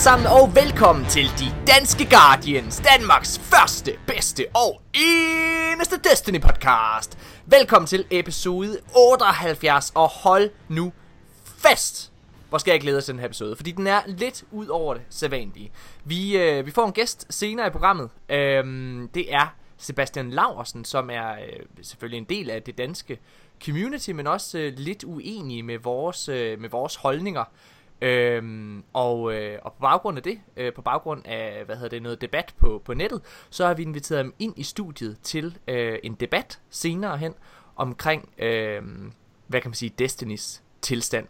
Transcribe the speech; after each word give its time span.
Alle 0.00 0.04
sammen 0.04 0.26
og 0.26 0.54
velkommen 0.54 1.04
til 1.04 1.24
De 1.24 1.64
Danske 1.66 2.08
Guardians, 2.10 2.82
Danmarks 2.84 3.38
første, 3.38 3.92
bedste 4.06 4.46
og 4.54 4.80
eneste 4.94 5.96
Destiny 6.10 6.40
podcast. 6.40 7.18
Velkommen 7.46 7.86
til 7.86 8.04
episode 8.10 8.78
78, 8.96 9.92
og 9.94 10.08
hold 10.08 10.50
nu 10.68 10.92
fast. 11.44 12.12
Hvor 12.48 12.58
skal 12.58 12.72
jeg 12.72 12.80
glæde 12.80 12.98
os 12.98 13.04
til 13.04 13.12
den 13.12 13.20
her 13.20 13.26
episode, 13.26 13.56
fordi 13.56 13.70
den 13.70 13.86
er 13.86 14.00
lidt 14.06 14.44
ud 14.50 14.66
over 14.66 14.94
det 14.94 15.02
sædvanlige. 15.10 15.70
Vi, 16.04 16.36
øh, 16.36 16.66
vi 16.66 16.70
får 16.70 16.86
en 16.86 16.92
gæst 16.92 17.26
senere 17.30 17.66
i 17.66 17.70
programmet. 17.70 18.10
Øhm, 18.28 19.10
det 19.14 19.34
er 19.34 19.54
Sebastian 19.76 20.30
Laursen, 20.30 20.84
som 20.84 21.10
er 21.10 21.32
øh, 21.32 21.66
selvfølgelig 21.82 22.18
en 22.18 22.24
del 22.24 22.50
af 22.50 22.62
det 22.62 22.78
danske 22.78 23.18
community, 23.64 24.10
men 24.10 24.26
også 24.26 24.58
øh, 24.58 24.72
lidt 24.76 25.04
uenig 25.04 25.64
med 25.64 25.78
vores, 25.78 26.28
øh, 26.28 26.60
med 26.60 26.68
vores 26.68 26.96
holdninger. 26.96 27.44
Øhm, 28.02 28.84
og, 28.92 29.34
øh, 29.34 29.58
og 29.62 29.72
på 29.72 29.80
baggrund 29.80 30.16
af 30.16 30.22
det, 30.22 30.40
øh, 30.56 30.72
på 30.72 30.82
baggrund 30.82 31.22
af 31.26 31.62
hvad 31.64 31.76
hedder 31.76 31.88
det, 31.88 32.02
noget 32.02 32.20
debat 32.20 32.54
på, 32.58 32.82
på 32.84 32.94
nettet, 32.94 33.22
så 33.50 33.66
har 33.66 33.74
vi 33.74 33.82
inviteret 33.82 34.24
ham 34.24 34.34
ind 34.38 34.58
i 34.58 34.62
studiet 34.62 35.18
til 35.22 35.58
øh, 35.68 35.98
en 36.02 36.14
debat 36.14 36.60
senere 36.70 37.18
hen 37.18 37.34
omkring, 37.76 38.28
øh, 38.38 38.82
hvad 39.46 39.60
kan 39.60 39.68
man 39.68 39.74
sige, 39.74 39.94
Destinys 39.98 40.62
tilstand. 40.82 41.26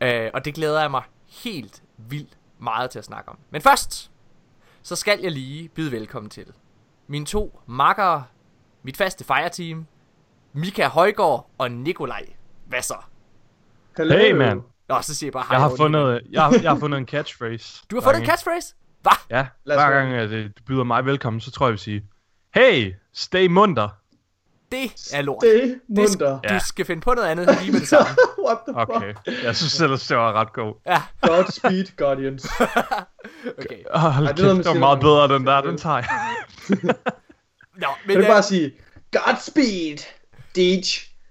Øh, 0.00 0.30
og 0.34 0.44
det 0.44 0.54
glæder 0.54 0.80
jeg 0.80 0.90
mig 0.90 1.02
helt 1.26 1.82
vildt 1.96 2.38
meget 2.58 2.90
til 2.90 2.98
at 2.98 3.04
snakke 3.04 3.30
om. 3.30 3.38
Men 3.50 3.62
først, 3.62 4.10
så 4.82 4.96
skal 4.96 5.20
jeg 5.22 5.32
lige 5.32 5.68
byde 5.68 5.92
velkommen 5.92 6.30
til 6.30 6.46
mine 7.06 7.26
to 7.26 7.60
makkere, 7.66 8.24
mit 8.82 8.96
faste 8.96 9.24
fireteam, 9.24 9.86
Mika 10.52 10.86
Højgaard 10.88 11.50
og 11.58 11.70
Nikolaj 11.70 12.26
Vasser. 12.66 13.10
Hello. 13.96 14.16
Hey, 14.16 14.32
man. 14.32 14.62
Nå, 14.88 15.02
så 15.02 15.14
siger 15.14 15.28
jeg 15.28 15.32
bare 15.32 15.44
hej. 15.48 15.54
Jeg 15.58 15.60
har 15.68 15.76
fundet, 15.76 16.20
jeg, 16.30 16.42
har, 16.42 16.58
jeg 16.62 16.70
har 16.70 16.78
fundet 16.78 16.98
en 16.98 17.06
catchphrase. 17.06 17.82
Du 17.90 17.96
har 17.96 18.00
fundet 18.02 18.20
en 18.20 18.26
catchphrase? 18.26 18.74
Hvad? 19.02 19.12
Ja, 19.30 19.46
Lad 19.64 19.76
hver 19.76 19.90
gang 19.90 20.12
at 20.12 20.30
du 20.30 20.62
byder 20.66 20.84
mig 20.84 21.06
velkommen, 21.06 21.40
så 21.40 21.50
tror 21.50 21.66
jeg, 21.66 21.68
jeg 21.68 21.72
vil 21.72 21.78
sige, 21.78 22.04
Hey, 22.54 22.94
stay 23.14 23.46
munter. 23.46 23.88
Det 24.72 24.92
er 25.12 25.22
lort. 25.22 25.42
Det 25.42 25.62
Det 25.62 25.80
munter. 25.88 26.38
sk- 26.38 26.54
du 26.54 26.60
skal 26.66 26.84
finde 26.84 27.02
på 27.02 27.14
noget 27.14 27.28
andet 27.28 27.58
lige 27.60 27.72
med 27.72 27.80
det 27.80 27.88
samme. 27.88 28.06
What 28.46 28.58
the 28.68 28.76
Okay, 28.76 29.14
fuck? 29.14 29.44
jeg 29.44 29.56
synes 29.56 29.80
ellers, 29.80 30.06
det 30.06 30.16
var 30.16 30.32
ret 30.32 30.52
god. 30.52 30.74
Ja, 30.86 31.02
Godspeed, 31.22 31.96
Guardians. 31.96 32.46
okay. 33.58 33.82
Oh, 33.94 34.00
hold 34.00 34.26
kæft, 34.26 34.36
det 34.38 34.48
er 34.50 34.54
det 34.54 34.66
var 34.66 34.74
meget 34.74 35.00
bedre, 35.00 35.28
den 35.28 35.46
der. 35.46 35.60
Den 35.60 35.78
tager 35.78 35.96
jeg. 35.96 36.06
Nå, 36.68 36.90
Kan 37.76 37.86
men 38.06 38.16
du 38.16 38.22
øh, 38.22 38.28
bare 38.28 38.42
sige, 38.42 38.72
Godspeed, 39.12 39.98
Deej. 40.56 40.82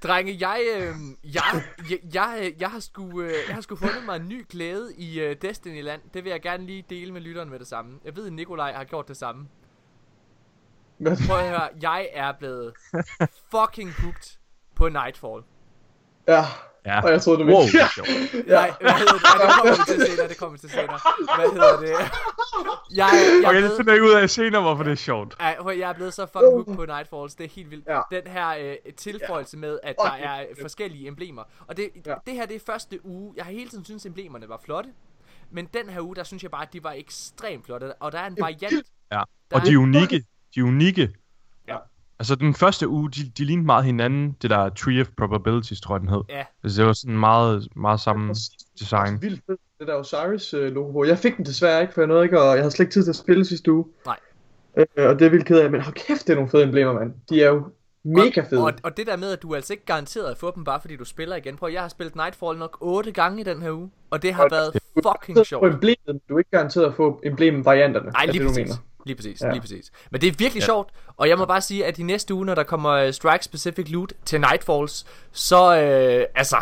Drenge, 0.04 0.50
jeg, 0.50 0.62
øh, 0.76 0.96
jeg, 1.34 1.64
jeg, 1.90 2.00
jeg, 2.14 2.54
jeg, 2.60 2.72
har 2.72 2.80
sgu, 2.80 3.22
øh, 3.22 3.34
jeg 3.48 3.56
har 3.56 3.62
sgu 3.62 3.76
fundet 3.76 4.06
mig 4.06 4.16
en 4.16 4.28
ny 4.28 4.46
glæde 4.50 4.96
i 4.96 5.20
øh, 5.20 5.36
Destiny-land. 5.42 6.02
Det 6.14 6.24
vil 6.24 6.30
jeg 6.30 6.42
gerne 6.42 6.66
lige 6.66 6.86
dele 6.90 7.12
med 7.12 7.22
lytteren 7.22 7.50
med 7.50 7.60
det 7.60 7.68
samme. 7.68 8.00
Jeg 8.06 8.16
ved, 8.16 8.28
at 8.28 8.34
Nikolaj 8.34 8.74
har 8.74 8.84
gjort 8.84 9.08
det 9.08 9.18
samme. 9.18 9.48
Hvad? 10.98 11.18
Prøv 11.28 11.40
at 11.40 11.50
høre, 11.50 11.70
jeg 11.82 12.10
er 12.14 12.32
blevet 12.32 12.74
fucking 13.52 13.92
hooked 13.92 14.38
på 14.76 14.90
Nightfall. 14.90 15.44
Ja, 16.28 16.44
Ja. 16.90 17.02
og 17.04 17.12
jeg 17.12 17.22
troede, 17.22 17.40
du 17.40 17.46
Wow, 17.52 17.62
mente. 17.62 17.72
det 17.78 17.82
er 17.82 17.88
sjovt. 17.96 18.10
Nej, 18.58 18.72
hvad 18.82 18.92
hedder 18.92 19.14
det? 19.14 19.24
Nej, 19.24 19.38
det 19.48 19.58
kommer 19.58 19.76
vi 19.78 19.84
til 19.88 20.00
senere, 20.08 20.28
det 20.30 20.38
kommer 20.38 20.58
til 20.58 20.70
senere. 20.70 21.00
Hvad 21.38 21.50
hedder 21.52 21.80
det? 21.80 21.90
Jeg, 21.90 22.00
jeg, 22.96 23.10
er 23.44 23.48
Okay, 23.48 23.56
det 23.56 23.64
blevet, 23.64 23.78
finder 23.78 23.94
jeg 23.94 24.04
ud 24.04 24.12
af 24.12 24.30
senere, 24.30 24.62
hvorfor 24.62 24.84
det 24.84 24.92
er 24.92 24.96
sjovt. 24.96 25.36
Ej, 25.40 25.58
jeg 25.80 25.90
er 25.90 25.94
blevet 25.94 26.14
så 26.14 26.26
fucking 26.26 26.54
hooked 26.54 26.76
på 26.76 26.86
Nightfalls, 26.86 27.36
det 27.36 27.44
er 27.46 27.50
helt 27.50 27.72
vildt. 27.72 27.86
Ja. 27.88 28.02
Den 28.12 28.22
her 28.32 28.50
øh, 28.60 28.94
tilføjelse 28.98 29.58
med, 29.58 29.80
at 29.84 29.96
der 30.04 30.12
det 30.16 30.26
er 30.26 30.46
forskellige 30.62 31.08
emblemer. 31.08 31.44
Og 31.68 31.78
det, 31.78 31.90
Ja. 32.06 32.14
det 32.28 32.34
her, 32.34 32.46
det 32.46 32.56
er 32.56 32.60
første 32.66 33.06
uge. 33.06 33.34
Jeg 33.38 33.46
har 33.46 33.52
hele 33.52 33.70
tiden 33.70 33.86
syntes, 33.86 34.06
emblemerne 34.06 34.50
var 34.50 34.60
flotte. 34.66 34.90
Men 35.52 35.66
den 35.74 35.90
her 35.90 36.02
uge, 36.02 36.16
der 36.16 36.24
synes 36.24 36.44
jeg 36.44 36.52
bare, 36.52 36.62
at 36.64 36.74
de 36.74 36.84
var 36.84 36.92
ekstremt 36.92 37.66
flotte. 37.66 37.94
Og 37.94 38.12
der 38.12 38.20
er 38.20 38.28
en 38.28 38.38
variant. 38.40 38.88
Ja. 39.12 39.22
Og 39.54 39.62
de 39.66 39.68
er- 39.70 39.74
er 39.74 39.78
unikke. 39.78 40.24
De 40.56 40.60
er 40.60 40.64
unikke. 40.64 41.10
Altså, 42.20 42.36
den 42.36 42.54
første 42.54 42.88
uge, 42.88 43.12
de, 43.12 43.32
de 43.38 43.46
lignede 43.46 43.66
meget 43.66 43.86
hinanden. 43.86 44.36
Det 44.42 44.50
der 44.50 44.70
Tree 44.70 45.02
of 45.02 45.08
Probabilities, 45.18 45.82
tror 45.82 45.96
jeg, 45.96 46.02
den 46.02 46.10
hed. 46.10 46.22
Ja. 46.30 46.44
Altså, 46.64 46.82
det 46.82 46.88
var 46.88 46.94
sådan 46.94 47.18
meget, 47.18 47.68
meget 47.76 48.00
samme 48.00 48.36
design. 48.80 49.22
Vildt 49.22 49.42
fedt, 49.46 49.60
det 49.80 49.88
der 49.88 49.96
Osiris 49.96 50.54
logo 50.54 50.92
på. 50.92 51.06
Jeg 51.06 51.18
fik 51.18 51.38
den 51.38 51.46
desværre 51.46 51.82
ikke, 51.82 51.94
for 51.94 52.02
jeg 52.02 52.08
nåede 52.08 52.24
ikke, 52.24 52.42
og 52.42 52.56
jeg 52.56 52.64
havde 52.64 52.72
slet 52.72 52.84
ikke 52.86 52.94
tid 52.94 53.04
til 53.04 53.10
at 53.10 53.16
spille 53.16 53.46
sidste 53.46 53.72
uge. 53.72 53.86
Nej. 54.06 54.18
Øh, 54.78 55.10
og 55.10 55.20
det 55.20 55.26
er 55.26 55.30
vildt 55.30 55.46
ked 55.46 55.60
af, 55.60 55.72
men 55.72 55.82
hold 55.82 55.96
kæft, 55.96 56.28
det 56.28 56.30
er 56.30 56.36
nogle 56.36 56.50
fede 56.50 56.64
emblemer, 56.64 56.94
mand. 56.94 57.14
De 57.30 57.44
er 57.44 57.48
jo 57.48 57.64
mega 58.04 58.42
fede. 58.42 58.64
Og, 58.64 58.74
og 58.84 58.98
det 58.98 59.08
der 59.08 59.18
med, 59.18 59.32
at 59.32 59.42
du 59.42 59.52
er 59.52 59.56
altså 59.56 59.74
ikke 59.74 59.86
garanteret 59.86 60.32
at 60.32 60.38
få 60.38 60.52
dem, 60.56 60.64
bare 60.64 60.82
fordi 60.82 60.96
du 60.96 61.06
spiller 61.06 61.36
igen. 61.36 61.58
Prøv, 61.58 61.70
jeg 61.70 61.82
har 61.82 61.90
spillet 61.90 62.16
Nightfall 62.16 62.58
nok 62.58 62.78
8 62.82 63.12
gange 63.12 63.42
i 63.42 63.44
den 63.44 63.62
her 63.62 63.72
uge. 63.72 63.92
Og 64.10 64.22
det 64.22 64.34
har 64.34 64.42
Hold 64.42 64.52
været 64.52 64.78
fucking 64.94 65.46
sjovt. 65.46 65.82
du 66.30 66.36
er 66.36 66.38
ikke 66.38 66.52
garanteret 66.52 66.86
at 66.86 66.94
få 66.94 67.22
emblemen-varianterne. 67.24 68.10
Nej, 68.12 68.24
er 68.24 68.32
lige 68.32 68.44
det, 68.44 68.50
du 68.50 68.60
mener. 68.60 68.76
Lige 69.08 69.16
præcis, 69.16 69.42
Ja. 69.42 69.50
lige 69.52 69.62
præcis. 69.62 69.92
Men 70.12 70.22
det 70.22 70.28
er 70.28 70.32
virkelig 70.38 70.62
ja. 70.62 70.66
sjovt, 70.66 70.90
og 71.18 71.30
jeg 71.30 71.38
må 71.38 71.46
bare 71.46 71.62
sige, 71.62 71.86
at 71.86 72.00
i 72.00 72.04
næste 72.04 72.34
uge, 72.34 72.46
når 72.46 72.56
der 72.56 72.64
kommer 72.64 73.06
uh, 73.08 73.12
Strike 73.14 73.44
Specific 73.46 73.86
Loot 73.90 74.14
til 74.26 74.42
Nightfalls, 74.42 75.06
så, 75.32 75.82
øh, 75.82 76.26
altså, 76.36 76.58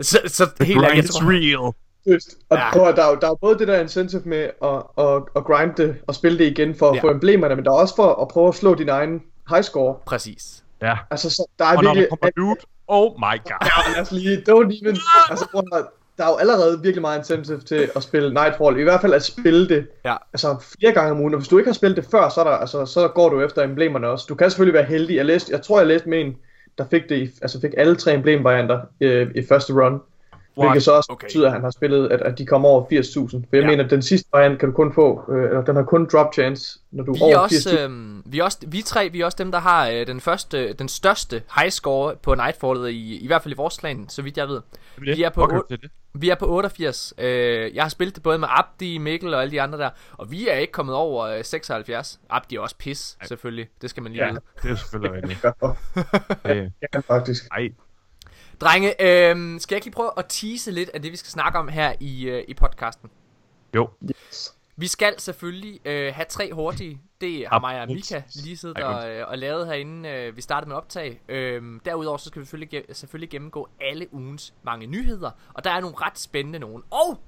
så, 0.00 0.18
så 0.26 0.50
helt 0.60 0.78
Grind 0.78 0.90
ærligt, 0.90 1.10
tror 1.12 1.30
real. 1.30 1.72
Seriøst. 2.04 2.28
Og 2.50 2.56
Ja. 2.56 2.72
prøv, 2.72 2.88
at- 2.88 2.96
der, 2.96 3.04
er, 3.04 3.14
der 3.14 3.30
er 3.30 3.34
både 3.34 3.58
det 3.58 3.68
der 3.68 3.80
incentive 3.80 4.22
med 4.24 4.50
at, 4.64 5.04
at, 5.06 5.22
at 5.36 5.44
grinde 5.44 5.74
det 5.82 5.96
og 6.06 6.14
spille 6.14 6.38
det 6.38 6.44
igen 6.44 6.74
for 6.74 6.90
at 6.90 6.96
Ja. 6.96 7.02
få 7.02 7.10
emblemerne, 7.10 7.56
men 7.56 7.64
der 7.64 7.70
er 7.70 7.74
også 7.74 7.96
for 7.96 8.22
at 8.22 8.28
prøve 8.28 8.48
at 8.48 8.54
slå 8.54 8.74
din 8.74 8.88
egen 8.88 9.22
high 9.50 9.62
score. 9.64 9.94
Præcis. 10.06 10.64
Ja. 10.82 10.96
Altså, 11.10 11.30
så 11.30 11.46
der 11.58 11.64
er 11.64 11.76
Og 11.76 11.82
når 11.82 11.94
virkelig... 11.94 12.10
der 12.10 12.16
kommer 12.16 12.30
loot, 12.36 12.58
oh 12.88 13.12
my 13.18 13.36
god. 13.44 13.66
Ja, 13.66 13.92
lad 13.92 14.00
os 14.02 14.12
lige... 14.12 14.36
Don't 14.36 14.80
even... 14.82 14.98
Altså, 15.30 15.46
prøv, 15.52 15.62
at- 15.72 15.86
der 16.20 16.26
er 16.26 16.30
jo 16.30 16.36
allerede 16.36 16.80
virkelig 16.82 17.00
meget 17.00 17.18
incentive 17.18 17.60
til 17.60 17.90
at 17.96 18.02
spille 18.02 18.28
Nightfall. 18.34 18.78
I 18.78 18.82
hvert 18.82 19.00
fald 19.00 19.14
at 19.14 19.22
spille 19.22 19.68
det 19.68 19.86
Ja. 20.04 20.16
altså, 20.32 20.56
flere 20.78 20.92
gange 20.92 21.10
om 21.10 21.20
ugen. 21.20 21.34
Og 21.34 21.40
hvis 21.40 21.48
du 21.48 21.58
ikke 21.58 21.68
har 21.68 21.74
spillet 21.74 21.96
det 21.96 22.04
før, 22.10 22.28
så, 22.28 22.40
er 22.40 22.44
der, 22.44 22.50
altså, 22.50 22.86
så 22.86 23.08
går 23.08 23.28
du 23.28 23.40
efter 23.40 23.62
emblemerne 23.62 24.08
også. 24.08 24.26
Du 24.28 24.34
kan 24.34 24.50
selvfølgelig 24.50 24.74
være 24.74 24.84
heldig. 24.84 25.16
Jeg, 25.16 25.24
læste, 25.26 25.52
jeg 25.52 25.62
tror, 25.62 25.78
jeg 25.78 25.86
læste 25.86 26.08
med 26.08 26.20
en, 26.20 26.36
der 26.78 26.84
fik, 26.90 27.08
det 27.08 27.16
i, 27.16 27.30
altså 27.42 27.60
fik 27.60 27.70
alle 27.76 27.96
tre 27.96 28.14
emblemvarianter 28.14 28.80
øh, 29.00 29.30
i 29.34 29.46
første 29.48 29.72
run. 29.72 30.00
Hvilket 30.56 30.82
så 30.82 30.92
også 30.92 31.12
Okay. 31.12 31.26
betyder, 31.26 31.46
at 31.46 31.52
han 31.52 31.62
har 31.62 31.70
spillet, 31.70 32.08
at, 32.12 32.20
at 32.22 32.38
de 32.38 32.46
kommer 32.46 32.68
over 32.68 32.82
80.000. 32.84 32.88
For 32.90 33.46
jeg 33.52 33.62
Ja. 33.62 33.66
mener, 33.66 33.84
at 33.84 33.90
den 33.90 34.02
sidste 34.02 34.28
variant 34.32 34.58
kan 34.58 34.68
du 34.68 34.74
kun 34.74 34.92
få, 34.94 35.22
øh, 35.32 35.44
eller 35.44 35.64
den 35.64 35.76
har 35.76 35.82
kun 35.82 36.08
drop 36.12 36.34
chance, 36.34 36.78
når 36.90 37.04
du 37.04 37.12
Vi 37.12 37.18
er, 37.20 37.24
over 37.24 37.38
også, 37.38 37.68
80.000. 37.70 37.78
øh, 37.78 38.32
vi, 38.32 38.38
er 38.38 38.44
også, 38.44 38.58
vi 38.66 38.82
tre, 38.82 39.08
vi 39.08 39.20
er 39.20 39.24
også 39.24 39.36
dem, 39.38 39.52
der 39.52 39.58
har 39.58 39.88
øh, 39.88 40.06
den 40.06 40.20
første, 40.20 40.72
den 40.72 40.88
største 40.88 41.42
high 41.58 41.70
score 41.70 42.16
på 42.22 42.34
Nightfallet, 42.34 42.90
i, 42.90 43.18
i 43.18 43.26
hvert 43.26 43.42
fald 43.42 43.54
i 43.54 43.56
vores 43.56 43.76
klan, 43.76 44.08
så 44.08 44.22
vidt 44.22 44.36
jeg 44.36 44.48
ved. 44.48 44.60
Vi 44.98 45.22
er 45.22 45.30
på 45.30 45.42
okay, 45.42 45.56
otte- 45.56 45.66
det 45.70 45.80
det. 45.82 45.90
Vi 46.14 46.28
er 46.28 46.34
på 46.34 46.46
88. 46.46 47.14
Øh, 47.18 47.74
jeg 47.74 47.84
har 47.84 47.88
spillet 47.88 48.14
det 48.14 48.22
både 48.22 48.38
med 48.38 48.48
Abdi, 48.50 48.98
Mikkel 48.98 49.34
og 49.34 49.42
alle 49.42 49.50
de 49.50 49.62
andre 49.62 49.78
der, 49.78 49.90
og 50.12 50.30
vi 50.30 50.48
er 50.48 50.54
ikke 50.54 50.72
kommet 50.72 50.94
over 50.94 51.24
øh, 51.26 51.44
76. 51.44 52.20
Abdi 52.30 52.56
er 52.56 52.60
også 52.60 52.76
pis, 52.78 53.16
selvfølgelig. 53.24 53.68
Det 53.82 53.90
skal 53.90 54.02
man 54.02 54.12
lige 54.12 54.24
Ja. 54.24 54.30
vide. 54.30 54.40
Det 54.62 54.70
er 54.70 54.76
selvfølgelig 54.76 55.12
rigtigt. 55.22 55.44
Ja, 55.44 55.50
Det, 56.54 56.72
ja, 56.94 56.98
faktisk. 57.14 57.44
ej, 57.52 57.68
Drenge, 58.60 58.88
øh, 59.02 59.60
skal 59.60 59.74
jeg 59.74 59.76
ikke 59.76 59.86
lige 59.86 59.94
prøve 59.94 60.10
at 60.16 60.24
tease 60.28 60.70
lidt 60.70 60.88
af 60.94 61.02
det, 61.02 61.12
vi 61.12 61.16
skal 61.16 61.30
snakke 61.30 61.58
om 61.58 61.68
her 61.68 61.92
i, 62.00 62.22
øh, 62.24 62.44
i 62.48 62.54
podcasten? 62.54 63.10
jo. 63.74 63.88
Yes. 64.10 64.54
Vi 64.76 64.86
skal 64.86 65.14
selvfølgelig 65.20 65.80
øh, 65.84 66.14
have 66.14 66.26
tre 66.28 66.52
hurtige. 66.52 67.00
Det 67.20 67.46
har 67.48 67.60
mig 67.60 67.80
og. 67.80 67.94
Mika 67.94 68.22
lige 68.44 68.56
siddet 68.56 68.76
og, 68.78 69.10
øh, 69.10 69.28
og 69.28 69.38
lavet 69.38 69.66
herinde. 69.66 70.08
Øh, 70.08 70.36
vi 70.36 70.40
startede 70.40 70.68
med 70.68 70.76
optag. 70.76 71.20
Øh, 71.28 71.62
derudover 71.84 72.16
så 72.18 72.24
skal 72.28 72.40
vi 72.40 72.46
selvfølgelig, 72.46 72.80
ge- 72.84 72.92
selvfølgelig 72.94 73.30
gennemgå 73.30 73.68
alle 73.80 74.14
ugens 74.14 74.54
mange 74.62 74.86
nyheder. 74.86 75.30
Og 75.54 75.64
der 75.64 75.70
er 75.70 75.80
nogle 75.80 75.96
ret 75.96 76.18
spændende 76.18 76.58
nogen. 76.58 76.82
Og 76.90 77.20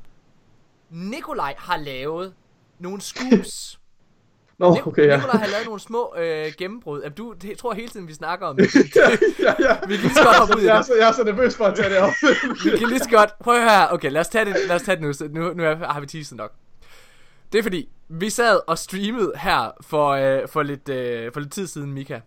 Nikolaj 0.91 1.55
har 1.59 1.77
lavet 1.77 2.35
nogle 2.79 3.01
scoops. 3.01 3.81
Nå, 4.63 4.75
Nik- 4.75 4.87
okay, 4.87 5.07
ja. 5.07 5.17
Nikolaj 5.17 5.37
har 5.37 5.47
lavet 5.47 5.65
nogle 5.67 5.81
små 5.81 6.15
øh, 6.19 6.53
gennembrud. 6.59 7.01
Jamen, 7.03 7.15
du, 7.17 7.33
det 7.43 7.59
tror 7.59 7.75
hele 7.75 7.89
tiden, 7.89 8.09
vi 8.09 8.15
snakker 8.15 8.47
om. 8.47 8.59
ja, 8.61 8.65
ja, 9.39 9.55
ja. 9.61 9.77
Vi 9.89 9.97
kan 9.97 10.03
lige 10.05 10.15
så 10.15 10.25
godt 10.25 10.37
hoppe 10.39 10.57
ud 10.57 10.63
i 10.63 10.67
jeg, 10.67 10.73
er 10.73 10.77
det. 10.77 10.87
så, 10.87 10.95
jeg 11.01 11.09
er 11.09 11.13
så 11.13 11.25
nervøs 11.25 11.57
for 11.57 11.65
at 11.65 11.77
tage 11.77 11.89
det 11.91 11.99
op. 11.99 12.11
Vi 12.65 12.79
kan 12.79 12.89
lige 12.89 12.99
så 12.99 13.11
godt... 13.11 13.31
Prøv 13.41 13.55
at 13.55 13.63
høre. 13.63 13.93
Okay, 13.93 14.11
lad 14.11 14.21
os 14.21 14.29
tage 14.29 14.45
det, 14.45 14.57
lad 14.69 14.77
os 14.77 14.83
tage 14.83 14.97
det 14.97 15.03
nu. 15.05 15.13
Så 15.13 15.29
nu, 15.31 15.53
nu 15.55 15.63
har 15.63 16.01
vi 16.01 16.07
teaset 16.07 16.37
nok. 16.37 16.53
Det 17.53 17.59
er 17.59 17.63
fordi, 17.63 17.89
vi 18.09 18.31
sad 18.31 18.61
og 18.67 18.79
streamede 18.79 19.33
her 19.37 19.71
for, 19.81 20.09
øh, 20.11 20.49
for, 20.49 20.63
lidt, 20.63 20.89
øh, 20.89 21.33
for 21.33 21.41
lidt 21.41 21.53
tid 21.53 21.67
siden, 21.67 21.93
Mika. 21.93 22.21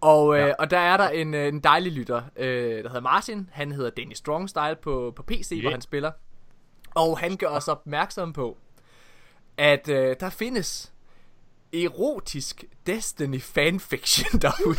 Og, 0.00 0.34
øh, 0.38 0.46
Ja. 0.48 0.52
og 0.58 0.70
der 0.70 0.78
er 0.78 0.96
der 0.96 1.08
en, 1.08 1.34
øh, 1.34 1.48
en 1.48 1.60
dejlig 1.60 1.92
lytter, 1.92 2.22
øh, 2.36 2.82
der 2.82 2.88
hedder 2.88 3.00
Martin. 3.00 3.48
Han 3.52 3.72
hedder 3.72 3.90
Danny 3.90 4.12
Strong 4.14 4.48
Style 4.48 4.76
på, 4.82 5.12
på 5.16 5.22
PC, 5.22 5.48
yeah. 5.52 5.62
hvor 5.62 5.70
han 5.70 5.80
spiller. 5.80 6.10
Og 6.94 7.18
han 7.18 7.36
gør 7.36 7.46
os 7.48 7.68
opmærksom 7.68 8.32
på, 8.32 8.56
at 9.58 9.88
øh, 9.88 10.16
der 10.20 10.30
findes 10.30 10.92
erotisk 11.72 12.64
Destiny 12.86 13.42
fanfiction 13.42 14.40
derude. 14.42 14.78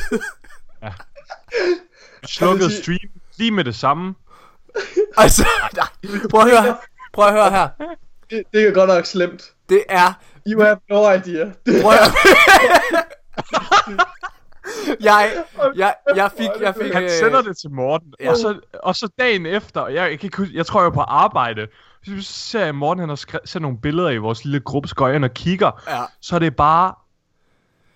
Vi 2.21 2.27
slukkede 2.27 2.71
sige- 2.71 2.83
stream 2.83 3.11
lige 3.37 3.51
med 3.51 3.63
det 3.63 3.75
samme. 3.75 4.15
altså, 5.17 5.47
nej, 5.75 5.87
prøv 6.29 6.41
at 6.41 6.63
høre, 6.63 6.77
prøv 7.13 7.25
at 7.25 7.33
høre 7.33 7.51
her. 7.51 7.69
det, 8.29 8.43
det 8.53 8.67
er 8.67 8.71
godt 8.71 8.87
nok 8.87 9.05
slemt. 9.05 9.43
Det 9.69 9.83
er 9.89 10.13
You 10.47 10.61
have 10.61 10.77
no 10.89 11.11
idea. 11.11 11.51
Prøv 11.81 11.91
at... 11.91 11.99
jeg, 15.09 15.43
jeg, 15.75 15.95
jeg 16.15 16.31
fik, 16.37 16.49
jeg 16.61 16.75
fik, 16.81 16.93
Han 16.93 17.03
øh, 17.03 17.09
sender 17.09 17.41
det 17.41 17.57
til 17.57 17.71
Morten, 17.71 18.13
ja. 18.19 18.29
og, 18.29 18.37
så, 18.37 18.59
og 18.83 18.95
så 18.95 19.09
dagen 19.19 19.45
efter, 19.45 19.87
jeg, 19.87 20.17
jeg, 20.23 20.31
kan 20.31 20.47
jeg 20.53 20.65
tror 20.65 20.79
jeg 20.81 20.85
var 20.85 20.91
på 20.91 21.01
arbejde, 21.01 21.67
hvis 22.07 22.27
så 22.27 22.33
ser 22.33 22.65
jeg 22.65 22.75
Morten, 22.75 22.99
han 22.99 23.09
har 23.09 23.15
skre- 23.15 23.45
sendt 23.45 23.61
nogle 23.61 23.77
billeder 23.81 24.09
i 24.09 24.17
vores 24.17 24.43
lille 24.45 24.59
gruppe, 24.59 24.89
ind 25.15 25.23
og 25.25 25.33
kigger, 25.33 25.71
Ja. 25.87 26.03
så 26.21 26.35
er 26.35 26.39
det 26.39 26.55
bare, 26.55 26.93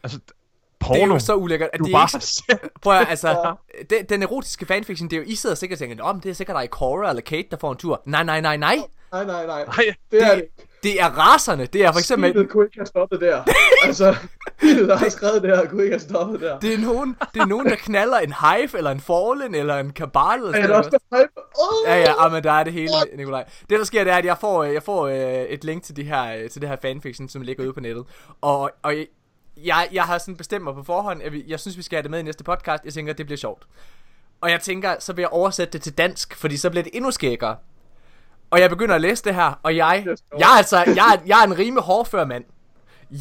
altså, 0.04 0.20
porno. 0.80 0.96
Det 0.96 1.04
er 1.04 1.08
jo 1.08 1.20
så 1.20 1.36
ulækkert, 1.36 1.70
at 1.74 1.80
du 1.80 1.86
det 1.86 1.92
bare 1.94 2.10
ikke... 2.14 2.70
Prøv 2.84 2.94
at, 2.98 3.08
altså, 3.10 3.56
den, 3.90 4.06
den 4.10 4.24
erotiske 4.24 4.66
fanfiction, 4.66 5.10
det 5.10 5.18
er 5.18 5.22
jo, 5.22 5.28
I 5.28 5.36
sidder 5.36 5.56
sikkert 5.56 5.82
og 5.82 5.88
tænker, 5.88 6.04
om 6.04 6.22
det 6.22 6.30
er 6.30 6.34
sikkert 6.34 6.58
dig 6.62 6.68
Cora 6.72 7.10
eller 7.10 7.22
Kate, 7.22 7.48
der 7.52 7.58
får 7.58 7.72
en 7.72 7.78
tur. 7.78 8.02
Nej, 8.06 8.24
nej, 8.24 8.42
nej, 8.42 8.58
nej. 8.58 8.78
Nej, 9.14 9.26
nej, 9.26 9.46
nej. 9.46 9.66
Nej, 9.66 9.96
Det 10.12 10.22
er 10.22 10.36
Det, 10.36 10.46
det 10.84 11.02
er 11.02 11.06
raserne. 11.06 11.66
Det 11.66 11.86
er 11.86 11.92
for 11.92 12.00
eksempel... 12.00 12.30
Skibet 12.32 12.50
kunne 12.50 12.66
ikke 12.66 12.78
have 12.78 12.86
stoppet 12.86 13.22
der. 13.22 13.44
altså, 13.88 14.16
skibet, 14.58 14.88
der 14.88 14.98
har 14.98 15.10
skrevet 15.10 15.42
det 15.44 15.58
her, 15.58 15.66
kunne 15.66 15.84
ikke 15.84 15.94
have 15.94 16.00
stoppet 16.10 16.42
der. 16.42 16.60
Det 16.60 16.74
er 16.74 16.78
nogen, 16.78 17.18
det 17.34 17.42
er 17.42 17.46
nogen 17.46 17.66
der 17.66 17.76
knaller 17.76 18.18
en 18.18 18.34
hive, 18.34 18.78
eller 18.78 18.92
en 18.92 19.00
fallen, 19.00 19.56
eller 19.56 19.78
en 19.78 19.94
kabal, 19.94 20.40
eller 20.40 20.50
er 20.50 20.54
sådan 20.54 20.70
der 20.70 20.78
også 20.78 20.90
der 20.90 21.18
hype? 21.18 21.32
Oh! 21.56 21.90
Ja, 21.90 22.00
ja, 22.00 22.26
ah, 22.26 22.32
men 22.32 22.44
der 22.44 22.52
er 22.52 22.64
det 22.64 22.74
hele, 22.74 22.94
Nikolaj. 23.16 23.46
Det 23.70 23.80
der 23.80 23.84
sker, 23.84 24.04
det 24.04 24.14
er, 24.14 24.18
at 24.18 24.26
jeg 24.26 24.38
får, 24.38 24.64
øh, 24.64 24.74
jeg 24.74 24.84
får 24.84 25.08
øh, 25.08 25.44
et 25.44 25.64
link 25.64 25.84
til, 25.84 25.96
de 25.96 26.04
her, 26.04 26.36
øh, 26.36 26.50
til 26.50 26.62
det 26.62 26.70
her 26.70 26.76
fanfiction, 26.82 27.30
som 27.30 27.42
ligger 27.42 27.64
ude 27.64 27.74
på 27.74 27.80
nettet. 27.80 28.06
Og, 28.42 28.72
og 28.82 28.94
jeg, 29.58 29.88
jeg 29.92 30.04
har 30.04 30.18
sådan 30.18 30.38
bestemt 30.38 30.64
mig 30.64 30.74
på 30.74 30.84
forhånd, 30.84 31.22
at 31.24 31.32
vi, 31.32 31.44
jeg 31.48 31.60
synes, 31.60 31.78
vi 31.78 31.84
skal 31.84 31.96
have 31.98 32.04
det 32.04 32.12
med 32.12 32.20
i 32.20 32.24
næste 32.24 32.44
podcast. 32.44 32.86
Jeg 32.86 32.94
tænker, 32.94 33.14
det 33.14 33.26
bliver 33.26 33.38
sjovt. 33.38 33.64
Og 34.42 34.52
jeg 34.52 34.62
tænker, 34.62 34.96
så 35.00 35.14
vil 35.14 35.22
jeg 35.22 35.30
oversætte 35.30 35.74
det 35.74 35.82
til 35.82 35.98
dansk, 35.98 36.36
fordi 36.36 36.58
så 36.58 36.70
bliver 36.70 36.84
det 36.84 36.96
endnu 36.96 37.12
skækkere. 37.12 37.56
Og 38.54 38.60
jeg 38.60 38.70
begynder 38.70 38.96
at 38.96 39.02
læse 39.02 39.24
det 39.24 39.36
her, 39.36 39.60
og 39.64 39.76
jeg, 39.76 40.04
jeg 40.40 40.54
er 40.54 40.58
altså, 40.58 40.78
jeg, 40.78 41.14
er- 41.14 41.22
jeg 41.26 41.40
er 41.40 41.44
en 41.44 41.58
rimelig 41.58 41.84
hårdfør 41.84 42.26
mand. 42.26 42.44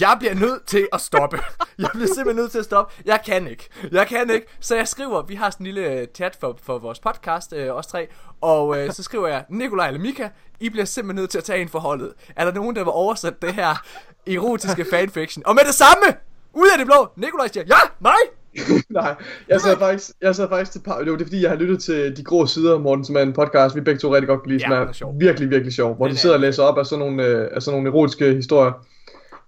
Jeg 0.01 0.17
bliver 0.19 0.35
nødt 0.35 0.67
til 0.67 0.89
at 0.93 1.01
stoppe. 1.01 1.41
Jeg 1.79 1.89
bliver 1.95 2.07
simpelthen 2.07 2.37
nødt 2.37 2.51
til 2.51 2.59
at 2.59 2.65
stoppe. 2.65 2.95
Jeg 3.05 3.21
kan 3.27 3.47
ikke. 3.47 3.69
Jeg 3.93 4.07
kan 4.07 4.31
ikke. 4.31 4.47
Så 4.61 4.77
jeg 4.77 4.89
skriver, 4.89 5.23
vi 5.23 5.35
har 5.35 5.51
sådan 5.51 5.67
en 5.67 5.75
lille 5.75 5.91
øh, 5.91 6.07
chat 6.15 6.37
for, 6.41 6.59
for 6.63 6.79
vores 6.79 6.99
podcast, 7.01 7.53
øh, 7.53 7.75
os 7.77 7.87
tre. 7.87 8.09
Og 8.41 8.79
øh, 8.79 8.93
så 8.93 9.03
skriver 9.03 9.29
jeg, 9.29 9.45
Nikolaj 9.49 9.87
eller 9.89 10.01
Mika, 10.01 10.29
I 10.61 10.69
bliver 10.69 10.85
simpelthen 10.85 11.23
nødt 11.23 11.31
til 11.31 11.39
at 11.39 11.45
tage 11.45 11.63
en 11.63 11.69
forholdet. 11.69 12.13
Er 12.37 12.45
der 12.45 12.53
nogen, 12.53 12.77
der 12.77 12.83
vil 12.83 12.91
oversætte 12.93 13.39
det 13.43 13.55
her 13.55 13.83
erotiske 14.27 14.87
fanfiction? 14.91 15.47
Og 15.47 15.55
med 15.55 15.63
det 15.65 15.75
samme, 15.75 16.05
ud 16.53 16.69
af 16.73 16.79
det 16.79 16.87
blå, 16.87 17.09
Nikolaj 17.17 17.49
siger, 17.49 17.65
ja, 17.67 17.79
mig! 18.01 18.13
Nej, 18.91 19.15
jeg 19.49 19.61
sad 19.61 19.77
faktisk, 19.79 20.11
jeg 20.23 20.35
sad 20.37 20.49
faktisk 20.49 20.73
til 20.73 20.81
par, 20.81 20.99
det 20.99 21.11
var 21.11 21.19
det 21.19 21.27
fordi, 21.27 21.43
jeg 21.43 21.51
har 21.51 21.57
lyttet 21.57 21.83
til 21.83 22.17
De 22.17 22.25
Grå 22.25 22.47
Sider, 22.47 22.79
Morten, 22.79 23.05
som 23.05 23.17
er 23.17 23.21
en 23.21 23.33
podcast, 23.33 23.77
vi 23.77 23.81
begge 23.81 23.99
to 23.99 24.15
rigtig 24.15 24.29
godt 24.29 24.43
kan 24.43 24.51
lide, 24.53 24.63
Ja, 24.77 24.93
som 24.93 25.09
er 25.09 25.13
er 25.13 25.19
virkelig, 25.19 25.51
virkelig 25.51 25.73
sjov, 25.75 25.95
hvor 25.97 26.07
Den 26.07 26.13
de 26.15 26.17
er- 26.17 26.21
sidder 26.21 26.35
og 26.35 26.41
læser 26.41 26.63
op 26.63 26.79
af 26.79 26.87
sådan 26.87 26.99
nogle, 27.05 27.27
øh, 27.27 27.49
af 27.53 27.63
sådan 27.63 27.79
nogle 27.81 27.91
erotiske 27.91 28.35
historier. 28.35 28.73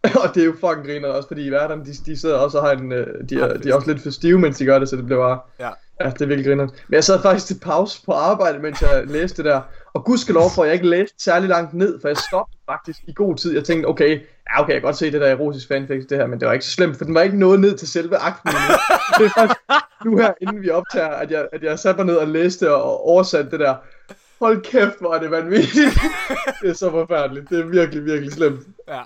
og 0.25 0.35
det 0.35 0.41
er 0.41 0.45
jo 0.47 0.53
fucking 0.53 0.87
griner 0.87 1.09
også, 1.09 1.29
fordi 1.29 1.47
i 1.47 1.49
hverdagen, 1.49 1.85
de, 1.85 1.93
de 2.07 2.17
sidder 2.17 2.37
også 2.37 2.59
og 2.59 2.65
har 2.67 2.73
en, 2.73 2.93
øh, 2.93 3.07
de, 3.29 3.41
er, 3.41 3.57
de 3.59 3.71
er 3.71 3.75
også 3.75 3.91
lidt 3.93 4.03
for 4.03 4.11
stive, 4.11 4.39
mens 4.39 4.59
de 4.59 4.65
gør 4.65 4.79
det, 4.79 4.89
så 4.89 4.97
det 4.97 5.07
bliver 5.07 5.21
bare, 5.21 5.39
Ja 5.61 5.69
ja, 6.01 6.11
det 6.11 6.23
er 6.23 6.27
virkelig 6.27 6.47
griner. 6.47 6.65
Men 6.65 6.95
jeg 6.95 7.05
sad 7.05 7.23
faktisk 7.23 7.47
til 7.47 7.61
pause 7.63 8.03
på 8.07 8.13
arbejde, 8.13 8.59
mens 8.59 8.83
jeg 8.83 9.07
læste 9.07 9.43
det 9.43 9.45
der, 9.51 9.61
og 9.95 10.05
gudskelov 10.05 10.51
for, 10.55 10.63
at 10.63 10.67
jeg 10.67 10.75
ikke 10.75 10.89
læste 10.89 11.23
særlig 11.23 11.49
langt 11.49 11.75
ned, 11.75 12.01
for 12.01 12.09
jeg 12.09 12.17
stoppede 12.17 12.59
faktisk 12.71 12.99
i 13.09 13.13
god 13.15 13.37
tid. 13.37 13.55
Jeg 13.55 13.65
tænkte, 13.65 13.87
okay, 13.87 14.21
ja, 14.51 14.63
okay, 14.63 14.73
jeg 14.73 14.81
kan 14.81 14.87
godt 14.87 14.97
se 14.97 15.13
det 15.13 15.21
der 15.21 15.27
erotisk 15.27 15.69
fanfiction, 15.69 16.09
det 16.09 16.19
her, 16.19 16.27
men 16.27 16.41
det 16.41 16.47
var 16.47 16.53
ikke 16.53 16.65
så 16.65 16.71
slemt, 16.71 16.97
for 16.97 17.05
den 17.05 17.15
var 17.15 17.23
ikke 17.23 17.39
nået 17.39 17.61
ned 17.61 17.77
til 17.77 17.89
selve 17.89 18.17
akten. 18.17 18.51
Det 19.19 19.27
er 19.27 19.31
faktisk 19.37 19.61
nu 20.05 20.17
her, 20.17 20.33
inden 20.41 20.63
vi 20.63 20.71
optager, 20.71 21.09
at 21.09 21.31
jeg, 21.31 21.49
at 21.53 21.63
jeg 21.63 21.79
satte 21.79 21.99
mig 21.99 22.07
ned 22.07 22.17
og 22.17 22.29
læste 22.29 22.75
og 22.75 23.07
oversatte 23.07 23.51
det 23.51 23.61
der. 23.61 23.75
Hold 24.39 24.63
kæft, 24.63 25.01
hvor 25.01 25.15
er 25.15 25.21
det 25.21 25.31
vanvittigt. 25.31 25.99
det 26.63 26.71
er 26.71 26.75
så 26.75 26.91
forfærdeligt. 26.91 27.51
Det 27.51 27.61
er 27.61 27.65
virkelig, 27.65 28.05
virkelig 28.05 28.33
slemt. 28.33 28.61
Ja. 28.89 29.01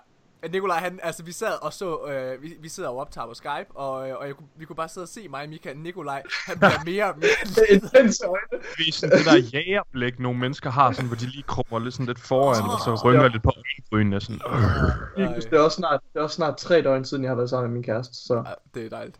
Nikolaj, 0.52 0.78
han, 0.78 1.00
altså 1.02 1.22
vi 1.22 1.32
sad 1.32 1.62
og 1.62 1.72
så, 1.72 2.06
øh, 2.06 2.42
vi, 2.42 2.56
vi 2.60 2.68
sidder 2.68 2.88
og 2.88 2.98
optager 2.98 3.26
på 3.26 3.34
Skype, 3.34 3.66
og, 3.74 4.08
øh, 4.08 4.16
og 4.16 4.26
jeg, 4.26 4.34
vi 4.56 4.64
kunne 4.64 4.76
bare 4.76 4.88
sidde 4.88 5.04
og 5.04 5.08
se 5.08 5.28
mig 5.28 5.42
og 5.42 5.48
Mika, 5.48 5.72
Nikolaj, 5.76 6.22
han 6.46 6.58
bliver 6.58 6.84
mere 6.90 7.04
og 7.12 7.18
mere 7.18 7.28
Det 7.44 7.58
er 7.68 7.74
intense 7.74 8.24
øjne. 8.24 8.62
Det 8.78 8.88
er 8.88 8.92
sådan 8.92 9.18
det 9.18 9.26
der 9.26 9.36
jægerblik, 9.58 10.18
nogle 10.20 10.38
mennesker 10.38 10.70
har, 10.70 10.92
sådan, 10.92 11.06
hvor 11.06 11.16
de 11.16 11.26
lige 11.26 11.42
krummer 11.42 11.78
lidt, 11.78 11.94
sådan 11.94 12.06
lidt 12.06 12.20
foran, 12.20 12.62
og 12.70 12.78
så 12.98 13.04
rynker 13.04 13.22
Ja. 13.22 13.28
lidt 13.28 13.42
på 13.42 13.52
øjenbrynene, 13.56 14.20
sådan. 14.20 14.40
Øh. 15.18 15.28
Det 15.36 15.52
er 15.52 15.60
også 15.60 15.76
snart, 15.76 16.00
det 16.12 16.18
er 16.18 16.22
også 16.22 16.36
snart 16.36 16.56
tre 16.56 16.82
døgn 16.82 17.04
siden, 17.04 17.22
jeg 17.24 17.30
har 17.30 17.36
været 17.36 17.50
sammen 17.50 17.70
med 17.70 17.74
min 17.74 17.82
kæreste. 17.84 18.14
Så 18.14 18.34
Ja, 18.34 18.52
det 18.74 18.86
er 18.86 18.90
dejligt. 18.90 19.16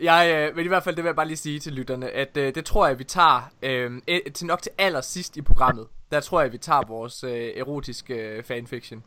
Jeg, 0.00 0.48
øh, 0.50 0.56
men 0.56 0.64
i 0.64 0.68
hvert 0.68 0.82
fald, 0.82 0.96
det 0.96 1.04
vil 1.04 1.08
jeg 1.08 1.16
bare 1.16 1.26
lige 1.26 1.36
sige 1.36 1.58
til 1.60 1.72
lytterne, 1.72 2.10
at 2.10 2.36
øh, 2.36 2.54
det 2.54 2.64
tror 2.64 2.86
jeg, 2.86 2.98
vi 2.98 3.04
tager 3.04 3.50
øh, 3.62 3.90
til 4.34 4.46
nok 4.46 4.62
til 4.62 4.72
allersidst 4.78 5.36
i 5.36 5.42
programmet. 5.42 5.86
Der 6.12 6.20
tror 6.20 6.40
jeg, 6.40 6.52
vi 6.52 6.58
tager 6.58 6.82
vores 6.88 7.24
øh, 7.24 7.30
erotiske 7.32 8.14
øh, 8.14 8.42
fanfiction. 8.44 9.02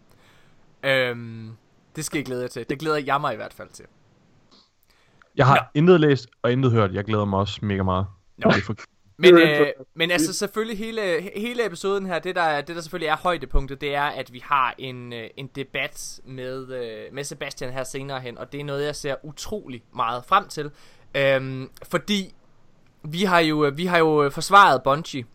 Øhm, 0.84 1.52
det 1.96 2.06
skal 2.06 2.22
I 2.22 2.24
glæde 2.24 2.42
jer 2.42 2.48
til. 2.48 2.70
Det 2.70 2.80
glæder 2.80 2.98
jeg 2.98 3.22
mig 3.22 3.34
i 3.34 3.36
hvert 3.36 3.54
fald 3.54 3.70
til. 3.70 3.86
Jeg 5.36 5.46
har 5.46 5.72
intet 5.74 6.00
læst 6.00 6.28
og 6.42 6.52
intet 6.52 6.72
hørt. 6.72 6.94
Jeg 6.94 7.04
glæder 7.04 7.26
mig 7.26 7.40
også 7.40 7.60
mega 7.62 7.84
meget. 7.84 8.06
Nå. 8.38 8.52
Det 8.52 8.64
for... 8.64 8.76
Men, 9.18 9.38
øh, 9.38 9.68
men 9.94 10.12
altså 10.12 10.34
selvfølgelig 10.34 10.78
hele, 10.78 11.30
hele 11.36 11.66
episoden 11.66 12.06
her, 12.06 12.20
det 12.20 12.36
der, 12.36 12.62
det 12.62 12.76
der 12.76 12.82
selvfølgelig 12.82 13.08
er 13.08 13.18
højdepunktet, 13.18 13.82
det 13.82 13.96
er, 13.96 14.04
at 14.04 14.34
vi 14.34 14.42
har 14.46 14.76
en, 14.78 15.14
øh, 15.14 15.30
en 15.38 15.48
debat 15.48 16.20
med, 16.26 16.74
øh, 16.74 17.14
med 17.14 17.24
Sebastian 17.24 17.74
her 17.74 17.84
senere 17.84 18.20
hen, 18.20 18.38
og 18.38 18.52
det 18.52 18.60
er 18.60 18.64
noget, 18.64 18.86
jeg 18.86 18.96
ser 18.96 19.16
utrolig 19.24 19.84
meget 19.96 20.24
frem 20.26 20.48
til. 20.48 20.72
Øhm, 21.16 21.70
fordi 21.92 22.34
vi 23.04 23.24
har 23.24 23.40
jo, 23.40 23.72
vi 23.76 23.86
har 23.86 23.98
jo 23.98 24.30
forsvaret 24.30 24.84
Bungie 24.84 25.26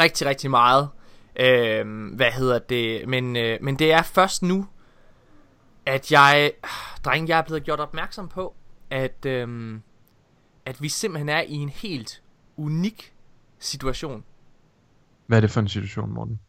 rigtig, 0.00 0.26
rigtig 0.26 0.50
meget. 0.50 0.88
Øhm, 1.36 2.06
hvad 2.08 2.30
hedder 2.30 2.58
det? 2.58 3.08
Men, 3.08 3.36
øh, 3.36 3.58
men 3.60 3.78
det 3.78 3.92
er 3.92 4.02
først 4.02 4.42
nu, 4.42 4.66
at 5.86 6.12
jeg, 6.12 6.52
dreng, 7.04 7.28
jeg 7.28 7.38
er 7.38 7.42
blevet 7.42 7.64
gjort 7.64 7.80
opmærksom 7.80 8.28
på, 8.28 8.54
at, 8.90 9.26
øhm, 9.26 9.82
at 10.66 10.82
vi 10.82 10.88
simpelthen 10.88 11.28
er 11.28 11.40
i 11.40 11.54
en 11.54 11.68
helt 11.68 12.22
unik 12.56 13.14
situation. 13.58 14.24
Hvad 15.26 15.38
er 15.38 15.40
det 15.40 15.50
for 15.50 15.60
en 15.60 15.68
situation, 15.68 16.12
Morten? 16.12 16.40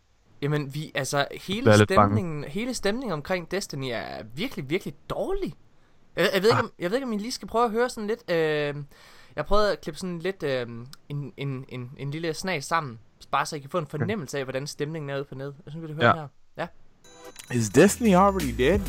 Jamen, 0.42 0.74
vi, 0.74 0.92
altså, 0.96 1.28
hele 1.32 1.78
lidt 1.78 1.90
bange. 1.90 2.16
stemningen, 2.16 2.44
hele 2.44 2.74
stemningen 2.74 3.14
omkring 3.14 3.52
Destiny 3.52 3.90
er 3.92 4.24
virkelig, 4.36 4.70
virkelig 4.70 4.94
dårlig. 5.10 5.54
Jeg, 6.16 6.30
jeg, 6.34 6.42
ved 6.42 6.50
ikke, 6.50 6.62
om, 6.62 6.72
jeg 6.80 6.92
ved 6.92 6.98
ikke, 6.98 7.08
om 7.08 7.14
I 7.14 7.18
lige 7.18 7.32
skal 7.32 7.48
prøve 7.48 7.66
at 7.66 7.72
høre 7.72 7.90
sådan 7.90 8.08
lidt, 8.08 8.32
øh, 8.32 8.76
jeg 9.36 9.46
prøvede 9.46 9.72
at 9.72 9.82
klippe 9.82 10.00
sådan 10.00 10.20
lidt, 10.20 10.44
øh, 10.44 10.68
en, 11.10 11.34
en, 11.38 11.66
en, 11.70 11.92
en 11.98 12.12
lille 12.12 12.34
snas 12.34 12.66
sammen, 12.66 13.00
bare 13.32 13.46
så 13.46 13.56
I 13.56 13.60
kan 13.60 13.70
få 13.70 13.78
en 13.78 13.88
fornemmelse 13.88 14.38
af, 14.38 14.44
hvordan 14.44 14.68
stemningen 14.68 15.10
er 15.10 15.16
ude 15.16 15.24
på 15.24 15.36
nettet. 15.36 15.56
Jeg 15.66 15.72
synes, 15.72 15.82
vi 15.82 15.88
vil 15.88 15.96
høre 15.96 16.08
Ja. 16.18 16.22
her. 16.22 16.28
Ja. 16.58 17.56
Is 17.58 17.70
Destiny 17.70 18.16
already 18.16 18.54
dead? 18.58 18.80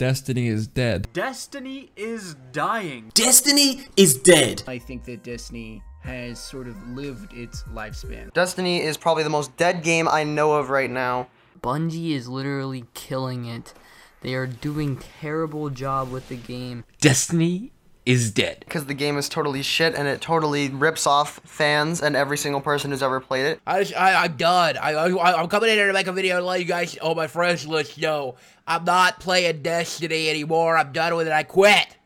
Destiny 0.00 0.52
is 0.54 0.68
dead. 0.68 1.00
Destiny 1.14 1.88
is 1.96 2.36
dying. 2.54 3.12
Destiny 3.16 3.80
is 3.96 4.14
dead. 4.14 4.68
I 4.74 4.78
think 4.78 5.04
that 5.04 5.24
Destiny 5.24 5.80
has 6.02 6.38
sort 6.38 6.66
of 6.68 6.74
lived 6.96 7.32
its 7.32 7.64
lifespan. 7.74 8.30
Destiny 8.34 8.88
is 8.90 8.98
probably 8.98 9.22
the 9.22 9.30
most 9.30 9.50
dead 9.58 9.82
game 9.82 10.06
I 10.20 10.24
know 10.24 10.52
of 10.52 10.68
right 10.70 10.90
now. 10.90 11.26
Bungie 11.64 12.14
is 12.16 12.28
literally 12.28 12.84
killing 12.94 13.46
it. 13.46 13.74
They 14.22 14.34
are 14.34 14.46
doing 14.62 14.98
terrible 15.20 15.70
job 15.70 16.12
with 16.12 16.28
the 16.28 16.36
game. 16.54 16.84
Destiny 17.02 17.72
is 18.06 18.30
dead. 18.30 18.60
Because 18.60 18.86
the 18.86 18.94
game 18.94 19.18
is 19.18 19.28
totally 19.28 19.62
shit 19.62 19.94
and 19.94 20.06
it 20.08 20.20
totally 20.20 20.70
rips 20.70 21.06
off 21.06 21.40
fans 21.44 22.00
and 22.00 22.14
every 22.14 22.38
single 22.38 22.60
person 22.60 22.92
who's 22.92 23.02
ever 23.02 23.20
played 23.20 23.46
it. 23.46 23.60
I, 23.66 23.82
just, 23.82 23.96
I 23.96 24.24
I'm 24.24 24.36
done. 24.36 24.76
I, 24.76 24.92
I 24.92 25.42
I'm 25.42 25.48
coming 25.48 25.68
in 25.68 25.76
here 25.76 25.88
to 25.88 25.92
make 25.92 26.06
a 26.06 26.12
video 26.12 26.38
to 26.38 26.46
let 26.46 26.60
you 26.60 26.66
guys, 26.66 26.96
all 26.98 27.16
my 27.16 27.26
friends, 27.26 27.66
let 27.66 27.96
you 27.96 28.02
know 28.02 28.36
I'm 28.66 28.84
not 28.84 29.20
playing 29.20 29.62
Destiny 29.62 30.30
anymore. 30.30 30.78
I'm 30.78 30.92
done 30.92 31.16
with 31.16 31.26
it. 31.26 31.32
I 31.32 31.42
quit. 31.42 31.98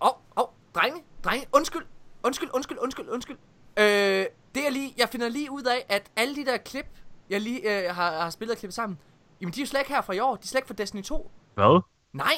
Oh, 0.00 0.18
oh, 0.36 0.50
drenge, 0.74 1.02
drenge, 1.22 1.46
undskyld, 1.52 1.86
undskyld, 2.22 2.50
undskyld, 2.54 2.78
undskyld, 2.78 3.08
undskyld. 3.08 3.38
Øh, 3.76 4.26
det 4.54 4.66
er 4.66 4.70
lige, 4.70 4.94
jeg 4.98 5.08
finder 5.08 5.28
lige 5.28 5.50
ud 5.50 5.62
af, 5.62 5.86
at 5.88 6.10
alle 6.16 6.36
de 6.36 6.44
der 6.44 6.56
klip, 6.56 6.86
jeg 7.30 7.40
lige 7.40 7.60
øh, 7.60 7.94
har, 7.94 8.20
har 8.22 8.30
spillet 8.30 8.54
og 8.54 8.58
klippet 8.58 8.74
sammen, 8.74 8.98
jamen 9.40 9.54
de 9.54 9.60
er 9.60 9.62
jo 9.62 9.66
slet 9.66 9.80
ikke 9.80 9.92
her 9.92 10.00
fra 10.00 10.12
i 10.12 10.18
år, 10.18 10.36
de 10.36 10.40
er 10.42 10.46
slet 10.46 10.58
ikke 10.58 10.66
fra 10.66 10.74
Destiny 10.74 11.02
2. 11.02 11.30
Hvad? 11.54 11.82
Nej, 12.12 12.34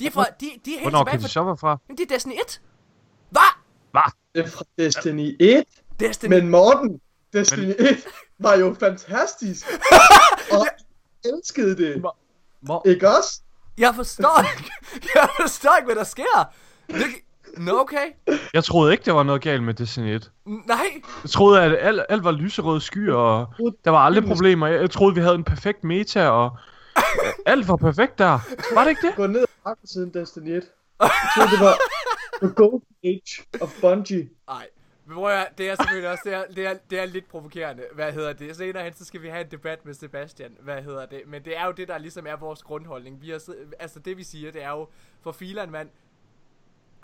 de 0.00 0.06
er, 0.06 0.10
fra, 0.10 0.24
de, 0.40 0.46
de 0.64 0.70
er 0.74 0.78
helt 0.78 0.82
Hvornår 0.82 1.04
tilbage 1.04 1.28
fra, 1.28 1.44
være 1.44 1.56
fra? 1.56 1.78
Men 1.88 1.96
det 1.96 2.10
er 2.10 2.14
Destiny 2.14 2.32
1. 2.32 2.60
Hvad? 3.30 4.02
det 4.34 4.44
er 4.44 4.48
fra 4.48 4.64
Destiny 4.78 5.36
1. 5.40 5.64
Destiny 6.00 6.30
Men 6.30 6.48
Morten, 6.48 7.00
Destiny 7.32 7.74
1 7.78 8.06
var 8.38 8.54
jo 8.54 8.76
fantastisk. 8.80 9.66
og 10.52 10.66
jeg 10.66 11.32
elskede 11.32 11.76
det. 11.76 12.02
Hvor- 12.60 12.82
Ikke 12.88 13.08
også? 13.08 13.40
Jeg 13.78 13.92
forstår 13.94 14.40
ikke, 14.58 14.70
jeg 15.14 15.28
forstår 15.40 15.76
ikke, 15.76 15.86
hvad 15.86 15.96
der 15.96 16.04
sker. 16.04 16.50
Det, 16.88 17.04
Nå, 17.56 17.78
okay. 17.80 18.06
Jeg 18.54 18.64
troede 18.64 18.92
ikke, 18.92 19.04
der 19.04 19.12
var 19.12 19.22
noget 19.22 19.42
galt 19.42 19.62
med 19.62 19.74
Destiny 19.74 20.14
1. 20.14 20.30
Nej, 20.46 20.76
Jeg 21.22 21.30
troede, 21.30 21.62
at 21.62 21.76
alt, 21.80 22.02
alt 22.08 22.24
var 22.24 22.30
lyserøde 22.30 22.80
skyer, 22.80 23.14
og 23.14 23.46
der 23.84 23.90
var 23.90 23.98
aldrig 23.98 24.24
problemer. 24.24 24.66
Jeg, 24.66 24.80
jeg 24.80 24.90
troede, 24.90 25.14
vi 25.14 25.20
havde 25.20 25.34
en 25.34 25.44
perfekt 25.44 25.84
meta, 25.84 26.28
og 26.28 26.56
alt 27.46 27.68
var 27.68 27.76
perfekt 27.76 28.18
der. 28.18 28.38
Var 28.74 28.82
det 28.82 28.90
ikke 28.90 29.06
det? 29.06 29.16
Gå 29.16 29.26
ned 29.26 29.44
lang 29.66 29.78
siden 29.84 30.14
Destiny 30.14 30.48
1. 30.48 30.70
Jeg 31.00 31.10
troede, 31.34 31.50
det 31.50 31.60
var 31.60 31.76
the 32.42 32.54
golden 32.54 32.96
age 33.04 33.60
of 33.60 33.80
Bungie. 33.80 34.30
Nej. 34.46 34.68
Men 35.06 35.14
prøv 35.14 35.30
at, 35.30 35.58
det 35.58 35.68
er 35.70 35.74
selvfølgelig 35.74 36.10
også, 36.10 36.22
det 36.24 36.34
er, 36.34 36.44
det, 36.46 36.66
er, 36.66 36.74
det 36.90 36.98
er 36.98 37.04
lidt 37.04 37.28
provokerende. 37.28 37.84
Hvad 37.94 38.12
hedder 38.12 38.32
det? 38.32 38.56
Senere 38.56 38.84
hen, 38.84 38.94
så 38.94 39.04
skal 39.04 39.22
vi 39.22 39.28
have 39.28 39.44
en 39.44 39.50
debat 39.50 39.84
med 39.84 39.94
Sebastian. 39.94 40.56
Hvad 40.60 40.82
hedder 40.82 41.06
det? 41.06 41.22
Men 41.26 41.44
det 41.44 41.56
er 41.56 41.66
jo 41.66 41.72
det, 41.72 41.88
der 41.88 41.98
ligesom 41.98 42.26
er 42.26 42.36
vores 42.36 42.62
grundholdning. 42.62 43.22
Vi 43.22 43.30
har, 43.30 43.42
altså 43.78 43.98
det 43.98 44.16
vi 44.16 44.22
siger, 44.22 44.52
det 44.52 44.62
er 44.62 44.70
jo, 44.70 44.88
for 45.20 45.32
filan 45.32 45.70
mand, 45.70 45.88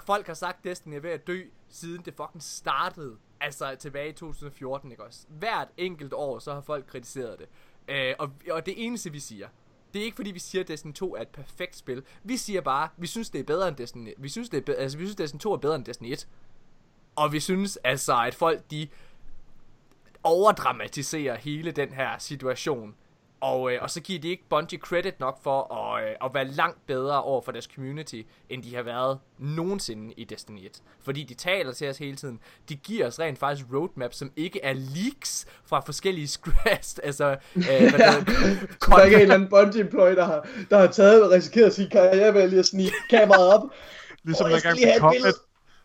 folk 0.04 0.26
har 0.26 0.34
sagt, 0.34 0.64
Destiny 0.64 0.94
er 0.94 1.00
ved 1.00 1.10
at 1.10 1.26
dø, 1.26 1.42
siden 1.68 2.02
det 2.04 2.14
fucking 2.14 2.42
startede. 2.42 3.16
Altså 3.40 3.76
tilbage 3.78 4.08
i 4.08 4.12
2014, 4.12 4.90
ikke 4.90 5.04
også? 5.04 5.26
Hvert 5.28 5.68
enkelt 5.76 6.12
år, 6.12 6.38
så 6.38 6.54
har 6.54 6.60
folk 6.60 6.86
kritiseret 6.86 7.38
det. 7.38 7.48
Øh, 7.88 8.14
og, 8.18 8.32
og 8.50 8.66
det 8.66 8.86
eneste, 8.86 9.12
vi 9.12 9.20
siger, 9.20 9.48
det 9.94 10.00
er 10.00 10.04
ikke 10.04 10.16
fordi, 10.16 10.30
vi 10.30 10.38
siger, 10.38 10.62
at 10.62 10.68
Destiny 10.68 10.92
2 10.92 11.16
er 11.16 11.20
et 11.20 11.28
perfekt 11.28 11.76
spil. 11.76 12.02
Vi 12.24 12.36
siger 12.36 12.60
bare, 12.60 12.88
vi 12.96 13.06
synes, 13.06 13.30
det 13.30 13.38
er 13.38 13.44
bedre 13.44 13.68
end 13.68 13.76
Destiny... 13.76 14.14
Vi 14.18 14.28
synes, 14.28 14.48
det 14.48 14.58
er, 14.58 14.62
be- 14.62 14.74
altså, 14.74 14.98
vi 14.98 15.04
synes 15.04 15.16
Destiny 15.16 15.40
2 15.40 15.52
er 15.52 15.56
bedre 15.56 15.76
end 15.76 15.84
Destiny 15.84 16.12
1. 16.12 16.28
Og 17.16 17.32
vi 17.32 17.40
synes 17.40 17.76
altså, 17.84 18.22
at 18.22 18.34
folk, 18.34 18.70
de 18.70 18.88
overdramatiserer 20.22 21.36
hele 21.36 21.70
den 21.70 21.92
her 21.92 22.18
situation. 22.18 22.94
Og, 23.42 23.72
øh, 23.72 23.78
og 23.82 23.90
så 23.90 24.00
giver 24.00 24.20
de 24.20 24.28
ikke 24.28 24.44
Bungie 24.50 24.78
credit 24.78 25.20
nok 25.20 25.42
for 25.42 25.74
at, 25.74 26.04
øh, 26.04 26.10
at 26.24 26.30
være 26.34 26.44
langt 26.44 26.86
bedre 26.86 27.22
over 27.22 27.42
for 27.42 27.52
deres 27.52 27.68
community, 27.74 28.22
end 28.48 28.62
de 28.62 28.74
har 28.74 28.82
været 28.82 29.18
nogensinde 29.38 30.14
i 30.16 30.24
Destiny 30.24 30.66
1. 30.66 30.82
Fordi 31.04 31.22
de 31.22 31.34
taler 31.34 31.72
til 31.72 31.88
os 31.88 31.98
hele 31.98 32.16
tiden. 32.16 32.40
De 32.68 32.76
giver 32.76 33.06
os 33.06 33.20
rent 33.20 33.38
faktisk 33.38 33.66
roadmap, 33.74 34.14
som 34.14 34.32
ikke 34.36 34.60
er 34.64 34.72
leaks 34.72 35.46
fra 35.64 35.80
forskellige 35.80 36.28
scratch. 36.38 36.98
Altså, 37.02 37.36
øh, 37.56 37.62
hvad 37.64 37.78
det 37.78 37.92
hedder, 37.92 38.24
Der 38.86 38.96
er 38.96 39.04
ikke 39.04 39.16
en 39.16 39.22
eller 39.22 39.34
anden 39.34 39.48
Bungie-employee, 39.48 40.16
der 40.16 40.24
har, 40.24 40.48
der 40.70 40.78
har 40.78 40.86
taget 40.86 41.24
og 41.24 41.30
risikeret 41.30 41.74
sin 41.74 41.90
karriere 41.90 42.34
ved 42.34 42.42
at 42.42 42.48
lige 42.48 42.58
at 42.60 42.66
snige 42.66 42.92
kameraet 43.10 43.54
op. 43.54 43.62
Ligesom 44.24 44.50
der 44.50 44.60
gang 44.60 44.76
lige 44.76 44.86
have 44.86 45.00
på 45.00 45.08
et 45.08 45.12
billede. 45.12 45.34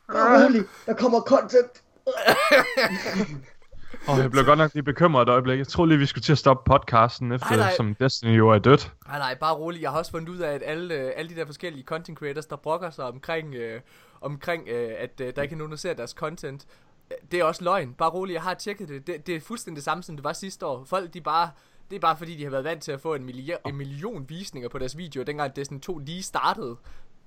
Vær 0.09 0.45
rolig, 0.45 0.61
der 0.85 0.93
kommer 0.93 1.21
content. 1.21 1.83
Og 4.07 4.17
jeg 4.19 4.31
blev 4.31 4.45
godt 4.45 4.57
nok 4.57 4.73
lige 4.73 4.83
bekymret 4.83 5.21
et 5.21 5.29
øjeblik. 5.29 5.59
Jeg 5.59 5.67
troede 5.67 5.89
lige, 5.89 5.99
vi 5.99 6.05
skulle 6.05 6.21
til 6.21 6.31
at 6.31 6.37
stoppe 6.37 6.69
podcasten, 6.69 7.31
efter 7.31 7.47
Nej, 7.47 7.57
nej. 7.57 7.75
som 7.75 7.95
Destiny 7.95 8.37
jo 8.37 8.49
er 8.49 8.59
dødt. 8.59 8.93
Nej, 9.07 9.17
nej, 9.17 9.35
bare 9.35 9.55
rolig. 9.55 9.81
Jeg 9.81 9.91
har 9.91 9.97
også 9.97 10.11
fundet 10.11 10.29
ud 10.29 10.37
af, 10.37 10.53
at 10.53 10.61
alle, 10.65 10.93
øh, 10.93 11.11
alle 11.15 11.29
de 11.29 11.35
der 11.35 11.45
forskellige 11.45 11.83
content 11.83 12.17
creators, 12.17 12.45
der 12.45 12.55
brokker 12.55 12.89
sig 12.89 13.05
omkring, 13.05 13.55
øh, 13.55 13.81
omkring 14.21 14.67
øh, 14.67 14.91
at 14.99 15.21
øh, 15.21 15.35
der 15.35 15.41
ikke 15.41 15.53
er 15.53 15.57
nogen, 15.57 15.71
der 15.71 15.77
ser 15.77 15.93
deres 15.93 16.11
content, 16.11 16.65
øh, 17.11 17.17
det 17.31 17.39
er 17.39 17.43
også 17.43 17.63
løgn. 17.63 17.93
Bare 17.93 18.09
rolig, 18.09 18.33
jeg 18.33 18.41
har 18.41 18.53
tjekket 18.53 18.89
det. 18.89 19.07
det. 19.07 19.27
Det 19.27 19.35
er 19.35 19.41
fuldstændig 19.41 19.75
det 19.75 19.83
samme, 19.83 20.03
som 20.03 20.15
det 20.15 20.23
var 20.23 20.33
sidste 20.33 20.65
år. 20.65 20.83
Folk, 20.83 21.13
de 21.13 21.21
bare... 21.21 21.49
Det 21.89 21.95
er 21.95 21.99
bare 21.99 22.17
fordi, 22.17 22.35
de 22.35 22.43
har 22.43 22.51
været 22.51 22.63
vant 22.63 22.83
til 22.83 22.91
at 22.91 23.01
få 23.01 23.15
en, 23.15 23.25
million, 23.25 23.57
en 23.67 23.75
million 23.75 24.25
visninger 24.29 24.69
på 24.69 24.77
deres 24.77 24.97
videoer, 24.97 25.25
dengang 25.25 25.55
Destiny 25.55 25.79
2 25.79 25.97
lige 25.97 26.23
startede. 26.23 26.75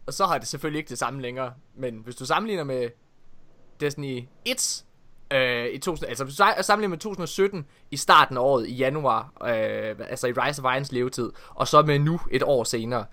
Og 0.06 0.12
så 0.12 0.26
har 0.26 0.38
det 0.38 0.48
selvfølgelig 0.48 0.78
ikke 0.78 0.88
det 0.88 0.98
samme 0.98 1.22
længere. 1.22 1.52
Men 1.76 2.00
hvis 2.04 2.16
du 2.16 2.26
sammenligner 2.26 2.64
med 2.64 2.88
Destiny 3.80 4.24
1 4.44 4.84
øh, 5.30 5.66
i 5.66 5.78
2000, 5.78 6.08
altså 6.08 6.62
sammenligner 6.62 6.90
med 6.90 6.98
2017 6.98 7.66
i 7.90 7.96
starten 7.96 8.36
af 8.36 8.40
året 8.40 8.68
i 8.68 8.74
januar, 8.74 9.32
øh, 9.42 9.96
altså 10.08 10.26
i 10.26 10.32
Rise 10.32 10.62
of 10.62 10.74
Irons 10.74 10.92
levetid, 10.92 11.32
og 11.48 11.68
så 11.68 11.82
med 11.82 11.98
nu 11.98 12.20
et 12.30 12.42
år 12.42 12.64
senere, 12.64 13.04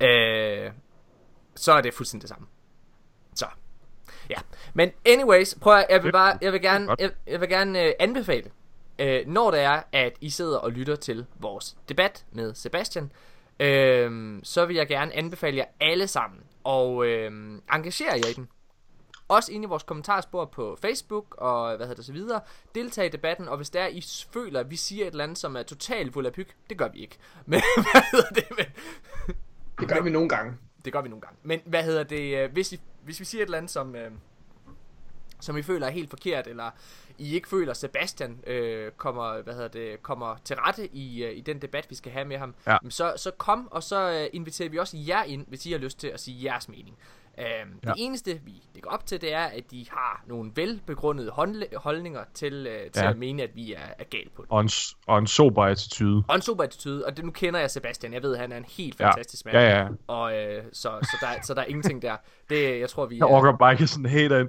øh, 0.00 0.70
så 1.54 1.72
er 1.72 1.80
det 1.80 1.94
fuldstændig 1.94 2.22
det 2.22 2.28
samme. 2.28 2.46
Så. 3.34 3.46
Ja. 4.30 4.36
Men 4.74 4.90
anyways, 5.06 5.54
prøv 5.60 5.76
at, 5.76 5.86
jeg 5.90 6.04
vil 6.04 6.12
bare, 6.12 6.38
jeg 6.40 6.52
vil 6.52 6.62
gerne, 6.62 6.96
jeg, 6.98 7.10
jeg 7.26 7.40
vil 7.40 7.48
gerne 7.48 7.82
øh, 7.82 7.92
anbefale, 8.00 8.50
øh, 8.98 9.26
når 9.26 9.50
det 9.50 9.60
er, 9.60 9.82
at 9.92 10.12
I 10.20 10.30
sidder 10.30 10.58
og 10.58 10.72
lytter 10.72 10.96
til 10.96 11.26
vores 11.40 11.76
debat 11.88 12.24
med 12.32 12.54
Sebastian, 12.54 13.12
øh, 13.60 14.38
så 14.42 14.66
vil 14.66 14.76
jeg 14.76 14.88
gerne 14.88 15.16
anbefale 15.16 15.56
jer 15.56 15.64
alle 15.80 16.06
sammen 16.06 16.40
og 16.64 17.06
øh, 17.06 17.30
engagere 17.74 18.12
jer 18.12 18.28
i 18.28 18.32
den. 18.32 18.48
Også 19.32 19.52
inde 19.52 19.64
i 19.64 19.68
vores 19.68 19.82
kommentarspor 19.82 20.44
på 20.44 20.78
Facebook 20.80 21.34
og 21.38 21.76
hvad 21.76 21.86
hedder 21.86 21.94
det 21.96 22.04
så 22.04 22.12
videre. 22.12 22.40
Deltag 22.74 23.06
i 23.06 23.08
debatten, 23.08 23.48
og 23.48 23.56
hvis 23.56 23.70
der 23.70 23.80
er, 23.80 23.86
I 23.88 24.04
føler, 24.30 24.60
at 24.60 24.70
vi 24.70 24.76
siger 24.76 25.06
et 25.06 25.10
eller 25.10 25.24
andet, 25.24 25.38
som 25.38 25.56
er 25.56 25.62
totalt 25.62 26.14
volapyk, 26.14 26.56
det 26.70 26.78
gør 26.78 26.88
vi 26.88 26.98
ikke. 26.98 27.18
Men 27.46 27.60
hvad 27.76 28.02
hedder 28.12 28.28
det? 28.34 28.44
Men, 28.56 28.66
Det 29.80 29.88
gør 29.88 30.00
vi 30.02 30.10
nogle 30.10 30.28
gange. 30.28 30.54
det 30.84 30.92
gør 30.92 31.00
vi 31.02 31.08
nogle 31.08 31.20
gange. 31.20 31.36
Men 31.42 31.60
hvad 31.64 31.82
hedder 31.84 32.02
det? 32.02 32.38
øh, 32.44 32.52
Hvis, 32.52 32.72
I, 32.72 32.80
hvis 33.04 33.20
vi 33.20 33.24
siger 33.24 33.42
et 33.42 33.46
eller 33.46 33.58
andet, 33.58 33.70
som, 33.70 33.96
øh, 33.96 34.10
som 35.40 35.56
I 35.56 35.62
føler 35.62 35.86
er 35.86 35.90
helt 35.90 36.10
forkert, 36.10 36.46
eller 36.46 36.70
I 37.18 37.34
ikke 37.34 37.48
føler, 37.48 37.74
Sebastian 37.74 38.40
øh, 38.46 38.90
kommer, 38.92 39.42
hvad 39.42 39.54
hedder 39.54 39.68
det, 39.68 40.02
kommer 40.02 40.36
til 40.44 40.56
rette 40.56 40.86
i, 40.96 41.24
øh, 41.24 41.36
i 41.36 41.40
den 41.40 41.62
debat, 41.62 41.86
vi 41.90 41.94
skal 41.94 42.12
have 42.12 42.24
med 42.24 42.38
ham, 42.38 42.54
Ja. 42.66 42.76
så, 42.88 43.12
så 43.16 43.30
kom, 43.30 43.68
og 43.70 43.82
så 43.82 44.10
øh, 44.10 44.26
inviterer 44.32 44.68
vi 44.68 44.78
også 44.78 44.96
jer 44.96 45.22
ind, 45.22 45.46
hvis 45.48 45.66
I 45.66 45.72
har 45.72 45.78
lyst 45.78 45.98
til 45.98 46.08
at 46.08 46.20
sige 46.20 46.44
jeres 46.44 46.68
mening. 46.68 46.96
Øhm, 47.38 47.46
ja. 47.84 47.88
Det 47.88 47.94
eneste, 47.96 48.40
vi 48.44 48.52
lægger 48.74 48.90
op 48.90 49.06
til, 49.06 49.20
det 49.20 49.34
er, 49.34 49.40
at 49.44 49.70
de 49.70 49.86
har 49.90 50.22
nogle 50.26 50.50
velbegrundede 50.54 51.30
holdninger 51.76 52.24
til, 52.34 52.66
øh, 52.66 52.90
til 52.90 53.02
Ja. 53.02 53.10
at 53.10 53.18
mene, 53.18 53.42
at 53.42 53.50
vi 53.54 53.72
er, 53.72 53.78
er 53.98 54.04
galt 54.04 54.34
på 54.36 54.42
det. 54.42 54.50
Og 54.50 54.60
en, 54.60 54.70
og 55.06 55.18
en 55.18 55.26
sober 55.26 55.64
attitude. 55.64 56.24
Og 56.28 56.34
en 56.36 56.42
super 56.42 56.64
attitude, 56.64 57.06
og 57.06 57.16
det, 57.16 57.24
nu 57.24 57.30
kender 57.30 57.60
jeg 57.60 57.70
Sebastian, 57.70 58.12
jeg 58.12 58.22
ved, 58.22 58.34
at 58.34 58.40
han 58.40 58.52
er 58.52 58.56
en 58.56 58.64
helt 58.68 59.00
Ja. 59.00 59.06
fantastisk 59.08 59.44
mand. 59.44 59.56
Ja, 59.56 59.78
ja. 59.80 59.88
Og 60.06 60.36
øh, 60.36 60.64
så, 60.72 60.90
så, 61.02 61.16
der, 61.20 61.26
så 61.42 61.54
der 61.54 61.60
er 61.60 61.64
ingenting 61.66 62.02
der. 62.02 62.16
Det, 62.50 62.80
jeg 62.80 62.90
tror, 62.90 63.06
vi 63.06 63.16
Jeg 63.16 63.26
orker 63.26 63.56
bare 63.56 63.72
ikke 63.72 63.86
sådan 63.86 64.06
hater 64.06 64.38
ind. 64.38 64.48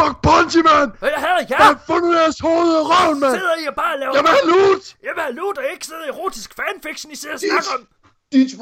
Fuck 0.00 0.16
Bungie, 0.22 0.62
man! 0.62 0.86
Hvad 0.98 1.08
er 1.08 1.14
det 1.40 1.50
Jeg 1.50 1.56
her? 1.58 1.64
har 1.64 1.82
fundet 1.86 2.10
jeres 2.20 2.38
hoved 2.46 2.68
i 2.80 2.82
røven, 2.90 3.20
mand! 3.20 3.34
Sidder 3.38 3.56
I 3.64 3.66
og 3.72 3.74
bare 3.74 3.94
laver... 4.00 4.12
Jeg 4.16 4.22
vil 4.24 4.32
have 4.38 4.46
loot! 4.54 4.84
Jeg 5.06 5.12
vil 5.14 5.22
have 5.26 5.34
loot, 5.40 5.56
og 5.58 5.64
ikke 5.72 5.86
sidder 5.86 6.04
erotisk 6.12 6.50
fanfiction, 6.60 7.08
I 7.12 7.16
sidder 7.16 7.34
og 7.34 7.40
snakker 7.40 7.70
om. 7.78 7.82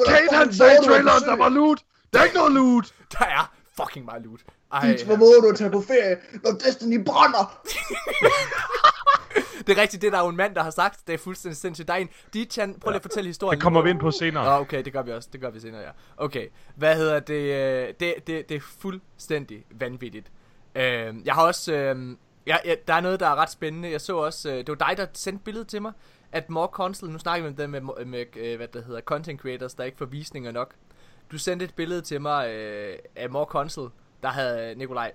Kate, 0.09 0.29
er 0.35 0.37
han 0.43 0.53
sagde 0.53 0.73
i 0.73 0.77
er 0.77 0.83
traileren, 0.89 1.23
der 1.31 1.37
var 1.37 1.49
loot! 1.49 1.81
Der 2.13 2.19
er 2.21 2.25
ikke 2.25 2.37
noget 2.37 2.53
loot! 2.53 2.87
Der 3.19 3.25
er 3.39 3.45
fucking 3.77 4.05
meget 4.05 4.23
loot. 4.23 4.41
Ej, 4.73 4.93
Dit, 4.93 5.07
hvor 5.07 5.17
våger 5.17 5.41
du 5.41 5.49
at 5.49 5.57
tage 5.57 5.71
på 5.71 5.81
ferie, 5.81 6.17
når 6.45 6.51
Destiny 6.51 7.05
brænder. 7.05 7.63
det 9.67 9.79
er 9.79 9.83
rigtigt, 9.83 10.03
det 10.03 10.07
er 10.07 10.11
der 10.11 10.21
jo 10.21 10.29
en 10.29 10.37
mand, 10.37 10.55
der 10.55 10.63
har 10.63 10.71
sagt. 10.71 11.07
Det 11.07 11.15
er 11.15 11.19
fuldstændig 11.19 11.57
sindssygt. 11.57 11.89
Der 11.89 11.95
er 11.95 11.99
en... 11.99 12.09
Dichan, 12.35 12.75
prøv 12.81 12.91
lige 12.91 12.97
at 12.97 13.03
fortælle 13.03 13.29
historien. 13.29 13.57
Det 13.59 13.63
kommer 13.63 13.83
vi 13.83 13.91
ind 13.91 14.01
på 14.01 14.11
senere. 14.11 14.45
Nå, 14.45 14.51
okay, 14.51 14.85
det 14.85 14.93
gør 14.93 15.03
vi 15.03 15.13
også. 15.13 15.29
Det 15.33 15.41
gør 15.41 15.51
vi 15.51 15.61
senere, 15.61 15.81
ja. 15.81 15.91
Okay, 16.17 16.49
hvad 16.77 16.97
hedder 16.97 17.21
det? 17.21 17.35
øh, 17.35 17.95
Det, 18.01 18.15
det, 18.27 18.49
det 18.49 18.57
er 18.57 18.61
fuldstændig 18.61 19.65
vanvittigt. 19.71 20.31
Øh, 20.75 21.15
jeg 21.25 21.35
har 21.35 21.47
også... 21.47 21.73
Øh, 21.73 22.17
ja, 22.47 22.57
ja, 22.65 22.75
der 22.89 22.95
er 22.95 23.01
noget, 23.01 23.21
der 23.21 23.27
er 23.27 23.35
ret 23.35 23.51
spændende. 23.51 23.91
Jeg 23.91 24.01
så 24.01 24.17
også... 24.17 24.51
Øh, 24.51 24.57
det 24.59 24.69
var 24.69 24.87
dig, 24.89 24.97
der 24.97 25.07
sendte 25.13 25.45
billedet 25.45 25.69
til 25.69 25.83
mig, 25.83 25.93
at 26.33 26.51
More 26.51 26.69
Console... 26.73 27.13
Nu 27.13 27.19
snakker 27.19 27.49
vi 27.49 27.55
med 27.55 27.63
dem 27.63 27.71
med, 27.71 28.05
med 28.05 28.25
øh, 28.37 28.57
hvad 28.57 28.69
det 28.69 28.85
hedder, 28.85 29.01
content 29.01 29.41
creators, 29.41 29.75
der 29.75 29.85
ikke 29.85 29.99
får 29.99 30.05
visninger 30.07 30.53
nok. 30.53 30.75
Du 31.33 31.39
sendte 31.39 31.65
et 31.65 31.75
billede 31.75 32.01
til 32.01 32.21
mig 32.21 32.49
øh, 32.51 32.99
af 33.17 33.31
More 33.31 33.45
Console, 33.47 33.91
der 34.23 34.29
havde 34.29 34.75
Nikolaj, 34.75 35.13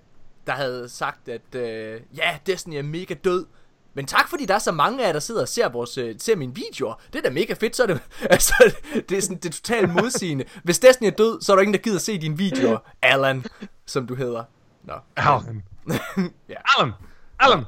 der 0.47 0.53
havde 0.53 0.89
sagt, 0.89 1.29
at 1.29 1.55
øh, 1.55 2.01
ja, 2.17 2.37
Destiny 2.45 2.75
er 2.75 2.83
mega 2.83 3.13
død. 3.13 3.45
Men 3.93 4.05
tak 4.05 4.29
fordi 4.29 4.45
der 4.45 4.53
er 4.53 4.59
så 4.59 4.71
mange 4.71 5.01
af 5.03 5.05
jer, 5.07 5.13
der 5.13 5.19
sidder 5.19 5.41
og 5.41 5.47
ser, 5.47 5.69
vores, 5.69 5.97
øh, 5.97 6.15
ser 6.19 6.35
mine 6.35 6.55
videoer. 6.55 6.93
Det 7.13 7.19
er 7.19 7.23
da 7.23 7.29
mega 7.29 7.53
fedt, 7.53 7.75
så 7.75 7.83
er 7.83 7.87
det, 7.87 8.01
altså, 8.29 8.73
det 9.09 9.17
er 9.17 9.21
sådan, 9.21 9.37
det 9.37 9.45
er 9.45 9.53
totalt 9.53 9.89
modsigende. 9.93 10.45
Hvis 10.63 10.79
Destiny 10.79 11.07
er 11.07 11.11
død, 11.11 11.41
så 11.41 11.51
er 11.51 11.55
der 11.55 11.61
ingen, 11.61 11.73
der 11.73 11.79
gider 11.79 11.99
se 11.99 12.17
dine 12.17 12.37
videoer. 12.37 12.77
Alan, 13.01 13.45
som 13.85 14.07
du 14.07 14.15
hedder. 14.15 14.43
Nå. 14.83 14.93
Alan. 15.15 15.63
Ja. 16.49 16.55
Alan! 16.77 16.93
Alan! 17.39 17.63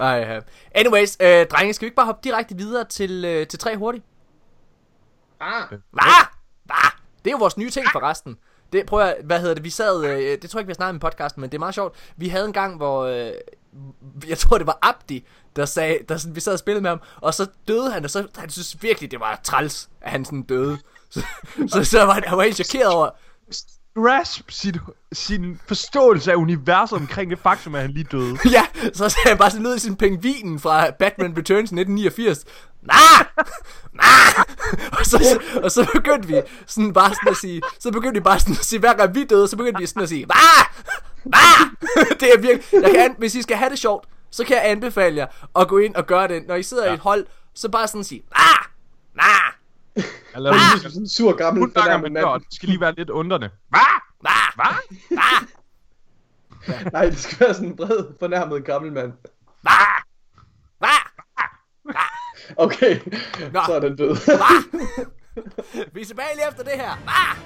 Ej, 0.00 0.36
uh, 0.36 0.42
anyways, 0.74 1.16
øh, 1.20 1.46
drenge, 1.46 1.74
skal 1.74 1.84
vi 1.84 1.86
ikke 1.86 1.96
bare 1.96 2.06
hoppe 2.06 2.20
direkte 2.24 2.56
videre 2.56 2.84
til, 2.84 3.24
øh, 3.24 3.46
til 3.46 3.58
tre 3.58 3.76
hurtigt? 3.76 4.04
Ah, 5.40 5.68
Hvad? 5.68 5.78
Hvad? 5.90 6.35
Det 7.26 7.30
er 7.32 7.34
jo 7.34 7.38
vores 7.38 7.56
nye 7.56 7.70
ting 7.70 7.86
forresten. 7.92 8.38
Det, 8.72 8.86
prøv 8.86 9.00
at, 9.00 9.16
hvad 9.24 9.40
hedder 9.40 9.54
det, 9.54 9.64
vi 9.64 9.70
sad, 9.70 10.04
øh, 10.04 10.42
det 10.42 10.50
tror 10.50 10.58
jeg 10.58 10.62
ikke, 10.62 10.66
vi 10.66 10.70
har 10.70 10.74
snakket 10.74 10.94
med 10.94 11.00
podcasten, 11.00 11.40
men 11.40 11.50
det 11.50 11.56
er 11.56 11.58
meget 11.58 11.74
sjovt. 11.74 11.96
Vi 12.16 12.28
havde 12.28 12.46
en 12.46 12.52
gang, 12.52 12.76
hvor, 12.76 13.04
øh, 13.04 13.32
jeg 14.28 14.38
tror 14.38 14.58
det 14.58 14.66
var 14.66 14.78
Abdi, 14.82 15.26
der 15.56 15.64
sagde, 15.64 15.98
der 16.08 16.16
sådan, 16.16 16.34
vi 16.34 16.40
sad 16.40 16.52
og 16.52 16.58
spillede 16.58 16.82
med 16.82 16.90
ham, 16.90 17.00
og 17.16 17.34
så 17.34 17.46
døde 17.68 17.90
han, 17.90 18.04
og 18.04 18.10
så, 18.10 18.26
han 18.36 18.50
synes 18.50 18.82
virkelig, 18.82 19.10
det 19.10 19.20
var 19.20 19.40
træls, 19.44 19.88
at 20.00 20.10
han 20.10 20.24
sådan 20.24 20.42
døde. 20.42 20.78
Så, 21.10 21.22
så, 21.68 21.84
så 21.84 22.04
var 22.04 22.12
han, 22.12 22.24
han 22.26 22.38
var 22.38 22.44
helt 22.44 22.56
chokeret 22.56 22.94
over, 22.94 23.10
Grasp 23.96 24.50
sin, 24.50 24.74
sin 25.12 25.60
forståelse 25.66 26.32
af 26.32 26.36
universet 26.36 26.98
omkring 26.98 27.30
det 27.30 27.38
faktum, 27.38 27.74
at 27.74 27.80
han 27.80 27.90
lige 27.90 28.06
døde. 28.12 28.36
ja, 28.56 28.66
så 28.92 29.08
sagde 29.08 29.28
han 29.28 29.38
bare 29.38 29.50
sådan 29.50 29.66
ud 29.66 29.76
i 29.76 29.78
sin 29.78 29.96
pengvinen 29.96 30.60
fra 30.60 30.90
Batman 30.90 31.30
Returns 31.38 31.72
1989. 31.72 32.44
Nah! 32.82 33.26
Nah! 33.92 34.44
Og 34.98 35.06
så, 35.06 35.40
og 35.62 35.70
så 35.70 35.86
begyndte 35.94 36.28
vi 36.28 36.40
sådan 36.66 36.92
bare 36.92 37.14
sådan 37.14 37.30
at 37.30 37.36
sige, 37.36 37.62
så 37.78 37.90
begyndte 37.90 38.20
vi 38.20 38.24
bare 38.24 38.40
sådan 38.40 38.54
at 38.54 38.64
sige, 38.64 38.80
hver 38.80 38.94
gang 38.94 39.14
vi 39.14 39.24
døde, 39.24 39.48
så 39.48 39.56
begyndte 39.56 39.80
vi 39.80 39.86
sådan 39.86 40.02
at 40.02 40.08
sige, 40.08 40.26
nah! 40.26 40.66
Nah! 41.24 41.70
Det 42.20 42.34
er 42.34 42.38
virkelig, 42.40 42.82
jeg 42.82 42.90
kan, 42.90 43.00
an- 43.00 43.14
hvis 43.18 43.34
I 43.34 43.42
skal 43.42 43.56
have 43.56 43.70
det 43.70 43.78
sjovt, 43.78 44.08
så 44.30 44.44
kan 44.44 44.56
jeg 44.56 44.70
anbefale 44.70 45.16
jer 45.16 45.26
at 45.60 45.68
gå 45.68 45.78
ind 45.78 45.94
og 45.94 46.06
gøre 46.06 46.28
det. 46.28 46.46
Når 46.46 46.54
I 46.54 46.62
sidder 46.62 46.84
ja. 46.84 46.90
i 46.90 46.94
et 46.94 47.00
hold, 47.00 47.26
så 47.54 47.68
bare 47.68 47.88
sådan 47.88 48.04
sige, 48.04 48.22
nah! 48.38 48.64
Nah! 49.14 49.52
Jeg 50.34 50.42
lavede 50.42 50.58
det 50.58 50.64
ah! 50.74 50.80
sådan 50.80 51.02
en 51.02 51.08
sur 51.08 51.32
gammel 51.36 51.60
Hun 51.60 51.72
fornærmet 51.72 52.12
med 52.12 52.22
mand. 52.22 52.40
det 52.40 52.54
skal 52.54 52.68
lige 52.68 52.80
være 52.80 52.94
lidt 52.94 53.10
undrende. 53.10 53.50
Nah! 53.72 53.82
Nah! 54.24 54.74
Nah! 55.10 56.92
Nej, 56.92 57.04
det 57.04 57.18
skal 57.18 57.40
være 57.40 57.54
sådan 57.54 57.68
en 57.68 57.76
bred, 57.76 58.04
fornærmet 58.18 58.64
gammel 58.64 58.92
mand. 58.92 59.12
Nah! 59.64 60.02
Nah! 60.80 61.06
Okay, 62.56 63.00
Nå. 63.52 63.60
så 63.66 63.72
er 63.74 63.80
den 63.80 63.96
død. 63.96 64.16
Vi 65.94 66.00
er 66.00 66.04
tilbage 66.04 66.34
lige 66.34 66.48
efter 66.48 66.62
det 66.62 66.72
her. 66.72 66.90
Ah! 67.06 67.36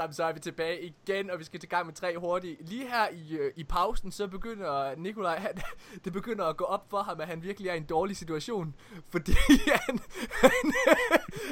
Sammen 0.00 0.14
så 0.14 0.24
er 0.24 0.32
vi 0.32 0.40
tilbage 0.40 0.80
igen, 0.82 1.30
og 1.30 1.38
vi 1.38 1.44
skal 1.44 1.60
til 1.60 1.68
gang 1.68 1.86
med 1.86 1.94
tre 1.94 2.18
hurtige. 2.18 2.56
Lige 2.60 2.88
her 2.88 3.08
i, 3.12 3.36
øh, 3.36 3.52
i 3.56 3.64
pausen, 3.64 4.12
så 4.12 4.26
begynder 4.26 4.94
Nikolaj, 4.96 5.38
han, 5.38 5.50
det 6.04 6.12
begynder 6.12 6.44
at 6.44 6.56
gå 6.56 6.64
op 6.64 6.84
for 6.90 6.98
ham, 6.98 7.20
at 7.20 7.26
han 7.26 7.42
virkelig 7.42 7.68
er 7.68 7.74
i 7.74 7.76
en 7.76 7.84
dårlig 7.84 8.16
situation. 8.16 8.74
Fordi 9.10 9.32
han, 9.86 9.98
han, 10.32 10.72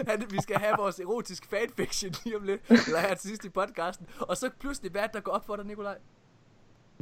han, 0.07 0.25
vi 0.31 0.41
skal 0.43 0.57
have 0.57 0.75
vores 0.79 1.01
erotisk 1.01 1.47
fanfiction 1.51 2.15
lige 2.25 2.37
om 2.37 2.43
lidt, 2.43 2.61
eller 2.71 3.01
her 3.01 3.15
til 3.15 3.29
sidst 3.29 3.45
i 3.45 3.49
podcasten. 3.49 4.07
Og 4.21 4.37
så 4.37 4.51
pludselig, 4.61 4.91
hvad 4.91 5.03
er 5.03 5.07
der 5.07 5.21
går 5.21 5.33
op 5.33 5.47
for 5.47 5.57
dig, 5.57 5.67
Nikolaj? 5.67 5.97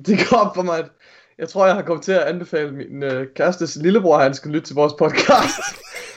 Det 0.07 0.19
går 0.31 0.37
op 0.37 0.55
for 0.55 0.63
mig, 0.63 0.79
at 0.79 0.91
jeg 1.39 1.49
tror, 1.49 1.67
jeg 1.67 1.75
har 1.75 1.83
kommet 1.83 2.05
til 2.05 2.13
at 2.13 2.23
anbefale 2.23 2.73
min 2.73 3.03
øh, 3.03 3.27
kærestes 3.35 3.77
lillebror, 3.77 4.17
at 4.17 4.23
han 4.23 4.35
skal 4.35 4.51
lytte 4.51 4.69
til 4.69 4.75
vores 4.75 4.93
podcast. 4.99 5.61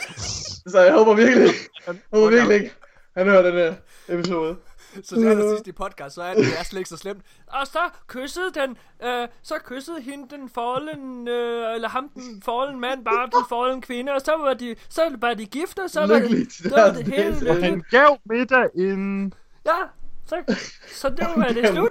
så 0.72 0.82
jeg 0.82 0.94
håber 0.94 1.14
virkelig 1.14 1.50
jeg 1.88 1.96
håber 2.14 2.30
virkelig 2.30 2.56
ikke, 2.56 2.76
han 3.18 3.28
hører 3.28 3.42
den 3.42 3.54
her 3.54 3.74
episode. 4.08 4.58
Så 5.04 5.16
det 5.16 5.32
er 5.32 5.36
der 5.36 5.56
sidst 5.56 5.68
i 5.68 5.72
podcast, 5.72 6.16
så 6.16 6.22
er 6.22 6.34
det, 6.34 6.46
det 6.46 6.60
er 6.60 6.64
slet 6.64 6.80
ikke 6.80 6.90
så 6.90 6.98
slemt. 6.98 7.22
Og 7.48 7.68
så 7.68 7.80
kyssede 8.08 8.52
den, 8.54 8.78
øh, 9.04 9.28
så 9.42 9.56
kyssede 9.66 10.02
hende 10.02 10.36
den 10.36 10.50
fallen, 10.50 11.28
øh, 11.28 11.76
eller 11.76 11.90
ham 11.90 12.10
den 12.10 12.42
fallen 12.46 12.80
mand, 12.80 13.06
bare 13.06 13.26
den 13.26 13.46
fallen 13.50 13.82
kvinde, 13.82 14.12
og 14.12 14.22
så 14.22 14.38
var 14.38 14.54
de, 14.54 14.76
så 14.90 15.02
var 15.18 15.34
de 15.34 15.46
gift, 15.46 15.80
og 15.80 15.90
så 15.90 16.00
var 16.00 16.20
det, 16.20 16.54
så 16.54 16.70
var 16.70 16.92
det 16.92 17.08
hele 17.14 17.32
lykkeligt. 17.32 17.64
Han 17.64 17.84
gav 17.92 18.18
middag 18.26 18.70
inden... 18.76 19.34
Ja, 19.66 19.78
så, 20.26 20.56
så 20.92 21.10
det 21.10 21.28
var 21.36 21.48
det 21.48 21.68
slut. 21.68 21.90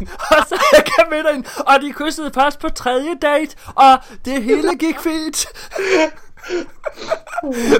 Og 0.36 0.46
så 0.48 0.82
kan 0.86 1.10
middagen, 1.10 1.46
og 1.58 1.82
de 1.82 1.92
kyssede 1.92 2.30
først 2.34 2.60
på 2.60 2.68
tredje 2.68 3.14
date, 3.22 3.56
og 3.66 3.98
det 4.24 4.42
hele 4.42 4.76
gik 4.78 4.98
fint. 4.98 5.46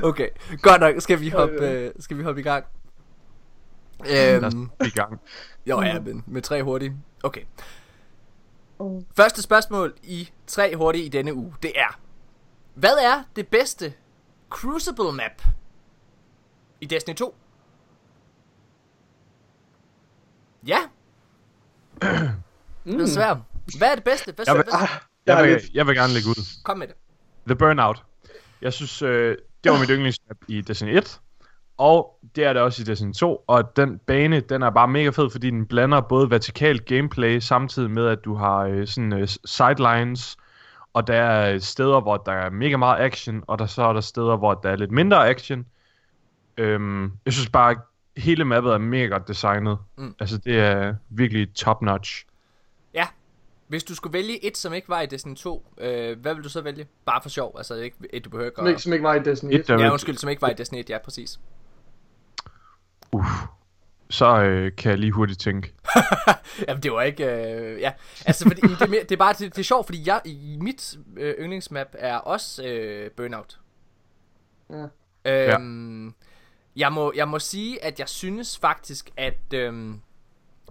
okay, 0.02 0.28
godt 0.62 0.80
nok, 0.80 0.94
skal 0.98 1.20
vi 1.20 1.28
hoppe, 1.28 1.68
øh, 1.68 1.90
skal 2.00 2.18
vi 2.18 2.22
hoppe 2.22 2.40
i 2.40 2.44
gang? 2.44 2.64
Øhm, 4.00 4.70
i 4.86 4.90
gang. 4.90 5.20
jo, 5.66 5.82
ja, 5.82 6.00
men 6.00 6.24
med 6.26 6.42
tre 6.42 6.62
hurtige. 6.62 6.96
Okay. 7.22 7.42
Første 9.16 9.42
spørgsmål 9.42 9.94
i 10.02 10.30
tre 10.46 10.76
hurtige 10.76 11.04
i 11.04 11.08
denne 11.08 11.34
uge, 11.34 11.54
det 11.62 11.72
er, 11.76 12.00
hvad 12.74 12.96
er 13.04 13.22
det 13.36 13.48
bedste 13.48 13.94
Crucible 14.50 15.12
map 15.12 15.42
i 16.80 16.86
Destiny 16.86 17.14
2? 17.14 17.34
Ja, 20.66 20.78
det 22.84 23.00
er 23.00 23.06
svært. 23.06 23.38
Hvad 23.78 23.90
er 23.90 23.94
det 23.94 24.04
bedste? 24.04 24.32
Hvad, 24.32 24.44
Jeg 24.48 24.54
vil, 24.56 24.64
hvad, 24.64 25.36
Jeg 25.36 25.44
vil, 25.44 25.70
jeg 25.74 25.86
vil 25.86 25.94
gerne 25.96 26.12
lægge 26.12 26.28
ud. 26.28 26.62
kom 26.64 26.78
med 26.78 26.86
det. 26.88 26.96
The 27.46 27.56
Burnout. 27.56 28.02
Jeg 28.62 28.72
synes, 28.72 29.02
øh, 29.02 29.36
det 29.64 29.72
var 29.72 29.78
mit 29.78 29.88
yndlingsmap 29.90 30.36
i 30.48 30.60
Destiny 30.60 30.96
1. 30.96 31.20
Og 31.78 32.18
det 32.36 32.44
er 32.44 32.52
det 32.52 32.62
også 32.62 32.82
i 32.82 32.84
Destiny 32.84 33.12
2. 33.12 33.44
Og 33.46 33.76
den 33.76 33.98
bane, 33.98 34.40
den 34.40 34.62
er 34.62 34.70
bare 34.70 34.88
mega 34.88 35.08
fed, 35.08 35.30
fordi 35.30 35.50
den 35.50 35.66
blander 35.66 36.00
både 36.00 36.30
vertikalt 36.30 36.84
gameplay, 36.84 37.38
samtidig 37.38 37.90
med, 37.90 38.06
at 38.06 38.24
du 38.24 38.34
har 38.34 38.58
øh, 38.58 38.86
sådan 38.86 39.12
øh, 39.12 39.28
sidelines. 39.44 40.36
Og 40.92 41.06
der 41.06 41.14
er 41.14 41.58
steder, 41.58 42.00
hvor 42.00 42.16
der 42.16 42.32
er 42.32 42.50
mega 42.50 42.76
meget 42.76 43.00
action, 43.00 43.44
og 43.46 43.58
der 43.58 43.66
så 43.66 43.82
er 43.82 43.92
der 43.92 44.00
steder, 44.00 44.36
hvor 44.36 44.54
der 44.54 44.70
er 44.70 44.76
lidt 44.76 44.90
mindre 44.90 45.28
action. 45.28 45.66
Øhm, 46.56 47.12
jeg 47.24 47.32
synes 47.32 47.50
bare, 47.50 47.70
at 47.70 47.78
hele 48.16 48.44
mappet 48.44 48.72
er 48.72 48.78
mega 48.78 49.06
godt 49.06 49.28
designet. 49.28 49.78
Mm. 49.96 50.14
Altså, 50.20 50.38
det 50.38 50.58
er 50.58 50.94
virkelig 51.08 51.54
top-notch. 51.54 52.24
Ja. 52.94 53.06
Hvis 53.68 53.84
du 53.84 53.94
skulle 53.94 54.12
vælge 54.12 54.44
et, 54.44 54.56
som 54.56 54.72
ikke 54.72 54.88
var 54.88 55.00
i 55.00 55.06
Destiny 55.06 55.34
2, 55.34 55.64
øh, 55.78 56.18
hvad 56.20 56.34
vil 56.34 56.44
du 56.44 56.48
så 56.48 56.60
vælge? 56.60 56.86
Bare 57.06 57.22
for 57.22 57.28
sjov, 57.28 57.54
altså 57.56 57.74
ikke 57.74 57.96
et, 58.12 58.24
du 58.24 58.30
behøver 58.30 58.46
ikke 58.48 58.56
Som 58.56 58.66
ikke, 58.66 58.76
at... 58.76 58.82
som 58.82 58.92
ikke 58.92 59.02
var 59.02 59.14
i 59.14 59.22
Destiny 59.22 59.54
Et, 59.54 59.60
1. 59.60 59.68
der 59.68 59.78
Ja, 59.78 59.92
undskyld, 59.92 60.16
som 60.16 60.30
ikke 60.30 60.42
var 60.42 60.50
i 60.50 60.54
Destiny 60.54 60.78
1, 60.78 60.90
ja, 60.90 60.98
præcis. 60.98 61.40
Uff. 63.12 63.28
Så 64.10 64.42
øh, 64.42 64.76
kan 64.76 64.90
jeg 64.90 64.98
lige 64.98 65.12
hurtigt 65.12 65.40
tænke. 65.40 65.74
Jamen, 66.68 66.82
det 66.82 66.92
var 66.92 67.02
ikke... 67.02 67.24
Øh, 67.24 67.80
ja, 67.80 67.92
altså, 68.26 68.44
fordi, 68.44 68.60
det, 68.60 68.82
er 68.82 68.86
mere, 68.86 69.02
det 69.02 69.12
er 69.12 69.16
bare 69.16 69.32
det, 69.32 69.56
det 69.56 69.58
er 69.58 69.64
sjovt, 69.64 69.86
fordi 69.86 70.02
jeg 70.06 70.20
i 70.24 70.58
mit 70.60 70.98
øh, 71.16 71.34
yndlingsmap 71.38 71.86
er 71.92 72.16
også 72.16 72.64
øh, 72.64 73.10
Burnout. 73.10 73.60
Ja. 74.70 74.86
Øhm, 75.54 76.14
jeg, 76.76 76.92
må, 76.92 77.12
jeg 77.16 77.28
må 77.28 77.38
sige, 77.38 77.84
at 77.84 77.98
jeg 77.98 78.08
synes 78.08 78.58
faktisk, 78.58 79.10
at... 79.16 79.54
Øhm, 79.54 80.00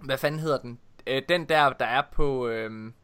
hvad 0.02 0.18
fanden 0.18 0.40
hedder 0.40 0.58
den? 0.58 0.78
Øh, 1.06 1.22
den 1.28 1.48
der, 1.48 1.72
der 1.72 1.86
er 1.86 2.02
på... 2.12 2.48
Øhm, 2.48 2.94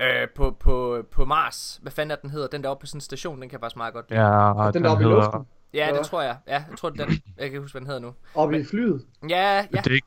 øh, 0.00 0.28
på, 0.36 0.50
på, 0.50 1.02
på 1.10 1.24
Mars. 1.24 1.78
Hvad 1.82 1.92
fanden 1.92 2.10
er 2.10 2.16
den 2.16 2.30
hedder? 2.30 2.46
Den 2.46 2.62
der 2.62 2.68
oppe 2.68 2.82
på 2.82 2.86
sådan 2.86 2.96
en 2.96 3.00
station, 3.00 3.40
den 3.40 3.48
kan 3.48 3.52
jeg 3.52 3.60
faktisk 3.60 3.76
meget 3.76 3.94
godt 3.94 4.10
lide. 4.10 4.20
Ja, 4.20 4.70
Den 4.70 4.84
der 4.84 4.90
oppe 4.90 5.04
i 5.04 5.06
luften. 5.06 5.46
Ja, 5.74 5.88
Ja. 5.88 5.98
det 5.98 6.06
tror 6.06 6.22
jeg. 6.22 6.36
Ja, 6.46 6.52
jeg 6.70 6.78
tror, 6.78 6.90
det 6.90 6.98
den. 6.98 7.08
Jeg 7.10 7.20
kan 7.36 7.44
ikke 7.44 7.60
huske, 7.60 7.72
hvad 7.72 7.80
den 7.80 7.86
hedder 7.86 8.00
nu. 8.00 8.14
Oppe 8.34 8.60
i 8.60 8.64
flyet. 8.64 9.04
Ja, 9.28 9.54
ja. 9.56 9.62
Det 9.70 9.86
er 9.86 9.90
ikke... 9.94 10.06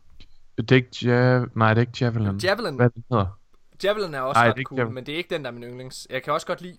Det 0.57 0.71
er 0.71 0.75
ikke 0.75 0.89
Jav... 1.03 1.45
Nej, 1.55 1.73
det 1.73 1.77
er 1.77 1.81
ikke 1.87 1.97
Javelin. 2.05 2.37
Javelin. 2.37 2.75
Hvad 2.75 2.89
den 2.89 3.03
hedder? 3.11 3.39
Javelin 3.83 4.13
er 4.13 4.21
også 4.21 4.39
Nej, 4.41 4.47
er 4.47 4.53
ret 4.57 4.63
cool, 4.65 4.77
Javelin. 4.79 4.93
men 4.95 5.05
det 5.05 5.13
er 5.13 5.17
ikke 5.17 5.35
den, 5.35 5.43
der 5.43 5.49
er 5.51 5.53
min 5.53 5.63
yndlings. 5.63 6.07
Jeg 6.09 6.23
kan 6.23 6.33
også 6.33 6.47
godt 6.47 6.61
lide... 6.61 6.77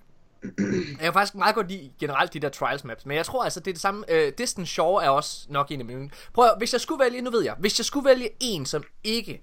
Jeg 0.59 0.99
kan 1.01 1.13
faktisk 1.13 1.35
meget 1.35 1.55
godt 1.55 1.69
lide 1.69 1.91
generelt 2.01 2.33
de 2.35 2.41
der 2.41 2.49
trials 2.49 2.85
maps, 2.85 3.07
men 3.07 3.17
jeg 3.17 3.27
tror 3.27 3.45
altså, 3.45 3.61
det 3.61 3.67
er 3.69 3.73
det 3.73 3.81
samme. 3.81 4.05
Øh, 4.09 4.33
Distant 4.39 4.69
Shore 4.69 5.05
er 5.05 5.09
også 5.09 5.47
nok 5.51 5.71
en 5.71 5.81
af 5.81 5.87
mine. 5.87 6.11
Prøv 6.35 6.45
at, 6.45 6.55
hvis 6.59 6.73
jeg 6.73 6.81
skulle 6.81 7.05
vælge, 7.05 7.23
nu 7.23 7.31
ved 7.31 7.43
jeg, 7.45 7.55
hvis 7.59 7.79
jeg 7.79 7.85
skulle 7.85 8.09
vælge 8.09 8.29
en, 8.41 8.67
som 8.67 8.85
ikke 9.05 9.43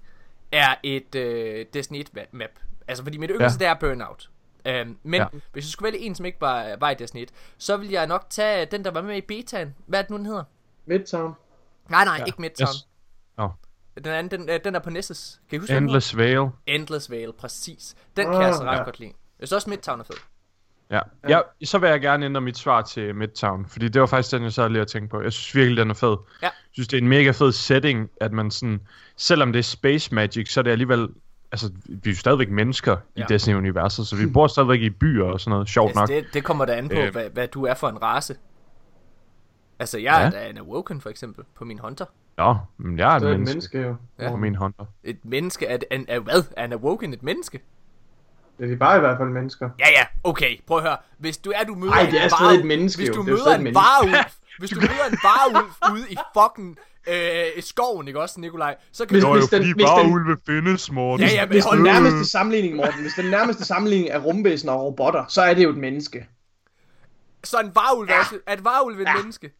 er 0.52 0.74
et 0.82 1.14
øh, 1.14 1.66
Destiny 1.74 2.00
1 2.00 2.08
ma- 2.18 2.28
map, 2.32 2.50
altså 2.88 3.04
fordi 3.04 3.18
mit 3.18 3.30
yndlings, 3.34 3.54
ja. 3.54 3.58
det 3.58 3.66
er 3.66 3.74
Burnout. 3.74 4.30
Øhm, 4.66 4.96
men 5.02 5.20
ja. 5.20 5.26
Hvis 5.52 5.64
jeg 5.64 5.70
skulle 5.70 5.92
vælge 5.92 6.06
en, 6.06 6.14
som 6.14 6.26
ikke 6.26 6.40
var, 6.40 6.76
var 6.80 6.90
i 6.90 6.94
Destiny 6.94 7.22
1, 7.22 7.30
så 7.58 7.76
ville 7.76 7.92
jeg 7.92 8.06
nok 8.06 8.26
tage 8.30 8.66
den, 8.66 8.84
der 8.84 8.90
var 8.90 9.02
med 9.02 9.16
i 9.16 9.20
betaen. 9.20 9.74
Hvad 9.86 9.98
er 9.98 10.02
det 10.02 10.10
nu, 10.10 10.16
den 10.16 10.26
hedder? 10.26 10.44
Midtown. 10.86 11.34
Nej, 11.88 12.04
nej, 12.04 12.16
ja. 12.18 12.24
ikke 12.24 12.40
Midtown. 12.40 12.68
Yes. 12.68 12.88
Nå. 13.38 13.50
Den 13.96 14.06
anden, 14.06 14.40
den, 14.40 14.48
øh, 14.48 14.60
den 14.64 14.74
er 14.74 14.78
på 14.78 14.90
Nessus. 14.90 15.40
Kan 15.50 15.56
I 15.56 15.58
huske? 15.58 15.76
Endless 15.76 16.16
Vale. 16.16 16.50
Endless 16.66 17.10
Vale, 17.10 17.32
præcis. 17.32 17.94
Den 18.16 18.24
kan 18.24 18.34
Ah, 18.34 18.40
jeg 18.40 18.48
altså 18.48 18.62
ret 18.64 18.78
ja. 18.78 18.82
godt 18.82 18.98
lide. 19.00 19.12
Jeg 19.40 19.48
synes 19.48 19.52
også 19.52 19.70
Midtown 19.70 20.00
er 20.00 20.04
fed. 20.04 20.16
Ja. 20.90 21.00
ja. 21.28 21.40
Så 21.64 21.78
vil 21.78 21.88
jeg 21.90 22.00
gerne 22.00 22.26
ændre 22.26 22.40
mit 22.40 22.58
svar 22.58 22.82
til 22.82 23.14
Midtown, 23.14 23.66
fordi 23.68 23.88
det 23.88 24.00
var 24.00 24.06
faktisk 24.06 24.32
den, 24.32 24.42
jeg 24.42 24.52
sad 24.52 24.68
lige 24.68 24.82
og 24.82 24.88
tænkte 24.88 25.08
på. 25.10 25.22
Jeg 25.22 25.32
synes 25.32 25.54
virkelig, 25.54 25.76
den 25.76 25.90
er 25.90 25.94
fed. 25.94 26.16
Ja. 26.42 26.46
Jeg 26.46 26.52
synes, 26.72 26.88
det 26.88 26.96
er 26.96 27.02
en 27.02 27.08
mega 27.08 27.30
fed 27.30 27.52
setting, 27.52 28.10
at 28.20 28.32
man 28.32 28.50
sådan... 28.50 28.80
Selvom 29.16 29.52
det 29.52 29.58
er 29.58 29.62
space 29.62 30.14
magic, 30.14 30.52
så 30.52 30.60
er 30.60 30.62
det 30.62 30.70
alligevel... 30.70 31.08
Altså, 31.52 31.70
vi 31.86 32.10
er 32.10 32.14
jo 32.14 32.18
stadigvæk 32.18 32.50
mennesker 32.50 32.96
Ja. 33.16 33.22
i 33.22 33.24
Destiny-universet, 33.28 34.06
så 34.06 34.16
vi 34.16 34.26
bor 34.26 34.46
stadigvæk 34.46 34.80
i 34.80 34.90
byer 34.90 35.24
og 35.24 35.40
sådan 35.40 35.50
noget, 35.50 35.68
sjovt 35.68 35.88
Altså, 35.88 36.00
nok. 36.00 36.08
det, 36.08 36.26
det 36.34 36.44
kommer 36.44 36.64
da 36.64 36.72
an 36.76 36.88
på, 36.88 36.94
øh, 36.98 37.12
hvad, 37.12 37.30
hvad 37.30 37.48
du 37.48 37.64
er 37.64 37.74
for 37.74 37.88
en 37.88 38.02
race. 38.02 38.36
Altså, 39.78 39.98
jeg 39.98 40.20
er 40.20 40.24
Ja. 40.24 40.30
da 40.30 40.48
en 40.50 40.58
Awoken, 40.58 41.00
for 41.00 41.10
eksempel, 41.10 41.44
på 41.54 41.64
min 41.64 41.78
hunter. 41.78 42.04
Nå, 42.38 42.56
men 42.78 42.98
jeg 42.98 43.12
er 43.12 43.16
et 43.16 43.22
er 43.22 43.28
et 43.28 43.40
menneske, 43.40 43.78
menneske 43.78 43.78
jo. 43.80 44.24
Ja. 44.24 44.30
på 44.30 44.36
min 44.36 44.54
hunter. 44.54 44.84
Et 45.04 45.24
menneske, 45.24 45.66
er, 45.66 45.78
er, 45.90 45.98
er 46.08 46.18
hvad? 46.18 46.44
Er 46.56 46.64
en 46.64 46.72
Awoken 46.72 47.12
et 47.14 47.22
menneske? 47.22 47.60
Ja, 48.60 48.66
vi 48.66 48.72
er 48.72 48.76
bare 48.76 48.96
i 48.96 49.00
hvert 49.00 49.18
fald 49.18 49.28
mennesker. 49.28 49.70
Ja, 49.78 49.86
ja, 49.90 50.06
okay, 50.24 50.60
prøv 50.66 50.76
at 50.78 50.82
høre. 50.84 50.96
Hvis 51.18 51.38
du 51.38 51.50
er, 51.50 51.64
du 51.64 51.74
møder 51.74 51.92
Ej, 51.92 52.00
en 52.00 52.06
det 52.12 52.20
er 52.24 52.28
varulv- 52.28 52.36
stadig 52.44 52.58
et 52.60 52.66
menneske, 52.66 53.00
Hvis 53.00 53.08
du 53.10 53.20
er 53.22 53.26
jo 53.26 53.30
møder 53.32 53.54
en 53.58 53.74
varulv, 53.74 54.14
hvis 54.58 54.70
du 54.70 54.80
møder 54.80 55.06
en 55.10 55.18
varulv 55.22 55.68
ude 55.94 56.10
i 56.10 56.16
fucking 56.36 56.78
øh, 57.08 57.62
skoven, 57.62 58.08
ikke 58.08 58.20
også, 58.20 58.40
Nikolaj? 58.40 58.76
Så 58.92 59.06
kan 59.06 59.14
Hvis- 59.14 59.24
du... 59.24 59.32
hvis 59.32 59.48
den- 59.48 59.62
hvis 59.74 59.86
den- 60.02 60.12
ulve 60.12 60.36
findes, 60.46 60.92
Morten. 60.92 61.26
Ja, 61.26 61.32
ja, 61.34 61.40
men 61.40 61.48
Hvis 61.52 61.64
hold 61.64 61.76
den 61.76 61.84
nærmeste 61.84 62.30
sammenligning, 62.30 62.76
Morten, 62.76 63.00
hvis 63.00 63.12
den 63.14 63.30
nærmeste 63.30 63.64
sammenligning 63.64 64.10
er 64.10 64.18
rumvæsen 64.18 64.68
og 64.68 64.80
robotter, 64.82 65.24
så 65.28 65.42
er 65.42 65.54
det 65.54 65.64
jo 65.64 65.70
et 65.70 65.76
menneske. 65.76 66.26
Så 67.44 67.60
en 67.60 67.70
varulv 67.74 68.08
er, 68.10 68.18
også- 68.18 68.38
er 68.46 68.52
et 68.52 68.64
varulv 68.64 69.00
et 69.00 69.08
menneske? 69.16 69.50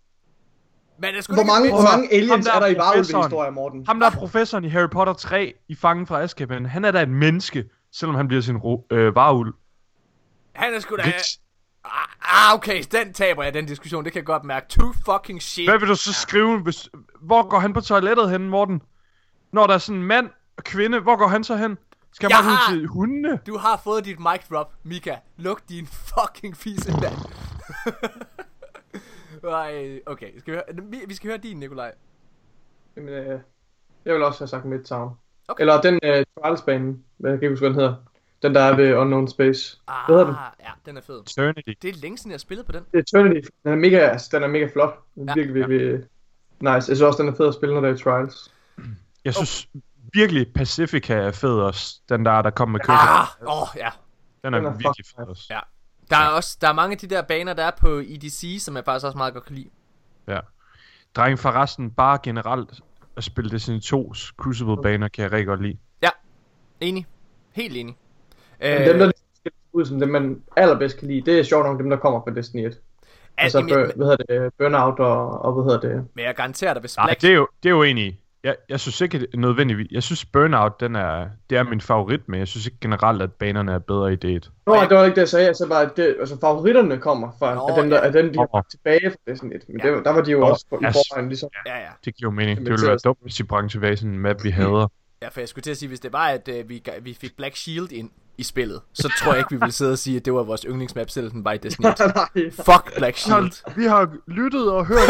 Men 0.98 1.14
er 1.14 1.20
sgu 1.20 1.32
da 1.32 1.36
Hvor 1.36 1.44
mange, 1.52 1.70
hvor 1.70 1.82
mange 1.82 2.12
aliens 2.14 2.46
der 2.46 2.52
er 2.54 2.60
der 2.60 2.66
i 2.66 2.76
varulve-historier, 2.76 3.50
Morten? 3.50 3.86
Ham 3.86 4.00
der 4.00 4.06
er 4.06 4.10
professoren 4.10 4.64
i 4.64 4.68
Harry 4.68 4.88
Potter 4.90 5.12
3 5.12 5.54
i 5.68 5.74
Fangen 5.74 6.06
fra 6.06 6.22
Azkaban, 6.22 6.66
han 6.66 6.84
er 6.84 6.90
da 6.90 7.02
et 7.02 7.08
menneske, 7.08 7.64
selvom 7.92 8.14
han 8.16 8.28
bliver 8.28 8.40
sin 8.42 8.56
ro- 8.56 8.86
øh, 8.90 9.14
varulv. 9.14 9.52
Han 10.52 10.74
er 10.74 10.80
sgu 10.80 10.96
da... 10.96 11.02
Rich. 11.06 11.38
Ah, 11.84 12.08
ah, 12.50 12.54
okay, 12.54 12.82
den 12.92 13.12
taber 13.12 13.42
jeg, 13.42 13.54
den 13.54 13.66
diskussion. 13.66 14.04
Det 14.04 14.12
kan 14.12 14.18
jeg 14.20 14.26
godt 14.26 14.44
mærke. 14.44 14.66
Too 14.68 14.92
fucking 15.06 15.42
shit. 15.42 15.68
Hvad 15.70 15.78
vil 15.78 15.88
du 15.88 15.94
så 15.94 16.12
skrive, 16.12 16.58
hvis... 16.62 16.88
Hvor 17.20 17.48
går 17.48 17.58
han 17.58 17.72
på 17.72 17.80
toilettet 17.80 18.30
hen, 18.30 18.48
Morten? 18.48 18.82
Når 19.52 19.66
der 19.66 19.74
er 19.74 19.78
sådan 19.78 20.00
en 20.00 20.06
mand 20.06 20.30
og 20.56 20.64
kvinde, 20.64 21.00
hvor 21.00 21.16
går 21.16 21.26
han 21.26 21.44
så 21.44 21.56
hen? 21.56 21.78
Skal 22.12 22.26
Jeg 22.30 22.36
bare 22.42 22.54
har- 22.54 22.72
til 22.72 22.86
hundene? 22.86 23.38
Du 23.46 23.56
har 23.58 23.80
fået 23.84 24.04
dit 24.04 24.18
mic 24.18 24.48
drop, 24.50 24.72
Mika. 24.82 25.16
Luk 25.36 25.60
din 25.68 25.86
fucking 25.86 26.56
fisse 26.56 26.90
mand. 26.92 27.14
Ej, 29.52 30.00
okay, 30.06 30.38
skal 30.38 30.52
vi, 30.54 30.56
høre, 30.58 30.84
vi- 30.90 31.04
vi 31.08 31.14
skal 31.14 31.28
høre 31.30 31.38
din, 31.38 31.56
Nikolaj. 31.60 31.92
Jamen, 32.96 33.08
øh, 33.14 33.40
jeg 34.04 34.14
vil 34.14 34.22
også 34.22 34.40
have 34.40 34.48
sagt 34.48 34.64
Midtown. 34.64 35.10
Okay. 35.48 35.60
Eller 35.60 35.80
den 35.80 36.00
øh, 36.02 36.24
Trials-banen, 36.40 37.04
hvad 37.18 37.30
jeg 37.30 37.40
kan 37.40 37.46
ikke 37.46 37.52
huske, 37.52 37.62
hvad 37.62 37.70
den 37.70 37.78
hedder. 37.78 37.94
Den, 38.42 38.54
der 38.54 38.60
er 38.60 38.76
ved 38.76 38.94
Unknown 38.94 39.28
Space. 39.28 39.78
Ah, 39.88 39.94
Hvad 40.06 40.16
hedder 40.18 40.26
den? 40.26 40.36
ja, 40.60 40.70
den 40.86 40.96
er 40.96 41.00
fed. 41.00 41.20
Eternity. 41.20 41.70
Det 41.82 41.90
er 41.90 41.94
længe 42.02 42.18
siden, 42.18 42.30
jeg 42.30 42.34
har 42.34 42.38
spillet 42.38 42.66
på 42.66 42.72
den. 42.72 42.82
Det 42.92 42.94
er 42.94 42.98
Eternity. 43.18 43.46
Den 43.64 43.72
er 43.72 43.76
mega, 43.76 43.96
altså, 43.98 44.28
den 44.32 44.42
er 44.42 44.46
mega 44.46 44.68
flot. 44.72 44.98
Den 45.14 45.28
er 45.28 45.32
Ja. 45.36 45.40
virkelig, 45.42 45.68
virkelig 45.68 45.80
øh, 45.80 45.98
nice. 46.60 46.70
Jeg 46.70 46.82
synes 46.82 47.00
også, 47.00 47.22
den 47.22 47.28
er 47.32 47.36
fed 47.36 47.48
at 47.48 47.54
spille, 47.54 47.74
når 47.74 47.80
der 47.80 47.88
er 47.88 47.94
i 47.94 47.98
Trials. 47.98 48.54
Jeg 49.24 49.34
synes 49.34 49.68
virkelig, 50.12 50.46
Pacifica 50.54 51.14
er 51.14 51.32
fed 51.32 51.50
også. 51.54 52.00
Den 52.08 52.24
der, 52.24 52.42
der 52.42 52.50
kom 52.50 52.68
med 52.68 52.80
køkken. 52.80 52.94
Ah, 53.08 53.26
åh, 53.46 53.62
oh, 53.62 53.68
ja. 53.76 53.88
Den 54.44 54.54
er, 54.54 54.58
den 54.58 54.66
er 54.66 54.70
virkelig 54.72 55.06
fed 55.16 55.24
også. 55.26 55.46
Ja. 55.50 55.60
Der 56.10 56.16
er 56.16 56.28
også 56.28 56.58
der 56.60 56.68
er 56.68 56.72
mange 56.72 56.92
af 56.92 56.98
de 56.98 57.06
der 57.06 57.22
baner, 57.22 57.52
der 57.52 57.64
er 57.64 57.70
på 57.80 57.88
EDC, 57.88 58.56
som 58.60 58.76
jeg 58.76 58.84
faktisk 58.84 59.06
også 59.06 59.18
meget 59.18 59.34
godt 59.34 59.44
kan 59.44 59.54
lide. 59.56 59.68
Ja. 60.28 60.40
Dreng, 61.16 61.38
forresten, 61.38 61.90
bare 61.90 62.18
generelt, 62.22 62.80
at 63.16 63.24
spille 63.24 63.50
Destiny 63.50 63.78
2's 63.80 64.32
Crucible-baner, 64.36 65.08
kan 65.08 65.22
jeg 65.22 65.32
rigtig 65.32 65.46
godt 65.46 65.62
lide. 65.62 65.78
Enig. 66.80 67.06
Helt 67.52 67.76
enig. 67.76 67.96
Men 68.62 68.72
Øh, 68.82 68.86
dem, 68.88 68.98
der 68.98 69.10
skal 69.36 69.52
ud 69.72 69.84
som 69.84 70.00
dem, 70.00 70.08
man 70.08 70.42
allerbedst 70.56 70.98
kan 70.98 71.08
lide, 71.08 71.30
det 71.30 71.38
er 71.38 71.42
sjovt 71.42 71.66
nok 71.66 71.78
dem, 71.78 71.90
der 71.90 71.96
kommer 71.96 72.20
fra 72.24 72.34
Destiny 72.34 72.66
1. 72.66 72.78
Altså, 73.38 73.58
jamen, 73.58 73.74
bur, 73.74 73.92
hvad 73.96 74.06
hedder 74.06 74.40
det, 74.42 74.52
Burnout 74.58 74.98
og, 74.98 75.44
og 75.44 75.52
hvad 75.52 75.64
hedder 75.74 75.88
det, 75.88 76.06
men 76.14 76.24
jeg 76.24 76.34
garanterer 76.34 76.74
dig, 76.74 76.80
hvis 76.80 76.96
Nej, 76.96 77.06
Black... 77.06 77.22
det 77.22 77.30
er 77.30 77.34
jo, 77.34 77.48
det 77.62 77.68
er 77.68 77.70
jo 77.74 77.82
enig 77.82 78.04
i. 78.06 78.18
Jeg, 78.44 78.56
jeg 78.68 78.80
synes 78.80 79.00
ikke 79.00 79.26
nødvendigvis... 79.34 79.86
Jeg 79.90 80.02
synes 80.02 80.24
Burnout, 80.24 80.80
den 80.80 80.96
er, 80.96 81.28
det 81.50 81.58
er 81.58 81.62
min 81.62 81.80
favorit, 81.80 82.28
men 82.28 82.40
jeg 82.40 82.48
synes 82.48 82.66
ikke 82.66 82.78
generelt, 82.80 83.22
at 83.22 83.32
banerne 83.32 83.72
er 83.72 83.78
bedre 83.78 84.12
i 84.12 84.16
det. 84.16 84.50
Nå, 84.66 84.74
det 84.74 84.96
var 84.96 85.04
ikke 85.04 85.14
det, 85.14 85.20
jeg 85.20 85.28
sagde. 85.28 85.46
Jeg 85.46 85.56
sagde 85.56 85.70
bare, 85.70 85.82
at 85.82 85.96
det, 85.96 86.16
altså, 86.20 86.40
favoritterne 86.40 86.98
kommer 86.98 87.30
fra, 87.38 87.54
Nå, 87.54 87.60
af 87.68 87.82
dem, 87.82 87.90
der, 87.90 87.96
ja. 87.96 88.06
af 88.06 88.12
dem, 88.12 88.32
de 88.32 88.38
har 88.38 88.66
tilbage 88.70 89.10
fra 89.10 89.16
Destiny 89.32 89.54
1. 89.54 89.62
Men 89.68 89.80
Ja. 89.84 89.96
det, 89.96 90.04
der 90.04 90.10
var 90.12 90.20
de 90.22 90.30
jo 90.30 90.38
Nå, 90.38 90.46
også 90.46 90.66
på, 90.70 90.78
i 90.82 90.84
altså, 90.84 91.06
forvejen, 91.10 91.28
ligesom. 91.28 91.50
Ja, 91.66 91.78
ja. 91.78 91.88
Det 92.04 92.16
giver 92.16 92.30
jo 92.30 92.34
mening. 92.34 92.58
Det 92.58 92.70
ville 92.70 92.86
være 92.86 92.98
dumt, 93.04 93.18
hvis 93.22 93.34
de 93.34 93.44
bragte 93.44 93.68
tilbage 93.68 93.96
sådan 93.96 94.10
en 94.10 94.18
map, 94.18 94.44
vi 94.44 94.50
hader. 94.50 94.88
Ja, 95.22 95.28
for 95.28 95.40
jeg 95.40 95.48
skulle 95.48 95.62
til 95.62 95.70
at 95.70 95.76
sige, 95.76 95.88
hvis 95.88 96.00
det 96.00 96.12
var, 96.12 96.26
at 96.26 96.48
øh, 96.48 96.68
vi, 96.68 96.82
vi 97.02 97.14
fik 97.14 97.36
Black 97.36 97.56
Shield 97.56 97.92
ind 97.92 98.10
i 98.38 98.42
spillet, 98.42 98.80
så 98.92 99.12
tror 99.18 99.32
jeg 99.32 99.38
ikke, 99.38 99.50
vi 99.50 99.56
ville 99.56 99.72
sidde 99.72 99.92
og 99.92 99.98
sige, 99.98 100.16
at 100.16 100.24
det 100.24 100.32
var 100.34 100.42
vores 100.42 100.62
yndlingsmap, 100.62 101.10
selv 101.10 101.30
den 101.30 101.44
var 101.44 101.52
i 101.52 101.58
Destiny 101.58 101.86
1. 101.90 101.98
Nej, 101.98 102.50
Fuck 102.50 102.96
Black 102.96 103.16
Shield. 103.16 103.74
Vi 103.76 103.84
har 103.84 104.16
lyttet 104.26 104.72
og 104.72 104.86
hørt 104.86 105.08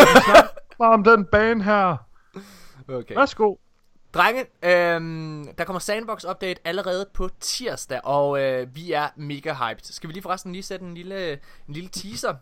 bare 0.78 0.92
om 0.92 1.04
den 1.04 1.24
bane 1.24 1.64
her. 1.64 1.96
Okay. 2.88 3.14
Værsgo. 3.14 3.54
Drenge, 4.14 4.46
øhm, 4.62 5.54
der 5.58 5.64
kommer 5.64 5.80
Sandbox 5.80 6.24
Update 6.24 6.60
allerede 6.64 7.06
på 7.14 7.28
tirsdag, 7.40 8.00
og 8.04 8.40
øh, 8.42 8.74
vi 8.74 8.92
er 8.92 9.08
mega 9.16 9.52
hyped. 9.54 9.82
Skal 9.82 10.08
vi 10.08 10.12
lige 10.12 10.22
forresten 10.22 10.52
lige 10.52 10.62
sætte 10.62 10.84
en 10.86 10.94
lille, 10.94 11.32
en 11.68 11.74
lille 11.74 11.88
teaser? 11.88 12.34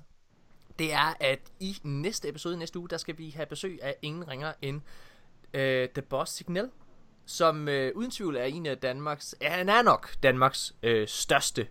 Det 0.78 0.92
er, 0.92 1.16
at 1.20 1.38
i 1.60 1.76
næste 1.82 2.28
episode 2.28 2.54
i 2.54 2.58
næste 2.58 2.78
uge, 2.78 2.88
der 2.88 2.96
skal 2.96 3.18
vi 3.18 3.30
have 3.36 3.46
besøg 3.46 3.78
af 3.82 3.94
ingen 4.02 4.28
ringer 4.28 4.52
end 4.62 4.80
øh, 5.54 5.88
The 5.88 6.02
Boss 6.02 6.32
Signal, 6.32 6.70
som 7.30 7.68
øh, 7.68 7.92
uden 7.94 8.10
tvivl 8.10 8.36
er 8.36 8.44
en 8.44 8.66
af 8.66 8.78
Danmarks, 8.78 9.34
ja, 9.42 9.50
han 9.50 9.68
er 9.68 9.82
nok 9.82 10.10
Danmarks 10.22 10.74
øh, 10.82 11.08
største 11.08 11.66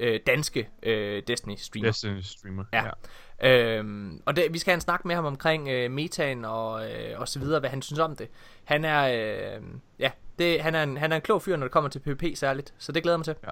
øh, 0.00 0.20
danske 0.26 0.68
øh, 0.82 1.22
Destiny-streamer. 1.30 1.86
Destiny 1.86 2.20
streamer. 2.20 2.64
Ja. 2.72 2.84
Øhm, 3.42 4.22
og 4.26 4.36
det, 4.36 4.46
vi 4.50 4.58
skal 4.58 4.70
have 4.70 4.74
en 4.76 4.80
snak 4.80 5.04
med 5.04 5.14
ham 5.14 5.24
omkring 5.24 5.68
øh, 5.68 5.90
metaen 5.90 6.44
og, 6.44 6.90
øh, 6.90 7.20
og 7.20 7.28
så 7.28 7.38
videre, 7.38 7.60
hvad 7.60 7.70
han 7.70 7.82
synes 7.82 7.98
om 7.98 8.16
det. 8.16 8.28
Han 8.64 8.84
er, 8.84 9.02
øh, 9.56 9.62
ja, 9.98 10.10
det, 10.38 10.62
han, 10.62 10.74
er 10.74 10.82
en, 10.82 10.96
han 10.96 11.12
er 11.12 11.16
en 11.16 11.22
klog 11.22 11.42
fyr, 11.42 11.56
når 11.56 11.64
det 11.64 11.72
kommer 11.72 11.90
til 11.90 11.98
PvP 11.98 12.24
særligt, 12.34 12.74
så 12.78 12.92
det 12.92 13.02
glæder 13.02 13.14
jeg 13.14 13.18
mig 13.18 13.24
til. 13.24 13.36
Ja. 13.44 13.48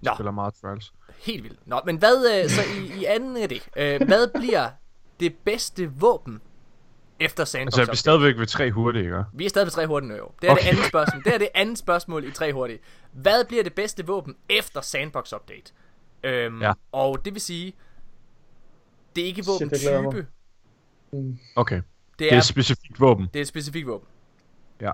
Nå, 0.00 0.14
Spiller 0.14 0.30
meget 0.30 0.54
Trials. 0.54 0.92
helt 1.18 1.44
vildt. 1.44 1.66
Nå, 1.66 1.80
men 1.86 1.96
hvad, 1.96 2.42
øh, 2.42 2.50
så 2.50 2.60
i, 2.62 3.00
i 3.00 3.04
anden 3.04 3.36
af 3.36 3.48
det, 3.48 3.68
øh, 3.76 4.06
hvad 4.06 4.40
bliver 4.40 4.70
det 5.20 5.34
bedste 5.44 5.92
våben 5.92 6.40
efter 7.24 7.44
Sandbox 7.44 7.66
Altså, 7.66 7.80
er 7.80 7.84
Update? 7.84 7.98
stadigvæk 7.98 8.38
ved 8.38 8.46
tre 8.46 8.70
hurtigt, 8.70 9.04
ikke? 9.04 9.24
Vi 9.32 9.44
er 9.44 9.48
stadig 9.48 9.66
ved 9.66 9.70
tre 9.72 9.86
hurtige 9.86 10.16
jo. 10.16 10.30
Det 10.42 10.48
er 10.48 10.52
okay. 10.52 10.60
det 10.62 10.68
Okay. 10.68 10.70
andet 10.76 10.86
spørgsmål. 10.88 11.24
Det 11.24 11.34
er 11.34 11.38
det 11.38 11.48
andet 11.54 11.78
spørgsmål 11.78 12.24
i 12.24 12.30
tre 12.30 12.52
hurtige. 12.52 12.78
Hvad 13.12 13.44
bliver 13.44 13.62
det 13.62 13.74
bedste 13.74 14.06
våben 14.06 14.36
efter 14.48 14.80
Sandbox 14.80 15.32
Update? 15.32 15.72
Øhm, 16.24 16.62
Ja. 16.62 16.72
Og 16.92 17.24
det 17.24 17.34
vil 17.34 17.40
sige, 17.42 17.72
det 19.16 19.22
er 19.22 19.26
ikke 19.26 19.42
glæder 19.42 20.02
mig. 20.02 20.04
våbentype. 20.04 20.26
Okay. 21.56 21.76
Det 21.76 21.84
Det 22.18 22.28
er, 22.28 22.32
er 22.34 22.38
et 22.38 22.44
specifikt 22.44 23.00
våben. 23.00 23.26
det 23.32 23.36
er 23.36 23.40
et 23.40 23.48
specifikt 23.48 23.86
våben. 23.86 24.08
Ja. 24.80 24.90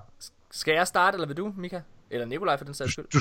Skal 0.51 0.75
jeg 0.75 0.87
starte, 0.87 1.15
eller 1.17 1.27
vil 1.27 1.37
du, 1.37 1.53
Mika? 1.57 1.81
Eller 2.11 2.27
Nikolaj 2.27 2.57
for 2.57 2.65
den 2.65 2.75
sags 2.75 2.93
skyld? 2.93 3.07
Du, 3.13 3.19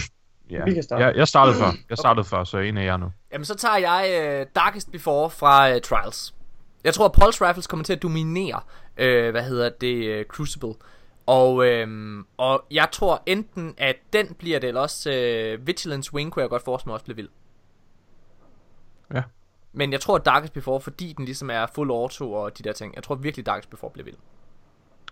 ja. 0.49 0.63
Vi 0.65 0.73
kan 0.73 0.83
starte. 0.83 1.03
Jeg, 1.05 1.15
jeg 1.15 1.27
startede 1.27 1.57
før. 1.57 1.71
Jeg 1.89 1.97
startede 1.97 2.23
før, 2.25 2.43
så 2.43 2.57
en 2.57 2.77
af 2.77 2.85
jer 2.85 2.97
nu. 2.97 3.11
Jamen, 3.31 3.45
så 3.45 3.55
tager 3.55 3.77
jeg 3.77 4.41
uh, 4.41 4.47
Darkest 4.55 4.91
Before 4.91 5.29
fra 5.29 5.75
uh, 5.75 5.81
Trials. 5.81 6.33
Jeg 6.83 6.93
tror, 6.93 7.05
at 7.05 7.11
Pulse 7.11 7.47
Rifles 7.49 7.67
kommer 7.67 7.83
til 7.83 7.93
at 7.93 8.01
dominere, 8.03 8.61
uh, 8.99 9.31
hvad 9.31 9.43
hedder 9.43 9.69
det, 9.69 10.19
uh, 10.19 10.25
Crucible. 10.25 10.73
Og, 11.25 11.65
øhm, 11.65 12.25
og 12.37 12.65
jeg 12.71 12.87
tror 12.91 13.23
enten, 13.25 13.75
at 13.77 13.95
den 14.13 14.33
bliver 14.33 14.59
det, 14.59 14.67
eller 14.67 14.81
også 14.81 15.09
uh, 15.09 15.67
Vigilance 15.67 16.13
Wing, 16.13 16.31
kunne 16.31 16.41
jeg 16.41 16.49
godt 16.49 16.63
forestille 16.63 16.89
mig 16.89 16.93
også 16.93 17.03
bliver 17.03 17.15
vild. 17.15 17.29
Ja. 19.13 19.23
Men 19.73 19.91
jeg 19.91 20.01
tror, 20.01 20.15
at 20.15 20.25
Darkest 20.25 20.53
Before, 20.53 20.81
fordi 20.81 21.13
den 21.17 21.25
ligesom 21.25 21.49
er 21.49 21.65
full 21.75 21.89
auto 21.89 22.33
og 22.33 22.57
de 22.57 22.63
der 22.63 22.73
ting, 22.73 22.95
jeg 22.95 23.03
tror 23.03 23.15
virkelig, 23.15 23.45
Darkest 23.45 23.69
Before 23.69 23.91
bliver 23.91 24.05
vild. 24.05 24.15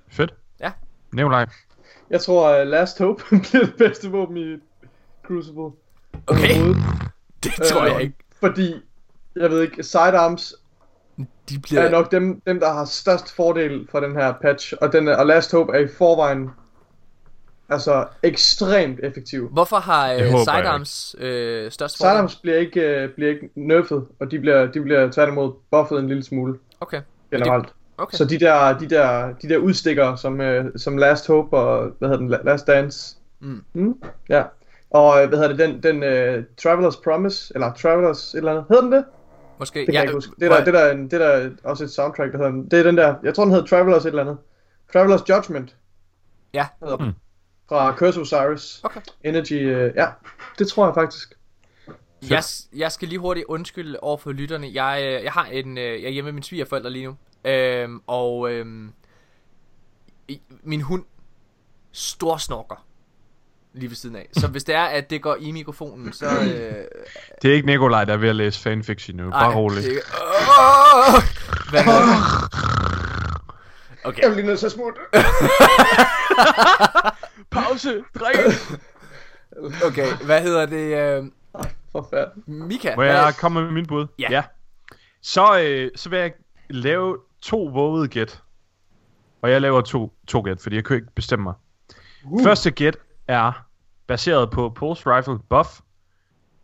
Fedt. 0.07 0.33
Ja. 0.59 0.71
Nikolaj. 1.11 1.45
Jeg 2.09 2.21
tror, 2.21 2.61
uh, 2.61 2.67
Last 2.67 2.99
Hope 2.99 3.23
bliver 3.49 3.65
det 3.65 3.75
bedste 3.77 4.11
våben 4.11 4.37
i 4.37 4.57
Crucible. 5.23 5.71
Okay, 6.27 6.75
det 7.43 7.53
tror 7.53 7.85
Øh, 7.85 7.91
jeg 7.91 8.01
ikke. 8.01 8.15
Fordi, 8.39 8.73
jeg 9.35 9.49
ved 9.49 9.61
ikke, 9.61 9.83
sidearms 9.83 10.55
De 11.49 11.60
bliver... 11.60 11.82
er 11.82 11.89
nok 11.91 12.12
dem, 12.12 12.41
dem, 12.47 12.60
der 12.60 12.73
har 12.73 12.86
størst 12.86 13.36
fordel 13.36 13.88
fra 13.91 14.01
den 14.01 14.15
her 14.15 14.34
patch. 14.41 14.73
Og, 14.82 14.93
den, 14.93 15.08
er- 15.08 15.15
og 15.17 15.25
Last 15.25 15.51
Hope 15.51 15.73
er 15.73 15.80
i 15.80 15.88
forvejen 15.97 16.49
altså 17.69 18.06
ekstremt 18.23 18.99
effektiv. 19.04 19.49
Hvorfor 19.49 19.78
har 19.78 20.12
øh, 20.13 20.19
Sidearms 20.19 21.15
øh, 21.19 21.71
størst 21.71 21.97
fordel? 21.97 22.12
Sidearms 22.12 22.36
bliver 22.36 22.58
ikke, 22.58 23.04
uh, 23.10 23.10
bliver 23.15 23.32
ikke 23.32 23.49
nerfed, 23.56 24.01
og 24.19 24.32
de 24.32 24.39
bliver, 24.39 24.65
de 24.65 24.82
bliver 24.82 25.12
tværtimod 25.12 25.54
buffet 25.71 25.99
en 25.99 26.08
lille 26.08 26.23
smule 26.23 26.60
Okay, 26.82 27.01
generelt. 27.32 27.69
okay. 27.97 28.17
Så 28.17 28.25
de 28.25 28.39
der, 28.39 28.78
de 28.78 28.89
der, 28.89 29.34
de 29.41 29.49
der 29.49 29.58
udstikker, 29.58 30.15
som, 30.15 30.39
uh, 30.39 30.65
som 30.75 30.97
Last 30.97 31.28
Hope 31.28 31.58
og, 31.58 31.91
hvad 31.99 32.10
hedder 32.10 32.21
den, 32.21 32.34
La- 32.34 32.45
Last 32.45 32.67
Dance. 32.67 33.15
Mm. 33.39 33.63
Mm, 33.73 33.93
ja. 34.30 34.43
Og 34.89 35.21
øh, 35.23 35.30
hvad 35.30 35.38
hedder 35.39 35.56
det, 35.67 35.84
den, 35.84 36.01
den 36.01 36.04
uh, 36.38 36.43
Traveler's 36.62 37.04
Promise, 37.04 37.51
eller 37.56 37.73
Travelers 37.73 38.34
et 38.34 38.38
eller 38.38 38.51
andet, 38.51 38.65
hedder 38.69 38.82
den 38.84 38.91
det? 38.91 39.06
Måske. 39.59 39.79
Det 39.79 39.85
kan 39.85 39.93
ja, 39.93 39.99
jeg 39.99 40.03
ikke 40.03 40.13
huske. 40.13 40.31
Det 40.39 40.45
er, 40.45 40.49
der, 40.49 40.63
det, 40.65 40.75
er 40.75 40.79
der, 40.85 40.91
en- 40.91 41.03
det 41.03 41.21
er 41.21 41.39
der 41.39 41.49
også 41.63 41.83
et 41.83 41.91
soundtrack, 41.91 42.31
der 42.31 42.37
hedder. 42.37 42.51
Det 42.69 42.79
er 42.79 42.83
den 42.83 42.97
der, 42.97 43.15
jeg 43.23 43.35
tror 43.35 43.43
den 43.43 43.53
hedder 43.53 43.67
Travelers 43.67 44.05
et 44.05 44.09
eller 44.09 44.21
andet. 44.21 44.37
Travelers 44.93 45.29
Judgment. 45.29 45.75
Ja. 46.53 46.67
Hedder 46.83 46.97
den. 46.97 47.05
Mm. 47.05 47.13
Fra 47.69 47.95
Curse 47.95 48.19
of 48.19 48.33
Osiris. 48.33 48.81
Okay. 48.83 49.01
Energy, 49.23 49.75
uh, 49.75 49.95
ja. 49.95 50.07
Det 50.59 50.67
tror 50.67 50.85
jeg 50.85 50.93
faktisk. 50.93 51.33
Jeg, 52.29 52.43
jeg 52.75 52.91
skal 52.91 53.07
lige 53.07 53.19
hurtigt 53.19 53.45
undskylde 53.45 53.99
over 53.99 54.17
for 54.17 54.31
lytterne. 54.31 54.67
Jeg, 54.73 55.03
øh, 55.07 55.23
jeg 55.23 55.31
har 55.31 55.45
en, 55.45 55.77
øh, 55.77 55.83
jeg 55.83 56.03
er 56.03 56.09
hjemme 56.09 56.25
med 56.27 56.33
mine 56.33 56.43
svigerforældre 56.43 56.89
lige 56.89 57.05
nu. 57.05 57.15
Øhm, 57.45 58.01
og 58.07 58.51
øhm, 58.51 58.91
min 60.63 60.81
hund 60.81 61.03
storsnorker 61.91 62.85
lige 63.75 63.89
ved 63.89 63.95
siden 63.95 64.15
af. 64.15 64.29
Så 64.33 64.47
hvis 64.47 64.63
det 64.63 64.75
er, 64.75 64.83
at 64.83 65.09
det 65.09 65.21
går 65.21 65.35
i 65.39 65.51
mikrofonen, 65.51 66.13
så... 66.13 66.25
Øh, 66.25 66.73
Det 67.41 67.49
er 67.49 67.53
ikke 67.55 67.65
Nikolaj, 67.65 68.05
der 68.05 68.13
er 68.13 68.17
ved 68.17 68.29
at 68.29 68.35
læse 68.35 68.59
fanfiction 68.61 69.17
nu. 69.17 69.29
Bare 69.31 69.55
rolig. 69.55 69.83
Det! 69.83 69.91
Hvad 71.69 71.83
det? 71.83 71.91
Okay. 74.03 74.21
Jeg 74.23 74.31
bliver 74.31 74.45
nødt 74.45 74.59
til 74.59 74.65
at 74.65 74.71
smutte. 74.71 74.99
Pause, 77.51 78.03
dreng! 78.19 78.38
Okay, 79.85 80.07
hvad 80.25 80.41
hedder 80.41 80.65
det? 80.65 80.97
Øh, 81.17 81.23
Forfærdeligt. 81.91 82.47
Mika, 82.47 82.95
Må 82.95 83.01
hvad, 83.03 83.13
jeg 83.13 83.33
komme 83.39 83.61
med 83.61 83.71
min 83.71 83.85
bud? 83.85 84.07
Ja. 84.19 84.27
ja. 84.31 84.43
Så, 85.21 85.59
øh, 85.59 85.91
så 85.95 86.09
vil 86.09 86.19
jeg 86.19 86.33
lave 86.69 87.17
to 87.41 87.63
vågede 87.63 88.07
gæt. 88.07 88.41
Og 89.41 89.51
jeg 89.51 89.61
laver 89.61 89.81
to, 89.81 90.13
to 90.27 90.41
gæt, 90.41 90.61
fordi 90.61 90.75
jeg 90.75 90.85
kan 90.85 90.95
ikke 90.95 91.07
bestemme 91.15 91.43
mig. 91.43 91.53
Uh. 92.25 92.43
Første 92.43 92.71
gæt 92.71 92.97
er 93.27 93.64
baseret 94.07 94.51
på 94.51 94.69
Pulse 94.69 95.03
Rifle 95.05 95.39
Buff 95.49 95.69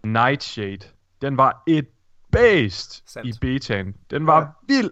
Nightshade. 0.03 0.87
Den 1.21 1.37
var 1.37 1.63
et 1.67 1.87
based 2.31 3.03
Sandt. 3.07 3.27
i 3.27 3.39
betaen. 3.41 3.95
Den 4.11 4.27
var 4.27 4.39
ja. 4.39 4.73
vild. 4.75 4.89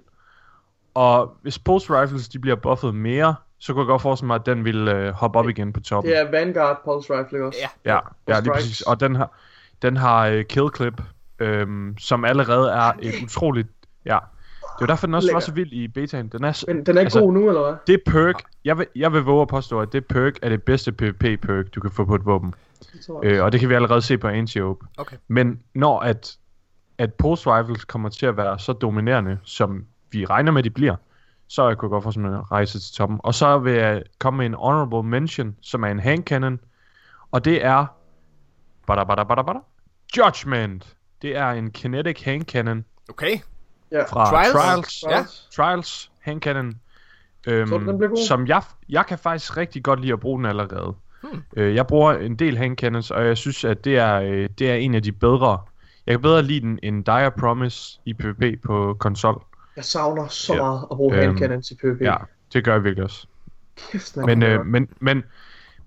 Og 0.93 1.37
hvis 1.41 1.59
Pulse 1.59 2.01
Rifles 2.01 2.29
de 2.29 2.39
bliver 2.39 2.55
buffet 2.55 2.95
mere, 2.95 3.35
så 3.57 3.73
kunne 3.73 3.81
jeg 3.81 3.87
godt 3.87 4.01
forestille 4.01 4.27
mig, 4.27 4.35
at 4.35 4.45
den 4.45 4.65
ville 4.65 4.95
øh, 4.95 5.13
hoppe 5.13 5.39
op 5.39 5.49
igen 5.49 5.73
på 5.73 5.79
toppen. 5.79 6.11
Det 6.11 6.19
er 6.19 6.31
Vanguard 6.31 6.81
Pulse 6.85 7.13
Rifle 7.13 7.45
også? 7.45 7.59
Ja. 7.85 7.93
Ja, 7.93 7.99
ja 8.27 8.33
lige 8.39 8.43
strikes. 8.43 8.51
præcis. 8.51 8.81
Og 8.81 8.99
den 8.99 9.15
har, 9.15 9.31
den 9.81 9.97
har 9.97 10.31
uh, 10.31 10.41
kill 10.41 10.69
clip, 10.75 11.01
øhm, 11.39 11.97
som 11.97 12.25
allerede 12.25 12.71
er 12.71 12.91
et 13.01 13.13
utroligt... 13.23 13.67
Ja, 14.05 14.17
det 14.79 14.87
var 14.87 14.93
derfor, 14.93 15.07
den 15.07 15.13
også 15.15 15.25
Lækker. 15.25 15.35
var 15.35 15.39
så 15.39 15.51
vild 15.51 15.73
i 15.73 15.87
betaen. 15.87 16.27
Den 16.27 16.43
er, 16.43 16.63
Men 16.67 16.85
den 16.85 16.97
er 16.97 17.01
ikke 17.01 17.07
Altså, 17.07 17.19
god 17.19 17.33
nu, 17.33 17.47
eller 17.47 17.61
hvad? 17.61 17.73
det 17.87 18.01
perk, 18.05 18.35
jeg 18.65 18.77
vil, 18.77 18.87
jeg 18.95 19.13
vil 19.13 19.21
våge 19.21 19.41
at 19.41 19.47
påstå, 19.47 19.79
at 19.81 19.93
det 19.93 20.05
perk 20.05 20.33
er 20.41 20.49
det 20.49 20.63
bedste 20.63 20.91
PvP-perk, 20.91 21.75
du 21.75 21.81
kan 21.81 21.91
få 21.91 22.05
på 22.05 22.15
et 22.15 22.25
våben. 22.25 22.53
Øh, 23.23 23.43
og 23.43 23.51
det 23.51 23.59
kan 23.59 23.69
vi 23.69 23.73
allerede 23.73 24.01
se 24.01 24.17
på 24.17 24.27
Antiope. 24.27 24.85
Okay. 24.97 25.17
Men 25.27 25.59
når 25.75 25.99
at, 25.99 26.37
at 26.97 27.13
Pulse 27.13 27.49
Rifles 27.49 27.85
kommer 27.85 28.09
til 28.09 28.25
at 28.25 28.37
være 28.37 28.59
så 28.59 28.73
dominerende, 28.73 29.37
som 29.43 29.85
vi 30.11 30.25
regner 30.25 30.51
med, 30.51 30.63
de 30.63 30.69
bliver, 30.69 30.95
så 31.47 31.67
jeg 31.67 31.77
kunne 31.77 31.89
godt 31.89 32.03
få 32.03 32.11
sådan 32.11 32.29
en 32.29 32.51
rejse 32.51 32.79
til 32.79 32.95
toppen. 32.95 33.19
Og 33.23 33.33
så 33.33 33.57
vil 33.57 33.73
jeg 33.73 34.03
komme 34.19 34.37
med 34.37 34.45
en 34.45 34.53
honorable 34.53 35.03
mention, 35.09 35.55
som 35.61 35.83
er 35.83 35.87
en 35.87 35.99
hand 35.99 36.23
cannon. 36.23 36.59
Og 37.31 37.45
det 37.45 37.65
er... 37.65 37.85
Bada, 38.87 39.03
bada, 39.03 39.23
bada, 39.23 39.41
bada. 39.41 39.59
Judgment. 40.17 40.95
Det 41.21 41.37
er 41.37 41.49
en 41.49 41.71
kinetic 41.71 42.23
hand 42.23 42.43
cannon 42.43 42.85
Okay. 43.09 43.39
Ja. 43.91 44.03
fra 44.03 44.29
Trials? 44.31 44.51
Trials. 44.53 45.03
Ja. 45.09 45.23
Trials 45.55 46.11
hand 46.19 46.41
cannon. 46.41 46.75
Øhm, 47.47 47.67
Så 47.67 47.77
den 47.77 47.99
god? 47.99 48.27
som 48.27 48.47
jeg, 48.47 48.61
jeg 48.89 49.05
kan 49.05 49.17
faktisk 49.19 49.57
rigtig 49.57 49.83
godt 49.83 49.99
lide 50.01 50.13
at 50.13 50.19
bruge 50.19 50.37
den 50.39 50.45
allerede. 50.45 50.93
Hmm. 51.23 51.43
Øh, 51.57 51.75
jeg 51.75 51.87
bruger 51.87 52.13
en 52.13 52.35
del 52.35 52.57
hand 52.57 52.77
cannons, 52.77 53.11
og 53.11 53.25
jeg 53.25 53.37
synes, 53.37 53.65
at 53.65 53.85
det 53.85 53.97
er, 53.97 54.15
øh, 54.21 54.49
det 54.59 54.71
er 54.71 54.75
en 54.75 54.95
af 54.95 55.03
de 55.03 55.11
bedre. 55.11 55.59
Jeg 56.07 56.13
kan 56.13 56.21
bedre 56.21 56.41
lide 56.43 56.59
den 56.61 56.79
end 56.83 57.05
Dire 57.05 57.31
Promise 57.31 57.99
i 58.05 58.13
PvP 58.13 58.61
på 58.65 58.95
konsol. 58.99 59.43
Jeg 59.75 59.85
savner 59.85 60.27
så 60.27 60.53
Ja. 60.53 60.61
meget 60.61 60.85
at 60.91 60.97
bruge 60.97 61.15
Øhm, 61.15 61.21
hand 61.25 61.37
cannons 61.37 61.71
i 61.71 61.75
PvP. 61.75 62.01
Ja, 62.01 62.15
det 62.53 62.63
gør 62.63 62.73
jeg 62.73 62.83
virkelig 62.83 63.03
også. 63.03 63.27
Kæft. 63.91 64.17
Men, 64.17 64.43
øh, 64.43 64.65
men, 64.65 64.87
men, 64.99 65.23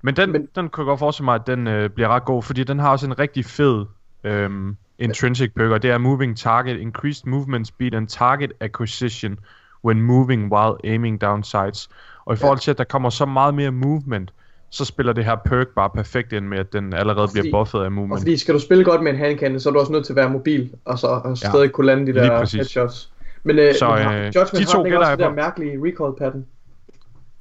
men, 0.02 0.16
den, 0.16 0.32
Men- 0.32 0.40
men 0.40 0.48
den 0.54 0.68
kunne 0.68 0.82
jeg 0.84 0.86
godt 0.88 0.98
forestille 0.98 1.24
mig, 1.24 1.34
at 1.34 1.46
den 1.46 1.66
øh, 1.66 1.90
bliver 1.90 2.08
ret 2.08 2.24
god, 2.24 2.42
fordi 2.42 2.64
den 2.64 2.78
har 2.78 2.90
også 2.90 3.06
en 3.06 3.18
rigtig 3.18 3.44
fed 3.44 3.86
øhm, 4.24 4.76
intrinsic 5.02 5.52
perk, 5.56 5.70
og 5.70 5.82
det 5.82 5.90
er 5.90 5.98
moving 5.98 6.38
target, 6.38 6.76
increased 6.80 7.26
movement 7.26 7.66
speed 7.66 7.94
and 7.94 8.08
target 8.08 8.52
acquisition 8.60 9.38
when 9.84 10.02
moving 10.02 10.52
while 10.52 10.74
aiming 10.84 11.20
down 11.20 11.42
sights. 11.44 11.88
Og 12.24 12.34
i 12.34 12.36
forhold 12.36 12.58
til, 12.58 12.70
at 12.70 12.78
der 12.78 12.84
kommer 12.84 13.10
så 13.10 13.26
meget 13.26 13.54
mere 13.54 13.70
movement, 13.70 14.32
så 14.70 14.84
spiller 14.84 15.12
det 15.12 15.24
her 15.24 15.36
perk 15.44 15.66
bare 15.76 15.90
perfekt 15.90 16.32
ind 16.32 16.46
med, 16.46 16.58
at 16.58 16.72
den 16.72 16.92
allerede 16.92 17.28
Fordi- 17.28 17.40
bliver 17.40 17.52
buffet 17.58 17.78
af 17.78 17.84
Og 17.84 17.92
movement. 17.92 18.20
fordi 18.20 18.36
skal 18.36 18.54
du 18.54 18.58
spille 18.60 18.84
godt 18.84 19.02
med 19.02 19.12
en 19.12 19.18
handcannon, 19.18 19.60
så 19.60 19.68
er 19.68 19.72
du 19.72 19.78
også 19.80 19.92
nødt 19.92 20.06
til 20.06 20.12
at 20.12 20.16
være 20.16 20.30
mobil, 20.30 20.70
og 20.84 20.98
så 20.98 21.06
og 21.06 21.28
Ja, 21.30 21.34
stadig 21.34 21.72
kunne 21.72 21.86
lande 21.86 22.06
de 22.06 22.12
lige 22.12 22.24
der 22.24 22.38
præcis. 22.38 22.54
headshots. 22.58 23.12
Men, 23.44 23.58
øh, 23.58 23.74
Så, 23.74 23.88
men 23.88 23.98
har- 23.98 24.12
øh, 24.14 24.24
Judgment 24.26 24.52
de 24.52 24.58
har 24.58 24.64
to 24.72 24.78
den 24.78 24.86
ikke 24.86 24.98
også 24.98 25.08
jeg 25.08 25.18
det 25.18 25.24
der 25.26 25.32
mærkelige 25.32 25.78
recoil 25.86 26.14
pattern. 26.18 26.46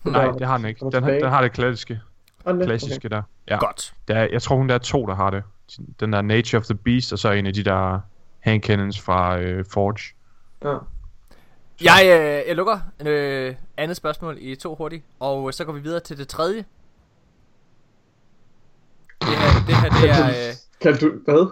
Nej, 0.05 0.31
det 0.31 0.47
har 0.47 0.57
den 0.57 0.65
ikke. 0.65 0.85
Den, 0.91 1.03
har- 1.03 1.11
den 1.11 1.29
har 1.29 1.41
det 1.41 1.51
klassiske, 1.51 1.99
Og 2.45 2.55
er- 2.57 2.65
klassiske 2.65 3.09
der. 3.09 3.21
Ja. 3.49 3.57
Godt. 3.57 3.93
Der 4.07 4.15
er, 4.15 4.27
jeg 4.31 4.41
tror 4.41 4.55
hun 4.55 4.69
der 4.69 4.75
er 4.75 4.79
to, 4.79 5.05
der 5.05 5.15
har 5.15 5.29
det. 5.29 5.43
Den 5.99 6.13
der 6.13 6.21
Nature 6.21 6.59
of 6.59 6.65
the 6.65 6.75
Beast, 6.75 7.13
og 7.13 7.19
så 7.19 7.31
en 7.31 7.45
af 7.45 7.53
de 7.53 7.63
der 7.63 7.99
hand 8.39 8.63
cannons 8.63 8.99
fra 9.01 9.39
øh, 9.39 9.65
Forge. 9.71 10.15
Ja. 10.63 10.77
Jeg, 11.83 12.01
øh, 12.05 12.47
jeg 12.47 12.55
lukker 12.55 12.79
øh, 13.05 13.55
andet 13.77 13.97
spørgsmål 13.97 14.37
i 14.39 14.55
to 14.55 14.75
hurtigt, 14.75 15.03
og 15.19 15.53
så 15.53 15.65
går 15.65 15.73
vi 15.73 15.79
videre 15.79 15.99
til 15.99 16.17
det 16.17 16.27
tredje. 16.27 16.65
Det 19.21 19.27
her, 19.29 19.65
det, 19.67 19.75
her, 19.75 19.89
det 19.89 20.09
er 20.09 20.27
øh, 20.49 20.53
Kaldte 20.81 21.05
du, 21.05 21.11
hvad? 21.25 21.51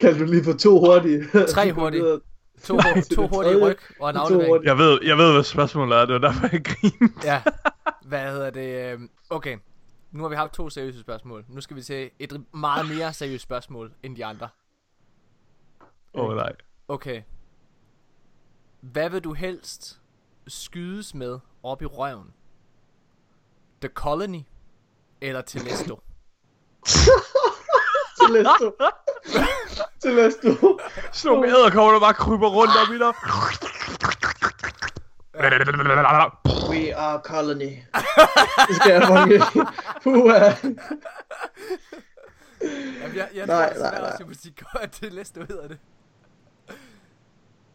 Kaldte 0.00 0.20
du 0.20 0.30
lige 0.30 0.44
for 0.44 0.52
to 0.52 0.78
hurtige? 0.78 1.24
Tre 1.48 1.72
hurtige. 1.72 2.02
to, 2.64 2.76
Nej, 2.76 3.00
to, 3.14 3.26
hurtige 3.26 3.52
tredje. 3.54 3.66
ryg 3.70 3.78
og 4.00 4.10
en 4.10 4.16
aflevering. 4.16 4.50
hurtige. 4.50 4.68
Jeg 4.68 4.78
ved, 4.78 4.98
jeg 5.04 5.16
ved 5.18 5.32
hvad 5.32 5.42
spørgsmålet 5.42 5.98
er, 5.98 6.04
det 6.06 6.12
var 6.12 6.18
derfor 6.28 6.48
jeg 6.52 6.64
griner. 6.64 7.08
Ja, 7.24 7.42
hvad 8.04 8.20
hedder 8.32 8.50
det? 8.50 8.92
øh, 8.92 8.98
Okay, 9.30 9.56
nu 10.10 10.22
har 10.22 10.28
vi 10.28 10.36
haft 10.36 10.52
to 10.52 10.70
seriøse 10.70 11.00
spørgsmål. 11.00 11.44
Nu 11.48 11.60
skal 11.60 11.76
vi 11.76 11.82
til 11.82 12.10
et 12.18 12.44
meget 12.54 12.88
mere 12.88 13.12
seriøst 13.12 13.42
spørgsmål 13.42 13.92
end 14.02 14.16
de 14.16 14.24
andre. 14.24 14.48
Åh 16.14 16.24
oh, 16.24 16.36
nej. 16.36 16.52
Okay. 16.88 17.22
Hvad 18.80 19.10
vil 19.10 19.24
du 19.24 19.32
helst 19.32 20.00
skydes 20.46 21.14
med 21.14 21.38
op 21.62 21.82
i 21.82 21.86
røven? 21.86 22.32
The 23.80 23.88
Colony 23.88 24.42
eller 25.20 25.40
Telesto? 25.40 26.00
Celeste. 28.20 28.72
Celeste. 30.02 30.56
Sådan 31.12 31.36
nogle 31.36 31.48
æderkopper, 31.48 31.92
der 31.92 32.00
bare 32.00 32.14
kryber 32.14 32.48
rundt 32.48 32.72
op 32.82 32.94
i 32.94 32.98
dig. 32.98 33.14
We 36.70 36.96
are 36.96 37.20
colony. 37.24 37.72
det 38.68 38.76
skal 38.76 38.92
jeg 38.92 39.02
fucking 39.02 39.32
ikke. 39.34 39.66
Puh, 40.04 40.32
Jamen, 43.02 43.16
jeg, 43.16 43.28
jeg 43.34 43.46
Nej, 43.46 43.74
tror 43.74 43.82
nej, 43.82 44.00
nej. 44.00 44.16
jeg 44.18 44.26
må 44.26 44.34
sige 44.34 44.54
godt, 44.72 44.82
at 44.84 44.90
Telesto 44.90 45.40
hedder 45.40 45.68
det. 45.68 45.78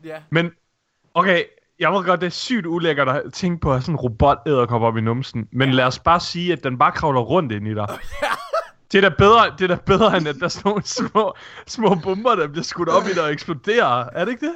Ja, 0.03 0.21
Men, 0.29 0.51
okay, 1.13 1.43
jeg 1.79 1.91
ved 1.91 2.05
godt, 2.05 2.21
det 2.21 2.27
er 2.27 2.31
sygt 2.31 2.65
ulækkert 2.65 3.09
at 3.09 3.33
tænke 3.33 3.61
på 3.61 3.69
at 3.69 3.75
have 3.75 3.81
sådan 3.81 3.93
en 3.95 3.99
robot 3.99 4.37
æderkopper 4.47 4.87
op 4.87 4.97
i 4.97 5.01
numsen. 5.01 5.47
Men 5.51 5.71
lad 5.71 5.85
os 5.85 5.99
bare 5.99 6.19
sige, 6.19 6.53
at 6.53 6.63
den 6.63 6.77
bare 6.77 6.91
kravler 6.91 7.21
rundt 7.21 7.51
ind 7.51 7.67
i 7.67 7.73
dig. 7.73 7.87
Det 8.91 9.03
er 9.03 9.09
da 9.09 9.15
bedre, 9.17 9.55
det 9.57 9.63
er 9.71 9.75
da 9.75 9.81
bedre 9.85 10.17
end 10.17 10.27
at 10.27 10.35
der 10.35 10.43
er 10.45 10.47
sådan 10.47 10.69
nogle 10.69 10.83
små, 10.85 11.35
små 11.67 11.95
bomber, 12.03 12.35
der 12.35 12.47
bliver 12.47 12.63
skudt 12.63 12.89
op 12.89 13.03
i 13.03 13.13
dig 13.13 13.23
og 13.23 13.31
eksploderer. 13.31 14.09
Er 14.13 14.25
det 14.25 14.31
ikke 14.31 14.45
det? 14.45 14.55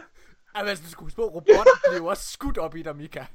Ej, 0.55 0.61
men 0.61 0.69
altså, 0.69 0.83
du 0.85 0.89
skulle 0.91 1.11
spå, 1.11 1.23
robotten 1.27 1.73
bliver 1.83 1.97
jo 1.97 2.05
også 2.05 2.31
skudt 2.31 2.57
op 2.57 2.75
i 2.75 2.81
dig, 2.81 2.95
Mika. 2.95 3.25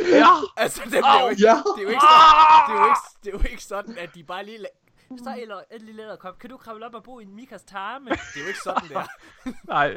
Ja. 0.00 0.26
Altså, 0.56 0.82
det 0.84 0.94
jo 1.22 1.28
ikke, 1.28 1.42
ja. 1.42 1.54
det 1.76 1.78
er 1.78 1.82
jo 1.82 1.88
ikke 1.88 2.00
sådan, 2.00 2.64
det 2.68 2.74
er 2.74 2.80
jo 2.80 2.84
ikke, 2.88 3.00
det 3.24 3.28
er 3.28 3.32
jo 3.38 3.50
ikke 3.50 3.64
sådan, 3.64 3.98
at 3.98 4.14
de 4.14 4.24
bare 4.24 4.44
lige... 4.44 4.58
la- 4.58 4.78
Så 5.24 5.36
eller 5.40 5.56
et 5.70 5.82
lille 5.82 6.02
æderkop. 6.02 6.38
Kan 6.38 6.50
du 6.50 6.56
kravle 6.56 6.86
op 6.86 6.94
og 6.94 7.02
bo 7.02 7.20
i 7.20 7.22
en 7.22 7.34
Mikas 7.36 7.62
tarme? 7.62 8.10
Det 8.10 8.18
er 8.36 8.40
jo 8.40 8.46
ikke 8.46 8.60
sådan, 8.64 8.88
det 8.88 8.96
er. 8.96 9.06
Nej. 9.64 9.96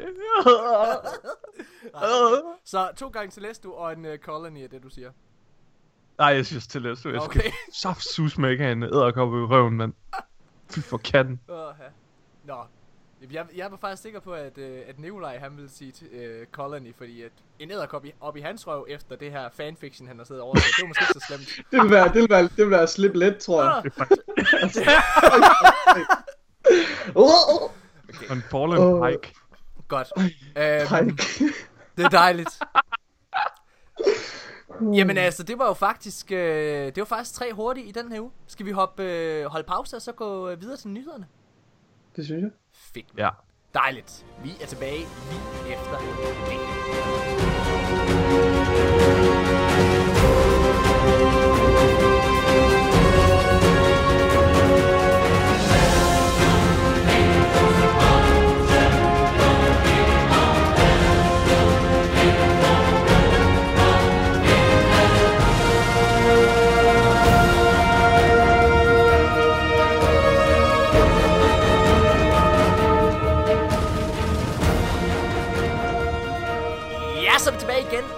Så 2.64 2.90
to 2.96 3.08
gange 3.08 3.30
Celeste 3.30 3.66
og 3.66 3.92
en 3.92 4.04
uh, 4.04 4.16
Colony 4.16 4.58
er 4.58 4.68
det, 4.68 4.82
du 4.82 4.88
siger. 4.88 5.10
Nej, 6.18 6.28
jeg 6.28 6.46
synes 6.46 6.66
til 6.66 6.82
det. 6.82 6.88
Jeg 6.88 6.96
skal 6.96 7.20
Okay. 7.22 7.50
saft 7.72 8.04
sus 8.14 8.38
med 8.38 8.50
ikke 8.50 8.62
have 8.64 8.72
en 8.72 8.82
æderkopper 8.82 9.38
i 9.38 9.42
røven, 9.44 9.76
mand. 9.76 9.92
Fy 10.70 10.78
for 10.80 10.96
katten. 10.98 11.40
Uh, 11.48 11.56
Nå. 12.44 12.64
Jeg, 13.32 13.46
jeg 13.56 13.70
var 13.70 13.76
faktisk 13.76 14.02
sikker 14.02 14.20
på, 14.20 14.32
at, 14.32 14.58
uh, 14.58 14.64
at 14.86 14.98
Nikolaj 14.98 15.38
han 15.38 15.56
ville 15.56 15.70
sige 15.70 15.92
uh, 16.12 16.46
Colony, 16.52 16.94
fordi 16.98 17.22
at 17.22 17.32
en 17.58 17.70
æderkop 17.70 18.04
i, 18.04 18.12
op 18.20 18.36
i 18.36 18.40
hans 18.40 18.66
røv 18.66 18.86
efter 18.88 19.16
det 19.16 19.30
her 19.30 19.48
fanfiction, 19.52 20.08
han 20.08 20.18
har 20.18 20.24
siddet 20.24 20.42
over 20.42 20.54
det 20.54 20.62
var 20.80 20.86
måske 20.86 21.02
ikke 21.02 21.12
så 21.12 21.24
slemt. 21.28 21.60
Det 21.72 21.82
vil 21.82 21.90
være, 21.90 22.08
det 22.12 22.22
vil 22.22 22.30
være, 22.30 22.42
det 22.42 22.58
vil 22.58 22.70
være 22.70 22.86
slip 22.86 23.14
let, 23.14 23.38
tror 23.38 23.62
jeg. 23.62 23.72
Oh, 27.14 27.62
oh. 27.62 27.70
En 28.36 28.42
fallen 28.50 28.78
Åh. 28.78 29.08
pike. 29.08 29.34
Godt. 29.88 30.12
Um, 30.16 31.16
det 31.96 32.04
er 32.04 32.08
dejligt. 32.08 32.58
Jamen 34.96 35.18
altså, 35.18 35.42
det 35.42 35.58
var 35.58 35.66
jo 35.66 35.72
faktisk, 35.72 36.32
øh, 36.32 36.86
det 36.86 36.96
var 36.96 37.04
faktisk 37.04 37.34
tre 37.34 37.52
hurtige 37.52 37.86
i 37.86 37.92
den 37.92 38.12
her 38.12 38.20
uge. 38.20 38.30
Skal 38.46 38.66
vi 38.66 38.70
hoppe, 38.70 39.02
øh, 39.02 39.46
holde 39.46 39.66
pause 39.66 39.96
og 39.96 40.02
så 40.02 40.12
gå 40.12 40.48
øh, 40.48 40.60
videre 40.60 40.76
til 40.76 40.90
nyhederne? 40.90 41.26
Det 42.16 42.24
synes 42.24 42.42
jeg. 42.42 42.50
Fedt. 42.96 43.18
Ja. 43.18 43.30
Dejligt. 43.74 44.26
Vi 44.42 44.50
er 44.62 44.66
tilbage 44.66 45.06
lige 45.30 45.74
efter 45.74 45.98
det. 45.98 46.26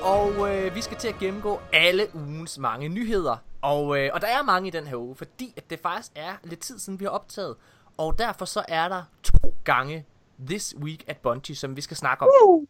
Og 0.09 0.55
øh, 0.55 0.75
vi 0.75 0.81
skal 0.81 0.97
til 0.97 1.09
at 1.09 1.19
gennemgå 1.19 1.61
alle 1.73 2.07
ugens 2.15 2.59
mange 2.59 2.89
nyheder. 2.89 3.37
Og, 3.63 3.99
øh, 3.99 4.11
og 4.15 4.21
der 4.21 4.27
er 4.27 4.43
mange 4.43 4.69
i 4.69 4.71
den 4.71 4.87
her 4.87 4.97
uge, 4.97 5.17
fordi 5.17 5.55
at 5.57 5.71
det 5.71 5.81
faktisk 5.81 6.13
er 6.15 6.33
lidt 6.45 6.61
tid 6.61 6.79
siden, 6.79 7.01
vi 7.01 7.05
har 7.05 7.11
optaget. 7.11 7.57
Og 7.97 8.19
derfor 8.19 8.45
så 8.45 8.65
er 8.69 8.89
der 8.89 9.03
to 9.23 9.55
gange 9.65 10.05
This 10.47 10.75
Week 10.79 11.05
at 11.07 11.17
Bungie, 11.17 11.57
som 11.57 11.77
vi 11.77 11.81
skal 11.81 11.97
snakke 11.97 12.25
om. 12.25 12.69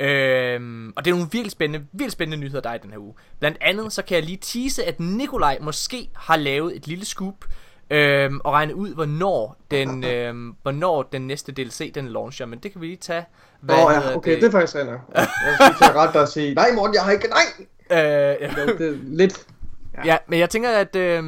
Øhm, 0.00 0.92
og 0.96 1.04
det 1.04 1.10
er 1.10 1.14
nogle 1.14 1.30
virkelig 1.32 1.50
spændende, 1.50 1.86
virkelig 1.92 2.12
spændende 2.12 2.44
nyheder, 2.44 2.60
der 2.60 2.70
er 2.70 2.74
i 2.74 2.78
den 2.78 2.90
her 2.90 2.98
uge. 2.98 3.14
Blandt 3.38 3.58
andet 3.60 3.92
så 3.92 4.02
kan 4.02 4.14
jeg 4.14 4.24
lige 4.24 4.38
tease, 4.40 4.84
at 4.84 5.00
Nikolaj 5.00 5.58
måske 5.60 6.10
har 6.14 6.36
lavet 6.36 6.76
et 6.76 6.86
lille 6.86 7.04
scoop 7.04 7.44
øhm, 7.90 8.40
og 8.44 8.52
regnet 8.52 8.74
ud, 8.74 8.94
hvornår 8.94 9.56
den, 9.70 10.04
øhm, 10.14 10.54
hvornår 10.62 11.02
den 11.02 11.26
næste 11.26 11.52
DLC 11.52 11.92
den 11.94 12.08
launcher. 12.08 12.46
Men 12.46 12.58
det 12.58 12.72
kan 12.72 12.80
vi 12.80 12.86
lige 12.86 12.96
tage. 12.96 13.24
Åh 13.70 13.84
oh, 13.84 13.92
ja, 13.92 14.16
okay, 14.16 14.32
det, 14.32 14.40
det 14.42 14.46
er 14.48 14.50
faktisk 14.50 14.74
rent. 14.76 14.90
Jeg 15.14 15.28
skal 15.60 15.74
til 15.78 15.84
at 15.84 15.94
rette 15.96 16.12
dig 16.12 16.22
og 16.22 16.28
sige, 16.28 16.54
nej 16.54 16.72
Morten, 16.74 16.94
jeg 16.94 17.02
har 17.02 17.12
ikke, 17.12 17.28
nej! 17.28 17.66
Øh, 17.90 18.50
Det, 18.56 18.78
det 18.78 18.88
er 18.88 18.98
lidt, 19.02 19.46
Ja, 20.04 20.16
men 20.28 20.38
jeg 20.38 20.50
tænker, 20.50 20.70
at 20.70 20.96
øh, 20.96 21.22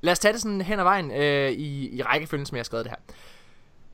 lad 0.00 0.12
os 0.12 0.18
tage 0.18 0.32
det 0.32 0.42
sådan 0.42 0.60
hen 0.60 0.78
ad 0.78 0.84
vejen 0.84 1.10
øh, 1.10 1.50
i, 1.50 1.96
i 1.96 2.02
rækkefølgen, 2.02 2.46
som 2.46 2.56
jeg 2.56 2.60
har 2.60 2.64
skrevet 2.64 2.84
det 2.84 2.90
her. 2.90 3.14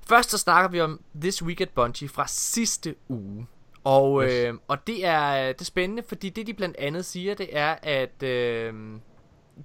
Først 0.09 0.31
så 0.31 0.38
snakker 0.38 0.70
vi 0.70 0.81
om 0.81 1.00
This 1.20 1.42
Week 1.42 1.61
at 1.61 1.68
Bungie 1.70 2.09
fra 2.09 2.24
sidste 2.28 2.94
uge. 3.09 3.46
Og, 3.85 4.22
Yes. 4.24 4.33
øh, 4.33 4.54
og 4.68 4.87
det 4.87 5.07
er 5.07 5.46
det 5.52 5.61
er 5.61 5.64
spændende, 5.64 6.02
fordi 6.09 6.28
det 6.28 6.46
de 6.46 6.54
blandt 6.54 6.76
andet 6.78 7.04
siger, 7.04 7.35
det 7.35 7.48
er, 7.52 7.74
at 7.83 8.22
øh, 8.22 8.72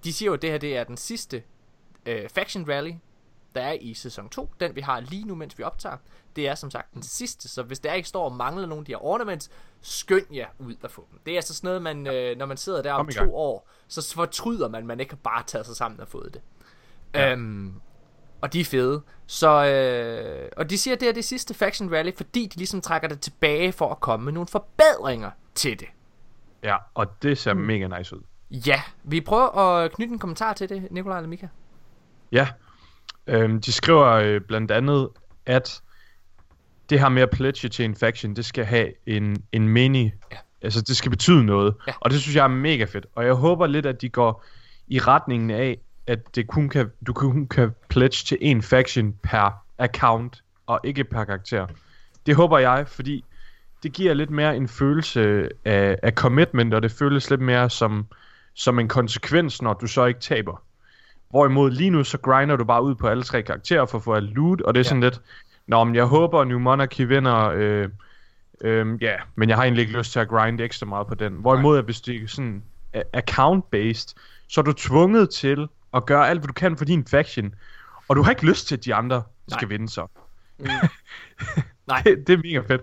de 0.03 0.13
siger 0.13 0.27
jo, 0.27 0.33
at 0.33 0.41
det 0.41 0.51
her 0.51 0.57
det 0.57 0.77
er 0.77 0.83
den 0.83 0.97
sidste 0.97 1.41
øh, 2.05 2.29
Faction 2.29 2.69
Rally, 2.69 2.93
der 3.55 3.61
er 3.61 3.73
i 3.81 3.93
sæson 3.93 4.29
2. 4.29 4.49
Den 4.59 4.75
vi 4.75 4.81
har 4.81 4.99
lige 4.99 5.25
nu, 5.25 5.35
mens 5.35 5.57
vi 5.57 5.63
optager. 5.63 5.97
Det 6.35 6.47
er 6.47 6.55
som 6.55 6.71
sagt 6.71 6.93
den 6.93 7.03
sidste, 7.03 7.49
så 7.49 7.63
hvis 7.63 7.79
der 7.79 7.93
ikke 7.93 8.09
står 8.09 8.25
og 8.25 8.35
mangler 8.35 8.67
nogle 8.67 8.81
af 8.81 8.85
de 8.85 8.91
her 8.91 9.05
ornaments, 9.05 9.51
skynd 9.81 10.25
jer 10.33 10.47
ud 10.59 10.75
og 10.83 10.91
få 10.91 11.07
dem. 11.11 11.19
Det 11.25 11.31
er 11.31 11.35
altså 11.35 11.55
sådan 11.55 11.67
noget, 11.67 11.81
man, 11.81 12.07
øh, 12.07 12.37
når 12.37 12.45
man 12.45 12.57
sidder 12.57 12.81
der 12.81 12.93
om 12.93 13.07
to 13.07 13.35
år, 13.35 13.69
så 13.87 14.13
fortryder 14.15 14.67
man, 14.67 14.87
man 14.87 14.99
ikke 14.99 15.11
har 15.11 15.19
bare 15.23 15.43
taget 15.47 15.65
sig 15.65 15.75
sammen 15.75 15.99
og 15.99 16.07
fået 16.07 16.33
det. 16.33 16.41
Ja. 17.13 17.31
Øhm, 17.31 17.73
og 18.41 18.53
de 18.53 18.59
er 18.59 18.65
fede. 18.65 19.01
Så, 19.27 19.65
øh, 19.65 20.49
og 20.57 20.69
de 20.69 20.77
siger, 20.77 20.95
at 20.95 21.01
det 21.01 21.09
er 21.09 21.13
det 21.13 21.25
sidste 21.25 21.53
Faction 21.53 21.93
Rally, 21.93 22.11
fordi 22.17 22.45
de 22.45 22.55
ligesom 22.55 22.81
trækker 22.81 23.07
det 23.07 23.21
tilbage 23.21 23.71
for 23.71 23.89
at 23.89 23.99
komme 23.99 24.23
med 24.23 24.33
nogle 24.33 24.47
forbedringer 24.47 25.31
til 25.55 25.79
det. 25.79 25.87
Ja, 26.63 26.77
og 26.93 27.23
det 27.23 27.37
ser 27.37 27.53
mega 27.53 27.97
nice 27.97 28.15
ud. 28.15 28.21
Ja, 28.51 28.81
vi 29.03 29.21
prøver 29.21 29.57
at 29.57 29.91
knytte 29.91 30.13
en 30.13 30.19
kommentar 30.19 30.53
til 30.53 30.69
det, 30.69 30.87
Nikolaj 30.91 31.17
eller 31.17 31.29
Mika. 31.29 31.47
Ja. 32.33 32.47
Øhm, 33.27 33.61
de 33.61 33.71
skriver 33.71 34.07
øh, 34.07 34.41
blandt 34.41 34.71
andet, 34.71 35.09
at 35.45 35.81
det 36.89 36.99
her 36.99 37.09
med 37.09 37.21
at 37.21 37.29
pledge 37.29 37.69
til 37.69 37.85
en 37.85 37.95
faction, 37.95 38.35
det 38.35 38.45
skal 38.45 38.65
have 38.65 38.93
en, 39.07 39.43
en 39.51 39.67
mini 39.67 40.11
Altså, 40.63 40.81
det 40.81 40.97
skal 40.97 41.09
betyde 41.09 41.45
noget. 41.45 41.75
Ja. 41.87 41.93
Og 41.99 42.11
det 42.11 42.21
synes 42.21 42.35
jeg 42.35 42.43
er 42.43 42.47
mega 42.47 42.83
fedt. 42.83 43.05
Og 43.15 43.25
jeg 43.25 43.33
håber 43.33 43.67
lidt, 43.67 43.85
at 43.85 44.01
de 44.01 44.09
går 44.09 44.45
i 44.87 44.99
retningen 44.99 45.51
af, 45.51 45.77
at 46.07 46.35
det 46.35 46.47
kun 46.47 46.69
kan, 46.69 46.91
du 47.07 47.13
kun 47.13 47.47
kan 47.47 47.71
pledge 47.89 48.25
til 48.25 48.37
en 48.41 48.61
faction 48.61 49.13
per 49.23 49.63
account, 49.77 50.43
og 50.67 50.79
ikke 50.83 51.03
per 51.03 51.23
karakter. 51.23 51.67
Det 52.25 52.35
håber 52.35 52.57
jeg, 52.57 52.87
fordi 52.87 53.25
det 53.83 53.93
giver 53.93 54.13
lidt 54.13 54.29
mere 54.29 54.57
en 54.57 54.67
følelse 54.67 55.49
af, 55.65 55.99
af 56.03 56.11
commitment, 56.11 56.73
og 56.73 56.81
det 56.81 56.91
føles 56.91 57.29
lidt 57.29 57.41
mere 57.41 57.69
som, 57.69 58.05
som 58.53 58.79
en 58.79 58.87
konsekvens, 58.87 59.61
når 59.61 59.73
du 59.73 59.87
så 59.87 60.05
ikke 60.05 60.19
taber. 60.19 60.62
Hvorimod 61.33 61.71
lige 61.71 61.89
nu, 61.89 62.03
så 62.03 62.17
grinder 62.17 62.55
du 62.55 62.63
bare 62.63 62.83
ud 62.83 62.95
på 62.95 63.07
alle 63.07 63.23
tre 63.23 63.43
karakterer 63.43 63.85
for 63.85 63.97
at 63.97 64.03
få 64.03 64.13
alt 64.13 64.33
loot, 64.33 64.61
og 64.61 64.73
det 64.73 64.79
er 64.79 64.83
ja. 64.83 64.89
sådan 64.89 65.03
lidt, 65.03 65.21
Nå, 65.67 65.83
men 65.83 65.95
jeg 65.95 66.05
håber, 66.05 66.43
New 66.43 66.59
Monarchy 66.59 67.01
vinder, 67.01 67.49
øh, 67.49 67.89
øh, 68.61 69.01
ja, 69.01 69.15
men 69.35 69.49
jeg 69.49 69.57
har 69.57 69.63
egentlig 69.63 69.81
ikke 69.81 69.97
lyst 69.97 70.11
til 70.11 70.19
at 70.19 70.27
grinde 70.27 70.63
ekstra 70.63 70.85
meget 70.85 71.07
på 71.07 71.15
den. 71.15 71.33
Hvorimod, 71.33 71.77
at 71.77 71.85
hvis 71.85 72.01
det 72.01 72.23
er 72.23 72.27
sådan 72.27 72.63
account-based, 72.93 74.13
så 74.47 74.61
er 74.61 74.63
du 74.63 74.73
tvunget 74.73 75.29
til 75.29 75.67
at 75.93 76.05
gøre 76.05 76.29
alt, 76.29 76.39
hvad 76.39 76.47
du 76.47 76.53
kan 76.53 76.77
for 76.77 76.85
din 76.85 77.05
faction, 77.05 77.55
og 78.07 78.15
du 78.15 78.21
har 78.21 78.29
ikke 78.29 78.45
lyst 78.45 78.67
til, 78.67 78.77
at 78.77 78.85
de 78.85 78.95
andre 78.95 79.23
skal 79.47 79.69
vinde 79.69 79.89
så. 79.89 80.07
Nej. 81.87 82.01
Det, 82.01 82.27
det 82.27 82.33
er 82.33 82.37
mega 82.37 82.59
fedt. 82.59 82.81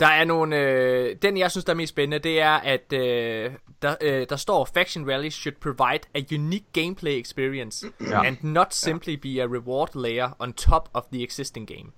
Der 0.00 0.06
er 0.06 0.24
nogle... 0.24 0.56
Øh, 0.56 1.16
den, 1.22 1.36
jeg 1.36 1.50
synes, 1.50 1.64
der 1.64 1.72
er 1.72 1.76
mest 1.76 1.90
spændende, 1.90 2.18
det 2.18 2.40
er, 2.40 2.50
at 2.52 2.92
øh, 2.92 3.52
der, 3.82 3.94
øh, 4.00 4.26
der 4.28 4.36
står, 4.36 4.64
Faction 4.74 5.10
Rally 5.10 5.28
should 5.28 5.56
provide 5.60 6.00
a 6.14 6.34
unique 6.34 6.66
gameplay 6.72 7.20
experience, 7.20 7.86
Ja. 8.00 8.22
and 8.26 8.36
not 8.42 8.74
simply 8.74 9.14
be 9.14 9.42
a 9.42 9.46
reward 9.46 9.88
layer 9.94 10.30
on 10.38 10.52
top 10.52 10.88
of 10.94 11.02
the 11.12 11.22
existing 11.22 11.68
game. 11.68 11.90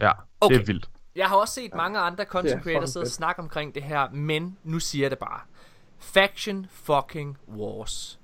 Ja, 0.00 0.12
Okay. 0.40 0.54
det 0.54 0.62
er 0.62 0.66
vildt. 0.66 0.88
Jeg 1.16 1.26
har 1.28 1.36
også 1.36 1.54
set 1.54 1.74
mange 1.74 1.98
andre 1.98 2.24
content 2.24 2.62
creators 2.62 2.90
sidde 2.90 3.04
og 3.04 3.08
snakke 3.08 3.42
omkring 3.42 3.74
det 3.74 3.82
her, 3.82 4.10
men 4.10 4.58
nu 4.64 4.78
siger 4.78 5.04
jeg 5.04 5.10
det 5.10 5.18
bare. 5.18 5.40
Faction 5.98 6.66
fucking 6.70 7.38
Wars. 7.48 8.20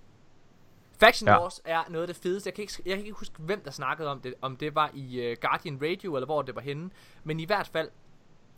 Faction 1.01 1.29
Ja. 1.29 1.35
ja. 1.35 1.41
Wars 1.43 1.61
er 1.65 1.81
noget 1.89 2.09
af 2.09 2.15
det 2.15 2.23
fedeste. 2.23 2.49
Jeg 2.49 2.55
kan, 2.55 2.63
ikke, 2.63 2.73
jeg 2.87 2.97
kan 2.97 3.05
ikke 3.07 3.19
huske, 3.19 3.35
hvem 3.39 3.61
der 3.65 3.71
snakkede 3.71 4.09
om 4.09 4.21
det. 4.21 4.35
Om 4.43 4.57
det 4.57 4.75
var 4.75 4.91
i 4.95 5.31
uh, 5.31 5.37
Guardian 5.41 5.79
Radio, 5.83 6.15
eller 6.17 6.27
hvor 6.27 6.43
det 6.43 6.55
var 6.55 6.61
henne. 6.61 6.91
Men 7.25 7.41
i 7.41 7.45
hvert 7.45 7.67
fald, 7.73 7.89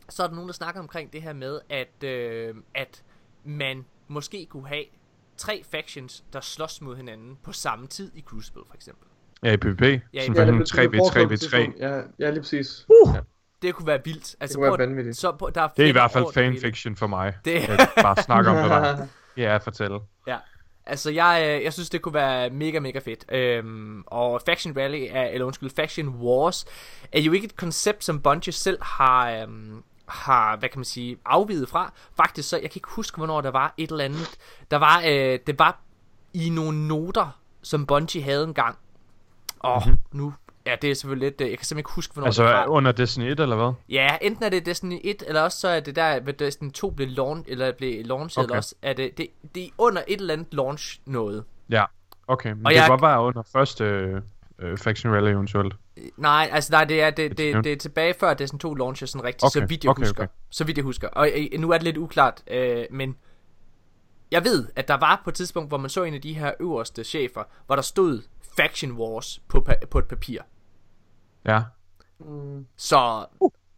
så 0.09 0.23
er 0.23 0.27
der 0.27 0.35
nogen, 0.35 0.47
der 0.47 0.53
snakker 0.53 0.81
omkring 0.81 1.13
det 1.13 1.21
her 1.21 1.33
med, 1.33 1.59
at, 1.69 2.03
øh, 2.03 2.55
at 2.75 3.03
man 3.43 3.85
måske 4.07 4.45
kunne 4.49 4.67
have 4.67 4.83
tre 5.37 5.63
factions, 5.71 6.23
der 6.33 6.41
slås 6.41 6.81
mod 6.81 6.95
hinanden 6.95 7.37
på 7.43 7.51
samme 7.51 7.87
tid 7.87 8.11
i 8.15 8.21
Crucible, 8.21 8.61
for 8.67 8.75
eksempel. 8.75 9.07
Ja, 9.43 9.51
i 9.51 9.57
PvP. 9.57 9.81
Ja, 9.81 9.87
Ja, 9.87 10.21
i- 10.21 10.25
sådan 10.25 10.35
Ja, 10.35 10.41
for 10.43 10.51
det 10.51 10.61
eksempel 10.61 10.61
blev- 10.61 10.81
det 10.83 10.89
blev 10.89 10.99
foreslået 11.01 11.27
på 11.29 11.33
3v3v3. 11.33 11.33
et 11.33 11.39
tidspunkt. 11.39 11.79
Ja, 11.79 12.25
ja, 12.25 12.29
lige 12.31 12.41
præcis. 12.41 12.85
Uh! 12.89 13.15
Ja. 13.15 13.19
Det 13.61 13.75
kunne 13.75 13.87
være 13.87 14.01
vildt. 14.05 14.35
Altså, 14.39 14.57
Det 14.59 14.65
kunne 14.67 14.79
være 14.79 14.87
vanvittigt. 14.87 15.17
Så, 15.17 15.31
på- 15.31 15.49
der 15.55 15.61
er 15.61 15.67
Det 15.67 15.85
er 15.85 15.89
i 15.89 15.91
hvert 15.91 16.11
fald 16.11 16.25
fanfiction 16.33 16.95
for 16.95 17.07
mig. 17.07 17.33
Det- 17.45 17.67
Jeg 17.67 17.87
bare 18.01 18.23
snakker 18.23 18.51
om 18.51 18.57
det 18.57 18.69
der. 18.69 19.07
Ja, 19.43 19.57
fortælle. 19.57 19.99
Ja, 20.27 20.37
altså 20.85 21.11
jeg, 21.11 21.55
øh, 21.57 21.63
jeg 21.63 21.73
synes 21.73 21.89
det 21.89 22.01
kunne 22.01 22.13
være 22.13 22.49
mega 22.49 22.79
mega 22.79 22.99
fedt 22.99 23.25
øhm, 23.31 24.03
Og 24.07 24.41
Faction 24.45 24.77
Rally 24.77 25.07
er, 25.09 25.23
eller 25.23 25.45
undskyld, 25.45 25.69
Faction 25.75 26.07
Wars 26.09 26.65
Er 27.11 27.21
jo 27.21 27.31
ikke 27.31 27.45
et 27.45 27.55
koncept 27.55 28.03
som 28.03 28.21
Bungie 28.21 28.53
selv 28.53 28.77
har, 28.83 29.31
øhm, 29.31 29.83
har 30.07 30.57
hvad 30.57 30.69
kan 30.69 30.79
man 30.79 30.85
sige, 30.85 31.17
afvidet 31.25 31.69
fra 31.69 31.93
Faktisk 32.17 32.49
så, 32.49 32.55
jeg 32.57 32.71
kan 32.71 32.77
ikke 32.77 32.89
huske 32.91 33.17
hvornår 33.17 33.41
der 33.41 33.51
var 33.51 33.73
et 33.77 33.91
eller 33.91 34.03
andet 34.05 34.37
Der 34.71 34.77
var, 34.77 35.01
øh, 35.07 35.39
det 35.47 35.59
var 35.59 35.79
i 36.33 36.49
nogle 36.49 36.87
noter 36.87 37.39
som 37.61 37.85
Bungie 37.85 38.23
havde 38.23 38.43
engang 38.43 38.77
Og 39.59 39.81
mm-hmm. 39.85 39.99
nu, 40.11 40.33
ja 40.65 40.75
det 40.81 40.91
er 40.91 40.95
selvfølgelig 40.95 41.27
lidt, 41.29 41.41
øh, 41.41 41.49
jeg 41.49 41.57
kan 41.57 41.65
simpelthen 41.65 41.79
ikke 41.79 41.95
huske 41.95 42.13
hvornår 42.13 42.25
det 42.25 42.29
Altså 42.29 42.43
var 42.43 42.65
under 42.65 42.91
Destiny 42.91 43.23
1, 43.31 43.39
eller 43.39 43.55
hvad? 43.55 43.73
Ja, 43.89 44.17
enten 44.21 44.43
er 44.43 44.49
det 44.49 44.65
Destiny 44.65 44.99
1, 45.03 45.23
eller 45.27 45.41
også 45.41 45.59
så 45.59 45.67
er 45.67 45.79
det 45.79 45.95
der, 45.95 46.19
hvor 46.19 46.31
Destiny 46.31 46.71
2 46.71 46.89
blev, 46.89 47.07
launch, 47.07 47.51
eller 47.51 47.71
blev 47.71 48.05
launchet, 48.05 48.37
okay. 48.37 48.45
Eller 48.47 48.57
også 48.57 48.75
er 48.81 48.93
det, 48.93 49.17
det, 49.17 49.27
det 49.55 49.63
er 49.65 49.69
under 49.77 50.01
et 50.07 50.19
eller 50.19 50.33
andet 50.33 50.53
launch 50.53 50.99
noget. 51.05 51.43
Ja, 51.69 51.85
okay. 52.27 52.51
Men 52.51 52.65
Og 52.65 52.71
det 52.71 52.77
jeg- 52.77 52.89
godt 52.89 53.01
være 53.01 53.21
under 53.21 53.43
første 53.53 53.83
øh, 53.83 54.21
øh, 54.59 54.77
Faction 54.77 55.13
Rally 55.13 55.31
eventuelt. 55.31 55.73
Nej, 56.17 56.49
altså 56.51 56.71
nej, 56.71 56.83
det 56.83 57.01
er, 57.01 57.09
det, 57.09 57.37
det, 57.37 57.63
det 57.63 57.71
er 57.71 57.75
tilbage 57.77 58.13
før 58.19 58.33
Destiny 58.33 58.59
2 58.59 58.73
launcher 58.73 59.07
sådan 59.07 59.23
rigtigt, 59.23 59.51
så 59.51 59.59
Okay, 59.59 59.67
vidt 59.69 59.83
jeg 59.83 59.89
okay, 59.91 60.01
husker. 60.01 60.23
okay. 60.23 60.33
Så 60.49 60.63
vidt 60.63 60.77
jeg 60.77 60.83
husker. 60.83 61.07
Og 61.07 61.29
øh, 61.35 61.59
nu 61.59 61.69
er 61.71 61.73
det 61.77 61.83
lidt 61.83 61.97
uklart, 61.97 62.43
øh, 62.51 62.85
men 62.91 63.15
jeg 64.31 64.43
ved, 64.43 64.67
at 64.75 64.87
der 64.87 64.97
var 64.97 65.21
på 65.23 65.29
et 65.29 65.33
tidspunkt, 65.35 65.69
hvor 65.69 65.77
man 65.77 65.89
så 65.89 66.03
en 66.03 66.13
af 66.13 66.21
de 66.21 66.33
her 66.33 66.51
øverste 66.59 67.03
chefer, 67.03 67.43
hvor 67.65 67.75
der 67.75 67.83
stod 67.83 68.21
Faction 68.57 68.91
Wars 68.91 69.41
på, 69.47 69.65
pa- 69.69 69.85
på 69.85 69.99
et 69.99 70.05
papir. 70.05 70.39
Ja. 71.45 71.61
Så 72.77 73.25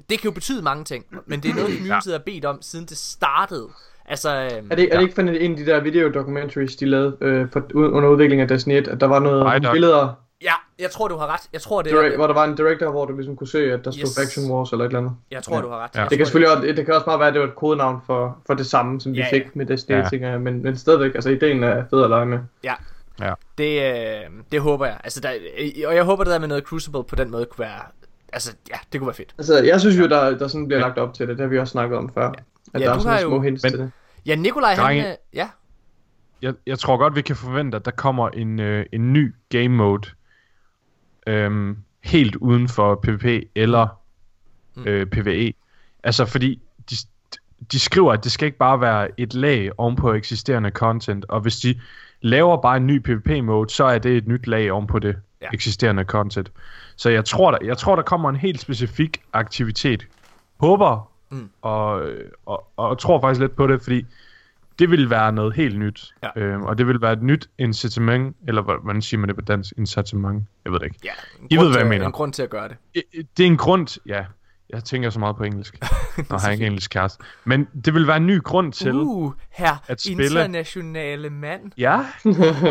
det 0.09 0.19
kan 0.19 0.25
jo 0.29 0.31
betyde 0.31 0.61
mange 0.61 0.83
ting, 0.83 1.05
men 1.25 1.43
det 1.43 1.51
er 1.51 1.55
noget, 1.55 1.69
community 1.77 2.09
har 2.09 2.17
bedt 2.25 2.45
om, 2.45 2.61
siden 2.61 2.85
det 2.85 2.97
startede. 2.97 3.69
Altså, 4.05 4.35
øh, 4.35 4.43
Er 4.71 4.75
det, 4.75 4.93
er 4.93 4.95
det 4.95 5.01
ikke 5.01 5.15
fandt 5.15 5.29
en 5.29 5.51
af 5.51 5.57
de 5.57 5.65
der 5.65 5.79
video-documentaries, 5.81 6.75
de 6.75 6.85
lavede 6.85 7.17
øh, 7.21 7.51
for, 7.51 7.67
under 7.75 8.09
udviklingen 8.09 8.43
af 8.43 8.47
Destiny 8.47 8.73
1, 8.73 8.87
at 8.87 9.01
der 9.01 9.07
var 9.07 9.19
noget 9.19 9.43
Nej, 9.61 9.71
billeder, 9.73 10.13
ja, 10.41 10.53
jeg 10.79 10.91
tror, 10.91 11.07
du 11.07 11.15
har 11.17 11.27
ret. 11.33 11.41
Jeg 11.53 11.61
tror, 11.61 11.81
det 11.81 11.91
direct, 11.91 12.13
er, 12.13 12.17
hvor 12.17 12.27
der 12.27 12.33
var 12.33 12.43
en 12.45 12.55
director, 12.55 12.91
hvor 12.91 13.05
du 13.05 13.15
ligesom 13.15 13.35
kunne 13.35 13.47
se, 13.47 13.71
at 13.73 13.85
der 13.85 13.91
stod 13.91 14.01
Yes. 14.03 14.19
Faction 14.19 14.51
Wars 14.51 14.71
eller 14.71 14.85
et 14.85 14.89
eller 14.89 14.99
andet. 14.99 15.15
jeg 15.31 15.43
tror, 15.43 15.61
du 15.61 15.69
har 15.69 15.77
ret. 15.83 15.95
Ja. 15.95 16.05
Det 16.09 16.17
kan 16.17 16.25
selvfølgelig 16.27 16.55
også, 16.57 16.67
det 16.67 16.85
kan 16.85 16.93
også 16.93 17.05
bare 17.05 17.19
være, 17.19 17.27
at 17.27 17.33
det 17.33 17.41
var 17.41 17.47
et 17.47 17.55
kodenavn 17.55 18.01
for, 18.05 18.37
for 18.47 18.53
det 18.53 18.65
samme, 18.65 19.01
som 19.01 19.13
vi 19.13 19.17
Ja, 19.17 19.25
ja. 19.31 19.37
fik 19.37 19.55
med 19.55 19.65
Destiny, 19.65 19.95
Ja. 19.97 20.01
ja. 20.01 20.09
tænker 20.09 20.29
jeg, 20.29 20.41
men, 20.41 20.63
men 20.63 20.77
stadigvæk, 20.77 21.15
altså 21.15 21.29
ideen 21.29 21.63
er 21.63 21.83
fed 21.89 22.03
at 22.03 22.09
lege 22.09 22.25
med. 22.25 22.39
Ja. 22.63 22.73
Ja. 23.21 23.33
Det, 23.57 23.81
øh, 24.23 24.29
det 24.51 24.61
håber 24.61 24.85
jeg. 24.85 24.97
Altså, 25.03 25.19
der, 25.21 25.31
øh, 25.59 25.87
og 25.87 25.95
jeg 25.95 26.03
håber, 26.03 26.23
det 26.23 26.31
der 26.33 26.39
med 26.39 26.47
noget 26.47 26.63
Crucible 26.63 27.03
på 27.03 27.15
den 27.15 27.31
måde 27.31 27.45
kunne 27.45 27.63
være... 27.65 27.81
Altså, 28.33 28.55
ja, 28.69 28.75
det 28.91 28.99
kunne 28.99 29.07
være 29.07 29.15
fedt. 29.15 29.35
Altså, 29.37 29.63
jeg 29.63 29.79
synes 29.81 29.99
jo, 29.99 30.07
der, 30.07 30.37
der 30.37 30.47
sådan 30.47 30.67
bliver 30.67 30.79
lagt 30.79 30.97
op 30.97 31.13
til 31.13 31.27
det, 31.27 31.37
det 31.37 31.43
har 31.43 31.49
vi 31.49 31.59
også 31.59 31.71
snakket 31.71 31.97
om 31.97 32.13
før. 32.13 32.27
At 32.27 32.35
Ja, 32.73 32.85
der 32.85 32.93
er 32.93 32.97
sådan 32.99 33.11
har 33.13 33.19
små 33.21 33.35
jo- 33.35 33.41
hints 33.41 33.63
Men- 33.63 33.71
til 33.71 33.79
det. 33.79 33.91
Ja, 34.25 34.35
Nikolaj, 34.35 34.73
han... 34.75 34.97
Øh, 35.05 35.13
Ja, 35.33 35.49
Jeg, 36.41 36.53
jeg 36.67 36.79
tror 36.79 36.97
godt, 36.97 37.15
vi 37.15 37.21
kan 37.21 37.35
forvente, 37.35 37.75
at 37.75 37.85
der 37.85 37.91
kommer 37.91 38.29
en, 38.29 38.59
øh, 38.59 38.85
en 38.93 39.13
ny 39.13 39.35
game 39.49 39.67
mode. 39.69 40.09
Øhm, 41.27 41.77
helt 42.03 42.35
uden 42.35 42.67
for 42.67 42.95
PvP 42.95 43.25
eller 43.55 43.87
øh, 44.85 45.05
PvE. 45.05 45.53
Altså, 46.03 46.25
fordi 46.25 46.61
de, 46.89 46.95
de 47.71 47.79
skriver, 47.79 48.13
at 48.13 48.23
det 48.23 48.31
skal 48.31 48.45
ikke 48.45 48.57
bare 48.57 48.81
være 48.81 49.19
et 49.19 49.33
lag 49.33 49.71
ovenpå 49.77 50.13
eksisterende 50.13 50.69
content, 50.69 51.25
og 51.29 51.41
hvis 51.41 51.55
de 51.57 51.79
laver 52.21 52.61
bare 52.61 52.77
en 52.77 52.87
ny 52.87 52.99
PvP-mode, 52.99 53.69
så 53.69 53.83
er 53.85 53.97
det 53.99 54.17
et 54.17 54.27
nyt 54.27 54.47
lag 54.47 54.71
ovenpå 54.71 54.99
det 54.99 55.15
Ja. 55.41 55.45
ja. 55.45 55.49
eksisterende 55.53 56.03
content. 56.03 56.51
Så 56.95 57.09
jeg 57.09 57.25
tror, 57.25 57.51
der, 57.51 57.57
jeg 57.65 57.77
tror, 57.77 57.95
der 57.95 58.03
kommer 58.03 58.29
en 58.29 58.35
helt 58.35 58.59
specifik 58.61 59.21
aktivitet. 59.33 60.07
Håber, 60.59 61.11
Mm. 61.29 61.49
og, 61.61 62.01
og, 62.45 62.67
og 62.75 62.99
tror 62.99 63.21
faktisk 63.21 63.39
lidt 63.41 63.55
på 63.55 63.67
det, 63.67 63.81
fordi 63.81 64.05
det 64.79 64.91
vil 64.91 65.09
være 65.09 65.31
noget 65.31 65.55
helt 65.55 65.79
nyt. 65.79 66.13
Ja. 66.23 66.41
Øhm, 66.41 66.63
og 66.63 66.77
det 66.77 66.87
vil 66.87 67.01
være 67.01 67.13
et 67.13 67.21
nyt 67.23 67.49
incitament, 67.57 68.35
eller 68.47 68.61
hvordan 68.61 69.01
siger 69.01 69.19
man 69.19 69.27
det 69.27 69.35
på 69.35 69.41
dansk? 69.41 69.73
Incitament? 69.77 70.43
Jeg 70.65 70.71
ved 70.73 70.79
det 70.79 70.85
ikke. 70.85 70.99
ja. 71.03 71.11
I 71.49 71.57
ved, 71.57 71.67
hvad 71.69 71.77
jeg 71.79 71.87
mener. 71.87 72.05
En 72.05 72.11
grund 72.11 72.33
til 72.33 72.43
at 72.43 72.49
gøre 72.49 72.67
det. 72.67 72.77
Det 73.37 73.43
er 73.43 73.47
en 73.47 73.57
grund, 73.57 73.99
ja. 74.05 74.25
Jeg 74.69 74.83
tænker 74.83 75.09
så 75.09 75.19
meget 75.19 75.35
på 75.35 75.43
engelsk. 75.43 75.77
og 76.29 76.41
har 76.41 76.51
ikke 76.51 76.65
engelsk 76.65 76.91
kæreste. 76.91 77.23
Men 77.45 77.65
det 77.85 77.93
vil 77.93 78.07
være 78.07 78.17
en 78.17 78.27
ny 78.27 78.43
grund 78.43 78.73
til... 78.73 78.93
Uh, 78.95 79.33
her 79.49 79.83
at 79.87 80.01
spille- 80.01 80.23
internationale 80.25 81.29
mand. 81.29 81.71
Ja, 81.77 81.99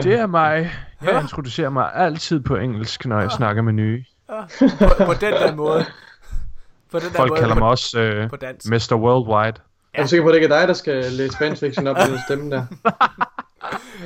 det 0.02 0.06
er 0.18 0.26
mig. 0.26 0.70
Jeg 1.02 1.20
introducerer 1.22 1.70
mig 1.70 1.90
altid 1.94 2.40
på 2.40 2.56
engelsk, 2.56 3.06
når 3.06 3.20
jeg 3.20 3.30
snakker 3.30 3.62
med 3.62 3.72
nye. 3.72 4.04
På, 4.28 4.34
på 5.06 5.14
den 5.20 5.32
der 5.32 5.54
måde. 5.54 5.84
På 6.92 6.98
den 6.98 7.08
der 7.08 7.16
Folk 7.16 7.30
måde, 7.30 7.40
kalder 7.40 7.54
på, 7.54 7.58
mig 7.58 7.68
også 7.68 8.00
øh, 8.00 8.30
på. 8.30 8.36
Mr. 8.66 8.94
Worldwide. 8.96 9.60
Er 9.96 10.02
du 10.02 10.08
sikker 10.08 10.24
på, 10.24 10.28
at 10.28 10.32
det 10.34 10.42
ikke 10.42 10.54
er 10.54 10.58
dig, 10.60 10.68
der 10.68 10.74
skal 10.74 11.04
læse 11.12 11.38
fanfiction 11.38 11.86
op 11.86 11.96
i 11.96 12.10
den 12.10 12.18
stemme 12.26 12.50
der? 12.50 12.66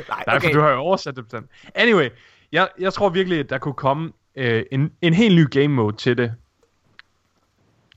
Nej, 0.08 0.24
Nej, 0.26 0.36
okay. 0.36 0.48
for 0.48 0.52
du 0.52 0.60
har 0.60 0.70
jo 0.70 0.76
oversat 0.76 1.16
det 1.16 1.28
på 1.28 1.36
den. 1.36 1.48
Anyway, 1.74 2.08
jeg, 2.52 2.68
jeg 2.78 2.92
tror 2.92 3.08
virkelig, 3.08 3.38
at 3.38 3.50
der 3.50 3.58
kunne 3.58 3.74
komme 3.74 4.12
øh, 4.36 4.62
en, 4.72 4.92
en 5.02 5.14
helt 5.14 5.34
ny 5.34 5.50
game 5.50 5.68
mode 5.68 5.96
til 5.96 6.16
det. 6.16 6.34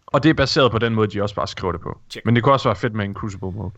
Og 0.06 0.24
det 0.24 0.30
er 0.30 0.34
baseret 0.34 0.72
på 0.72 0.78
den 0.78 0.96
måde, 0.96 1.08
de 1.08 1.22
også 1.22 1.36
bare 1.36 1.48
skriver 1.48 1.72
det 1.72 1.82
på. 1.82 2.00
Check. 2.10 2.26
Men 2.26 2.36
det 2.36 2.44
kunne 2.44 2.54
også 2.54 2.68
være 2.68 2.76
fedt 2.76 2.94
med 2.94 3.06
en 3.06 3.14
Crucible 3.14 3.52
mode. 3.52 3.72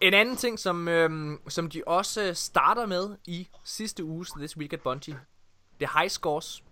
En 0.00 0.14
anden 0.14 0.36
ting, 0.36 0.58
som, 0.58 0.88
øhm, 0.88 1.38
som 1.48 1.70
de 1.70 1.82
også 1.86 2.34
starter 2.34 2.86
med 2.86 3.16
i 3.26 3.48
sidste 3.64 4.04
uges 4.04 4.30
This 4.30 4.56
Week 4.56 4.72
at 4.72 4.80
Bungie. 4.80 5.18
Det 5.80 5.86
er 5.86 5.98
high 5.98 6.10
scores. 6.10 6.62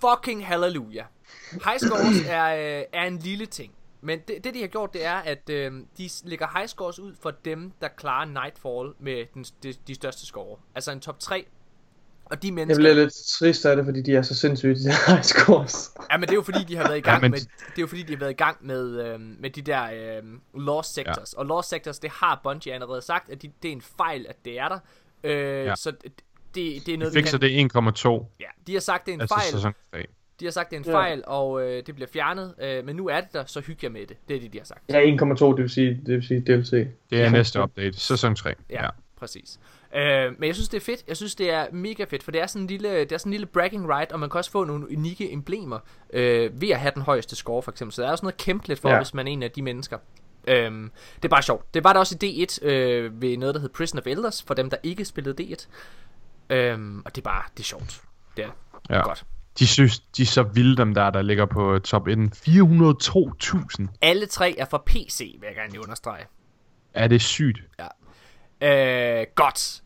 Fucking 0.00 0.46
hallelujah. 0.46 1.04
High 1.52 1.78
scores 1.78 2.26
er, 2.28 2.78
øh, 2.78 2.84
er 2.92 3.04
en 3.04 3.18
lille 3.18 3.46
ting. 3.46 3.72
Men 4.02 4.18
det, 4.28 4.44
det 4.44 4.54
de 4.54 4.60
har 4.60 4.66
gjort, 4.68 4.92
det 4.92 5.04
er, 5.04 5.14
at 5.14 5.50
øh, 5.50 5.72
de 5.98 6.10
lægger 6.24 6.46
high 6.56 6.68
scores 6.68 6.98
ud 6.98 7.14
for 7.22 7.30
dem, 7.30 7.72
der 7.80 7.88
klarer 7.88 8.24
Nightfall 8.24 8.92
med 8.98 9.24
den, 9.34 9.44
de, 9.62 9.74
de 9.86 9.94
største 9.94 10.26
score. 10.26 10.56
Altså 10.74 10.92
en 10.92 11.00
top 11.00 11.18
3. 11.18 11.46
Og 12.24 12.42
de 12.42 12.46
Jeg 12.48 12.54
mennesker... 12.54 12.80
bliver 12.82 12.94
lidt 12.94 13.14
trist 13.28 13.66
af 13.66 13.76
det, 13.76 13.84
fordi 13.84 14.02
de 14.02 14.16
er 14.16 14.22
så 14.22 14.34
sindssyge, 14.34 14.74
de 14.74 14.84
der 14.84 15.10
high 15.12 15.22
scores. 15.22 15.90
Ja, 16.12 16.16
men 16.16 16.22
det 16.22 16.30
er 16.30 16.34
jo 16.34 16.42
fordi, 16.42 16.64
de 16.64 16.76
har 16.76 16.84
været 16.84 16.98
i 16.98 17.00
gang 17.00 17.16
Ja, 17.16 17.20
men- 17.20 17.30
med, 17.30 17.38
det 17.40 17.48
er 17.78 17.80
jo 17.80 17.86
fordi, 17.86 18.02
de 18.02 18.12
har 18.12 18.18
været 18.20 18.30
i 18.30 18.34
gang 18.34 18.56
med, 18.66 19.00
øhm, 19.06 19.36
med 19.40 19.50
de 19.50 19.62
der 19.62 20.16
øhm, 20.18 20.40
lost 20.54 20.94
sectors. 20.94 21.32
Ja. 21.34 21.38
Og 21.38 21.46
lost 21.46 21.68
sectors, 21.68 21.98
det 21.98 22.10
har 22.10 22.40
Bungie 22.42 22.74
allerede 22.74 23.02
sagt, 23.02 23.30
at 23.30 23.42
de, 23.42 23.52
det 23.62 23.68
er 23.68 23.72
en 23.72 23.82
fejl, 23.82 24.26
at 24.28 24.36
det 24.44 24.58
er 24.58 24.68
der. 24.68 24.78
Øh, 25.24 25.66
ja. 25.66 25.74
Så 25.76 25.90
det, 25.90 26.12
det, 26.54 26.76
er 26.76 26.80
De 26.86 26.96
noget, 26.96 27.14
vi 27.14 27.18
fikser 27.18 27.38
kan... 27.38 27.70
det 27.70 28.20
1,2. 28.28 28.36
Ja, 28.40 28.46
de 28.66 28.72
har 28.72 28.80
sagt, 28.80 29.06
det 29.06 29.12
er 29.12 29.14
en 29.14 29.20
Altså 29.20 29.34
fejl. 29.34 29.52
sæson 29.52 29.72
3. 29.92 30.06
De 30.40 30.44
har 30.44 30.52
sagt, 30.52 30.70
det 30.70 30.76
er 30.76 30.80
en 30.80 30.86
Ja. 30.86 30.92
fejl, 30.92 31.22
og 31.26 31.62
øh, 31.62 31.82
det 31.86 31.94
bliver 31.94 32.08
fjernet. 32.12 32.54
Øh, 32.62 32.84
men 32.84 32.96
nu 32.96 33.08
er 33.08 33.20
det 33.20 33.32
der, 33.32 33.44
så 33.46 33.60
hygger 33.60 33.78
jeg 33.82 33.92
med 33.92 34.06
det. 34.06 34.16
Det 34.28 34.36
er 34.36 34.40
det, 34.40 34.52
de 34.52 34.58
har 34.58 34.64
sagt. 34.64 34.82
Ja, 34.88 35.00
1,2, 35.00 35.46
det 35.46 35.56
vil 35.58 35.70
sige, 35.70 36.00
det 36.06 36.14
vil 36.14 36.22
sige 36.26 36.40
DLC. 36.40 36.70
Det 37.10 37.20
er 37.22 37.30
næste 37.30 37.62
update, 37.62 38.00
sæson 38.00 38.34
3. 38.36 38.54
Ja, 38.70 38.84
ja. 38.84 38.90
præcis. 39.16 39.60
Øh, 39.94 40.32
men 40.38 40.46
jeg 40.46 40.54
synes, 40.54 40.68
det 40.68 40.76
er 40.76 40.84
fedt. 40.84 41.04
Jeg 41.08 41.16
synes, 41.16 41.34
det 41.34 41.50
er 41.52 41.66
mega 41.72 42.04
fedt, 42.04 42.22
for 42.22 42.30
det 42.30 42.40
er 42.40 42.46
sådan 42.46 42.62
en 42.62 42.66
lille, 42.68 43.00
det 43.00 43.12
er 43.12 43.18
sådan 43.18 43.30
en 43.30 43.32
lille 43.32 43.46
bragging 43.46 43.88
right, 43.88 44.12
og 44.12 44.20
man 44.20 44.30
kan 44.30 44.38
også 44.38 44.50
få 44.50 44.64
nogle 44.64 44.86
unikke 44.98 45.32
emblemer 45.32 45.78
øh, 46.12 46.60
ved 46.60 46.68
at 46.68 46.80
have 46.80 46.92
den 46.94 47.02
højeste 47.02 47.36
score, 47.36 47.62
for 47.62 47.70
eksempel. 47.70 47.92
Så 47.94 48.02
der 48.02 48.08
er 48.08 48.12
også 48.12 48.24
noget 48.24 48.34
at 48.34 48.38
kæmpe 48.38 48.68
lidt 48.68 48.78
for, 48.78 48.88
ja. 48.88 48.94
Ja. 48.94 49.00
hvis 49.00 49.14
man 49.14 49.26
er 49.28 49.32
en 49.32 49.42
af 49.42 49.50
de 49.50 49.62
mennesker. 49.62 49.98
Øhm, 50.48 50.90
det 51.16 51.24
er 51.24 51.28
bare 51.28 51.42
sjovt. 51.42 51.74
Det 51.74 51.84
var 51.84 51.92
der 51.92 52.00
også 52.00 52.16
i 52.22 52.44
D1 52.46 52.66
øh, 52.66 53.22
ved 53.22 53.36
noget, 53.36 53.54
der 53.54 53.60
hed 53.60 53.68
Prison 53.68 53.98
of 53.98 54.06
Elders, 54.06 54.42
for 54.42 54.54
dem, 54.54 54.70
der 54.70 54.76
ikke 54.82 55.04
spillede 55.04 55.42
D1. 55.44 55.66
Øhm, 56.50 57.02
og 57.04 57.14
det 57.16 57.20
er 57.20 57.24
bare, 57.24 57.42
det 57.56 57.60
er 57.62 57.64
sjovt. 57.64 58.00
Det 58.36 58.44
er 58.44 58.48
ja. 58.90 58.96
Ja. 58.96 59.02
godt. 59.02 59.24
De 59.60 59.66
synes, 59.66 60.00
de 60.00 60.22
er 60.22 60.26
så 60.26 60.42
vilde, 60.42 60.76
dem 60.76 60.94
der, 60.94 61.10
der 61.10 61.22
ligger 61.22 61.46
på 61.46 61.78
top 61.78 62.08
1. 62.08 62.18
402.000. 62.18 63.86
Alle 64.02 64.26
tre 64.26 64.58
er 64.58 64.64
fra 64.64 64.82
PC, 64.86 65.18
vil 65.40 65.46
jeg 65.46 65.54
gerne 65.54 65.70
lige 65.70 65.82
understrege. 65.82 66.26
Er 66.94 67.08
det 67.08 67.22
sygt? 67.22 67.58
Øh, 68.60 69.26
godt. 69.34 69.82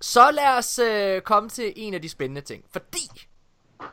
Så 0.00 0.30
lad 0.30 0.58
os 0.58 0.78
øh, 0.78 1.20
komme 1.20 1.48
til 1.48 1.72
en 1.76 1.94
af 1.94 2.02
de 2.02 2.08
spændende 2.08 2.40
ting. 2.40 2.64
Fordi 2.72 3.26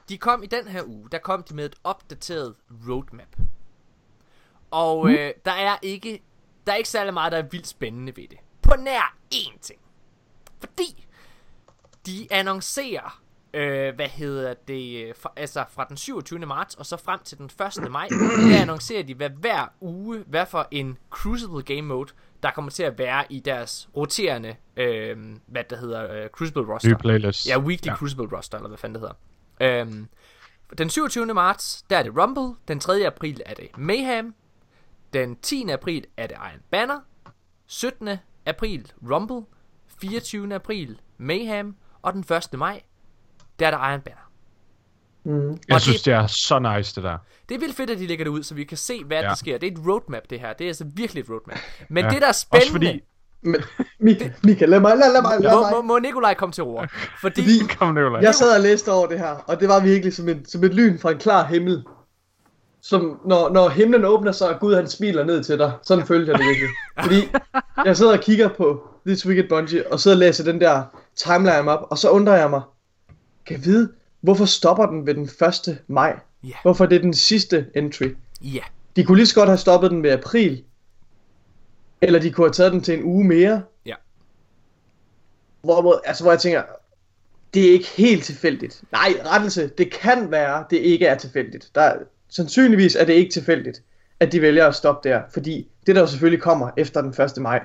de 0.09 0.18
kom 0.18 0.43
i 0.43 0.45
den 0.45 0.68
her 0.68 0.84
uge, 0.86 1.09
der 1.11 1.18
kom 1.18 1.43
de 1.43 1.55
med 1.55 1.66
et 1.66 1.76
opdateret 1.84 2.55
roadmap. 2.89 3.36
Og 4.72 5.09
øh, 5.09 5.34
der 5.45 5.51
er 5.51 5.78
ikke 5.82 6.22
der 6.68 6.74
er 6.74 6.78
ikke 6.78 6.89
særlig 6.89 7.13
meget, 7.13 7.32
der 7.32 7.38
er 7.38 7.47
vildt 7.51 7.68
spændende 7.68 8.16
ved 8.16 8.28
det. 8.28 8.38
På 8.61 8.76
nær 8.76 9.16
én 9.34 9.59
ting. 9.61 9.80
Fordi 10.59 11.07
de 12.05 12.28
annoncerer, 12.32 13.22
øh, 13.56 13.95
hvad 13.95 14.08
hedder 14.08 14.53
det, 14.53 15.06
øh, 15.08 15.14
fra, 15.20 15.32
altså 15.36 15.64
fra 15.70 15.86
den 15.89 15.97
27. 15.97 16.39
marts 16.39 16.76
og 16.76 16.86
så 16.86 16.97
frem 16.97 17.20
til 17.24 17.38
den 17.38 17.45
1. 17.86 17.91
maj, 17.91 18.08
der 18.51 18.62
annoncerer 18.62 19.03
de, 19.03 19.14
hvad 19.14 19.30
hver 19.30 19.74
uge, 19.82 20.24
hvad 20.28 20.45
for 20.45 20.68
en 20.72 20.97
Crucible 21.10 21.64
Game 21.64 21.82
Mode, 21.82 22.12
der 22.43 22.51
kommer 22.51 22.72
til 22.72 22.84
at 22.84 22.97
være 22.97 23.24
i 23.30 23.39
deres 23.39 23.89
roterende, 23.95 24.56
øh, 24.78 25.18
hvad 25.47 25.64
der 25.70 25.78
hedder, 25.78 26.24
øh, 26.24 26.30
Crucible 26.30 26.74
roster. 26.74 26.89
Nye 26.89 26.95
playlist. 26.95 27.47
Ja, 27.47 27.60
Weekly 27.60 27.86
Ja. 27.88 27.91
ja. 27.91 27.97
Crucible 27.97 28.38
roster, 28.38 28.58
eller 28.58 28.68
hvad 28.68 28.78
fanden 28.78 29.01
det 29.01 29.10
hedder. 29.60 29.82
Øhm, 29.82 30.08
den 30.78 30.89
27. 30.89 31.26
marts, 31.34 31.84
der 31.89 31.97
er 31.97 32.03
det 32.03 32.12
Rumble. 32.18 32.56
Den 32.68 32.80
3. 32.80 33.08
april 33.08 33.41
er 33.45 33.53
det 33.53 33.78
Mayhem. 33.78 34.36
Den 35.14 35.36
10. 35.36 35.70
april 35.70 36.06
er 36.18 36.28
det 36.28 36.38
Iron 36.51 36.62
Banner. 36.72 36.99
17. 37.68 38.10
april 38.45 38.91
Rumble. 39.12 39.41
24. 40.01 40.56
april 40.56 40.99
Mayhem. 41.18 41.76
Og 42.01 42.14
den 42.14 42.26
1. 42.53 42.60
maj, 42.60 42.82
der 43.60 43.68
er 43.68 43.72
det 43.72 43.78
Iron 43.91 44.01
Banner. 44.01 44.22
Mm. 45.26 45.49
Jeg 45.68 45.76
Og 45.76 45.82
synes, 45.82 45.97
det- 46.01 46.06
det 46.06 46.14
er 46.14 46.28
så 46.28 46.60
nice, 46.60 46.95
det 46.95 47.03
der. 47.03 47.18
Det 47.49 47.56
er 47.56 47.60
vildt 47.60 47.76
fedt, 47.76 47.89
at 47.89 47.97
de 47.99 48.08
lægger 48.08 48.26
det 48.26 48.32
ud, 48.32 48.43
så 48.43 48.53
vi 48.56 48.64
kan 48.64 48.78
se, 48.78 49.03
hvad 49.03 49.18
ja. 49.22 49.28
Der 49.28 49.36
sker. 49.36 49.58
Det 49.58 49.68
er 49.68 49.72
et 49.72 49.88
roadmap, 49.88 50.22
det 50.30 50.39
her. 50.39 50.53
Det 50.53 50.66
er 50.66 50.70
altså 50.70 50.86
virkelig 50.95 51.22
et 51.24 51.30
roadmap. 51.30 51.58
Men 51.89 52.03
Ja. 52.06 52.10
det, 52.10 52.18
der 52.22 52.26
er 52.26 52.30
Også 52.30 52.41
spændende... 52.41 52.72
fordi... 52.72 53.01
Men, 53.41 53.62
Michael, 53.99 54.34
Michael, 54.43 54.70
lad 54.70 54.80
mig, 54.80 54.97
lad, 54.97 55.14
lad 55.14 55.22
mig, 55.22 55.39
lad 55.39 55.51
Må, 55.53 55.62
mig. 55.62 55.72
må, 55.72 55.82
må 55.82 55.99
Nikolaj 55.99 56.34
komme 56.34 56.53
til 56.53 56.64
ord? 56.64 56.89
Fordi... 57.22 57.41
Fordi 57.41 57.60
Kom 57.80 57.93
nu, 57.93 58.18
jeg 58.18 58.36
sad 58.36 58.56
og 58.56 58.62
læste 58.64 58.91
over 58.91 59.08
det 59.08 59.20
her, 59.20 59.30
og 59.30 59.60
det 59.60 59.70
var 59.70 59.80
virkelig 59.84 60.14
som 60.14 60.30
et, 60.30 60.41
som 60.47 60.64
et 60.64 60.74
lyn 60.74 60.99
fra 60.99 61.12
en 61.12 61.18
klar 61.18 61.45
himmel. 61.47 61.84
Som 62.82 63.20
når, 63.26 63.49
når 63.49 63.70
himlen 63.70 64.06
åbner 64.06 64.32
sig, 64.32 64.49
og 64.49 64.60
Gud 64.60 64.76
han 64.76 64.88
smiler 64.89 65.24
ned 65.24 65.43
til 65.43 65.58
dig. 65.60 65.72
Sådan 65.84 66.06
følte 66.06 66.32
jeg 66.32 66.39
det 66.39 66.47
virkelig. 66.47 66.70
Fordi 67.01 67.28
jeg 67.86 67.97
sidder 67.97 68.14
og 68.18 68.20
kigger 68.24 68.47
på 68.47 68.88
This 69.08 69.26
Week 69.28 69.39
at 69.39 69.45
Bungie, 69.49 69.91
og 69.91 69.99
sidder 69.99 70.18
og 70.18 70.20
læser 70.20 70.43
den 70.43 70.62
der 70.62 70.84
timeline 71.16 71.72
op, 71.72 71.88
og 71.91 71.97
så 71.97 72.10
undrer 72.10 72.36
jeg 72.38 72.49
mig, 72.49 72.62
kan 73.46 73.66
vide, 73.66 73.91
hvorfor 74.22 74.46
stopper 74.46 74.86
den 74.86 75.06
ved 75.06 75.14
den 75.16 75.24
1. 75.70 75.82
maj? 75.88 76.20
Ja. 76.43 76.54
Hvorfor 76.62 76.86
det 76.86 76.96
er 76.96 77.00
den 77.02 77.14
sidste 77.14 77.66
entry? 77.76 78.10
Ja. 78.41 78.60
De 78.96 79.04
kunne 79.04 79.18
lige 79.18 79.28
så 79.28 79.36
godt 79.36 79.50
have 79.50 79.58
stoppet 79.58 79.91
den 79.91 80.04
ved 80.04 80.12
april. 80.12 80.64
Eller 82.02 82.20
de 82.20 82.32
kunne 82.32 82.48
have 82.48 82.54
taget 82.54 82.72
den 82.74 82.82
til 82.82 82.98
en 82.98 83.04
uge 83.04 83.24
mere. 83.24 83.62
Ja. 83.86 83.96
Hvor, 85.62 86.02
altså, 86.06 86.24
hvor 86.24 86.32
jeg 86.32 86.39
tænker, 86.39 86.64
det 87.54 87.68
er 87.68 87.72
ikke 87.72 87.88
helt 87.98 88.24
tilfældigt. 88.24 88.84
Nej, 88.91 89.10
rettelse, 89.26 89.68
det 89.68 89.91
kan 89.93 90.32
være, 90.32 90.66
det 90.70 90.78
ikke 90.78 91.06
er 91.06 91.18
tilfældigt. 91.18 91.72
Der, 91.76 91.82
er- 91.82 91.98
sandsynligvis 92.30 92.96
er 92.96 93.06
det 93.06 93.14
ikke 93.14 93.32
tilfældigt, 93.32 93.84
at 94.20 94.32
de 94.32 94.41
vælger 94.41 94.68
at 94.68 94.76
stoppe 94.76 95.10
der. 95.10 95.22
Fordi 95.34 95.68
det 95.88 95.96
der 95.96 96.02
jo 96.02 96.08
selvfølgelig 96.08 96.41
kommer 96.41 96.70
efter 96.78 97.02
den 97.02 97.10
1. 97.38 97.38
maj, 97.41 97.64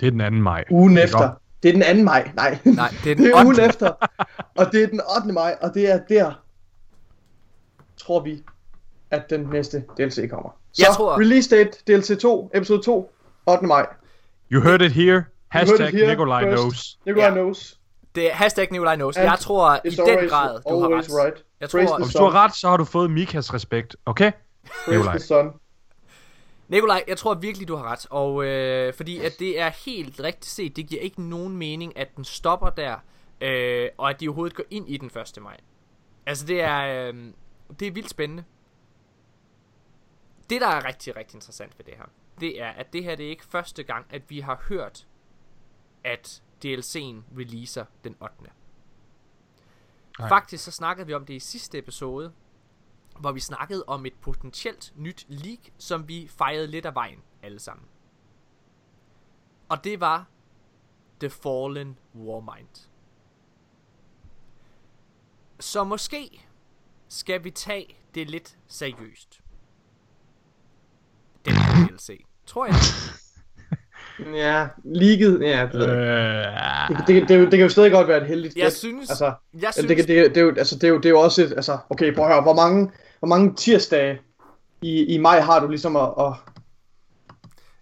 Det 0.00 0.06
er 0.06 0.10
den 0.10 0.20
2. 0.20 0.30
maj. 0.30 0.64
ugen 0.70 0.98
efter, 0.98 1.18
op? 1.18 1.39
Det 1.62 1.68
er 1.68 1.72
den 1.92 1.96
2. 1.98 2.04
maj, 2.04 2.30
nej. 2.34 2.58
Nej, 2.64 2.88
det 3.04 3.10
er 3.10 3.14
den 3.16 3.24
det 3.24 3.32
er 3.34 3.44
ugen 3.44 3.48
8.. 3.60 3.64
efter, 3.66 3.90
og 4.56 4.72
det 4.72 4.82
er 4.82 4.86
den 4.86 5.00
8. 5.16 5.32
maj, 5.32 5.56
og 5.62 5.74
det 5.74 5.90
er 5.92 6.00
der, 6.08 6.32
tror 7.96 8.20
vi, 8.20 8.42
at 9.10 9.30
den 9.30 9.40
næste 9.52 9.84
DLC 9.98 10.30
kommer. 10.30 10.50
Så 10.72 10.84
Jeg 10.88 10.94
tror- 10.96 11.18
release 11.20 11.56
date, 11.56 11.70
DLC 11.86 12.18
2, 12.20 12.50
episode 12.54 12.82
2, 12.82 13.12
8. 13.46 13.66
maj. 13.66 13.86
You 14.52 14.62
heard 14.62 14.80
it 14.82 14.92
here. 14.92 15.24
Hashtag 15.48 15.88
it 15.88 15.94
here 15.94 16.08
Nikolaj 16.08 16.42
first. 16.44 16.60
knows. 16.62 16.98
Nikolaj 17.06 17.26
Ja. 17.26 17.32
knows. 17.32 17.76
Det 18.14 18.30
er 18.30 18.34
hashtag 18.34 18.68
Nikolaj 18.70 18.94
knows. 18.96 19.16
And 19.16 19.28
Jeg 19.28 19.38
tror 19.38 19.74
i 19.84 19.90
den 19.90 20.08
always, 20.08 20.30
grad, 20.30 20.60
du 20.68 20.80
har 20.80 20.88
ret. 20.98 21.06
right. 21.24 21.44
Jeg 21.60 21.70
tror- 21.70 21.92
Og 21.92 22.02
hvis 22.04 22.14
du 22.14 22.22
har 22.22 22.44
ret, 22.44 22.54
så 22.56 22.68
har 22.68 22.76
du 22.76 22.84
fået 22.84 23.10
Mikas 23.10 23.54
respekt, 23.54 23.96
okay? 24.06 24.32
Praise 24.64 24.90
Nikolaj. 24.90 25.16
the 25.16 25.26
sun. 25.26 25.50
Nikolaj, 26.70 27.04
jeg 27.08 27.18
tror 27.18 27.34
virkelig, 27.34 27.68
du 27.68 27.76
har 27.76 27.84
ret. 27.84 28.06
Og 28.10 28.44
øh, 28.44 28.94
fordi 28.94 29.18
at 29.18 29.32
det 29.38 29.60
er 29.60 29.70
helt 29.84 30.20
rigtigt 30.20 30.46
set, 30.46 30.76
det 30.76 30.86
giver 30.86 31.00
ikke 31.02 31.22
nogen 31.22 31.56
mening, 31.56 31.96
at 31.96 32.16
den 32.16 32.24
stopper 32.24 32.70
der, 32.70 32.98
øh, 33.40 33.88
og 33.98 34.10
at 34.10 34.20
de 34.20 34.28
overhovedet 34.28 34.56
går 34.56 34.64
ind 34.70 34.88
i 34.88 34.96
den 34.96 35.10
1. 35.18 35.42
maj. 35.42 35.60
Altså 36.26 36.46
det 36.46 36.60
er, 36.60 37.08
øh, 37.08 37.32
det 37.80 37.88
er 37.88 37.92
vildt 37.92 38.10
spændende. 38.10 38.44
Det, 40.50 40.60
der 40.60 40.66
er 40.66 40.84
rigtig, 40.84 41.16
rigtig 41.16 41.36
interessant 41.36 41.78
ved 41.78 41.84
det 41.84 41.94
her, 41.96 42.04
det 42.40 42.62
er, 42.62 42.68
at 42.68 42.92
det 42.92 43.04
her 43.04 43.14
det 43.14 43.26
er 43.26 43.30
ikke 43.30 43.44
første 43.44 43.82
gang, 43.82 44.06
at 44.10 44.22
vi 44.28 44.40
har 44.40 44.64
hørt, 44.68 45.06
at 46.04 46.42
DLC'en 46.64 47.38
releaser 47.38 47.84
den 48.04 48.16
8. 48.20 48.34
Nej. 50.18 50.28
Faktisk 50.28 50.64
så 50.64 50.70
snakkede 50.70 51.06
vi 51.06 51.14
om 51.14 51.26
det 51.26 51.34
i 51.34 51.38
sidste 51.38 51.78
episode, 51.78 52.32
hvor 53.20 53.32
vi 53.32 53.40
snakkede 53.40 53.84
om 53.86 54.06
et 54.06 54.12
potentielt 54.20 54.92
nyt 54.96 55.26
leak, 55.28 55.58
som 55.78 56.08
vi 56.08 56.30
fejrede 56.38 56.66
lidt 56.66 56.86
af 56.86 56.94
vejen 56.94 57.18
alle 57.42 57.58
sammen. 57.58 57.86
Og 59.68 59.84
det 59.84 60.00
var 60.00 60.26
The 61.20 61.30
Fallen 61.30 61.98
Warmind. 62.14 62.88
Så 65.60 65.84
måske 65.84 66.46
skal 67.08 67.44
vi 67.44 67.50
tage 67.50 67.96
det 68.14 68.30
lidt 68.30 68.56
seriøst. 68.68 69.40
Den 71.44 71.52
her 71.52 71.86
DLC. 71.88 72.24
Tror 72.46 72.66
jeg. 72.66 72.74
Ja, 74.34 74.68
leaget, 74.84 75.40
ja, 75.42 75.68
det 75.72 75.74
ved 75.74 75.92
jeg 75.92 76.88
Øh, 76.90 76.98
det, 76.98 77.06
det, 77.06 77.16
det, 77.16 77.28
det, 77.28 77.40
det 77.40 77.50
kan 77.50 77.60
jo 77.60 77.68
stadig 77.68 77.92
godt 77.92 78.08
være 78.08 78.20
et 78.20 78.26
heldigt 78.26 78.56
Jeg 78.56 78.64
gæt. 78.64 78.72
synes, 78.72 79.10
Altså, 79.10 79.34
jeg 79.54 79.72
synes, 79.74 79.86
det, 79.88 79.96
kan- 79.96 80.06
det, 80.06 80.30
det, 80.34 80.36
er 80.36 80.40
jo, 80.44 80.54
altså, 80.58 80.74
det, 80.74 80.84
er 80.84 80.88
jo, 80.88 80.96
det 80.96 81.04
er 81.06 81.10
jo 81.10 81.20
også 81.20 81.42
et, 81.44 81.52
altså, 81.52 81.78
okay, 81.90 82.14
prøv 82.14 82.24
at 82.24 82.32
høre, 82.32 82.42
hvor 82.42 82.54
mange, 82.54 82.90
hvor 83.20 83.28
mange 83.28 83.54
tirsdage 83.54 84.20
i, 84.82 85.04
i 85.14 85.18
maj 85.18 85.40
har 85.40 85.60
du 85.60 85.68
ligesom 85.68 85.96
at, 85.96 86.08
at 86.18 86.32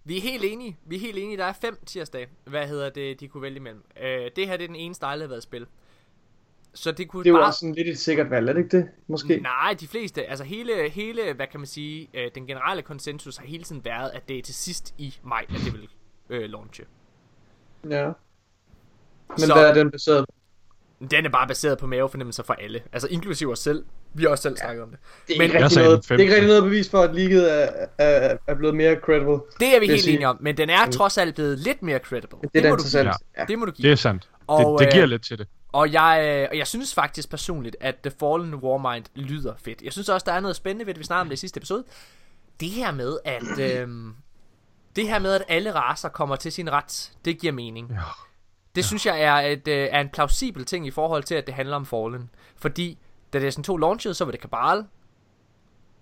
Vi 0.03 0.17
er 0.17 0.21
helt 0.21 0.43
enige. 0.45 0.77
Vi 0.85 0.95
er 0.95 0.99
helt 0.99 1.17
enige. 1.17 1.37
Der 1.37 1.45
er 1.45 1.53
fem 1.53 1.77
tirsdage. 1.85 2.27
Hvad 2.45 2.67
hedder 2.67 2.89
det, 2.89 3.19
de 3.19 3.27
kunne 3.27 3.41
vælge 3.41 3.57
imellem. 3.57 3.83
Øh, 4.01 4.31
det 4.35 4.47
her 4.47 4.57
det 4.57 4.63
er 4.63 4.67
den 4.67 4.75
eneste, 4.75 5.01
der 5.01 5.07
aldrig 5.07 5.27
har 5.27 5.29
været 5.29 5.43
spil. 5.43 5.65
Så 6.73 6.91
det 6.91 7.07
kunne 7.07 7.23
det 7.23 7.29
er 7.29 7.33
jo 7.33 7.37
bare... 7.37 7.47
også 7.47 7.59
sådan 7.59 7.75
lidt 7.75 7.87
et 7.87 7.97
sikkert 7.99 8.29
valg, 8.29 8.49
er 8.49 8.53
det 8.53 8.59
ikke 8.63 8.77
det? 8.77 8.89
Måske. 9.07 9.37
Nej, 9.39 9.75
de 9.79 9.87
fleste, 9.87 10.25
altså 10.25 10.43
hele, 10.43 10.89
hele, 10.89 11.33
hvad 11.33 11.47
kan 11.47 11.59
man 11.59 11.67
sige, 11.67 12.09
øh, 12.13 12.31
den 12.35 12.47
generelle 12.47 12.81
konsensus 12.81 13.37
har 13.37 13.45
hele 13.45 13.63
tiden 13.63 13.85
været, 13.85 14.09
at 14.09 14.29
det 14.29 14.37
er 14.37 14.41
til 14.41 14.55
sidst 14.55 14.93
i 14.97 15.15
maj, 15.23 15.45
at 15.49 15.55
det 15.65 15.73
vil 15.73 15.89
øh, 16.29 16.49
launche. 16.49 16.85
Ja. 17.89 18.05
Men 19.29 19.39
Så- 19.39 19.53
hvad 19.53 19.69
er 19.69 19.73
den 19.73 19.91
baseret 19.91 20.25
på? 20.29 20.33
Den 21.11 21.25
er 21.25 21.29
bare 21.29 21.47
baseret 21.47 21.77
på 21.77 21.87
mavefornemmelser 21.87 22.43
for 22.43 22.53
alle, 22.53 22.81
altså 22.93 23.07
inklusive 23.07 23.51
os 23.51 23.59
selv. 23.59 23.85
Vi 24.13 24.23
har 24.23 24.29
også 24.29 24.41
selv 24.41 24.57
snakket 24.57 24.83
om 24.83 24.89
det. 24.89 24.99
Det 25.27 25.33
er, 25.33 25.37
Men- 25.37 25.45
ikke 25.45 25.63
rigtig 25.63 25.83
noget, 25.83 26.03
det 26.03 26.11
er 26.11 26.17
ikke 26.17 26.33
rigtig 26.33 26.43
15. 26.43 26.47
noget 26.47 26.63
bevis 26.63 26.89
for, 26.89 27.01
at 27.01 27.15
leaget 27.15 27.63
er, 27.63 27.85
er, 27.97 28.37
er 28.47 28.55
blevet 28.55 28.75
mere 28.75 28.95
credible. 28.95 29.39
Det 29.59 29.75
er 29.75 29.79
vi 29.79 29.87
helt 29.87 30.07
enige 30.07 30.27
om, 30.27 30.37
men 30.41 30.57
den 30.57 30.69
er 30.69 30.91
trods 30.91 31.17
alt 31.17 31.35
blevet 31.35 31.59
lidt 31.59 31.83
mere 31.83 31.99
credible. 31.99 32.37
Det 32.53 32.65
er 32.65 32.69
må 32.69 32.75
du 32.75 32.81
interessant. 32.81 33.07
give. 33.07 33.13
Ja. 33.37 33.45
Det 33.45 33.59
må 33.59 33.65
du 33.65 33.71
give. 33.71 33.83
det 33.87 33.91
er 33.91 33.95
sandt. 33.95 34.29
Og, 34.47 34.79
det, 34.79 34.85
det 34.87 34.93
giver 34.93 35.03
øh, 35.05 35.09
lidt 35.09 35.23
til 35.23 35.37
det. 35.37 35.47
Og 35.71 35.93
jeg, 35.93 36.37
øh, 36.41 36.47
og 36.51 36.57
jeg 36.57 36.67
synes 36.67 36.93
faktisk 36.93 37.29
personligt, 37.29 37.75
at 37.79 37.95
The 37.95 38.11
Fallen 38.19 38.55
Warmind 38.55 39.05
lyder 39.15 39.53
fedt. 39.63 39.81
Jeg 39.81 39.91
synes 39.93 40.09
også, 40.09 40.25
der 40.25 40.33
er 40.33 40.39
noget 40.39 40.55
spændende 40.55 40.85
ved 40.87 40.93
det, 40.93 40.99
vi 40.99 41.05
snakkede 41.05 41.21
om 41.21 41.27
det 41.29 41.33
i 41.35 41.39
sidste 41.39 41.57
episode. 41.57 41.83
Det 42.59 42.69
her 42.69 42.91
med, 42.91 43.17
at... 43.25 43.59
øhm, 43.81 44.13
det 44.95 45.07
her 45.07 45.19
med, 45.19 45.31
at 45.33 45.43
alle 45.47 45.75
raser 45.75 46.09
kommer 46.09 46.35
til 46.35 46.51
sin 46.51 46.71
ret, 46.71 47.11
det 47.25 47.39
giver 47.39 47.53
mening. 47.53 47.89
Ja. 47.91 47.95
Det 48.75 48.85
synes 48.85 49.05
jeg 49.05 49.21
er, 49.21 49.33
et, 49.35 49.67
øh, 49.67 49.87
er 49.91 50.01
en 50.01 50.09
plausibel 50.09 50.65
ting 50.65 50.87
i 50.87 50.91
forhold 50.91 51.23
til, 51.23 51.35
at 51.35 51.47
det 51.47 51.55
handler 51.55 51.75
om 51.75 51.85
Fallen. 51.85 52.29
Fordi 52.55 52.97
da 53.33 53.39
Destiny 53.39 53.63
2 53.63 53.77
launchede, 53.77 54.13
så 54.13 54.25
var 54.25 54.31
det 54.31 54.41
Cabal. 54.41 54.83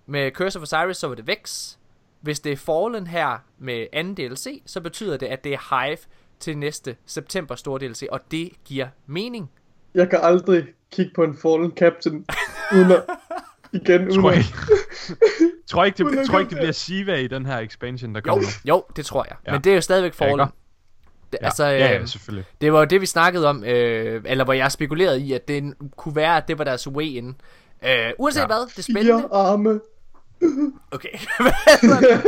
Med 0.06 0.30
Curse 0.30 0.58
of 0.58 0.62
Osiris, 0.62 0.96
så 0.96 1.08
var 1.08 1.14
det 1.14 1.26
Vex. 1.26 1.74
Hvis 2.20 2.40
det 2.40 2.52
er 2.52 2.56
Fallen 2.56 3.06
her 3.06 3.38
med 3.58 3.86
anden 3.92 4.14
DLC, 4.14 4.62
så 4.66 4.80
betyder 4.80 5.16
det, 5.16 5.26
at 5.26 5.44
det 5.44 5.52
er 5.52 5.84
Hive 5.86 5.98
til 6.40 6.58
næste 6.58 6.96
september 7.06 7.54
store 7.54 7.78
DLC, 7.88 8.02
og 8.12 8.20
det 8.30 8.50
giver 8.64 8.88
mening. 9.06 9.50
Jeg 9.94 10.10
kan 10.10 10.18
aldrig 10.22 10.64
kigge 10.92 11.12
på 11.14 11.24
en 11.24 11.36
fallen 11.42 11.70
captain. 11.76 12.26
uden 12.74 12.92
at, 12.92 13.04
igen, 13.72 14.00
uden 14.08 14.20
Tror 14.22 14.30
jeg, 14.32 14.44
tror 15.66 15.84
ikke, 15.84 16.04
det, 16.04 16.26
tror 16.28 16.38
ikke, 16.38 16.50
det 16.50 16.58
bliver 16.58 16.72
Siva 16.72 17.14
i 17.16 17.26
den 17.26 17.46
her 17.46 17.58
expansion, 17.58 18.14
der 18.14 18.20
Jo, 18.26 18.32
kommer 18.32 18.48
nu. 18.64 18.68
jo, 18.74 18.84
det 18.96 19.06
tror 19.06 19.24
jeg. 19.28 19.36
Ja. 19.46 19.52
Men 19.52 19.60
det 19.64 19.70
er 19.70 19.74
jo 19.74 19.80
stadigvæk 19.80 20.20
Ja? 20.20 20.24
Fallen. 20.26 20.46
Det, 20.46 20.54
Ja, 21.32 21.38
altså, 21.46 21.64
ja, 21.64 21.78
ja, 21.78 21.98
øh, 21.98 22.08
selvfølgelig. 22.08 22.44
det 22.60 22.72
var 22.72 22.78
jo 22.78 22.84
det, 22.84 23.00
vi 23.00 23.06
snakkede 23.06 23.48
om, 23.48 23.64
øh, 23.64 24.22
eller 24.26 24.44
hvor 24.44 24.52
jeg 24.52 24.72
spekulerede 24.72 25.20
i, 25.20 25.32
at 25.32 25.48
det 25.48 25.74
kunne 25.96 26.16
være, 26.16 26.36
at 26.36 26.48
det 26.48 26.58
var 26.58 26.64
deres 26.64 26.88
way 26.88 27.04
in. 27.04 27.40
Øh, 27.84 28.10
uanset 28.18 28.40
Ja. 28.40 28.46
hvad, 28.46 28.66
det 28.68 28.78
er 28.78 28.82
spændende. 28.82 29.20
fire 29.22 29.28
arme. 29.32 29.80
Okay. 30.90 31.08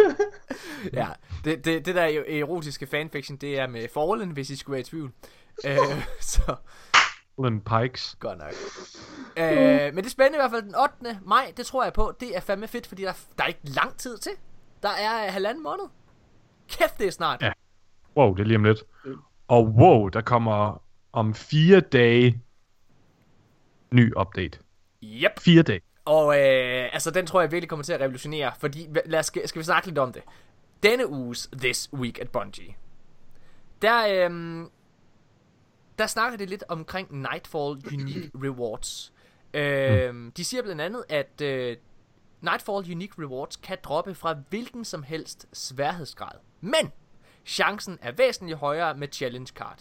Ja, 0.93 1.07
det, 1.45 1.65
det, 1.65 1.87
det 1.87 1.95
der 1.95 2.03
er- 2.03 2.39
erotiske 2.41 2.87
fanfiction, 2.87 3.37
det 3.37 3.59
er 3.59 3.67
med 3.67 3.87
Fallen, 3.95 4.31
hvis 4.31 4.51
I 4.51 4.57
skulle 4.57 4.73
være 4.75 4.81
i 4.81 4.85
tvivl. 4.85 5.11
Øh, 5.67 5.79
så 6.21 6.55
Uden 7.37 7.61
Pikes. 7.61 8.17
godt 8.21 8.39
nok. 8.39 8.53
Øh, 9.37 9.55
men 9.95 9.97
det 9.97 10.07
er 10.07 10.11
spændende 10.11 10.37
i 10.37 10.41
hvert 10.41 10.51
fald 10.51 10.63
den 10.63 10.75
8. 11.05 11.21
maj, 11.27 11.53
det 11.57 11.67
tror 11.67 11.85
jeg 11.85 11.93
på. 11.93 12.13
Det 12.21 12.37
er 12.37 12.41
fandme 12.41 12.69
fedt, 12.69 12.87
fordi 12.87 13.03
der, 13.03 13.13
der 13.39 13.45
er 13.45 13.49
ikke 13.49 13.61
lang 13.65 13.97
tid 13.97 14.19
til. 14.19 14.33
Der 14.83 14.89
er 14.89 15.27
øh, 15.27 15.33
halvanden 15.33 15.63
måned. 15.63 15.85
Kæft, 16.71 16.99
det 16.99 17.07
er 17.07 17.11
snart. 17.11 17.43
Ja. 17.43 17.53
Wow, 18.17 18.35
det 18.35 18.41
er 18.43 18.47
lige 18.47 18.57
om 18.57 18.65
lidt. 18.65 18.79
Og 19.51 19.67
wow, 19.67 20.09
der 20.09 20.21
kommer 20.21 20.83
om 21.13 21.35
fire 21.35 21.81
dage 21.81 22.41
ny 23.91 24.13
update. 24.21 24.59
Yep. 25.03 25.41
Fire 25.41 25.63
dage. 25.63 25.81
Og 26.05 26.35
øh, 26.35 26.89
altså, 26.93 27.11
den 27.11 27.27
tror 27.27 27.41
jeg 27.41 27.53
virkelig 27.53 27.69
kommer 27.69 27.85
til 27.85 27.93
at 27.93 28.01
revolutionere, 28.01 28.53
fordi, 28.59 28.89
lad 29.07 29.19
os, 29.19 29.27
skal, 29.27 29.49
skal 29.49 29.59
vi 29.59 29.65
snakke 29.65 29.89
lidt 29.89 29.99
om 29.99 30.13
det. 30.13 30.23
Denne 30.83 31.09
uges 31.09 31.51
This 31.53 31.91
Week 31.93 32.19
at 32.19 32.31
Bungie, 32.31 32.75
der, 33.83 34.29
øh, 34.29 34.67
der 35.99 36.07
snakker 36.07 36.39
det 36.39 36.51
lidt 36.51 36.65
omkring 36.69 37.21
Nightfall 37.21 37.83
Unique 37.93 38.31
Rewards. 38.45 39.13
Øh, 39.55 40.33
de 40.37 40.45
siger 40.45 40.63
blandt 40.63 40.81
andet, 40.81 41.05
at 41.09 41.41
øh, 41.41 41.77
Nightfall 42.41 42.93
Unique 42.93 43.25
Rewards 43.25 43.57
kan 43.57 43.79
droppe 43.83 44.15
fra 44.15 44.37
hvilken 44.49 44.85
som 44.85 45.03
helst 45.03 45.47
sværhedsgrad. 45.53 46.39
Men 46.61 46.93
chancen 47.51 47.99
er 48.03 48.13
væsentligt 48.13 48.59
højere 48.59 48.95
med 48.95 49.09
Challenge 49.13 49.53
Card. 49.57 49.79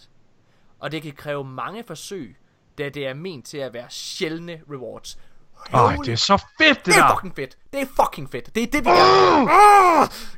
Og 0.78 0.92
det 0.92 1.02
kan 1.02 1.12
kræve 1.12 1.44
mange 1.44 1.84
forsøg, 1.84 2.36
da 2.78 2.88
det 2.88 3.06
er 3.06 3.14
ment 3.14 3.46
til 3.46 3.58
at 3.58 3.72
være 3.72 3.86
sjældne 3.90 4.60
rewards. 4.70 5.18
Holy 5.52 5.96
det 6.04 6.12
er 6.12 6.16
så 6.16 6.44
fedt, 6.58 6.78
det 6.78 6.86
det 6.86 6.96
er 6.96 7.06
der! 7.06 7.14
fucking 7.14 7.36
fedt. 7.36 7.56
Det 7.72 7.80
er 7.80 7.86
fucking 7.86 8.30
fedt. 8.30 8.54
Det 8.54 8.62
er 8.62 8.66
det, 8.66 8.84
vi 8.84 8.90
gerne 8.90 9.48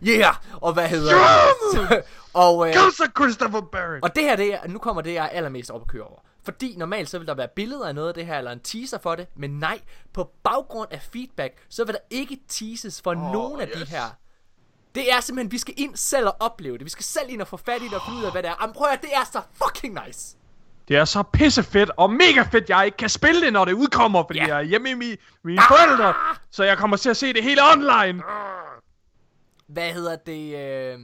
vil. 0.01 0.19
Yeah! 0.19 0.35
Og 0.61 0.73
hvad 0.73 0.89
hedder 0.89 1.13
det? 1.13 2.03
og, 2.45 2.69
øh, 2.69 2.75
så, 2.75 3.11
Christopher 3.17 3.61
Barrett! 3.61 4.05
og 4.05 4.17
det 4.17 4.23
her, 4.23 4.37
det 4.37 4.55
er, 4.55 4.69
nu 4.69 4.79
kommer 4.79 5.03
det, 5.03 5.15
jeg 5.15 5.25
er 5.25 5.29
allermest 5.29 5.71
op 5.71 5.81
at 5.81 5.87
køre 5.87 6.03
over. 6.03 6.21
Fordi 6.45 6.75
normalt 6.77 7.11
så 7.11 7.19
vil 7.19 7.27
der 7.27 7.35
være 7.35 7.49
billeder 7.57 7.89
af 7.89 7.95
noget 7.95 8.09
af 8.09 8.15
det 8.15 8.27
her, 8.27 8.39
eller 8.39 8.53
en 8.53 8.61
teaser 8.61 8.99
for 8.99 9.15
det, 9.15 9.27
men 9.37 9.51
nej, 9.51 9.81
på 10.13 10.31
baggrund 10.45 10.93
af 10.93 11.03
feedback, 11.13 11.55
så 11.69 11.85
vil 11.85 11.95
der 11.95 12.01
ikke 12.11 12.39
teases 12.49 13.03
for 13.03 13.11
oh, 13.11 13.33
nogen 13.33 13.61
af 13.61 13.69
de 13.69 13.85
her. 13.85 14.05
Det 14.95 15.13
er 15.13 15.21
simpelthen, 15.21 15.53
vi 15.53 15.59
skal 15.59 15.75
ind 15.77 15.97
selv 15.97 16.27
og 16.27 16.37
opleve 16.41 16.79
det. 16.79 16.85
Vi 16.85 16.91
skal 16.91 17.05
selv 17.05 17.31
ind 17.31 17.41
og 17.41 17.49
få 17.49 17.57
fat 17.57 17.83
i 17.83 17.85
det 17.85 17.95
og 17.95 18.01
finde 18.07 18.19
ud 18.21 18.25
af, 18.25 18.33
hvad 18.33 18.43
det 18.43 18.49
er. 18.51 18.55
Jamen 18.61 18.75
prøv 18.75 18.89
at 18.93 19.03
det 19.03 19.11
er 19.15 19.25
så 19.25 19.43
fucking 19.53 19.99
nice. 20.07 20.37
Det 20.89 20.97
er 20.97 21.05
så 21.05 21.23
pissefedt 21.23 21.91
og 21.97 22.11
mega 22.13 22.43
fedt, 22.43 22.71
jeg 22.71 22.87
ikke 22.87 22.97
kan 22.97 23.09
spille 23.09 23.41
det, 23.41 23.53
når 23.53 23.65
det 23.65 23.73
udkommer, 23.73 24.25
fordi 24.27 24.39
Ja. 24.39 24.47
jeg 24.47 24.59
er 24.59 24.63
hjemme 24.63 24.91
i 24.91 24.95
mi, 24.95 25.17
mine 25.43 25.63
forældre, 25.69 26.15
så 26.51 26.65
jeg 26.65 26.79
kommer 26.79 26.97
til 26.97 27.11
at 27.11 27.17
se 27.17 27.33
det 27.33 27.43
hele 27.43 27.61
online. 27.73 28.23
Hvad 29.67 29.93
hedder 29.93 30.17
det? 30.17 30.57
Øh... 30.59 31.01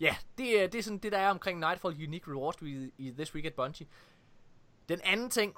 Ja, 0.00 0.16
det, 0.38 0.62
er- 0.62 0.66
det 0.68 0.78
er 0.78 0.82
sådan 0.82 0.98
det, 0.98 1.12
der 1.12 1.18
er 1.18 1.30
omkring 1.30 1.58
Nightfall 1.58 1.94
Unique 2.06 2.32
Rewards 2.34 2.56
i, 2.62 2.90
i 2.98 3.10
This 3.10 3.34
Week 3.34 3.44
at 3.46 3.54
Bungie. 3.54 3.86
Den 4.88 5.00
anden 5.04 5.30
ting 5.30 5.54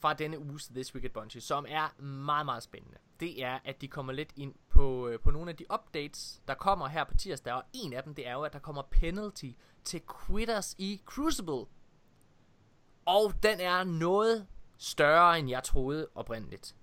fra 0.00 0.14
denne 0.14 0.38
uges 0.38 0.66
This 0.74 0.94
Week 0.94 1.04
at 1.04 1.12
Bungie, 1.12 1.40
som 1.40 1.66
er 1.68 2.02
meget, 2.02 2.44
meget 2.46 2.62
spændende, 2.62 2.96
det 3.20 3.44
er, 3.44 3.58
at 3.64 3.80
de 3.80 3.88
kommer 3.88 4.12
lidt 4.12 4.30
ind 4.36 4.54
på, 4.70 5.08
øh, 5.08 5.20
på 5.20 5.30
nogle 5.30 5.50
af 5.50 5.56
de 5.56 5.64
updates, 5.72 6.40
der 6.48 6.54
kommer 6.54 6.88
her 6.88 7.04
på 7.04 7.14
tirsdag, 7.16 7.52
og 7.52 7.62
en 7.72 7.92
af 7.92 8.02
dem, 8.02 8.14
det 8.14 8.28
er 8.28 8.32
jo, 8.32 8.42
at 8.42 8.52
der 8.52 8.58
kommer 8.58 8.82
penalty 8.90 9.50
til 9.84 10.00
quitters 10.26 10.74
i 10.78 11.00
Crucible. 11.06 11.64
Og 13.06 13.32
den 13.42 13.60
er 13.60 13.84
noget 13.84 14.46
større, 14.78 15.38
end 15.38 15.48
jeg 15.48 15.62
troede 15.62 16.08
oprindeligt. 16.14 16.74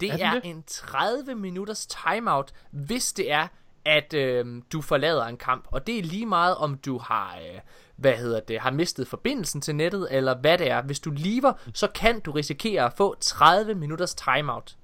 Det 0.00 0.10
Er 0.10 0.26
er, 0.26 0.34
det? 0.34 0.44
en 0.44 0.62
30 0.66 1.34
minutters 1.34 1.86
timeout, 1.86 2.52
hvis 2.70 3.12
det 3.12 3.32
er, 3.32 3.48
at 3.84 4.14
øh, 4.14 4.62
du 4.72 4.80
forlader 4.82 5.24
en 5.26 5.36
kamp. 5.36 5.64
Og 5.70 5.86
det 5.86 5.98
er 5.98 6.02
lige 6.02 6.26
meget, 6.26 6.56
om 6.56 6.78
du 6.78 6.98
har, 6.98 7.36
øh, 7.38 7.60
hvad 7.96 8.16
hedder 8.16 8.40
det, 8.40 8.60
har 8.60 8.70
mistet 8.70 9.08
forbindelsen 9.08 9.60
til 9.60 9.74
nettet, 9.74 10.08
eller 10.10 10.36
hvad 10.36 10.58
det 10.58 10.70
er. 10.70 10.82
Hvis 10.82 11.00
du 11.00 11.10
lever, 11.10 11.52
så 11.74 11.88
kan 11.94 12.20
du 12.20 12.32
risikere 12.32 12.84
at 12.84 12.92
få 12.92 13.14
30 13.20 13.74
minutters 13.74 14.14
timeout. 14.14 14.76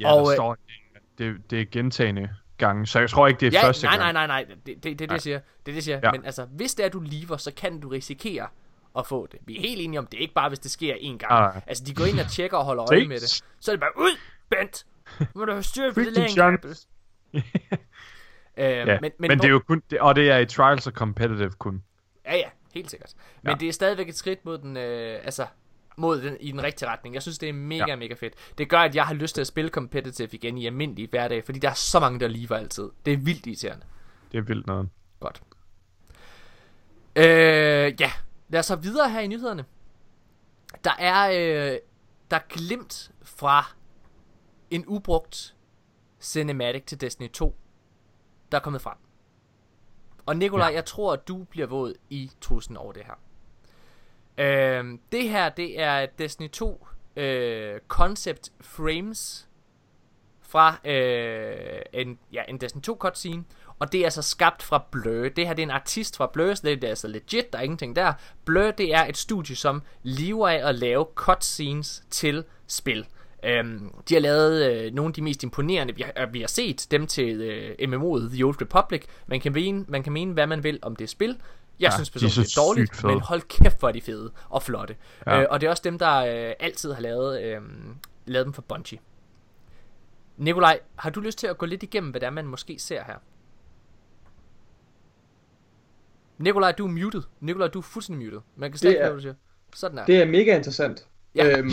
Ja, 0.00 0.12
Og, 0.12 0.20
der 0.20 0.28
øh, 0.30 0.34
står, 0.36 0.56
det, 1.18 1.50
det 1.50 1.60
er 1.60 1.64
gentagende 1.72 2.30
gange, 2.58 2.86
så 2.86 2.98
jeg 2.98 3.10
tror 3.10 3.26
ikke, 3.28 3.40
det 3.40 3.46
er 3.54 3.60
Ja, 3.60 3.66
første 3.66 3.86
nej, 3.86 3.96
gang. 3.96 4.12
nej, 4.12 4.26
nej, 4.26 4.44
nej, 4.44 4.54
det, 4.54 4.66
det, 4.66 4.84
det, 4.84 4.98
det, 4.98 5.10
det 5.10 5.22
siger. 5.22 5.40
Det, 5.66 5.72
er 5.72 5.74
det 5.74 5.84
siger. 5.84 6.00
Ja. 6.02 6.12
Men 6.12 6.24
altså, 6.24 6.44
hvis 6.44 6.74
det 6.74 6.84
er, 6.84 6.88
du 6.88 7.00
lever, 7.00 7.36
så 7.36 7.52
kan 7.56 7.80
du 7.80 7.88
risikere 7.88 8.46
at 8.98 9.06
få 9.06 9.26
det. 9.32 9.38
Vi 9.46 9.56
er 9.56 9.60
helt 9.60 9.80
enige 9.80 9.98
om, 9.98 10.06
det 10.06 10.16
er 10.18 10.22
ikke 10.22 10.34
bare, 10.34 10.48
hvis 10.48 10.58
det 10.58 10.70
sker 10.70 10.94
én 10.94 11.16
gang. 11.18 11.20
Nej. 11.30 11.60
Altså, 11.66 11.84
de 11.84 11.94
går 11.94 12.04
ind 12.04 12.20
og 12.20 12.28
tjekker 12.30 12.56
og 12.56 12.64
holder 12.64 12.92
øje 12.92 13.06
med 13.08 13.20
det. 13.20 13.28
Så 13.60 13.70
er 13.70 13.72
det 13.72 13.80
bare, 13.80 13.90
ud, 13.98 14.18
Bent! 14.50 14.86
Må 15.34 15.44
du 15.44 15.52
have 15.52 15.62
styr 15.62 15.92
på 15.92 16.00
det 16.00 16.14
Freaking 16.14 16.38
længe. 16.38 16.76
øh, 17.34 17.42
Ja, 18.56 18.84
men, 18.84 18.98
men, 19.00 19.12
men, 19.18 19.28
men 19.28 19.38
det 19.38 19.44
er 19.44 19.48
jo 19.50 19.58
kun, 19.58 19.82
det, 19.90 20.00
og 20.00 20.16
det 20.16 20.30
er 20.30 20.38
i 20.38 20.46
Trials 20.46 20.86
og 20.86 20.92
Competitive 20.92 21.50
kun. 21.50 21.82
Ja, 22.24 22.36
ja, 22.36 22.48
helt 22.74 22.90
sikkert. 22.90 23.12
Men 23.42 23.50
Ja. 23.50 23.56
det 23.60 23.68
er 23.68 23.72
stadigvæk 23.72 24.08
et 24.08 24.16
skridt 24.16 24.44
mod 24.44 24.58
den, 24.58 24.76
øh, 24.76 25.18
altså, 25.24 25.46
mod 26.00 26.22
den, 26.22 26.36
i 26.40 26.52
den 26.52 26.62
rigtige 26.62 26.88
retning. 26.88 27.14
Jeg 27.14 27.22
synes, 27.22 27.38
det 27.38 27.48
er 27.48 27.52
mega, 27.52 27.84
ja. 27.88 27.96
Mega 27.96 28.14
fedt. 28.14 28.34
Det 28.58 28.68
gør, 28.68 28.78
at 28.78 28.94
jeg 28.94 29.04
har 29.04 29.14
lyst 29.14 29.34
til 29.34 29.40
at 29.40 29.46
spille 29.46 29.70
competitive 29.70 30.28
igen 30.32 30.58
i 30.58 30.66
almindelig 30.66 31.08
hverdag, 31.10 31.44
fordi 31.44 31.58
der 31.58 31.70
er 31.70 31.74
så 31.74 32.00
mange, 32.00 32.20
der 32.20 32.28
lever 32.28 32.56
altid. 32.56 32.90
Det 33.06 33.12
er 33.12 33.16
vildt 33.16 33.46
irriterende. 33.46 33.86
Det 34.32 34.38
er 34.38 34.42
vildt 34.42 34.66
noget. 34.66 34.88
Godt. 35.20 35.42
Øh, 37.16 38.00
ja, 38.00 38.12
lad 38.48 38.60
os 38.60 38.66
så 38.66 38.76
videre 38.76 39.10
her 39.10 39.20
i 39.20 39.26
nyhederne. 39.26 39.64
Der 40.84 40.94
er, 40.98 41.30
øh, 41.30 41.78
der 42.30 42.36
er 42.36 42.42
glimt 42.48 43.10
fra 43.22 43.72
en 44.70 44.84
ubrugt 44.86 45.54
cinematic 46.20 46.84
til 46.86 47.00
Destiny 47.00 47.30
2, 47.30 47.56
der 48.52 48.58
er 48.58 48.62
kommet 48.62 48.82
frem. 48.82 48.96
Og 50.26 50.36
Nikolaj, 50.36 50.68
ja. 50.68 50.74
jeg 50.74 50.84
tror, 50.84 51.12
at 51.12 51.28
du 51.28 51.44
bliver 51.44 51.66
våd 51.66 51.94
i 52.10 52.30
tusind 52.40 52.76
over 52.76 52.92
det 52.92 53.02
her. 53.06 53.14
Øh, 54.40 54.84
det 55.12 55.28
her, 55.28 55.48
det 55.48 55.80
er 55.80 56.06
Destiny 56.18 56.50
2 56.50 56.86
øh, 57.16 57.80
concept 57.88 58.50
frames 58.60 59.48
fra 60.42 60.76
øh, 60.84 61.82
en, 61.92 62.18
ja, 62.32 62.42
en 62.48 62.58
Destiny 62.58 62.82
2 62.82 62.96
cutscene, 62.96 63.44
og 63.78 63.92
det 63.92 64.00
er 64.00 64.04
altså 64.04 64.22
skabt 64.22 64.62
fra 64.62 64.84
Blur. 64.90 65.28
Det 65.28 65.46
her 65.46 65.54
det 65.54 65.62
er 65.62 65.66
en 65.66 65.70
artist 65.70 66.16
fra 66.16 66.30
Blur, 66.32 66.54
så 66.54 66.62
det 66.64 66.84
er 66.84 66.88
altså 66.88 67.08
legit, 67.08 67.52
der 67.52 67.58
er 67.58 67.62
ingenting 67.62 67.96
der. 67.96 68.12
Blur 68.44 68.70
det 68.70 68.94
er 68.94 69.04
et 69.06 69.16
studie, 69.16 69.56
som 69.56 69.82
lever 70.02 70.48
af 70.48 70.68
at 70.68 70.74
lave 70.74 71.06
cutscenes 71.14 72.02
til 72.10 72.44
spil. 72.66 73.06
Øhm, 73.44 73.90
de 74.08 74.14
har 74.14 74.20
lavet 74.20 74.72
øh, 74.72 74.94
nogle 74.94 75.10
af 75.10 75.14
de 75.14 75.22
mest 75.22 75.42
imponerende, 75.42 75.94
vi 75.94 76.02
har, 76.02 76.26
vi 76.26 76.40
har 76.40 76.48
set, 76.48 76.86
dem 76.90 77.06
til 77.06 77.40
øh, 77.40 77.70
MMO'et 77.70 78.34
The 78.34 78.44
Old 78.44 78.62
Republic. 78.62 79.02
Man 79.26 79.40
kan, 79.40 79.52
mene, 79.52 79.84
man 79.88 80.02
kan 80.02 80.12
mene, 80.12 80.32
hvad 80.32 80.46
man 80.46 80.64
vil 80.64 80.78
om 80.82 80.96
det 80.96 81.08
spil. 81.08 81.36
Jeg 81.80 81.86
Ja, 81.90 81.96
synes 81.96 82.10
de 82.10 82.18
er 82.18 82.20
personligt, 82.20 82.50
det 82.52 82.56
er 82.58 82.62
dårligt, 82.62 82.96
fede. 82.96 83.12
men 83.12 83.20
hold 83.20 83.42
kæft, 83.42 83.78
hvor 83.78 83.88
er 83.88 83.92
de 83.92 84.00
fede 84.00 84.32
og 84.48 84.62
flotte. 84.62 84.96
Ja. 85.26 85.40
Øh, 85.40 85.46
og 85.50 85.60
det 85.60 85.66
er 85.66 85.70
også 85.70 85.82
dem, 85.84 85.98
der 85.98 86.16
øh, 86.48 86.52
altid 86.60 86.92
har 86.92 87.00
lavet, 87.00 87.42
øh, 87.42 87.60
lavet 88.26 88.44
dem 88.44 88.52
for 88.52 88.62
Bungie. 88.62 88.98
Nikolaj, 90.36 90.80
har 90.96 91.10
du 91.10 91.20
lyst 91.20 91.38
til 91.38 91.46
at 91.46 91.58
gå 91.58 91.66
lidt 91.66 91.82
igennem, 91.82 92.10
hvad 92.10 92.20
det 92.20 92.26
er, 92.26 92.30
man 92.30 92.46
måske 92.46 92.78
ser 92.78 93.04
her? 93.04 93.14
Nikolaj, 96.38 96.72
du 96.72 96.84
er 96.86 96.90
muted. 96.90 97.22
Nikolaj, 97.40 97.68
du 97.68 97.78
er 97.78 97.82
fuldstændig 97.82 98.26
muted. 98.26 98.40
Man 98.56 98.70
kan 98.70 98.78
slet 98.78 98.88
Det 98.88 98.94
ikke 98.94 99.00
er- 99.00 99.04
høre, 99.04 99.12
hvad 99.12 99.22
du 99.22 99.22
siger. 99.22 99.34
Sådan 99.74 99.98
er. 99.98 100.04
Det 100.06 100.16
er 100.22 100.24
mega 100.26 100.56
interessant. 100.56 101.06
Ja. 101.34 101.58
Øhm, 101.58 101.68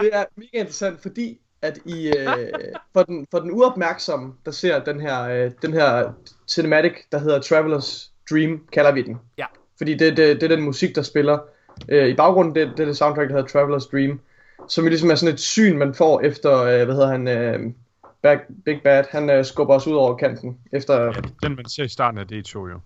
det 0.00 0.10
er 0.12 0.24
mega 0.36 0.48
interessant, 0.52 1.02
fordi 1.02 1.38
at 1.62 1.78
i, 1.84 2.08
øh, 2.08 2.28
for, 2.92 3.02
den, 3.02 3.26
for 3.30 3.38
den 3.38 3.50
uopmærksomme, 3.50 4.32
der 4.44 4.50
ser 4.50 4.84
den 4.84 5.00
her, 5.00 5.22
øh, 5.22 5.50
den 5.62 5.72
her 5.72 6.12
cinematic, 6.48 6.92
der 7.12 7.18
hedder 7.18 7.40
Traveler's 7.40 8.10
Dream, 8.30 8.66
kalder 8.72 8.92
vi 8.92 9.02
den. 9.02 9.18
Ja. 9.38 9.46
Fordi 9.78 9.94
det, 9.94 10.16
det, 10.16 10.40
det 10.40 10.42
er 10.52 10.56
den 10.56 10.64
musik, 10.64 10.94
der 10.94 11.02
spiller. 11.02 11.38
Øh, 11.88 12.08
I 12.08 12.14
baggrunden, 12.14 12.54
det, 12.54 12.68
det 12.76 12.80
er 12.80 12.84
det 12.84 12.96
soundtrack, 12.96 13.30
der 13.30 13.36
hedder 13.36 13.48
Traveler's 13.66 13.90
Dream. 13.92 14.20
Som 14.68 14.84
jo 14.84 14.88
ligesom 14.90 15.10
er 15.10 15.14
sådan 15.14 15.34
et 15.34 15.40
syn, 15.40 15.78
man 15.78 15.94
får 15.94 16.20
efter, 16.20 16.56
øh, 16.62 16.84
hvad 16.84 16.94
hedder 16.94 17.08
han, 17.08 17.28
øh, 17.28 17.60
Bag, 18.22 18.40
Big 18.64 18.80
Bad, 18.84 19.04
han 19.10 19.30
øh, 19.30 19.44
skubber 19.44 19.74
os 19.74 19.86
ud 19.86 19.94
over 19.94 20.16
kanten. 20.16 20.58
Efter, 20.72 21.02
Ja, 21.02 21.10
den 21.42 21.56
man 21.56 21.68
ser 21.68 21.84
i 21.84 21.88
starten 21.88 22.20
af 22.20 22.24
D2 22.32 22.52
jo. 22.54 22.80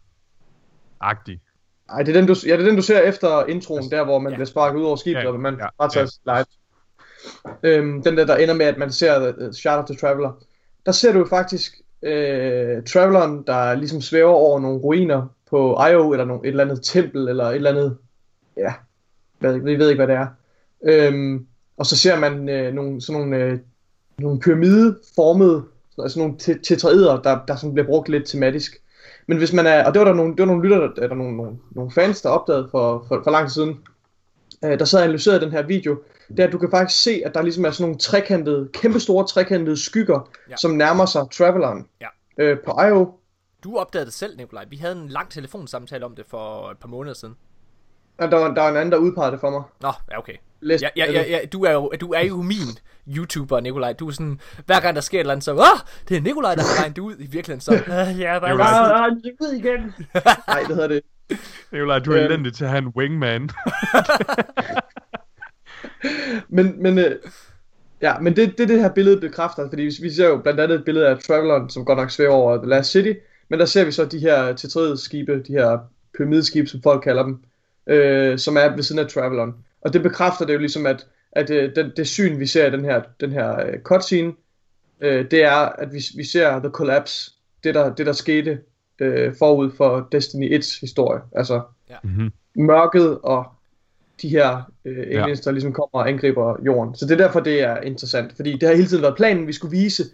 Agtig. 1.00 1.40
Ej, 1.88 2.02
det 2.02 2.16
er 2.16 2.20
den, 2.20 2.28
du, 2.28 2.34
ja, 2.46 2.52
det 2.52 2.60
er 2.60 2.66
den, 2.66 2.76
du 2.76 2.82
ser 2.82 3.00
efter 3.00 3.46
introen, 3.46 3.90
der 3.90 4.04
hvor 4.04 4.18
man 4.18 4.32
Ja. 4.32 4.36
bliver 4.36 4.46
sparket 4.46 4.78
ud 4.78 4.84
over 4.84 4.96
skibet, 4.96 5.22
Ja, 5.22 5.28
og 5.28 5.40
man 5.40 5.54
ja, 5.54 5.66
bare 5.78 5.88
tager 5.90 6.10
ja. 6.26 6.34
live. 6.36 6.44
Øhm, 7.62 8.02
den 8.02 8.16
der, 8.16 8.26
der 8.26 8.36
ender 8.36 8.54
med, 8.54 8.66
at 8.66 8.78
man 8.78 8.92
ser 8.92 9.28
øh, 9.28 9.48
uh, 9.48 9.52
Shard 9.52 9.78
of 9.78 9.84
the 9.84 9.96
Traveler. 9.96 10.42
Der 10.86 10.92
ser 10.92 11.12
du 11.12 11.18
jo 11.18 11.24
faktisk 11.24 11.80
øh, 12.02 12.82
Traveleren, 12.82 13.42
der 13.46 13.74
ligesom 13.74 14.00
svæver 14.00 14.32
over 14.32 14.60
nogle 14.60 14.78
ruiner 14.78 15.26
på 15.50 15.78
Io, 15.90 16.12
eller 16.12 16.24
nogle, 16.24 16.42
et 16.44 16.48
eller 16.48 16.64
andet 16.64 16.80
tempel, 16.82 17.28
eller 17.28 17.44
et 17.44 17.54
eller 17.54 17.70
andet, 17.70 17.96
ja, 18.56 18.72
hvad, 19.38 19.58
vi 19.58 19.78
ved 19.78 19.88
ikke, 19.88 20.04
hvad 20.04 20.16
det 20.16 20.22
er. 20.22 20.26
Øhm, 20.84 21.46
og 21.76 21.86
så 21.86 21.96
ser 21.96 22.18
man 22.18 22.48
øh, 22.48 22.74
nogle, 22.74 23.00
sådan 23.00 23.20
nogle, 23.20 23.36
øh, 23.36 23.58
nogle 24.18 24.40
pyramideformede, 24.40 25.64
altså 25.98 26.18
nogle 26.18 26.34
tetraeder, 26.62 27.22
der, 27.22 27.38
der 27.48 27.56
sådan 27.56 27.74
bliver 27.74 27.86
brugt 27.86 28.08
lidt 28.08 28.26
tematisk. 28.26 28.82
Men 29.26 29.38
hvis 29.38 29.52
man 29.52 29.66
er, 29.66 29.84
og 29.84 29.94
det 29.94 30.00
var 30.00 30.06
der 30.06 30.14
nogle, 30.14 30.32
det 30.32 30.40
var 30.40 30.46
nogle 30.46 30.62
lytter, 30.62 30.78
der, 30.78 31.08
der 31.08 31.14
nogle, 31.14 31.36
nogle, 31.36 31.56
nogle 31.70 31.90
fans, 31.90 32.22
der 32.22 32.28
opdagede 32.28 32.68
for, 32.70 33.04
for, 33.08 33.20
for 33.24 33.30
lang 33.30 33.46
tid 33.46 33.54
siden, 33.54 33.78
øh, 34.64 34.78
der 34.78 34.84
sad 34.84 34.98
og 34.98 35.04
analyserede 35.04 35.40
den 35.40 35.50
her 35.50 35.62
video, 35.62 35.96
det 36.36 36.42
er, 36.42 36.46
at 36.46 36.52
du 36.52 36.58
kan 36.58 36.70
faktisk 36.70 37.02
se, 37.02 37.22
at 37.24 37.34
der 37.34 37.42
ligesom 37.42 37.64
er 37.64 37.70
sådan 37.70 37.84
nogle 37.84 37.98
trekantede, 37.98 38.68
kæmpe 38.74 39.00
store 39.00 39.26
trekantede 39.26 39.76
skygger, 39.84 40.30
Ja. 40.46 40.50
ja. 40.50 40.56
som 40.56 40.70
nærmer 40.70 41.06
sig 41.06 41.26
Traveleren. 41.32 41.86
Ja. 42.00 42.06
Øh, 42.38 42.58
på 42.64 42.80
IO, 42.88 43.12
Du 43.64 43.76
opdagede 43.76 44.06
det 44.06 44.14
selv, 44.14 44.36
Nikolaj. 44.36 44.64
Vi 44.70 44.76
havde 44.76 44.96
en 44.96 45.08
lang 45.08 45.30
telefonsamtale 45.30 46.04
om 46.04 46.14
det 46.16 46.24
for 46.28 46.70
et 46.70 46.78
par 46.78 46.88
måneder 46.88 47.14
siden. 47.14 47.34
og 48.18 48.30
der, 48.30 48.38
var, 48.38 48.54
der 48.54 48.62
var 48.62 48.68
en 48.70 48.76
anden, 48.76 48.92
der 48.92 48.98
udpegede 48.98 49.32
det 49.32 49.40
for 49.40 49.50
mig. 49.50 49.62
Nå, 49.80 49.92
ja, 50.10 50.18
okay. 50.18 50.32
Læs, 50.60 50.82
Ja, 50.82 50.88
ja, 50.96 51.12
ja, 51.12 51.22
ja, 51.28 51.38
du, 51.52 51.64
er 51.64 51.72
jo, 51.72 51.92
du 52.00 52.12
er 52.12 52.20
jo 52.20 52.42
min 52.42 52.78
YouTuber, 53.16 53.60
Nikolaj. 53.60 53.92
Du 53.92 54.08
er 54.08 54.12
sådan, 54.12 54.40
hver 54.66 54.80
gang 54.80 54.94
der 54.94 55.00
sker 55.00 55.18
et 55.18 55.20
eller 55.20 55.32
andet, 55.32 55.44
så, 55.44 55.52
Åh, 55.52 55.58
det 56.08 56.16
er 56.16 56.20
Nikolaj, 56.20 56.54
der 56.54 56.62
har 56.62 56.82
regnet 56.82 56.98
ud 56.98 57.14
i 57.18 57.26
virkeligheden. 57.26 57.60
Så, 57.60 57.72
"Øh, 57.76 58.20
ja, 58.20 58.38
der 58.40 58.46
er 58.46 59.44
ved 59.44 59.52
igen. 59.52 59.94
Nej, 60.48 60.58
det 60.60 60.76
hedder 60.76 60.88
det. 60.88 61.00
Nikolaj, 61.72 61.98
du 61.98 62.12
er 62.12 62.16
Øhm. 62.18 62.26
elendig 62.32 62.54
til 62.54 62.64
at 62.64 62.70
have 62.70 62.78
en 62.82 62.92
wingman. 62.96 63.42
Men, 66.48 66.82
men, 66.82 66.98
øh, 66.98 67.16
ja, 68.02 68.18
men 68.18 68.36
det, 68.36 68.58
det, 68.58 68.68
det 68.68 68.80
her 68.80 68.88
billede 68.88 69.20
bekræfter, 69.20 69.68
fordi 69.68 69.82
vi, 69.82 69.94
vi 70.02 70.10
ser 70.10 70.28
jo 70.28 70.36
blandt 70.36 70.60
andet 70.60 70.78
et 70.78 70.84
billede 70.84 71.08
af 71.08 71.18
Traveleren, 71.18 71.70
som 71.70 71.84
godt 71.84 71.98
nok 71.98 72.10
svæver 72.10 72.32
over 72.34 72.56
The 72.56 72.66
Last 72.66 72.90
City, 72.90 73.12
men 73.48 73.58
der 73.58 73.64
ser 73.66 73.84
vi 73.84 73.92
så 73.92 74.04
de 74.04 74.18
her 74.18 74.94
skibe, 74.96 75.42
de 75.46 75.52
her 75.52 75.78
pyramideskibe, 76.16 76.68
som 76.68 76.82
folk 76.82 77.02
kalder 77.02 77.22
dem, 77.22 77.38
øh, 77.86 78.38
som 78.38 78.56
er 78.56 78.74
ved 78.74 78.82
siden 78.82 78.98
af 78.98 79.08
Traveleren. 79.08 79.54
Og 79.80 79.92
det 79.92 80.02
bekræfter 80.02 80.46
det 80.46 80.54
jo 80.54 80.58
ligesom, 80.58 80.86
at, 80.86 81.06
at 81.32 81.50
øh, 81.50 81.76
den, 81.76 81.92
det 81.96 82.08
syn, 82.08 82.38
vi 82.38 82.46
ser 82.46 82.66
i 82.66 82.70
den 82.70 82.84
her, 82.84 83.02
den 83.20 83.32
her 83.32 83.66
øh, 83.66 83.78
cutscene, 83.82 84.32
øh, 85.00 85.30
det 85.30 85.44
er, 85.44 85.56
at 85.56 85.92
vi, 85.92 86.02
vi 86.16 86.24
ser 86.24 86.58
The 86.58 86.70
Collapse, 86.70 87.32
det 87.64 87.74
der, 87.74 87.94
det 87.94 88.06
der 88.06 88.12
skete 88.12 88.58
øh, 88.98 89.34
forud 89.38 89.70
for 89.76 90.08
Destiny 90.12 90.58
1's 90.58 90.80
historie. 90.80 91.20
Altså 91.32 91.60
Mhm. 92.02 92.32
mørket 92.56 93.18
og 93.22 93.44
de 94.22 94.28
her 94.28 94.71
øh, 94.84 94.96
Ja. 95.10 95.22
aliens, 95.22 95.40
der 95.40 95.50
ligesom 95.50 95.72
kommer 95.72 95.88
og 95.92 96.08
angriber 96.08 96.56
jorden. 96.66 96.94
Så 96.94 97.06
det 97.06 97.12
er 97.20 97.24
derfor, 97.26 97.40
det 97.40 97.62
er 97.62 97.76
interessant. 97.80 98.32
Fordi 98.36 98.52
det 98.52 98.68
har 98.68 98.74
hele 98.76 98.88
tiden 98.88 99.02
været 99.02 99.16
planen, 99.16 99.46
vi 99.46 99.52
skulle 99.52 99.78
vise. 99.78 100.04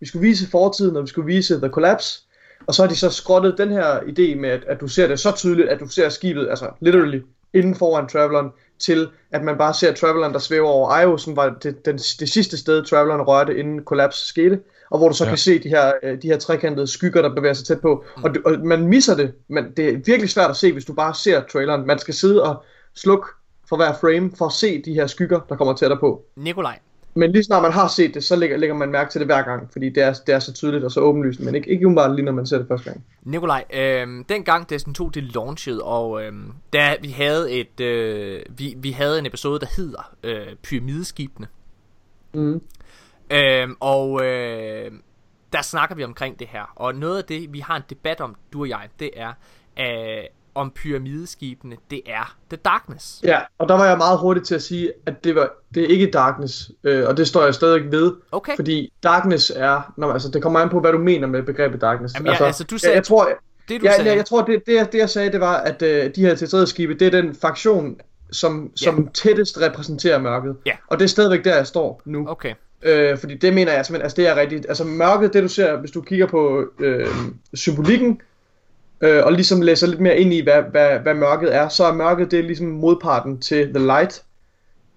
Vi 0.00 0.06
skulle 0.06 0.28
vise 0.28 0.50
fortiden, 0.50 0.96
og 0.96 1.02
vi 1.02 1.08
skulle 1.08 1.26
vise 1.34 1.60
The 1.60 1.68
Collapse. 1.68 2.20
Og 2.66 2.74
så 2.74 2.82
har 2.82 2.88
de 2.88 2.96
så 2.96 3.10
skrottet 3.10 3.54
den 3.58 3.68
her 3.72 3.98
idé 4.00 4.36
med, 4.40 4.48
at, 4.50 4.64
at 4.66 4.80
du 4.80 4.88
ser 4.88 5.08
det 5.08 5.20
så 5.20 5.32
tydeligt, 5.36 5.68
at 5.68 5.80
du 5.80 5.88
ser 5.88 6.08
skibet, 6.08 6.48
altså 6.50 6.70
literally, 6.80 7.20
inden 7.54 7.74
foran 7.74 8.08
Traveleren, 8.08 8.50
til 8.78 9.08
at 9.32 9.42
man 9.44 9.58
bare 9.58 9.74
ser 9.74 9.94
Traveleren, 9.94 10.32
der 10.32 10.38
svæver 10.38 10.68
over 10.68 11.00
Io, 11.00 11.16
som 11.16 11.36
var 11.36 11.56
det, 11.62 11.86
den, 11.86 11.94
det 11.96 12.28
sidste 12.30 12.56
sted, 12.56 12.84
Traveleren 12.84 13.20
rørte, 13.22 13.58
inden 13.58 13.80
Collapse 13.84 14.26
skete. 14.26 14.60
Og 14.90 14.98
hvor 14.98 15.08
du 15.08 15.14
så 15.14 15.24
Ja. 15.24 15.28
ja. 15.28 15.32
kan 15.32 15.38
se 15.38 15.58
de 15.62 15.68
her, 15.68 15.92
øh, 16.02 16.22
de 16.22 16.28
her 16.28 16.38
trekantede 16.38 16.86
skygger, 16.86 17.22
der 17.22 17.34
bevæger 17.34 17.54
sig 17.54 17.66
tæt 17.66 17.80
på. 17.80 18.04
Og, 18.22 18.30
og 18.44 18.58
man 18.64 18.86
misser 18.86 19.16
det, 19.16 19.32
men 19.48 19.64
det 19.76 19.88
er 19.88 19.92
virkelig 20.06 20.30
svært 20.30 20.50
at 20.50 20.56
se, 20.56 20.72
hvis 20.72 20.84
du 20.84 20.92
bare 20.92 21.14
ser 21.14 21.42
traileren. 21.52 21.86
Man 21.86 21.98
skal 21.98 22.14
sidde 22.14 22.42
og 22.42 22.64
slukke 22.96 23.26
for 23.68 23.76
hver 23.76 23.92
frame, 24.00 24.30
for 24.38 24.46
at 24.46 24.52
se 24.52 24.82
de 24.82 24.94
her 24.94 25.06
skygger, 25.06 25.40
der 25.48 25.56
kommer 25.56 25.74
tættere 25.74 26.00
på. 26.00 26.24
Nikolaj, 26.36 26.78
Men 27.14 27.32
lige 27.32 27.44
snart 27.44 27.62
man 27.62 27.72
har 27.72 27.88
set 27.88 28.14
det, 28.14 28.24
så 28.24 28.36
lægger, 28.36 28.56
lægger 28.56 28.76
man 28.76 28.90
mærke 28.90 29.10
til 29.10 29.18
det 29.18 29.28
hver 29.28 29.42
gang, 29.42 29.68
fordi 29.72 29.88
det 29.88 30.02
er, 30.02 30.12
det 30.26 30.34
er 30.34 30.38
så 30.38 30.52
tydeligt 30.52 30.84
og 30.84 30.90
så 30.90 31.00
åbenlyst, 31.00 31.40
men 31.40 31.54
ikke, 31.54 31.70
ikke 31.70 31.86
umiddelbart 31.86 32.16
lige 32.16 32.24
når 32.24 32.32
man 32.32 32.46
ser 32.46 32.58
det 32.58 32.68
første 32.68 32.90
gang. 32.90 33.04
Nikolaj, 33.22 33.64
øh, 33.72 34.24
dengang 34.28 34.70
Destiny 34.70 34.94
2 34.94 35.08
det 35.08 35.34
launchede, 35.34 35.82
og 35.82 36.22
øh, 36.22 36.32
da 36.72 36.96
vi 37.02 37.08
havde 37.08 37.52
et, 37.52 37.80
øh, 37.80 38.42
vi, 38.48 38.74
vi 38.76 38.90
havde 38.90 39.18
en 39.18 39.26
episode, 39.26 39.60
der 39.60 39.66
hedder 39.76 40.14
øh, 40.22 40.46
Pyramideskibene. 40.62 41.46
Mm. 42.34 42.60
Øh, 43.30 43.68
og 43.80 44.24
øh, 44.24 44.90
der 45.52 45.62
snakker 45.62 45.96
vi 45.96 46.04
omkring 46.04 46.38
det 46.38 46.46
her. 46.46 46.72
Og 46.74 46.94
noget 46.94 47.18
af 47.18 47.24
det, 47.24 47.52
vi 47.52 47.60
har 47.60 47.76
en 47.76 47.82
debat 47.90 48.20
om, 48.20 48.36
du 48.52 48.60
og 48.60 48.68
jeg, 48.68 48.88
det 49.00 49.10
er, 49.16 49.32
øh, 49.78 50.24
om 50.56 50.70
pyramideskibene, 50.70 51.76
det 51.90 52.00
er 52.06 52.36
The 52.50 52.56
Darkness. 52.64 53.20
Ja, 53.24 53.38
og 53.58 53.68
der 53.68 53.74
var 53.74 53.86
jeg 53.86 53.98
meget 53.98 54.18
hurtig 54.18 54.42
til 54.42 54.54
at 54.54 54.62
sige, 54.62 54.92
at 55.06 55.24
det, 55.24 55.34
var, 55.34 55.50
det 55.74 55.82
er 55.82 55.86
ikke 55.88 56.10
Darkness, 56.10 56.70
øh, 56.84 57.08
og 57.08 57.16
det 57.16 57.28
står 57.28 57.44
jeg 57.44 57.54
stadig 57.54 57.92
ved, 57.92 58.12
Okay. 58.32 58.56
fordi 58.56 58.92
Darkness 59.02 59.52
er, 59.56 59.92
når, 59.96 60.12
altså 60.12 60.28
det 60.30 60.42
kommer 60.42 60.60
an 60.60 60.68
på, 60.68 60.80
hvad 60.80 60.92
du 60.92 60.98
mener 60.98 61.26
med 61.26 61.42
begrebet 61.42 61.80
Darkness. 61.80 62.14
Jamen, 62.14 62.32
ja, 62.40 62.44
altså, 62.44 62.64
du 62.64 62.78
sagde- 62.78 62.90
jeg, 62.92 62.96
jeg 62.96 63.04
tror, 63.04 63.28
Det 63.68 63.80
du 63.80 63.86
ja, 63.86 63.96
sagde. 63.96 64.10
ja, 64.10 64.16
jeg 64.16 64.26
tror, 64.26 64.42
det, 64.42 64.62
det, 64.66 64.74
jeg- 64.74 64.92
det 64.92 64.98
jeg 64.98 65.10
sagde, 65.10 65.32
det 65.32 65.40
var, 65.40 65.56
at 65.56 65.82
øh, 65.82 66.10
de 66.16 66.20
her 66.20 66.34
til 66.34 66.66
skibe, 66.66 66.94
det 66.94 67.06
er 67.06 67.10
den 67.22 67.34
faktion, 67.34 67.96
som, 68.32 68.70
som 68.76 69.08
tættest 69.14 69.60
repræsenterer 69.60 70.18
mørket. 70.18 70.56
Ja. 70.66 70.72
Og 70.86 70.98
det 70.98 71.04
er 71.04 71.08
stadigvæk 71.08 71.44
der, 71.44 71.56
jeg 71.56 71.66
står 71.66 72.02
nu. 72.04 72.28
Okay. 72.28 72.54
Øh, 72.82 73.18
fordi 73.18 73.34
det 73.36 73.54
mener 73.54 73.72
jeg 73.72 73.86
simpelthen, 73.86 74.04
altså 74.04 74.16
det 74.16 74.28
er 74.28 74.36
rigtigt. 74.36 74.66
Altså 74.68 74.84
mørket, 74.84 75.32
det 75.32 75.42
du 75.42 75.48
ser, 75.48 75.76
hvis 75.76 75.90
du 75.90 76.00
kigger 76.00 76.26
på 76.26 76.64
øh, 76.78 77.06
symbolikken, 77.54 78.20
øh, 79.00 79.24
og 79.24 79.32
ligesom 79.32 79.60
læser 79.60 79.86
lidt 79.86 80.00
mere 80.00 80.18
ind 80.18 80.32
i, 80.32 80.42
hvad, 80.42 80.62
hvad, 80.62 80.98
hvad 80.98 81.14
mørket 81.14 81.54
er, 81.54 81.68
så 81.68 81.84
er 81.84 81.92
mørket, 81.92 82.30
det 82.30 82.38
er 82.38 82.42
ligesom 82.42 82.66
modparten 82.66 83.40
til 83.40 83.74
The 83.74 83.86
Light. 83.86 84.22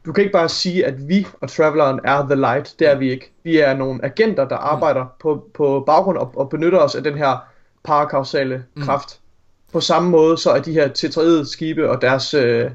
Du 0.06 0.14
kan 0.14 0.22
ikke 0.24 0.34
bare 0.34 0.50
sige, 0.50 0.86
at 0.86 1.08
vi 1.10 1.28
og 1.42 1.50
Traveleren 1.50 2.00
er 2.04 2.22
The 2.22 2.36
Light. 2.36 2.76
Det 2.80 2.90
er 2.90 2.96
vi 2.96 3.12
ikke. 3.12 3.32
Vi 3.44 3.58
er 3.58 3.74
nogle 3.74 4.06
agenter, 4.06 4.48
der 4.48 4.56
arbejder 4.56 5.06
på, 5.20 5.50
på 5.54 5.84
baggrund 5.86 6.18
og, 6.18 6.32
og 6.36 6.50
benytter 6.50 6.80
os 6.80 6.96
af 6.96 7.04
den 7.04 7.18
her 7.18 7.38
parakausale 7.84 8.66
kraft. 8.82 9.20
På 9.74 9.80
samme 9.80 10.10
måde, 10.10 10.38
så 10.38 10.52
er 10.52 10.60
de 10.60 10.74
her 10.74 10.88
tetraede 10.88 11.46
skibe 11.46 11.90
og 11.90 12.02
deres... 12.02 12.34
Øh, 12.34 12.72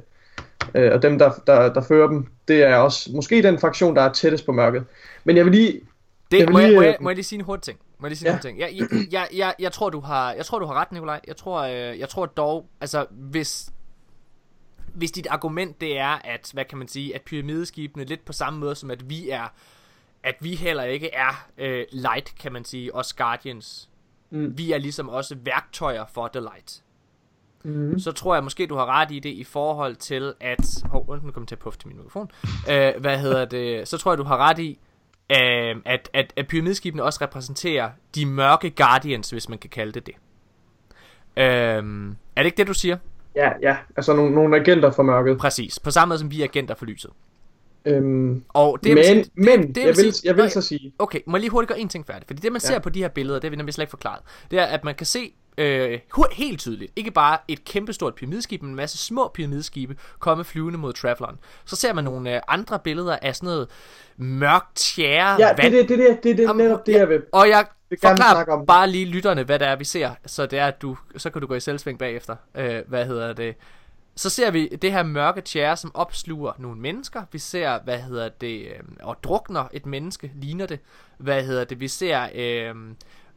øh, 0.75 0.93
og 0.93 1.03
dem, 1.03 1.19
der, 1.19 1.31
der, 1.47 1.73
der 1.73 1.81
fører 1.83 2.09
dem, 2.09 2.27
det 2.49 2.63
er 2.63 2.77
også 2.77 3.11
måske 3.15 3.43
den 3.43 3.59
fraktion, 3.59 3.97
der 3.97 4.03
er 4.03 4.13
tættest 4.13 4.47
på 4.47 4.53
mørket. 4.53 4.85
Men 5.25 5.37
jeg 5.37 5.45
vil 5.45 5.55
lige... 5.55 5.81
Det, 6.31 6.39
Jeg 6.39 6.47
vil 6.47 6.53
må, 6.53 6.59
jeg, 6.59 6.69
lige, 6.69 6.77
må, 6.77 6.83
øh, 6.83 6.87
jeg, 6.87 6.97
må 7.01 7.11
jeg 7.11 7.15
lige 7.17 7.25
sige 7.25 7.39
en 7.39 7.45
hurtig 7.45 7.63
ting? 7.63 7.79
Må 7.99 8.07
jeg 8.07 8.11
lige 8.11 8.19
sige 8.19 8.33
Ja. 8.33 8.39
ting? 8.39 8.59
Jeg, 8.59 8.71
jeg, 8.79 8.89
jeg, 9.13 9.29
jeg, 9.35 9.55
jeg, 9.59 9.73
tror, 9.73 9.91
du 9.91 10.01
har, 10.01 10.33
jeg 10.33 10.47
tror, 10.47 10.59
du 10.59 10.67
har 10.67 10.75
ret, 10.75 10.93
Nikolaj. 10.93 11.21
Jeg 11.27 11.37
tror, 11.37 11.63
øh, 11.63 11.99
jeg 11.99 12.09
tror 12.09 12.27
dog, 12.27 12.67
altså 12.81 13.07
hvis, 13.11 13.73
hvis 14.95 15.13
dit 15.13 15.27
argument 15.31 15.81
det 15.81 15.99
er, 15.99 16.19
at, 16.25 16.51
hvad 16.53 16.65
kan 16.65 16.79
man 16.79 16.89
sige, 16.89 17.15
at 17.15 17.23
pyramideskibene 17.23 18.05
lidt 18.05 18.25
på 18.25 18.33
samme 18.33 18.59
måde 18.59 18.75
som 18.75 18.91
at 18.91 19.11
vi 19.11 19.31
er, 19.31 19.49
at 20.23 20.35
vi 20.41 20.55
heller 20.55 20.83
ikke 20.83 21.11
er 21.15 21.49
øh, 21.59 21.85
light, 21.93 22.35
kan 22.39 22.53
man 22.53 22.65
sige, 22.65 22.95
os 22.95 23.13
Guardians. 23.13 23.91
Mm. 24.31 24.59
Vi 24.59 24.73
er 24.73 24.79
ligesom 24.79 25.09
også 25.09 25.37
værktøjer 25.45 26.05
for 26.07 26.29
The 26.29 26.41
Light. 26.41 26.83
Mm. 27.65 27.99
Så 27.99 28.13
tror 28.13 28.35
jeg 28.35 28.45
måske, 28.45 28.67
du 28.67 28.75
har 28.75 28.87
ret 28.87 29.11
i 29.11 29.19
det 29.19 29.31
i 29.31 29.45
forhold 29.45 29.97
til, 29.97 30.35
at... 30.41 30.83
Hov, 30.85 31.01
nu 31.01 31.07
kommer 31.07 31.33
jeg 31.37 31.49
til 31.49 31.55
at 31.55 31.59
puffe 31.59 31.79
til 31.79 31.89
min 31.89 31.97
mikrofon. 31.97 32.31
Øh, 32.71 32.93
hvad 33.01 33.19
hedder 33.19 33.45
det? 33.45 33.89
Så 33.89 33.99
tror 33.99 34.13
jeg, 34.13 34.19
du 34.19 34.25
har 34.25 34.37
ret 34.37 34.59
i, 34.59 34.79
øh, 35.31 35.77
at, 35.85 36.11
at, 36.13 36.33
at 36.37 36.47
pyramideskibene 36.49 37.03
også 37.03 37.19
repræsenterer 37.23 37.91
de 38.15 38.27
mørke 38.27 38.71
Guardians, 38.71 39.31
hvis 39.31 39.49
man 39.49 39.59
kan 39.59 39.71
kalde 39.71 39.93
det 39.93 40.07
det. 40.07 40.15
Øh, 41.37 41.45
er 42.37 42.43
det 42.43 42.45
ikke 42.45 42.57
det, 42.57 42.67
du 42.67 42.75
siger? 42.75 42.97
Ja, 43.37 43.51
ja. 43.63 43.77
Altså 43.97 44.13
nogle, 44.17 44.35
nogle 44.35 44.57
agenter 44.57 44.91
for 44.91 45.03
mørket. 45.03 45.39
Præcis. 45.39 45.79
På 45.79 45.91
samme 45.91 46.11
måde 46.13 46.19
som 46.19 46.31
vi 46.31 46.41
er 46.41 46.45
agenter 46.45 46.75
for 46.75 46.85
lyset. 46.87 47.11
Øhm, 47.87 48.45
Og 48.49 48.79
det, 48.85 48.95
men, 48.95 49.05
sige- 49.05 49.31
men 49.35 49.75
det, 49.75 49.77
jeg, 49.81 49.87
vil, 49.87 50.13
sige- 50.13 50.29
jeg 50.29 50.37
vil 50.37 50.51
så 50.51 50.61
sige... 50.63 50.93
Okay, 50.99 51.21
må 51.27 51.37
jeg 51.37 51.41
lige 51.41 51.51
hurtigt 51.51 51.69
gøre 51.69 51.79
en 51.81 51.89
ting 51.89 52.07
færdig? 52.07 52.23
Fordi 52.27 52.41
det, 52.41 52.53
man 52.53 52.61
ser 52.61 52.73
Ja. 52.75 52.79
på 52.79 52.89
de 52.91 53.01
her 53.01 53.09
billeder, 53.09 53.39
det 53.39 53.45
har 53.45 53.51
vi 53.51 53.57
nemlig 53.57 53.75
slet 53.75 53.83
ikke 53.83 53.91
forklaret, 53.91 54.21
det 54.51 54.59
er, 54.59 54.65
at 54.65 54.85
man 54.85 54.95
kan 54.95 55.07
se 55.07 55.33
øh, 55.59 55.99
helt 56.33 56.61
tydeligt, 56.61 56.93
ikke 56.97 57.11
bare 57.11 57.39
et 57.49 57.65
kæmpestort 57.65 58.15
pyramideskib, 58.15 58.63
men 58.63 58.71
en 58.71 58.77
masse 58.77 58.99
små 58.99 59.31
pyramideskibe 59.35 59.97
komme 60.19 60.45
flyvende 60.45 60.79
mod 60.79 60.93
Traveleren. 60.93 61.39
Så 61.65 61.77
ser 61.77 61.93
man 61.93 62.05
nogle 62.05 62.35
øh, 62.37 62.41
andre 62.49 62.79
billeder 62.79 63.19
af 63.23 63.37
sådan 63.37 63.47
noget 63.47 63.69
mørkt 64.17 64.77
tjære 64.77 65.31
Ja, 65.31 65.35
det 65.37 65.45
er 65.45 65.63
vand. 65.63 65.73
det, 65.73 65.89
det, 65.89 65.99
det, 65.99 66.19
det, 66.23 66.39
det 66.39 66.45
er 66.45 66.53
netop 66.53 66.87
det, 66.87 66.93
jeg 66.93 67.09
vil. 67.09 67.23
Og 67.33 67.49
jeg 67.49 67.67
forklarer 68.03 68.53
om. 68.53 68.67
bare 68.67 68.91
lige 68.91 69.05
lytterne, 69.05 69.43
hvad 69.43 69.59
det 69.59 69.69
er, 69.69 69.77
vi 69.77 69.85
ser, 69.85 70.11
så 70.27 70.47
det 70.47 70.59
er, 70.59 70.67
at 70.67 70.83
du, 70.83 70.97
så 71.17 71.31
kan 71.31 71.41
du 71.41 71.47
gå 71.47 71.55
i 71.55 71.61
selvsving 71.61 71.99
bagefter. 71.99 72.37
Øh, 72.55 72.81
hvad 72.87 73.07
hedder 73.07 73.33
det? 73.33 73.55
Så 74.17 74.31
ser 74.31 74.51
vi 74.51 74.69
det 74.69 74.93
her 74.93 75.03
mørke 75.03 75.41
tjære, 75.41 75.77
som 75.77 75.91
opsluger 75.95 76.53
nogle 76.59 76.81
mennesker. 76.81 77.23
Vi 77.33 77.39
ser, 77.39 77.79
hvad 77.85 77.99
hedder 77.99 78.29
det, 78.29 78.61
øh, 78.61 78.81
og 79.03 79.17
drukner 79.23 79.65
et 79.73 79.87
menneske, 79.87 80.31
ligner 80.35 80.67
det. 80.67 80.79
Hvad 81.19 81.43
hedder 81.45 81.65
det? 81.65 81.81
Vi 81.81 81.89
ser 81.89 82.29
øh, 82.35 82.75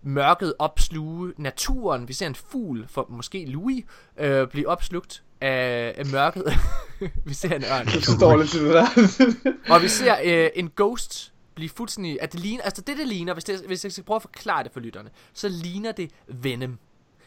mørket 0.03 0.53
opsluge 0.59 1.33
naturen. 1.37 2.07
Vi 2.07 2.13
ser 2.13 2.27
en 2.27 2.35
fugl, 2.35 2.85
for 2.89 3.07
måske 3.09 3.45
Louis, 3.45 3.83
øh, 4.19 4.47
blive 4.47 4.67
opslugt 4.67 5.23
af, 5.41 5.93
af 5.97 6.05
mørket. 6.05 6.43
vi 7.25 7.33
ser 7.33 7.55
en 7.55 7.63
ørn. 7.63 7.85
Det 7.85 8.07
er 8.09 8.17
dårligt, 8.19 8.53
det 8.53 8.73
der. 8.73 8.85
Og 9.73 9.81
vi 9.81 9.87
ser 9.87 10.15
øh, 10.23 10.49
en 10.55 10.71
ghost 10.75 11.33
blive 11.57 11.69
fuldstændig... 11.69 12.21
At 12.21 12.33
det 12.33 12.39
ligner, 12.39 12.63
altså 12.63 12.81
det, 12.81 12.97
det 12.97 13.07
ligner, 13.07 13.33
hvis, 13.33 13.43
det, 13.43 13.61
hvis 13.67 13.83
jeg 13.83 13.91
skal 13.91 14.03
prøve 14.03 14.15
at 14.15 14.21
forklare 14.21 14.63
det 14.63 14.71
for 14.71 14.79
lytterne, 14.79 15.09
så 15.33 15.49
ligner 15.49 15.91
det 15.91 16.11
Venom. 16.27 16.79